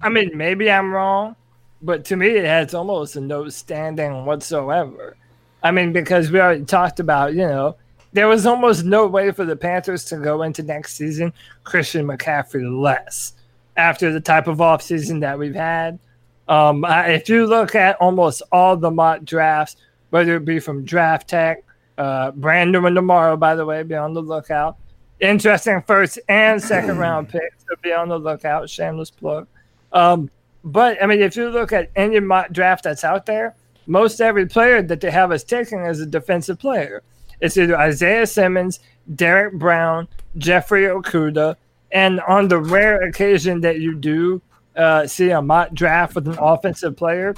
I 0.00 0.08
mean, 0.08 0.30
maybe 0.36 0.70
I'm 0.70 0.94
wrong, 0.94 1.34
but 1.82 2.04
to 2.04 2.16
me, 2.16 2.28
it 2.28 2.44
has 2.44 2.72
almost 2.72 3.16
no 3.16 3.48
standing 3.48 4.24
whatsoever. 4.24 5.16
I 5.64 5.72
mean, 5.72 5.92
because 5.92 6.30
we 6.30 6.38
already 6.38 6.64
talked 6.64 7.00
about, 7.00 7.32
you 7.32 7.48
know, 7.48 7.74
there 8.12 8.28
was 8.28 8.46
almost 8.46 8.84
no 8.84 9.08
way 9.08 9.32
for 9.32 9.44
the 9.44 9.56
Panthers 9.56 10.04
to 10.04 10.18
go 10.18 10.42
into 10.42 10.62
next 10.62 10.94
season 10.94 11.32
Christian 11.64 12.06
McCaffrey 12.06 12.80
less 12.80 13.32
after 13.76 14.12
the 14.12 14.20
type 14.20 14.46
of 14.46 14.58
offseason 14.58 15.20
that 15.22 15.36
we've 15.36 15.56
had. 15.56 15.98
Um, 16.46 16.84
I, 16.84 17.08
if 17.08 17.28
you 17.28 17.46
look 17.46 17.74
at 17.74 17.96
almost 17.96 18.40
all 18.52 18.76
the 18.76 18.92
mock 18.92 19.24
drafts, 19.24 19.74
whether 20.10 20.36
it 20.36 20.44
be 20.44 20.60
from 20.60 20.84
Draft 20.84 21.28
Tech, 21.28 21.64
uh, 21.98 22.30
brand 22.32 22.72
new 22.72 22.82
one 22.82 22.94
tomorrow, 22.94 23.36
by 23.36 23.54
the 23.54 23.64
way, 23.64 23.82
be 23.82 23.94
on 23.94 24.14
the 24.14 24.22
lookout. 24.22 24.76
Interesting 25.20 25.82
first 25.82 26.18
and 26.28 26.60
second 26.62 26.98
round 26.98 27.28
picks, 27.30 27.64
so 27.68 27.76
be 27.82 27.92
on 27.92 28.08
the 28.08 28.18
lookout. 28.18 28.68
Shameless 28.68 29.10
plug. 29.10 29.46
Um, 29.92 30.30
but 30.64 31.02
I 31.02 31.06
mean, 31.06 31.20
if 31.20 31.36
you 31.36 31.50
look 31.50 31.72
at 31.72 31.90
any 31.94 32.20
mock 32.20 32.50
draft 32.50 32.84
that's 32.84 33.04
out 33.04 33.26
there, 33.26 33.54
most 33.86 34.20
every 34.20 34.46
player 34.46 34.82
that 34.82 35.00
they 35.00 35.10
have 35.10 35.30
us 35.30 35.44
taking 35.44 35.84
is 35.84 36.00
a 36.00 36.06
defensive 36.06 36.58
player. 36.58 37.02
It's 37.40 37.56
either 37.56 37.76
Isaiah 37.76 38.26
Simmons, 38.26 38.80
Derrick 39.14 39.54
Brown, 39.54 40.08
Jeffrey 40.38 40.84
Okudah, 40.84 41.56
and 41.92 42.20
on 42.22 42.48
the 42.48 42.58
rare 42.58 43.02
occasion 43.02 43.60
that 43.60 43.80
you 43.80 43.94
do 43.94 44.40
uh, 44.76 45.06
see 45.06 45.30
a 45.30 45.40
mock 45.40 45.72
draft 45.72 46.14
with 46.14 46.26
an 46.26 46.38
offensive 46.40 46.96
player, 46.96 47.34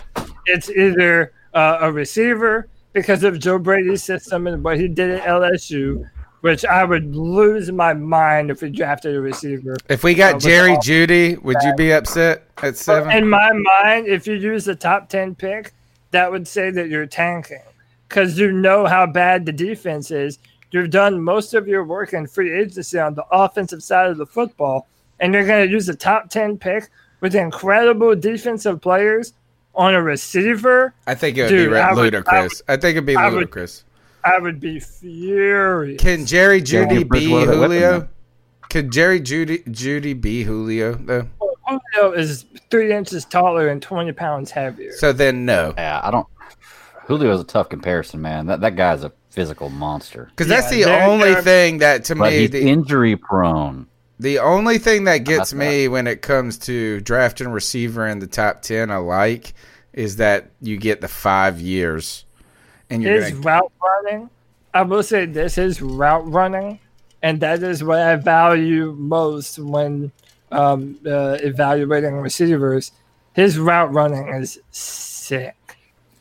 it's 0.47 0.71
either 0.71 1.33
uh, 1.53 1.79
a 1.81 1.93
receiver 1.93 2.69
because 2.97 3.25
of 3.25 3.39
Joe 3.39 3.59
Brady's 3.59 4.03
system 4.03 4.47
and 4.47 4.65
what 4.65 4.81
he 4.81 4.89
did 4.89 5.11
at 5.11 5.23
LSU, 5.25 6.09
which 6.41 6.65
I 6.65 6.83
would 6.83 7.15
lose 7.15 7.71
my 7.71 7.93
mind 7.93 8.51
if 8.51 8.63
we 8.63 8.71
drafted 8.71 9.15
a 9.15 9.21
receiver. 9.21 9.77
If 9.91 10.03
we 10.03 10.15
got 10.15 10.37
Uh, 10.37 10.39
Jerry 10.39 10.77
Jeudy, 10.79 11.37
would 11.43 11.59
you 11.63 11.75
be 11.75 11.93
upset 11.93 12.45
at 12.63 12.79
seven? 12.79 13.11
in 13.11 13.29
my 13.29 13.53
mind, 13.53 14.07
if 14.07 14.27
you 14.27 14.33
use 14.33 14.65
the 14.65 14.75
top 14.75 15.11
10 15.11 15.35
pick, 15.35 15.75
that 16.13 16.31
would 16.31 16.49
say 16.49 16.71
that 16.71 16.89
you're 16.89 17.05
tanking 17.05 17.61
because 18.09 18.39
you 18.39 18.51
know 18.51 18.87
how 18.87 19.05
bad 19.05 19.45
the 19.45 19.53
defense 19.53 20.11
is. 20.11 20.39
You've 20.71 20.89
done 20.89 21.21
most 21.21 21.53
of 21.53 21.69
your 21.69 21.85
work 21.85 22.15
in 22.15 22.27
free 22.27 22.59
agency 22.59 22.99
on 22.99 23.15
the 23.15 23.27
offensive 23.31 23.83
side 23.83 24.09
of 24.09 24.17
the 24.17 24.25
football, 24.25 24.89
and 25.21 25.35
you're 25.35 25.47
going 25.47 25.67
to 25.67 25.71
use 25.71 25.85
the 25.85 25.95
top 25.95 26.31
10 26.31 26.57
pick 26.57 26.89
with 27.21 27.35
incredible 27.35 28.17
defensive 28.17 28.81
players 28.81 29.35
on 29.77 29.95
a 29.95 30.03
receiver. 30.03 30.95
I 31.07 31.15
think 31.15 31.37
it 31.37 31.43
would 31.43 31.49
Dude, 31.51 31.71
be 31.71 31.77
I 31.77 31.93
would- 31.93 32.03
ludicrous. 32.03 32.63
I, 32.69 32.77
think 32.77 32.93
it'd 32.97 33.07
be 33.07 33.17
I 33.17 33.29
would- 33.29 33.71
I 34.25 34.39
would 34.39 34.59
be 34.59 34.81
furious. 34.81 36.01
Can 36.03 36.27
Jerry 36.27 36.61
Jeudy 36.61 36.89
Teddy 36.89 36.99
be 36.99 37.05
Bridgewater 37.05 37.47
with 37.47 37.55
him, 37.55 37.63
Julio? 37.71 37.99
man. 38.01 38.09
Could 38.71 38.91
Jerry 38.91 39.21
Jeudy 39.21 39.65
Jeudy 39.69 40.21
be 40.21 40.43
Julio 40.43 40.95
though? 40.95 41.29
Julio 41.67 42.13
is 42.13 42.45
three 42.71 42.93
inches 42.93 43.25
taller 43.25 43.69
and 43.69 43.81
20 43.81 44.13
pounds 44.13 44.51
heavier. 44.51 44.93
So 44.93 45.13
then 45.13 45.45
no. 45.45 45.73
Yeah, 45.77 46.01
I 46.03 46.11
don't. 46.11 46.27
Julio's 47.07 47.41
a 47.41 47.45
tough 47.45 47.69
comparison, 47.69 48.21
man. 48.21 48.47
That 48.47 48.61
that 48.63 48.75
guy's 48.75 49.05
a 49.05 49.13
physical 49.31 49.69
monster. 49.69 50.27
Because 50.31 50.49
that's 50.49 50.71
the 50.71 50.87
only 50.87 51.35
thing 51.37 51.79
that 51.79 52.05
to 52.07 52.17
But 52.17 52.33
me 52.33 52.39
he's 52.41 52.51
the, 52.51 52.69
injury 52.69 53.15
prone. 53.17 53.87
The 54.19 54.39
only 54.39 54.79
thing 54.79 55.05
that 55.05 55.19
gets 55.19 55.51
That's 55.51 55.55
me 55.55 55.89
when 55.89 56.07
it 56.07 56.23
comes 56.23 56.59
to 56.61 57.01
drafting 57.01 57.49
a 57.49 57.51
receiver 57.51 58.07
in 58.07 58.19
the 58.19 58.27
top 58.27 58.63
ten 58.63 58.91
I 58.91 58.97
like, 58.97 59.55
is 59.93 60.17
that 60.17 60.51
you 60.61 60.77
get 60.77 61.01
the 61.01 61.09
five 61.09 61.61
years, 61.61 62.25
and 62.91 63.03
you're 63.03 63.21
his 63.21 63.33
gonna, 63.33 63.43
route 63.43 63.73
running, 63.83 64.31
I 64.73 64.83
will 64.83 65.03
say 65.03 65.27
this: 65.27 65.59
is 65.59 65.83
route 65.83 66.31
running, 66.31 66.79
and 67.23 67.41
that 67.41 67.63
is 67.63 67.83
what 67.83 67.99
I 67.99 68.17
value 68.17 68.95
most 68.99 69.59
when 69.59 70.13
um, 70.53 70.99
uh, 71.07 71.39
evaluating 71.43 72.15
receivers. 72.15 72.93
His 73.33 73.59
route 73.59 73.93
running 73.93 74.29
is 74.29 74.59
sick, 74.71 75.57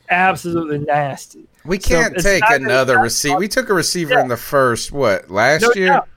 absolutely 0.09 0.80
nasty. 0.80 1.47
we 1.63 1.77
can't 1.77 2.15
it's 2.15 2.23
take 2.23 2.43
another 2.49 2.99
receiver. 2.99 3.38
We 3.38 3.47
took 3.47 3.69
a 3.69 3.73
receiver 3.73 4.19
in 4.19 4.27
the 4.27 4.38
first 4.38 4.91
what 4.91 5.31
last 5.31 5.61
No 5.61 5.73
year, 5.76 5.88
doubt. 5.88 6.09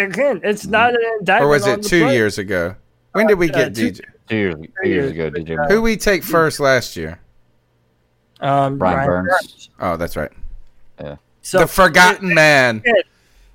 And 0.00 0.12
again, 0.14 0.40
it's 0.42 0.66
not 0.66 0.94
an 0.94 1.00
indictment. 1.18 1.44
or 1.44 1.48
was 1.48 1.66
it 1.66 1.82
the 1.82 1.88
two 1.88 2.00
player. 2.04 2.12
years 2.12 2.38
ago? 2.38 2.74
When 3.12 3.26
did 3.26 3.38
we 3.38 3.50
Uh, 3.50 3.54
get 3.54 3.74
two- 3.74 3.90
DJ? 3.92 4.04
Two 4.28 4.36
years, 4.36 4.54
two 4.82 4.88
years 4.88 5.10
ago, 5.10 5.30
DJ. 5.30 5.68
Who 5.68 5.82
we 5.82 5.96
take 5.96 6.22
first 6.22 6.60
last 6.60 6.96
year? 6.96 7.18
Um, 8.40 8.78
Brian 8.78 9.04
Brian 9.06 9.06
Burns. 9.24 9.28
Burns. 9.28 9.70
Oh, 9.80 9.96
that's 9.96 10.16
right. 10.16 10.30
Yeah. 11.00 11.16
So 11.42 11.58
the 11.58 11.66
forgotten 11.66 12.32
man. 12.32 12.82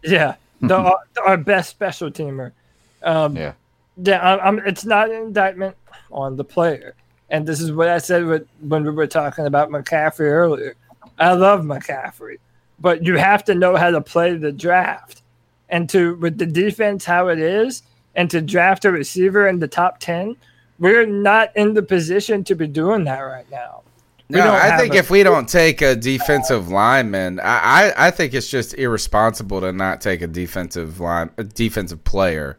Yeah, 0.04 0.36
the, 0.62 0.76
our, 0.76 1.00
our 1.26 1.38
best 1.38 1.70
special 1.70 2.12
teamer. 2.12 2.52
Um, 3.04 3.36
Yeah. 3.36 3.54
yeah. 4.04 4.20
I'm, 4.22 4.60
I'm, 4.60 4.68
it's 4.68 4.86
not 4.86 5.10
an 5.10 5.16
indictment 5.22 5.76
on 6.12 6.36
the 6.36 6.44
player, 6.44 6.94
and 7.30 7.48
this 7.48 7.62
is 7.62 7.72
what 7.72 7.88
I 7.88 7.98
said 8.00 8.26
with, 8.26 8.48
when 8.60 8.84
we 8.84 8.92
were 8.92 9.08
talking 9.08 9.46
about 9.48 9.70
McCaffrey 9.70 10.30
earlier. 10.30 10.76
I 11.18 11.34
love 11.34 11.62
McCaffrey, 11.62 12.38
but 12.80 13.04
you 13.06 13.16
have 13.16 13.46
to 13.46 13.56
know 13.56 13.76
how 13.78 13.90
to 13.92 14.02
play 14.02 14.36
the 14.36 14.52
draft, 14.52 15.22
and 15.70 15.90
to 15.90 16.16
with 16.16 16.38
the 16.38 16.46
defense 16.46 17.06
how 17.06 17.28
it 17.30 17.40
is, 17.40 17.84
and 18.16 18.30
to 18.32 18.42
draft 18.42 18.86
a 18.86 18.92
receiver 18.92 19.48
in 19.48 19.60
the 19.60 19.68
top 19.68 20.00
ten. 20.00 20.36
We're 20.78 21.06
not 21.06 21.56
in 21.56 21.74
the 21.74 21.82
position 21.84 22.44
to 22.46 22.56
be 22.56 22.68
doing 22.68 23.06
that 23.06 23.20
right 23.20 23.50
now. 23.50 23.84
We 24.30 24.40
No, 24.40 24.52
I 24.54 24.78
think 24.78 24.94
a- 24.94 24.98
if 24.98 25.10
we 25.10 25.24
don't 25.24 25.48
take 25.48 25.82
a 25.82 25.96
defensive 25.96 26.68
lineman, 26.70 27.40
I, 27.40 27.94
I, 27.94 28.08
I 28.08 28.12
think 28.12 28.34
it's 28.34 28.50
just 28.50 28.74
irresponsible 28.74 29.62
to 29.62 29.72
not 29.72 30.02
take 30.02 30.22
a 30.22 30.28
defensive 30.28 31.00
line, 31.00 31.30
a 31.38 31.44
defensive 31.46 32.04
player, 32.04 32.58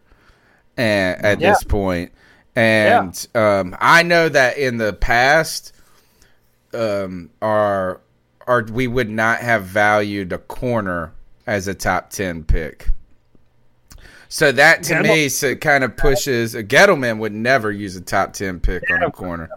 and 0.78 1.22
at 1.24 1.40
Yeah. 1.40 1.50
this 1.52 1.64
point. 1.64 2.12
And 2.54 3.26
um, 3.34 3.76
I 3.80 4.02
know 4.02 4.30
that 4.30 4.56
in 4.56 4.78
the 4.78 4.94
past, 4.94 5.74
um, 6.72 7.30
our 7.42 8.00
our 8.46 8.62
we 8.62 8.86
would 8.86 9.10
not 9.10 9.40
have 9.40 9.64
valued 9.64 10.32
a 10.32 10.38
corner 10.38 11.12
as 11.46 11.68
a 11.68 11.74
top 11.74 12.10
ten 12.10 12.44
pick. 12.44 12.88
So 14.36 14.52
that 14.52 14.82
to 14.82 14.92
Gettle- 14.96 15.02
me 15.08 15.28
so 15.30 15.54
kind 15.54 15.82
of 15.82 15.96
pushes 15.96 16.54
a 16.54 16.62
Gettleman 16.62 17.16
would 17.20 17.32
never 17.32 17.72
use 17.72 17.96
a 17.96 18.02
top 18.02 18.34
ten 18.34 18.60
pick 18.60 18.82
on 18.90 19.02
a 19.02 19.10
corner. 19.10 19.48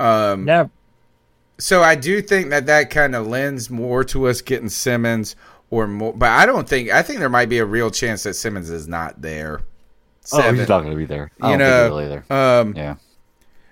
Um, 0.00 0.46
Never. 0.46 0.70
so 1.58 1.82
I 1.82 1.94
do 1.94 2.22
think 2.22 2.48
that 2.48 2.64
that 2.64 2.88
kind 2.88 3.14
of 3.14 3.26
lends 3.26 3.68
more 3.68 4.02
to 4.04 4.26
us 4.26 4.40
getting 4.40 4.70
Simmons 4.70 5.36
or 5.68 5.86
more, 5.86 6.14
but 6.14 6.30
I 6.30 6.46
don't 6.46 6.66
think 6.66 6.88
I 6.92 7.02
think 7.02 7.18
there 7.18 7.28
might 7.28 7.50
be 7.50 7.58
a 7.58 7.66
real 7.66 7.90
chance 7.90 8.22
that 8.22 8.32
Simmons 8.36 8.70
is 8.70 8.88
not 8.88 9.20
there. 9.20 9.60
Oh, 10.32 10.38
Seven. 10.40 10.56
he's 10.60 10.66
not 10.66 10.80
going 10.80 10.92
to 10.92 10.96
be 10.96 11.04
there. 11.04 11.30
I 11.42 11.52
You 11.52 11.58
don't 11.58 11.90
think 12.08 12.22
he 12.24 12.34
know, 12.34 12.60
um, 12.60 12.72
Yeah. 12.74 12.94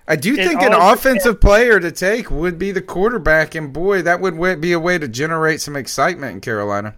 I 0.06 0.16
do 0.16 0.34
It 0.34 0.46
think 0.46 0.60
an 0.60 0.74
all 0.74 0.92
offensive 0.92 1.40
player 1.40 1.80
to 1.80 1.90
take 1.90 2.30
would 2.30 2.58
be 2.58 2.70
the 2.70 2.82
quarterback, 2.82 3.54
and 3.54 3.72
boy, 3.72 4.02
that 4.02 4.20
would 4.20 4.60
be 4.60 4.72
a 4.72 4.78
way 4.78 4.98
to 4.98 5.08
generate 5.08 5.62
some 5.62 5.74
excitement 5.74 6.34
in 6.34 6.40
Carolina. 6.42 6.96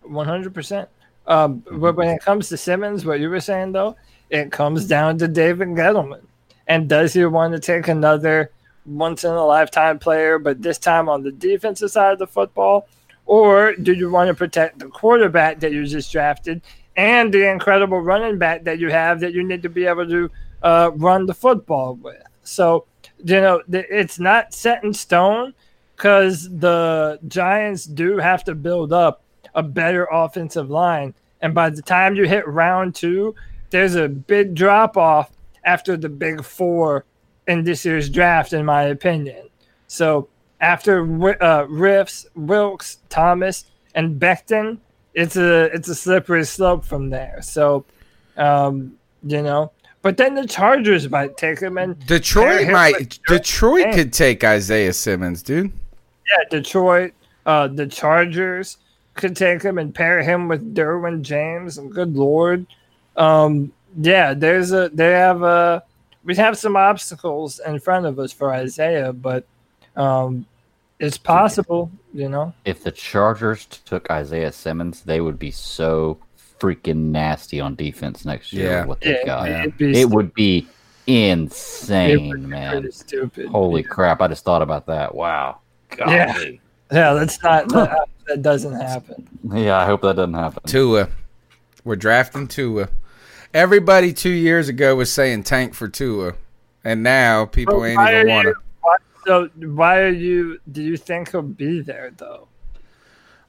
One 0.00 0.26
hundred 0.26 0.54
percent. 0.54 0.88
Um, 1.26 1.64
but 1.70 1.96
when 1.96 2.08
it 2.08 2.20
comes 2.20 2.48
to 2.48 2.56
Simmons, 2.56 3.04
what 3.04 3.20
you 3.20 3.30
were 3.30 3.40
saying 3.40 3.72
though, 3.72 3.96
it 4.30 4.52
comes 4.52 4.86
down 4.86 5.18
to 5.18 5.28
David 5.28 5.68
Gettleman, 5.68 6.24
and 6.66 6.88
does 6.88 7.12
he 7.12 7.24
want 7.24 7.54
to 7.54 7.60
take 7.60 7.88
another 7.88 8.50
once 8.86 9.24
in 9.24 9.30
a 9.30 9.46
lifetime 9.46 9.98
player, 9.98 10.38
but 10.38 10.60
this 10.60 10.78
time 10.78 11.08
on 11.08 11.22
the 11.22 11.32
defensive 11.32 11.90
side 11.90 12.12
of 12.12 12.18
the 12.18 12.26
football, 12.26 12.86
Or 13.26 13.74
do 13.74 13.92
you 13.92 14.10
want 14.10 14.28
to 14.28 14.34
protect 14.34 14.78
the 14.78 14.88
quarterback 14.88 15.60
that 15.60 15.72
you 15.72 15.86
just 15.86 16.12
drafted 16.12 16.60
and 16.96 17.32
the 17.32 17.50
incredible 17.50 18.00
running 18.00 18.38
back 18.38 18.64
that 18.64 18.78
you 18.78 18.90
have 18.90 19.20
that 19.20 19.32
you 19.32 19.42
need 19.42 19.62
to 19.62 19.68
be 19.68 19.86
able 19.86 20.06
to 20.08 20.30
uh, 20.62 20.90
run 20.94 21.26
the 21.26 21.34
football 21.34 21.94
with? 21.94 22.22
So, 22.42 22.84
you 23.24 23.40
know, 23.40 23.62
it's 23.70 24.18
not 24.18 24.52
set 24.52 24.84
in 24.84 24.92
stone 24.92 25.54
because 25.96 26.50
the 26.50 27.18
Giants 27.28 27.86
do 27.86 28.18
have 28.18 28.44
to 28.44 28.54
build 28.54 28.92
up 28.92 29.22
a 29.54 29.62
better 29.62 30.04
offensive 30.10 30.70
line. 30.70 31.14
And 31.40 31.54
by 31.54 31.70
the 31.70 31.82
time 31.82 32.16
you 32.16 32.26
hit 32.26 32.46
round 32.48 32.94
two, 32.94 33.34
there's 33.70 33.94
a 33.94 34.08
big 34.08 34.54
drop 34.54 34.96
off 34.96 35.30
after 35.64 35.96
the 35.96 36.08
big 36.08 36.44
four 36.44 37.04
in 37.46 37.64
this 37.64 37.84
year's 37.84 38.08
draft, 38.08 38.52
in 38.52 38.64
my 38.64 38.84
opinion. 38.84 39.48
So 39.86 40.28
after 40.60 41.02
uh, 41.02 41.66
Wirfs, 41.66 42.26
Wills, 42.34 42.98
Thomas, 43.08 43.66
and 43.94 44.18
Becton, 44.20 44.78
it's 45.14 45.36
a 45.36 45.64
it's 45.74 45.88
a 45.88 45.94
slippery 45.94 46.44
slope 46.44 46.84
from 46.84 47.10
there. 47.10 47.40
So, 47.42 47.84
um, 48.36 48.96
you 49.22 49.42
know, 49.42 49.70
but 50.02 50.16
then 50.16 50.34
the 50.34 50.46
Chargers 50.46 51.08
might 51.08 51.36
take 51.36 51.60
him, 51.60 51.78
and 51.78 51.98
Detroit 52.06 52.70
might. 52.70 53.20
Detroit 53.28 53.94
could 53.94 54.12
take 54.12 54.42
Isaiah 54.42 54.92
Simmons, 54.92 55.42
dude. 55.42 55.72
Yeah, 56.30 56.44
Detroit. 56.50 57.12
Uh, 57.46 57.68
the 57.68 57.86
Chargers 57.86 58.78
could 59.14 59.36
take 59.36 59.62
him 59.62 59.78
and 59.78 59.94
pair 59.94 60.22
him 60.22 60.48
with 60.48 60.74
Derwin 60.74 61.22
James. 61.22 61.78
Good 61.78 62.14
lord. 62.16 62.66
Um, 63.16 63.72
yeah, 64.00 64.34
there's 64.34 64.72
a 64.72 64.88
they 64.92 65.12
have 65.12 65.42
a 65.42 65.82
we 66.24 66.34
have 66.36 66.58
some 66.58 66.76
obstacles 66.76 67.60
in 67.64 67.78
front 67.78 68.06
of 68.06 68.18
us 68.18 68.32
for 68.32 68.52
Isaiah, 68.52 69.12
but 69.12 69.46
um, 69.96 70.46
it's 70.98 71.18
possible, 71.18 71.90
you 72.12 72.28
know. 72.28 72.52
If 72.64 72.82
the 72.82 72.90
Chargers 72.90 73.66
took 73.66 74.10
Isaiah 74.10 74.50
Simmons, 74.52 75.02
they 75.02 75.20
would 75.20 75.38
be 75.38 75.50
so 75.50 76.18
freaking 76.60 77.10
nasty 77.12 77.60
on 77.60 77.74
defense 77.74 78.24
next 78.24 78.52
year. 78.52 78.70
Yeah. 78.70 78.84
what 78.86 79.00
they've 79.00 79.18
Yeah, 79.20 79.26
got. 79.26 79.48
it'd 79.48 79.76
be 79.78 80.04
would 80.04 80.34
be 80.34 80.66
insane, 81.06 82.28
would 82.30 82.42
be 82.42 82.46
man. 82.46 82.90
stupid. 82.90 83.46
Holy 83.48 83.82
crap! 83.82 84.20
I 84.20 84.28
just 84.28 84.44
thought 84.44 84.62
about 84.62 84.86
that. 84.86 85.14
Wow. 85.14 85.60
Yeah. 85.98 86.36
Golly. 86.90 87.00
Yeah, 87.00 87.14
that's 87.14 87.42
not 87.42 87.68
that, 87.70 88.08
that 88.26 88.42
doesn't 88.42 88.80
happen. 88.80 89.28
Yeah, 89.52 89.78
I 89.78 89.86
hope 89.86 90.02
that 90.02 90.16
doesn't 90.16 90.34
happen. 90.34 90.62
Tua. 90.66 91.08
We're 91.84 91.96
drafting 91.96 92.48
Tua. 92.48 92.88
Everybody 93.52 94.12
two 94.12 94.30
years 94.30 94.68
ago 94.68 94.96
was 94.96 95.12
saying 95.12 95.44
tank 95.44 95.74
for 95.74 95.88
Tua, 95.88 96.34
and 96.82 97.02
now 97.02 97.46
people 97.46 97.80
But 97.80 97.84
ain't 97.84 98.00
even 98.00 98.28
want 98.28 98.48
to. 98.48 98.54
So 99.26 99.48
why 99.56 100.00
are 100.00 100.10
you? 100.10 100.60
Do 100.70 100.82
you 100.82 100.96
think 100.96 101.30
he'll 101.30 101.42
be 101.42 101.80
there 101.80 102.12
though? 102.16 102.48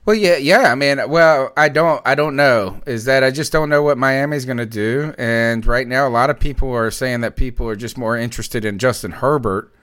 Well, 0.05 0.15
yeah, 0.15 0.37
yeah. 0.37 0.71
I 0.71 0.75
mean, 0.75 1.09
well, 1.09 1.51
I 1.57 1.67
don't, 1.67 2.01
I 2.05 2.13
don't 2.13 2.35
know. 2.35 2.79
Is 2.85 3.05
that 3.05 3.23
I 3.23 3.31
just 3.31 3.51
don't 3.51 3.69
know 3.69 3.81
what 3.81 3.97
Miami's 3.97 4.45
going 4.45 4.57
to 4.57 4.65
do, 4.65 5.15
and 5.17 5.65
right 5.65 5.87
now, 5.87 6.07
a 6.07 6.09
lot 6.09 6.29
of 6.29 6.39
people 6.39 6.71
are 6.71 6.91
saying 6.91 7.21
that 7.21 7.35
people 7.35 7.67
are 7.67 7.75
just 7.75 7.97
more 7.97 8.15
interested 8.15 8.63
in 8.63 8.77
Justin 8.77 9.11
Herbert. 9.11 9.73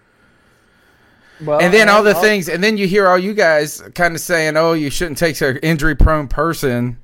Well, 1.41 1.61
and 1.61 1.73
then 1.73 1.89
all 1.89 2.03
the 2.03 2.15
I'll- 2.15 2.21
things, 2.23 2.49
and 2.49 2.63
then 2.63 2.77
you 2.77 2.87
hear 2.87 3.09
all 3.09 3.19
you 3.19 3.35
guys 3.35 3.83
kind 3.95 4.15
of 4.15 4.21
saying, 4.21 4.57
"Oh, 4.57 4.75
you 4.75 4.91
shouldn't 4.91 5.19
take 5.19 5.41
an 5.41 5.57
injury-prone 5.59 6.29
person 6.29 6.99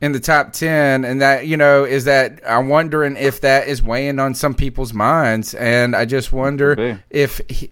in 0.00 0.12
the 0.12 0.20
top 0.20 0.52
ten, 0.52 1.04
and 1.04 1.20
that 1.20 1.46
you 1.46 1.56
know 1.56 1.84
is 1.84 2.04
that 2.04 2.40
I'm 2.46 2.68
wondering 2.68 3.16
if 3.16 3.40
that 3.40 3.66
is 3.68 3.82
weighing 3.82 4.18
on 4.18 4.34
some 4.34 4.54
people's 4.54 4.92
minds, 4.92 5.54
and 5.54 5.96
I 5.96 6.04
just 6.04 6.32
wonder 6.32 6.76
Could 6.76 7.02
if 7.10 7.40
he, 7.48 7.70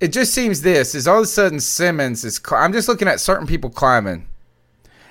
it 0.00 0.08
just 0.08 0.32
seems 0.32 0.62
this 0.62 0.94
is 0.94 1.06
all 1.08 1.18
of 1.18 1.24
a 1.24 1.26
sudden 1.26 1.60
Simmons 1.60 2.24
is. 2.24 2.40
I'm 2.50 2.72
just 2.72 2.88
looking 2.88 3.08
at 3.08 3.20
certain 3.20 3.46
people 3.46 3.70
climbing, 3.70 4.26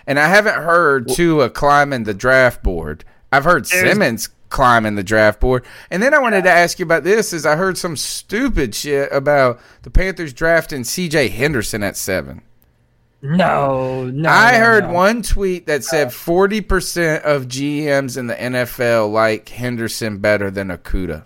and 0.07 0.19
I 0.19 0.27
haven't 0.29 0.55
heard 0.55 1.09
Tua 1.09 1.49
climbing 1.49 2.03
the 2.05 2.13
draft 2.13 2.63
board. 2.63 3.03
I've 3.31 3.43
heard 3.45 3.65
There's- 3.65 3.87
Simmons 3.91 4.29
climbing 4.53 4.95
the 4.95 5.03
draft 5.03 5.41
board, 5.41 5.65
and 5.91 6.01
then 6.01 6.13
I 6.13 6.19
wanted 6.19 6.45
to 6.45 6.49
ask 6.49 6.79
you 6.79 6.85
about 6.85 7.03
this. 7.03 7.33
Is 7.33 7.45
I 7.45 7.57
heard 7.57 7.77
some 7.77 7.97
stupid 7.97 8.73
shit 8.73 9.11
about 9.11 9.59
the 9.81 9.89
Panthers 9.89 10.31
drafting 10.31 10.85
C.J. 10.85 11.27
Henderson 11.27 11.83
at 11.83 11.97
seven. 11.97 12.41
No, 13.21 14.05
no. 14.05 14.29
I 14.29 14.51
no, 14.53 14.59
heard 14.59 14.83
no. 14.85 14.93
one 14.93 15.21
tweet 15.23 15.65
that 15.67 15.83
said 15.83 16.13
forty 16.13 16.61
percent 16.61 17.23
of 17.25 17.47
GMs 17.47 18.17
in 18.17 18.27
the 18.27 18.35
NFL 18.35 19.11
like 19.11 19.49
Henderson 19.49 20.19
better 20.19 20.51
than 20.51 20.69
Okudah. 20.69 21.23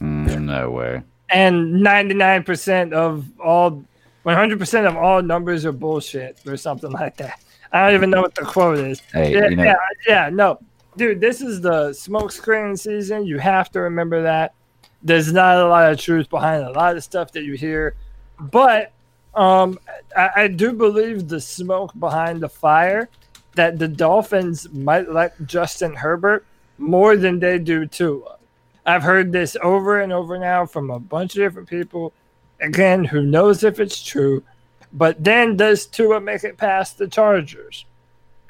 Mm, 0.00 0.42
no 0.42 0.70
way. 0.70 1.02
and 1.30 1.82
ninety 1.82 2.14
nine 2.14 2.42
percent 2.42 2.92
of 2.92 3.24
all, 3.40 3.84
one 4.22 4.36
hundred 4.36 4.58
percent 4.58 4.86
of 4.86 4.96
all 4.96 5.22
numbers 5.22 5.64
are 5.66 5.72
bullshit 5.72 6.38
or 6.46 6.56
something 6.56 6.90
like 6.90 7.16
that. 7.18 7.40
I 7.72 7.86
don't 7.86 7.94
even 7.94 8.10
know 8.10 8.20
what 8.20 8.34
the 8.34 8.42
quote 8.42 8.78
is. 8.78 9.00
Hey, 9.12 9.32
yeah, 9.34 9.48
you 9.48 9.56
know- 9.56 9.62
yeah, 9.64 9.74
yeah, 10.06 10.30
no, 10.30 10.58
dude, 10.96 11.20
this 11.20 11.40
is 11.40 11.60
the 11.60 11.90
smokescreen 11.90 12.78
season. 12.78 13.26
You 13.26 13.38
have 13.38 13.70
to 13.72 13.80
remember 13.80 14.22
that. 14.22 14.54
There's 15.02 15.32
not 15.32 15.58
a 15.58 15.66
lot 15.66 15.90
of 15.90 15.98
truth 15.98 16.28
behind 16.28 16.62
a 16.62 16.70
lot 16.72 16.96
of 16.96 17.02
stuff 17.02 17.32
that 17.32 17.44
you 17.44 17.54
hear, 17.54 17.94
but 18.38 18.92
um, 19.34 19.78
I, 20.16 20.30
I 20.36 20.48
do 20.48 20.72
believe 20.72 21.28
the 21.28 21.40
smoke 21.40 21.92
behind 21.98 22.42
the 22.42 22.48
fire 22.48 23.08
that 23.54 23.78
the 23.78 23.88
Dolphins 23.88 24.68
might 24.72 25.08
like 25.10 25.32
Justin 25.46 25.94
Herbert 25.94 26.44
more 26.78 27.16
than 27.16 27.38
they 27.38 27.58
do 27.58 27.86
Tua. 27.86 28.36
I've 28.86 29.02
heard 29.02 29.32
this 29.32 29.56
over 29.62 30.00
and 30.00 30.12
over 30.12 30.38
now 30.38 30.66
from 30.66 30.90
a 30.90 30.98
bunch 30.98 31.36
of 31.36 31.40
different 31.40 31.68
people. 31.68 32.12
Again, 32.60 33.04
who 33.04 33.22
knows 33.22 33.62
if 33.64 33.80
it's 33.80 34.02
true? 34.02 34.42
But 34.92 35.22
then 35.22 35.56
does 35.56 35.86
Tua 35.86 36.20
make 36.20 36.44
it 36.44 36.56
past 36.56 36.98
the 36.98 37.06
Chargers? 37.06 37.84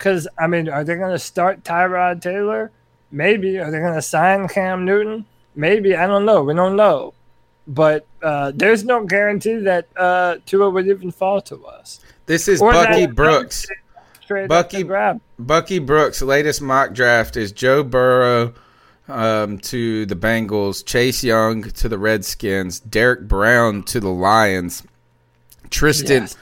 Because 0.01 0.27
I 0.39 0.47
mean, 0.47 0.71
are 0.71 0.83
they 0.83 0.95
going 0.97 1.13
to 1.13 1.19
start 1.19 1.63
Tyrod 1.63 2.23
Taylor? 2.23 2.71
Maybe. 3.13 3.59
Are 3.59 3.71
they 3.71 3.81
going 3.81 3.95
to 3.95 4.01
sign 4.01 4.49
Cam 4.49 4.87
Newton? 4.87 5.27
Maybe. 5.55 5.95
I 5.95 6.07
don't 6.07 6.25
know. 6.25 6.43
We 6.43 6.55
don't 6.55 6.75
know. 6.75 7.13
But 7.67 8.07
uh, 8.23 8.53
there's 8.55 8.83
no 8.83 9.05
guarantee 9.05 9.59
that 9.59 9.89
uh, 9.95 10.37
Tua 10.47 10.71
would 10.71 10.87
even 10.87 11.11
fall 11.11 11.43
to 11.43 11.67
us. 11.67 12.01
This 12.25 12.49
is 12.49 12.63
Or 12.63 12.73
Bucky 12.73 13.09
Brooks. 13.09 13.67
Bucky 14.49 14.85
grab. 14.85 15.21
Bucky 15.39 15.79
Brooks' 15.81 16.23
latest 16.23 16.63
mock 16.63 16.95
draft 16.95 17.37
is 17.37 17.53
Joe 17.53 17.83
Burrow 17.83 18.55
um, 19.07 19.59
to 19.59 20.07
the 20.07 20.15
Bengals, 20.17 20.83
Chase 20.83 21.23
Young 21.23 21.63
to 21.63 21.89
the 21.91 21.99
Redskins, 21.99 22.81
Derrick 22.81 23.29
Brown 23.29 23.83
to 23.85 24.01
the 24.01 24.09
Lions, 24.09 24.83
Tristan. 25.69 26.23
Yes. 26.23 26.37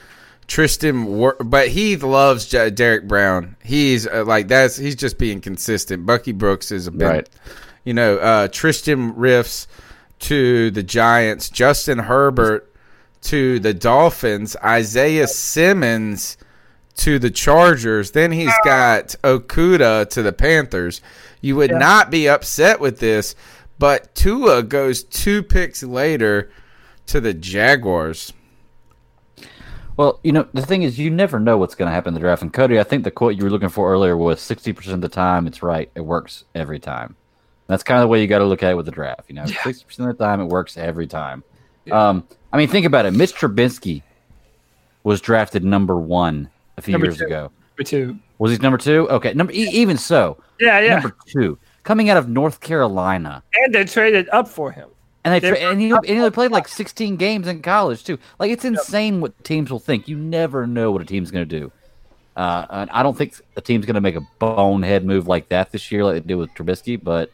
Tristan, 0.49 1.05
Wor- 1.07 1.37
but 1.39 1.69
he 1.69 1.97
loves 1.97 2.47
J- 2.47 2.71
Derrick 2.71 3.07
Brown. 3.07 3.57
He's 3.63 4.07
uh, 4.07 4.25
like 4.27 4.49
that's 4.49 4.77
he's 4.77 4.97
just 4.97 5.19
being 5.19 5.41
consistent. 5.41 6.07
Bucky 6.07 6.33
Brooks 6.33 6.71
is 6.73 6.87
a 6.87 6.91
bit, 6.91 7.05
Right. 7.07 7.29
you 7.85 7.95
know, 7.95 8.17
uh, 8.17 8.49
Tristan 8.49 9.13
Wirfs 9.15 9.67
to 10.21 10.71
the 10.71 10.83
Giants, 10.83 11.49
Justin 11.51 11.99
Herbert 11.99 12.73
to 13.23 13.61
the 13.61 13.75
Dolphins, 13.75 14.57
Isaiah 14.65 15.27
Simmons 15.29 16.37
to 16.97 17.19
the 17.19 17.31
Chargers. 17.31 18.13
Then 18.13 18.33
he's 18.33 18.55
got 18.65 19.15
Okudah 19.23 20.09
to 20.11 20.23
the 20.23 20.33
Panthers. 20.33 21.01
You 21.41 21.57
would 21.57 21.71
Yeah. 21.71 21.79
not 21.79 22.11
be 22.11 22.29
upset 22.29 22.81
with 22.81 22.99
this, 23.01 23.35
but 23.79 24.13
Tua 24.15 24.63
goes 24.63 25.05
two 25.05 25.43
picks 25.43 25.83
later 25.83 26.51
to 27.07 27.21
the 27.21 27.35
Jaguars. 27.35 28.33
Well, 29.99 30.21
you 30.23 30.31
know, 30.33 30.47
the 30.55 30.63
thing 30.65 30.85
is, 30.85 30.99
you 30.99 31.11
never 31.11 31.39
know 31.41 31.59
what's 31.59 31.75
going 31.75 31.89
to 31.89 31.93
happen 31.93 32.09
in 32.11 32.15
the 32.15 32.21
draft. 32.21 32.41
And 32.41 32.53
Cody, 32.53 32.79
I 32.79 32.85
think 32.85 33.03
the 33.05 33.11
quote 33.11 33.35
you 33.35 33.43
were 33.45 33.51
looking 33.51 33.69
for 33.69 33.93
earlier 33.93 34.17
was 34.17 34.39
60% 34.41 34.93
of 34.95 35.01
the 35.01 35.09
time, 35.09 35.47
it's 35.49 35.61
right. 35.63 35.91
It 35.97 36.01
works 36.03 36.45
every 36.55 36.79
time. 36.79 37.17
That's 37.67 37.83
kind 37.83 37.99
of 37.99 38.03
the 38.05 38.09
way 38.09 38.21
you 38.23 38.29
got 38.29 38.39
to 38.39 38.45
look 38.47 38.63
at 38.63 38.71
it 38.71 38.77
with 38.77 38.87
the 38.87 38.93
draft. 38.93 39.25
You 39.29 39.35
know, 39.35 39.43
60% 39.43 39.99
of 40.09 40.17
the 40.17 40.25
time, 40.25 40.41
it 40.41 40.45
works 40.47 40.77
every 40.79 41.07
time. 41.09 41.43
Um, 41.91 42.27
I 42.53 42.57
mean, 42.59 42.69
think 42.69 42.87
about 42.87 43.07
it. 43.07 43.13
Mitch 43.13 43.35
Trubisky 43.35 44.03
was 45.03 45.21
drafted 45.21 45.65
number 45.65 45.97
one 45.97 46.49
a 46.77 46.81
few 46.83 46.93
Number 46.93 47.07
years 47.09 47.19
two. 47.19 47.27
ago. 47.27 47.51
Number 47.77 47.83
two. 47.85 48.19
Was 48.39 48.53
he 48.53 48.59
number 48.59 48.79
two? 48.79 49.09
Okay. 49.11 49.35
Number 49.35 49.53
e- 49.53 49.69
even 49.73 49.99
so, 49.99 50.39
Yeah, 50.61 50.79
yeah. 50.81 50.95
number 50.95 51.17
two, 51.27 51.59
coming 51.83 52.09
out 52.09 52.17
of 52.17 52.29
North 52.29 52.61
Carolina. 52.61 53.43
And 53.65 53.75
they 53.75 53.85
traded 53.85 54.29
up 54.31 54.47
for 54.49 54.71
him. 54.71 54.89
And 55.33 55.43
they 55.43 55.51
They 55.51 55.61
and 55.63 55.81
he, 55.81 55.91
and 55.91 56.25
he 56.25 56.31
played 56.31 56.51
like 56.51 56.69
16 56.69 57.17
games 57.17 57.47
in 57.47 57.63
college 57.63 58.05
too. 58.05 58.19
Like 58.39 58.51
it's 58.51 58.65
insane 58.65 59.21
what 59.21 59.45
teams 59.45 59.71
will 59.71 59.79
think. 59.79 60.09
You 60.09 60.17
never 60.17 60.67
know 60.67 60.91
what 60.91 61.03
a 61.03 61.05
team's 61.05 61.31
going 61.31 61.47
to 61.49 61.59
do. 61.61 61.73
Uh, 62.37 62.67
and 62.71 62.91
I 62.91 63.03
don't 63.03 63.17
think 63.17 63.35
a 63.57 63.61
team's 63.61 63.85
going 63.85 63.97
to 63.97 64.01
make 64.01 64.15
a 64.15 64.27
bonehead 64.39 65.05
move 65.05 65.27
like 65.27 65.49
that 65.49 65.73
this 65.73 65.91
year, 65.91 66.05
like 66.05 66.15
they 66.15 66.21
did 66.21 66.37
with 66.37 66.51
Trubisky. 66.55 67.03
But 67.03 67.31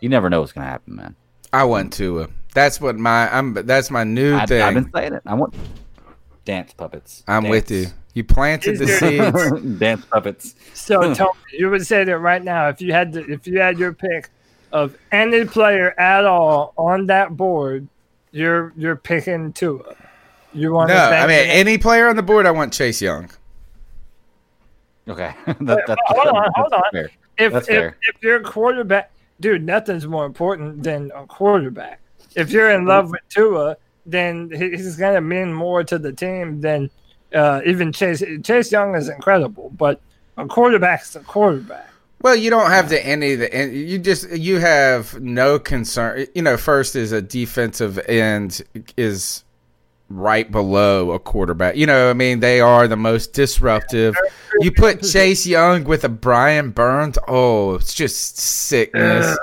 you 0.00 0.08
never 0.08 0.28
know 0.28 0.40
what's 0.40 0.52
going 0.52 0.66
to 0.66 0.70
happen, 0.70 0.96
man. 0.96 1.16
I 1.52 1.64
want 1.64 1.92
to. 1.94 2.28
That's 2.52 2.80
what 2.80 2.96
my 2.96 3.32
I'm. 3.34 3.54
That's 3.54 3.90
my 3.90 4.04
new 4.04 4.36
I, 4.36 4.46
thing. 4.46 4.60
I've 4.60 4.74
been 4.74 4.90
saying 4.92 5.14
it. 5.14 5.22
I 5.24 5.34
want 5.34 5.54
dance 6.44 6.72
puppets. 6.72 7.22
I'm 7.26 7.48
with 7.48 7.70
you. 7.70 7.86
You 8.14 8.24
planted 8.24 8.78
the 8.78 8.86
seeds. 9.60 9.78
dance 9.78 10.04
puppets. 10.04 10.56
So 10.74 11.14
Tony, 11.14 11.30
you 11.52 11.70
would 11.70 11.86
say 11.86 12.04
that 12.04 12.18
right 12.18 12.42
now, 12.42 12.68
if 12.68 12.80
you 12.80 12.92
had 12.92 13.12
to, 13.12 13.32
if 13.32 13.46
you 13.46 13.60
had 13.60 13.78
your 13.78 13.92
pick 13.92 14.30
of 14.74 14.98
any 15.12 15.44
player 15.44 15.98
at 15.98 16.24
all 16.24 16.74
on 16.76 17.06
that 17.06 17.36
board, 17.36 17.86
you're 18.32 18.72
you're 18.76 18.96
picking 18.96 19.52
Tua. 19.52 19.94
You 20.52 20.72
want 20.72 20.88
No, 20.88 20.96
I 20.96 21.26
mean 21.26 21.48
any 21.48 21.78
player 21.78 22.08
on 22.08 22.16
the 22.16 22.22
board. 22.22 22.44
I 22.44 22.50
want 22.50 22.72
Chase 22.72 23.00
Young. 23.00 23.30
Okay, 25.08 25.32
that, 25.46 25.84
that's 25.86 26.00
hold 26.06 26.36
on, 26.36 26.50
hold 26.54 26.72
on. 26.72 26.82
fair. 26.92 27.10
If 27.38 27.52
That's 27.52 27.68
if, 27.68 27.74
fair. 27.74 27.96
if 28.02 28.22
you're 28.22 28.36
a 28.36 28.42
quarterback, 28.42 29.10
dude, 29.40 29.64
nothing's 29.64 30.06
more 30.06 30.26
important 30.26 30.82
than 30.82 31.10
a 31.14 31.26
quarterback. 31.26 32.00
If 32.36 32.50
you're 32.50 32.70
in 32.70 32.84
love 32.84 33.10
with 33.10 33.20
Tua, 33.28 33.76
then 34.06 34.50
he's 34.50 34.96
gonna 34.96 35.20
mean 35.20 35.52
more 35.52 35.84
to 35.84 35.98
the 35.98 36.12
team 36.12 36.60
than 36.60 36.90
uh, 37.32 37.60
even 37.64 37.92
Chase. 37.92 38.24
Chase 38.42 38.72
Young 38.72 38.96
is 38.96 39.08
incredible, 39.08 39.72
but 39.76 40.00
a 40.36 40.46
quarterback's 40.46 41.14
a 41.14 41.20
quarterback. 41.20 41.90
Well, 42.24 42.36
you 42.36 42.48
don't 42.48 42.70
have 42.70 42.88
the 42.88 43.04
any 43.04 43.34
of 43.34 43.40
the 43.40 43.54
and 43.54 43.74
you 43.74 43.98
just 43.98 44.30
you 44.30 44.58
have 44.58 45.20
no 45.20 45.58
concern. 45.58 46.26
You 46.34 46.40
know, 46.40 46.56
first 46.56 46.96
is 46.96 47.12
a 47.12 47.20
defensive 47.20 47.98
end 48.08 48.62
is 48.96 49.44
right 50.08 50.50
below 50.50 51.10
a 51.10 51.18
quarterback. 51.18 51.76
You 51.76 51.84
know, 51.84 52.08
I 52.08 52.14
mean, 52.14 52.40
they 52.40 52.62
are 52.62 52.88
the 52.88 52.96
most 52.96 53.34
disruptive. 53.34 54.16
You 54.60 54.72
put 54.72 55.02
Chase 55.02 55.44
Young 55.46 55.84
with 55.84 56.02
a 56.04 56.08
Brian 56.08 56.70
Burns. 56.70 57.18
Oh, 57.28 57.74
it's 57.74 57.92
just 57.92 58.38
sickness. 58.38 59.36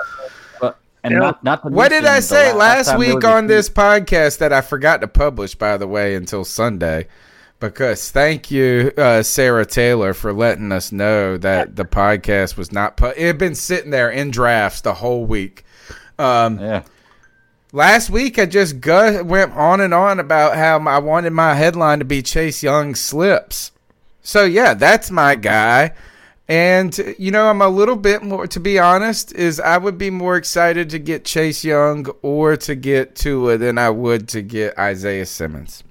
But 0.60 0.76
and 1.04 1.14
not 1.14 1.44
not 1.44 1.62
to 1.62 1.68
What 1.68 1.90
did 1.90 2.04
I 2.04 2.18
say 2.18 2.52
last 2.52 2.88
time 2.88 2.98
there 2.98 3.14
week 3.14 3.24
on 3.24 3.46
this 3.46 3.68
podcast 3.68 4.38
that 4.38 4.52
I 4.52 4.60
forgot 4.60 5.02
to 5.02 5.06
publish, 5.06 5.54
by 5.54 5.76
the 5.76 5.86
way, 5.86 6.16
until 6.16 6.44
Sunday? 6.44 7.06
Because 7.62 8.10
thank 8.10 8.50
you, 8.50 8.92
uh, 8.98 9.22
Sarah 9.22 9.64
Taylor, 9.64 10.14
for 10.14 10.32
letting 10.32 10.72
us 10.72 10.90
know 10.90 11.36
that 11.36 11.76
the 11.76 11.84
podcast 11.84 12.56
was 12.56 12.72
not. 12.72 12.96
Pu- 12.96 13.14
it 13.16 13.24
had 13.24 13.38
been 13.38 13.54
sitting 13.54 13.92
there 13.92 14.10
in 14.10 14.32
drafts 14.32 14.80
the 14.80 14.94
whole 14.94 15.24
week. 15.24 15.64
Um, 16.18 16.58
yeah. 16.58 16.82
Last 17.72 18.10
week, 18.10 18.40
I 18.40 18.46
just 18.46 18.80
gu- 18.80 19.22
went 19.22 19.52
on 19.52 19.80
and 19.80 19.94
on 19.94 20.18
about 20.18 20.56
how 20.56 20.80
I 20.80 20.98
wanted 20.98 21.30
my 21.30 21.54
headline 21.54 22.00
to 22.00 22.04
be 22.04 22.20
Chase 22.20 22.64
Young 22.64 22.96
slips. 22.96 23.70
So 24.22 24.44
yeah, 24.44 24.74
that's 24.74 25.12
my 25.12 25.36
guy. 25.36 25.92
And 26.48 27.14
you 27.16 27.30
know, 27.30 27.48
I'm 27.48 27.62
a 27.62 27.68
little 27.68 27.94
bit 27.94 28.24
more 28.24 28.48
to 28.48 28.58
be 28.58 28.80
honest, 28.80 29.32
is 29.36 29.60
I 29.60 29.78
would 29.78 29.98
be 29.98 30.10
more 30.10 30.36
excited 30.36 30.90
to 30.90 30.98
get 30.98 31.24
Chase 31.24 31.64
Young 31.64 32.06
or 32.22 32.56
to 32.56 32.74
get 32.74 33.14
Tua 33.14 33.56
than 33.56 33.78
I 33.78 33.90
would 33.90 34.26
to 34.30 34.42
get 34.42 34.76
Isaiah 34.76 35.26
Simmons. 35.26 35.84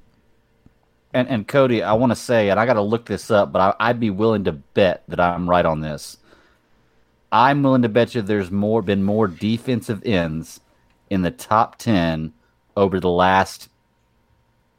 And 1.13 1.27
and 1.27 1.47
Cody, 1.47 1.83
I 1.83 1.93
want 1.93 2.11
to 2.11 2.15
say, 2.15 2.49
and 2.49 2.59
I 2.59 2.65
got 2.65 2.73
to 2.73 2.81
look 2.81 3.05
this 3.05 3.29
up, 3.31 3.51
but 3.51 3.75
I, 3.79 3.89
I'd 3.89 3.99
be 3.99 4.09
willing 4.09 4.45
to 4.45 4.53
bet 4.53 5.03
that 5.07 5.19
I'm 5.19 5.49
right 5.49 5.65
on 5.65 5.81
this. 5.81 6.17
I'm 7.31 7.63
willing 7.63 7.81
to 7.81 7.89
bet 7.89 8.15
you 8.15 8.21
there's 8.21 8.51
more 8.51 8.81
been 8.81 9.03
more 9.03 9.27
defensive 9.27 10.01
ends 10.05 10.61
in 11.09 11.21
the 11.21 11.31
top 11.31 11.77
ten 11.77 12.33
over 12.77 12.99
the 12.99 13.09
last, 13.09 13.69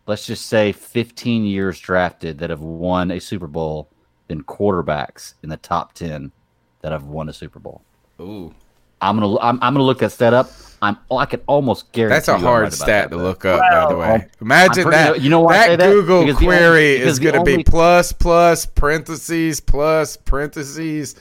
let's 0.07 0.27
just 0.27 0.47
say, 0.47 0.73
15 0.73 1.45
years 1.45 1.79
drafted 1.79 2.39
that 2.39 2.51
have 2.51 2.63
won 2.63 3.11
a 3.11 3.21
Super 3.21 3.47
Bowl 3.47 3.89
than 4.29 4.43
quarterbacks 4.45 5.35
in 5.43 5.51
the 5.51 5.59
top 5.59 5.93
10 5.93 6.33
that 6.81 6.93
have 6.93 7.05
won 7.05 7.29
a 7.29 7.33
Super 7.33 7.59
Bowl. 7.59 7.83
Ooh. 8.21 8.55
I'm 9.01 9.19
gonna 9.19 9.37
I'm, 9.39 9.59
I'm 9.61 9.75
gonna 9.75 9.85
look 9.85 9.99
that 9.99 10.13
stat 10.13 10.33
up. 10.33 10.51
I'm 10.83 10.99
oh, 11.11 11.17
I 11.17 11.27
can 11.27 11.41
almost 11.47 11.93
guarantee 11.93 12.15
That's 12.17 12.29
a 12.29 12.33
you 12.33 12.39
hard 12.39 12.63
right 12.65 12.73
stat 12.73 13.11
that, 13.11 13.17
to 13.17 13.23
look 13.23 13.45
up, 13.45 13.61
by 13.61 13.89
the 13.93 13.97
way. 13.97 14.27
Imagine 14.41 14.83
pretty- 14.83 14.91
that. 14.97 15.21
You 15.23 15.31
know 15.31 15.41
why 15.41 15.69
that 15.69 15.79
that? 15.79 15.91
Google 15.93 16.23
Because 16.27 16.41
the 16.41 16.47
only- 16.47 16.57
query 16.59 16.97
is 16.97 17.19
going 17.21 17.35
to 17.35 17.39
only- 17.41 17.59
be 17.59 17.63
plus 17.65 18.11
plus 18.13 18.67
parentheses 18.67 19.61
plus 19.61 20.17
parentheses. 20.17 21.15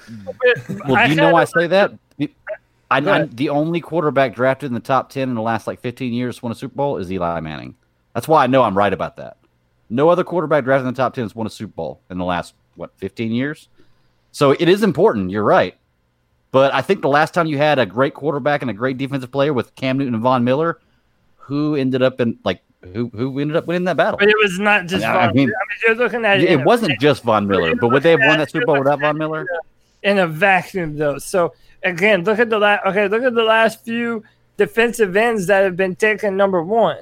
Well, 0.88 1.06
do 1.06 1.10
you 1.12 1.16
know 1.16 1.26
had 1.26 1.34
why 1.34 1.40
I 1.42 1.44
a- 1.44 1.48
say 1.48 1.68
that? 1.68 1.92
I, 2.90 3.00
Go 3.00 3.12
I, 3.12 3.16
ahead. 3.18 3.38
the 3.38 3.50
only 3.50 3.80
quarterback 3.80 4.36
drafted 4.36 4.68
in 4.68 4.74
the 4.74 4.80
top 4.82 5.10
ten 5.10 5.30
in 5.30 5.36
the 5.36 5.42
last 5.42 5.66
like 5.68 5.80
15 5.80 6.12
years 6.12 6.38
to 6.40 6.46
won 6.46 6.52
a 6.52 6.56
Super 6.56 6.76
Bowl 6.76 6.98
is 6.98 7.10
Eli 7.12 7.40
Manning. 7.40 7.76
That's 8.14 8.28
why 8.28 8.44
I 8.44 8.48
know 8.48 8.64
I'm 8.64 8.78
right 8.78 8.92
about 8.92 9.16
that. 9.18 9.38
No 9.90 10.10
other 10.10 10.24
quarterback 10.26 10.64
drafted 10.66 10.88
in 10.88 10.94
the 10.94 10.98
top 10.98 11.14
ten 11.14 11.24
has 11.24 11.34
won 11.36 11.48
a 11.48 11.50
Super 11.52 11.72
Bowl 11.74 12.02
in 12.10 12.18
the 12.18 12.26
last 12.26 12.54
what 12.76 12.92
15 12.98 13.32
years. 13.32 13.70
So 14.34 14.52
it 14.52 14.68
is 14.68 14.82
important. 14.84 15.30
You're 15.30 15.44
right. 15.44 15.78
But 16.52 16.74
I 16.74 16.82
think 16.82 17.02
the 17.02 17.08
last 17.10 17.34
time 17.34 17.48
you 17.48 17.58
had 17.58 17.80
a 17.80 17.86
great 17.86 18.14
quarterback 18.14 18.62
and 18.62 18.70
a 18.70 18.74
great 18.74 18.98
defensive 18.98 19.32
player 19.32 19.54
with 19.54 19.74
Cam 19.76 19.98
Newton 19.98 20.14
and 20.16 20.24
Von 20.24 20.44
Miller, 20.44 20.80
who 21.38 21.76
ended 21.76 22.02
up 22.02 22.20
in 22.20 22.38
like 22.44 22.62
who 22.94 23.10
who 23.14 23.40
ended 23.40 23.56
up 23.56 23.68
winning 23.68 23.86
that 23.86 23.96
battle? 23.98 24.18
But 24.18 24.28
it 24.30 24.36
was 24.42 24.60
not 24.60 24.88
just. 24.88 25.06
I 25.06 25.14
Von, 25.14 25.30
I 25.30 25.34
mean- 25.34 25.48
mean, 25.48 25.54
you're 25.86 25.96
looking 25.96 26.26
at 26.26 26.42
it. 26.42 26.50
It 26.50 26.64
wasn't 26.66 27.00
just 27.00 27.24
Von 27.24 27.48
Miller, 27.48 27.76
but 27.76 27.90
would 27.90 28.04
they 28.04 28.12
have 28.12 28.20
won 28.26 28.40
that 28.40 28.52
Super 28.52 28.66
Bowl 28.66 28.80
without 28.80 29.00
Von 29.00 29.18
Miller? 29.18 29.46
in 30.04 30.18
a 30.18 30.28
vacuum 30.28 30.98
though. 30.98 31.20
So 31.20 31.54
again, 31.84 32.24
look 32.24 32.40
at 32.40 32.50
the 32.50 32.58
last. 32.60 32.86
Okay, 32.88 33.08
look 33.08 33.24
at 33.24 33.34
the 33.36 33.44
last 33.44 33.84
few 33.86 34.24
defensive 34.58 35.16
ends 35.16 35.48
that 35.48 35.64
have 35.64 35.78
been 35.78 35.96
taken 35.96 36.36
number 36.36 36.62
one. 36.62 36.98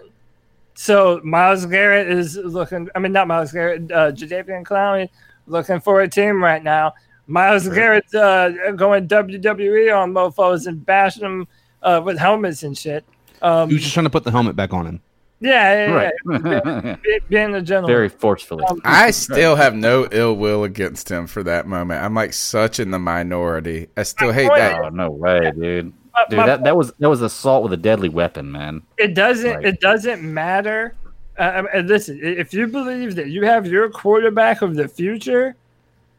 So 0.76 1.20
Myles 1.24 1.66
Garrett 1.66 2.10
is 2.10 2.38
looking. 2.38 2.90
I 2.94 3.00
mean, 3.00 3.12
not 3.14 3.28
Myles 3.28 3.52
Garrett. 3.52 3.92
Uh, 3.92 4.12
Jadeveon 4.12 4.64
Clowney 4.64 5.10
looking 5.48 5.80
for 5.80 6.02
a 6.02 6.08
team 6.08 6.44
right 6.44 6.64
now. 6.64 6.94
Myles 7.30 7.68
Garrett's 7.70 8.14
uh, 8.14 8.72
going 8.76 9.08
WWE 9.08 9.96
on 9.96 10.12
mofo's 10.12 10.66
and 10.68 10.86
bashing 10.86 11.22
them 11.24 11.48
uh, 11.84 12.02
with 12.04 12.18
helmets 12.18 12.64
and 12.64 12.78
shit. 12.78 13.06
Um, 13.42 13.70
He 13.70 13.76
was 13.76 13.84
just 13.84 13.94
trying 13.94 14.06
to 14.06 14.10
put 14.10 14.24
the 14.24 14.32
helmet 14.32 14.56
back 14.56 14.74
on 14.74 14.86
him. 14.86 15.02
yeah, 15.40 15.88
yeah, 15.88 16.10
yeah. 16.44 16.96
Be- 17.02 17.20
being 17.30 17.56
a 17.56 17.62
gentleman. 17.62 17.96
Very 17.96 18.10
forcefully. 18.10 18.66
Um, 18.66 18.82
I 18.84 19.12
still 19.12 19.56
have 19.56 19.74
no 19.76 20.08
ill 20.12 20.36
will 20.36 20.64
against 20.66 21.10
him 21.10 21.28
for 21.28 21.44
that 21.44 21.66
moment. 21.68 22.04
I'm 22.04 22.14
like 22.14 22.34
such 22.34 22.80
in 22.80 22.92
the 22.92 23.00
minority. 23.00 23.88
I 23.96 24.04
still 24.04 24.34
hate 24.34 24.50
that. 24.54 24.82
Oh 24.82 24.90
no 24.90 25.10
way, 25.12 25.52
dude. 25.56 25.94
Dude, 26.30 26.40
that, 26.40 26.66
that 26.66 26.76
was 26.76 26.92
that 27.00 27.10
was 27.10 27.22
assault 27.22 27.64
with 27.64 27.72
a 27.72 27.78
deadly 27.78 28.10
weapon, 28.10 28.52
man. 28.52 28.82
It 28.98 29.14
doesn't. 29.14 29.56
Right. 29.56 29.66
It 29.66 29.80
doesn't 29.80 30.22
matter. 30.22 30.96
Uh, 31.38 31.64
I 31.72 31.78
mean, 31.78 31.88
listen, 31.88 32.20
if 32.22 32.54
you 32.54 32.68
believe 32.68 33.16
that 33.16 33.28
you 33.30 33.46
have 33.46 33.66
your 33.66 33.90
quarterback 33.90 34.62
of 34.62 34.76
the 34.76 34.90
future, 34.90 35.56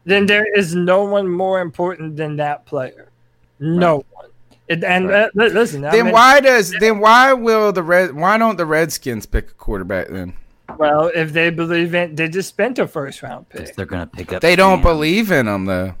then 0.05 0.25
there 0.25 0.45
is 0.57 0.73
no 0.75 1.03
one 1.03 1.27
more 1.27 1.61
important 1.61 2.15
than 2.17 2.37
that 2.37 2.65
player. 2.65 3.09
No 3.59 4.03
one. 4.11 4.29
It, 4.67 4.83
and 4.83 5.11
uh, 5.11 5.29
li- 5.35 5.49
listen, 5.49 5.83
I 5.83 5.91
Then 5.91 6.05
mean, 6.05 6.13
why 6.13 6.39
does 6.39 6.73
then 6.79 6.99
why 6.99 7.33
will 7.33 7.71
the 7.73 7.83
red 7.83 8.15
why 8.15 8.37
don't 8.37 8.57
the 8.57 8.65
Redskins 8.65 9.25
pick 9.25 9.49
a 9.49 9.53
quarterback 9.53 10.07
then? 10.07 10.33
Well, 10.77 11.11
if 11.13 11.33
they 11.33 11.49
believe 11.49 11.93
in, 11.93 12.15
they 12.15 12.29
just 12.29 12.47
spent 12.47 12.79
a 12.79 12.87
first 12.87 13.21
round 13.21 13.49
pick. 13.49 13.75
They're 13.75 13.85
gonna 13.85 14.07
pick 14.07 14.31
up. 14.31 14.41
They 14.41 14.55
don't 14.55 14.77
Cam. 14.77 14.83
believe 14.83 15.31
in 15.31 15.45
them 15.47 15.65
though. 15.65 15.95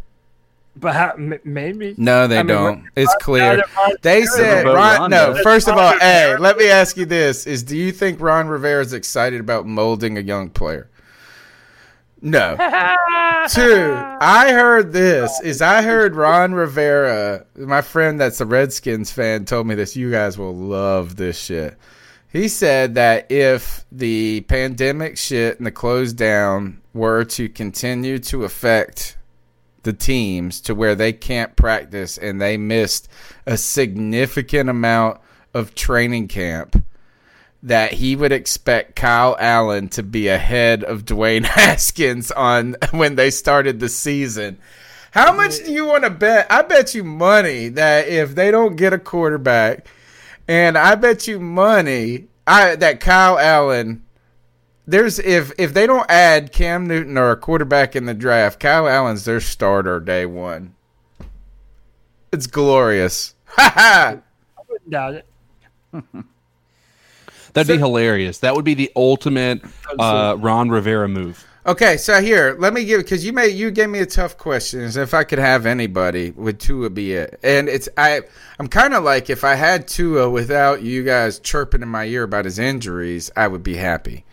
But 0.77 0.95
how, 0.95 1.09
m- 1.17 1.37
maybe 1.43 1.95
No, 1.97 2.29
they 2.29 2.37
I 2.37 2.43
mean, 2.43 2.47
don't. 2.47 2.63
Ron- 2.65 2.89
It's 2.95 3.13
clear. 3.19 3.61
They 4.03 4.23
said 4.25 4.65
Ron- 4.65 4.75
Ron. 4.75 4.99
Ron 5.01 5.09
No, 5.11 5.43
first 5.43 5.67
of 5.67 5.75
all, 5.75 5.91
Ron 5.91 5.99
hey, 5.99 6.37
let 6.37 6.55
me 6.57 6.69
ask 6.69 6.95
you 6.95 7.05
this: 7.05 7.45
Is 7.45 7.63
do 7.63 7.75
you 7.75 7.91
think 7.91 8.21
Ron 8.21 8.47
Rivera 8.47 8.81
is 8.81 8.93
excited 8.93 9.41
about 9.41 9.65
molding 9.67 10.17
a 10.17 10.21
young 10.21 10.49
player? 10.49 10.87
No. 12.21 12.55
Two, 13.49 13.97
I 14.21 14.51
heard 14.51 14.93
this. 14.93 15.41
Is 15.41 15.61
I 15.61 15.81
heard 15.81 16.15
Ron 16.15 16.53
Rivera, 16.53 17.45
my 17.55 17.81
friend 17.81 18.19
that's 18.19 18.41
a 18.41 18.45
Redskins 18.45 19.11
fan, 19.11 19.45
told 19.45 19.65
me 19.65 19.75
this. 19.75 19.95
You 19.95 20.11
guys 20.11 20.37
will 20.37 20.55
love 20.55 21.15
this 21.15 21.39
shit. 21.39 21.77
He 22.31 22.47
said 22.47 22.95
that 22.95 23.31
if 23.31 23.85
the 23.91 24.41
pandemic 24.41 25.17
shit 25.17 25.57
and 25.57 25.65
the 25.65 25.71
close 25.71 26.13
down 26.13 26.81
were 26.93 27.25
to 27.25 27.49
continue 27.49 28.19
to 28.19 28.43
affect 28.45 29.17
the 29.83 29.93
teams 29.93 30.61
to 30.61 30.75
where 30.75 30.95
they 30.95 31.11
can't 31.11 31.55
practice 31.55 32.17
and 32.17 32.39
they 32.39 32.55
missed 32.55 33.09
a 33.47 33.57
significant 33.57 34.69
amount 34.69 35.19
of 35.53 35.73
training 35.75 36.27
camp 36.27 36.81
that 37.63 37.93
he 37.93 38.15
would 38.15 38.31
expect 38.31 38.95
Kyle 38.95 39.35
Allen 39.39 39.87
to 39.89 40.03
be 40.03 40.27
ahead 40.27 40.83
of 40.83 41.05
Dwayne 41.05 41.45
Haskins 41.45 42.31
on 42.31 42.75
when 42.91 43.15
they 43.15 43.29
started 43.29 43.79
the 43.79 43.89
season. 43.89 44.57
How 45.11 45.33
much 45.33 45.57
do 45.57 45.71
you 45.71 45.85
want 45.85 46.05
to 46.05 46.09
bet? 46.09 46.47
I 46.49 46.61
bet 46.61 46.95
you 46.95 47.03
money 47.03 47.67
that 47.69 48.07
if 48.07 48.33
they 48.33 48.49
don't 48.49 48.77
get 48.77 48.93
a 48.93 48.97
quarterback, 48.97 49.85
and 50.47 50.77
I 50.77 50.95
bet 50.95 51.27
you 51.27 51.39
money 51.39 52.27
I 52.47 52.75
that 52.77 52.99
Kyle 53.01 53.37
Allen 53.37 54.03
there's 54.87 55.19
if 55.19 55.51
if 55.57 55.73
they 55.73 55.87
don't 55.87 56.09
add 56.09 56.51
Cam 56.51 56.87
Newton 56.87 57.17
or 57.17 57.31
a 57.31 57.37
quarterback 57.37 57.95
in 57.95 58.05
the 58.05 58.13
draft, 58.13 58.59
Kyle 58.59 58.87
Allen's 58.87 59.25
their 59.25 59.39
starter 59.39 59.99
day 59.99 60.25
one. 60.25 60.75
It's 62.31 62.47
glorious. 62.47 63.35
Ha 63.51 63.69
ha. 63.75 64.15
I 64.57 64.61
wouldn't 64.69 64.89
doubt 64.89 65.15
it. 65.15 65.25
That'd 67.53 67.67
be 67.67 67.77
hilarious. 67.77 68.39
That 68.39 68.55
would 68.55 68.65
be 68.65 68.73
the 68.73 68.91
ultimate 68.95 69.61
uh, 69.99 70.35
Ron 70.39 70.69
Rivera 70.69 71.07
move. 71.07 71.45
Okay, 71.63 71.97
so 71.97 72.19
here, 72.21 72.55
let 72.57 72.73
me 72.73 72.85
give 72.85 73.01
because 73.01 73.23
you 73.23 73.33
made 73.33 73.53
you 73.53 73.69
gave 73.69 73.89
me 73.89 73.99
a 73.99 74.05
tough 74.05 74.35
question. 74.35 74.79
Is 74.79 74.97
if 74.97 75.13
I 75.13 75.23
could 75.23 75.37
have 75.37 75.67
anybody, 75.67 76.31
would 76.31 76.59
Tua 76.59 76.89
be 76.89 77.13
it? 77.13 77.39
And 77.43 77.69
it's 77.69 77.87
I 77.97 78.21
I'm 78.57 78.67
kind 78.67 78.95
of 78.95 79.03
like 79.03 79.29
if 79.29 79.43
I 79.43 79.53
had 79.53 79.87
Tua 79.87 80.27
without 80.27 80.81
you 80.81 81.03
guys 81.03 81.37
chirping 81.37 81.83
in 81.83 81.87
my 81.87 82.05
ear 82.05 82.23
about 82.23 82.45
his 82.45 82.57
injuries, 82.57 83.29
I 83.35 83.47
would 83.47 83.61
be 83.61 83.75
happy. 83.75 84.25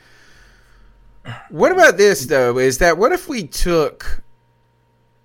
What 1.50 1.70
about 1.70 1.98
this 1.98 2.24
though? 2.24 2.56
Is 2.56 2.78
that 2.78 2.96
what 2.96 3.12
if 3.12 3.28
we 3.28 3.46
took, 3.46 4.22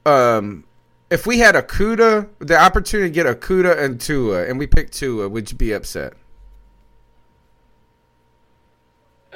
um, 0.06 0.66
if 1.10 1.26
we 1.26 1.40
had 1.40 1.56
a 1.56 1.62
Okudah, 1.62 2.28
the 2.40 2.58
opportunity 2.60 3.10
to 3.10 3.14
get 3.14 3.26
a 3.26 3.34
Okudah 3.34 3.82
and 3.82 4.02
Tua, 4.02 4.46
and 4.46 4.60
we 4.60 4.68
picked 4.68 4.92
Tua, 4.92 5.30
would 5.30 5.50
you 5.50 5.58
be 5.58 5.72
upset? 5.72 6.16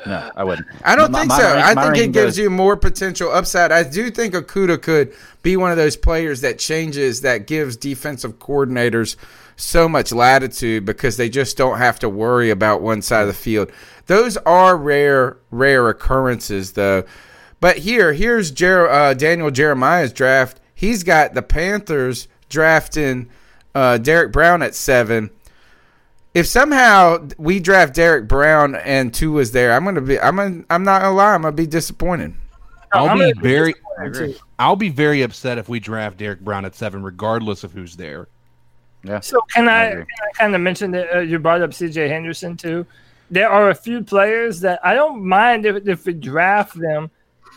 No, 0.05 0.31
I 0.35 0.43
wouldn't. 0.43 0.67
I 0.83 0.95
don't 0.95 1.11
My- 1.11 1.19
think 1.19 1.29
my 1.29 1.37
so. 1.39 1.53
rank- 1.53 1.77
I 1.77 1.83
think 1.83 1.97
it 1.97 2.11
gives 2.13 2.25
goes- 2.35 2.37
you 2.37 2.49
more 2.49 2.77
potential 2.77 3.31
upside. 3.31 3.71
I 3.71 3.83
do 3.83 4.09
think 4.09 4.33
Okudah 4.33 4.81
could 4.81 5.11
be 5.43 5.57
one 5.57 5.71
of 5.71 5.77
those 5.77 5.97
players 5.97 6.41
that 6.41 6.59
changes, 6.59 7.21
that 7.21 7.47
gives 7.47 7.75
defensive 7.75 8.39
coordinators 8.39 9.15
so 9.55 9.89
much 9.89 10.11
latitude 10.11 10.85
because 10.85 11.17
they 11.17 11.29
just 11.29 11.57
don't 11.57 11.77
have 11.79 11.97
to 11.99 12.09
worry 12.09 12.49
about 12.51 12.81
one 12.81 13.01
side 13.01 13.21
of 13.21 13.27
the 13.27 13.33
field. 13.33 13.71
Those 14.05 14.37
are 14.45 14.77
rare, 14.77 15.37
rare 15.51 15.89
occurrences, 15.89 16.73
though. 16.73 17.03
But 17.59 17.77
here, 17.79 18.13
here's 18.13 18.51
Jer- 18.51 18.89
uh, 18.89 19.13
Daniel 19.15 19.49
Jeremiah's 19.49 20.13
draft. 20.13 20.59
He's 20.75 21.01
got 21.03 21.33
the 21.33 21.41
Panthers 21.41 22.27
drafting 22.49 23.29
uh, 23.73 23.97
Derrick 23.97 24.31
Brown 24.31 24.61
at 24.61 24.75
seven. 24.75 25.31
If 26.37 26.45
somehow 26.45 27.27
we 27.39 27.59
draft 27.59 27.95
Derrick 27.95 28.27
Brown 28.27 28.75
and 28.75 29.11
two 29.11 29.31
was 29.31 29.53
there, 29.53 29.73
I'm 29.73 29.83
gonna 29.83 30.01
be. 30.01 30.19
I'm. 30.19 30.35
Gonna, 30.35 30.63
I'm 30.69 30.83
not 30.83 31.01
gonna 31.01 31.15
lie. 31.15 31.33
I'm 31.33 31.41
gonna 31.41 31.51
be 31.51 31.65
disappointed. 31.65 32.35
I'll 32.93 33.09
I'm 33.09 33.17
be 33.17 33.33
gonna 33.33 33.41
be 33.41 33.41
very. 33.41 33.73
I'll 34.59 34.75
be 34.75 34.89
very 34.89 35.23
upset 35.23 35.57
if 35.57 35.67
we 35.67 35.79
draft 35.79 36.17
Derrick 36.17 36.41
Brown 36.41 36.63
at 36.63 36.75
seven, 36.75 37.01
regardless 37.01 37.63
of 37.63 37.71
who's 37.71 37.95
there. 37.95 38.27
Yeah. 39.03 39.19
So 39.21 39.41
can 39.51 39.67
I, 39.67 39.85
agree. 39.85 40.05
can 40.05 40.27
I 40.29 40.37
kind 40.37 40.53
of 40.53 40.61
mention 40.61 40.91
that 40.91 41.15
uh, 41.15 41.19
you 41.21 41.39
brought 41.39 41.63
up 41.63 41.73
C.J. 41.73 42.07
Henderson 42.07 42.55
too? 42.55 42.85
There 43.31 43.49
are 43.49 43.71
a 43.71 43.75
few 43.75 44.03
players 44.03 44.59
that 44.59 44.79
I 44.85 44.93
don't 44.93 45.25
mind 45.25 45.65
if, 45.65 45.87
if 45.87 46.05
we 46.05 46.13
draft 46.13 46.79
them. 46.79 47.09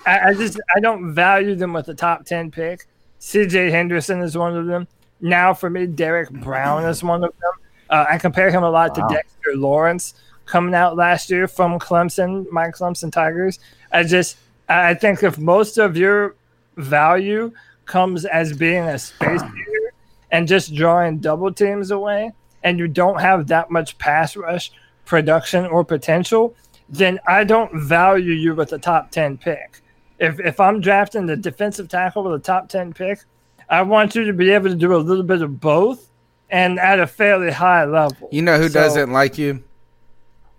I, 0.06 0.30
I 0.30 0.34
just 0.34 0.58
I 0.74 0.80
don't 0.80 1.12
value 1.12 1.54
them 1.54 1.74
with 1.74 1.88
a 1.88 1.94
top 1.94 2.24
ten 2.24 2.50
pick. 2.50 2.86
C.J. 3.18 3.72
Henderson 3.72 4.22
is 4.22 4.38
one 4.38 4.56
of 4.56 4.64
them. 4.64 4.88
Now 5.20 5.52
for 5.52 5.68
me, 5.68 5.84
Derrick 5.84 6.30
Brown 6.30 6.86
is 6.86 7.04
one 7.04 7.24
of 7.24 7.34
them. 7.42 7.52
Uh, 7.90 8.06
I 8.08 8.18
compare 8.18 8.50
him 8.50 8.62
a 8.62 8.70
lot 8.70 8.96
Wow. 8.96 9.08
to 9.08 9.14
Dexter 9.14 9.56
Lawrence 9.56 10.14
coming 10.46 10.74
out 10.74 10.96
last 10.96 11.28
year 11.30 11.46
from 11.46 11.78
Clemson, 11.78 12.50
my 12.50 12.68
Clemson 12.68 13.12
Tigers. 13.12 13.58
I 13.92 14.04
just 14.04 14.36
I 14.68 14.94
think 14.94 15.22
if 15.22 15.36
most 15.38 15.76
of 15.78 15.96
your 15.96 16.36
value 16.76 17.52
comes 17.86 18.24
as 18.24 18.56
being 18.56 18.84
a 18.84 18.98
space 18.98 19.40
shooter 19.42 19.92
and 20.30 20.46
just 20.46 20.74
drawing 20.74 21.18
double 21.18 21.52
teams 21.52 21.90
away, 21.90 22.32
and 22.62 22.78
you 22.78 22.86
don't 22.86 23.20
have 23.20 23.48
that 23.48 23.70
much 23.70 23.98
pass 23.98 24.36
rush 24.36 24.70
production 25.04 25.66
or 25.66 25.84
potential, 25.84 26.54
then 26.88 27.18
I 27.26 27.42
don't 27.42 27.74
value 27.80 28.32
you 28.32 28.54
with 28.54 28.72
a 28.72 28.78
top 28.78 29.10
10 29.10 29.38
pick. 29.38 29.80
If, 30.18 30.38
if 30.38 30.60
I'm 30.60 30.80
drafting 30.80 31.26
the 31.26 31.36
defensive 31.36 31.88
tackle 31.88 32.22
with 32.22 32.34
a 32.34 32.38
top 32.38 32.68
10 32.68 32.92
pick, 32.92 33.20
I 33.68 33.82
want 33.82 34.14
you 34.14 34.24
to 34.24 34.32
be 34.32 34.50
able 34.50 34.68
to 34.68 34.76
do 34.76 34.94
a 34.94 34.98
little 34.98 35.24
bit 35.24 35.42
of 35.42 35.58
both 35.60 36.09
and 36.50 36.78
at 36.78 37.00
a 37.00 37.06
fairly 37.06 37.50
high 37.50 37.84
level. 37.84 38.28
You 38.30 38.42
know 38.42 38.58
who 38.58 38.68
So- 38.68 38.80
doesn't 38.80 39.12
like 39.12 39.38
you? 39.38 39.62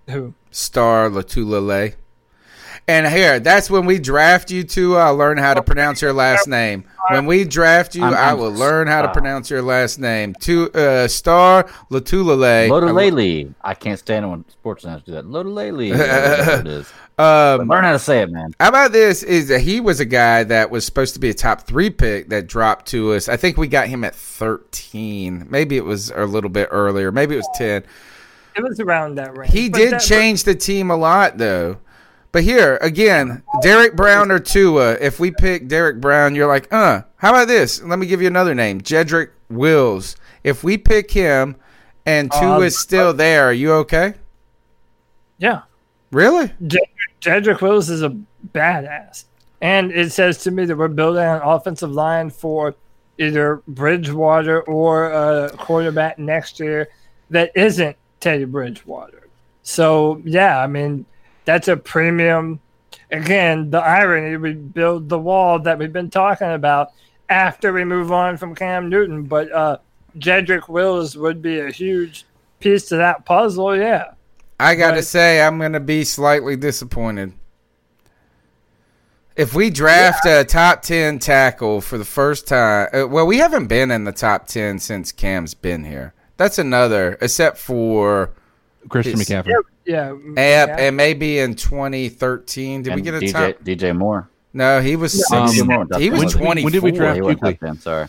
Who? 0.09 0.33
Star 0.51 1.09
Lotulelei. 1.09 1.95
And 2.87 3.07
here, 3.07 3.39
that's 3.39 3.69
when 3.69 3.85
we 3.85 3.99
draft 3.99 4.49
you 4.49 4.63
to 4.63 4.97
uh, 4.99 5.11
learn 5.11 5.37
how 5.37 5.53
to 5.53 5.61
pronounce 5.61 6.01
your 6.01 6.13
last 6.13 6.47
name. 6.47 6.83
When 7.09 7.25
we 7.25 7.43
draft 7.45 7.95
you, 7.95 8.03
I'm- 8.03 8.13
i 8.13 8.29
I'm- 8.29 8.39
will 8.39 8.51
learn 8.51 8.87
how 8.87 9.03
to 9.03 9.09
pronounce 9.09 9.49
your 9.49 9.61
last 9.61 9.99
name. 9.99 10.33
To 10.41 10.71
uh, 10.73 11.07
Star 11.07 11.65
Lotulelei. 11.91 12.69
Lodolele. 12.69 13.53
I 13.61 13.73
can't 13.75 13.99
stand 13.99 14.25
it 14.25 14.29
when 14.29 14.45
sports 14.49 14.83
announcers 14.83 15.05
do 15.05 15.11
that. 15.13 15.25
Lodolele. 15.25 16.85
whatever 17.21 17.53
it 17.53 17.55
is. 17.55 17.61
Um, 17.61 17.67
Learn 17.69 17.83
how 17.83 17.91
to 17.93 17.99
say 17.99 18.21
it, 18.21 18.31
man. 18.31 18.53
How 18.59 18.69
about 18.69 18.91
this? 18.91 19.23
Is 19.23 19.47
that 19.49 19.61
he 19.61 19.79
was 19.79 19.99
a 19.99 20.05
guy 20.05 20.43
that 20.43 20.69
was 20.71 20.85
supposed 20.85 21.13
to 21.13 21.19
be 21.19 21.29
a 21.29 21.33
top 21.33 21.61
three 21.61 21.89
pick 21.89 22.29
that 22.29 22.47
dropped 22.47 22.87
to 22.87 23.13
us. 23.13 23.29
I 23.29 23.37
think 23.37 23.57
we 23.57 23.67
got 23.67 23.87
him 23.87 24.03
at 24.03 24.15
thirteen. 24.15 25.47
Maybe 25.49 25.77
it 25.77 25.85
was 25.85 26.11
a 26.11 26.25
little 26.25 26.49
bit 26.49 26.67
earlier. 26.71 27.11
Maybe 27.11 27.35
it 27.35 27.37
was 27.39 27.49
ten. 27.55 27.83
It 28.55 28.63
was 28.63 28.79
around 28.79 29.15
that 29.15 29.37
range. 29.37 29.53
He 29.53 29.69
But 29.69 29.77
did 29.77 29.91
that- 29.93 30.01
change 30.01 30.43
the 30.43 30.55
team 30.55 30.91
a 30.91 30.95
lot, 30.97 31.37
though. 31.37 31.77
But 32.33 32.43
here 32.43 32.77
again, 32.81 33.43
Derrick 33.61 33.95
Brown 33.95 34.31
or 34.31 34.39
Tua. 34.39 34.93
If 35.01 35.19
we 35.19 35.31
pick 35.31 35.67
Derrick 35.67 35.99
Brown, 35.99 36.33
you're 36.35 36.47
like, 36.47 36.71
uh. 36.73 37.01
How 37.17 37.29
about 37.29 37.47
this? 37.49 37.83
Let 37.83 37.99
me 37.99 38.07
give 38.07 38.21
you 38.21 38.27
another 38.27 38.55
name, 38.55 38.81
Jedrick 38.81 39.29
Wills. 39.49 40.15
If 40.43 40.63
we 40.63 40.77
pick 40.77 41.11
him 41.11 41.55
and 42.05 42.31
Tua 42.31 42.57
Um, 42.57 42.63
is 42.63 42.79
still 42.79 43.13
there, 43.13 43.43
are 43.47 43.53
you 43.53 43.73
okay? 43.73 44.15
Yeah. 45.37 45.61
Really? 46.11 46.47
Jedrick, 46.63 47.10
Jedrick 47.21 47.61
Wills 47.61 47.89
is 47.89 48.01
a 48.01 48.17
badass. 48.53 49.25
And 49.61 49.91
it 49.91 50.11
says 50.11 50.39
to 50.39 50.51
me 50.51 50.65
that 50.65 50.75
we're 50.75 50.87
building 50.87 51.23
an 51.23 51.41
offensive 51.43 51.91
line 51.91 52.31
for 52.31 52.75
either 53.19 53.61
Bridgewater 53.67 54.61
or 54.63 55.11
a 55.11 55.51
quarterback 55.51 56.17
next 56.17 56.59
year 56.59 56.89
that 57.29 57.51
isn't 57.55 57.95
Teddy 58.19 58.45
Bridgewater. 58.45 59.27
So, 59.61 60.21
yeah, 60.25 60.59
I 60.59 60.65
mean, 60.65 61.05
that's 61.45 61.67
a 61.67 61.77
premium. 61.77 62.59
Again, 63.11 63.69
the 63.69 63.79
irony 63.79 64.37
we 64.37 64.53
build 64.53 65.07
the 65.07 65.19
wall 65.19 65.59
that 65.59 65.77
we've 65.77 65.93
been 65.93 66.09
talking 66.09 66.51
about 66.51 66.89
after 67.29 67.71
we 67.71 67.83
move 67.83 68.11
on 68.11 68.37
from 68.37 68.55
Cam 68.55 68.89
Newton. 68.89 69.23
But 69.23 69.51
uh, 69.51 69.77
Jedrick 70.17 70.67
Wills 70.67 71.15
would 71.15 71.41
be 71.41 71.59
a 71.59 71.71
huge 71.71 72.25
piece 72.59 72.85
to 72.85 72.95
that 72.95 73.25
puzzle, 73.25 73.77
yeah. 73.77 74.13
I 74.61 74.75
got 74.75 74.91
to 74.91 74.95
Right. 74.97 75.03
say, 75.05 75.41
I'm 75.41 75.57
going 75.57 75.73
to 75.73 75.79
be 75.79 76.03
slightly 76.03 76.55
disappointed. 76.55 77.33
If 79.35 79.53
we 79.55 79.69
draft 79.69 80.25
a 80.25 80.43
top 80.43 80.81
10 80.81 81.19
tackle 81.19 81.81
for 81.81 81.97
the 81.97 82.05
first 82.05 82.47
time, 82.47 82.89
uh, 82.93 83.07
well, 83.07 83.25
we 83.25 83.37
haven't 83.37 83.67
been 83.67 83.89
in 83.89 84.03
the 84.03 84.11
top 84.11 84.47
10 84.47 84.79
since 84.79 85.11
Cam's 85.11 85.53
been 85.53 85.85
here. 85.85 86.13
That's 86.37 86.59
another, 86.59 87.17
except 87.21 87.57
for 87.57 88.31
Christian 88.89 89.17
his- 89.17 89.29
McCaffrey. 89.29 89.53
Yeah. 89.85 90.09
And, 90.11 90.37
yeah. 90.37 90.75
and 90.79 90.95
maybe 90.97 91.39
in 91.39 91.55
2013. 91.55 92.83
Did 92.83 92.93
we 92.95 93.01
get 93.01 93.15
a 93.15 93.19
DJ, 93.19 93.31
top? 93.31 93.63
DJ 93.63 93.95
Moore. 93.97 94.29
No, 94.53 94.81
he 94.81 94.95
was 94.95 95.15
Um, 95.31 95.47
six. 95.47 95.61
DJ 95.61 95.65
Moore 95.65 95.77
went 95.79 95.91
top 95.91 96.01
he 96.01 96.09
was 96.09 96.33
10. 96.33 96.45
When- 96.45 96.63
when 96.63 96.71
did 96.73 96.83
we 96.83 96.91
draft 96.91 97.15
He 97.15 97.21
went 97.21 97.39
Kuechly? 97.39 97.59
top 97.59 97.67
10, 97.67 97.79
sorry. 97.79 98.07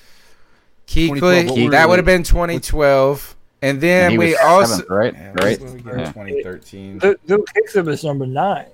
2012, 0.86 1.46
Kuechly, 1.56 1.70
that 1.70 1.88
would 1.88 1.98
have 1.98 2.04
been 2.06 2.24
2012. 2.24 3.36
And 3.62 3.80
then 3.80 4.05
And 4.06 4.12
he 4.12 4.18
we 4.18 4.26
was 4.32 4.39
also. 4.44 4.72
seventh, 4.74 4.90
right? 4.90 5.14
Yeah, 5.14 5.32
Right? 5.43 5.60
when 5.60 5.72
we 5.74 5.80
get 5.80 5.98
Yeah. 5.98 6.05
2013. 6.12 6.98
Luke, 7.02 7.20
Luke 7.28 7.48
Kuechly 7.55 7.84
was 7.84 8.02
number 8.05 8.26
nine, 8.26 8.66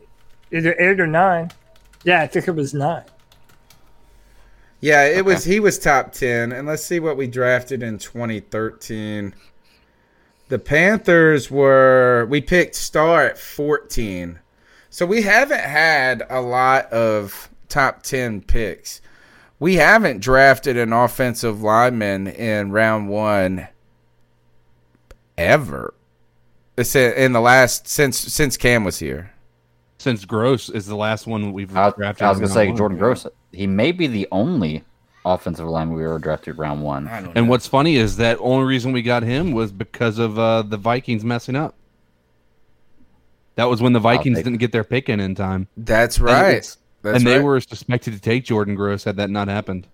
either 0.50 0.74
eight 0.80 0.98
or 0.98 1.06
nine. 1.06 1.50
Yeah, 2.04 2.22
I 2.22 2.26
think 2.26 2.48
it 2.48 2.52
was 2.52 2.72
nine. 2.74 3.04
Yeah, 4.80 5.04
it 5.06 5.24
was. 5.24 5.44
He 5.44 5.58
was 5.60 5.78
top 5.78 6.12
ten, 6.12 6.52
and 6.52 6.66
let's 6.66 6.84
see 6.84 7.00
what 7.00 7.16
we 7.16 7.26
drafted 7.26 7.82
in 7.82 7.98
2013. 7.98 9.34
The 10.48 10.58
Panthers 10.58 11.50
were. 11.50 12.26
We 12.30 12.40
picked 12.40 12.76
Star 12.76 13.24
at 13.26 13.38
14, 13.38 14.38
so 14.88 15.04
we 15.04 15.22
haven't 15.22 15.60
had 15.60 16.22
a 16.30 16.40
lot 16.40 16.86
of 16.92 17.50
top 17.68 18.02
ten 18.04 18.40
picks. 18.40 19.00
We 19.58 19.74
haven't 19.74 20.20
drafted 20.20 20.76
an 20.76 20.92
offensive 20.92 21.60
lineman 21.60 22.28
in 22.28 22.70
round 22.70 23.08
one 23.08 23.66
ever. 25.38 25.94
In 26.76 27.32
the 27.32 27.40
last 27.40 27.88
since 27.88 28.16
since 28.18 28.56
Cam 28.56 28.84
was 28.84 28.98
here. 28.98 29.32
Since 29.98 30.24
Gross 30.24 30.68
is 30.68 30.86
the 30.86 30.94
last 30.94 31.26
one 31.26 31.52
we've 31.52 31.76
I, 31.76 31.90
drafted. 31.90 32.22
I 32.24 32.28
was 32.30 32.38
going 32.38 32.48
to 32.48 32.54
say 32.54 32.68
one. 32.68 32.76
Jordan 32.76 32.98
Gross. 32.98 33.26
He 33.50 33.66
may 33.66 33.90
be 33.90 34.06
the 34.06 34.28
only 34.30 34.84
offensive 35.24 35.66
line 35.66 35.92
we 35.92 36.04
ever 36.04 36.20
drafted 36.20 36.56
round 36.56 36.82
one. 36.82 37.08
And 37.08 37.48
what's 37.48 37.66
funny 37.66 37.96
is 37.96 38.18
that 38.18 38.38
only 38.40 38.64
reason 38.64 38.92
we 38.92 39.02
got 39.02 39.24
him 39.24 39.50
was 39.52 39.72
because 39.72 40.18
of 40.18 40.38
uh, 40.38 40.62
the 40.62 40.76
Vikings 40.76 41.24
messing 41.24 41.56
up. 41.56 41.74
That 43.56 43.64
was 43.64 43.82
when 43.82 43.92
the 43.92 43.98
Vikings 43.98 44.36
take- 44.38 44.44
didn't 44.44 44.60
get 44.60 44.70
their 44.70 44.84
pick 44.84 45.08
in 45.08 45.18
in 45.18 45.34
time. 45.34 45.66
That's 45.76 46.20
right. 46.20 46.50
it's- 46.50 46.78
That's 47.02 47.18
and 47.18 47.26
they 47.26 47.40
were 47.40 47.60
suspected 47.60 48.14
to 48.14 48.20
take 48.20 48.44
Jordan 48.44 48.76
Gross 48.76 49.02
had 49.02 49.16
that 49.16 49.30
not 49.30 49.48
happened. 49.48 49.88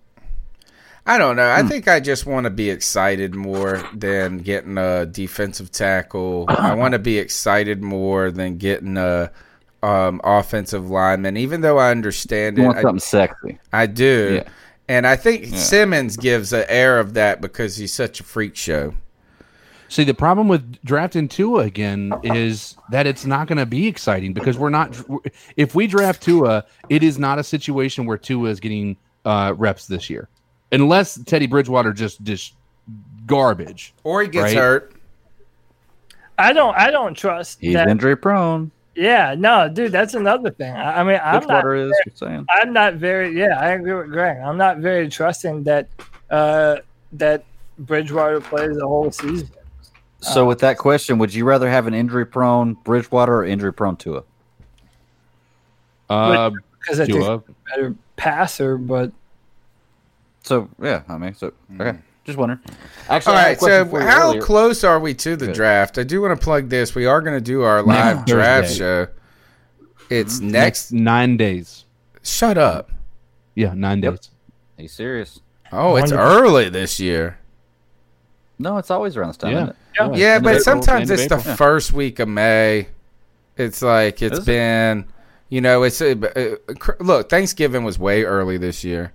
I 1.05 1.17
don't 1.19 1.35
know. 1.35 1.47
I 1.47 1.61
Hmm. 1.61 1.67
think 1.67 1.87
I 1.87 1.99
just 1.99 2.25
want 2.25 2.45
to 2.45 2.49
be 2.49 2.69
excited 2.69 3.35
more 3.35 3.83
than 3.93 4.39
getting 4.39 4.77
a 4.77 5.05
defensive 5.05 5.71
tackle. 5.71 6.45
I 6.47 6.73
want 6.75 6.93
to 6.93 6.99
be 6.99 7.19
excited 7.19 7.83
more 7.83 8.31
than 8.31 8.57
getting 8.57 8.97
a 8.97 9.31
um, 9.83 10.19
offensive 10.23 10.89
lineman, 10.89 11.37
even 11.37 11.61
though 11.61 11.77
I 11.77 11.91
understand 11.91 12.57
You 12.57 12.63
it. 12.63 12.65
want 12.67 12.77
I, 12.79 12.81
something 12.81 12.99
sexy. 12.99 13.59
I 13.71 13.85
do. 13.85 14.41
Yeah. 14.43 14.49
And 14.87 15.05
I 15.05 15.15
think 15.15 15.51
Yeah. 15.51 15.57
Simmons 15.57 16.17
gives 16.17 16.51
an 16.53 16.65
air 16.67 16.99
of 16.99 17.13
that 17.13 17.39
because 17.39 17.77
he's 17.77 17.93
such 17.93 18.19
a 18.19 18.23
freak 18.23 18.55
show. 18.55 18.95
See, 19.87 20.03
the 20.03 20.15
problem 20.15 20.47
with 20.47 20.83
drafting 20.83 21.27
Tua 21.27 21.59
again 21.65 22.11
is 22.23 22.75
that 22.89 23.05
it's 23.05 23.25
not 23.27 23.47
going 23.47 23.59
to 23.59 23.67
be 23.67 23.85
exciting 23.87 24.33
because 24.33 24.57
we're 24.57 24.71
not. 24.71 24.99
If 25.55 25.75
we 25.75 25.85
draft 25.85 26.23
Tua, 26.23 26.65
it 26.89 27.03
is 27.03 27.19
not 27.19 27.37
a 27.37 27.43
situation 27.43 28.07
where 28.07 28.17
Tua 28.17 28.49
is 28.49 28.59
getting 28.59 28.97
uh, 29.23 29.53
reps 29.55 29.85
this 29.85 30.09
year, 30.09 30.27
unless 30.71 31.21
Teddy 31.23 31.47
Bridgewater 31.47 31.93
just 31.93 32.23
just 32.23 32.53
garbage 33.25 33.93
Or 34.03 34.21
he 34.21 34.27
gets 34.27 34.53
Right. 34.53 34.55
hurt. 34.55 34.93
I 36.37 36.51
don't. 36.53 36.75
I 36.77 36.91
don't 36.91 37.15
trust 37.15 37.59
He's 37.61 37.73
that. 37.75 37.87
injury 37.87 38.15
prone. 38.17 38.71
Yeah, 38.93 39.35
no, 39.37 39.67
dude, 39.67 39.91
that's 39.91 40.13
another 40.13 40.51
thing. 40.51 40.71
I, 40.73 41.01
I 41.01 41.03
mean, 41.03 41.19
I'm 41.23 41.33
not. 41.47 41.63
Bridgewater 41.63 41.75
is. 41.75 41.91
Just 42.05 42.19
saying. 42.19 42.45
I'm 42.49 42.71
not 42.73 42.95
very. 42.95 43.37
Yeah, 43.37 43.59
I 43.59 43.69
agree 43.71 43.93
with 43.93 44.09
Greg. 44.09 44.37
I'm 44.37 44.57
not 44.57 44.77
very 44.77 45.09
trusting 45.09 45.63
that 45.63 45.87
uh, 46.29 46.77
that 47.13 47.43
Bridgewater 47.79 48.39
plays 48.41 48.75
the 48.77 48.87
whole 48.87 49.11
season. 49.11 49.49
So 50.21 50.45
with 50.45 50.59
that 50.59 50.77
question, 50.77 51.17
would 51.19 51.33
you 51.33 51.45
rather 51.45 51.69
have 51.69 51.87
an 51.87 51.93
injury 51.93 52.25
prone 52.25 52.73
Bridgewater 52.83 53.35
or 53.37 53.45
injury 53.45 53.71
prone 53.73 53.95
Tua? 53.95 54.23
Uh, 56.09 56.51
because 56.79 56.99
I 56.99 57.05
think 57.05 57.17
Tua. 57.19 57.37
he's 57.39 57.49
a 57.49 57.69
better 57.69 57.95
passer, 58.15 58.77
but 58.77 59.11
So 60.45 60.69
yeah, 60.81 61.01
I 61.09 61.17
mean, 61.17 61.33
so 61.33 61.51
okay, 61.79 61.97
just 62.23 62.37
wondering. 62.37 62.59
Actually, 63.09 63.33
All 63.33 63.37
I 63.39 63.41
had 63.41 63.47
a 63.47 63.49
right, 63.49 63.57
question 63.57 63.89
so 63.91 63.99
how 64.05 64.27
earlier. 64.29 64.41
close 64.41 64.83
are 64.83 64.99
we 64.99 65.13
to 65.15 65.35
the 65.35 65.47
Good. 65.47 65.55
draft? 65.55 65.97
I 65.97 66.03
do 66.03 66.21
want 66.21 66.39
to 66.39 66.43
plug 66.43 66.69
this. 66.69 66.93
We 66.93 67.07
are 67.07 67.19
going 67.21 67.35
to 67.35 67.41
do 67.41 67.63
our 67.63 67.81
live 67.81 68.17
Next 68.17 68.29
draft 68.31 68.67
Thursday. 68.67 68.77
show. 68.77 69.07
It's 70.11 70.37
Mm-hmm. 70.37 70.51
next. 70.51 70.91
nine 70.91 71.35
days. 71.37 71.85
Shut 72.21 72.57
up. 72.59 72.91
Yeah, 73.55 73.73
nine 73.73 74.01
days. 74.01 74.29
Are 74.77 74.81
you 74.83 74.87
serious? 74.87 75.39
Oh, 75.71 75.95
it's 75.95 76.11
Wonderful. 76.11 76.43
early 76.43 76.69
this 76.69 76.99
year. 76.99 77.39
No, 78.59 78.77
it's 78.77 78.91
always 78.91 79.17
around 79.17 79.29
this 79.29 79.37
time. 79.37 79.51
Yeah. 79.51 79.57
Isn't 79.63 79.69
it? 79.69 79.75
Yeah. 79.99 80.11
Yeah, 80.15 80.33
end 80.35 80.43
but 80.43 80.49
April, 80.51 80.63
sometimes 80.63 81.09
it's 81.09 81.27
the 81.27 81.37
April. 81.39 81.55
first 81.55 81.91
week 81.91 82.19
of 82.19 82.27
May. 82.27 82.87
It's 83.57 83.81
like 83.81 84.21
it's 84.21 84.33
Is 84.33 84.39
it? 84.39 84.45
been, 84.45 85.05
you 85.49 85.61
know, 85.61 85.83
it's 85.83 86.01
uh, 86.01 86.13
uh, 86.35 86.73
look. 86.99 87.29
Thanksgiving 87.29 87.83
was 87.83 87.97
way 87.97 88.23
early 88.25 88.57
this 88.57 88.83
year, 88.83 89.11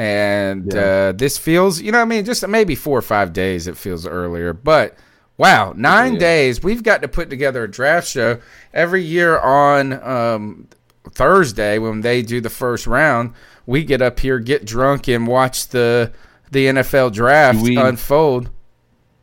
and 0.00 0.72
Yeah. 0.72 0.80
uh, 0.80 1.12
this 1.12 1.36
feels, 1.36 1.80
you 1.82 1.92
know, 1.92 1.98
what 1.98 2.02
I 2.06 2.08
mean, 2.08 2.24
just 2.24 2.46
maybe 2.48 2.74
four 2.74 2.96
or 2.98 3.02
five 3.02 3.32
days. 3.34 3.66
It 3.66 3.76
feels 3.76 4.06
earlier, 4.06 4.52
but 4.54 4.96
wow, 5.36 5.74
nine 5.76 6.14
Yeah. 6.14 6.18
days. 6.20 6.62
We've 6.62 6.82
got 6.82 7.02
to 7.02 7.08
put 7.08 7.28
together 7.28 7.64
a 7.64 7.70
draft 7.70 8.08
show 8.08 8.38
every 8.72 9.02
year 9.02 9.38
on 9.38 9.92
um, 10.02 10.68
Thursday 11.12 11.78
when 11.78 12.00
they 12.00 12.22
do 12.22 12.40
the 12.40 12.48
first 12.50 12.86
round. 12.86 13.32
We 13.66 13.84
get 13.84 14.00
up 14.00 14.20
here, 14.20 14.38
get 14.38 14.64
drunk, 14.64 15.06
and 15.08 15.26
watch 15.26 15.68
the 15.68 16.12
the 16.50 16.66
NFL 16.66 17.10
draft 17.12 17.58
Do 17.58 17.64
we- 17.64 17.76
unfold. 17.76 18.50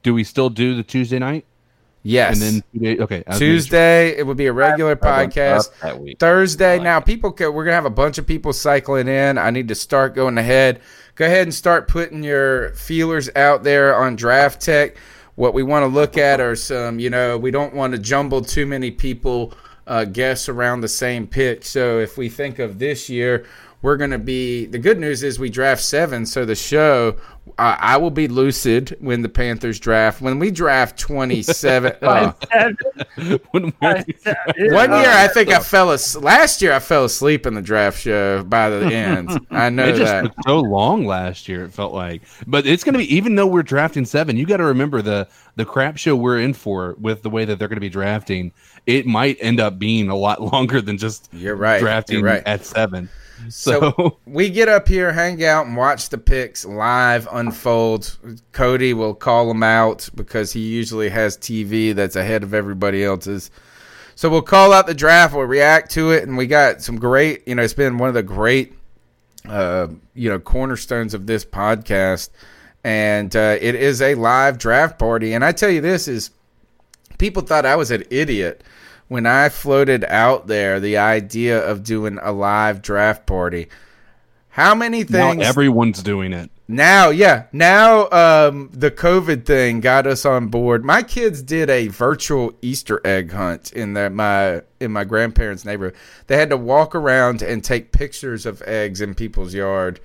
Do 0.03 0.13
we 0.13 0.23
still 0.23 0.49
do 0.49 0.75
the 0.75 0.83
Tuesday 0.83 1.19
night? 1.19 1.45
Yes. 2.03 2.41
And 2.41 2.63
then 2.81 2.95
two 2.97 3.03
okay, 3.03 3.23
I 3.27 3.31
sure. 3.33 3.39
Tuesday 3.39 4.09
it 4.17 4.25
would 4.25 4.37
be 4.37 4.45
a 4.45 4.53
regular 4.53 4.93
I 4.93 5.25
podcast. 5.25 5.67
up 5.69 5.79
that 5.81 5.99
week. 5.99 6.19
Thursday 6.19 6.77
like 6.77 6.83
now 6.83 6.97
it. 6.99 7.05
people 7.05 7.31
co- 7.33 7.51
we're 7.51 7.65
gonna 7.65 7.75
have 7.75 7.85
a 7.85 7.89
bunch 7.89 8.17
of 8.17 8.25
people 8.25 8.53
cycling 8.53 9.07
in. 9.07 9.37
I 9.37 9.49
need 9.49 9.67
to 9.67 9.75
start 9.75 10.15
going 10.15 10.37
ahead. 10.37 10.79
Go 11.15 11.25
ahead 11.25 11.43
and 11.43 11.53
start 11.53 11.87
putting 11.87 12.23
your 12.23 12.73
feelers 12.75 13.29
out 13.35 13.63
there 13.63 13.95
on 13.95 14.15
Draft 14.15 14.61
Tech. 14.61 14.97
What 15.35 15.53
we 15.53 15.63
want 15.63 15.83
to 15.83 15.87
look 15.87 16.17
at 16.17 16.39
are 16.39 16.55
some, 16.55 16.99
you 16.99 17.09
know, 17.09 17.37
we 17.37 17.51
don't 17.51 17.73
want 17.73 17.93
to 17.93 17.99
jumble 17.99 18.41
too 18.41 18.65
many 18.65 18.89
people 18.91 19.53
uh, 19.85 20.05
guess 20.05 20.49
around 20.49 20.81
the 20.81 20.87
same 20.87 21.27
pick. 21.27 21.63
So 21.63 21.99
if 21.99 22.17
we 22.17 22.29
think 22.29 22.59
of 22.59 22.79
this 22.79 23.09
year, 23.09 23.45
we're 23.81 23.97
going 23.97 24.11
to 24.11 24.17
be 24.19 24.65
the 24.65 24.79
good 24.79 24.99
news 24.99 25.23
is 25.23 25.39
we 25.39 25.49
draft 25.49 25.81
seven. 25.83 26.25
So 26.25 26.45
the 26.45 26.55
show, 26.55 27.15
I 27.59 27.77
I 27.79 27.97
will 27.97 28.09
be 28.11 28.27
lucid 28.27 28.97
when 28.99 29.21
the 29.21 29.29
Panthers 29.29 29.79
draft. 29.79 30.19
When 30.21 30.39
we 30.39 30.49
draft 30.51 30.99
27, 30.99 31.93
uh, 32.01 32.31
When 33.51 33.73
we're- 33.81 34.03
one 34.73 34.89
year, 34.91 35.09
I 35.11 35.27
think 35.31 35.49
I 35.49 35.59
fell 35.59 35.91
asleep. 35.91 36.23
Last 36.25 36.61
year, 36.61 36.73
I 36.73 36.79
fell 36.79 37.05
asleep 37.05 37.45
in 37.45 37.53
the 37.53 37.61
draft 37.61 37.99
show 38.01 38.43
by 38.43 38.69
the 38.69 38.85
end. 38.93 39.29
I 39.51 39.69
know 39.69 39.85
it 39.87 39.95
just 39.95 40.05
that. 40.11 40.33
so 40.45 40.59
long 40.59 41.05
last 41.05 41.47
year. 41.47 41.63
It 41.65 41.71
felt 41.71 41.93
like, 41.93 42.23
but 42.47 42.65
it's 42.65 42.83
going 42.83 42.93
to 42.93 42.99
be 42.99 43.15
even 43.15 43.35
though 43.35 43.47
we're 43.47 43.63
drafting 43.63 44.05
seven. 44.05 44.37
You 44.37 44.45
got 44.45 44.57
to 44.57 44.65
remember 44.65 45.01
the 45.01 45.27
the 45.55 45.65
crap 45.65 45.97
show 45.97 46.15
we're 46.15 46.39
in 46.39 46.53
for 46.53 46.95
with 46.99 47.21
the 47.21 47.29
way 47.29 47.45
that 47.45 47.57
they're 47.59 47.67
going 47.67 47.77
to 47.77 47.81
be 47.81 47.89
drafting. 47.89 48.51
It 48.87 49.05
might 49.05 49.37
end 49.39 49.59
up 49.59 49.77
being 49.79 50.09
a 50.09 50.15
lot 50.15 50.41
longer 50.41 50.81
than 50.81 50.97
just 50.97 51.29
You're 51.31 51.55
right. 51.55 51.79
drafting 51.79 52.19
You're 52.19 52.25
right. 52.27 52.43
at 52.45 52.65
seven. 52.65 53.09
So, 53.49 53.93
So, 53.95 54.17
we 54.25 54.49
get 54.49 54.67
up 54.69 54.87
here, 54.87 55.13
hang 55.13 55.43
out, 55.43 55.67
and 55.67 55.77
watch 55.77 56.09
the 56.09 56.17
picks 56.17 56.65
live 56.65 57.27
unfold. 57.31 58.17
Cody 58.51 58.93
will 58.93 59.13
call 59.13 59.47
them 59.47 59.63
out 59.63 60.09
because 60.15 60.51
he 60.51 60.61
usually 60.61 61.09
has 61.09 61.37
TV 61.37 61.93
that's 61.93 62.15
ahead 62.15 62.43
of 62.43 62.53
everybody 62.53 63.03
else's. 63.03 63.51
So 64.15 64.29
we'll 64.29 64.41
call 64.41 64.73
out 64.73 64.87
the 64.87 64.95
draft, 64.95 65.35
we'll 65.35 65.45
react 65.45 65.91
to 65.91 66.11
it, 66.11 66.23
and 66.27 66.37
we 66.37 66.47
got 66.47 66.81
some 66.81 66.97
great. 66.97 67.47
You 67.47 67.55
know, 67.55 67.61
it's 67.61 67.73
been 67.73 67.99
one 67.99 68.09
of 68.09 68.15
the 68.15 68.23
great, 68.23 68.73
uh, 69.47 69.87
you 70.15 70.29
know, 70.29 70.39
cornerstones 70.39 71.13
of 71.13 71.27
this 71.27 71.45
podcast, 71.45 72.31
and 72.83 73.35
uh, 73.35 73.57
it 73.61 73.75
is 73.75 74.01
a 74.01 74.15
live 74.15 74.57
draft 74.57 74.97
party. 74.97 75.33
And 75.33 75.45
I 75.45 75.51
tell 75.51 75.69
you, 75.69 75.81
this 75.81 76.07
is 76.07 76.31
people 77.19 77.43
thought 77.43 77.65
I 77.65 77.75
was 77.75 77.91
an 77.91 78.05
idiot 78.09 78.63
when 79.07 79.25
I 79.25 79.49
floated 79.49 80.03
out 80.05 80.47
there 80.47 80.79
the 80.79 80.97
idea 80.97 81.59
of 81.59 81.83
doing 81.83 82.19
a 82.21 82.31
live 82.31 82.81
draft 82.81 83.25
party. 83.25 83.69
How 84.49 84.73
many 84.73 85.03
now 85.03 85.31
things 85.31 85.43
everyone's 85.43 86.01
doing 86.01 86.33
it. 86.33 86.49
now, 86.67 87.09
yeah, 87.09 87.45
now 87.51 88.09
um, 88.09 88.69
the 88.73 88.89
COVID 88.89 89.45
thing 89.45 89.81
got 89.81 90.07
us 90.07 90.25
on 90.25 90.47
board. 90.47 90.83
My 90.83 91.03
kids 91.03 91.43
did 91.43 91.69
a 91.69 91.89
virtual 91.89 92.53
Easter 92.61 92.99
egg 93.05 93.31
hunt 93.31 93.71
in 93.71 93.93
their, 93.93 94.09
my 94.09 94.63
in 94.79 94.91
my 94.91 95.03
grandparents' 95.03 95.63
neighborhood. 95.63 95.95
They 96.25 96.37
had 96.37 96.49
to 96.49 96.57
walk 96.57 96.95
around 96.95 97.43
and 97.43 97.63
take 97.63 97.91
pictures 97.91 98.47
of 98.47 98.63
eggs 98.63 98.99
in 98.99 99.13
people's 99.13 99.53
yard 99.53 99.99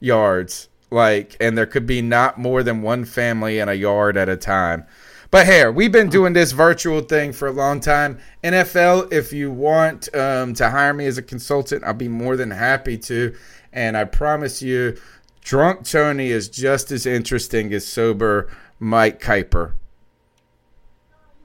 yards, 0.00 0.68
like, 0.90 1.36
and 1.40 1.56
there 1.56 1.66
could 1.66 1.86
be 1.86 2.02
not 2.02 2.38
more 2.38 2.62
than 2.62 2.82
one 2.82 3.04
family 3.06 3.58
in 3.58 3.68
a 3.68 3.74
yard 3.74 4.16
at 4.16 4.28
a 4.28 4.36
time. 4.36 4.84
But 5.34 5.46
here, 5.48 5.72
we've 5.72 5.90
been 5.90 6.10
doing 6.10 6.32
this 6.32 6.52
virtual 6.52 7.00
thing 7.00 7.32
for 7.32 7.48
a 7.48 7.50
long 7.50 7.80
time. 7.80 8.20
NFL, 8.44 9.12
if 9.12 9.32
you 9.32 9.50
want 9.50 10.14
um, 10.14 10.54
to 10.54 10.70
hire 10.70 10.94
me 10.94 11.06
as 11.06 11.18
a 11.18 11.22
consultant, 11.22 11.82
I'll 11.82 11.92
be 11.92 12.06
more 12.06 12.36
than 12.36 12.52
happy 12.52 12.96
to. 12.98 13.34
And 13.72 13.96
I 13.96 14.04
promise 14.04 14.62
you, 14.62 14.96
drunk 15.40 15.86
Tony 15.88 16.28
is 16.30 16.48
just 16.48 16.92
as 16.92 17.04
interesting 17.04 17.74
as 17.74 17.84
sober 17.84 18.48
Mike 18.78 19.20
Kuiper. 19.20 19.72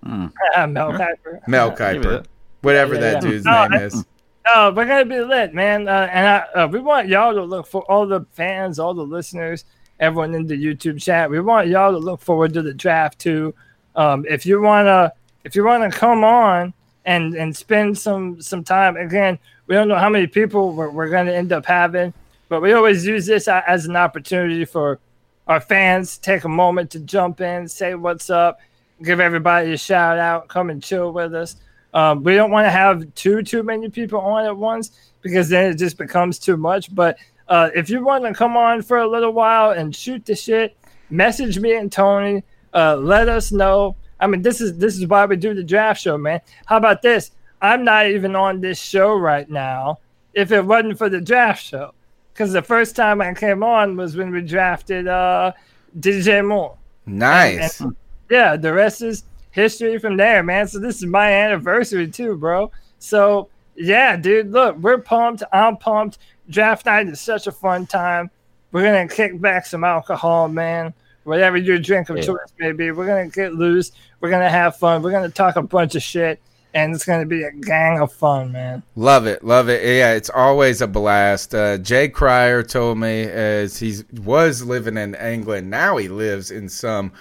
Mel 0.03 0.29
Kiper. 0.37 1.47
Mel 1.47 1.71
me 1.71 1.75
Kiper. 1.75 2.03
that. 2.03 2.27
Whatever 2.61 2.93
Yeah, 2.93 2.99
that 2.99 3.13
yeah. 3.15 3.19
dude's 3.31 3.45
No, 3.45 3.67
name 3.69 3.73
I- 3.73 3.83
is. 3.85 4.05
Oh, 4.53 4.71
we're 4.71 4.85
gonna 4.85 5.03
be 5.05 5.19
lit, 5.19 5.55
man. 5.55 5.87
Uh, 5.87 6.07
and 6.11 6.27
I, 6.27 6.61
uh, 6.61 6.67
we 6.67 6.79
want 6.79 7.07
y'all 7.07 7.33
to 7.33 7.41
look 7.43 7.65
for 7.65 7.81
all 7.91 8.05
the 8.05 8.23
fans, 8.33 8.77
all 8.77 8.93
the 8.93 9.01
listeners, 9.01 9.65
everyone 9.99 10.35
in 10.35 10.45
the 10.45 10.53
YouTube 10.63 11.01
chat. 11.01 11.31
We 11.31 11.39
want 11.39 11.69
y'all 11.69 11.91
to 11.91 11.97
look 11.97 12.21
forward 12.21 12.53
to 12.53 12.61
the 12.61 12.73
draft 12.75 13.17
too. 13.17 13.55
Um, 13.99 14.25
if 14.29 14.45
you 14.45 14.61
wanna, 14.61 15.11
if 15.43 15.57
you 15.57 15.65
wanna 15.65 15.91
come 15.91 16.23
on 16.23 16.73
and 17.03 17.35
and 17.35 17.53
spend 17.53 17.97
some 17.97 18.41
some 18.41 18.63
time 18.63 18.95
again, 18.95 19.37
we 19.67 19.75
don't 19.75 19.89
know 19.89 19.97
how 19.97 20.07
many 20.07 20.25
people 20.25 20.71
we're, 20.71 20.89
we're 20.89 21.09
gonna 21.09 21.33
end 21.33 21.51
up 21.51 21.65
having, 21.65 22.13
but 22.47 22.61
we 22.61 22.71
always 22.71 23.05
use 23.05 23.25
this 23.25 23.49
as 23.49 23.85
an 23.87 23.97
opportunity 23.97 24.63
for 24.63 24.99
our 25.47 25.59
fans 25.59 26.15
to 26.15 26.21
take 26.21 26.45
a 26.45 26.49
moment 26.49 26.91
to 26.91 27.01
jump 27.01 27.41
in, 27.41 27.67
say 27.67 27.93
what's 27.93 28.29
up, 28.29 28.61
give 29.03 29.19
everybody 29.19 29.73
a 29.73 29.77
shout 29.77 30.17
out, 30.17 30.47
come 30.47 30.69
and 30.69 30.81
chill 30.81 31.11
with 31.11 31.35
us. 31.35 31.57
Um, 31.93 32.23
we 32.23 32.35
don't 32.35 32.51
want 32.51 32.67
to 32.67 32.71
have 32.71 33.13
too 33.15 33.43
too 33.43 33.63
many 33.63 33.89
people 33.89 34.21
on 34.21 34.45
at 34.45 34.55
once 34.55 35.11
because 35.21 35.49
then 35.49 35.71
it 35.71 35.75
just 35.75 35.97
becomes 35.97 36.39
too 36.39 36.55
much. 36.55 36.95
But 36.95 37.17
uh, 37.49 37.69
if 37.75 37.89
you 37.89 38.01
want 38.01 38.23
to 38.23 38.33
come 38.33 38.55
on 38.55 38.81
for 38.81 38.99
a 38.99 39.07
little 39.09 39.33
while 39.33 39.71
and 39.71 39.93
shoot 39.93 40.25
the 40.25 40.35
shit, 40.35 40.77
message 41.09 41.59
me 41.59 41.75
and 41.75 41.91
Tony. 41.91 42.43
Uh, 42.73 42.95
let 42.95 43.29
us 43.29 43.51
know. 43.51 43.95
I 44.19 44.27
mean, 44.27 44.41
this 44.41 44.61
is 44.61 44.77
this 44.77 44.97
is 44.97 45.07
why 45.07 45.25
we 45.25 45.35
do 45.35 45.53
the 45.53 45.63
draft 45.63 46.01
show, 46.01 46.17
man. 46.17 46.41
How 46.65 46.77
about 46.77 47.01
this? 47.01 47.31
I'm 47.61 47.83
not 47.83 48.07
even 48.07 48.35
on 48.35 48.61
this 48.61 48.79
show 48.79 49.15
right 49.15 49.49
now 49.49 49.99
if 50.33 50.51
it 50.51 50.65
wasn't 50.65 50.97
for 50.97 51.09
the 51.09 51.21
draft 51.21 51.63
show. 51.63 51.93
Because 52.33 52.53
the 52.53 52.61
first 52.61 52.95
time 52.95 53.21
I 53.21 53.33
came 53.33 53.63
on 53.63 53.97
was 53.97 54.15
when 54.15 54.31
we 54.31 54.41
drafted 54.41 55.07
uh, 55.07 55.51
DJ 55.99 56.45
Moore. 56.47 56.77
Nice. 57.05 57.81
And- 57.81 57.95
yeah, 58.29 58.55
the 58.55 58.71
rest 58.71 59.01
is 59.01 59.23
history 59.51 59.97
from 59.97 60.15
there, 60.15 60.43
man. 60.43 60.67
So 60.67 60.79
this 60.79 60.97
is 60.97 61.05
my 61.05 61.31
anniversary 61.31 62.07
too, 62.07 62.37
bro. 62.37 62.71
So 62.99 63.49
yeah, 63.75 64.15
dude, 64.15 64.51
look, 64.51 64.77
we're 64.77 64.99
pumped. 64.99 65.43
I'm 65.51 65.77
pumped. 65.77 66.19
Draft 66.49 66.85
night 66.85 67.07
is 67.07 67.19
such 67.19 67.47
a 67.47 67.51
fun 67.51 67.87
time. 67.87 68.29
We're 68.71 68.83
gonna 68.83 69.07
kick 69.07 69.39
back 69.41 69.65
some 69.65 69.83
alcohol, 69.83 70.47
man. 70.47 70.93
Whatever 71.23 71.57
your 71.57 71.77
drink 71.79 72.09
of 72.09 72.17
Yeah. 72.17 72.23
choice 72.23 72.39
may 72.59 72.71
be, 72.71 72.91
we're 72.91 73.05
gonna 73.07 73.27
get 73.27 73.53
loose. 73.53 73.91
We're 74.21 74.29
gonna 74.29 74.49
have 74.49 74.77
fun. 74.77 75.01
We're 75.01 75.11
gonna 75.11 75.29
talk 75.29 75.55
a 75.57 75.61
bunch 75.61 75.95
of 75.95 76.01
shit, 76.01 76.39
and 76.73 76.93
it's 76.95 77.05
gonna 77.05 77.25
be 77.25 77.43
a 77.43 77.51
gang 77.51 77.99
of 77.99 78.11
fun, 78.11 78.51
man. 78.51 78.83
Love 78.95 79.27
it, 79.27 79.43
love 79.43 79.69
it. 79.69 79.83
Yeah, 79.83 80.13
it's 80.13 80.29
always 80.29 80.81
a 80.81 80.87
blast. 80.87 81.53
Uh, 81.53 81.77
Jay 81.77 82.07
Cryer 82.07 82.63
told 82.63 82.97
me 82.97 83.23
as 83.23 83.77
he 83.77 83.97
was 84.23 84.63
living 84.63 84.97
in 84.97 85.13
England, 85.15 85.69
now 85.69 85.97
he 85.97 86.07
lives 86.07 86.51
in 86.51 86.67
some 86.69 87.11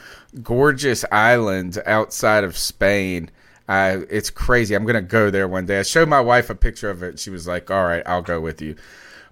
gorgeous 0.43 1.05
island 1.13 1.79
outside 1.87 2.45
of 2.45 2.57
Spain. 2.57 3.31
Uh, 3.69 3.99
it's 4.09 4.31
crazy. 4.31 4.75
I'm 4.75 4.87
gonna 4.87 5.03
go 5.03 5.29
there 5.31 5.47
one 5.49 5.67
day. 5.67 5.81
I 5.81 5.83
showed 5.83 6.09
my 6.09 6.21
wife 6.21 6.49
a 6.49 6.55
picture 6.55 6.89
of 6.89 7.03
it. 7.03 7.19
She 7.19 7.29
was 7.31 7.47
like, 7.47 7.71
"All 7.71 7.85
right, 7.85 8.03
I'll 8.07 8.23
go 8.23 8.41
with 8.41 8.63
you." 8.63 8.77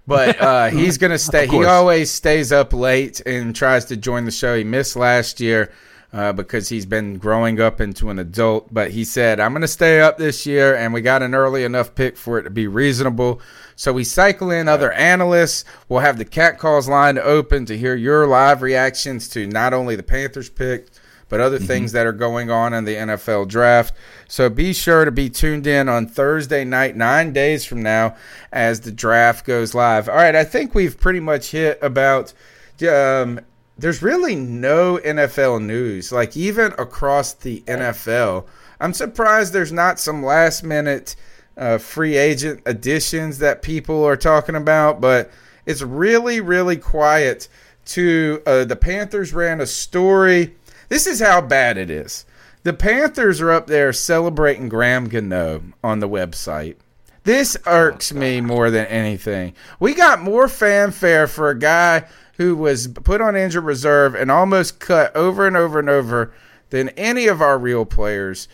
But 0.07 0.41
uh, 0.41 0.65
he's 0.69 0.97
gonna 0.97 1.19
stay. 1.19 1.47
He 1.47 1.65
always 1.65 2.09
stays 2.09 2.51
up 2.51 2.73
late 2.73 3.19
and 3.25 3.55
tries 3.55 3.85
to 3.85 3.97
join 3.97 4.25
the 4.25 4.31
show. 4.31 4.57
He 4.57 4.63
missed 4.63 4.95
last 4.95 5.39
year 5.39 5.71
uh, 6.13 6.33
because 6.33 6.69
he's 6.69 6.85
been 6.85 7.17
growing 7.17 7.59
up 7.59 7.81
into 7.81 8.09
an 8.09 8.19
adult. 8.19 8.73
But 8.73 8.91
he 8.91 9.03
said, 9.03 9.39
I'm 9.39 9.51
going 9.51 9.61
to 9.61 9.67
stay 9.67 9.99
up 9.99 10.17
this 10.17 10.45
year, 10.45 10.75
and 10.75 10.93
we 10.93 11.01
got 11.01 11.21
an 11.21 11.35
early 11.35 11.63
enough 11.63 11.95
pick 11.95 12.17
for 12.17 12.39
it 12.39 12.43
to 12.43 12.49
be 12.49 12.67
reasonable. 12.67 13.41
So 13.75 13.93
we 13.93 14.03
cycle 14.03 14.51
in 14.51 14.67
other 14.67 14.91
analysts. 14.93 15.65
We'll 15.89 15.99
have 15.99 16.17
the 16.17 16.25
cat 16.25 16.57
calls 16.57 16.87
line 16.87 17.17
open 17.17 17.65
to 17.65 17.77
hear 17.77 17.95
your 17.95 18.25
live 18.25 18.61
reactions 18.61 19.27
to 19.29 19.47
not 19.47 19.73
only 19.73 19.95
the 19.95 20.03
Panthers 20.03 20.49
pick, 20.49 20.87
but 21.29 21.39
other 21.39 21.59
things 21.59 21.91
that 21.91 22.05
are 22.05 22.13
going 22.13 22.49
on 22.49 22.73
in 22.73 22.85
the 22.85 22.95
NFL 22.95 23.47
draft. 23.47 23.93
So 24.27 24.49
be 24.49 24.73
sure 24.73 25.05
to 25.05 25.11
be 25.11 25.29
tuned 25.29 25.67
in 25.67 25.89
on 25.89 26.07
Thursday 26.07 26.63
night, 26.63 26.95
nine 26.95 27.33
days 27.33 27.65
from 27.65 27.81
now, 27.81 28.15
as 28.51 28.81
the 28.81 28.91
draft 28.91 29.45
goes 29.45 29.73
live. 29.75 30.07
All 30.09 30.15
right, 30.15 30.35
I 30.35 30.43
think 30.43 30.73
we've 30.73 30.99
pretty 30.99 31.19
much 31.19 31.51
hit 31.51 31.79
about. 31.81 32.33
Um, 32.87 33.39
there's 33.77 34.01
really 34.01 34.35
no 34.35 34.97
NFL 34.97 35.63
news, 35.63 36.11
like 36.11 36.35
even 36.35 36.73
across 36.73 37.33
the 37.33 37.61
NFL. 37.67 38.45
I'm 38.79 38.93
surprised 38.93 39.53
there's 39.53 39.71
not 39.71 39.99
some 39.99 40.23
last 40.23 40.63
minute 40.63 41.15
uh, 41.57 41.77
free 41.77 42.15
agent 42.15 42.61
additions 42.65 43.39
that 43.39 43.61
people 43.61 44.03
are 44.03 44.17
talking 44.17 44.55
about, 44.55 45.01
but 45.01 45.31
it's 45.65 45.81
really, 45.81 46.39
really 46.41 46.77
quiet. 46.77 47.49
To 47.91 48.41
uh, 48.45 48.65
the 48.65 48.75
Panthers 48.75 49.31
ran 49.31 49.61
a 49.61 49.65
story. 49.65 50.56
This 50.89 51.07
is 51.07 51.19
how 51.19 51.41
bad 51.41 51.77
it 51.77 51.89
is. 51.89 52.25
The 52.63 52.73
Panthers 52.73 53.41
are 53.41 53.51
up 53.51 53.67
there 53.67 53.93
celebrating 53.93 54.69
Graham 54.69 55.07
Gano 55.07 55.63
on 55.83 55.99
the 55.99 56.09
website. 56.09 56.75
This 57.23 57.57
irks 57.65 58.13
me 58.13 58.39
more 58.39 58.69
than 58.69 58.85
anything. 58.85 59.53
We 59.79 59.93
got 59.93 60.21
more 60.21 60.47
fanfare 60.47 61.27
for 61.27 61.49
a 61.49 61.59
guy 61.59 62.05
who 62.37 62.55
was 62.55 62.87
put 62.87 63.19
on 63.19 63.35
injured 63.35 63.65
reserve 63.65 64.15
and 64.15 64.31
almost 64.31 64.79
cut 64.79 65.15
over 65.15 65.45
and 65.45 65.57
over 65.57 65.79
and 65.79 65.89
over 65.89 66.31
than 66.69 66.89
any 66.89 67.27
of 67.27 67.41
our 67.41 67.57
real 67.57 67.85
players. 67.85 68.47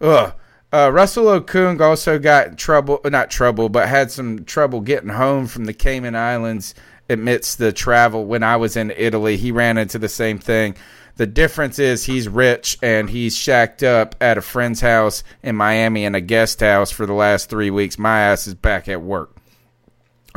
Ugh. 0.00 0.34
Uh, 0.72 0.90
Russell 0.92 1.24
Okung 1.24 1.80
also 1.80 2.18
got 2.20 2.56
trouble, 2.56 3.00
not 3.04 3.30
trouble, 3.30 3.68
but 3.68 3.88
had 3.88 4.12
some 4.12 4.44
trouble 4.44 4.80
getting 4.80 5.08
home 5.08 5.48
from 5.48 5.64
the 5.64 5.72
Cayman 5.72 6.14
Islands 6.14 6.74
amidst 7.08 7.58
the 7.58 7.72
travel. 7.72 8.24
When 8.24 8.44
I 8.44 8.54
was 8.54 8.76
in 8.76 8.92
Italy, 8.96 9.36
he 9.36 9.50
ran 9.50 9.78
into 9.78 9.98
the 9.98 10.08
same 10.08 10.38
thing. 10.38 10.76
The 11.20 11.26
difference 11.26 11.78
is 11.78 12.06
he's 12.06 12.28
rich 12.30 12.78
and 12.80 13.10
he's 13.10 13.36
shacked 13.36 13.82
up 13.82 14.14
at 14.22 14.38
a 14.38 14.40
friend's 14.40 14.80
house 14.80 15.22
in 15.42 15.54
Miami 15.54 16.06
in 16.06 16.14
a 16.14 16.20
guest 16.22 16.60
house 16.60 16.90
for 16.90 17.04
the 17.04 17.12
last 17.12 17.50
three 17.50 17.70
weeks. 17.70 17.98
My 17.98 18.20
ass 18.20 18.46
is 18.46 18.54
back 18.54 18.88
at 18.88 19.02
work. 19.02 19.36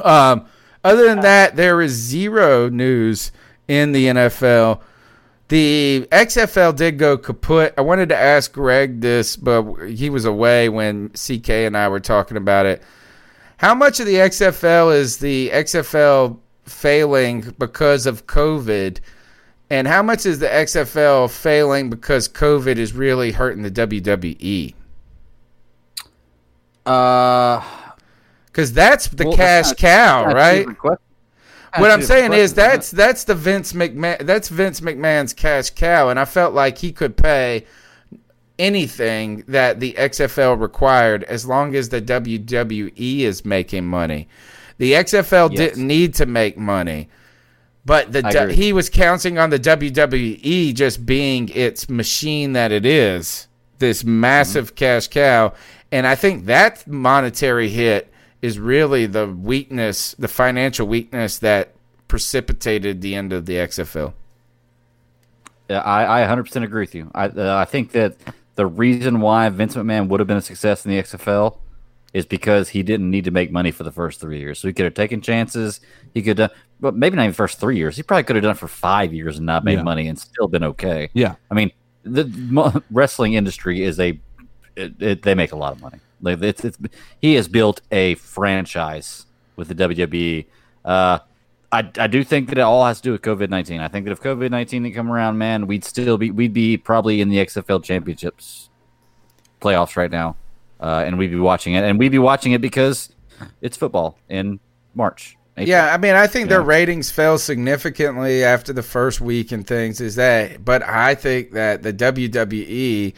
Um, 0.03 0.45
other 0.83 1.05
than 1.05 1.21
that, 1.21 1.55
there 1.55 1.81
is 1.81 1.93
zero 1.93 2.67
news 2.67 3.31
in 3.65 3.93
the 3.93 4.07
NFL. 4.07 4.81
The 5.47 6.05
XFL 6.11 6.75
did 6.75 6.97
go 6.97 7.17
kaput. 7.17 7.73
I 7.77 7.81
wanted 7.81 8.09
to 8.09 8.17
ask 8.17 8.51
Greg 8.51 8.99
this, 8.99 9.37
but 9.37 9.85
he 9.85 10.09
was 10.09 10.25
away 10.25 10.67
when 10.67 11.11
CK 11.11 11.49
and 11.49 11.77
I 11.77 11.87
were 11.87 12.01
talking 12.01 12.35
about 12.35 12.65
it. 12.65 12.83
How 13.55 13.73
much 13.73 14.01
of 14.01 14.05
the 14.05 14.15
XFL 14.15 14.93
is 14.93 15.19
the 15.19 15.49
XFL 15.51 16.39
failing 16.65 17.55
because 17.57 18.05
of 18.05 18.27
COVID? 18.27 18.99
And 19.69 19.87
how 19.87 20.03
much 20.03 20.25
is 20.25 20.39
the 20.39 20.47
XFL 20.47 21.29
failing 21.31 21.89
because 21.89 22.27
COVID 22.29 22.77
is 22.77 22.93
really 22.93 23.31
hurting 23.31 23.63
the 23.63 23.71
WWE? 23.71 24.75
Uh, 26.85 27.61
because 28.47 28.73
that's 28.73 29.07
the 29.07 29.25
Well, 29.25 29.35
cash 29.37 29.67
that's 29.69 29.81
cow, 29.81 30.25
that's 30.25 30.35
right? 30.35 30.67
What 31.77 31.89
I'm 31.89 32.03
saying 32.03 32.33
is 32.33 32.53
that's 32.53 32.91
that's 32.91 33.23
the 33.23 33.33
Vince 33.33 33.73
McMahon 33.73 34.25
that's 34.27 34.47
Vince 34.49 34.81
McMahon's 34.81 35.33
cash 35.33 35.71
cow, 35.71 36.09
and 36.09 36.19
I 36.19 36.25
felt 36.25 36.53
like 36.53 36.77
he 36.77 36.91
could 36.91 37.17
pay 37.17 37.65
anything 38.59 39.43
that 39.47 39.79
the 39.79 39.93
XFL 39.93 40.59
required 40.59 41.23
as 41.23 41.47
long 41.47 41.73
as 41.73 41.89
the 41.89 41.99
WWE 42.01 43.19
is 43.21 43.43
making 43.43 43.85
money. 43.87 44.27
The 44.77 44.93
XFL 44.93 45.49
Yes. 45.51 45.57
didn't 45.57 45.87
need 45.87 46.13
to 46.15 46.27
make 46.27 46.57
money. 46.57 47.09
But 47.85 48.11
the 48.13 48.25
I 48.25 48.31
du- 48.31 48.43
agree. 48.43 48.55
he 48.55 48.73
was 48.73 48.89
counting 48.89 49.37
on 49.37 49.49
the 49.49 49.59
WWE 49.59 50.73
just 50.73 51.05
being 51.05 51.49
its 51.49 51.89
machine 51.89 52.53
that 52.53 52.71
it 52.71 52.85
is, 52.85 53.47
this 53.79 54.03
massive 54.03 54.75
cash 54.75 55.07
cow, 55.09 55.53
and 55.91 56.07
I 56.07 56.15
think 56.15 56.45
that 56.45 56.87
monetary 56.87 57.69
hit 57.69 58.11
is 58.41 58.57
really 58.57 59.05
the 59.05 59.27
weakness, 59.27 60.15
the 60.17 60.27
financial 60.27 60.87
weakness 60.87 61.37
that 61.39 61.73
precipitated 62.07 63.01
the 63.01 63.15
end 63.15 63.31
of 63.33 63.45
the 63.45 63.53
XFL. 63.55 64.13
Yeah, 65.69 65.79
I, 65.79 66.23
I 66.23 66.27
100% 66.27 66.63
agree 66.63 66.81
with 66.81 66.95
you. 66.95 67.09
I, 67.13 67.27
uh, 67.27 67.57
I 67.57 67.65
think 67.65 67.91
that 67.91 68.15
the 68.55 68.65
reason 68.65 69.21
why 69.21 69.49
Vince 69.49 69.75
McMahon 69.75 70.07
would 70.09 70.19
have 70.19 70.27
been 70.27 70.37
a 70.37 70.41
success 70.41 70.85
in 70.85 70.91
the 70.91 71.01
XFL 71.01 71.57
is 72.13 72.25
because 72.25 72.69
he 72.69 72.83
didn't 72.83 73.09
need 73.09 73.23
to 73.25 73.31
make 73.31 73.51
money 73.51 73.71
for 73.71 73.83
the 73.83 73.91
first 73.91 74.19
three 74.19 74.39
years. 74.39 74.59
So 74.59 74.67
he 74.67 74.73
could 74.73 74.85
have 74.85 74.93
taken 74.93 75.21
chances. 75.21 75.79
He 76.13 76.21
could, 76.21 76.37
have, 76.37 76.51
but 76.83 76.95
maybe 76.95 77.15
not 77.15 77.23
even 77.23 77.33
first 77.33 77.59
three 77.59 77.77
years. 77.77 77.95
He 77.95 78.03
probably 78.03 78.23
could 78.25 78.35
have 78.35 78.43
done 78.43 78.51
it 78.51 78.57
for 78.57 78.67
five 78.67 79.13
years 79.13 79.37
and 79.37 79.45
not 79.45 79.63
made 79.63 79.77
Yeah. 79.79 79.83
money 79.83 80.07
and 80.09 80.19
still 80.19 80.47
been 80.49 80.63
okay. 80.65 81.09
Yeah. 81.13 81.35
I 81.49 81.53
mean, 81.55 81.71
the 82.03 82.83
wrestling 82.91 83.33
industry 83.33 83.81
is 83.83 83.99
a, 83.99 84.19
it, 84.75 84.93
it, 85.01 85.21
they 85.23 85.33
make 85.33 85.53
a 85.53 85.55
lot 85.55 85.71
of 85.73 85.81
money. 85.81 85.99
Like 86.21 86.41
it's, 86.43 86.63
it's, 86.65 86.77
he 87.21 87.35
has 87.35 87.47
built 87.47 87.81
a 87.91 88.15
franchise 88.15 89.25
with 89.55 89.69
the 89.69 89.75
WWE. 89.75 90.45
Uh, 90.83 91.19
I, 91.71 91.89
I 91.97 92.07
do 92.07 92.23
think 92.23 92.49
that 92.49 92.57
it 92.57 92.61
all 92.61 92.85
has 92.85 92.97
to 92.97 93.03
do 93.03 93.11
with 93.13 93.21
COVID 93.21 93.49
nineteen. 93.49 93.81
I 93.81 93.87
think 93.87 94.05
that 94.05 94.11
if 94.11 94.21
COVID 94.21 94.51
nineteen 94.51 94.83
didn't 94.83 94.95
come 94.95 95.11
around, 95.11 95.37
man, 95.39 95.65
we'd 95.65 95.83
still 95.83 96.17
be 96.19 96.29
we'd 96.29 96.53
be 96.53 96.77
probably 96.77 97.19
in 97.19 97.29
the 97.29 97.37
XFL 97.37 97.83
championships 97.83 98.69
playoffs 99.59 99.95
right 99.95 100.11
now, 100.11 100.35
uh, 100.79 101.03
and 101.05 101.17
we'd 101.17 101.31
be 101.31 101.39
watching 101.39 101.73
it, 101.73 101.83
and 101.83 101.97
we'd 101.97 102.11
be 102.11 102.19
watching 102.19 102.51
it 102.51 102.61
because 102.61 103.09
it's 103.61 103.75
football 103.75 104.17
in 104.29 104.59
March. 104.93 105.35
April. 105.55 105.67
Yeah, 105.69 105.93
I 105.93 105.97
mean, 105.97 106.15
I 106.15 106.25
think 106.27 106.49
their 106.49 106.61
Yeah. 106.61 106.67
ratings 106.67 107.11
fell 107.11 107.37
significantly 107.37 108.43
after 108.43 108.73
the 108.73 108.81
first 108.83 109.21
week 109.21 109.51
and 109.51 109.65
things. 109.65 110.01
Is 110.01 110.15
that? 110.15 110.65
But 110.65 110.81
I 110.83 111.13
think 111.15 111.51
that 111.51 111.83
the 111.83 111.93
WWE 111.93 113.13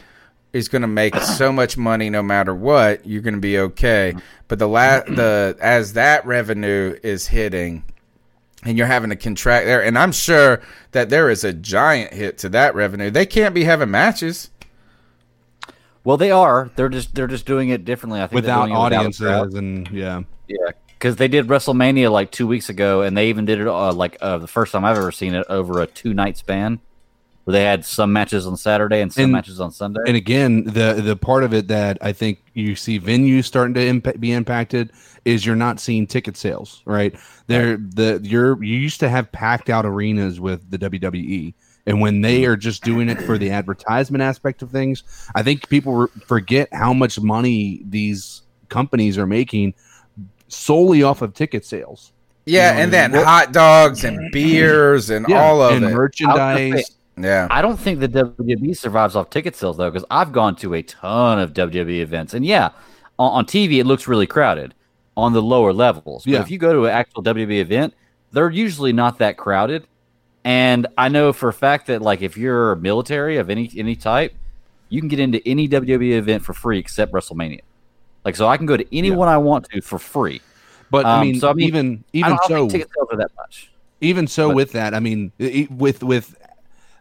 is 0.52 0.68
going 0.68 0.82
to 0.82 0.88
make 0.88 1.14
so 1.20 1.50
much 1.52 1.76
money 1.78 2.10
no 2.10 2.22
matter 2.22 2.54
what. 2.54 3.06
You're 3.06 3.22
going 3.22 3.34
to 3.34 3.40
be 3.40 3.58
okay. 3.58 4.14
But 4.48 4.58
the 4.58 4.68
la- 4.68 5.00
the 5.08 5.56
as 5.60 5.94
that 5.94 6.26
revenue 6.26 6.98
is 7.02 7.26
hitting, 7.28 7.84
and 8.64 8.76
you're 8.76 8.86
having 8.86 9.10
to 9.10 9.16
contract 9.16 9.64
there, 9.66 9.82
and 9.82 9.98
I'm 9.98 10.12
sure 10.12 10.60
that 10.92 11.08
there 11.08 11.30
is 11.30 11.42
a 11.42 11.52
giant 11.54 12.12
hit 12.12 12.36
to 12.38 12.48
that 12.50 12.74
revenue. 12.74 13.10
They 13.10 13.26
can't 13.26 13.54
be 13.54 13.64
having 13.64 13.90
matches. 13.90 14.50
Well, 16.04 16.16
they 16.16 16.30
are. 16.30 16.70
They're 16.76 16.88
just 16.88 17.14
they're 17.14 17.26
just 17.26 17.46
doing 17.46 17.70
it 17.70 17.84
differently. 17.84 18.20
I 18.20 18.26
think 18.26 18.34
without 18.34 18.66
doing 18.66 18.76
it 18.76 18.84
without 18.84 18.98
audiences 18.98 19.20
crowd. 19.26 19.52
and 19.54 19.88
yeah. 19.90 20.20
Yeah, 20.48 20.70
because 20.98 21.16
they 21.16 21.28
did 21.28 21.46
WrestleMania 21.46 22.10
like 22.10 22.30
two 22.30 22.46
weeks 22.46 22.68
ago, 22.68 23.02
and 23.02 23.16
they 23.16 23.28
even 23.28 23.44
did 23.44 23.60
it 23.60 23.66
uh, 23.68 23.92
like 23.92 24.16
uh, 24.20 24.38
the 24.38 24.46
first 24.46 24.72
time 24.72 24.84
I've 24.84 24.96
ever 24.96 25.12
seen 25.12 25.34
it 25.34 25.46
over 25.48 25.80
a 25.80 25.86
two 25.86 26.14
night 26.14 26.36
span, 26.36 26.80
where 27.44 27.52
they 27.52 27.64
had 27.64 27.84
some 27.84 28.12
matches 28.12 28.46
on 28.46 28.56
Saturday 28.56 29.00
and 29.00 29.12
some 29.12 29.24
And- 29.24 29.32
matches 29.32 29.60
on 29.60 29.70
Sunday. 29.70 30.00
And 30.06 30.16
again, 30.16 30.64
the 30.64 30.94
the 31.04 31.16
part 31.16 31.44
of 31.44 31.52
it 31.54 31.68
that 31.68 31.98
I 32.00 32.12
think 32.12 32.42
you 32.54 32.74
see 32.76 32.98
venues 32.98 33.44
starting 33.44 33.74
to 33.74 33.80
impa- 33.80 34.18
be 34.20 34.32
impacted 34.32 34.90
is 35.24 35.44
you're 35.44 35.56
not 35.56 35.80
seeing 35.80 36.06
ticket 36.06 36.36
sales, 36.36 36.82
right? 36.84 37.14
There, 37.46 37.76
the 37.76 38.20
you're 38.22 38.62
you 38.64 38.76
used 38.78 39.00
to 39.00 39.08
have 39.08 39.30
packed 39.32 39.68
out 39.70 39.84
arenas 39.84 40.40
with 40.40 40.70
the 40.70 40.78
WWE, 40.78 41.52
and 41.86 42.00
when 42.00 42.20
they 42.22 42.44
are 42.46 42.56
just 42.56 42.82
doing 42.84 43.08
it 43.08 43.20
for 43.22 43.36
the 43.36 43.50
advertisement 43.50 44.22
aspect 44.22 44.62
of 44.62 44.70
things, 44.70 45.02
I 45.34 45.42
think 45.42 45.68
people 45.68 45.94
re- 45.94 46.08
forget 46.26 46.68
how 46.72 46.92
much 46.92 47.20
money 47.20 47.82
these 47.84 48.42
companies 48.68 49.16
are 49.18 49.26
making 49.26 49.74
solely 50.48 51.02
off 51.02 51.22
of 51.22 51.34
ticket 51.34 51.64
sales. 51.64 52.12
Yeah, 52.44 52.70
You 52.70 52.76
know 52.76 52.82
and 52.82 52.92
what 52.92 52.98
I 52.98 53.00
then 53.02 53.12
mean? 53.12 53.24
hot 53.24 53.52
dogs 53.52 54.04
and 54.04 54.30
beers 54.32 55.10
and 55.10 55.26
Yeah, 55.28 55.42
all 55.42 55.60
of 55.62 55.72
and 55.74 55.84
it. 55.84 55.90
merchandise. 55.94 56.96
Yeah. 57.18 57.48
I 57.50 57.62
don't 57.62 57.78
think 57.78 57.98
the 58.00 58.08
WWE 58.08 58.76
survives 58.76 59.16
off 59.16 59.30
ticket 59.30 59.56
sales 59.56 59.76
though, 59.78 59.90
because 59.90 60.04
I've 60.10 60.32
gone 60.32 60.54
to 60.56 60.74
a 60.74 60.82
ton 60.82 61.38
of 61.38 61.52
WWE 61.54 62.00
events, 62.00 62.34
and 62.34 62.44
yeah, 62.44 62.70
on, 63.18 63.32
on 63.32 63.46
TV 63.46 63.78
it 63.80 63.84
looks 63.86 64.06
really 64.06 64.26
crowded 64.26 64.74
on 65.16 65.32
the 65.32 65.40
lower 65.42 65.72
levels. 65.72 66.24
But 66.24 66.32
Yeah. 66.34 66.40
if 66.42 66.50
you 66.50 66.58
go 66.58 66.72
to 66.74 66.84
an 66.84 66.92
actual 66.92 67.22
WWE 67.22 67.58
event, 67.60 67.94
they're 68.32 68.50
usually 68.50 68.92
not 68.92 69.18
that 69.18 69.36
crowded. 69.38 69.86
And 70.44 70.86
I 70.96 71.08
know 71.08 71.32
for 71.32 71.48
a 71.48 71.52
fact 71.52 71.86
that 71.88 72.02
like 72.02 72.22
if 72.22 72.36
you're 72.36 72.76
military 72.76 73.38
of 73.38 73.50
any 73.50 73.70
any 73.76 73.96
type, 73.96 74.34
you 74.90 75.00
can 75.00 75.08
get 75.08 75.18
into 75.18 75.40
any 75.48 75.66
WWE 75.68 76.12
event 76.18 76.44
for 76.44 76.52
free 76.52 76.78
except 76.78 77.12
WrestleMania. 77.12 77.60
Like 78.26 78.36
so, 78.36 78.46
I 78.48 78.56
can 78.58 78.66
go 78.66 78.76
to 78.76 78.84
anyone 78.94 79.28
I 79.28 79.38
want 79.38 79.68
to 79.70 79.80
for 79.80 79.98
free. 79.98 80.40
But 80.90 81.06
I 81.06 81.14
Um, 81.14 81.20
mean, 81.26 81.40
so, 81.40 81.48
I 81.48 81.52
mean, 81.54 81.68
even 81.68 82.04
even 82.12 82.32
I 82.32 82.38
so, 82.48 82.56
think 82.68 82.72
ticket 82.72 82.88
sales 82.94 83.08
are 83.12 83.16
that 83.18 83.30
much. 83.38 83.70
even 84.02 84.26
so 84.26 84.48
But- 84.48 84.56
with 84.56 84.72
that 84.72 84.92
i 84.94 85.00
mean 85.00 85.32
i- 85.40 85.66
with 85.70 86.02
with 86.02 86.36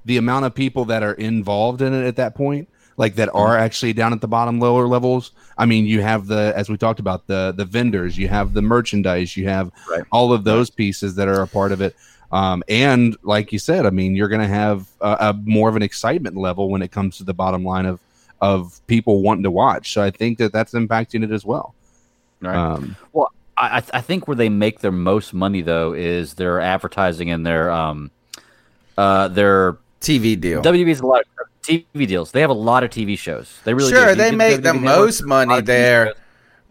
the 0.06 0.16
amount 0.18 0.46
of 0.46 0.54
people 0.56 0.86
that 0.86 1.02
are 1.04 1.12
involved 1.14 1.82
in 1.82 1.94
it 1.94 2.06
at 2.08 2.16
that 2.16 2.36
point 2.36 2.70
like 2.98 3.16
that 3.16 3.28
Mm-hmm. 3.30 3.38
are 3.38 3.58
actually 3.58 3.92
down 3.94 4.14
at 4.14 4.22
the 4.22 4.28
bottom 4.30 4.60
lower 4.62 4.88
levels 4.88 5.32
i 5.58 5.66
mean 5.66 5.86
you 5.86 6.02
have 6.02 6.28
the 6.28 6.54
as 6.56 6.70
we 6.70 6.78
talked 6.78 7.02
about 7.02 7.28
the 7.28 7.54
the 7.58 7.66
vendors 7.66 8.18
you 8.18 8.28
have 8.30 8.54
the 8.54 8.62
merchandise 8.62 9.36
you 9.36 9.46
have 9.50 9.72
Right. 9.92 10.04
all 10.12 10.32
of 10.32 10.44
those 10.46 10.70
pieces 10.70 11.16
that 11.16 11.28
are 11.28 11.42
a 11.42 11.48
part 11.48 11.72
of 11.74 11.82
it 11.82 11.96
um, 12.32 12.64
and 12.70 13.18
like 13.24 13.52
you 13.52 13.60
said 13.60 13.86
i 13.86 13.90
mean 13.90 14.16
you're 14.16 14.30
going 14.36 14.42
to 14.50 14.56
have 14.64 14.88
a, 15.02 15.12
a 15.30 15.34
more 15.44 15.68
of 15.70 15.76
an 15.76 15.82
excitement 15.84 16.38
level 16.38 16.70
when 16.70 16.82
it 16.82 16.92
comes 16.92 17.18
to 17.18 17.24
the 17.26 17.34
bottom 17.34 17.64
line 17.66 17.86
of 17.86 18.00
of 18.42 18.80
people 18.88 19.22
wanting 19.22 19.44
to 19.44 19.52
watch 19.52 19.94
so 19.94 20.02
i 20.04 20.12
think 20.12 20.38
that 20.38 20.52
that's 20.52 20.74
impacting 20.74 21.24
it 21.24 21.32
as 21.32 21.46
well 21.46 21.74
Right. 22.42 22.56
um, 22.56 22.96
Well, 23.14 23.32
I, 23.58 23.78
I 23.78 23.80
th- 23.80 23.92
I 23.94 24.02
think 24.02 24.28
where 24.28 24.36
they 24.36 24.50
make 24.50 24.80
their 24.82 24.92
most 24.92 25.34
money 25.34 25.62
though 25.62 25.94
is 25.94 26.34
their 26.34 26.60
advertising 26.60 27.32
and 27.32 27.46
their 27.46 27.72
um 27.72 28.12
uh 28.98 29.30
their 29.30 29.78
TV 30.02 30.40
deal. 30.40 30.62
WWE 30.62 30.90
is 30.90 31.00
a 31.00 31.08
lot 31.08 31.22
of 31.22 31.48
TV 31.64 32.06
deals. 32.06 32.32
They 32.34 32.42
have 32.42 32.50
a 32.50 32.54
lot 32.54 32.84
of 32.84 32.90
TV 32.92 33.18
shows. 33.18 33.58
They 33.64 33.74
really 33.74 33.90
sure 33.92 34.10
do. 34.10 34.16
they 34.16 34.32
You- 34.32 34.38
make 34.38 34.62
the 34.62 34.70
WWE 34.74 34.82
most 34.82 35.22
Network, 35.22 35.28
a 35.28 35.40
lot 35.40 35.48
money 35.48 35.62
there, 35.62 36.14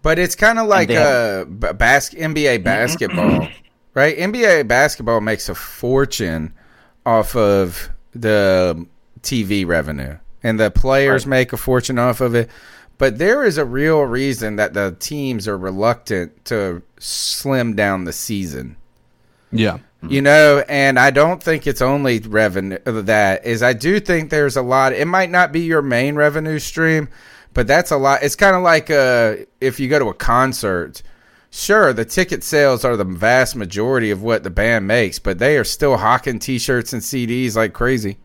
but 0.03 0.19
it's 0.19 0.35
kind 0.36 0.59
of 0.59 0.66
like 0.69 0.89
they 0.89 0.95
have- 0.95 1.65
uh, 1.65 1.73
bas- 1.73 2.11
NBA 2.15 2.62
basketball, 2.62 3.49
right? 3.95 4.16
NBA 4.16 4.69
basketball 4.69 5.20
makes 5.23 5.49
a 5.49 5.55
fortune 5.55 6.53
off 7.07 7.35
of 7.35 7.89
the 8.15 8.86
TV 9.23 9.66
revenue, 9.66 10.16
and 10.44 10.60
the 10.60 10.70
players 10.70 11.26
make 11.26 11.52
a 11.52 11.56
fortune 11.56 11.98
off 11.98 12.20
of 12.20 12.34
it. 12.36 12.50
But 12.98 13.18
there 13.18 13.42
is 13.42 13.58
a 13.58 13.64
real 13.64 14.02
reason 14.02 14.56
that 14.56 14.74
the 14.74 14.94
teams 15.00 15.48
are 15.48 15.58
reluctant 15.58 16.44
to 16.44 16.82
slim 17.00 17.74
down 17.74 18.04
the 18.04 18.12
season. 18.12 18.76
Yeah. 19.50 19.78
You 20.06 20.20
know, 20.20 20.62
and 20.68 20.98
I 20.98 21.10
don't 21.10 21.42
think 21.42 21.66
it's 21.66 21.80
only 21.80 22.18
revenue 22.18 22.78
that 22.84 23.46
is 23.46 23.62
I 23.62 23.72
do 23.72 23.98
think 24.00 24.28
there's 24.28 24.56
a 24.56 24.62
lot 24.62 24.92
it 24.92 25.06
might 25.06 25.30
not 25.30 25.50
be 25.50 25.60
your 25.60 25.80
main 25.80 26.14
revenue 26.14 26.58
stream, 26.58 27.08
but 27.54 27.66
that's 27.66 27.90
a 27.90 27.96
lot. 27.96 28.22
It's 28.22 28.36
kind 28.36 28.54
of 28.54 28.62
like 28.62 28.90
uh 28.90 29.36
if 29.62 29.80
you 29.80 29.88
go 29.88 29.98
to 29.98 30.10
a 30.10 30.14
concert, 30.14 31.02
sure, 31.50 31.94
the 31.94 32.04
ticket 32.04 32.44
sales 32.44 32.84
are 32.84 32.98
the 32.98 33.04
vast 33.04 33.56
majority 33.56 34.10
of 34.10 34.22
what 34.22 34.42
the 34.42 34.50
band 34.50 34.86
makes, 34.86 35.18
but 35.18 35.38
they 35.38 35.56
are 35.56 35.64
still 35.64 35.96
hawking 35.96 36.38
t-shirts 36.38 36.92
and 36.92 37.00
CDs 37.00 37.56
like 37.56 37.72
crazy. 37.72 38.18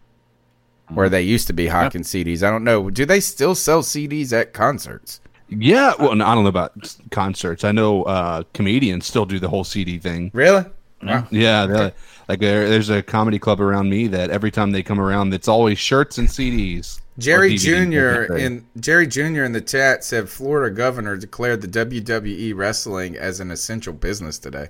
Where 0.94 1.10
they 1.10 1.22
used 1.22 1.48
to 1.48 1.53
be 1.53 1.68
hawking 1.68 2.02
CDs. 2.02 2.41
I 2.41 2.49
don't 2.49 2.64
know. 2.64 2.90
Do 2.90 3.06
they 3.06 3.20
still 3.20 3.53
sell 3.56 3.82
CDs 3.84 4.34
at 4.34 4.53
concerts? 4.53 5.22
Yeah, 5.49 5.94
well, 5.99 6.16
no, 6.16 6.26
I 6.26 6.34
don't 6.36 6.44
know 6.44 6.49
about 6.49 6.95
concerts. 7.11 7.64
I 7.64 7.72
know 7.72 8.03
uh, 8.03 8.44
comedians 8.53 9.06
still 9.06 9.26
do 9.26 9.40
the 9.40 9.49
whole 9.49 9.64
CD 9.64 9.98
thing. 9.99 10.30
Really? 10.34 10.66
Wow. 11.03 11.28
Yeah, 11.32 11.66
they're- 11.66 11.94
like 12.28 12.40
there, 12.40 12.70
there's 12.70 12.90
a 12.91 13.02
comedy 13.02 13.40
club 13.40 13.60
around 13.60 13.90
me 13.90 14.06
that 14.07 14.30
every 14.30 14.52
time 14.52 14.70
they 14.70 14.84
come 14.84 14.99
around, 14.99 15.34
it's 15.34 15.48
always 15.48 15.80
shirts 15.80 16.20
and 16.20 16.28
CDs. 16.28 17.02
Jerry 17.18 17.56
Jr. 17.57 18.36
in 18.36 18.66
Jerry 18.80 19.07
Jr. 19.07 19.44
in 19.44 19.52
the 19.52 19.61
chat 19.61 20.03
said 20.03 20.30
Florida 20.30 20.74
governor 20.74 21.18
declared 21.18 21.61
the 21.61 21.68
WWE 21.68 22.56
wrestling 22.56 23.18
as 23.18 23.40
an 23.40 23.49
essential 23.49 23.94
business 23.94 24.38
today. 24.38 24.70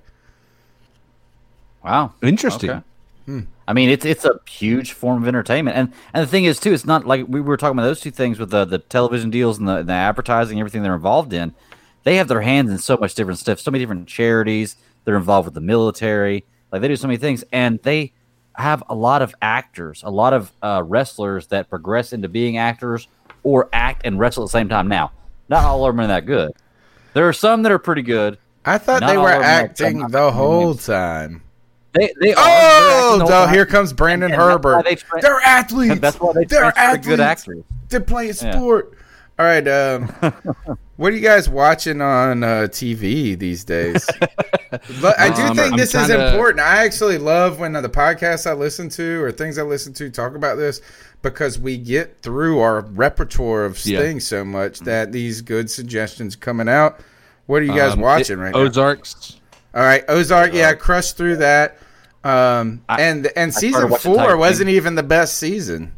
Wow, 1.83 2.13
Interesting. 2.21 2.69
Okay. 2.69 2.81
I 3.67 3.73
mean, 3.73 3.89
it's 3.89 4.05
it's 4.05 4.25
a 4.25 4.39
huge 4.49 4.93
form 4.93 5.21
of 5.21 5.27
entertainment, 5.27 5.77
and 5.77 5.93
and 6.13 6.23
the 6.23 6.27
thing 6.27 6.45
is 6.45 6.59
too, 6.59 6.73
it's 6.73 6.85
not 6.85 7.05
like 7.05 7.25
we 7.27 7.41
were 7.41 7.57
talking 7.57 7.77
about 7.77 7.83
those 7.87 7.99
two 7.99 8.11
things 8.11 8.39
with 8.39 8.49
the 8.49 8.65
the 8.65 8.79
television 8.79 9.29
deals 9.29 9.59
and 9.59 9.67
the, 9.67 9.83
the 9.83 9.93
advertising, 9.93 10.59
everything 10.59 10.81
they're 10.83 10.95
involved 10.95 11.33
in. 11.33 11.53
They 12.03 12.15
have 12.15 12.27
their 12.27 12.41
hands 12.41 12.71
in 12.71 12.77
so 12.79 12.97
much 12.97 13.13
different 13.13 13.39
stuff, 13.39 13.59
so 13.59 13.69
many 13.71 13.83
different 13.83 14.07
charities. 14.07 14.75
They're 15.05 15.17
involved 15.17 15.45
with 15.45 15.53
the 15.53 15.61
military, 15.61 16.45
like 16.71 16.81
they 16.81 16.87
do 16.87 16.95
so 16.95 17.07
many 17.07 17.17
things, 17.17 17.43
and 17.51 17.79
they 17.83 18.13
have 18.55 18.83
a 18.89 18.95
lot 18.95 19.21
of 19.21 19.35
actors, 19.41 20.01
a 20.03 20.09
lot 20.09 20.33
of 20.33 20.51
uh, 20.61 20.81
wrestlers 20.85 21.47
that 21.47 21.69
progress 21.69 22.11
into 22.13 22.27
being 22.27 22.57
actors 22.57 23.07
or 23.43 23.69
act 23.71 24.01
and 24.05 24.19
wrestle 24.19 24.43
at 24.43 24.47
the 24.47 24.51
same 24.51 24.67
time. 24.69 24.87
Now, 24.87 25.11
not 25.47 25.63
all 25.63 25.85
of 25.85 25.93
them 25.95 26.03
are 26.03 26.07
that 26.07 26.25
good. 26.25 26.51
There 27.13 27.27
are 27.27 27.33
some 27.33 27.61
that 27.63 27.71
are 27.71 27.79
pretty 27.79 28.01
good. 28.01 28.37
I 28.65 28.77
thought 28.77 29.01
Not 29.01 29.11
they 29.11 29.17
were 29.17 29.29
of 29.31 29.33
them 29.33 29.41
are- 29.41 29.45
acting 29.45 30.07
the 30.07 30.31
whole 30.31 30.75
time. 30.75 31.43
They 31.93 32.13
they 32.21 32.33
are. 32.33 32.37
Oh, 32.37 33.13
the 33.17 33.25
whole 33.25 33.29
no, 33.29 33.45
time. 33.45 33.53
here 33.53 33.65
comes 33.65 33.93
Brandon 33.93 34.31
And 34.31 34.39
Herbert. 34.41 34.83
they 34.85 34.95
tra- 34.95 35.21
They're 35.21 35.39
athletes. 35.41 35.99
That's 35.99 36.19
why 36.19 36.33
they 36.33 36.45
They're 36.45 36.71
to 36.71 36.97
good 37.01 37.19
athletes. 37.19 37.19
actors. 37.19 37.63
They're 37.89 37.99
playing 38.01 38.33
Yeah. 38.41 38.51
sport. 38.55 38.93
All 39.39 39.45
right. 39.45 39.67
Um, 39.67 40.07
what 40.97 41.11
are 41.13 41.15
you 41.15 41.21
guys 41.21 41.47
watching 41.49 42.01
on 42.01 42.43
uh, 42.43 42.67
TV 42.69 43.37
these 43.37 43.63
days? 43.63 44.07
But 45.01 45.19
I 45.19 45.29
do 45.31 45.41
Um, 45.41 45.55
think 45.55 45.71
I'm 45.71 45.77
this 45.79 45.95
is 45.95 46.11
important. 46.11 46.59
I 46.59 46.85
actually 46.85 47.17
love 47.17 47.59
when 47.59 47.73
the 47.73 47.89
podcasts 47.89 48.45
I 48.45 48.53
listen 48.53 48.87
to 48.89 49.19
or 49.23 49.31
things 49.31 49.57
I 49.57 49.63
listen 49.63 49.93
to 49.93 50.11
talk 50.11 50.35
about 50.35 50.57
this 50.57 50.79
because 51.23 51.57
we 51.57 51.75
get 51.75 52.21
through 52.21 52.59
our 52.59 52.81
repertoire 52.81 53.65
of 53.65 53.83
Yeah. 53.83 53.97
things 53.99 54.27
so 54.27 54.45
much 54.45 54.81
that 54.81 55.11
these 55.11 55.41
good 55.41 55.71
suggestions 55.71 56.35
coming 56.35 56.69
out. 56.69 56.99
What 57.47 57.63
are 57.63 57.65
you 57.65 57.73
guys 57.73 57.93
Um, 57.93 58.01
watching 58.01 58.37
it- 58.37 58.41
right 58.43 58.53
now? 58.53 58.59
Ozarks. 58.59 59.38
All 59.79 59.85
right, 59.85 60.03
Ozark. 60.09 60.53
Yeah, 60.53 60.73
crushed 60.73 61.15
through 61.15 61.37
that. 61.37 61.77
Um, 62.25 62.81
and 62.89 63.31
and 63.37 63.53
season 63.53 63.89
four 63.95 64.35
wasn't 64.35 64.69
even 64.71 64.95
the 64.95 65.03
best 65.03 65.37
season. 65.37 65.93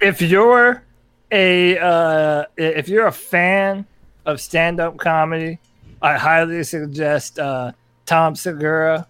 if 0.00 0.20
you're 0.20 0.82
a 1.30 1.78
uh, 1.78 2.44
if 2.56 2.88
you're 2.88 3.06
a 3.06 3.12
fan 3.12 3.86
of 4.26 4.40
stand-up 4.40 4.96
comedy, 4.96 5.60
I 6.02 6.18
highly 6.18 6.64
suggest 6.64 7.38
uh, 7.38 7.70
Tom 8.04 8.34
Segura. 8.34 9.06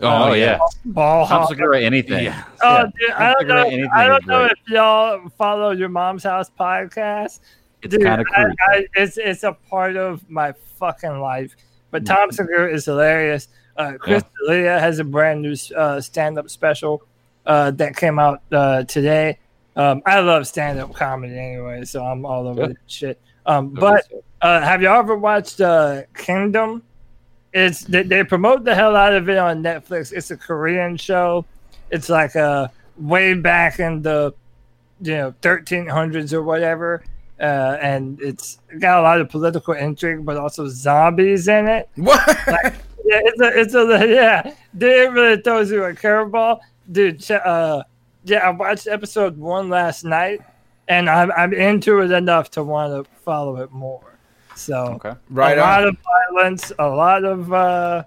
Oh, 0.00 0.30
uh, 0.30 0.34
yeah. 0.34 0.58
Ball 0.84 1.28
Tom 1.28 1.46
Segura, 1.46 1.80
anything. 1.82 2.24
Yeah. 2.24 2.42
Oh, 2.64 2.86
dude, 2.98 3.10
Tom 3.10 3.22
I 3.22 3.26
don't 3.26 3.38
Segura, 3.38 3.60
know. 3.62 3.68
anything 3.68 3.90
I 3.94 4.06
don't 4.08 4.26
know 4.26 4.44
if 4.46 4.58
y'all 4.66 5.28
follow 5.38 5.70
your 5.70 5.88
mom's 5.88 6.24
house 6.24 6.50
podcast. 6.50 7.38
It's 7.82 7.96
kinda 7.96 8.24
I. 8.34 8.46
I, 8.70 8.86
it's 8.96 9.18
it's 9.18 9.44
a 9.44 9.52
part 9.52 9.96
of 9.96 10.28
my 10.28 10.52
fucking 10.80 11.20
life. 11.20 11.54
But 11.92 12.04
Tom 12.04 12.32
Segura 12.32 12.72
is 12.72 12.86
hilarious. 12.86 13.46
Uh, 13.76 13.92
Chris 13.98 14.24
D'Elia 14.46 14.80
has 14.80 14.98
a 14.98 15.04
brand 15.04 15.42
new 15.42 15.54
uh, 15.76 16.00
stand-up 16.00 16.50
special 16.50 17.02
uh, 17.46 17.70
that 17.72 17.96
came 17.96 18.18
out 18.18 18.42
uh, 18.50 18.82
today. 18.82 19.38
Um, 19.76 20.02
I 20.04 20.18
love 20.20 20.46
stand-up 20.48 20.92
comedy 20.94 21.38
anyway, 21.38 21.84
so 21.84 22.04
I'm 22.04 22.26
all 22.26 22.48
over 22.48 22.66
Good. 22.66 22.70
that 22.72 22.90
shit. 22.90 23.20
Um, 23.46 23.70
but 23.70 24.04
uh, 24.40 24.60
have 24.60 24.82
y'all 24.82 24.98
ever 24.98 25.16
watched 25.16 25.60
uh, 25.60 26.02
Kingdom? 26.14 26.82
It's 27.52 27.82
they, 27.82 28.02
they 28.02 28.24
promote 28.24 28.64
the 28.64 28.74
hell 28.74 28.96
out 28.96 29.12
of 29.12 29.28
it 29.28 29.36
on 29.36 29.62
Netflix. 29.62 30.12
It's 30.12 30.30
a 30.30 30.36
Korean 30.36 30.96
show. 30.96 31.44
It's 31.90 32.08
like 32.08 32.34
uh 32.34 32.68
way 32.96 33.34
back 33.34 33.78
in 33.78 34.00
the 34.02 34.32
you 35.02 35.14
know 35.14 35.34
1300s 35.42 36.32
or 36.32 36.42
whatever, 36.42 37.02
uh, 37.40 37.78
and 37.80 38.20
it's 38.20 38.58
got 38.78 38.98
a 38.98 39.02
lot 39.02 39.20
of 39.20 39.28
political 39.28 39.74
intrigue, 39.74 40.24
but 40.24 40.36
also 40.36 40.68
zombies 40.68 41.48
in 41.48 41.66
it. 41.66 41.88
What? 41.96 42.26
Like, 42.46 42.74
yeah, 43.04 43.20
it's 43.24 43.40
a 43.40 43.60
it's 43.60 43.74
a 43.74 44.08
yeah. 44.08 44.54
They 44.74 45.08
really 45.08 45.40
throws 45.42 45.70
you 45.70 45.84
a 45.84 45.92
curveball, 45.92 46.60
dude. 46.90 47.28
Uh, 47.30 47.82
yeah, 48.24 48.38
I 48.38 48.50
watched 48.50 48.86
episode 48.86 49.36
one 49.36 49.68
last 49.68 50.04
night, 50.04 50.40
and 50.88 51.10
I'm 51.10 51.32
I'm 51.32 51.52
into 51.52 52.00
it 52.00 52.10
enough 52.10 52.50
to 52.52 52.62
want 52.62 52.92
to 53.06 53.10
follow 53.22 53.56
it 53.56 53.72
more. 53.72 54.18
So 54.54 54.94
Okay. 54.94 55.14
Right 55.30 55.58
a 55.58 55.60
lot 55.60 55.84
of 55.84 55.96
violence, 56.30 56.72
a 56.78 56.88
lot 56.88 57.24
of 57.24 57.52
uh, 57.52 58.04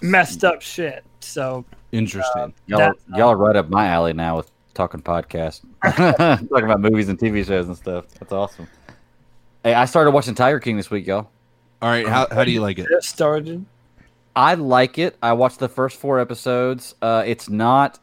messed 0.00 0.44
up 0.44 0.62
shit. 0.62 1.04
So 1.20 1.64
Interesting. 1.92 2.52
Y'all, 2.66 2.92
y'all 3.14 3.28
are 3.30 3.36
right 3.36 3.54
up 3.54 3.68
my 3.68 3.86
alley 3.86 4.12
now 4.12 4.36
with 4.36 4.50
talking 4.74 5.00
podcast, 5.02 5.62
talking 5.84 6.64
about 6.64 6.80
movies 6.80 7.08
and 7.08 7.18
TV 7.18 7.46
shows 7.46 7.66
and 7.66 7.76
stuff. 7.76 8.06
That's 8.18 8.32
awesome. 8.32 8.68
Hey, 9.62 9.74
I 9.74 9.84
started 9.86 10.10
watching 10.10 10.34
Tiger 10.34 10.60
King 10.60 10.76
this 10.76 10.90
week, 10.90 11.06
y'all. 11.06 11.30
All 11.80 11.88
right. 11.90 12.06
How, 12.06 12.26
how 12.30 12.44
do 12.44 12.50
you 12.50 12.60
like 12.60 12.78
it? 12.78 12.86
just 12.88 13.08
started. 13.08 13.64
I 14.36 14.54
like 14.54 14.98
it. 14.98 15.16
I 15.22 15.32
watched 15.32 15.58
the 15.60 15.68
first 15.68 15.98
four 15.98 16.18
episodes. 16.18 16.94
Uh, 17.00 17.22
it's 17.26 17.48
not 17.48 17.98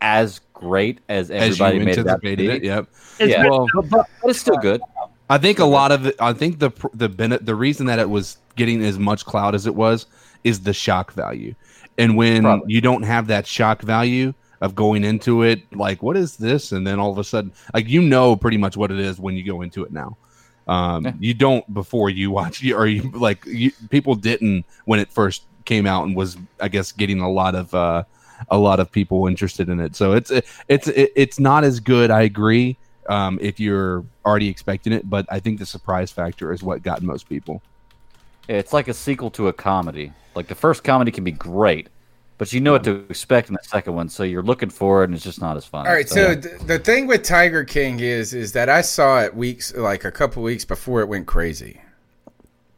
as 0.00 0.40
great 0.54 1.00
as 1.08 1.30
As 1.30 1.58
you 1.58 1.64
everybody 1.64 1.78
made 1.84 1.98
it 1.98 2.00
out 2.00 2.04
to 2.04 2.28
anticipated 2.28 2.36
be. 2.48 2.56
it. 2.56 2.64
Yep. 2.64 2.86
It's 3.20 3.30
Yeah. 3.30 3.42
been- 3.42 3.50
Well, 3.50 3.66
But, 3.74 3.90
but 4.22 4.30
it's 4.30 4.40
still 4.40 4.56
good. 4.56 4.80
I 5.30 5.38
think 5.38 5.58
a 5.58 5.64
lot 5.64 5.90
of 5.92 6.06
it. 6.06 6.16
I 6.20 6.32
think 6.34 6.58
the 6.58 6.70
the 6.92 7.08
bene- 7.08 7.38
the 7.38 7.54
reason 7.54 7.86
that 7.86 7.98
it 7.98 8.10
was 8.10 8.36
getting 8.56 8.82
as 8.84 8.98
much 8.98 9.24
cloud 9.24 9.54
as 9.54 9.66
it 9.66 9.74
was 9.74 10.04
is 10.44 10.60
the 10.60 10.74
shock 10.74 11.12
value, 11.14 11.54
and 11.96 12.14
when 12.14 12.42
Probably. 12.42 12.72
you 12.74 12.82
don't 12.82 13.04
have 13.04 13.26
that 13.28 13.46
shock 13.46 13.80
value 13.80 14.34
of 14.64 14.74
going 14.74 15.04
into 15.04 15.42
it, 15.42 15.60
like 15.74 16.02
what 16.02 16.16
is 16.16 16.36
this, 16.36 16.72
and 16.72 16.86
then 16.86 16.98
all 16.98 17.12
of 17.12 17.18
a 17.18 17.24
sudden, 17.24 17.52
like 17.74 17.86
you 17.86 18.00
know 18.00 18.34
pretty 18.34 18.56
much 18.56 18.76
what 18.76 18.90
it 18.90 18.98
is 18.98 19.20
when 19.20 19.34
you 19.34 19.44
go 19.44 19.60
into 19.60 19.84
it 19.84 19.92
now. 19.92 20.16
Um, 20.66 21.04
Yeah. 21.04 21.12
You 21.20 21.34
don't 21.34 21.74
before 21.74 22.08
you 22.08 22.30
watch, 22.30 22.62
you, 22.62 22.74
or 22.78 22.86
you 22.86 23.10
like 23.10 23.44
you, 23.44 23.72
people 23.90 24.14
didn't 24.14 24.64
when 24.86 25.00
it 25.00 25.12
first 25.12 25.44
came 25.66 25.86
out 25.86 26.06
and 26.06 26.16
was, 26.16 26.38
I 26.60 26.68
guess, 26.68 26.92
getting 26.92 27.20
a 27.20 27.30
lot 27.30 27.54
of 27.54 27.74
uh, 27.74 28.04
a 28.48 28.56
lot 28.56 28.80
of 28.80 28.90
people 28.90 29.26
interested 29.26 29.68
in 29.68 29.80
it. 29.80 29.94
So 29.94 30.12
it's 30.12 30.30
it's 30.68 30.88
it's 30.88 31.38
not 31.38 31.62
as 31.62 31.78
good. 31.78 32.10
I 32.10 32.22
agree 32.22 32.78
um, 33.08 33.38
if 33.42 33.60
you're 33.60 34.04
already 34.24 34.48
expecting 34.48 34.94
it, 34.94 35.08
but 35.08 35.26
I 35.28 35.40
think 35.40 35.58
the 35.58 35.66
surprise 35.66 36.10
factor 36.10 36.52
is 36.54 36.62
what 36.62 36.82
got 36.82 37.02
most 37.02 37.28
people. 37.28 37.62
It's 38.48 38.72
like 38.72 38.88
a 38.88 38.94
sequel 38.94 39.30
to 39.32 39.48
a 39.48 39.52
comedy. 39.52 40.12
Like 40.34 40.48
the 40.48 40.54
first 40.54 40.84
comedy 40.84 41.10
can 41.10 41.24
be 41.24 41.32
great, 41.32 41.88
but 42.38 42.52
you 42.52 42.60
know 42.60 42.72
what 42.72 42.84
to 42.84 43.06
expect 43.10 43.48
in 43.48 43.54
the 43.54 43.60
second 43.62 43.94
one, 43.94 44.08
so 44.08 44.22
you're 44.24 44.42
looking 44.42 44.70
for 44.70 45.02
it, 45.02 45.06
and 45.06 45.14
it's 45.14 45.24
just 45.24 45.40
not 45.40 45.56
as 45.56 45.64
fun. 45.66 45.86
All 45.86 45.92
right, 45.92 46.08
so 46.08 46.34
th- 46.34 46.60
the 46.66 46.78
thing 46.78 47.06
with 47.06 47.22
Tiger 47.22 47.64
King 47.64 48.00
is 48.00 48.32
is 48.34 48.52
that 48.52 48.68
I 48.68 48.80
saw 48.82 49.20
it 49.22 49.34
weeks 49.36 49.74
like 49.74 50.04
a 50.04 50.10
couple 50.10 50.42
weeks 50.42 50.64
before 50.64 51.00
it 51.00 51.08
went 51.08 51.26
crazy. 51.26 51.80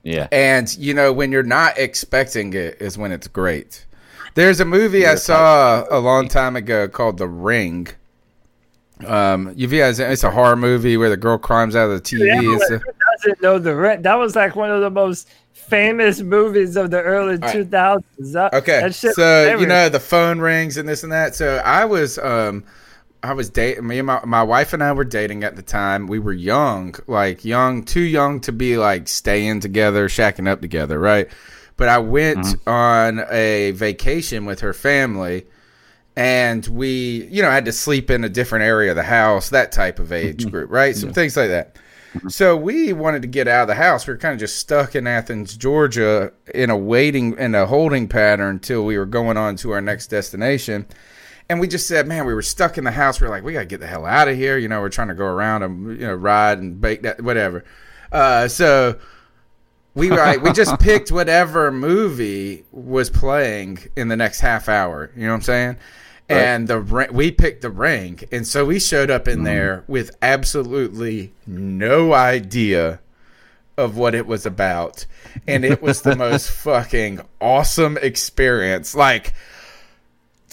yeah, 0.03 0.28
And 0.31 0.74
you 0.77 0.95
know, 0.95 1.12
when 1.12 1.33
you're 1.33 1.43
not 1.43 1.78
expecting 1.78 2.53
it 2.53 2.81
is 2.81 2.99
when 2.99 3.12
it's 3.12 3.28
great. 3.28 3.87
There's 4.35 4.61
a 4.61 4.65
movie 4.65 5.07
I 5.07 5.15
Yeah, 5.15 5.16
saw 5.16 5.85
a 5.91 5.99
long 5.99 6.28
time 6.28 6.57
ago 6.57 6.89
called 6.89 7.19
The 7.19 7.28
Ring. 7.28 7.89
Um, 9.07 9.53
you 9.57 9.69
guys, 9.69 9.99
it's 10.01 10.24
a 10.24 10.31
horror 10.31 10.57
movie 10.57 10.97
where 10.97 11.11
the 11.11 11.16
girl 11.19 11.37
climbs 11.39 11.77
out 11.77 11.91
of 11.91 11.97
the 11.97 12.01
TV. 12.01 12.57
Yeah, 12.59 12.78
It's 13.16 13.24
but 13.24 13.32
a- 13.32 13.34
who 13.34 13.34
doesn't 13.34 13.43
know 13.43 13.59
the 13.59 13.74
rent? 13.74 14.02
That 14.05 14.14
was 14.14 14.36
like 14.36 14.56
one 14.56 14.70
of 14.70 14.80
the 14.80 14.90
most 14.90 15.28
famous 15.52 16.20
movies 16.20 16.76
of 16.76 16.90
the 16.90 17.02
early 17.02 17.36
right. 17.36 17.52
two 17.52 17.64
thousands. 17.64 18.36
Uh, 18.36 18.51
okay, 18.52 18.80
that 18.80 18.94
shit 18.94 19.14
so 19.14 19.56
you 19.59 19.66
know 19.66 19.88
the 19.88 20.01
phone 20.01 20.38
rings 20.38 20.76
and 20.76 20.88
this 20.88 21.02
and 21.02 21.12
that. 21.12 21.34
So 21.34 21.56
I 21.64 21.84
was 21.84 22.18
um 22.18 22.64
I 23.22 23.32
was 23.32 23.51
dating 23.51 23.86
me 23.86 23.98
and 23.98 24.06
my 24.06 24.20
my 24.24 24.43
wife 24.43 24.72
and 24.72 24.82
I 24.82 24.93
were 24.93 25.05
dating 25.05 25.44
at 25.44 25.56
the 25.56 25.62
time. 25.62 26.06
We 26.06 26.18
were 26.18 26.32
young, 26.32 26.94
like 27.06 27.44
young, 27.44 27.84
too 27.84 28.01
young 28.01 28.40
to 28.40 28.52
be 28.52 28.76
like 28.76 29.09
staying 29.09 29.60
together, 29.60 30.09
shacking 30.09 30.48
up 30.48 30.60
together, 30.60 30.98
right? 30.98 31.28
But 31.76 31.88
I 31.88 31.98
went 31.98 32.38
mm-hmm. 32.38 32.68
on 32.68 33.26
a 33.30 33.72
vacation 33.72 34.47
with 34.47 34.60
her 34.60 34.72
family 34.72 35.47
and 36.14 36.66
we, 36.68 37.26
you 37.26 37.43
know, 37.43 37.51
had 37.51 37.66
to 37.66 37.72
sleep 37.72 38.10
in 38.10 38.24
a 38.24 38.28
different 38.28 38.64
area 38.64 38.90
of 38.90 38.97
the 38.97 39.02
house, 39.02 39.51
that 39.51 39.72
type 39.72 39.98
of 39.98 40.12
age 40.12 40.43
mm-hmm. 40.43 40.51
group, 40.51 40.70
right? 40.70 40.97
Some 40.97 41.12
things 41.12 41.36
like 41.36 41.51
that. 41.51 41.76
So 42.28 42.56
we 42.56 42.93
wanted 42.93 43.22
to 43.22 43.28
get 43.28 43.48
out 43.48 43.62
of 43.62 43.68
the 43.68 43.74
house. 43.74 44.06
We 44.06 44.12
were 44.12 44.18
kind 44.18 44.34
of 44.34 44.40
just 44.40 44.56
stuck 44.56 44.94
in 44.94 45.06
Athens, 45.06 45.56
Georgia, 45.56 46.32
in 46.55 46.70
a 46.70 46.76
waiting 46.76 47.36
in 47.38 47.55
a 47.55 47.66
holding 47.66 48.09
pattern 48.09 48.56
until 48.56 48.84
we 48.84 48.98
were 48.98 49.06
going 49.06 49.36
on 49.36 49.56
to 49.56 49.72
our 49.72 49.80
next 49.80 50.09
destination. 50.09 50.86
And 51.48 51.60
we 51.60 51.68
just 51.68 51.86
said, 51.86 52.09
man, 52.09 52.26
we 52.26 52.34
were 52.34 52.43
stuck 52.43 52.76
in 52.76 52.84
the 52.84 52.90
house. 52.90 53.20
We 53.20 53.26
are 53.26 53.30
like, 53.30 53.44
we 53.44 53.52
got 53.52 53.60
to 53.60 53.66
get 53.66 53.80
the 53.80 53.86
hell 53.86 54.05
out 54.05 54.26
of 54.28 54.36
here. 54.36 54.59
You 54.59 54.68
know, 54.68 54.80
we're 54.80 54.88
trying 54.88 55.09
to 55.09 55.14
go 55.14 55.26
around 55.26 55.62
and 55.62 56.01
you 56.01 56.06
know 56.06 56.14
ride 56.14 56.59
and 56.59 56.80
bake 56.80 57.02
that 57.02 57.22
whatever. 57.22 57.64
Uh, 58.10 58.48
so 58.48 58.98
we 59.94 60.10
like 60.10 60.43
we 60.43 60.52
just 60.52 60.78
picked 60.80 61.10
whatever 61.10 61.72
movie 61.72 62.64
was 62.70 63.10
playing 63.10 63.78
in 63.97 64.09
the 64.09 64.16
next 64.16 64.40
half 64.40 64.68
hour. 64.68 65.10
You 65.16 65.22
know 65.22 65.28
what 65.30 65.36
I'm 65.36 65.43
saying? 65.43 65.76
And 66.28 66.66
the 66.66 67.09
we 67.12 67.31
picked 67.31 67.62
the 67.62 67.70
ring, 67.70 68.20
and 68.32 68.47
so 68.47 68.65
we 68.65 68.81
showed 68.81 69.11
up 69.11 69.28
in 69.28 69.40
mm. 69.40 69.44
there 69.44 69.85
with 69.86 70.16
absolutely 70.20 71.32
no 71.47 72.12
idea 72.12 73.01
of 73.77 73.97
what 73.97 74.15
it 74.15 74.27
was 74.27 74.44
about, 74.44 75.07
and 75.47 75.65
it 75.65 75.81
was 75.81 76.03
the 76.03 76.16
most 76.24 76.51
fucking 76.51 77.20
awesome 77.40 77.98
experience. 77.98 78.94
Like. 78.94 79.35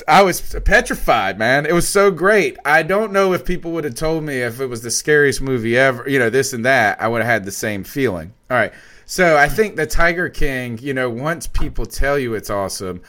I 0.08 0.24
was 0.24 0.56
petrified, 0.66 1.38
man. 1.38 1.68
It 1.68 1.72
was 1.72 1.88
so 1.88 2.10
great. 2.10 2.58
I 2.66 2.82
don't 2.82 3.14
know 3.14 3.32
if 3.34 3.46
people 3.46 3.72
would 3.74 3.84
have 3.84 3.94
told 3.94 4.24
me 4.24 4.42
if 4.42 4.60
it 4.60 4.66
was 4.66 4.82
the 4.82 4.90
scariest 4.90 5.40
movie 5.40 5.78
ever, 5.78 6.10
you 6.10 6.18
know, 6.18 6.32
this 6.32 6.52
and 6.52 6.66
that, 6.66 7.00
I 7.00 7.08
would 7.08 7.22
have 7.22 7.30
had 7.30 7.46
the 7.46 7.52
same 7.52 7.84
feeling. 7.84 8.34
All 8.50 8.58
right. 8.58 8.74
So 9.06 9.38
I 9.38 9.48
think 9.50 9.76
the 9.76 9.86
Tiger 9.86 10.30
King, 10.30 10.80
you 10.82 10.96
know, 10.96 11.10
once 11.10 11.46
people 11.46 11.86
tell 11.86 12.18
you 12.18 12.34
it's 12.34 12.50
awesome, 12.50 13.02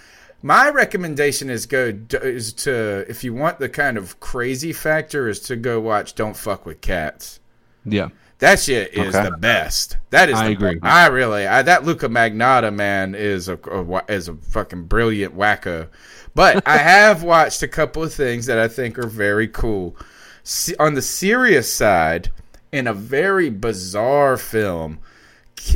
my 0.44 0.68
recommendation 0.68 1.48
is 1.48 1.64
go 1.64 1.90
is 2.22 2.52
to 2.52 3.06
if 3.08 3.24
you 3.24 3.32
want 3.32 3.58
the 3.58 3.68
kind 3.68 3.96
of 3.96 4.20
crazy 4.20 4.74
factor 4.74 5.26
is 5.26 5.40
to 5.40 5.56
go 5.56 5.80
watch 5.80 6.14
Don't 6.14 6.36
Fuck 6.36 6.66
with 6.66 6.82
Cats. 6.82 7.40
Yeah. 7.86 8.10
That 8.40 8.60
shit 8.60 8.92
is 8.92 9.14
Okay. 9.14 9.30
the 9.30 9.38
best. 9.38 9.96
That 10.10 10.28
is 10.28 10.34
I 10.36 10.48
agree. 10.48 10.78
I 10.82 11.06
really 11.06 11.46
I, 11.46 11.62
that 11.62 11.84
Luca 11.84 12.10
Magnotta 12.10 12.74
man 12.74 13.14
is 13.14 13.48
a, 13.48 13.56
a 13.56 14.04
is 14.12 14.28
a 14.28 14.34
fucking 14.34 14.84
brilliant 14.84 15.34
wacko. 15.34 15.88
But 16.34 16.68
I 16.68 16.76
have 16.92 17.22
watched 17.22 17.62
a 17.62 17.68
couple 17.68 18.02
of 18.02 18.12
things 18.12 18.44
that 18.44 18.58
I 18.58 18.68
think 18.68 18.98
are 18.98 19.06
very 19.06 19.48
cool. 19.48 19.96
Se- 20.42 20.76
on 20.78 20.92
the 20.92 21.00
serious 21.00 21.72
side, 21.72 22.30
in 22.70 22.86
a 22.86 22.92
very 22.92 23.48
bizarre 23.48 24.36
film, 24.36 24.98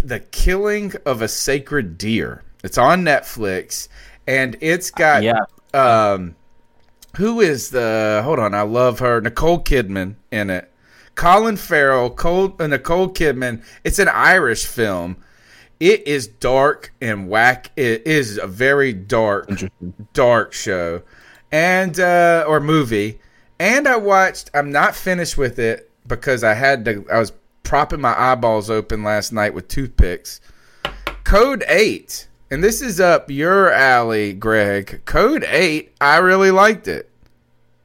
The 0.04 0.20
Killing 0.20 0.92
of 1.06 1.22
a 1.22 1.28
Sacred 1.28 1.96
Deer. 1.96 2.42
It's 2.62 2.76
on 2.76 3.02
Netflix 3.02 3.88
and 4.28 4.56
it's 4.60 4.92
got 4.92 5.24
Yeah. 5.24 5.40
um 5.74 6.36
who 7.16 7.40
is 7.40 7.70
the 7.70 8.20
hold 8.22 8.38
on, 8.38 8.54
I 8.54 8.62
love 8.62 9.00
her. 9.00 9.20
Nicole 9.20 9.58
Kidman 9.60 10.14
in 10.30 10.50
it. 10.50 10.70
Colin 11.16 11.56
Farrell, 11.56 12.10
Cole, 12.10 12.54
uh, 12.60 12.68
Nicole 12.68 13.08
Kidman. 13.08 13.64
It's 13.82 13.98
an 13.98 14.06
Irish 14.08 14.66
film. 14.66 15.16
It 15.80 16.06
is 16.06 16.28
dark 16.28 16.92
and 17.00 17.28
whack. 17.28 17.72
It 17.76 18.06
is 18.06 18.38
a 18.38 18.46
very 18.46 18.92
dark, 18.92 19.48
dark 20.12 20.52
show, 20.52 21.02
and 21.50 21.98
uh, 21.98 22.44
or 22.46 22.60
movie. 22.60 23.20
And 23.58 23.88
I 23.88 23.96
watched. 23.96 24.50
I'm 24.54 24.70
not 24.70 24.94
finished 24.94 25.36
with 25.36 25.58
it 25.58 25.90
because 26.06 26.44
I 26.44 26.54
had 26.54 26.84
to. 26.84 27.04
I 27.12 27.18
was 27.18 27.32
propping 27.64 28.00
my 28.00 28.14
eyeballs 28.16 28.70
open 28.70 29.02
last 29.02 29.32
night 29.32 29.54
with 29.54 29.66
toothpicks. 29.66 30.40
Code 31.24 31.64
Eight, 31.66 32.27
and 32.50 32.62
this 32.64 32.80
is 32.80 33.00
up 33.00 33.30
your 33.30 33.70
alley, 33.70 34.32
Greg. 34.32 35.02
Code 35.04 35.44
Eight. 35.44 35.94
I 36.00 36.16
really 36.18 36.50
liked 36.50 36.88
it 36.88 37.10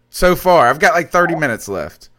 so 0.09 0.35
far. 0.35 0.67
I've 0.67 0.79
got 0.79 0.93
like 0.93 1.09
30 1.09 1.35
minutes 1.35 1.67
left. 1.67 2.09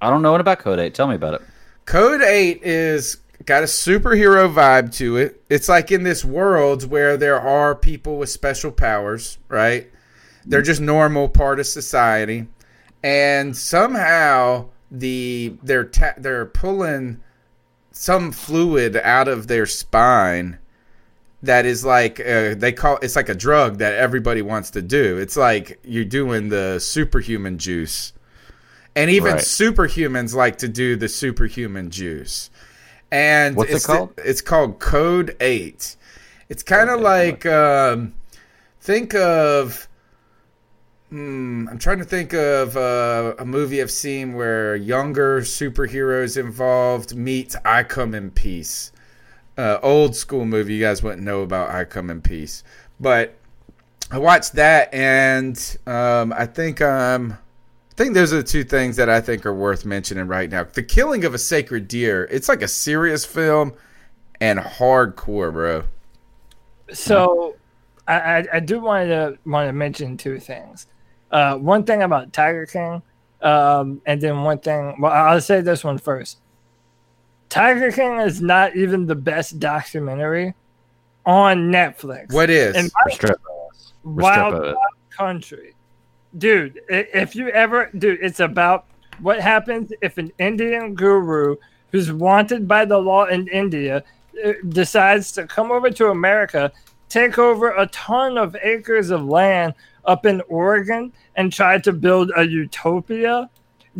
I 0.00 0.10
don't 0.10 0.22
know 0.22 0.32
what 0.32 0.40
about 0.40 0.58
Code 0.58 0.78
8. 0.78 0.94
Tell 0.94 1.06
me 1.06 1.14
about 1.14 1.34
it. 1.34 1.42
Code 1.84 2.22
8 2.22 2.60
is 2.62 3.18
got 3.44 3.62
a 3.62 3.66
superhero 3.66 4.52
vibe 4.52 4.94
to 4.96 5.16
it. 5.16 5.42
It's 5.48 5.68
like 5.68 5.92
in 5.92 6.02
this 6.02 6.24
world 6.24 6.90
where 6.90 7.16
there 7.16 7.40
are 7.40 7.74
people 7.74 8.18
with 8.18 8.28
special 8.28 8.72
powers, 8.72 9.38
right? 9.48 9.90
They're 10.44 10.62
just 10.62 10.80
normal 10.80 11.28
part 11.28 11.60
of 11.60 11.66
society. 11.66 12.46
And 13.02 13.56
somehow 13.56 14.66
the 14.90 15.56
they're 15.62 15.84
ta- 15.84 16.14
they're 16.18 16.46
pulling 16.46 17.20
some 17.92 18.32
fluid 18.32 18.96
out 18.96 19.28
of 19.28 19.46
their 19.48 19.66
spine 19.66 20.58
that 21.42 21.66
is 21.66 21.84
like 21.84 22.20
uh, 22.20 22.54
they 22.54 22.72
call 22.72 22.98
it's 23.02 23.16
like 23.16 23.28
a 23.28 23.34
drug 23.34 23.78
that 23.78 23.94
everybody 23.94 24.42
wants 24.42 24.70
to 24.70 24.82
do. 24.82 25.18
It's 25.18 25.36
like 25.36 25.80
you're 25.84 26.04
doing 26.04 26.48
the 26.48 26.78
superhuman 26.78 27.58
juice. 27.58 28.12
And 28.94 29.10
even 29.10 29.32
Right. 29.34 29.40
superhumans 29.40 30.34
like 30.34 30.58
to 30.58 30.68
do 30.68 30.96
the 30.96 31.08
superhuman 31.08 31.90
juice. 31.90 32.50
And 33.10 33.56
What's 33.56 33.70
it 33.70 33.74
it's 33.76 33.86
the- 33.86 33.92
called? 33.94 34.12
it's 34.18 34.40
called 34.40 34.78
Code 34.80 35.36
8. 35.40 35.96
It's 36.48 36.62
kind 36.62 36.90
of 36.90 37.00
like 37.00 37.44
um, 37.46 38.14
think 38.80 39.14
of 39.14 39.88
Hmm, 41.10 41.68
I'm 41.70 41.78
trying 41.78 41.98
to 41.98 42.04
think 42.06 42.32
of 42.32 42.74
uh, 42.76 43.34
a 43.38 43.44
movie 43.44 43.82
I've 43.82 43.90
seen 43.90 44.32
where 44.32 44.74
younger 44.76 45.42
superheroes 45.42 46.38
involved 46.38 47.14
meet 47.14 47.54
I 47.66 47.82
Come 47.82 48.14
in 48.14 48.30
Peace. 48.30 48.92
Uh, 49.56 49.78
old 49.82 50.16
school 50.16 50.44
movie. 50.44 50.74
You 50.74 50.80
guys 50.80 51.02
wouldn't 51.02 51.22
know 51.22 51.42
about 51.42 51.70
I 51.70 51.84
Come 51.84 52.08
in 52.08 52.22
Peace, 52.22 52.64
but 52.98 53.34
I 54.10 54.18
watched 54.18 54.54
that, 54.54 54.92
and 54.92 55.78
um, 55.86 56.32
I 56.32 56.46
think 56.46 56.80
um, 56.80 57.36
I 57.92 57.94
think 57.94 58.14
those 58.14 58.32
are 58.32 58.36
the 58.36 58.42
two 58.42 58.64
things 58.64 58.96
that 58.96 59.10
I 59.10 59.20
think 59.20 59.44
are 59.44 59.54
worth 59.54 59.84
mentioning 59.84 60.26
right 60.26 60.50
now. 60.50 60.64
The 60.64 60.82
Killing 60.82 61.24
of 61.24 61.34
a 61.34 61.38
Sacred 61.38 61.88
Deer. 61.88 62.26
It's 62.30 62.48
like 62.48 62.62
a 62.62 62.68
serious 62.68 63.24
film 63.24 63.74
and 64.40 64.58
hardcore, 64.58 65.52
bro. 65.52 65.84
So, 66.92 67.56
I, 68.06 68.46
I, 68.52 68.60
do 68.60 68.80
want 68.80 69.08
to 69.08 69.38
want 69.46 69.68
to 69.68 69.72
mention 69.72 70.16
two 70.16 70.38
things. 70.38 70.86
Uh, 71.30 71.56
one 71.56 71.84
thing 71.84 72.02
about 72.02 72.32
Tiger 72.32 72.66
King, 72.66 73.02
um, 73.40 74.02
and 74.04 74.20
then 74.20 74.42
one 74.42 74.58
thing. 74.58 74.96
Well, 75.00 75.12
I'll 75.12 75.40
say 75.40 75.62
this 75.62 75.84
one 75.84 75.96
first. 75.96 76.38
Tiger 77.52 77.92
King 77.92 78.18
is 78.18 78.40
not 78.40 78.74
even 78.76 79.04
the 79.04 79.14
best 79.14 79.60
documentary 79.60 80.54
on 81.26 81.70
Netflix. 81.70 82.32
What 82.32 82.48
is? 82.48 82.74
In 82.74 82.84
my 82.84 83.12
Strip. 83.12 83.38
Wild, 84.04 84.54
of. 84.54 84.62
Wild 84.62 84.76
Country. 85.10 85.74
Dude, 86.38 86.80
if 86.88 87.36
you 87.36 87.50
ever, 87.50 87.90
dude, 87.98 88.20
it's 88.22 88.40
about 88.40 88.86
what 89.20 89.38
happens 89.38 89.92
if 90.00 90.16
an 90.16 90.32
Indian 90.38 90.94
guru 90.94 91.56
who's 91.90 92.10
wanted 92.10 92.66
by 92.66 92.86
the 92.86 92.96
law 92.96 93.26
in 93.26 93.46
India 93.48 94.02
uh, 94.42 94.52
decides 94.70 95.30
to 95.32 95.46
come 95.46 95.70
over 95.70 95.90
to 95.90 96.08
America, 96.08 96.72
take 97.10 97.38
over 97.38 97.72
a 97.72 97.86
ton 97.88 98.38
of 98.38 98.56
acres 98.62 99.10
of 99.10 99.26
land 99.26 99.74
up 100.06 100.24
in 100.24 100.40
Oregon, 100.48 101.12
and 101.36 101.52
try 101.52 101.76
to 101.80 101.92
build 101.92 102.32
a 102.34 102.46
utopia. 102.48 103.50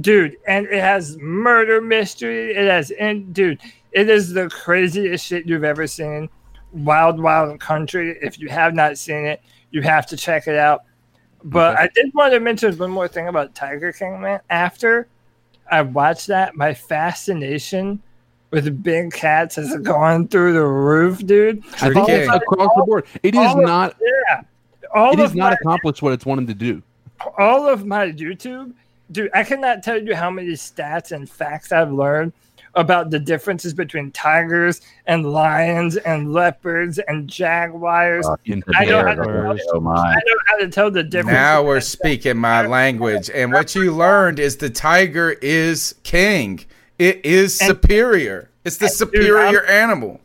Dude, 0.00 0.36
and 0.46 0.66
it 0.66 0.80
has 0.80 1.18
murder 1.18 1.80
mystery. 1.80 2.52
It 2.52 2.66
has, 2.66 2.90
in, 2.92 3.32
dude, 3.32 3.60
it 3.92 4.08
is 4.08 4.32
the 4.32 4.48
craziest 4.48 5.26
shit 5.26 5.46
you've 5.46 5.64
ever 5.64 5.86
seen. 5.86 6.30
Wild 6.72 7.20
Wild 7.20 7.60
Country. 7.60 8.16
If 8.22 8.38
you 8.38 8.48
have 8.48 8.74
not 8.74 8.96
seen 8.96 9.26
it, 9.26 9.42
you 9.70 9.82
have 9.82 10.06
to 10.06 10.16
check 10.16 10.46
it 10.48 10.56
out. 10.56 10.84
But 11.44 11.76
I 11.78 11.90
did 11.94 12.14
want 12.14 12.32
to 12.32 12.40
mention 12.40 12.76
one 12.78 12.90
more 12.90 13.08
thing 13.08 13.28
about 13.28 13.54
Tiger 13.54 13.92
King, 13.92 14.20
man. 14.22 14.40
After 14.48 15.08
I 15.70 15.82
watched 15.82 16.28
that, 16.28 16.54
my 16.56 16.72
fascination 16.72 18.00
with 18.50 18.82
big 18.82 19.12
cats 19.12 19.56
has 19.56 19.76
gone 19.78 20.28
through 20.28 20.54
the 20.54 20.64
roof, 20.64 21.26
dude. 21.26 21.62
I 21.82 21.92
think 21.92 22.08
it's 22.08 22.32
across 22.34 22.70
the 22.76 22.84
board. 22.86 23.04
It 23.22 23.34
is 23.34 23.38
all 23.40 23.58
of- 23.58 23.64
not. 23.64 23.96
Yeah. 24.00 24.42
All 24.94 25.12
It 25.12 25.18
has 25.18 25.34
not 25.34 25.52
accomplished 25.54 26.02
what 26.02 26.12
it's 26.12 26.24
wanted 26.26 26.46
to 26.48 26.54
do. 26.54 26.82
all 27.38 27.68
of 27.68 27.84
my 27.86 28.06
YouTube, 28.12 28.72
dude, 29.12 29.30
I 29.34 29.44
cannot 29.44 29.82
tell 29.82 30.00
you 30.02 30.14
how 30.14 30.30
many 30.30 30.48
stats 30.52 31.12
and 31.12 31.28
facts 31.28 31.72
I've 31.72 31.92
learned 31.92 32.32
about 32.74 33.10
the 33.10 33.18
differences 33.18 33.74
between 33.74 34.10
tigers 34.12 34.80
and 35.06 35.30
lions 35.30 35.98
and 35.98 36.32
leopards 36.32 36.98
and 36.98 37.28
jaguars. 37.28 38.26
Fucking 38.26 38.62
I 38.74 38.86
know, 38.86 39.04
how 39.04 39.14
to, 39.14 39.22
bears. 39.24 39.60
I 39.60 39.76
Oh 39.76 39.80
my. 39.80 40.14
know 40.14 40.36
how 40.46 40.56
to 40.58 40.68
tell 40.68 40.90
the 40.90 41.02
difference. 41.02 41.34
Now 41.34 41.62
we're 41.62 41.80
speaking 41.80 42.38
my 42.38 42.66
language. 42.66 43.28
And 43.34 43.52
what 43.52 43.74
you 43.74 43.92
learned 43.94 44.38
is 44.38 44.56
the 44.56 44.70
tiger 44.70 45.32
is 45.42 45.94
king. 46.02 46.64
It 46.98 47.24
is 47.26 47.58
superior. 47.58 48.48
It's 48.64 48.78
the 48.78 48.86
Dude, 48.86 48.94
superior 48.96 49.66
I'm- 49.66 49.70
animal. 49.70 50.20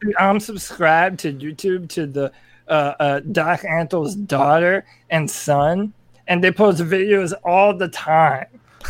Dude, 0.00 0.14
I'm 0.20 0.38
subscribed 0.38 1.18
to 1.20 1.32
YouTube 1.32 1.88
to 1.90 2.06
the 2.06 2.30
uh, 2.68 2.94
uh, 3.00 3.20
Doc 3.32 3.64
Antle's 3.64 4.14
daughter 4.14 4.84
and 5.10 5.28
son, 5.28 5.92
and 6.28 6.44
they 6.44 6.52
post 6.52 6.80
videos 6.80 7.32
all 7.44 7.76
the 7.76 7.88
time 7.88 8.46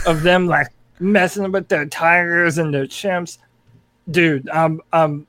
of 0.06 0.22
them 0.22 0.46
like 0.46 0.68
messing 1.00 1.50
with 1.50 1.68
their 1.68 1.86
tigers 1.86 2.58
and 2.58 2.74
their 2.74 2.86
chimps. 2.86 3.38
Dude, 4.10 4.48
um, 4.50 4.82
um, 4.92 5.26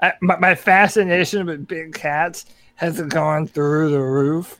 I, 0.00 0.14
my, 0.20 0.38
my 0.38 0.54
fascination 0.54 1.46
with 1.46 1.68
big 1.68 1.94
cats 1.94 2.46
has 2.76 3.00
gone 3.02 3.46
through 3.46 3.90
the 3.90 4.00
roof. 4.00 4.58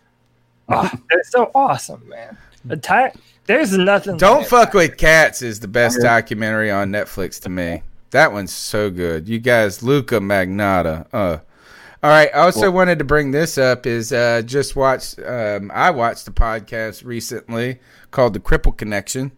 Oh, 0.68 0.90
they're 1.10 1.24
so 1.24 1.50
awesome, 1.54 2.06
man. 2.08 2.36
A 2.68 2.76
ti- 2.76 3.18
there's 3.46 3.76
nothing. 3.76 4.18
Don't 4.18 4.40
like 4.40 4.48
fuck 4.48 4.74
with 4.74 4.96
cats 4.96 5.42
is 5.42 5.58
the 5.58 5.68
best 5.68 6.00
documentary 6.00 6.70
on 6.70 6.90
Netflix 6.90 7.40
to 7.42 7.48
me. 7.48 7.82
That 8.10 8.32
one's 8.32 8.52
so 8.52 8.90
good. 8.90 9.28
You 9.28 9.38
guys, 9.38 9.82
Luca 9.82 10.16
Magnotta. 10.16 11.06
Uh, 11.12 11.38
all 12.02 12.10
right. 12.10 12.30
I 12.34 12.38
also 12.40 12.62
Well- 12.62 12.72
wanted 12.72 12.98
to 12.98 13.04
bring 13.04 13.30
this 13.30 13.58
up. 13.58 13.86
Is 13.86 14.12
uh, 14.12 14.42
just 14.44 14.76
watched. 14.76 15.18
Um, 15.24 15.70
I 15.74 15.90
watched 15.90 16.26
a 16.28 16.32
podcast 16.32 17.04
recently 17.04 17.78
called 18.10 18.34
The 18.34 18.40
Cripple 18.40 18.76
Connection. 18.76 19.32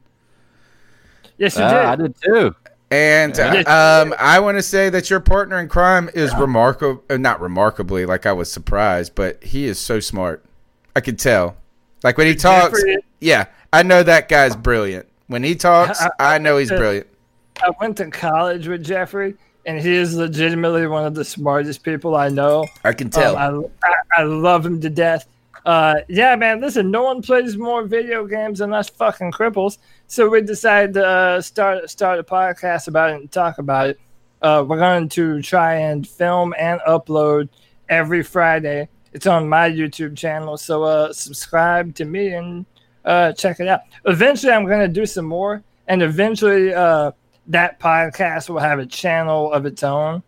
Yes, 1.39 1.56
you 1.56 1.64
Ah, 1.64 1.70
did. 1.70 1.78
I 1.84 1.97
did 2.06 2.14
too. 2.22 2.55
And 2.90 3.36
Yeah. 3.36 3.62
uh, 3.66 4.02
um, 4.05 4.14
I 4.18 4.39
want 4.39 4.59
to 4.59 4.62
say 4.62 4.90
that 4.90 5.09
your 5.09 5.20
partner 5.20 5.59
in 5.59 5.68
crime 5.68 6.10
is 6.14 6.34
remarkable. 6.36 7.02
Uh, 7.09 7.16
not 7.16 7.40
remarkably, 7.40 8.05
like 8.05 8.26
I 8.26 8.32
was 8.32 8.52
surprised, 8.52 9.14
but 9.14 9.43
he 9.43 9.66
is 9.66 9.78
so 9.78 9.98
smart. 9.98 10.44
I 10.94 11.01
could 11.01 11.18
tell. 11.18 11.56
Like 12.05 12.18
when 12.18 12.26
he 12.26 12.34
talks, 12.34 12.82
yeah, 13.20 13.47
I 13.72 13.82
know 13.82 14.02
that 14.02 14.28
guy's 14.28 14.55
brilliant. 14.55 15.06
When 15.28 15.43
he 15.43 15.55
talks, 15.55 16.02
I 16.20 16.36
know 16.39 16.59
he's 16.59 16.68
brilliant. 16.68 17.06
I 17.62 17.70
went 17.80 17.97
to 17.98 18.10
college 18.10 18.68
with 18.68 18.84
Jeffrey, 18.84 19.36
and 19.66 19.80
he 19.80 19.94
is 19.94 20.16
legitimately 20.16 20.86
one 20.86 21.05
of 21.05 21.14
the 21.14 21.24
smartest 21.24 21.82
people 21.82 22.16
I 22.16 22.28
know. 22.28 22.66
I 22.84 22.93
can 22.93 23.10
tell. 23.10 23.36
Um, 23.36 23.66
I, 23.84 23.89
I, 23.89 24.20
I 24.20 24.24
love 24.24 24.64
him 24.64 24.80
to 24.80 24.90
death. 24.90 25.26
Uh, 25.64 25.97
yeah, 26.09 26.34
man. 26.34 26.60
Listen, 26.60 26.90
no 26.90 27.02
one 27.02 27.22
plays 27.22 27.56
more 27.56 27.84
video 27.84 28.26
games 28.26 28.59
than 28.59 28.72
us 28.72 28.89
fucking 28.89 29.30
cripples. 29.32 29.78
So 30.09 30.28
we 30.28 30.40
decided 30.40 30.94
to 30.94 31.06
uh, 31.06 31.40
start 31.40 31.89
start 31.89 32.18
a 32.18 32.24
podcast 32.24 32.89
about 32.89 33.10
it 33.10 33.16
and 33.20 33.30
talk 33.30 33.59
about 33.59 33.90
it. 33.90 34.01
Uh, 34.43 34.64
we're 34.66 34.78
going 34.78 35.09
to 35.10 35.40
try 35.40 35.74
and 35.76 36.06
film 36.06 36.52
and 36.59 36.80
upload 36.80 37.48
every 37.89 38.24
Friday. 38.24 38.89
It's 39.12 39.26
on 39.26 39.48
my 39.48 39.70
YouTube 39.70 40.16
channel, 40.16 40.56
so 40.56 40.82
uh, 40.82 41.12
subscribe 41.12 41.94
to 41.97 42.05
me 42.05 42.32
and 42.32 42.66
uh, 43.05 43.32
check 43.32 43.60
it 43.60 43.68
out. 43.68 43.82
Eventually, 44.06 44.52
I'm 44.52 44.64
going 44.64 44.80
to 44.80 44.89
do 44.89 45.06
some 45.06 45.26
more, 45.26 45.62
and 45.86 46.02
eventually, 46.02 46.74
uh, 46.74 47.12
that 47.48 47.81
podcast 47.81 48.48
will 48.48 48.60
have 48.60 48.78
a 48.78 48.86
channel 48.86 49.52
of 49.52 49.66
its 49.66 49.82
own. 49.82 50.23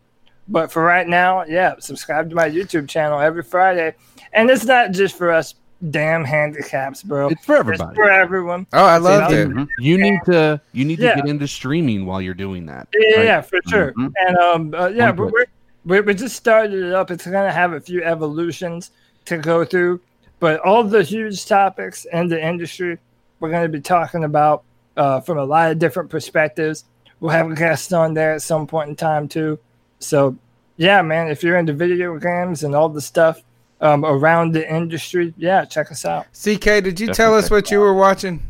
But 0.49 0.71
for 0.71 0.83
right 0.83 1.07
now, 1.07 1.45
yeah, 1.45 1.75
subscribe 1.79 2.29
to 2.31 2.37
my 2.37 2.49
YouTube 2.51 2.89
channel 2.89 3.19
every 3.19 3.43
Friday, 3.43 3.95
and 4.33 4.51
it's 4.51 4.65
not 4.65 4.91
just 4.93 5.17
for 5.17 5.31
us 5.31 5.55
damn 5.91 6.25
handicaps, 6.25 7.03
bro. 7.03 7.29
It's 7.29 7.45
for 7.45 7.57
everybody. 7.57 7.95
for 7.95 8.11
everyone. 8.11 8.67
Oh, 8.73 8.85
I 8.85 8.97
You 8.97 9.03
loved 9.03 9.33
know? 9.33 9.39
it. 9.39 9.49
Mm-hmm. 9.49 9.65
You 9.83 9.99
need 9.99 10.21
to 10.27 10.61
you 10.73 10.85
need 10.85 10.97
to 10.97 11.13
get 11.17 11.27
into 11.27 11.49
streaming 11.49 12.05
while 12.05 12.21
you're 12.21 12.35
doing 12.35 12.67
that. 12.67 12.89
Yeah, 12.95 13.17
right? 13.17 13.25
yeah, 13.25 13.41
for 13.41 13.59
sure. 13.69 13.93
Mhm. 13.93 14.13
And 14.27 14.37
um, 14.37 14.75
uh, 14.75 14.89
yeah, 14.89 15.13
but 15.13 15.33
we're, 15.33 15.47
we're 15.87 16.03
we 16.03 16.15
just 16.15 16.37
started 16.37 16.75
it 16.83 16.93
up. 16.93 17.11
It's 17.11 17.25
gonna 17.27 17.53
have 17.53 17.73
a 17.73 17.81
few 17.81 18.03
evolutions 18.05 18.91
to 19.25 19.39
go 19.39 19.65
through, 19.65 20.01
but 20.41 20.61
all 20.61 20.85
the 20.85 21.03
huge 21.03 21.47
topics 21.47 22.05
in 22.13 22.29
the 22.29 22.43
industry 22.43 22.99
we're 23.41 23.51
gonna 23.51 23.69
be 23.69 23.81
talking 23.81 24.25
about 24.25 24.63
uh, 24.99 25.21
from 25.21 25.39
a 25.39 25.45
lot 25.45 25.71
of 25.71 25.79
different 25.79 26.11
perspectives. 26.11 26.85
We'll 27.21 27.31
have 27.33 27.51
a 27.51 27.55
guest 27.55 27.93
on 27.93 28.15
there 28.15 28.33
at 28.35 28.43
some 28.43 28.67
point 28.67 28.91
in 28.91 28.97
time 28.97 29.29
too. 29.29 29.59
So 29.99 30.37
yeah, 30.77 31.01
man, 31.03 31.29
if 31.29 31.43
you're 31.43 31.59
into 31.59 31.73
video 31.73 32.19
games 32.19 32.65
and 32.65 32.75
all 32.75 32.89
the 32.89 33.01
stuff 33.01 33.43
um, 33.81 34.05
around 34.05 34.53
the 34.53 34.69
industry, 34.73 35.33
yeah, 35.37 35.65
check 35.65 35.91
us 35.91 36.05
out. 36.05 36.27
CK, 36.33 36.83
did 36.83 37.01
you 37.01 37.09
tell 37.15 37.35
us 37.35 37.51
what 37.51 37.71
you 37.71 37.79
were 37.81 37.95
watching? 37.95 38.43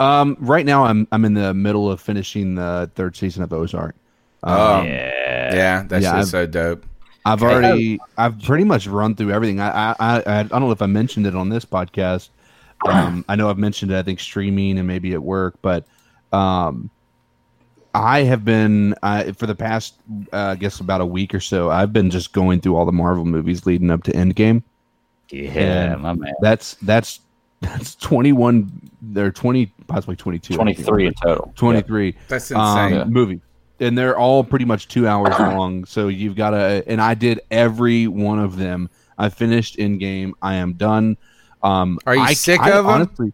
Um, 0.00 0.36
right 0.40 0.66
now 0.66 0.84
I'm 0.84 1.06
I'm 1.12 1.24
in 1.24 1.34
the 1.34 1.54
middle 1.54 1.90
of 1.90 2.00
finishing 2.00 2.54
the 2.56 2.90
third 2.94 3.16
season 3.16 3.42
of 3.42 3.52
Ozark. 3.52 3.94
Oh, 4.42 4.80
Um, 4.80 4.86
yeah, 4.86 5.84
that's 5.86 6.04
shit's 6.04 6.14
I've- 6.14 6.26
so 6.26 6.46
dope. 6.46 6.86
I've 7.24 7.40
already 7.40 8.00
I've 8.18 8.42
pretty 8.42 8.64
much 8.64 8.88
run 8.88 9.14
through 9.14 9.30
everything. 9.30 9.60
I 9.60 9.92
I 9.92 9.94
I, 10.00 10.22
I 10.40 10.42
don't 10.42 10.60
know 10.60 10.72
if 10.72 10.82
I 10.82 10.86
mentioned 10.86 11.24
it 11.26 11.36
on 11.36 11.48
this 11.48 11.64
podcast. 11.64 12.28
Um, 12.84 13.24
I 13.28 13.36
know 13.36 13.48
I've 13.48 13.58
mentioned 13.58 13.92
it. 13.92 13.96
I 13.96 14.02
think 14.02 14.18
streaming 14.18 14.76
and 14.76 14.88
maybe 14.88 15.12
at 15.12 15.22
work, 15.22 15.54
but 15.62 15.84
um, 16.32 16.90
I 17.94 18.20
have 18.22 18.44
been 18.44 18.94
uh, 19.02 19.32
for 19.34 19.46
the 19.46 19.54
past 19.54 19.94
uh, 20.32 20.36
I 20.36 20.54
guess 20.56 20.80
about 20.80 21.00
a 21.00 21.06
week 21.06 21.34
or 21.34 21.40
so. 21.40 21.70
I've 21.70 21.92
been 21.92 22.10
just 22.10 22.32
going 22.32 22.60
through 22.60 22.76
all 22.76 22.86
the 22.86 22.92
Marvel 22.92 23.24
movies 23.24 23.66
leading 23.66 23.90
up 23.90 24.02
to 24.04 24.12
Endgame. 24.12 24.62
Yeah, 25.30 25.92
And 25.92 26.02
my 26.02 26.12
man. 26.14 26.32
That's 26.40 26.74
that's 26.82 27.20
that's 27.60 27.94
twenty 27.96 28.32
one. 28.32 28.90
They're 29.02 29.30
twenty, 29.30 29.66
possibly 29.86 30.16
twenty 30.16 30.38
two. 30.38 30.54
23 30.54 31.06
in 31.06 31.14
total. 31.14 31.52
Twenty 31.56 31.82
three. 31.82 32.16
That's 32.28 32.50
insane. 32.50 32.98
Um, 32.98 33.12
movie, 33.12 33.40
and 33.80 33.96
they're 33.96 34.16
all 34.18 34.42
pretty 34.44 34.64
much 34.64 34.88
two 34.88 35.06
hours 35.06 35.38
long. 35.38 35.84
So 35.84 36.08
you've 36.08 36.36
got 36.36 36.50
to. 36.50 36.82
And 36.86 37.00
I 37.00 37.14
did 37.14 37.40
every 37.50 38.06
one 38.08 38.38
of 38.38 38.56
them. 38.56 38.88
I 39.18 39.28
finished 39.28 39.76
Endgame. 39.76 40.32
I 40.42 40.54
am 40.56 40.72
done. 40.74 41.16
Um, 41.62 41.98
Are 42.06 42.16
you 42.16 42.22
I- 42.22 42.32
sick 42.34 42.60
I 42.60 42.70
of 42.70 42.86
'em? 42.86 42.90
honestly- 42.90 43.32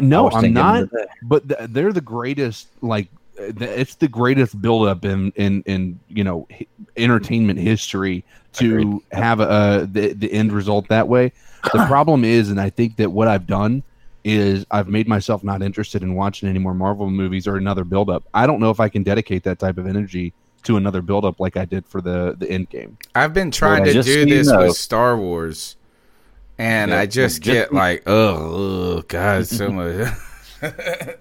No, 0.00 0.28
I 0.28 0.34
was 0.34 0.44
I'm 0.44 0.52
not. 0.52 0.88
But 1.22 1.48
th- 1.48 1.70
they're 1.70 1.92
the 1.92 2.00
greatest. 2.00 2.68
Like 2.82 3.08
uh, 3.38 3.52
it's 3.60 3.94
the 3.96 4.08
greatest 4.08 4.60
buildup 4.60 5.04
in 5.04 5.32
in 5.36 5.62
in 5.62 6.00
you 6.08 6.24
know 6.24 6.48
entertainment 6.96 7.58
history 7.58 8.24
to 8.54 9.02
have 9.12 9.40
a 9.40 9.88
the 9.90 10.12
the 10.12 10.32
end 10.32 10.52
result 10.52 10.88
that 10.88 11.08
way. 11.08 11.32
The 11.72 11.84
problem 11.88 12.24
is, 12.24 12.50
and 12.50 12.60
I 12.60 12.70
think 12.70 12.96
that 12.96 13.10
what 13.10 13.28
I've 13.28 13.46
done 13.46 13.82
is 14.24 14.66
I've 14.70 14.88
made 14.88 15.08
myself 15.08 15.42
not 15.42 15.62
interested 15.62 16.02
in 16.02 16.14
watching 16.14 16.48
any 16.48 16.58
more 16.58 16.74
Marvel 16.74 17.10
movies 17.10 17.46
or 17.46 17.56
another 17.56 17.84
buildup. 17.84 18.24
I 18.34 18.46
don't 18.46 18.60
know 18.60 18.70
if 18.70 18.80
I 18.80 18.88
can 18.88 19.02
dedicate 19.02 19.44
that 19.44 19.58
type 19.58 19.78
of 19.78 19.86
energy 19.86 20.34
to 20.64 20.76
another 20.76 21.00
buildup 21.00 21.40
like 21.40 21.56
I 21.56 21.64
did 21.64 21.86
for 21.86 22.00
the 22.00 22.34
the 22.38 22.50
end 22.50 22.68
game. 22.68 22.98
I've 23.14 23.32
been 23.32 23.50
trying 23.50 23.84
to 23.84 24.02
do 24.02 24.26
this 24.26 24.48
know- 24.48 24.66
with 24.66 24.76
Star 24.76 25.16
Wars, 25.16 25.76
and 26.58 26.90
Yeah, 26.90 26.98
I 27.00 27.06
just 27.06 27.44
well, 27.46 27.54
get 27.54 27.62
just- 27.64 27.72
like, 27.72 28.02
oh, 28.06 29.02
God, 29.02 29.46
so 29.46 29.68
much. 29.70 30.12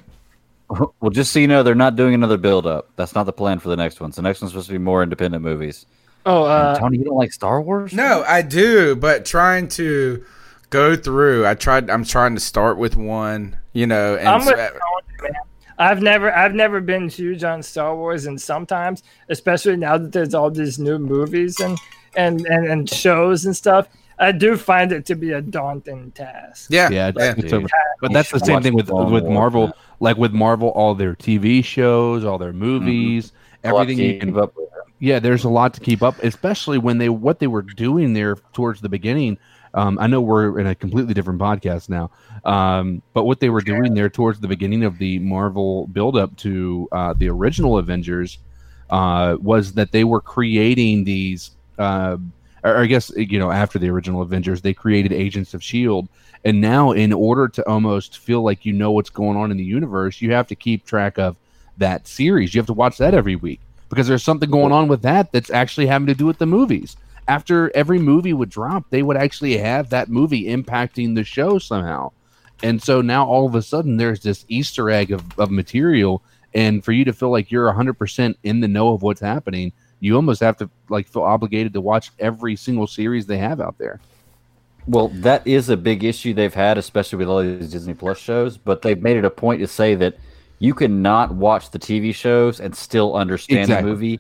Well, 0.70 1.12
just 1.12 1.32
so 1.32 1.40
you 1.40 1.48
know, 1.48 1.64
they're 1.64 1.76
not 1.76 1.96
doing 1.96 2.14
another 2.14 2.36
build 2.36 2.68
up. 2.68 2.90
That's 2.98 3.16
not 3.16 3.24
the 3.24 3.32
plan 3.32 3.60
for 3.60 3.70
the 3.70 3.78
next 3.78 4.02
one. 4.02 4.12
So 4.12 4.22
the 4.22 4.28
next 4.28 4.42
one's 4.42 4.52
supposed 4.52 4.68
to 4.68 4.74
be 4.74 4.78
more 4.80 5.02
independent 5.02 5.42
movies. 5.42 5.86
Oh, 6.26 6.44
And 6.44 6.52
uh, 6.52 6.80
Tony, 6.80 6.98
you 6.98 7.06
don't 7.06 7.16
like 7.16 7.32
Star 7.32 7.62
Wars? 7.62 7.94
no, 7.94 8.26
I 8.28 8.42
do, 8.42 8.94
but 8.98 9.24
trying 9.24 9.70
to 9.70 10.26
go 10.70 10.98
through. 10.98 11.48
I 11.48 11.54
tried. 11.54 11.90
I'm 11.90 12.04
trying 12.04 12.34
to 12.36 12.42
start 12.42 12.78
with 12.78 12.98
one, 12.98 13.56
you 13.72 13.88
know, 13.88 14.18
and 14.18 14.28
I'm 14.28 14.42
so- 14.42 14.52
with 14.52 14.58
Tony, 14.58 15.32
man. 15.32 15.42
I've 15.80 16.02
never 16.02 16.34
I've 16.36 16.54
never 16.56 16.82
been 16.82 17.08
huge 17.08 17.46
on 17.46 17.64
Star 17.64 17.96
Wars, 17.96 18.26
and 18.26 18.42
sometimes, 18.42 19.04
especially 19.30 19.78
now 19.78 19.98
that 19.98 20.12
there's 20.12 20.34
all 20.34 20.52
these 20.52 20.80
new 20.80 21.00
movies 21.00 21.62
and 21.62 21.78
and 22.18 22.46
and, 22.48 22.66
and 22.68 22.90
shows 22.90 23.46
and 23.46 23.56
stuff, 23.56 23.88
I 24.20 24.32
do 24.32 24.58
find 24.58 24.92
it 24.92 25.06
to 25.08 25.16
be 25.16 25.32
a 25.32 25.42
daunting 25.42 26.12
task. 26.12 26.70
yeah, 26.72 26.90
Yeah, 26.90 27.10
it's, 27.10 27.20
yeah. 27.20 27.34
it's 27.38 27.54
over. 27.54 27.68
But 28.02 28.14
that's 28.14 28.32
the 28.32 28.40
same 28.40 28.62
thing 28.62 28.74
with 28.74 28.88
Clone 28.88 29.12
with 29.12 29.24
Wars, 29.24 29.34
Marvel. 29.34 29.74
Like 30.00 30.18
with 30.18 30.34
Marvel, 30.34 30.70
all 30.70 30.96
their 30.96 31.16
TV 31.16 31.64
shows, 31.64 32.24
all 32.24 32.38
their 32.38 32.54
movies, 32.54 33.32
A 33.64 33.72
lot 33.72 33.74
to 33.74 33.82
everything 33.82 34.06
you 34.06 34.20
can 34.20 34.38
up 34.38 34.56
with. 34.56 34.70
yeah 35.00 35.20
there's 35.20 35.44
a 35.44 35.50
lot 35.50 35.74
to 35.74 35.80
keep 35.80 36.02
up 36.02 36.18
especially 36.24 36.78
when 36.78 36.98
they 36.98 37.10
what 37.10 37.40
they 37.40 37.48
were 37.48 37.62
doing 37.62 38.14
there 38.14 38.36
towards 38.54 38.82
the 38.82 38.90
beginning 38.90 39.38
um, 39.74 39.98
i 40.00 40.08
know 40.08 40.22
we're 40.22 40.60
in 40.60 40.68
a 40.68 40.76
completely 40.76 41.14
different 41.14 41.40
podcast 41.40 41.90
now 41.90 42.10
um, 42.46 43.02
but 43.14 43.26
what 43.26 43.40
they 43.40 43.50
were 43.50 43.62
doing 43.62 43.94
there 43.94 44.10
towards 44.10 44.40
the 44.40 44.48
beginning 44.48 44.84
of 44.84 44.98
the 45.00 45.20
marvel 45.20 45.88
build 45.88 46.16
up 46.16 46.36
to 46.38 46.88
uh, 46.92 47.14
the 47.18 47.28
original 47.30 47.78
avengers 47.78 48.40
uh, 48.90 49.36
was 49.42 49.74
that 49.74 49.92
they 49.92 50.04
were 50.04 50.22
creating 50.22 51.04
these 51.04 51.52
uh, 51.78 52.18
or 52.64 52.78
i 52.78 52.86
guess 52.86 53.12
eh, 53.18 53.22
you 53.22 53.40
know 53.40 53.52
after 53.52 53.80
the 53.80 53.90
original 53.90 54.22
avengers 54.22 54.62
they 54.62 54.74
created 54.74 55.12
agents 55.12 55.54
of 55.54 55.64
shield 55.64 56.08
and 56.46 56.62
now 56.62 56.92
in 56.92 57.12
order 57.12 57.48
to 57.48 57.68
almost 57.68 58.18
feel 58.20 58.42
like 58.42 58.66
you 58.66 58.74
know 58.74 58.92
what's 58.92 59.10
going 59.10 59.38
on 59.38 59.52
in 59.52 59.58
the 59.58 59.64
universe 59.64 60.22
you 60.22 60.32
have 60.32 60.48
to 60.48 60.56
keep 60.56 60.86
track 60.86 61.18
of 61.18 61.36
that 61.78 62.08
series 62.08 62.54
you 62.54 62.60
have 62.60 62.68
to 62.68 62.74
watch 62.74 62.98
that 62.98 63.14
every 63.14 63.36
week 63.36 63.60
because 63.90 64.08
there's 64.08 64.24
something 64.24 64.50
going 64.50 64.72
on 64.72 64.88
with 64.88 65.02
that 65.04 65.32
that's 65.32 65.50
actually 65.50 65.88
having 65.88 66.08
to 66.08 66.16
do 66.16 66.26
with 66.26 66.38
the 66.38 66.46
movies. 66.46 66.98
After 67.28 67.76
every 67.76 68.00
movie 68.00 68.34
would 68.34 68.50
drop, 68.50 68.86
they 68.90 69.04
would 69.04 69.18
actually 69.18 69.58
have 69.58 69.90
that 69.90 70.10
movie 70.10 70.46
impacting 70.46 71.16
the 71.16 71.24
show 71.24 71.60
somehow. 71.60 72.12
And 72.64 72.82
so 72.82 73.02
now 73.02 73.26
all 73.26 73.46
of 73.46 73.56
a 73.56 73.62
sudden 73.62 73.98
there's 73.98 74.22
this 74.22 74.46
Easter 74.48 74.90
egg 74.90 75.12
of, 75.12 75.38
of 75.38 75.52
material. 75.52 76.24
And 76.54 76.84
for 76.84 76.92
you 76.92 77.06
to 77.06 77.14
feel 77.14 77.30
like 77.30 77.52
you're 77.52 77.72
100% 77.72 78.36
in 78.44 78.62
the 78.62 78.68
know 78.68 78.94
of 78.94 79.04
what's 79.04 79.22
happening, 79.22 79.74
you 80.00 80.16
almost 80.16 80.42
have 80.42 80.58
to 80.58 80.70
like 80.90 81.08
feel 81.08 81.24
obligated 81.24 81.74
to 81.74 81.82
watch 81.82 82.12
every 82.20 82.56
single 82.56 82.88
series 82.88 83.26
they 83.26 83.38
have 83.38 83.60
out 83.62 83.78
there. 83.78 84.00
Well, 84.88 85.10
that 85.16 85.46
is 85.46 85.70
a 85.70 85.76
big 85.78 86.04
issue 86.04 86.34
they've 86.34 86.54
had, 86.54 86.78
especially 86.78 87.18
with 87.18 87.28
all 87.28 87.42
these 87.42 87.72
Disney 87.72 87.94
Plus 87.94 88.18
shows. 88.18 88.58
But 88.58 88.82
they've 88.82 89.02
made 89.02 89.18
it 89.18 89.26
a 89.26 89.30
point 89.30 89.60
to 89.62 89.68
say 89.68 89.96
that 89.96 90.16
you 90.60 90.74
cannot 90.74 91.34
watch 91.36 91.72
the 91.72 91.80
TV 91.80 92.16
shows 92.16 92.60
and 92.62 92.74
still 92.76 93.16
understand 93.16 93.62
Exactly. 93.62 93.90
the 93.90 93.94
movie. 93.94 94.20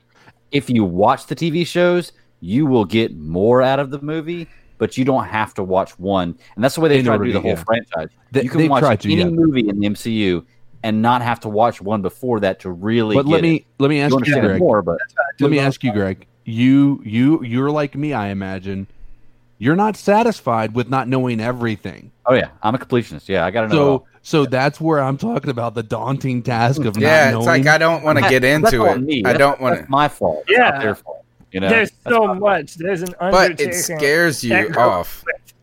If 0.51 0.69
you 0.69 0.83
watch 0.83 1.25
the 1.27 1.35
TV 1.35 1.65
shows, 1.65 2.11
you 2.41 2.65
will 2.65 2.85
get 2.85 3.15
more 3.15 3.61
out 3.61 3.79
of 3.79 3.91
the 3.91 4.01
movie. 4.01 4.47
but 4.79 4.95
you 4.95 5.03
don't 5.03 5.25
have 5.25 5.55
to 5.55 5.63
watch 5.63 5.97
one. 5.97 6.37
And 6.53 6.63
that's 6.63 6.75
the 6.75 6.81
way 6.81 6.89
they 6.89 6.99
In 6.99 7.05
try 7.05 7.17
to 7.17 7.23
do 7.23 7.31
the 7.33 7.41
whole 7.41 7.49
yeah. 7.51 7.63
franchise. 7.63 8.09
They- 8.31 8.43
you 8.43 8.49
can 8.51 8.69
watch 8.69 9.01
to, 9.01 9.11
any 9.11 9.21
yeah. 9.23 9.29
movie 9.29 9.67
in 9.67 9.79
the 9.79 9.87
MCU 9.89 10.45
and 10.87 11.01
not 11.01 11.21
have 11.21 11.39
to 11.41 11.49
watch 11.49 11.81
one 11.81 12.01
before 12.01 12.39
that 12.39 12.61
to 12.61 12.71
really. 12.71 13.15
But 13.15 13.25
let 13.25 13.41
me 13.41 13.55
it. 13.57 13.65
let 13.79 13.89
me 13.89 13.99
ask 13.99 14.11
you, 14.11 14.17
understand 14.17 14.45
it 14.45 14.49
Greg. 14.49 14.59
more, 14.59 14.81
but 14.81 14.97
let 15.39 15.51
me 15.51 15.59
ask 15.59 15.83
you, 15.83 15.91
Greg. 15.91 16.25
You 16.45 17.01
you 17.05 17.43
you're 17.43 17.69
like 17.71 17.95
me, 17.95 18.13
I 18.13 18.27
imagine. 18.29 18.87
You're 19.59 19.75
not 19.75 19.97
satisfied 19.97 20.75
with 20.75 20.87
not 20.89 21.07
knowing 21.07 21.41
everything. 21.41 22.11
Oh 22.25 22.33
yeah, 22.35 22.49
I'm 22.63 22.73
a 22.75 22.77
completionist. 22.77 23.27
Yeah, 23.27 23.45
I 23.45 23.51
got 23.51 23.61
to 23.63 23.67
know. 23.67 23.73
it 23.73 23.77
So 23.77 23.89
all. 23.91 24.07
so 24.21 24.45
that's 24.45 24.79
where 24.79 25.01
I'm 25.01 25.17
talking 25.17 25.49
about 25.49 25.73
the 25.73 25.83
daunting 25.83 26.41
task 26.43 26.85
of 26.85 26.95
Yeah, 26.97 27.31
not 27.31 27.37
it's 27.39 27.47
like 27.47 27.65
I 27.67 27.77
don't 27.77 28.03
want 28.03 28.19
to 28.19 28.29
get 28.29 28.43
into 28.45 28.87
on 28.87 28.99
it. 28.99 29.01
me. 29.01 29.19
I 29.25 29.33
That's- 29.33 29.39
don't 29.39 29.59
want 29.59 29.75
That's 29.75 29.87
to. 29.87 29.91
my 29.91 30.07
fault. 30.07 30.43
It's 30.47 30.57
Yeah. 30.57 30.69
not 30.69 30.81
their 30.81 30.95
fault. 30.95 31.25
You 31.51 31.59
know, 31.61 31.69
There's 31.69 31.91
so 32.07 32.27
my- 32.27 32.33
much. 32.35 32.75
There's 32.75 33.01
an 33.01 33.13
But 33.19 33.59
it 33.59 33.73
scares 33.73 34.43
you 34.43 34.55
off. 34.77 35.23
with- 35.25 35.53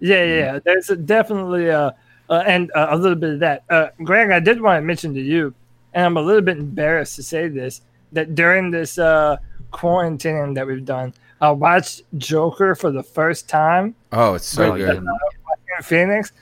Yeah, 0.00 0.24
yeah. 0.24 0.58
There's 0.64 0.90
a, 0.90 0.96
definitely 0.96 1.68
a, 1.68 1.94
uh, 2.30 2.42
and 2.46 2.70
uh, 2.74 2.88
a 2.90 2.96
little 2.96 3.16
bit 3.16 3.34
of 3.34 3.40
that. 3.40 3.64
Uh, 3.70 3.88
Greg, 4.04 4.30
I 4.30 4.40
did 4.40 4.60
want 4.60 4.78
to 4.78 4.82
mention 4.86 5.14
to 5.14 5.20
you, 5.20 5.54
and 5.94 6.04
I'm 6.04 6.16
a 6.16 6.22
little 6.22 6.42
bit 6.42 6.58
embarrassed 6.58 7.16
to 7.16 7.22
say 7.22 7.48
this, 7.48 7.80
that 8.12 8.34
during 8.34 8.70
this 8.70 8.98
uh, 8.98 9.36
quarantine 9.70 10.54
that 10.54 10.66
we've 10.66 10.84
done, 10.84 11.14
I 11.40 11.50
watched 11.50 12.02
Joker 12.16 12.74
for 12.74 12.90
the 12.90 13.02
first 13.02 13.48
time. 13.48 13.94
Oh, 14.12 14.34
it's 14.34 14.46
so 14.46 14.72
Oh, 14.72 14.76
good. 14.76 14.94
yeah. 15.02 15.76
in 15.78 15.82
Phoenix, 15.84 16.32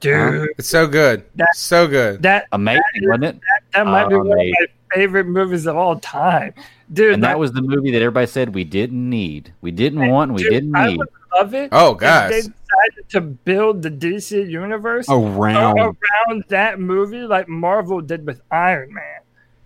dude. 0.00 0.50
It's 0.58 0.68
so 0.68 0.86
good. 0.86 1.24
That- 1.36 1.48
so 1.54 1.86
good. 1.86 2.22
That 2.22 2.46
amazing, 2.52 2.82
wasn't 3.02 3.24
it? 3.24 3.40
that 3.74 3.86
might 3.86 4.08
be 4.08 4.16
one 4.16 4.26
of 4.30 4.36
my 4.36 4.52
favorite 4.92 5.26
movies 5.26 5.66
of 5.66 5.76
all 5.76 5.98
time, 5.98 6.52
dude. 6.92 7.14
And 7.14 7.24
that 7.24 7.38
was 7.38 7.52
the 7.52 7.62
movie 7.62 7.90
that 7.92 8.02
everybody 8.02 8.26
said 8.26 8.54
we 8.54 8.64
didn't 8.64 9.08
need, 9.08 9.52
we 9.62 9.70
didn't 9.70 10.06
want, 10.08 10.30
and 10.30 10.36
we 10.36 10.42
dude, 10.42 10.52
didn't 10.52 10.76
I 10.76 10.88
need. 10.88 11.00
Would 11.32 11.38
love 11.38 11.54
it. 11.54 11.68
Oh, 11.72 11.92
if 11.92 11.98
gosh. 11.98 12.30
they 12.30 12.40
decided 12.40 13.08
to 13.10 13.20
build 13.20 13.82
the 13.82 13.90
DC 13.90 14.48
universe 14.50 15.06
Around. 15.08 15.78
around 15.78 16.44
that 16.48 16.80
movie, 16.80 17.22
like 17.22 17.48
Marvel 17.48 18.00
did 18.00 18.26
with 18.26 18.40
Iron 18.50 18.92
Man. 18.92 19.20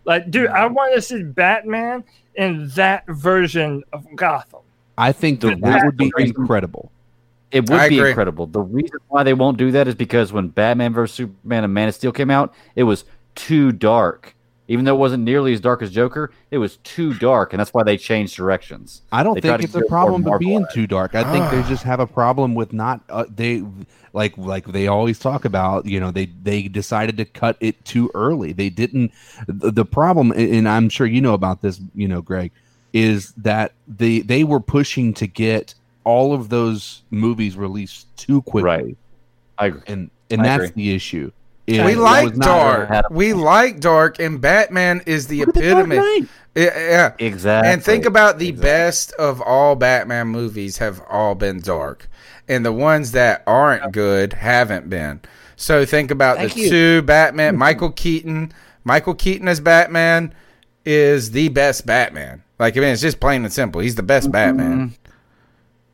Like, 0.05 0.30
dude, 0.30 0.48
I 0.48 0.66
want 0.66 0.94
to 0.94 1.02
see 1.02 1.22
Batman 1.22 2.05
in 2.36 2.68
that 2.70 3.05
version 3.09 3.82
of 3.93 4.06
Gotham. 4.14 4.60
I 4.97 5.12
think 5.12 5.40
that, 5.40 5.60
that 5.60 5.84
would 5.84 5.97
be 5.97 6.12
incredible. 6.16 6.90
It 7.51 7.68
would 7.68 7.80
I 7.80 7.88
be 7.88 7.98
agree. 7.98 8.10
incredible. 8.10 8.47
The 8.47 8.60
reason 8.60 8.98
why 9.09 9.22
they 9.22 9.34
won't 9.34 9.59
do 9.59 9.70
that 9.72 9.88
is 9.88 9.94
because 9.94 10.32
when 10.32 10.48
Batman 10.48 10.93
vs 10.93 11.14
Superman 11.16 11.64
and 11.64 11.74
Man 11.74 11.88
of 11.88 11.94
Steel 11.94 12.12
came 12.12 12.30
out, 12.30 12.55
it 12.74 12.84
was 12.84 13.05
too 13.34 13.72
dark. 13.72 14.35
Even 14.68 14.84
though 14.84 14.94
it 14.94 14.98
wasn't 14.98 15.22
nearly 15.22 15.52
as 15.52 15.60
dark 15.60 15.80
as 15.80 15.93
Joker, 15.93 16.32
it 16.51 16.59
was 16.59 16.76
too 16.78 17.14
dark, 17.14 17.52
and 17.52 17.60
that's 17.60 17.72
why 17.72 17.84
they 17.84 17.97
changed 17.97 18.36
directions. 18.36 19.02
I 19.12 19.22
don't 19.22 19.34
They 19.34 19.43
think 19.43 19.62
it's 19.62 19.74
a 19.74 19.82
problem 19.82 20.24
with 20.24 20.40
being 20.40 20.64
at 20.64 20.72
too 20.72 20.86
dark. 20.86 21.14
I 21.14 21.22
think 21.32 21.51
they 21.51 21.68
just 21.68 21.84
have 21.84 22.01
a 22.01 22.06
problem 22.06 22.55
with 22.55 22.72
not 22.72 23.01
uh, 23.09 23.24
they 23.32 23.62
like 24.12 24.36
like 24.36 24.66
they 24.66 24.88
always 24.88 25.20
talk 25.20 25.44
about. 25.44 25.86
You 25.86 26.01
know, 26.01 26.10
they 26.10 26.26
they 26.26 26.62
decided 26.64 27.16
to 27.18 27.24
cut 27.24 27.56
it 27.60 27.84
too 27.84 28.10
early. 28.14 28.52
They 28.52 28.70
didn't. 28.70 29.12
The, 29.47 29.70
the 29.70 29.84
problem, 29.84 30.32
and 30.32 30.68
I'm 30.68 30.88
sure 30.88 31.06
you 31.06 31.20
know 31.20 31.34
about 31.34 31.62
this. 31.62 31.80
You 31.94 32.09
know, 32.09 32.20
Greg, 32.20 32.51
is 32.93 33.32
that 33.34 33.72
they 33.86 34.20
they 34.20 34.43
were 34.43 34.60
pushing 34.60 35.14
to 35.14 35.28
get 35.28 35.74
all 36.02 36.32
of 36.32 36.48
those 36.48 37.02
movies 37.10 37.56
released 37.56 38.06
too 38.16 38.43
quickly. 38.43 38.62
Right. 38.62 38.97
I 39.59 39.66
agree. 39.66 39.82
And 39.86 40.10
and 40.30 40.40
I 40.40 40.44
that's 40.44 40.70
agree. 40.70 40.84
the 40.84 40.94
issue. 40.94 41.30
We 41.66 41.94
like 41.94 42.34
dark. 42.36 43.10
We 43.10 43.32
like 43.32 43.80
dark, 43.80 44.18
and 44.18 44.40
Batman 44.40 45.02
is 45.06 45.26
the 45.26 45.43
epitome. 45.43 45.97
Yeah, 46.55 46.78
yeah. 46.78 47.12
Exactly. 47.18 47.72
And 47.72 47.82
think 47.84 48.05
about 48.05 48.38
the 48.38 48.52
best 48.52 49.12
of 49.14 49.40
all 49.43 49.76
Batman 49.76 50.28
movies 50.28 50.78
have 50.78 51.02
all 51.09 51.34
been 51.34 51.60
dark, 51.60 52.09
and 52.48 52.64
the 52.64 52.72
ones 52.72 53.12
that 53.12 53.43
aren't 53.47 53.93
good 53.93 54.32
haven't 54.32 54.88
been. 54.88 55.20
So 55.56 55.84
think 55.84 56.10
about 56.10 56.36
Thank 56.36 56.55
the 56.55 56.60
you. 56.60 56.70
two 56.70 57.02
Batman. 57.02 57.56
Michael 57.56 57.90
Keaton. 57.90 58.52
Michael 58.84 59.14
Keaton 59.14 59.48
as 59.48 59.59
Batman 59.59 60.32
is 60.84 61.32
the 61.32 61.48
best 61.48 61.84
Batman. 61.86 62.43
Like 62.59 62.76
I 62.76 62.80
mean, 62.80 62.90
it's 62.90 63.02
just 63.02 63.20
plain 63.20 63.44
and 63.44 63.52
simple. 63.52 63.80
He's 63.80 63.97
the 63.97 64.02
best 64.02 64.26
mm-hmm. 64.26 64.32
Batman. 64.32 64.94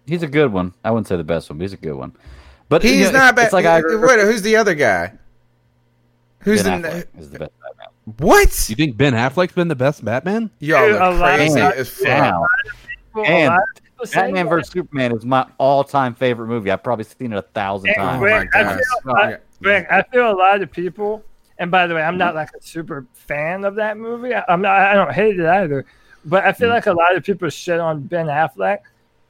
He's 0.06 0.22
a 0.22 0.28
good 0.28 0.52
one. 0.52 0.74
I 0.84 0.90
wouldn't 0.90 1.06
say 1.08 1.16
the 1.16 1.24
best 1.24 1.48
one, 1.48 1.58
but 1.58 1.62
he's 1.62 1.72
a 1.72 1.76
good 1.76 1.94
one. 1.94 2.12
But 2.68 2.82
He's 2.82 3.00
you 3.00 3.12
know, 3.12 3.18
not 3.18 3.28
it's, 3.30 3.36
bad. 3.36 3.44
it's 3.44 3.52
like 3.52 3.66
I. 3.66 3.80
Wait, 3.82 4.20
who's 4.20 4.40
the 4.40 4.56
other 4.56 4.74
guy? 4.74 5.12
Who's 6.42 6.62
Ben 6.62 6.82
the 6.82 6.88
Affleck 6.88 7.18
is 7.18 7.30
the 7.30 7.38
best 7.38 7.52
Batman. 7.60 8.14
what? 8.18 8.70
You 8.70 8.76
think 8.76 8.96
Ben 8.96 9.12
Affleck's 9.12 9.52
been 9.52 9.68
the 9.68 9.76
best 9.76 10.04
Batman? 10.04 10.50
Y'all 10.58 10.86
Dude, 10.86 10.96
a 10.96 11.00
are 11.00 11.14
lot 11.14 11.36
crazy 11.36 11.60
of- 11.60 11.72
as 11.72 11.88
fuck. 11.88 12.06
Now, 12.08 12.46
and 13.24 13.54
lot 13.54 13.60
of 14.00 14.12
Batman 14.12 14.48
vs 14.48 14.72
Superman 14.72 15.16
is 15.16 15.24
my 15.24 15.46
all-time 15.58 16.14
favorite 16.14 16.48
movie. 16.48 16.70
I've 16.70 16.82
probably 16.82 17.04
seen 17.04 17.32
it 17.32 17.36
a 17.36 17.42
thousand 17.42 17.90
And 17.90 17.96
times. 17.96 18.20
Greg, 18.20 18.48
oh 18.54 18.58
my 18.58 18.60
I 18.60 18.64
gosh. 18.64 18.76
feel, 18.76 19.12
oh, 19.12 19.16
I, 19.16 19.36
Greg, 19.62 19.86
I 19.90 20.02
feel 20.02 20.30
a 20.30 20.34
lot 20.34 20.62
of 20.62 20.70
people, 20.72 21.24
and 21.58 21.70
by 21.70 21.86
the 21.86 21.94
way, 21.94 22.02
I'm 22.02 22.18
not 22.18 22.34
like 22.34 22.50
a 22.58 22.62
super 22.62 23.06
fan 23.14 23.64
of 23.64 23.76
that 23.76 23.96
movie. 23.96 24.34
I, 24.34 24.44
I'm 24.48 24.62
not. 24.62 24.80
I 24.80 24.94
don't 24.94 25.12
hate 25.12 25.38
it 25.38 25.46
either, 25.46 25.84
but 26.24 26.44
I 26.44 26.52
feel 26.52 26.68
mm. 26.68 26.72
like 26.72 26.86
a 26.86 26.92
lot 26.92 27.14
of 27.14 27.22
people 27.22 27.48
shit 27.50 27.78
on 27.78 28.00
Ben 28.02 28.26
Affleck 28.26 28.78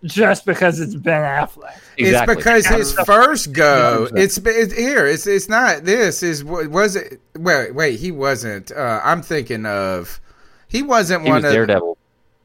just 0.05 0.45
because 0.47 0.81
it's 0.81 0.95
Ben 0.95 1.23
Affleck. 1.23 1.77
Exactly. 1.97 2.35
It's 2.35 2.37
because 2.37 2.67
his 2.67 2.93
first 3.07 3.53
go. 3.53 4.09
It's, 4.15 4.39
it's 4.39 4.75
here. 4.75 5.07
It's 5.07 5.27
it's 5.27 5.49
not. 5.49 5.85
This 5.85 6.23
is 6.23 6.45
was 6.45 6.97
it? 6.97 7.21
Wait, 7.37 7.75
wait. 7.75 7.99
He 8.01 8.11
wasn't. 8.13 8.73
Uh, 8.73 9.01
I'm 9.05 9.23
thinking 9.23 9.67
of. 9.67 10.21
He 10.69 10.83
wasn't 10.83 11.23
He 11.25 11.29
one 11.31 11.43
was 11.43 11.45
of. 11.45 11.53
Daredevil. 11.53 11.99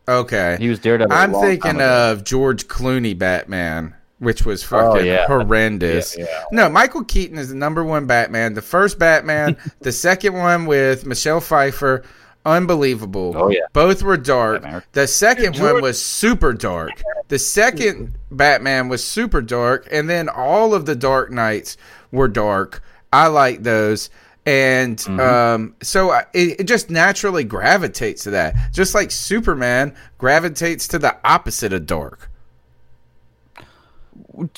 Okay. 0.09 0.57
He 0.59 0.69
was 0.69 0.79
Daredevil. 0.79 1.15
I'm 1.15 1.33
thinking 1.33 1.81
of 1.81 2.23
George 2.23 2.67
Clooney 2.67 3.17
Batman, 3.17 3.93
which 4.19 4.45
was 4.45 4.63
fucking 4.63 5.01
Oh, 5.01 5.03
yeah. 5.03 5.27
horrendous. 5.27 6.17
Yeah, 6.17 6.25
yeah. 6.29 6.43
No, 6.51 6.69
Michael 6.69 7.03
Keaton 7.03 7.37
is 7.37 7.49
the 7.49 7.55
number 7.55 7.83
one 7.83 8.05
Batman. 8.05 8.53
The 8.53 8.61
first 8.61 8.99
Batman, 8.99 9.57
the 9.81 9.91
second 9.91 10.33
one 10.35 10.65
with 10.65 11.05
Michelle 11.05 11.41
Pfeiffer, 11.41 12.03
unbelievable. 12.47 13.33
Oh, 13.35 13.49
yeah. 13.49 13.61
Both 13.73 14.01
were 14.03 14.17
dark. 14.17 14.61
Batman. 14.63 14.83
The 14.93 15.07
second 15.07 15.53
George- 15.53 15.73
one 15.73 15.81
was 15.81 16.01
super 16.01 16.53
dark. 16.53 16.91
The 17.27 17.39
second 17.39 18.15
Batman 18.31 18.87
was 18.87 19.03
super 19.03 19.41
dark, 19.41 19.87
and 19.91 20.09
then 20.09 20.29
all 20.29 20.73
of 20.73 20.85
the 20.85 20.95
Dark 20.95 21.29
Knights 21.31 21.75
were 22.11 22.27
dark. 22.29 22.81
I 23.11 23.27
like 23.27 23.63
those. 23.63 24.09
And 24.45 24.97
Mm-hmm. 24.97 25.19
um, 25.19 25.75
so 25.83 26.11
I- 26.11 26.25
it, 26.33 26.61
it 26.61 26.63
just 26.63 26.89
naturally 26.89 27.43
gravitates 27.43 28.23
to 28.23 28.29
that. 28.31 28.55
Just 28.71 28.95
like 28.95 29.11
Superman 29.11 29.93
gravitates 30.17 30.87
to 30.89 30.99
the 30.99 31.17
opposite 31.25 31.73
of 31.73 31.85
dark. 31.85 32.26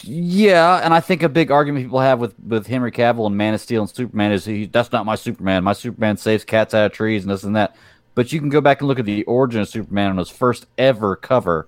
Yeah, 0.04 0.82
and 0.84 0.94
I 0.94 1.00
think 1.00 1.24
a 1.24 1.30
big 1.30 1.52
argument 1.52 1.86
people 1.86 2.00
have 2.00 2.20
with, 2.20 2.38
with 2.40 2.68
Henry 2.68 2.92
Cavill 2.92 3.28
and 3.28 3.38
Man 3.38 3.54
of 3.54 3.62
Steel 3.62 3.82
and 3.82 3.90
Superman 3.90 4.32
is 4.32 4.46
he 4.46 4.66
that's 4.66 4.92
not 4.92 5.06
my 5.06 5.16
Superman. 5.16 5.64
My 5.64 5.74
Superman 5.74 6.18
saves 6.18 6.44
cats 6.44 6.74
out 6.74 6.86
of 6.86 6.92
trees 6.92 7.24
and 7.24 7.32
this 7.32 7.44
and 7.44 7.56
that. 7.56 7.76
But 8.16 8.34
you 8.34 8.40
can 8.40 8.50
go 8.50 8.60
back 8.62 8.82
and 8.82 8.88
look 8.88 9.00
at 9.00 9.06
the 9.06 9.24
origin 9.24 9.62
of 9.62 9.70
Superman 9.70 10.12
on 10.12 10.18
his 10.18 10.30
first 10.30 10.66
ever 10.78 11.16
cover. 11.16 11.68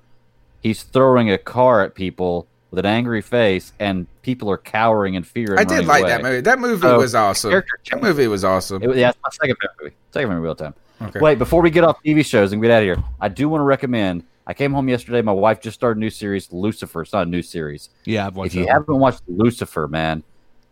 He's 0.61 0.83
throwing 0.83 1.31
a 1.31 1.37
car 1.37 1.81
at 1.83 1.95
people 1.95 2.47
with 2.71 2.79
an 2.79 2.85
angry 2.85 3.21
face, 3.21 3.73
and 3.79 4.07
people 4.21 4.49
are 4.49 4.57
cowering 4.57 5.15
in 5.15 5.23
fear. 5.23 5.55
I 5.57 5.63
did 5.63 5.85
like 5.85 6.01
away. 6.01 6.09
that 6.09 6.21
movie. 6.21 6.41
That 6.41 6.59
movie 6.59 6.81
So, 6.81 6.97
was 6.97 7.15
awesome. 7.15 7.51
That 7.51 8.01
movie 8.01 8.27
was 8.27 8.43
awesome. 8.43 8.81
It, 8.83 8.95
yeah, 8.97 9.09
it's 9.09 9.17
my 9.23 9.29
second 9.31 9.57
favorite 9.61 9.75
movie. 9.81 9.95
Second 10.11 10.29
favorite 10.29 10.35
movie 10.35 10.47
all 10.47 10.55
time. 10.55 10.73
Okay. 11.01 11.19
Wait, 11.19 11.37
before 11.39 11.61
we 11.61 11.69
get 11.69 11.83
off 11.83 11.97
TV 12.05 12.23
shows 12.25 12.53
and 12.53 12.61
get 12.61 12.71
out 12.71 12.79
of 12.79 12.83
here, 12.83 13.03
I 13.19 13.27
do 13.27 13.49
want 13.49 13.61
to 13.61 13.65
recommend. 13.65 14.23
I 14.51 14.53
came 14.53 14.73
home 14.73 14.89
yesterday. 14.89 15.21
My 15.21 15.31
wife 15.31 15.61
just 15.61 15.75
started 15.75 15.95
a 15.95 16.01
new 16.01 16.09
series, 16.09 16.51
Lucifer. 16.51 17.03
It's 17.03 17.13
not 17.13 17.25
a 17.25 17.29
new 17.29 17.41
series. 17.41 17.89
Yeah, 18.03 18.27
I've 18.27 18.35
watched 18.35 18.47
If 18.47 18.55
you 18.55 18.65
that 18.65 18.73
haven't 18.73 18.99
watched 18.99 19.21
Lucifer, 19.29 19.87
man, 19.87 20.23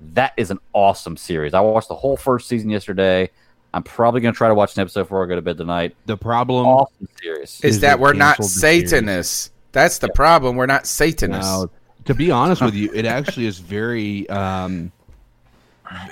that 0.02 0.34
is 0.36 0.52
an 0.52 0.60
awesome 0.74 1.16
series. 1.16 1.54
I 1.54 1.62
watched 1.62 1.88
the 1.88 1.96
whole 1.96 2.18
first 2.18 2.50
season 2.50 2.70
yesterday. 2.70 3.30
I'm 3.74 3.84
probably 3.84 4.20
going 4.20 4.34
to 4.34 4.38
try 4.38 4.50
to 4.50 4.54
watch 4.54 4.76
an 4.76 4.82
episode 4.82 5.04
before 5.04 5.24
I 5.24 5.30
go 5.30 5.36
to 5.36 5.42
bed 5.42 5.58
tonight. 5.58 5.96
The 6.08 6.18
problem 6.18 6.66
Awesome 6.66 7.08
series. 7.22 7.62
is 7.64 7.76
is 7.76 7.80
that 7.80 7.98
we're 7.98 8.12
not 8.12 8.36
canceled 8.36 8.50
series. 8.50 8.90
Satanists. 8.90 9.52
That's 9.72 10.00
the 10.00 10.10
problem. 10.10 10.58
We're 10.58 10.66
not 10.66 10.86
Satanists. 10.86 11.50
Now, 11.50 11.70
to 12.04 12.14
be 12.14 12.32
honest 12.32 12.62
with 12.62 12.76
you, 12.76 12.92
it 12.94 13.06
actually 13.06 13.46
is 13.46 13.60
very. 13.60 14.28
Um, 14.28 14.92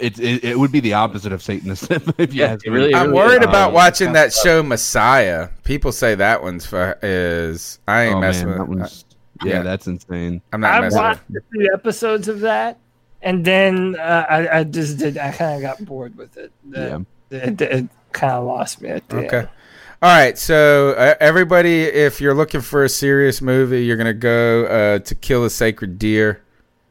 it, 0.02 0.20
it 0.20 0.44
it 0.44 0.60
would 0.60 0.72
be 0.72 0.80
the 0.80 0.94
opposite 0.94 1.32
of 1.32 1.42
Satanism 1.44 2.02
if 2.18 2.34
you 2.34 2.42
Yeah, 2.42 2.54
ask 2.54 2.66
me. 2.66 2.74
really- 2.74 2.96
I'm 2.96 3.12
really 3.12 3.14
worried 3.14 3.42
is. 3.42 3.48
about 3.48 3.70
Um, 3.70 3.74
watching 3.76 4.14
that 4.14 4.34
show 4.34 4.64
Messiah. 4.64 5.50
People 5.64 5.92
say 5.92 6.16
that 6.16 6.42
one's 6.42 6.66
for, 6.66 6.98
is. 7.02 7.80
I 7.88 8.04
ain't 8.04 8.16
Oh, 8.16 8.22
messing 8.22 8.50
man, 8.50 8.58
that 8.60 8.68
with. 8.68 8.80
one's, 8.80 9.06
yeah, 9.44 9.54
yeah. 9.54 9.62
that's 9.64 9.88
insane. 9.88 10.42
I'm 10.52 10.62
not 10.62 10.74
I 10.74 10.82
messing 10.82 10.98
with. 10.98 11.04
watched 11.04 11.22
a 11.32 11.42
few 11.52 11.70
episodes 11.74 12.28
of 12.28 12.40
that, 12.42 12.80
and 13.22 13.46
then 13.46 13.96
uh, 14.00 14.26
I, 14.30 14.60
I 14.60 14.64
just 14.64 14.98
did. 14.98 15.18
I 15.18 15.32
kind 15.32 15.56
of 15.56 15.62
got 15.62 15.86
bored 15.86 16.16
with 16.18 16.38
it. 16.38 16.52
Yeah. 16.70 17.00
It, 17.30 17.62
it, 17.62 17.88
kind 18.14 18.34
of 18.34 18.46
lost 18.46 18.82
me 18.82 18.90
at 18.90 19.08
the 19.10 19.18
Okay. 19.18 19.38
end. 19.40 19.50
All 20.02 20.10
right, 20.16 20.38
so 20.38 20.92
uh, 20.92 21.16
everybody, 21.20 21.82
if 21.84 22.22
you're 22.22 22.34
looking 22.36 22.62
for 22.62 22.84
a 22.84 22.90
serious 22.90 23.42
movie, 23.42 23.84
you're 23.84 23.98
gonna 23.98 24.14
go 24.14 24.66
uh, 24.66 25.00
to 25.00 25.16
Kill 25.16 25.44
a 25.44 25.50
Sacred 25.50 25.98
Deer, 26.00 26.42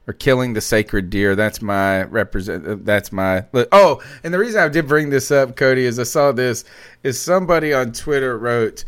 or 0.07 0.13
Killing 0.13 0.53
the 0.53 0.61
Sacred 0.61 1.11
Deer. 1.11 1.35
That's 1.35 1.61
my 1.61 2.05
represent. 2.05 2.85
That's 2.85 3.13
my. 3.13 3.45
Oh, 3.73 4.03
and 4.23 4.33
the 4.33 4.39
reason 4.39 4.61
I 4.61 4.69
did 4.69 4.87
bring 4.87 5.11
this 5.11 5.31
up, 5.31 5.57
Cody, 5.57 5.85
is 5.85 5.99
I 5.99 6.05
saw 6.05 6.33
this. 6.33 6.65
Is 7.03 7.21
somebody 7.21 7.73
on 7.73 7.93
Twitter 7.93 8.39
wrote, 8.39 8.85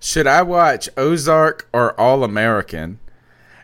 "Should 0.00 0.26
I 0.26 0.42
watch 0.42 0.88
Ozark 0.96 1.68
or 1.72 1.98
All 2.00 2.24
American?" 2.24 2.98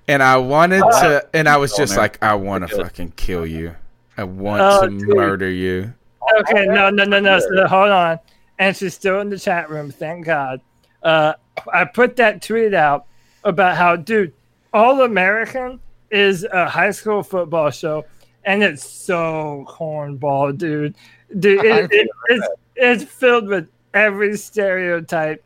and 0.09 0.23
I 0.23 0.37
wanted 0.37 0.81
to, 0.81 1.25
and 1.33 1.49
I 1.49 1.57
was 1.59 1.73
just 1.77 1.97
like, 1.97 2.21
I 2.23 2.35
want 2.35 2.69
to 2.69 2.77
fucking 2.77 3.13
kill 3.13 3.47
you. 3.47 3.75
I 4.17 4.25
want 4.25 4.61
Oh, 4.61 4.83
to 4.83 4.91
dude. 4.91 5.09
murder 5.17 5.49
you. 5.49 5.95
Okay, 6.41 6.67
no, 6.67 6.91
no, 6.91 7.05
no, 7.05 7.21
no. 7.21 7.39
So 7.39 7.67
hold 7.69 7.91
on. 7.91 8.19
And 8.59 8.77
she's 8.77 8.95
still 8.95 9.21
in 9.21 9.31
the 9.31 9.39
chat 9.39 9.71
room. 9.71 9.91
Thank 9.91 10.27
God. 10.27 10.61
Uh, 11.03 11.35
I 11.73 11.85
put 11.85 12.17
that 12.17 12.43
tweet 12.43 12.75
out 12.75 13.07
about 13.45 13.77
how, 13.77 13.97
dude, 13.97 14.33
All 14.73 15.03
American 15.03 15.81
is 16.13 16.45
a 16.45 16.69
high 16.69 16.91
school 16.93 17.23
football 17.25 17.71
show, 17.71 18.05
and 18.45 18.63
it's 18.63 18.87
so 18.89 19.65
cornball, 19.69 20.57
dude. 20.57 20.95
Dude, 21.39 21.65
it, 21.65 21.89
it, 21.91 22.09
it's 22.29 22.49
it's 22.77 23.05
filled 23.05 23.49
with 23.49 23.67
every 23.95 24.37
stereotype 24.37 25.43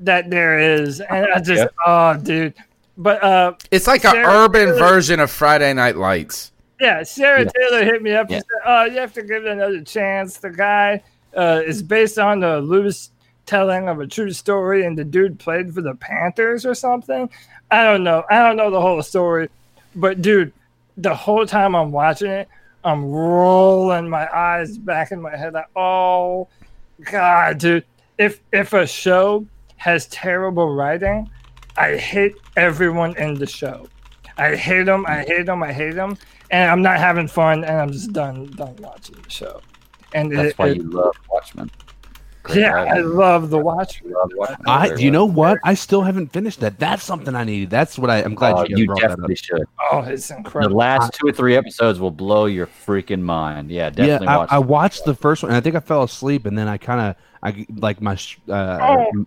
that 0.00 0.28
there 0.30 0.58
is, 0.58 1.00
and 1.00 1.26
I 1.34 1.40
just, 1.40 1.62
Yeah. 1.62 1.68
oh, 1.86 2.16
dude. 2.18 2.54
But 2.98 3.22
uh, 3.22 3.54
It's 3.70 3.86
like 3.86 4.04
an 4.04 4.16
urban 4.16 4.66
Taylor- 4.68 4.78
version 4.78 5.20
of 5.20 5.30
Friday 5.30 5.72
Night 5.74 5.96
Lights. 5.96 6.52
Yeah, 6.80 7.02
Sarah 7.02 7.44
Yeah. 7.44 7.50
Taylor 7.56 7.84
hit 7.84 8.02
me 8.02 8.12
up 8.12 8.28
Yeah. 8.30 8.36
and 8.36 8.44
said, 8.44 8.60
"Oh, 8.66 8.84
you 8.84 8.98
have 8.98 9.12
to 9.14 9.22
give 9.22 9.44
it 9.46 9.50
another 9.52 9.82
chance." 9.82 10.36
The 10.38 10.50
guy 10.50 11.02
uh, 11.36 11.62
is 11.66 11.82
based 11.82 12.18
on 12.18 12.40
the 12.40 12.60
loose 12.60 13.10
telling 13.46 13.88
of 13.88 14.00
a 14.00 14.06
true 14.06 14.32
story, 14.32 14.84
and 14.84 14.96
the 14.98 15.04
dude 15.04 15.38
played 15.38 15.72
for 15.74 15.80
the 15.82 15.94
Panthers 15.94 16.66
or 16.66 16.74
something. 16.74 17.30
I 17.70 17.84
don't 17.84 18.04
know. 18.04 18.24
I 18.30 18.38
don't 18.40 18.56
know 18.56 18.70
the 18.70 18.80
whole 18.80 19.02
story, 19.02 19.48
but 19.96 20.22
dude, 20.22 20.52
the 20.96 21.14
whole 21.14 21.46
time 21.46 21.74
I'm 21.74 21.90
watching 21.92 22.30
it, 22.30 22.48
I'm 22.84 23.04
rolling 23.10 24.08
my 24.08 24.28
eyes 24.32 24.78
back 24.78 25.10
in 25.10 25.20
my 25.20 25.36
head 25.36 25.54
like, 25.54 25.68
"Oh, 25.74 26.48
God, 27.10 27.58
dude! 27.58 27.84
If 28.18 28.40
if 28.52 28.72
a 28.72 28.86
show 28.86 29.44
has 29.76 30.06
terrible 30.06 30.72
writing, 30.74 31.28
I 31.76 31.96
hate 31.96 32.36
everyone 32.56 33.16
in 33.16 33.34
the 33.34 33.46
show." 33.46 33.88
I 34.38 34.54
hate 34.54 34.84
them. 34.84 35.04
I 35.08 35.24
hate 35.24 35.46
them. 35.46 35.62
I 35.62 35.72
hate 35.72 35.94
them, 35.94 36.16
and 36.50 36.70
I'm 36.70 36.82
not 36.82 36.98
having 36.98 37.26
fun, 37.26 37.64
and 37.64 37.80
I'm 37.80 37.90
just 37.90 38.12
done 38.12 38.46
done 38.54 38.76
watching 38.76 39.16
the 39.22 39.30
show. 39.30 39.60
And 40.14 40.30
That's 40.30 40.50
it, 40.50 40.58
why 40.58 40.68
it- 40.68 40.76
you 40.76 40.82
love 40.84 41.16
Watchmen. 41.30 41.70
Great 42.46 42.60
yeah, 42.60 42.84
I 42.84 42.98
love 42.98 43.50
the 43.50 43.58
watch. 43.58 44.02
I, 44.68 44.94
you 44.94 45.10
know 45.10 45.24
what? 45.24 45.58
I 45.64 45.74
still 45.74 46.02
haven't 46.02 46.28
finished 46.32 46.60
that. 46.60 46.78
That's 46.78 47.02
something 47.02 47.34
I 47.34 47.42
needed. 47.42 47.70
That's 47.70 47.98
what 47.98 48.08
I. 48.08 48.22
I'm 48.22 48.34
glad 48.36 48.54
Oh, 48.54 48.62
you, 48.62 48.68
guys 48.68 48.78
you 48.78 48.86
brought 48.86 49.00
that 49.00 49.08
definitely 49.08 49.34
up. 49.34 49.38
should. 49.38 49.64
Oh, 49.92 50.00
it's 50.02 50.30
incredible. 50.30 50.70
The 50.70 50.76
last 50.76 51.14
two 51.14 51.26
or 51.26 51.32
three 51.32 51.56
episodes 51.56 51.98
will 51.98 52.12
blow 52.12 52.46
your 52.46 52.66
freaking 52.68 53.20
mind. 53.22 53.70
Yeah, 53.70 53.90
definitely 53.90 54.26
yeah, 54.26 54.36
watch. 54.36 54.48
I, 54.52 54.56
I 54.56 54.58
watched 54.60 55.04
the 55.04 55.14
first 55.14 55.42
one, 55.42 55.50
and 55.50 55.56
I 55.56 55.60
think 55.60 55.74
I 55.74 55.80
fell 55.80 56.04
asleep, 56.04 56.46
and 56.46 56.56
then 56.56 56.68
I 56.68 56.76
kind 56.76 57.00
of, 57.00 57.16
I 57.42 57.66
like 57.74 58.00
my. 58.00 58.16
Uh, 58.48 58.78
Oh, 58.80 59.26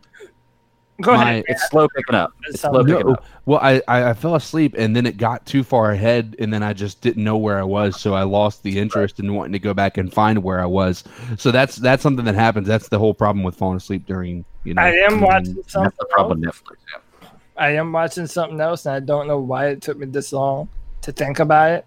Go 1.02 1.14
my- 1.16 1.24
ahead. 1.32 1.44
It's 1.48 1.70
slow 1.70 1.88
picking 1.96 2.16
up. 2.16 2.34
It's 2.48 2.62
slow 2.62 2.82
No, 2.82 2.98
picking 2.98 3.12
up. 3.14 3.26
well, 3.46 3.60
I, 3.62 3.82
I 3.88 4.10
I 4.10 4.14
fell 4.14 4.36
asleep, 4.36 4.76
and 4.78 4.96
then 4.96 5.06
it 5.06 5.18
got 5.18 5.46
too 5.46 5.64
far 5.64 5.92
ahead, 5.92 6.36
and 6.40 6.54
then 6.54 6.62
I 6.64 6.74
just 6.74 7.02
didn't 7.02 7.24
know 7.24 7.38
where 7.38 7.58
I 7.60 7.64
was, 7.64 8.00
so 8.00 8.14
I 8.14 8.24
lost 8.24 8.64
the 8.64 8.78
interest 8.78 9.20
in 9.20 9.34
wanting 9.34 9.54
to 9.54 9.60
go 9.60 9.74
back 9.74 9.98
and 9.98 10.14
find 10.14 10.44
where 10.44 10.60
I 10.60 10.66
was. 10.66 11.04
So 11.38 11.52
that's 11.52 11.78
that's 11.78 12.04
something 12.04 12.26
that 12.26 12.36
happens. 12.36 12.68
That's 12.68 12.90
the 12.90 13.00
whole 13.00 13.14
problem 13.14 13.44
with 13.44 13.56
falling 13.56 13.78
asleep 13.78 14.06
during. 14.06 14.44
You 14.66 14.74
know, 14.74 14.82
I 14.82 14.90
am 14.90 15.22
watching 15.22 15.56
That's 15.56 15.72
something. 15.72 15.94
the 16.00 16.06
problem 16.12 16.42
with 16.42 16.50
Netflix. 16.50 16.76
Yeah. 17.22 17.30
I 17.56 17.70
am 17.72 17.92
watching 17.92 18.28
something 18.28 18.60
else, 18.60 18.86
and 18.86 18.96
I 18.96 19.00
don't 19.00 19.28
know 19.28 19.40
why 19.40 19.68
it 19.68 19.82
took 19.82 19.98
me 19.98 20.06
this 20.06 20.32
long 20.34 20.68
to 21.02 21.12
think 21.14 21.40
about 21.40 21.72
it. 21.72 21.86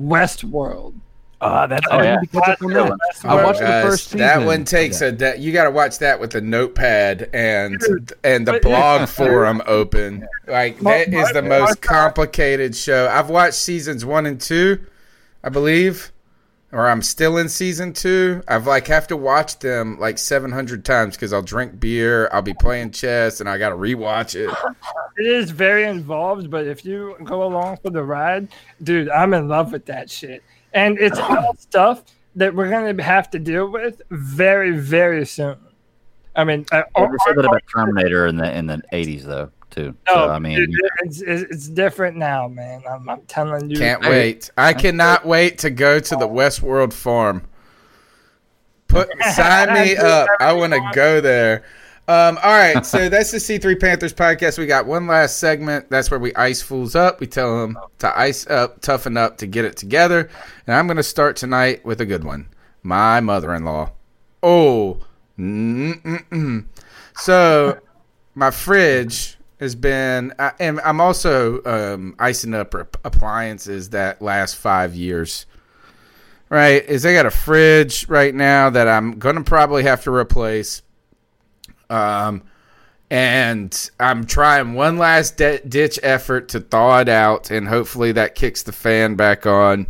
Westworld. 0.00 0.94
Ah, 1.46 1.66
that's 1.66 1.86
Oh, 1.90 2.02
yeah. 2.02 2.16
need 2.20 2.32
to 2.32 2.40
catch 2.40 2.48
up 2.48 2.62
on 2.62 2.72
that. 2.72 2.90
Westworld. 3.14 3.28
I 3.28 3.44
watched 3.44 3.60
the 3.60 3.66
first 3.66 4.04
season. 4.04 4.18
That 4.20 4.46
one 4.46 4.64
takes 4.64 5.00
a. 5.02 5.12
De- 5.12 5.36
you 5.38 5.52
got 5.52 5.64
to 5.64 5.70
watch 5.70 5.98
that 5.98 6.18
with 6.18 6.34
a 6.34 6.40
notepad 6.40 7.28
and 7.34 7.80
and 8.24 8.46
the 8.46 8.52
but- 8.52 8.62
blog 8.62 9.08
forum 9.08 9.60
open. 9.66 10.26
Like 10.46 10.80
My- 10.80 11.04
that 11.04 11.12
is 11.14 11.30
the 11.32 11.42
my- 11.42 11.58
most 11.60 11.82
complicated 11.82 12.74
show. 12.74 13.08
I've 13.08 13.28
watched 13.30 13.54
seasons 13.54 14.04
one 14.04 14.24
and 14.26 14.40
two, 14.40 14.80
I 15.42 15.50
believe, 15.50 16.12
or 16.72 16.88
I'm 16.88 17.02
still 17.02 17.36
in 17.36 17.48
season 17.50 17.92
two. 17.92 18.42
I've 18.48 18.66
like 18.66 18.86
have 18.86 19.06
to 19.08 19.16
watch 19.16 19.58
them 19.58 19.98
like 20.00 20.16
700 20.18 20.84
times 20.84 21.14
because 21.16 21.32
I'll 21.34 21.42
drink 21.42 21.78
beer, 21.78 22.28
I'll 22.32 22.40
be 22.42 22.54
playing 22.54 22.92
chess, 22.92 23.40
and 23.40 23.48
I 23.50 23.58
got 23.58 23.68
to 23.70 23.76
rewatch 23.76 24.34
it. 24.34 24.54
It 25.16 25.26
is 25.26 25.52
very 25.52 25.84
involved, 25.84 26.50
but 26.50 26.66
if 26.66 26.84
you 26.84 27.14
go 27.22 27.44
along 27.44 27.76
for 27.84 27.90
the 27.90 28.02
ride, 28.02 28.48
dude, 28.82 29.08
I'm 29.08 29.32
in 29.32 29.46
love 29.46 29.70
with 29.70 29.86
that 29.86 30.10
shit. 30.10 30.42
And 30.74 30.98
it's 30.98 31.18
all 31.20 31.54
stuff 31.58 32.04
that 32.36 32.54
we're 32.54 32.68
gonna 32.68 33.02
have 33.02 33.30
to 33.30 33.38
deal 33.38 33.70
with 33.70 34.02
very, 34.10 34.76
very 34.76 35.24
soon. 35.24 35.56
I 36.36 36.44
mean, 36.44 36.66
I, 36.72 36.84
Yeah, 36.96 37.06
they 37.06 37.16
said 37.26 37.36
that 37.36 37.44
about 37.46 37.62
Terminator 37.72 38.26
in 38.26 38.36
the 38.36 38.52
in 38.56 38.66
the 38.66 38.82
eighties 38.92 39.24
though 39.24 39.50
too. 39.70 39.94
no, 40.06 40.14
so 40.14 40.24
oh, 40.24 40.30
I 40.30 40.38
mean, 40.38 40.56
dude, 40.56 40.80
it's, 41.04 41.20
it's 41.20 41.42
it's 41.50 41.68
different 41.68 42.16
now, 42.16 42.48
man. 42.48 42.82
I'm, 42.88 43.08
I'm 43.08 43.22
telling 43.22 43.70
you. 43.70 43.76
Can't 43.78 44.04
Hey. 44.04 44.10
wait. 44.10 44.50
I 44.56 44.72
cannot 44.72 45.26
wait 45.26 45.58
to 45.58 45.70
go 45.70 45.98
to 46.00 46.16
the 46.16 46.26
oh. 46.26 46.30
Westworld 46.30 46.92
farm. 46.92 47.42
Put 48.88 49.08
sign 49.32 49.72
me 49.74 49.96
up. 49.96 50.28
I 50.40 50.52
want 50.52 50.72
to 50.72 50.90
go 50.92 51.20
there. 51.20 51.64
Um, 52.06 52.38
all 52.42 52.52
right, 52.52 52.84
so 52.84 53.08
that's 53.10 53.30
the 53.30 53.38
C3 53.38 53.80
Panthers 53.80 54.12
podcast. 54.12 54.58
We 54.58 54.66
got 54.66 54.86
one 54.86 55.06
last 55.06 55.38
segment. 55.38 55.88
That's 55.88 56.10
where 56.10 56.20
we 56.20 56.34
ice 56.34 56.60
fools 56.60 56.94
up. 56.94 57.20
We 57.20 57.26
tell 57.26 57.60
them 57.60 57.78
to 58.00 58.18
ice 58.18 58.46
up, 58.46 58.80
toughen 58.80 59.16
up, 59.16 59.38
to 59.38 59.46
get 59.46 59.64
it 59.64 59.76
together. 59.76 60.28
And 60.66 60.76
I'm 60.76 60.86
going 60.86 60.98
to 60.98 61.02
start 61.02 61.36
tonight 61.36 61.84
with 61.84 62.00
a 62.00 62.06
good 62.06 62.24
one. 62.24 62.48
My 62.82 63.20
mother-in-law. 63.20 63.90
Oh, 64.42 64.98
mm-mm-mm. 65.38 66.66
so 67.16 67.78
my 68.34 68.50
fridge 68.50 69.38
has 69.58 69.74
been, 69.74 70.34
I, 70.38 70.52
and 70.60 70.80
I'm 70.80 71.00
also 71.00 71.62
um, 71.64 72.14
icing 72.18 72.52
up 72.52 72.74
appliances 73.04 73.90
that 73.90 74.20
last 74.20 74.56
five 74.56 74.94
years. 74.94 75.46
Right, 76.50 76.86
is 76.86 77.06
I 77.06 77.14
got 77.14 77.26
a 77.26 77.30
fridge 77.30 78.06
right 78.08 78.32
now 78.34 78.68
that 78.70 78.86
I'm 78.86 79.18
gonna 79.18 79.42
probably 79.42 79.82
have 79.84 80.04
to 80.04 80.12
replace. 80.12 80.82
Um, 81.90 82.42
and 83.10 83.90
I'm 84.00 84.24
trying 84.26 84.74
one 84.74 84.98
last 84.98 85.36
di- 85.36 85.60
ditch 85.68 86.00
effort 86.02 86.48
to 86.50 86.60
thaw 86.60 87.00
it 87.00 87.08
out, 87.08 87.50
and 87.50 87.68
hopefully 87.68 88.12
that 88.12 88.34
kicks 88.34 88.62
the 88.62 88.72
fan 88.72 89.14
back 89.14 89.46
on. 89.46 89.86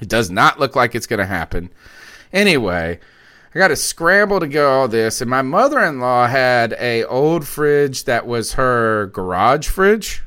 It 0.00 0.08
does 0.08 0.30
not 0.30 0.58
look 0.58 0.74
like 0.74 0.94
it's 0.94 1.06
going 1.06 1.18
to 1.20 1.26
happen. 1.26 1.70
Anyway, 2.32 2.98
I 3.54 3.58
got 3.58 3.68
to 3.68 3.76
scramble 3.76 4.40
to 4.40 4.48
get 4.48 4.64
all 4.64 4.88
this, 4.88 5.20
and 5.20 5.28
my 5.28 5.42
mother-in-law 5.42 6.28
had 6.28 6.74
a 6.78 7.04
old 7.04 7.46
fridge 7.46 8.04
that 8.04 8.26
was 8.26 8.54
her 8.54 9.06
garage 9.08 9.68
fridge, 9.68 10.22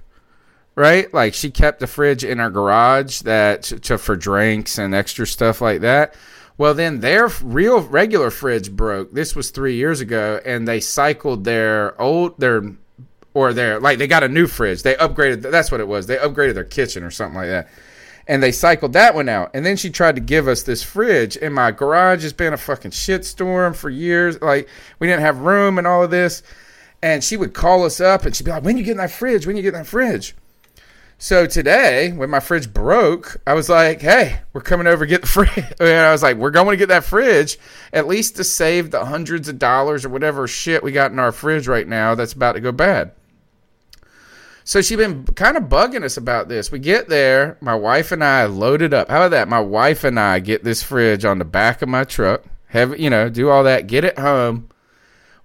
right? 0.75 1.11
Like 1.13 1.33
she 1.33 1.49
kept 1.49 1.80
the 1.80 1.88
fridge 1.88 2.23
in 2.23 2.39
her 2.39 2.49
garage 2.49 3.22
that 3.22 3.63
to, 3.63 3.97
for 3.97 4.15
drinks 4.15 4.77
and 4.77 4.93
extra 4.93 5.25
stuff 5.25 5.61
like 5.61 5.81
that. 5.81 6.15
Well, 6.57 6.73
then 6.73 6.99
their 6.99 7.27
real 7.41 7.82
regular 7.82 8.30
fridge 8.30 8.72
broke. 8.72 9.11
This 9.11 9.35
was 9.35 9.49
three 9.49 9.75
years 9.75 10.01
ago, 10.01 10.40
and 10.45 10.67
they 10.67 10.80
cycled 10.80 11.43
their 11.45 11.99
old 11.99 12.40
their 12.40 12.61
or 13.33 13.53
their 13.53 13.80
like 13.80 13.98
they 13.98 14.07
got 14.07 14.23
a 14.23 14.27
new 14.27 14.48
fridge. 14.48 14.83
They 14.83 14.93
upgraded. 14.95 15.41
That's 15.41 15.72
what 15.72 15.82
it 15.82 15.88
was. 15.88 16.06
They 16.06 16.17
upgraded 16.17 16.53
their 16.53 16.64
kitchen 16.64 17.03
or 17.03 17.09
something 17.09 17.38
like 17.38 17.49
that, 17.49 17.69
and 18.27 18.43
they 18.43 18.51
cycled 18.51 18.93
that 18.93 19.15
one 19.15 19.30
out. 19.30 19.49
And 19.56 19.65
then 19.65 19.77
she 19.77 19.90
tried 19.90 20.15
to 20.15 20.22
give 20.22 20.48
us 20.48 20.61
this 20.61 20.83
fridge, 20.83 21.38
and 21.38 21.56
my 21.56 21.72
garage 21.72 22.22
has 22.22 22.33
been 22.33 22.53
a 22.53 22.57
fucking 22.57 22.91
shitstorm 22.91 23.75
for 23.75 23.90
years. 23.90 24.40
Like 24.40 24.69
we 24.99 25.07
didn't 25.07 25.22
have 25.22 25.40
room 25.40 25.80
and 25.80 25.88
all 25.88 26.03
of 26.03 26.11
this, 26.11 26.43
and 27.01 27.23
she 27.23 27.35
would 27.35 27.53
call 27.53 27.83
us 27.83 27.99
up, 27.99 28.25
and 28.25 28.35
she'd 28.35 28.43
be 28.43 28.51
like, 28.51 28.64
"When 28.64 28.77
you 28.77 28.83
get 28.83 28.98
that 28.98 29.11
fridge? 29.11 29.48
When 29.48 29.57
you 29.57 29.64
get 29.64 29.73
that 29.73 29.88
fridge?" 29.88 30.35
So 31.24 31.45
today, 31.45 32.11
when 32.11 32.30
my 32.30 32.42
fridge 32.42 32.74
broke, 32.74 33.38
I 33.48 33.53
was 33.53 33.69
like, 33.69 34.02
"Hey, 34.02 34.42
we're 34.52 34.60
coming 34.60 34.88
over 34.88 35.06
to 35.06 35.10
get 35.10 35.22
the 35.22 35.27
fridge." 35.30 35.74
And 35.80 35.88
I 35.88 36.11
was 36.11 36.22
like, 36.22 36.35
"We're 36.35 36.52
going 36.52 36.72
to 36.72 36.76
get 36.76 36.90
that 36.90 37.06
fridge 37.06 37.58
at 37.93 38.10
least 38.10 38.35
to 38.35 38.43
save 38.43 38.92
the 38.92 39.06
hundreds 39.06 39.48
of 39.48 39.58
dollars 39.58 40.03
or 40.03 40.10
whatever 40.10 40.50
shit 40.50 40.84
we 40.84 40.92
got 40.92 41.11
in 41.14 41.19
our 41.19 41.32
fridge 41.32 41.66
right 41.66 41.88
now 41.88 42.14
that's 42.14 42.34
about 42.34 42.53
to 42.53 42.60
go 42.60 42.74
bad." 42.74 43.14
So 44.66 44.82
she's 44.82 44.98
been 44.98 45.24
kind 45.24 45.56
of 45.56 45.64
bugging 45.64 46.03
us 46.03 46.18
about 46.18 46.50
this. 46.50 46.74
We 46.74 46.80
get 46.80 47.08
there, 47.08 47.58
my 47.61 47.74
wife 47.74 48.11
and 48.11 48.22
I 48.22 48.43
load 48.43 48.82
it 48.82 48.93
up. 48.93 49.10
How 49.10 49.19
about 49.22 49.32
that? 49.32 49.48
My 49.48 49.61
wife 49.61 50.03
and 50.03 50.19
I 50.19 50.40
get 50.40 50.66
this 50.66 50.84
fridge 50.84 51.24
on 51.24 51.40
the 51.40 51.45
back 51.45 51.82
of 51.82 51.88
my 51.88 52.03
truck, 52.03 52.43
have 52.68 53.00
you 53.00 53.10
know, 53.10 53.30
do 53.30 53.50
all 53.50 53.64
that, 53.64 53.88
get 53.88 54.03
it 54.03 54.19
home. 54.19 54.68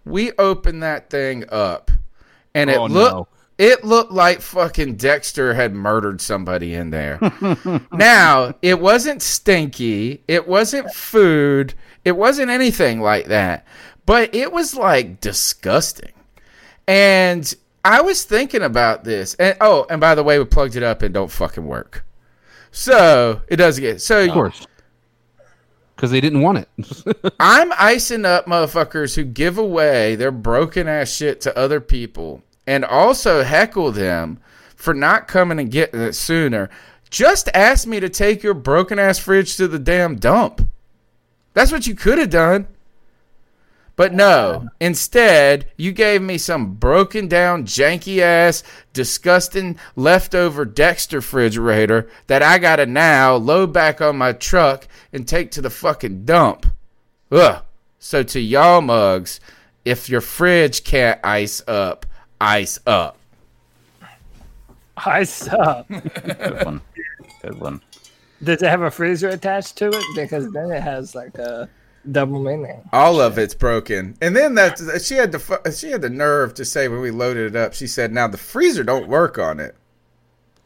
We 0.04 0.32
open 0.38 0.80
that 0.80 1.08
thing 1.08 1.44
up, 1.50 1.92
and 2.52 2.68
it 2.68 2.78
Oh, 2.78 2.86
looked 2.86 3.14
no. 3.14 3.28
It 3.58 3.84
looked 3.84 4.12
like 4.12 4.40
fucking 4.40 4.94
Dexter 4.94 5.52
had 5.52 5.74
murdered 5.74 6.20
somebody 6.20 6.74
in 6.74 6.90
there. 6.90 7.18
now, 7.92 8.54
it 8.62 8.80
wasn't 8.80 9.20
stinky, 9.20 10.22
it 10.28 10.46
wasn't 10.46 10.92
food, 10.92 11.74
it 12.04 12.12
wasn't 12.12 12.50
anything 12.50 13.00
like 13.00 13.26
that, 13.26 13.66
but 14.06 14.32
it 14.32 14.52
was 14.52 14.76
like 14.76 15.20
disgusting. 15.20 16.12
And 16.86 17.52
I 17.84 18.00
was 18.00 18.24
thinking 18.24 18.62
about 18.62 19.02
this. 19.04 19.34
And 19.34 19.56
oh, 19.60 19.86
and 19.90 20.00
by 20.00 20.14
the 20.14 20.22
way, 20.22 20.38
we 20.38 20.44
plugged 20.44 20.76
it 20.76 20.82
up 20.84 21.02
and 21.02 21.12
don't 21.12 21.30
fucking 21.30 21.66
work. 21.66 22.04
So 22.70 23.42
it 23.48 23.56
doesn't 23.56 23.82
get 23.82 24.00
so 24.00 24.24
Of 24.24 24.30
course. 24.30 24.66
Because 25.96 26.12
they 26.12 26.20
didn't 26.20 26.42
want 26.42 26.58
it. 26.58 27.34
I'm 27.40 27.72
icing 27.76 28.24
up 28.24 28.46
motherfuckers 28.46 29.16
who 29.16 29.24
give 29.24 29.58
away 29.58 30.14
their 30.14 30.30
broken 30.30 30.86
ass 30.86 31.10
shit 31.10 31.40
to 31.40 31.58
other 31.58 31.80
people 31.80 32.44
and 32.68 32.84
also 32.84 33.42
heckle 33.42 33.90
them 33.92 34.38
for 34.76 34.92
not 34.92 35.26
coming 35.26 35.58
and 35.58 35.70
getting 35.70 36.02
it 36.02 36.12
sooner. 36.12 36.68
Just 37.08 37.48
ask 37.54 37.86
me 37.86 37.98
to 37.98 38.10
take 38.10 38.42
your 38.42 38.52
broken 38.52 38.98
ass 38.98 39.18
fridge 39.18 39.56
to 39.56 39.66
the 39.68 39.78
damn 39.78 40.16
dump. 40.16 40.68
That's 41.54 41.72
what 41.72 41.86
you 41.86 41.94
could 41.94 42.18
have 42.18 42.28
done. 42.28 42.68
But 43.96 44.12
no, 44.12 44.68
instead, 44.80 45.70
you 45.78 45.92
gave 45.92 46.20
me 46.20 46.36
some 46.36 46.74
broken 46.74 47.26
down, 47.26 47.64
janky 47.64 48.18
ass, 48.18 48.62
disgusting 48.92 49.78
leftover 49.96 50.66
Dexter 50.66 51.16
refrigerator 51.16 52.10
that 52.26 52.42
I 52.42 52.58
gotta 52.58 52.84
now 52.84 53.34
load 53.34 53.72
back 53.72 54.02
on 54.02 54.18
my 54.18 54.34
truck 54.34 54.86
and 55.10 55.26
take 55.26 55.52
to 55.52 55.62
the 55.62 55.70
fucking 55.70 56.26
dump. 56.26 56.66
Ugh. 57.32 57.64
So 57.98 58.22
to 58.24 58.38
y'all 58.38 58.82
mugs, 58.82 59.40
if 59.86 60.10
your 60.10 60.20
fridge 60.20 60.84
can't 60.84 61.18
ice 61.24 61.62
up, 61.66 62.04
ice 62.40 62.78
up. 62.86 63.18
Ice 64.96 65.48
up. 65.48 65.88
Good 65.88 66.64
one. 66.64 66.80
Good 67.42 67.60
one. 67.60 67.80
Does 68.42 68.62
it 68.62 68.68
have 68.68 68.82
a 68.82 68.90
freezer 68.90 69.28
attached 69.28 69.76
to 69.78 69.88
it? 69.88 70.04
Because 70.14 70.50
then 70.52 70.70
it 70.70 70.82
has 70.82 71.14
like 71.14 71.36
a 71.38 71.68
double 72.10 72.40
meaning. 72.40 72.88
All 72.92 73.20
of 73.20 73.38
it's 73.38 73.54
broken. 73.54 74.16
And 74.20 74.34
then 74.34 74.54
that 74.54 75.02
she 75.04 75.14
had 75.14 75.32
the 75.32 75.72
she 75.76 75.90
had 75.90 76.02
the 76.02 76.10
nerve 76.10 76.54
to 76.54 76.64
say 76.64 76.88
when 76.88 77.00
we 77.00 77.10
loaded 77.10 77.54
it 77.54 77.56
up, 77.56 77.74
she 77.74 77.86
said, 77.86 78.12
"Now 78.12 78.28
the 78.28 78.38
freezer 78.38 78.84
don't 78.84 79.08
work 79.08 79.38
on 79.38 79.60
it." 79.60 79.76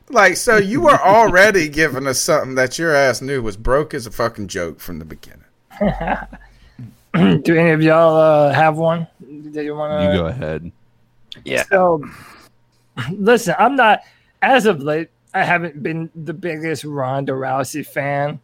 Like, 0.09 0.37
so 0.37 0.57
you 0.57 0.83
were 0.83 1.01
already 1.05 1.69
giving 1.69 2.07
us 2.07 2.21
something 2.21 2.55
that 2.57 2.79
your 2.79 2.95
ass 2.95 3.23
knew 3.23 3.43
was 3.43 3.57
broke 3.57 3.95
as 3.95 4.07
a 4.07 4.11
fucking 4.11 4.49
joke 4.49 4.81
from 4.81 4.99
the 4.99 5.05
beginning. 5.05 5.45
Do 7.43 7.57
any 7.57 7.71
of 7.71 7.83
y'all 7.83 8.17
uh, 8.17 8.53
have 8.53 8.77
one 8.77 9.07
that 9.21 9.65
you 9.65 9.75
want 9.75 10.01
to? 10.01 10.07
You 10.07 10.21
go 10.21 10.27
ahead. 10.27 10.73
Yeah. 11.45 11.65
So, 11.65 12.05
listen, 13.11 13.55
I'm 13.59 13.77
not 13.77 14.01
as 14.41 14.67
of 14.67 14.83
late. 14.83 15.09
I 15.35 15.45
haven't 15.45 15.83
been 15.83 16.11
the 16.15 16.35
biggest 16.35 16.85
Ronda 16.85 17.33
Rousey 17.33 17.87
fan, 17.87 18.41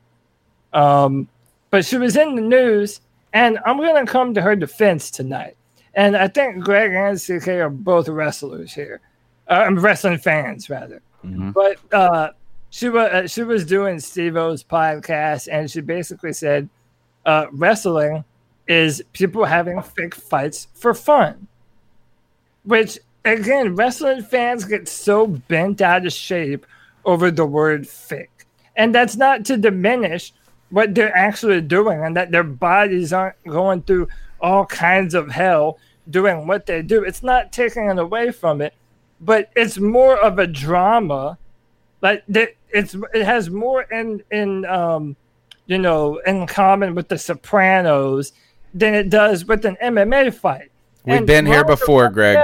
um, 0.72 1.28
but 1.70 1.84
she 1.84 1.98
was 1.98 2.16
in 2.16 2.34
the 2.34 2.42
news, 2.42 3.00
and 3.32 3.58
I'm 3.66 3.76
gonna 3.78 4.06
come 4.06 4.32
to 4.34 4.42
her 4.42 4.56
defense 4.56 5.10
tonight. 5.10 5.56
And 5.94 6.16
I 6.16 6.28
think 6.28 6.64
Greg 6.64 6.92
and 6.92 7.18
CK 7.20 7.48
are 7.48 7.70
both 7.70 8.08
wrestlers 8.08 8.72
here, 8.72 9.00
uh, 9.48 9.68
wrestling 9.72 10.18
fans 10.18 10.70
rather. 10.70 11.02
But 11.52 11.78
uh, 11.92 12.30
she 12.70 12.88
was 12.88 13.10
uh, 13.10 13.26
she 13.26 13.42
was 13.42 13.64
doing 13.64 13.98
Steve-O's 14.00 14.62
podcast, 14.62 15.48
and 15.50 15.70
she 15.70 15.80
basically 15.80 16.32
said, 16.32 16.68
uh, 17.26 17.46
"Wrestling 17.52 18.24
is 18.66 19.02
people 19.12 19.44
having 19.44 19.82
fake 19.82 20.14
fights 20.14 20.68
for 20.74 20.94
fun." 20.94 21.48
Which 22.68 22.98
again, 23.24 23.74
wrestling 23.74 24.22
fans 24.22 24.64
get 24.64 24.88
so 24.88 25.26
bent 25.26 25.80
out 25.80 26.06
of 26.06 26.12
shape 26.12 26.66
over 27.04 27.30
the 27.30 27.46
word 27.46 27.88
"fake," 27.88 28.46
and 28.76 28.94
that's 28.94 29.16
not 29.16 29.44
to 29.46 29.56
diminish 29.56 30.32
what 30.70 30.94
they're 30.94 31.16
actually 31.16 31.62
doing, 31.62 32.04
and 32.04 32.16
that 32.16 32.30
their 32.30 32.44
bodies 32.44 33.12
aren't 33.12 33.42
going 33.44 33.82
through 33.82 34.08
all 34.40 34.66
kinds 34.66 35.14
of 35.14 35.30
hell 35.30 35.78
doing 36.08 36.46
what 36.46 36.66
they 36.66 36.82
do. 36.82 37.02
It's 37.02 37.22
not 37.22 37.52
taking 37.52 37.88
it 37.88 37.98
away 37.98 38.30
from 38.30 38.60
it 38.60 38.74
but 39.20 39.50
it's 39.56 39.78
more 39.78 40.16
of 40.16 40.38
a 40.38 40.46
drama. 40.46 41.38
Like 42.00 42.24
it's 42.28 42.94
it 43.14 43.24
has 43.24 43.50
more 43.50 43.82
in 43.82 44.22
in 44.30 44.64
um, 44.66 45.16
you 45.66 45.78
know, 45.78 46.18
in 46.26 46.46
common 46.46 46.94
with 46.94 47.08
the 47.08 47.18
Sopranos 47.18 48.32
than 48.74 48.94
it 48.94 49.10
does 49.10 49.44
with 49.44 49.64
an 49.64 49.76
MMA 49.82 50.32
fight. 50.32 50.70
We've 51.08 51.16
And 51.18 51.26
been 51.26 51.46
here 51.46 51.64
before, 51.64 52.10
Greg. 52.10 52.38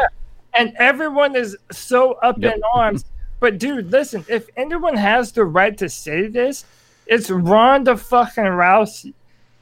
And 0.54 0.72
everyone 0.78 1.36
is 1.36 1.54
so 1.70 2.12
up 2.14 2.38
Yep. 2.38 2.54
in 2.56 2.62
arms. 2.74 3.04
But 3.40 3.58
dude, 3.58 3.90
listen, 3.90 4.24
if 4.28 4.48
anyone 4.56 4.96
has 4.96 5.32
the 5.32 5.44
right 5.44 5.76
to 5.76 5.88
say 5.90 6.28
this, 6.28 6.64
it's 7.06 7.30
Ronda 7.30 7.96
fucking 7.96 8.44
Rousey. 8.44 9.12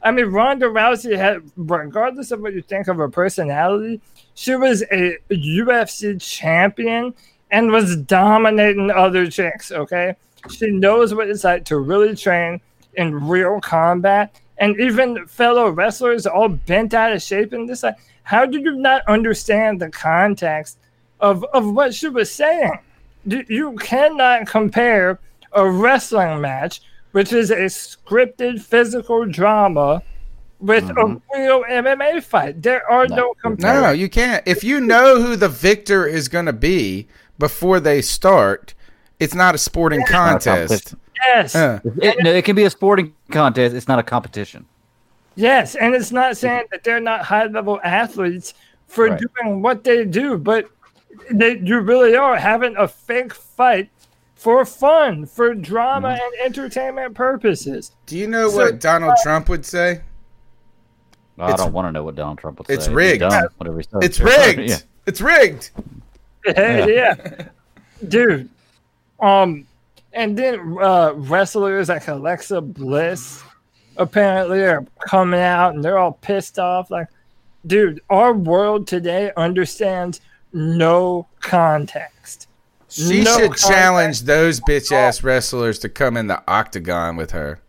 I 0.04 0.12
mean, 0.12 0.26
Ronda 0.26 0.66
Rousey 0.66 1.16
had, 1.16 1.42
regardless 1.56 2.30
of 2.30 2.40
what 2.40 2.52
you 2.54 2.62
think 2.62 2.86
of 2.86 2.96
her 2.98 3.08
personality, 3.08 4.00
she 4.34 4.54
was 4.54 4.82
a 4.92 5.18
UFC 5.30 6.20
champion 6.20 7.12
and 7.50 7.72
was 7.72 7.96
dominating 7.96 8.90
other 8.92 9.28
chicks. 9.28 9.72
Okay, 9.72 10.14
she 10.48 10.70
knows 10.70 11.12
what 11.12 11.28
it's 11.28 11.42
like 11.42 11.64
to 11.66 11.78
really 11.78 12.14
train 12.14 12.60
in 12.94 13.26
real 13.26 13.60
combat, 13.60 14.38
and 14.58 14.78
even 14.80 15.26
fellow 15.26 15.70
wrestlers 15.70 16.26
all 16.26 16.48
bent 16.48 16.94
out 16.94 17.12
of 17.12 17.22
shape 17.22 17.52
in 17.52 17.66
this. 17.66 17.84
How 18.24 18.46
did 18.46 18.62
you 18.62 18.76
not 18.76 19.02
understand 19.08 19.80
the 19.80 19.90
context 19.90 20.78
of 21.20 21.44
of 21.52 21.72
what 21.72 21.94
she 21.94 22.08
was 22.08 22.30
saying? 22.30 22.78
You- 23.24 23.44
You 23.48 23.76
cannot 23.76 24.46
compare 24.46 25.18
a 25.52 25.68
wrestling 25.68 26.40
match, 26.40 26.82
which 27.12 27.32
is 27.32 27.50
a 27.50 27.66
scripted 27.66 28.60
physical 28.62 29.26
drama, 29.26 30.02
with 30.60 30.88
a 30.90 30.94
mm-hmm. 30.94 31.40
real 31.40 31.64
MMA 31.64 32.22
fight. 32.22 32.62
There 32.62 32.88
are 32.88 33.06
no, 33.08 33.34
comparisons. 33.42 33.82
No, 33.82 33.90
you 33.90 34.08
can't. 34.08 34.42
If 34.46 34.62
you 34.62 34.80
know 34.80 35.20
who 35.20 35.36
the 35.36 35.48
victor 35.48 36.06
is 36.06 36.28
going 36.28 36.46
to 36.46 36.52
be 36.52 37.08
before 37.38 37.80
they 37.80 38.00
start, 38.00 38.72
it's 39.18 39.34
not 39.34 39.54
a 39.54 39.58
sporting 39.58 40.04
contest. 40.06 40.94
Yes. 41.24 41.54
Uh, 41.54 41.80
It, 42.00 42.16
no, 42.22 42.30
it 42.32 42.44
can 42.44 42.56
be 42.56 42.64
a 42.64 42.70
sporting 42.70 43.14
contest. 43.30 43.74
It's 43.74 43.88
not 43.88 43.98
a 43.98 44.02
competition. 44.02 44.66
Yes, 45.34 45.74
and 45.76 45.94
it's 45.94 46.12
not 46.12 46.36
saying 46.36 46.64
that 46.72 46.84
they're 46.84 47.00
not 47.00 47.22
high 47.24 47.46
level 47.46 47.80
athletes 47.82 48.54
for 48.86 49.08
Right. 49.08 49.20
doing 49.40 49.62
what 49.62 49.82
they 49.84 50.04
do, 50.04 50.36
but 50.36 50.66
they, 51.30 51.56
you 51.58 51.80
really 51.80 52.14
are 52.16 52.36
having 52.36 52.76
a 52.76 52.86
fake 52.86 53.32
fight 53.32 53.88
for 54.34 54.64
fun, 54.66 55.24
for 55.24 55.54
drama 55.54 56.18
and 56.20 56.32
entertainment 56.44 57.14
purposes. 57.14 57.92
Do 58.06 58.18
you 58.18 58.26
know 58.26 58.48
So- 58.50 58.56
what 58.56 58.80
Donald 58.80 59.14
Trump 59.22 59.48
would 59.48 59.64
say? 59.64 60.00
I 61.38 61.44
It's- 61.44 61.58
don't 61.58 61.72
want 61.72 61.88
to 61.88 61.92
know 61.92 62.02
what 62.04 62.14
Donald 62.14 62.38
Trump 62.38 62.58
would 62.58 62.66
say. 62.66 62.74
It's 62.74 62.88
rigged. 62.88 63.20
dumb, 63.20 63.48
whatever 63.56 63.78
he 63.78 63.84
says. 63.84 64.00
It's 64.02 64.20
rigged. 64.20 64.68
Yeah. 64.68 64.76
It's 65.06 65.20
rigged. 65.20 65.70
yeah. 66.46 66.86
yeah. 66.86 67.14
dude. 68.06 68.48
Um, 69.20 69.66
and 70.12 70.36
then 70.36 70.76
uh, 70.80 71.12
wrestlers 71.14 71.88
like 71.88 72.06
Alexa 72.08 72.60
Bliss 72.60 73.42
apparently 73.96 74.62
are 74.62 74.84
coming 75.06 75.40
out 75.40 75.74
and 75.74 75.82
they're 75.84 75.98
all 75.98 76.12
pissed 76.12 76.58
off. 76.58 76.90
Like, 76.90 77.08
dude, 77.66 78.00
our 78.10 78.32
world 78.32 78.86
today 78.86 79.32
understands 79.36 80.20
no 80.52 81.26
context. 81.40 82.48
She 82.88 83.22
No 83.22 83.32
should 83.32 83.40
context. 83.50 83.68
challenge 83.68 84.22
those 84.22 84.60
bitch 84.60 84.92
ass 84.92 85.22
wrestlers 85.24 85.78
to 85.80 85.88
come 85.88 86.16
in 86.16 86.26
the 86.26 86.42
octagon 86.46 87.16
with 87.16 87.30
her. 87.30 87.60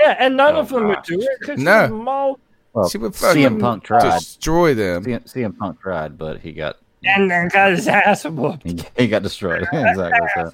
Yeah, 0.00 0.16
and 0.18 0.36
none 0.36 0.54
of 0.56 0.68
them 0.68 0.88
would 0.88 1.02
do 1.04 1.20
it 1.20 1.40
because 1.40 1.60
No. 1.60 1.88
Mo 1.88 2.38
Well, 2.72 2.88
She 2.88 2.98
would 2.98 3.12
CM 3.12 3.16
fucking 3.16 3.60
Punk 3.60 3.84
tried. 3.84 4.18
destroy 4.18 4.74
them. 4.74 5.04
CM, 5.04 5.24
CM 5.32 5.56
Punk 5.58 5.80
tried, 5.80 6.18
but 6.18 6.40
he 6.40 6.52
got 6.52 6.76
and 7.04 7.30
then 7.30 7.46
got 7.48 7.70
his 7.70 7.86
ass 7.86 8.24
whooped. 8.24 8.64
he, 8.64 8.80
he 8.96 9.06
got 9.08 9.22
destroyed. 9.22 9.62
exactly. 9.72 10.52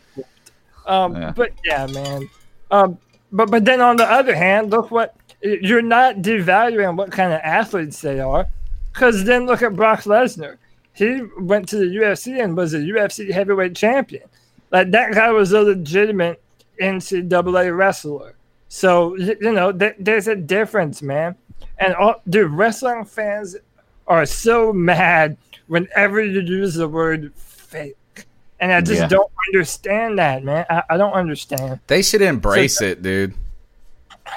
Um, 0.87 1.15
Yeah. 1.17 1.33
but 1.35 1.51
yeah, 1.65 1.87
man. 1.87 2.29
Um, 2.71 2.99
but 3.33 3.51
but 3.51 3.65
then 3.65 3.81
on 3.81 3.97
the 3.97 4.05
other 4.11 4.35
hand, 4.35 4.71
look 4.71 4.91
what 4.91 5.17
you're 5.43 5.83
not 5.83 6.17
devaluing 6.17 6.97
what 6.97 7.13
kind 7.13 7.33
of 7.33 7.41
athletes 7.43 8.01
they 8.01 8.21
are, 8.21 8.47
because 8.93 9.25
then 9.25 9.47
look 9.47 9.63
at 9.63 9.77
Brock 9.77 10.03
Lesnar. 10.03 10.57
He 10.93 11.23
went 11.39 11.69
to 11.71 11.77
the 11.77 11.87
UFC 11.87 12.43
and 12.43 12.57
was 12.57 12.73
a 12.75 12.79
UFC 12.79 13.31
heavyweight 13.33 13.75
champion. 13.75 14.23
Like 14.71 14.91
that 14.93 15.13
guy 15.13 15.31
was 15.31 15.53
a 15.53 15.61
legitimate 15.61 16.41
NCAA 16.81 17.77
wrestler. 17.77 18.35
So 18.69 19.17
you 19.17 19.53
know, 19.53 19.73
th- 19.73 19.97
there's 19.99 20.29
a 20.29 20.37
difference, 20.37 21.03
man. 21.03 21.35
And 21.79 21.95
all, 21.95 22.23
dude, 22.29 22.53
wrestling 22.53 23.05
fans 23.05 23.57
are 24.07 24.27
so 24.27 24.73
mad 24.73 25.37
whenever 25.67 26.23
you 26.23 26.41
use 26.41 26.75
the 26.75 26.89
word 26.89 27.33
fake. 27.35 27.97
And 28.65 28.73
I 28.73 28.81
just 28.81 29.03
Yeah. 29.03 29.09
don't 29.09 29.31
understand 29.53 30.19
that, 30.19 30.43
man. 30.43 30.65
I, 30.71 30.83
I 30.89 30.97
don't 30.97 31.13
understand. 31.13 31.81
They 31.87 32.01
should 32.01 32.23
embrace 32.23 32.81
it, 32.81 33.03
dude. 33.03 33.35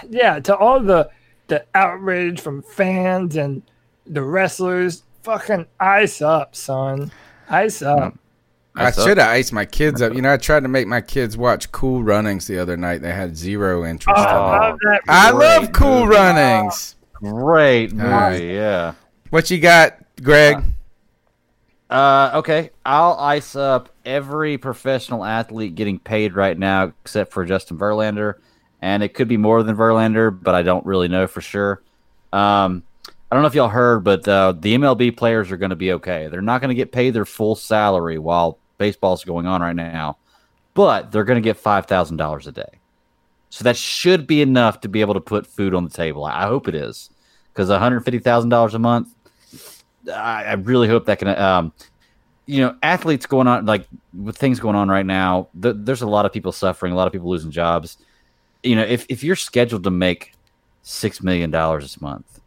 Yeah, 0.09 0.41
to 0.41 0.53
all 0.57 0.81
the 0.81 1.09
the 1.47 1.64
outrage 1.73 2.41
from 2.41 2.61
fans 2.61 3.38
and 3.38 3.61
the 4.06 4.22
wrestlers, 4.22 5.03
fucking 5.23 5.65
ice 5.80 6.22
up, 6.22 6.57
son. 6.57 7.09
Ice 7.49 7.81
up. 7.81 7.99
Mm. 8.15 8.17
I 8.75 8.91
should 8.91 9.17
have 9.17 9.30
iced 9.30 9.53
my 9.53 9.64
kids 9.64 10.01
up. 10.01 10.14
You 10.14 10.22
know, 10.22 10.33
I 10.33 10.35
tried 10.35 10.64
to 10.64 10.67
make 10.67 10.88
my 10.88 10.99
kids 10.99 11.38
watch 11.38 11.72
Cool 11.72 12.03
Runnings 12.03 12.47
the 12.47 12.59
other 12.59 12.75
night. 12.75 13.01
They 13.01 13.14
had 13.14 13.38
zero 13.38 13.85
interest. 13.85 14.19
Oh, 14.19 14.22
in 14.23 14.27
I 14.27 14.59
love 14.67 14.77
that 14.81 15.01
I 15.07 15.31
love 15.31 15.72
Cool 15.72 16.06
Great 16.06 16.17
Runnings. 16.17 16.95
Great 17.14 17.93
movie, 17.93 18.09
All 18.09 18.14
right. 18.19 18.43
yeah. 18.43 18.93
What 19.30 19.49
you 19.49 19.59
got, 19.61 19.97
Greg? 20.22 20.61
Uh, 21.90 22.32
okay, 22.35 22.72
I'll 22.85 23.14
ice 23.14 23.56
up 23.56 23.90
every 24.06 24.57
professional 24.57 25.24
athlete 25.24 25.75
getting 25.75 25.99
paid 25.99 26.35
right 26.35 26.57
now 26.57 26.91
except 27.03 27.32
for 27.33 27.45
Justin 27.45 27.77
Verlander, 27.77 28.35
and 28.82 29.03
it 29.03 29.14
could 29.14 29.27
be 29.30 29.38
more 29.38 29.64
than 29.64 29.75
Verlander, 29.77 30.38
but 30.38 30.53
I 30.56 30.64
don't 30.64 30.85
really 30.85 31.07
know 31.07 31.27
for 31.27 31.41
sure. 31.41 31.82
Um, 32.33 32.83
I 33.32 33.35
don't 33.35 33.41
know 33.43 33.48
if 33.48 33.56
y'all 33.56 33.69
heard, 33.69 34.03
but 34.03 34.27
uh, 34.27 34.53
the 34.59 34.75
MLB 34.75 35.16
players 35.17 35.51
are 35.51 35.57
going 35.57 35.72
to 35.72 35.75
be 35.77 35.93
okay. 35.93 36.27
They're 36.27 36.41
not 36.41 36.61
going 36.61 36.69
to 36.69 36.75
get 36.75 36.91
paid 36.91 37.11
their 37.14 37.25
full 37.25 37.56
salary 37.56 38.17
while 38.19 38.59
baseball's 38.77 39.24
going 39.24 39.48
on 39.48 39.61
right 39.61 39.75
now. 39.75 40.17
but 40.74 41.11
they're 41.11 41.24
going 41.24 41.41
to 41.41 41.48
get 41.48 41.57
five 41.57 41.85
thousand 41.88 42.17
dollars 42.17 42.48
a 42.48 42.51
day. 42.51 42.82
So 43.49 43.64
that 43.64 43.77
should 43.77 44.27
be 44.27 44.41
enough 44.41 44.82
to 44.82 44.90
be 44.90 45.01
able 45.01 45.14
to 45.16 45.22
put 45.22 45.48
food 45.48 45.74
on 45.74 45.83
the 45.85 45.90
table. 45.90 46.25
I 46.25 46.43
hope 46.48 46.67
it 46.67 46.75
is, 46.75 47.09
because 47.53 47.69
one 47.69 47.80
hundred 47.80 48.01
fifty 48.01 48.19
thousand 48.19 48.49
dollars 48.49 48.74
a 48.75 48.80
month. 48.80 49.09
I, 50.09 50.43
I 50.43 50.53
really 50.53 50.87
hope 50.87 51.05
that 51.05 51.19
can. 51.19 51.29
Um, 51.29 51.73
you 52.47 52.61
know, 52.61 52.75
athletes 52.81 53.25
going 53.25 53.45
on 53.45 53.65
like 53.65 53.85
with 54.13 54.37
things 54.37 54.59
going 54.59 54.75
on 54.75 54.87
right 54.87 55.05
now. 55.05 55.49
Th- 55.61 55.75
there's 55.77 56.01
a 56.01 56.07
lot 56.07 56.25
of 56.25 56.31
people 56.31 56.51
suffering, 56.51 56.93
a 56.93 56.95
lot 56.95 57.05
of 57.05 57.13
people 57.13 57.29
losing 57.29 57.51
jobs. 57.51 57.97
You 58.63 58.75
know, 58.77 58.83
if 58.83 59.05
if 59.09 59.23
you're 59.23 59.35
scheduled 59.35 59.83
to 59.83 59.91
make 59.91 60.33
six 60.81 61.21
million 61.21 61.51
dollars 61.51 61.83
this 61.83 61.99
month, 61.99 62.39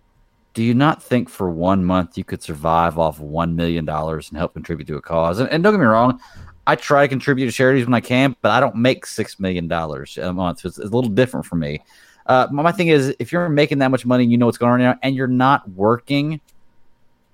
do 0.55 0.63
you 0.63 0.75
not 0.75 1.03
think 1.03 1.29
for 1.29 1.51
one 1.51 1.85
month 1.85 2.17
you 2.17 2.25
could 2.25 2.43
survive 2.43 2.99
off 2.99 3.21
one 3.21 3.55
million 3.55 3.85
dollars 3.85 4.31
and 4.31 4.39
help 4.39 4.55
contribute 4.55 4.87
to 4.87 4.97
a 4.97 5.03
cause? 5.03 5.39
And, 5.39 5.51
and 5.51 5.63
don't 5.63 5.75
get 5.75 5.81
me 5.81 5.87
wrong, 5.87 6.19
I 6.67 6.77
try 6.77 7.03
to 7.03 7.09
contribute 7.09 7.47
to 7.47 7.53
charities 7.53 7.85
when 7.85 7.95
I 7.95 8.01
can, 8.01 8.35
but 8.41 8.53
I 8.53 8.61
don't 8.61 8.77
make 8.77 9.05
six 9.05 9.39
million 9.39 9.69
dollars 9.69 10.17
a 10.19 10.33
month. 10.33 10.61
So 10.61 10.69
it's, 10.69 10.79
it's 10.79 10.91
a 10.91 10.95
little 10.95 11.11
different 11.11 11.45
for 11.45 11.57
me. 11.57 11.83
Uh, 12.27 12.47
my 12.51 12.63
my 12.63 12.73
thing 12.73 12.89
is, 12.89 13.15
if 13.19 13.33
you're 13.33 13.49
making 13.49 13.79
that 13.79 13.91
much 13.91 14.07
money 14.07 14.25
and 14.25 14.33
you 14.33 14.39
know 14.39 14.47
what's 14.47 14.59
going 14.59 14.73
on 14.73 14.81
right 14.81 14.95
now, 14.95 14.99
and 15.03 15.15
you're 15.15 15.27
not 15.27 15.69
working, 15.71 16.41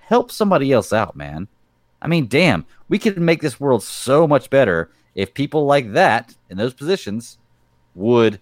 help 0.06 0.30
somebody 0.30 0.72
else 0.72 0.92
out, 0.92 1.16
man. 1.16 1.48
I 2.00 2.06
mean, 2.06 2.28
damn, 2.28 2.64
we 2.88 2.98
could 2.98 3.18
make 3.18 3.42
this 3.42 3.58
world 3.58 3.82
so 3.82 4.26
much 4.26 4.50
better 4.50 4.90
if 5.16 5.34
people 5.34 5.66
like 5.66 5.92
that 5.94 6.34
in 6.48 6.56
those 6.56 6.74
positions 6.74 7.38
would 7.96 8.38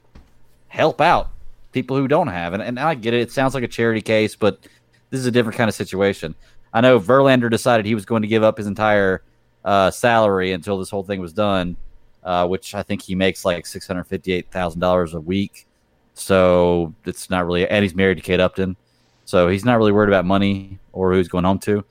help 0.68 1.00
out 1.00 1.30
people 1.72 1.96
who 1.96 2.06
don't 2.06 2.28
have. 2.28 2.52
And, 2.52 2.62
and 2.62 2.78
I 2.78 2.94
get 2.94 3.14
it; 3.14 3.20
it 3.20 3.32
sounds 3.32 3.54
like 3.54 3.64
a 3.64 3.68
charity 3.68 4.02
case, 4.02 4.36
but 4.36 4.66
this 5.08 5.20
is 5.20 5.26
a 5.26 5.30
different 5.30 5.56
kind 5.56 5.68
of 5.68 5.74
situation. 5.74 6.34
I 6.74 6.82
know 6.82 7.00
Verlander 7.00 7.50
decided 7.50 7.86
he 7.86 7.94
was 7.94 8.04
going 8.04 8.22
to 8.22 8.28
give 8.28 8.42
up 8.42 8.58
his 8.58 8.66
entire 8.66 9.22
uh, 9.64 9.90
salary 9.90 10.52
until 10.52 10.78
this 10.78 10.90
whole 10.90 11.04
thing 11.04 11.20
was 11.20 11.32
done, 11.32 11.76
uh, 12.24 12.46
which 12.46 12.74
I 12.74 12.82
think 12.82 13.00
he 13.00 13.14
makes 13.14 13.44
like 13.44 13.64
six 13.64 13.86
hundred 13.86 14.04
fifty-eight 14.04 14.50
thousand 14.50 14.80
dollars 14.80 15.14
a 15.14 15.20
week. 15.20 15.66
So 16.12 16.92
it's 17.06 17.30
not 17.30 17.46
really, 17.46 17.66
and 17.66 17.82
he's 17.82 17.94
married 17.94 18.16
to 18.16 18.22
Kate 18.22 18.40
Upton, 18.40 18.76
so 19.24 19.48
he's 19.48 19.64
not 19.64 19.78
really 19.78 19.92
worried 19.92 20.08
about 20.08 20.24
money 20.24 20.78
or 20.92 21.12
who 21.12 21.18
he's 21.18 21.28
going 21.28 21.44
home 21.44 21.58
to. 21.60 21.84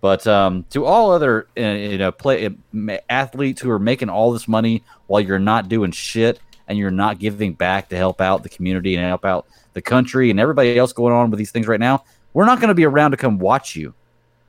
But 0.00 0.26
um, 0.26 0.64
to 0.70 0.84
all 0.84 1.10
other 1.10 1.48
uh, 1.56 1.60
you 1.60 1.98
know 1.98 2.12
play 2.12 2.46
uh, 2.46 2.96
athletes 3.10 3.60
who 3.60 3.70
are 3.70 3.78
making 3.78 4.10
all 4.10 4.32
this 4.32 4.46
money 4.46 4.84
while 5.06 5.20
you're 5.20 5.38
not 5.38 5.68
doing 5.68 5.90
shit 5.90 6.38
and 6.68 6.78
you're 6.78 6.90
not 6.90 7.18
giving 7.18 7.54
back 7.54 7.88
to 7.88 7.96
help 7.96 8.20
out 8.20 8.42
the 8.42 8.48
community 8.48 8.94
and 8.94 9.04
help 9.04 9.24
out 9.24 9.46
the 9.72 9.82
country 9.82 10.30
and 10.30 10.38
everybody 10.38 10.78
else 10.78 10.92
going 10.92 11.14
on 11.14 11.30
with 11.30 11.38
these 11.38 11.50
things 11.50 11.66
right 11.66 11.80
now, 11.80 12.04
we're 12.32 12.44
not 12.44 12.60
going 12.60 12.68
to 12.68 12.74
be 12.74 12.84
around 12.84 13.10
to 13.10 13.16
come 13.16 13.38
watch 13.38 13.74
you 13.74 13.94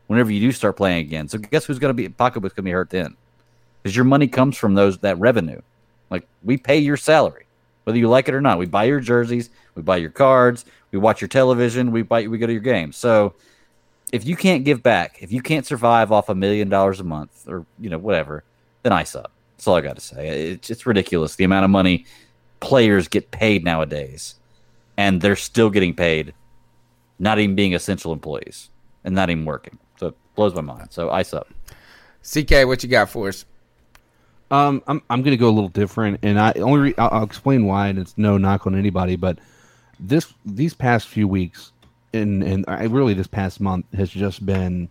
whenever 0.08 0.32
you 0.32 0.40
do 0.40 0.52
start 0.52 0.76
playing 0.76 1.06
again. 1.06 1.28
So 1.28 1.38
guess 1.38 1.66
who's 1.66 1.80
going 1.80 1.90
to 1.90 1.94
be 1.94 2.10
pocketbook's 2.10 2.54
going 2.54 2.64
to 2.66 2.70
be 2.70 2.72
hurt 2.72 2.90
then? 2.90 3.16
Because 3.82 3.96
your 3.96 4.06
money 4.06 4.28
comes 4.28 4.58
from 4.58 4.76
those 4.76 4.98
that 5.00 5.18
revenue. 5.18 5.62
Like 6.10 6.28
we 6.44 6.58
pay 6.58 6.78
your 6.78 6.98
salary, 6.98 7.46
whether 7.86 7.98
you 7.98 8.10
like 8.10 8.28
it 8.28 8.34
or 8.36 8.42
not. 8.42 8.60
We 8.60 8.66
buy 8.66 8.84
your 8.84 9.00
jerseys, 9.00 9.50
we 9.76 9.82
buy 9.82 9.98
your 9.98 10.10
cards, 10.10 10.66
we 10.92 11.00
watch 11.00 11.22
your 11.22 11.28
television, 11.28 11.92
we 11.92 12.02
buy 12.02 12.28
we 12.28 12.38
go 12.38 12.48
to 12.48 12.54
your 12.54 12.62
games. 12.62 12.98
So 12.98 13.34
if 14.12 14.26
you 14.26 14.36
can't 14.36 14.64
give 14.64 14.82
back, 14.82 15.22
if 15.22 15.32
you 15.32 15.42
can't 15.42 15.66
survive 15.66 16.12
off 16.12 16.30
a 16.30 16.36
million 16.36 16.70
dollars 16.70 17.00
a 17.00 17.04
month 17.04 17.48
or 17.48 17.66
you 17.80 17.90
know 17.90 17.98
whatever, 17.98 18.44
then 18.84 18.92
I 18.92 19.04
suck. 19.04 19.32
That's 19.56 19.68
all 19.68 19.76
I 19.76 19.82
got 19.82 19.96
to 19.96 20.02
say. 20.02 20.52
It's 20.52 20.70
it's 20.70 20.86
ridiculous 20.86 21.36
the 21.36 21.44
amount 21.44 21.66
of 21.66 21.72
money 21.72 22.06
players 22.60 23.08
get 23.08 23.32
paid 23.32 23.64
nowadays, 23.64 24.36
and 24.98 25.22
they're 25.22 25.36
still 25.36 25.70
getting 25.70 25.94
paid, 25.94 26.34
not 27.20 27.40
even 27.40 27.56
being 27.56 27.76
essential 27.76 28.14
employees 28.14 28.70
and 29.04 29.16
not 29.16 29.30
even 29.30 29.46
working. 29.46 29.78
So 29.98 30.08
it 30.08 30.16
blows 30.36 30.56
my 30.56 30.62
mind. 30.62 30.88
So 30.92 31.10
I 31.10 31.24
suck. 31.24 31.48
CK, 32.24 32.66
what 32.66 32.84
you 32.84 32.90
got 32.90 33.10
for 33.10 33.30
us? 33.30 33.46
Um, 34.52 34.82
I'm 34.88 35.02
I'm 35.10 35.22
gonna 35.22 35.38
go 35.38 35.50
a 35.50 35.52
little 35.52 35.70
different, 35.70 36.20
and 36.24 36.40
I 36.40 36.54
only 36.54 36.80
re- 36.80 36.96
I'll, 36.98 37.10
I'll 37.12 37.24
explain 37.24 37.66
why, 37.66 37.88
and 37.88 38.00
it's 38.00 38.18
no 38.18 38.38
knock 38.38 38.66
on 38.66 38.76
anybody, 38.76 39.16
but 39.16 39.38
this 40.00 40.34
these 40.46 40.74
past 40.74 41.08
few 41.08 41.28
weeks, 41.28 41.72
and 42.14 42.44
and 42.44 42.66
I 42.68 42.86
really 42.86 43.14
this 43.14 43.28
past 43.28 43.60
month 43.60 43.86
has 43.94 44.10
just 44.10 44.46
been 44.46 44.90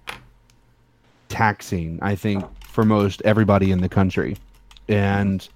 taxing. 1.29 1.99
I 2.03 2.15
think 2.15 2.45
for 2.65 2.85
most 2.85 3.23
everybody 3.25 3.71
in 3.71 3.81
the 3.81 3.89
country, 3.89 4.37
and 4.89 5.47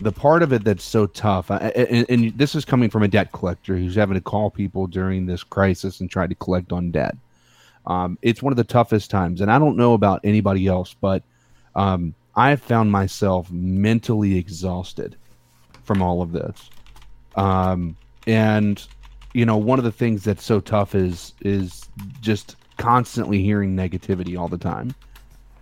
the 0.00 0.12
part 0.12 0.42
of 0.42 0.52
it 0.52 0.64
that's 0.64 0.84
so 0.84 1.06
tough, 1.06 1.50
and, 1.50 2.06
and 2.08 2.38
this 2.38 2.54
is 2.54 2.64
coming 2.64 2.90
from 2.90 3.02
a 3.02 3.08
debt 3.08 3.32
collector 3.32 3.76
who's 3.76 3.94
having 3.94 4.14
to 4.14 4.20
call 4.20 4.50
people 4.50 4.86
during 4.86 5.26
this 5.26 5.42
crisis 5.42 6.00
and 6.00 6.10
try 6.10 6.26
to 6.26 6.34
collect 6.34 6.72
on 6.72 6.90
debt. 6.90 7.16
Um, 7.86 8.18
it's 8.20 8.42
one 8.42 8.52
of 8.52 8.56
the 8.56 8.64
toughest 8.64 9.10
times, 9.10 9.40
and 9.40 9.50
I 9.50 9.58
don't 9.58 9.76
know 9.76 9.94
about 9.94 10.20
anybody 10.24 10.66
else, 10.66 10.94
but 11.00 11.22
um, 11.74 12.14
I 12.34 12.56
found 12.56 12.92
myself 12.92 13.50
mentally 13.50 14.36
exhausted 14.36 15.16
from 15.84 16.02
all 16.02 16.20
of 16.20 16.32
this. 16.32 16.68
Um, 17.36 17.96
and 18.26 18.86
you 19.32 19.44
know, 19.44 19.58
one 19.58 19.78
of 19.78 19.84
the 19.84 19.92
things 19.92 20.24
that's 20.24 20.44
so 20.44 20.60
tough 20.60 20.94
is 20.94 21.34
is 21.42 21.88
just 22.20 22.56
constantly 22.78 23.42
hearing 23.42 23.76
negativity 23.76 24.38
all 24.38 24.48
the 24.48 24.58
time. 24.58 24.94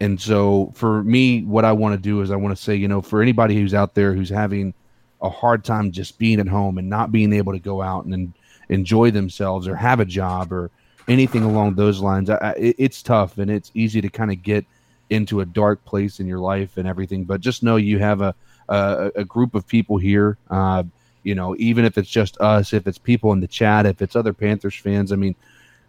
And 0.00 0.20
so 0.20 0.72
for 0.74 1.02
me, 1.02 1.42
what 1.42 1.64
I 1.64 1.72
want 1.72 1.94
to 1.94 2.00
do 2.00 2.20
is 2.20 2.30
I 2.30 2.36
want 2.36 2.56
to 2.56 2.62
say, 2.62 2.74
you 2.74 2.88
know, 2.88 3.02
for 3.02 3.22
anybody 3.22 3.54
who's 3.56 3.74
out 3.74 3.94
there 3.94 4.12
who's 4.12 4.30
having 4.30 4.74
a 5.22 5.28
hard 5.30 5.64
time 5.64 5.90
just 5.90 6.18
being 6.18 6.40
at 6.40 6.48
home 6.48 6.78
and 6.78 6.88
not 6.88 7.10
being 7.10 7.32
able 7.32 7.52
to 7.52 7.58
go 7.58 7.82
out 7.82 8.04
and, 8.04 8.14
en- 8.14 8.34
enjoy 8.68 9.10
themselves 9.10 9.66
or 9.68 9.76
have 9.76 10.00
a 10.00 10.04
job 10.04 10.52
or 10.52 10.70
anything 11.08 11.42
along 11.42 11.74
those 11.74 12.00
lines, 12.00 12.30
I, 12.30 12.36
I, 12.36 12.54
it's 12.56 13.02
tough 13.02 13.38
and 13.38 13.50
it's 13.50 13.70
easy 13.74 14.00
to 14.00 14.08
kind 14.08 14.30
of 14.30 14.42
get 14.42 14.64
into 15.10 15.40
a 15.40 15.46
dark 15.46 15.84
place 15.84 16.20
in 16.20 16.26
your 16.26 16.38
life 16.38 16.76
and 16.76 16.88
everything. 16.88 17.24
But 17.24 17.40
just 17.40 17.62
know 17.62 17.76
you 17.76 17.98
have 17.98 18.20
a 18.20 18.34
a, 18.68 19.10
a 19.16 19.24
group 19.24 19.54
of 19.54 19.66
people 19.66 19.98
here. 19.98 20.38
Uh, 20.48 20.84
you 21.24 21.34
know, 21.34 21.56
even 21.58 21.84
if 21.84 21.98
it's 21.98 22.08
just 22.08 22.38
us, 22.40 22.72
if 22.72 22.86
it's 22.86 22.98
people 22.98 23.32
in 23.32 23.40
the 23.40 23.48
chat, 23.48 23.86
if 23.86 24.00
it's 24.02 24.14
other 24.14 24.32
Panthers 24.32 24.76
fans, 24.76 25.10
I 25.10 25.16
mean, 25.16 25.34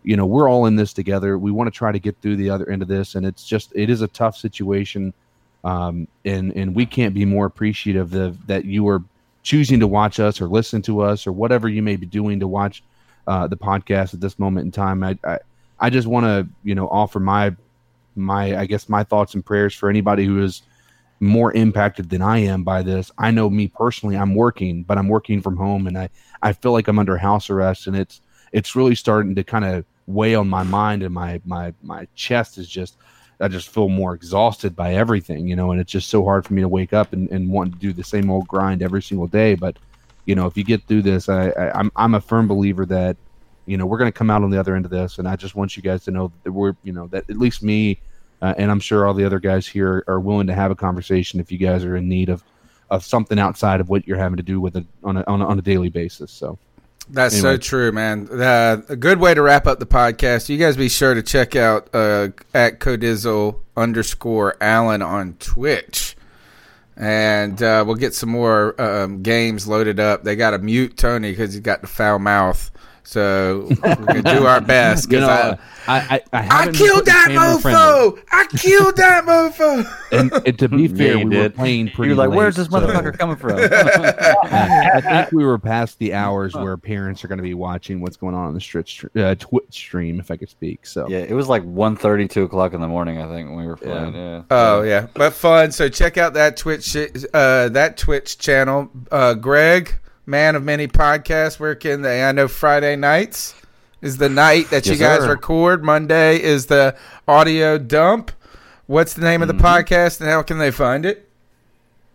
you 0.04 0.16
know, 0.16 0.26
we're 0.26 0.50
all 0.50 0.66
in 0.66 0.76
this 0.76 0.94
together. 0.94 1.38
We 1.38 1.52
want 1.52 1.68
to 1.68 1.78
try 1.78 1.92
to 1.92 2.00
get 2.00 2.20
through 2.22 2.38
the 2.38 2.50
other 2.50 2.70
end 2.70 2.82
of 2.82 2.88
this, 2.88 3.16
and 3.16 3.26
it's 3.26 3.46
just 3.46 3.72
it 3.76 3.90
is 3.90 4.02
a 4.02 4.08
tough 4.08 4.38
situation, 4.38 5.14
um, 5.64 6.08
and 6.24 6.56
and 6.56 6.76
we 6.76 6.86
can't 6.86 7.14
be 7.14 7.26
more 7.26 7.46
appreciative 7.46 8.14
of, 8.14 8.48
that 8.48 8.66
you 8.66 8.88
are 8.88 9.04
choosing 9.44 9.80
to 9.80 9.88
watch 9.88 10.20
us 10.20 10.42
or 10.42 10.48
listen 10.48 10.82
to 10.84 11.02
us 11.02 11.28
or 11.28 11.32
whatever 11.32 11.68
you 11.68 11.84
may 11.84 11.96
be 11.96 12.06
doing 12.06 12.40
to 12.40 12.48
watch 12.48 12.84
uh, 13.28 13.48
the 13.48 13.58
podcast 13.58 14.14
at 14.14 14.22
this 14.22 14.40
moment 14.40 14.66
in 14.66 14.72
time. 14.72 15.04
I 15.04 15.18
I, 15.24 15.40
I 15.80 15.90
just 15.90 16.08
want 16.08 16.26
to 16.26 16.48
you 16.64 16.76
know 16.76 16.88
offer 16.88 17.20
my 17.20 17.56
my 18.16 18.58
I 18.58 18.66
guess 18.66 18.88
my 18.88 19.04
thoughts 19.04 19.34
and 19.34 19.46
prayers 19.46 19.74
for 19.74 19.90
anybody 19.90 20.26
who 20.26 20.42
is 20.44 20.62
more 21.20 21.54
impacted 21.54 22.10
than 22.10 22.22
I 22.22 22.40
am 22.40 22.64
by 22.64 22.84
this. 22.84 23.12
I 23.18 23.32
know 23.32 23.50
me 23.50 23.68
personally, 23.68 24.18
I'm 24.18 24.36
working, 24.36 24.84
but 24.84 24.98
I'm 24.98 25.08
working 25.08 25.42
from 25.42 25.58
home 25.58 25.88
and 25.88 25.98
I, 25.98 26.10
I 26.42 26.54
feel 26.54 26.72
like 26.72 26.88
I'm 26.88 27.00
under 27.00 27.18
house 27.18 27.50
arrest 27.50 27.88
and 27.88 27.96
it's 27.96 28.22
it's 28.52 28.76
really 28.76 28.96
starting 28.96 29.36
to 29.36 29.44
kind 29.44 29.66
of 29.66 29.86
weigh 30.08 30.36
on 30.36 30.48
my 30.48 30.64
mind 30.64 31.04
and 31.04 31.14
my 31.14 31.42
my 31.46 31.74
my 31.82 32.08
chest 32.16 32.58
is 32.58 32.68
just 32.68 32.98
I 33.40 33.48
just 33.48 33.70
feel 33.70 33.90
more 33.90 34.14
exhausted 34.14 34.76
by 34.76 34.94
everything, 34.94 35.48
you 35.48 35.56
know, 35.56 35.72
and 35.72 35.82
it's 35.82 35.92
just 35.92 36.10
so 36.10 36.24
hard 36.24 36.46
for 36.46 36.54
me 36.54 36.62
to 36.62 36.70
wake 36.70 36.94
up 36.94 37.12
and, 37.12 37.30
and 37.32 37.50
want 37.50 37.74
to 37.74 37.80
do 37.80 37.92
the 37.92 38.04
same 38.04 38.30
old 38.30 38.48
grind 38.48 38.82
every 38.82 39.02
single 39.02 39.28
day. 39.28 39.56
But, 39.56 39.78
you 40.26 40.36
know, 40.36 40.46
if 40.46 40.56
you 40.56 40.64
get 40.64 40.84
through 40.84 41.02
this, 41.02 41.28
I, 41.28 41.50
I 41.50 41.80
I'm 41.80 41.92
I'm 41.96 42.16
a 42.16 42.22
firm 42.22 42.48
believer 42.48 42.86
that, 42.88 43.18
you 43.66 43.78
know, 43.78 43.86
we're 43.86 43.98
gonna 43.98 44.12
come 44.12 44.30
out 44.30 44.44
on 44.44 44.52
the 44.52 44.60
other 44.60 44.76
end 44.76 44.86
of 44.86 44.92
this 44.92 45.18
and 45.18 45.28
I 45.28 45.36
just 45.36 45.56
want 45.56 45.76
you 45.76 45.84
guys 45.84 46.04
to 46.06 46.12
know 46.12 46.32
that 46.44 46.52
we're 46.52 46.76
you 46.84 46.94
know, 46.94 47.08
that 47.08 47.30
at 47.30 47.38
least 47.38 47.64
me 47.64 48.00
uh, 48.46 48.54
and 48.60 48.70
I'm 48.70 48.80
sure 48.80 49.08
all 49.08 49.16
the 49.16 49.26
other 49.26 49.40
guys 49.40 49.66
here 49.66 50.04
are 50.08 50.20
willing 50.20 50.46
to 50.48 50.54
have 50.54 50.70
a 50.70 50.76
conversation 50.76 51.40
if 51.40 51.52
you 51.52 51.58
guys 51.58 51.84
are 51.84 51.96
in 51.96 52.08
need 52.08 52.30
of, 52.30 52.44
of 52.92 53.04
something 53.04 53.40
outside 53.40 53.82
of 53.82 53.90
what 53.90 54.08
you're 54.08 54.20
having 54.20 54.38
to 54.38 54.44
do 54.44 54.62
with 54.62 54.76
it 54.78 54.86
on 55.04 55.18
a, 55.18 55.24
on 55.26 55.42
a, 55.42 55.48
on 55.48 55.58
a 55.58 55.64
daily 55.64 55.90
basis. 55.90 56.32
So 56.32 56.60
That's 57.10 57.40
so 57.40 57.58
true, 57.58 57.92
man. 57.92 58.30
Uh, 58.32 58.84
a 58.88 58.96
good 58.96 59.20
way 59.20 59.34
to 59.34 59.42
wrap 59.42 59.66
up 59.66 59.80
the 59.80 59.88
podcast. 59.88 60.48
You 60.48 60.58
guys 60.58 60.78
be 60.78 60.90
sure 60.90 61.16
to 61.16 61.24
check 61.24 61.56
out 61.56 61.90
uh, 61.92 62.30
at 62.54 62.80
Codizzle 62.80 63.62
underscore 63.76 64.58
Allen 64.62 65.02
on 65.02 65.34
Twitch. 65.40 66.16
And 66.96 67.62
uh, 67.64 67.84
we'll 67.86 67.96
get 67.96 68.14
some 68.14 68.30
more 68.30 68.80
um, 68.80 69.24
games 69.24 69.68
loaded 69.68 70.00
up. 70.00 70.24
They 70.24 70.36
got 70.36 70.52
to 70.52 70.60
mute 70.60 70.98
Tony 70.98 71.32
because 71.32 71.54
he's 71.54 71.62
got 71.62 71.82
the 71.82 71.88
foul 71.88 72.20
mouth. 72.20 72.70
So 73.08 73.68
we're 73.70 73.96
going 73.96 74.24
to 74.24 74.34
do 74.34 74.46
our 74.46 74.62
best. 74.62 75.06
'cause 75.10 75.14
You 75.14 75.20
know, 75.22 75.28
I, 75.30 75.58
I, 75.88 75.98
I, 75.98 76.22
I, 76.34 76.48
I 76.68 76.72
killed 76.72 77.06
that 77.06 77.28
family 77.28 77.62
friendly. 77.62 77.80
mofo! 77.80 78.24
I 78.32 78.48
killed 78.58 78.96
that 78.98 79.24
mofo! 79.26 79.86
And, 80.16 80.32
and 80.48 80.60
to 80.60 80.70
be 80.70 80.88
fair, 80.88 81.18
you 81.18 81.28
we 81.28 81.36
were 81.36 81.44
did. 81.44 81.56
playing 81.56 81.92
You're 81.98 82.16
like, 82.16 82.30
late, 82.30 82.38
"Where's 82.38 82.56
this 82.56 82.68
so- 82.70 82.80
motherfucker 82.80 83.18
coming 83.18 83.36
from?" 83.36 83.52
I 83.60 85.02
think 85.02 85.32
we 85.32 85.44
were 85.46 85.58
past 85.60 86.00
the 86.00 86.14
hours 86.14 86.54
where 86.56 86.78
parents 86.78 87.24
are 87.24 87.28
going 87.28 87.38
to 87.38 87.44
be 87.44 87.54
watching 87.54 88.02
what's 88.02 88.16
going 88.18 88.34
on 88.36 88.46
on 88.46 88.54
the 88.54 88.60
Twitch, 88.62 89.06
uh, 89.16 89.36
Twitch 89.36 89.66
stream, 89.74 90.20
if 90.20 90.32
I 90.32 90.38
could 90.38 90.50
speak. 90.50 90.86
So 90.86 91.08
Yeah, 91.10 91.20
it 91.20 91.34
was 91.34 91.48
like 91.50 91.64
1.30, 91.64 92.30
2 92.30 92.44
o'clock 92.44 92.74
in 92.74 92.82
the 92.82 92.88
morning, 92.88 93.22
I 93.22 93.28
think, 93.28 93.50
when 93.50 93.58
we 93.60 93.68
were 93.68 93.76
playing. 93.78 94.16
Yeah. 94.16 94.44
Oh 94.50 94.82
yeah, 94.84 95.08
but 95.14 95.34
fun. 95.34 95.72
So 95.72 95.90
check 95.90 96.18
out 96.18 96.34
that 96.36 96.58
Twitch, 96.58 96.96
uh, 96.96 97.70
that 97.70 97.98
Twitch 97.98 98.38
channel. 98.38 98.90
Uh, 99.12 99.34
Greg, 99.34 99.96
man 100.26 100.56
of 100.56 100.64
many 100.64 100.88
podcasts, 100.88 101.60
where 101.60 101.76
can 101.76 102.02
they? 102.02 102.24
I 102.24 102.32
know 102.32 102.48
Friday 102.48 102.96
nights 102.96 103.56
is 104.02 104.18
the 104.18 104.30
night 104.30 104.70
that 104.70 104.86
you 104.86 104.96
guys 104.96 105.22
sir. 105.22 105.30
record. 105.30 105.84
Monday 105.84 106.42
is 106.42 106.66
the 106.68 106.96
audio 107.28 107.78
dump. 107.78 108.32
What's 108.88 109.14
the 109.14 109.22
name 109.22 109.42
of 109.42 109.48
the 109.48 109.54
Mm-hmm. 109.54 109.66
podcast, 109.66 110.22
and 110.22 110.30
how 110.30 110.44
can 110.44 110.58
they 110.58 110.72
find 110.72 111.06
it? 111.06 111.24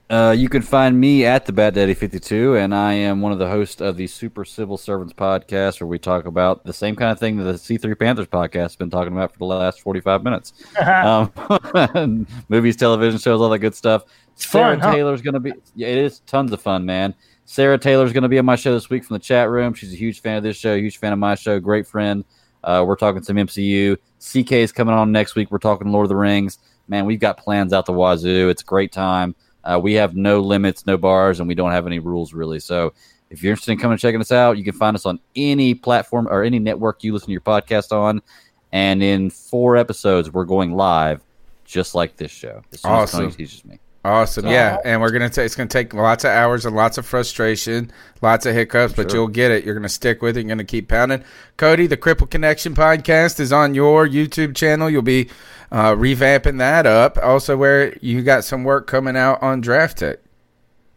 Uh, 0.08 0.34
you 0.36 0.48
can 0.48 0.60
find 0.60 0.98
me 1.00 1.24
at 1.24 1.47
the 1.47 1.52
Bad 1.52 1.74
Daddy 1.74 1.94
52, 1.94 2.56
and 2.56 2.74
I 2.74 2.94
am 2.94 3.20
one 3.20 3.30
of 3.30 3.39
the 3.39 3.48
hosts 3.48 3.80
of 3.80 3.97
the 3.97 4.08
Super 4.08 4.44
Civil 4.44 4.76
Servants 4.76 5.12
podcast, 5.12 5.80
where 5.80 5.86
we 5.86 6.00
talk 6.00 6.26
about 6.26 6.64
the 6.64 6.72
same 6.72 6.97
kind 6.97 7.12
of 7.12 7.20
thing 7.20 7.36
that 7.36 7.44
the 7.44 7.52
C3 7.52 7.97
Panthers 7.97 8.26
podcast 8.26 8.55
has 8.55 8.76
been 8.76 8.90
talking 8.90 9.12
about 9.12 9.30
for 9.32 9.39
the 9.39 9.44
last 9.44 9.80
45 9.82 10.24
minutes. 10.24 10.52
um, 10.84 12.26
movies, 12.48 12.74
television 12.76 13.20
shows, 13.20 13.40
all 13.40 13.50
that 13.50 13.60
good 13.60 13.74
stuff. 13.74 14.02
Sarah 14.34 14.72
fun, 14.72 14.80
huh? 14.80 14.92
Taylor's 14.97 15.22
going 15.22 15.34
to 15.34 15.40
be, 15.40 15.52
yeah, 15.76 15.86
it 15.89 15.98
is 15.98 16.18
tons 16.26 16.52
of 16.52 16.60
fun, 16.60 16.84
man. 16.84 17.14
Sarah 17.51 17.79
Taylor's 17.79 18.12
going 18.12 18.23
to 18.23 18.29
be 18.29 18.39
on 18.39 18.45
my 18.45 18.55
show 18.55 18.73
this 18.73 18.89
week 18.89 19.05
from 19.05 19.15
the 19.15 19.19
chat 19.19 19.51
room. 19.51 19.75
She's 19.75 19.93
a 19.93 19.97
huge 19.97 20.20
fan 20.20 20.37
of 20.37 20.45
this 20.45 20.57
show, 20.57 20.77
huge 20.77 20.99
fan 20.99 21.12
of 21.12 21.19
my 21.19 21.35
show, 21.35 21.59
great 21.59 21.85
friend. 21.85 22.25
Uh, 22.62 22.85
we're 22.87 22.95
talking 22.95 23.25
some 23.25 23.35
MCU. 23.35 23.97
CK 24.20 24.53
is 24.53 24.70
coming 24.70 24.95
on 24.95 25.11
next 25.11 25.35
week. 25.35 25.51
We're 25.51 25.59
talking 25.59 25.91
Lord 25.91 26.05
of 26.05 26.11
the 26.11 26.17
Rings. 26.17 26.61
Man, 26.87 27.07
we've 27.07 27.19
got 27.19 27.39
plans 27.39 27.73
out 27.73 27.87
the 27.87 27.93
wazoo. 27.93 28.51
It's 28.51 28.62
a 28.62 28.65
great 28.65 28.93
time. 28.93 29.35
Uh, 29.65 29.81
we 29.83 29.95
have 29.95 30.15
no 30.15 30.39
limits, 30.39 30.87
no 30.87 30.97
bars, 30.97 31.41
and 31.41 31.49
we 31.49 31.57
don't 31.57 31.73
have 31.73 31.89
any 31.89 31.99
rules 31.99 32.33
really. 32.33 32.61
So 32.61 32.93
if 33.31 33.43
you're 33.43 33.51
interested 33.51 33.73
in 33.73 33.79
coming 33.79 33.95
and 33.95 34.01
checking 34.01 34.20
us 34.20 34.31
out, 34.31 34.57
you 34.57 34.62
can 34.62 34.75
find 34.75 34.95
us 34.95 35.05
on 35.05 35.19
any 35.35 35.75
platform 35.75 36.29
or 36.31 36.45
any 36.45 36.61
network 36.61 37.03
you 37.03 37.12
listen 37.12 37.27
to 37.27 37.33
your 37.33 37.41
podcast 37.41 37.91
on. 37.91 38.23
And 38.70 39.03
in 39.03 39.29
four 39.29 39.77
episodes, 39.77 40.31
we're 40.31 40.45
going 40.45 40.77
live, 40.77 41.20
just 41.65 41.97
like 41.97 42.17
this 42.17 42.31
show. 42.31 42.62
As 42.73 42.83
soon 42.83 42.93
as 42.93 42.97
Awesome. 42.97 43.20
Tony 43.23 43.33
teaches 43.33 43.65
me. 43.65 43.81
Awesome, 44.03 44.47
yeah, 44.47 44.79
and 44.83 45.03
we're 45.03 45.11
gonna 45.11 45.29
take 45.29 45.45
it's 45.45 45.55
gonna 45.55 45.69
take 45.69 45.93
lots 45.93 46.25
of 46.25 46.31
hours 46.31 46.65
and 46.65 46.75
lots 46.75 46.97
of 46.97 47.05
frustration, 47.05 47.91
lots 48.23 48.47
of 48.47 48.55
hiccups, 48.55 48.95
but 48.95 49.12
you'll 49.12 49.29
get 49.29 49.51
it. 49.51 49.62
You're 49.62 49.75
gonna 49.75 49.91
stick 49.91 50.23
with 50.23 50.39
it. 50.39 50.41
You're 50.41 50.49
gonna 50.49 50.65
keep 50.65 50.89
pounding. 50.89 51.23
Cody, 51.59 51.87
the 51.87 51.99
Cripple 51.99 52.31
Connection 52.31 52.75
podcast 52.75 53.41
is 53.41 53.53
on 53.53 53.75
your 53.75 54.09
YouTube 54.09 54.57
channel. 54.57 54.89
You'll 54.89 55.03
be 55.03 55.29
uh, 55.70 55.95
revamping 55.95 56.57
that 56.59 56.87
up. 56.87 57.19
Also, 57.19 57.59
where 57.59 57.95
you 58.01 58.23
got 58.23 58.43
some 58.43 58.65
work 58.65 58.87
coming 58.87 59.19
out 59.19 59.43
on 59.43 59.61
Draft 59.61 59.99
Tek. 59.99 60.20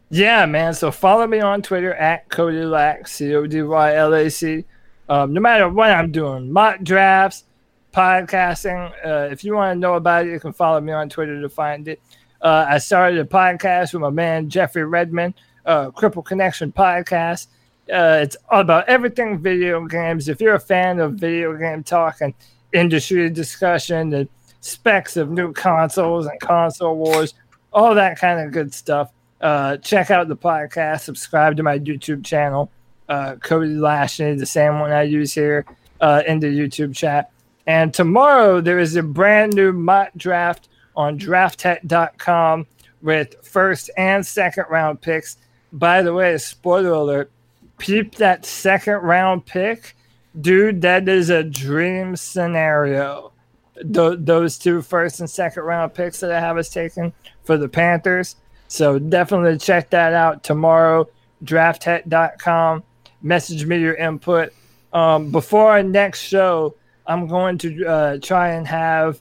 Yeah, 0.08 0.46
man. 0.46 0.72
So 0.72 0.90
follow 0.90 1.26
me 1.26 1.40
on 1.40 1.60
Twitter 1.60 1.92
at 1.92 2.30
Cody 2.30 2.64
Lack, 2.64 3.06
C 3.06 3.34
O 3.34 3.46
D 3.46 3.60
Y 3.60 3.94
L 3.96 4.14
A 4.14 4.30
C. 4.30 4.64
Um, 5.10 5.34
no 5.34 5.42
matter 5.42 5.68
what 5.68 5.90
I'm 5.90 6.10
doing, 6.10 6.50
mock 6.50 6.82
drafts, 6.82 7.44
podcasting. 7.92 8.92
Uh, 9.04 9.28
if 9.30 9.44
you 9.44 9.54
want 9.54 9.76
to 9.76 9.78
know 9.78 9.94
about 9.94 10.26
it, 10.26 10.32
you 10.32 10.40
can 10.40 10.54
follow 10.54 10.80
me 10.80 10.92
on 10.92 11.10
Twitter 11.10 11.40
to 11.42 11.48
find 11.50 11.86
it. 11.88 12.00
Uh, 12.44 12.66
I 12.68 12.76
started 12.76 13.18
a 13.18 13.24
podcast 13.24 13.94
with 13.94 14.02
my 14.02 14.10
man 14.10 14.50
Jeffrey 14.50 14.84
Redman, 14.84 15.32
uh, 15.64 15.90
Cripple 15.92 16.22
Connection 16.22 16.70
podcast. 16.72 17.46
Uh, 17.90 18.20
it's 18.22 18.36
all 18.50 18.60
about 18.60 18.86
everything 18.86 19.38
video 19.38 19.86
games. 19.86 20.28
If 20.28 20.42
you're 20.42 20.54
a 20.54 20.60
fan 20.60 21.00
of 21.00 21.14
video 21.14 21.56
game 21.56 21.82
talk 21.82 22.20
and 22.20 22.34
industry 22.74 23.30
discussion, 23.30 24.10
the 24.10 24.28
specs 24.60 25.16
of 25.16 25.30
new 25.30 25.54
consoles 25.54 26.26
and 26.26 26.38
console 26.38 26.96
wars, 26.96 27.32
all 27.72 27.94
that 27.94 28.18
kind 28.18 28.38
of 28.38 28.52
good 28.52 28.74
stuff. 28.74 29.10
Uh, 29.40 29.78
check 29.78 30.10
out 30.10 30.28
the 30.28 30.36
podcast. 30.36 31.00
Subscribe 31.00 31.56
to 31.56 31.62
my 31.62 31.78
YouTube 31.78 32.26
channel, 32.26 32.70
uh, 33.08 33.36
Cody 33.36 33.68
Lashley, 33.68 34.34
the 34.34 34.44
same 34.44 34.80
one 34.80 34.92
I 34.92 35.04
use 35.04 35.32
here 35.32 35.64
uh, 36.02 36.22
in 36.26 36.40
the 36.40 36.48
YouTube 36.48 36.94
chat. 36.94 37.30
And 37.66 37.94
tomorrow 37.94 38.60
there 38.60 38.78
is 38.78 38.96
a 38.96 39.02
brand 39.02 39.54
new 39.54 39.72
mock 39.72 40.10
draft 40.18 40.68
on 40.96 41.18
drafttek.com 41.18 42.66
with 43.02 43.34
first 43.44 43.90
and 43.96 44.26
second 44.26 44.64
round 44.70 45.00
picks. 45.00 45.36
By 45.72 46.02
the 46.02 46.14
way, 46.14 46.38
spoiler 46.38 46.92
alert, 46.92 47.30
peep 47.78 48.14
that 48.16 48.46
second 48.46 48.96
round 48.98 49.44
pick. 49.46 49.96
Dude, 50.40 50.82
that 50.82 51.08
is 51.08 51.30
a 51.30 51.44
dream 51.44 52.16
scenario. 52.16 53.32
Th- 53.76 54.18
those 54.18 54.58
two 54.58 54.82
first 54.82 55.20
and 55.20 55.28
second 55.28 55.64
round 55.64 55.94
picks 55.94 56.20
that 56.20 56.32
I 56.32 56.40
have 56.40 56.56
us 56.56 56.70
taken 56.70 57.12
for 57.44 57.56
the 57.56 57.68
Panthers. 57.68 58.36
So 58.68 58.98
definitely 58.98 59.58
check 59.58 59.90
that 59.90 60.12
out 60.12 60.42
tomorrow. 60.42 61.08
Drafttek.com. 61.44 62.82
Message 63.22 63.66
me 63.66 63.78
your 63.78 63.94
input. 63.94 64.52
Um, 64.92 65.30
before 65.30 65.70
our 65.70 65.82
next 65.82 66.20
show, 66.20 66.74
I'm 67.06 67.26
going 67.26 67.58
to 67.58 67.86
uh, 67.86 68.18
try 68.22 68.50
and 68.50 68.66
have 68.66 69.20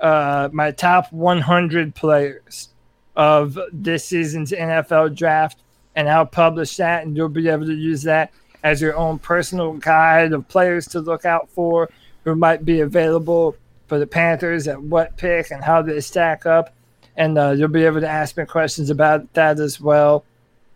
uh, 0.00 0.48
my 0.52 0.70
top 0.70 1.12
100 1.12 1.94
players 1.94 2.68
of 3.16 3.58
this 3.72 4.04
season's 4.04 4.52
NFL 4.52 5.16
draft, 5.16 5.58
and 5.96 6.08
I'll 6.08 6.26
publish 6.26 6.76
that, 6.76 7.04
and 7.04 7.16
you'll 7.16 7.28
be 7.28 7.48
able 7.48 7.66
to 7.66 7.74
use 7.74 8.02
that 8.04 8.32
as 8.62 8.80
your 8.80 8.96
own 8.96 9.18
personal 9.18 9.72
guide 9.74 10.32
of 10.32 10.46
players 10.48 10.86
to 10.88 11.00
look 11.00 11.24
out 11.24 11.48
for 11.50 11.88
who 12.24 12.34
might 12.34 12.64
be 12.64 12.80
available 12.80 13.56
for 13.86 13.98
the 13.98 14.06
Panthers 14.06 14.68
at 14.68 14.80
what 14.80 15.16
pick 15.16 15.50
and 15.50 15.64
how 15.64 15.82
they 15.82 16.00
stack 16.00 16.46
up. 16.46 16.74
And 17.16 17.38
uh, 17.38 17.50
you'll 17.50 17.68
be 17.68 17.84
able 17.84 18.00
to 18.00 18.08
ask 18.08 18.36
me 18.36 18.44
questions 18.44 18.90
about 18.90 19.32
that 19.34 19.58
as 19.58 19.80
well. 19.80 20.24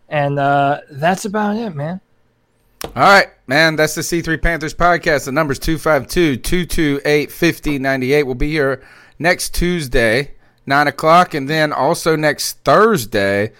And 0.09 0.39
uh, 0.39 0.81
that's 0.91 1.25
about 1.25 1.55
it, 1.55 1.73
man. 1.75 2.01
All 2.83 3.03
right, 3.03 3.29
man. 3.47 3.75
That's 3.75 3.95
the 3.95 4.01
C3 4.01 4.41
Panthers 4.41 4.73
podcast. 4.73 5.25
The 5.25 5.31
number's 5.31 5.59
252 5.59 6.37
228 6.37 7.31
5098. 7.31 8.23
We'll 8.23 8.35
be 8.35 8.51
here 8.51 8.83
next 9.19 9.53
Tuesday, 9.53 10.31
9 10.65 10.87
o'clock, 10.87 11.33
and 11.33 11.49
then 11.49 11.73
also 11.73 12.15
next 12.15 12.59
Thursday 12.63 13.51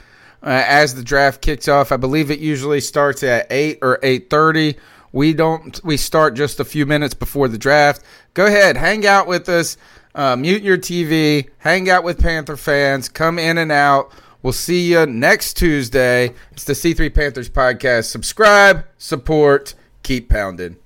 uh, 0.42 0.64
as 0.68 0.96
the 0.96 1.04
draft 1.04 1.42
kicks 1.42 1.68
off. 1.68 1.92
I 1.92 1.98
believe 1.98 2.30
it 2.30 2.40
usually 2.40 2.82
starts 2.82 3.24
at 3.24 3.48
8 3.50 3.80
or 3.82 3.98
8.30. 4.00 4.78
We 5.12 5.34
don't. 5.34 5.80
We 5.84 5.98
start 5.98 6.34
just 6.34 6.60
a 6.60 6.66
few 6.66 6.86
minutes 6.86 7.14
before 7.14 7.48
the 7.48 7.58
draft. 7.58 8.04
Go 8.34 8.48
ahead, 8.48 8.78
hang 8.78 9.06
out 9.06 9.28
with 9.28 9.48
us. 9.48 9.78
Uh, 10.16 10.36
mute 10.36 10.64
your 10.64 10.78
TV. 10.78 11.50
Hang 11.60 11.90
out 11.90 12.04
with 12.04 12.20
Panther 12.20 12.58
fans. 12.58 13.10
Come 13.10 13.40
in 13.40 13.58
and 13.58 13.72
out. 13.72 14.12
We'll 14.42 14.54
see 14.54 14.92
you 14.92 15.06
next 15.06 15.54
Tuesday. 15.56 16.34
It's 16.52 16.66
the 16.66 16.74
C3 16.74 17.14
Panthers 17.14 17.50
podcast. 17.50 18.06
Subscribe, 18.06 18.86
support, 18.98 19.74
keep 20.04 20.30
pounding. 20.30 20.78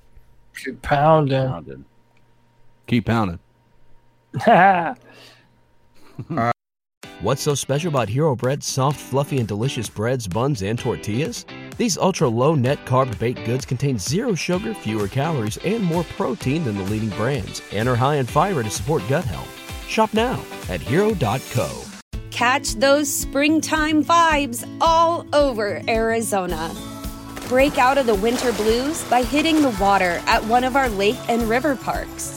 Keep 0.64 0.82
pounding. 0.82 1.86
Keep 2.86 3.06
pounding. 3.06 3.40
What's 7.22 7.42
so 7.42 7.56
special 7.56 7.90
about 7.90 8.10
Hero 8.10 8.36
Bread's 8.36 8.68
soft, 8.68 9.00
fluffy, 9.00 9.40
and 9.40 9.48
delicious 9.48 9.90
breads, 9.90 10.28
buns, 10.28 10.62
and 10.62 10.78
tortillas? 10.78 11.46
These 11.76 11.98
ultra 11.98 12.28
low 12.28 12.54
net 12.54 12.78
carb 12.86 13.18
baked 13.18 13.44
goods 13.46 13.66
contain 13.66 13.98
zero 13.98 14.36
sugar, 14.36 14.76
fewer 14.76 15.08
calories, 15.08 15.58
and 15.58 15.84
more 15.84 16.04
protein 16.04 16.64
than 16.64 16.78
the 16.78 16.84
leading 16.84 17.10
brands, 17.10 17.62
and 17.72 17.90
are 17.90 17.96
high 17.96 18.16
in 18.16 18.28
fiber 18.28 18.62
to 18.62 18.70
support 18.70 19.02
gut 19.10 19.26
health. 19.26 19.50
Shop 19.88 20.14
now 20.14 20.44
at 20.70 20.80
hero.co. 20.80 21.84
Catch 22.30 22.76
those 22.76 23.12
springtime 23.12 24.04
vibes 24.04 24.64
all 24.80 25.26
over 25.34 25.82
Arizona. 25.88 26.72
Break 27.48 27.80
out 27.80 27.98
of 27.98 28.06
the 28.06 28.14
winter 28.14 28.52
blues 28.54 29.04
by 29.06 29.24
hitting 29.24 29.62
the 29.62 29.76
water 29.82 30.22
at 30.28 30.44
one 30.46 30.64
of 30.64 30.76
our 30.76 30.90
lake 30.90 31.18
and 31.30 31.44
river 31.44 31.76
parks. 31.76 32.37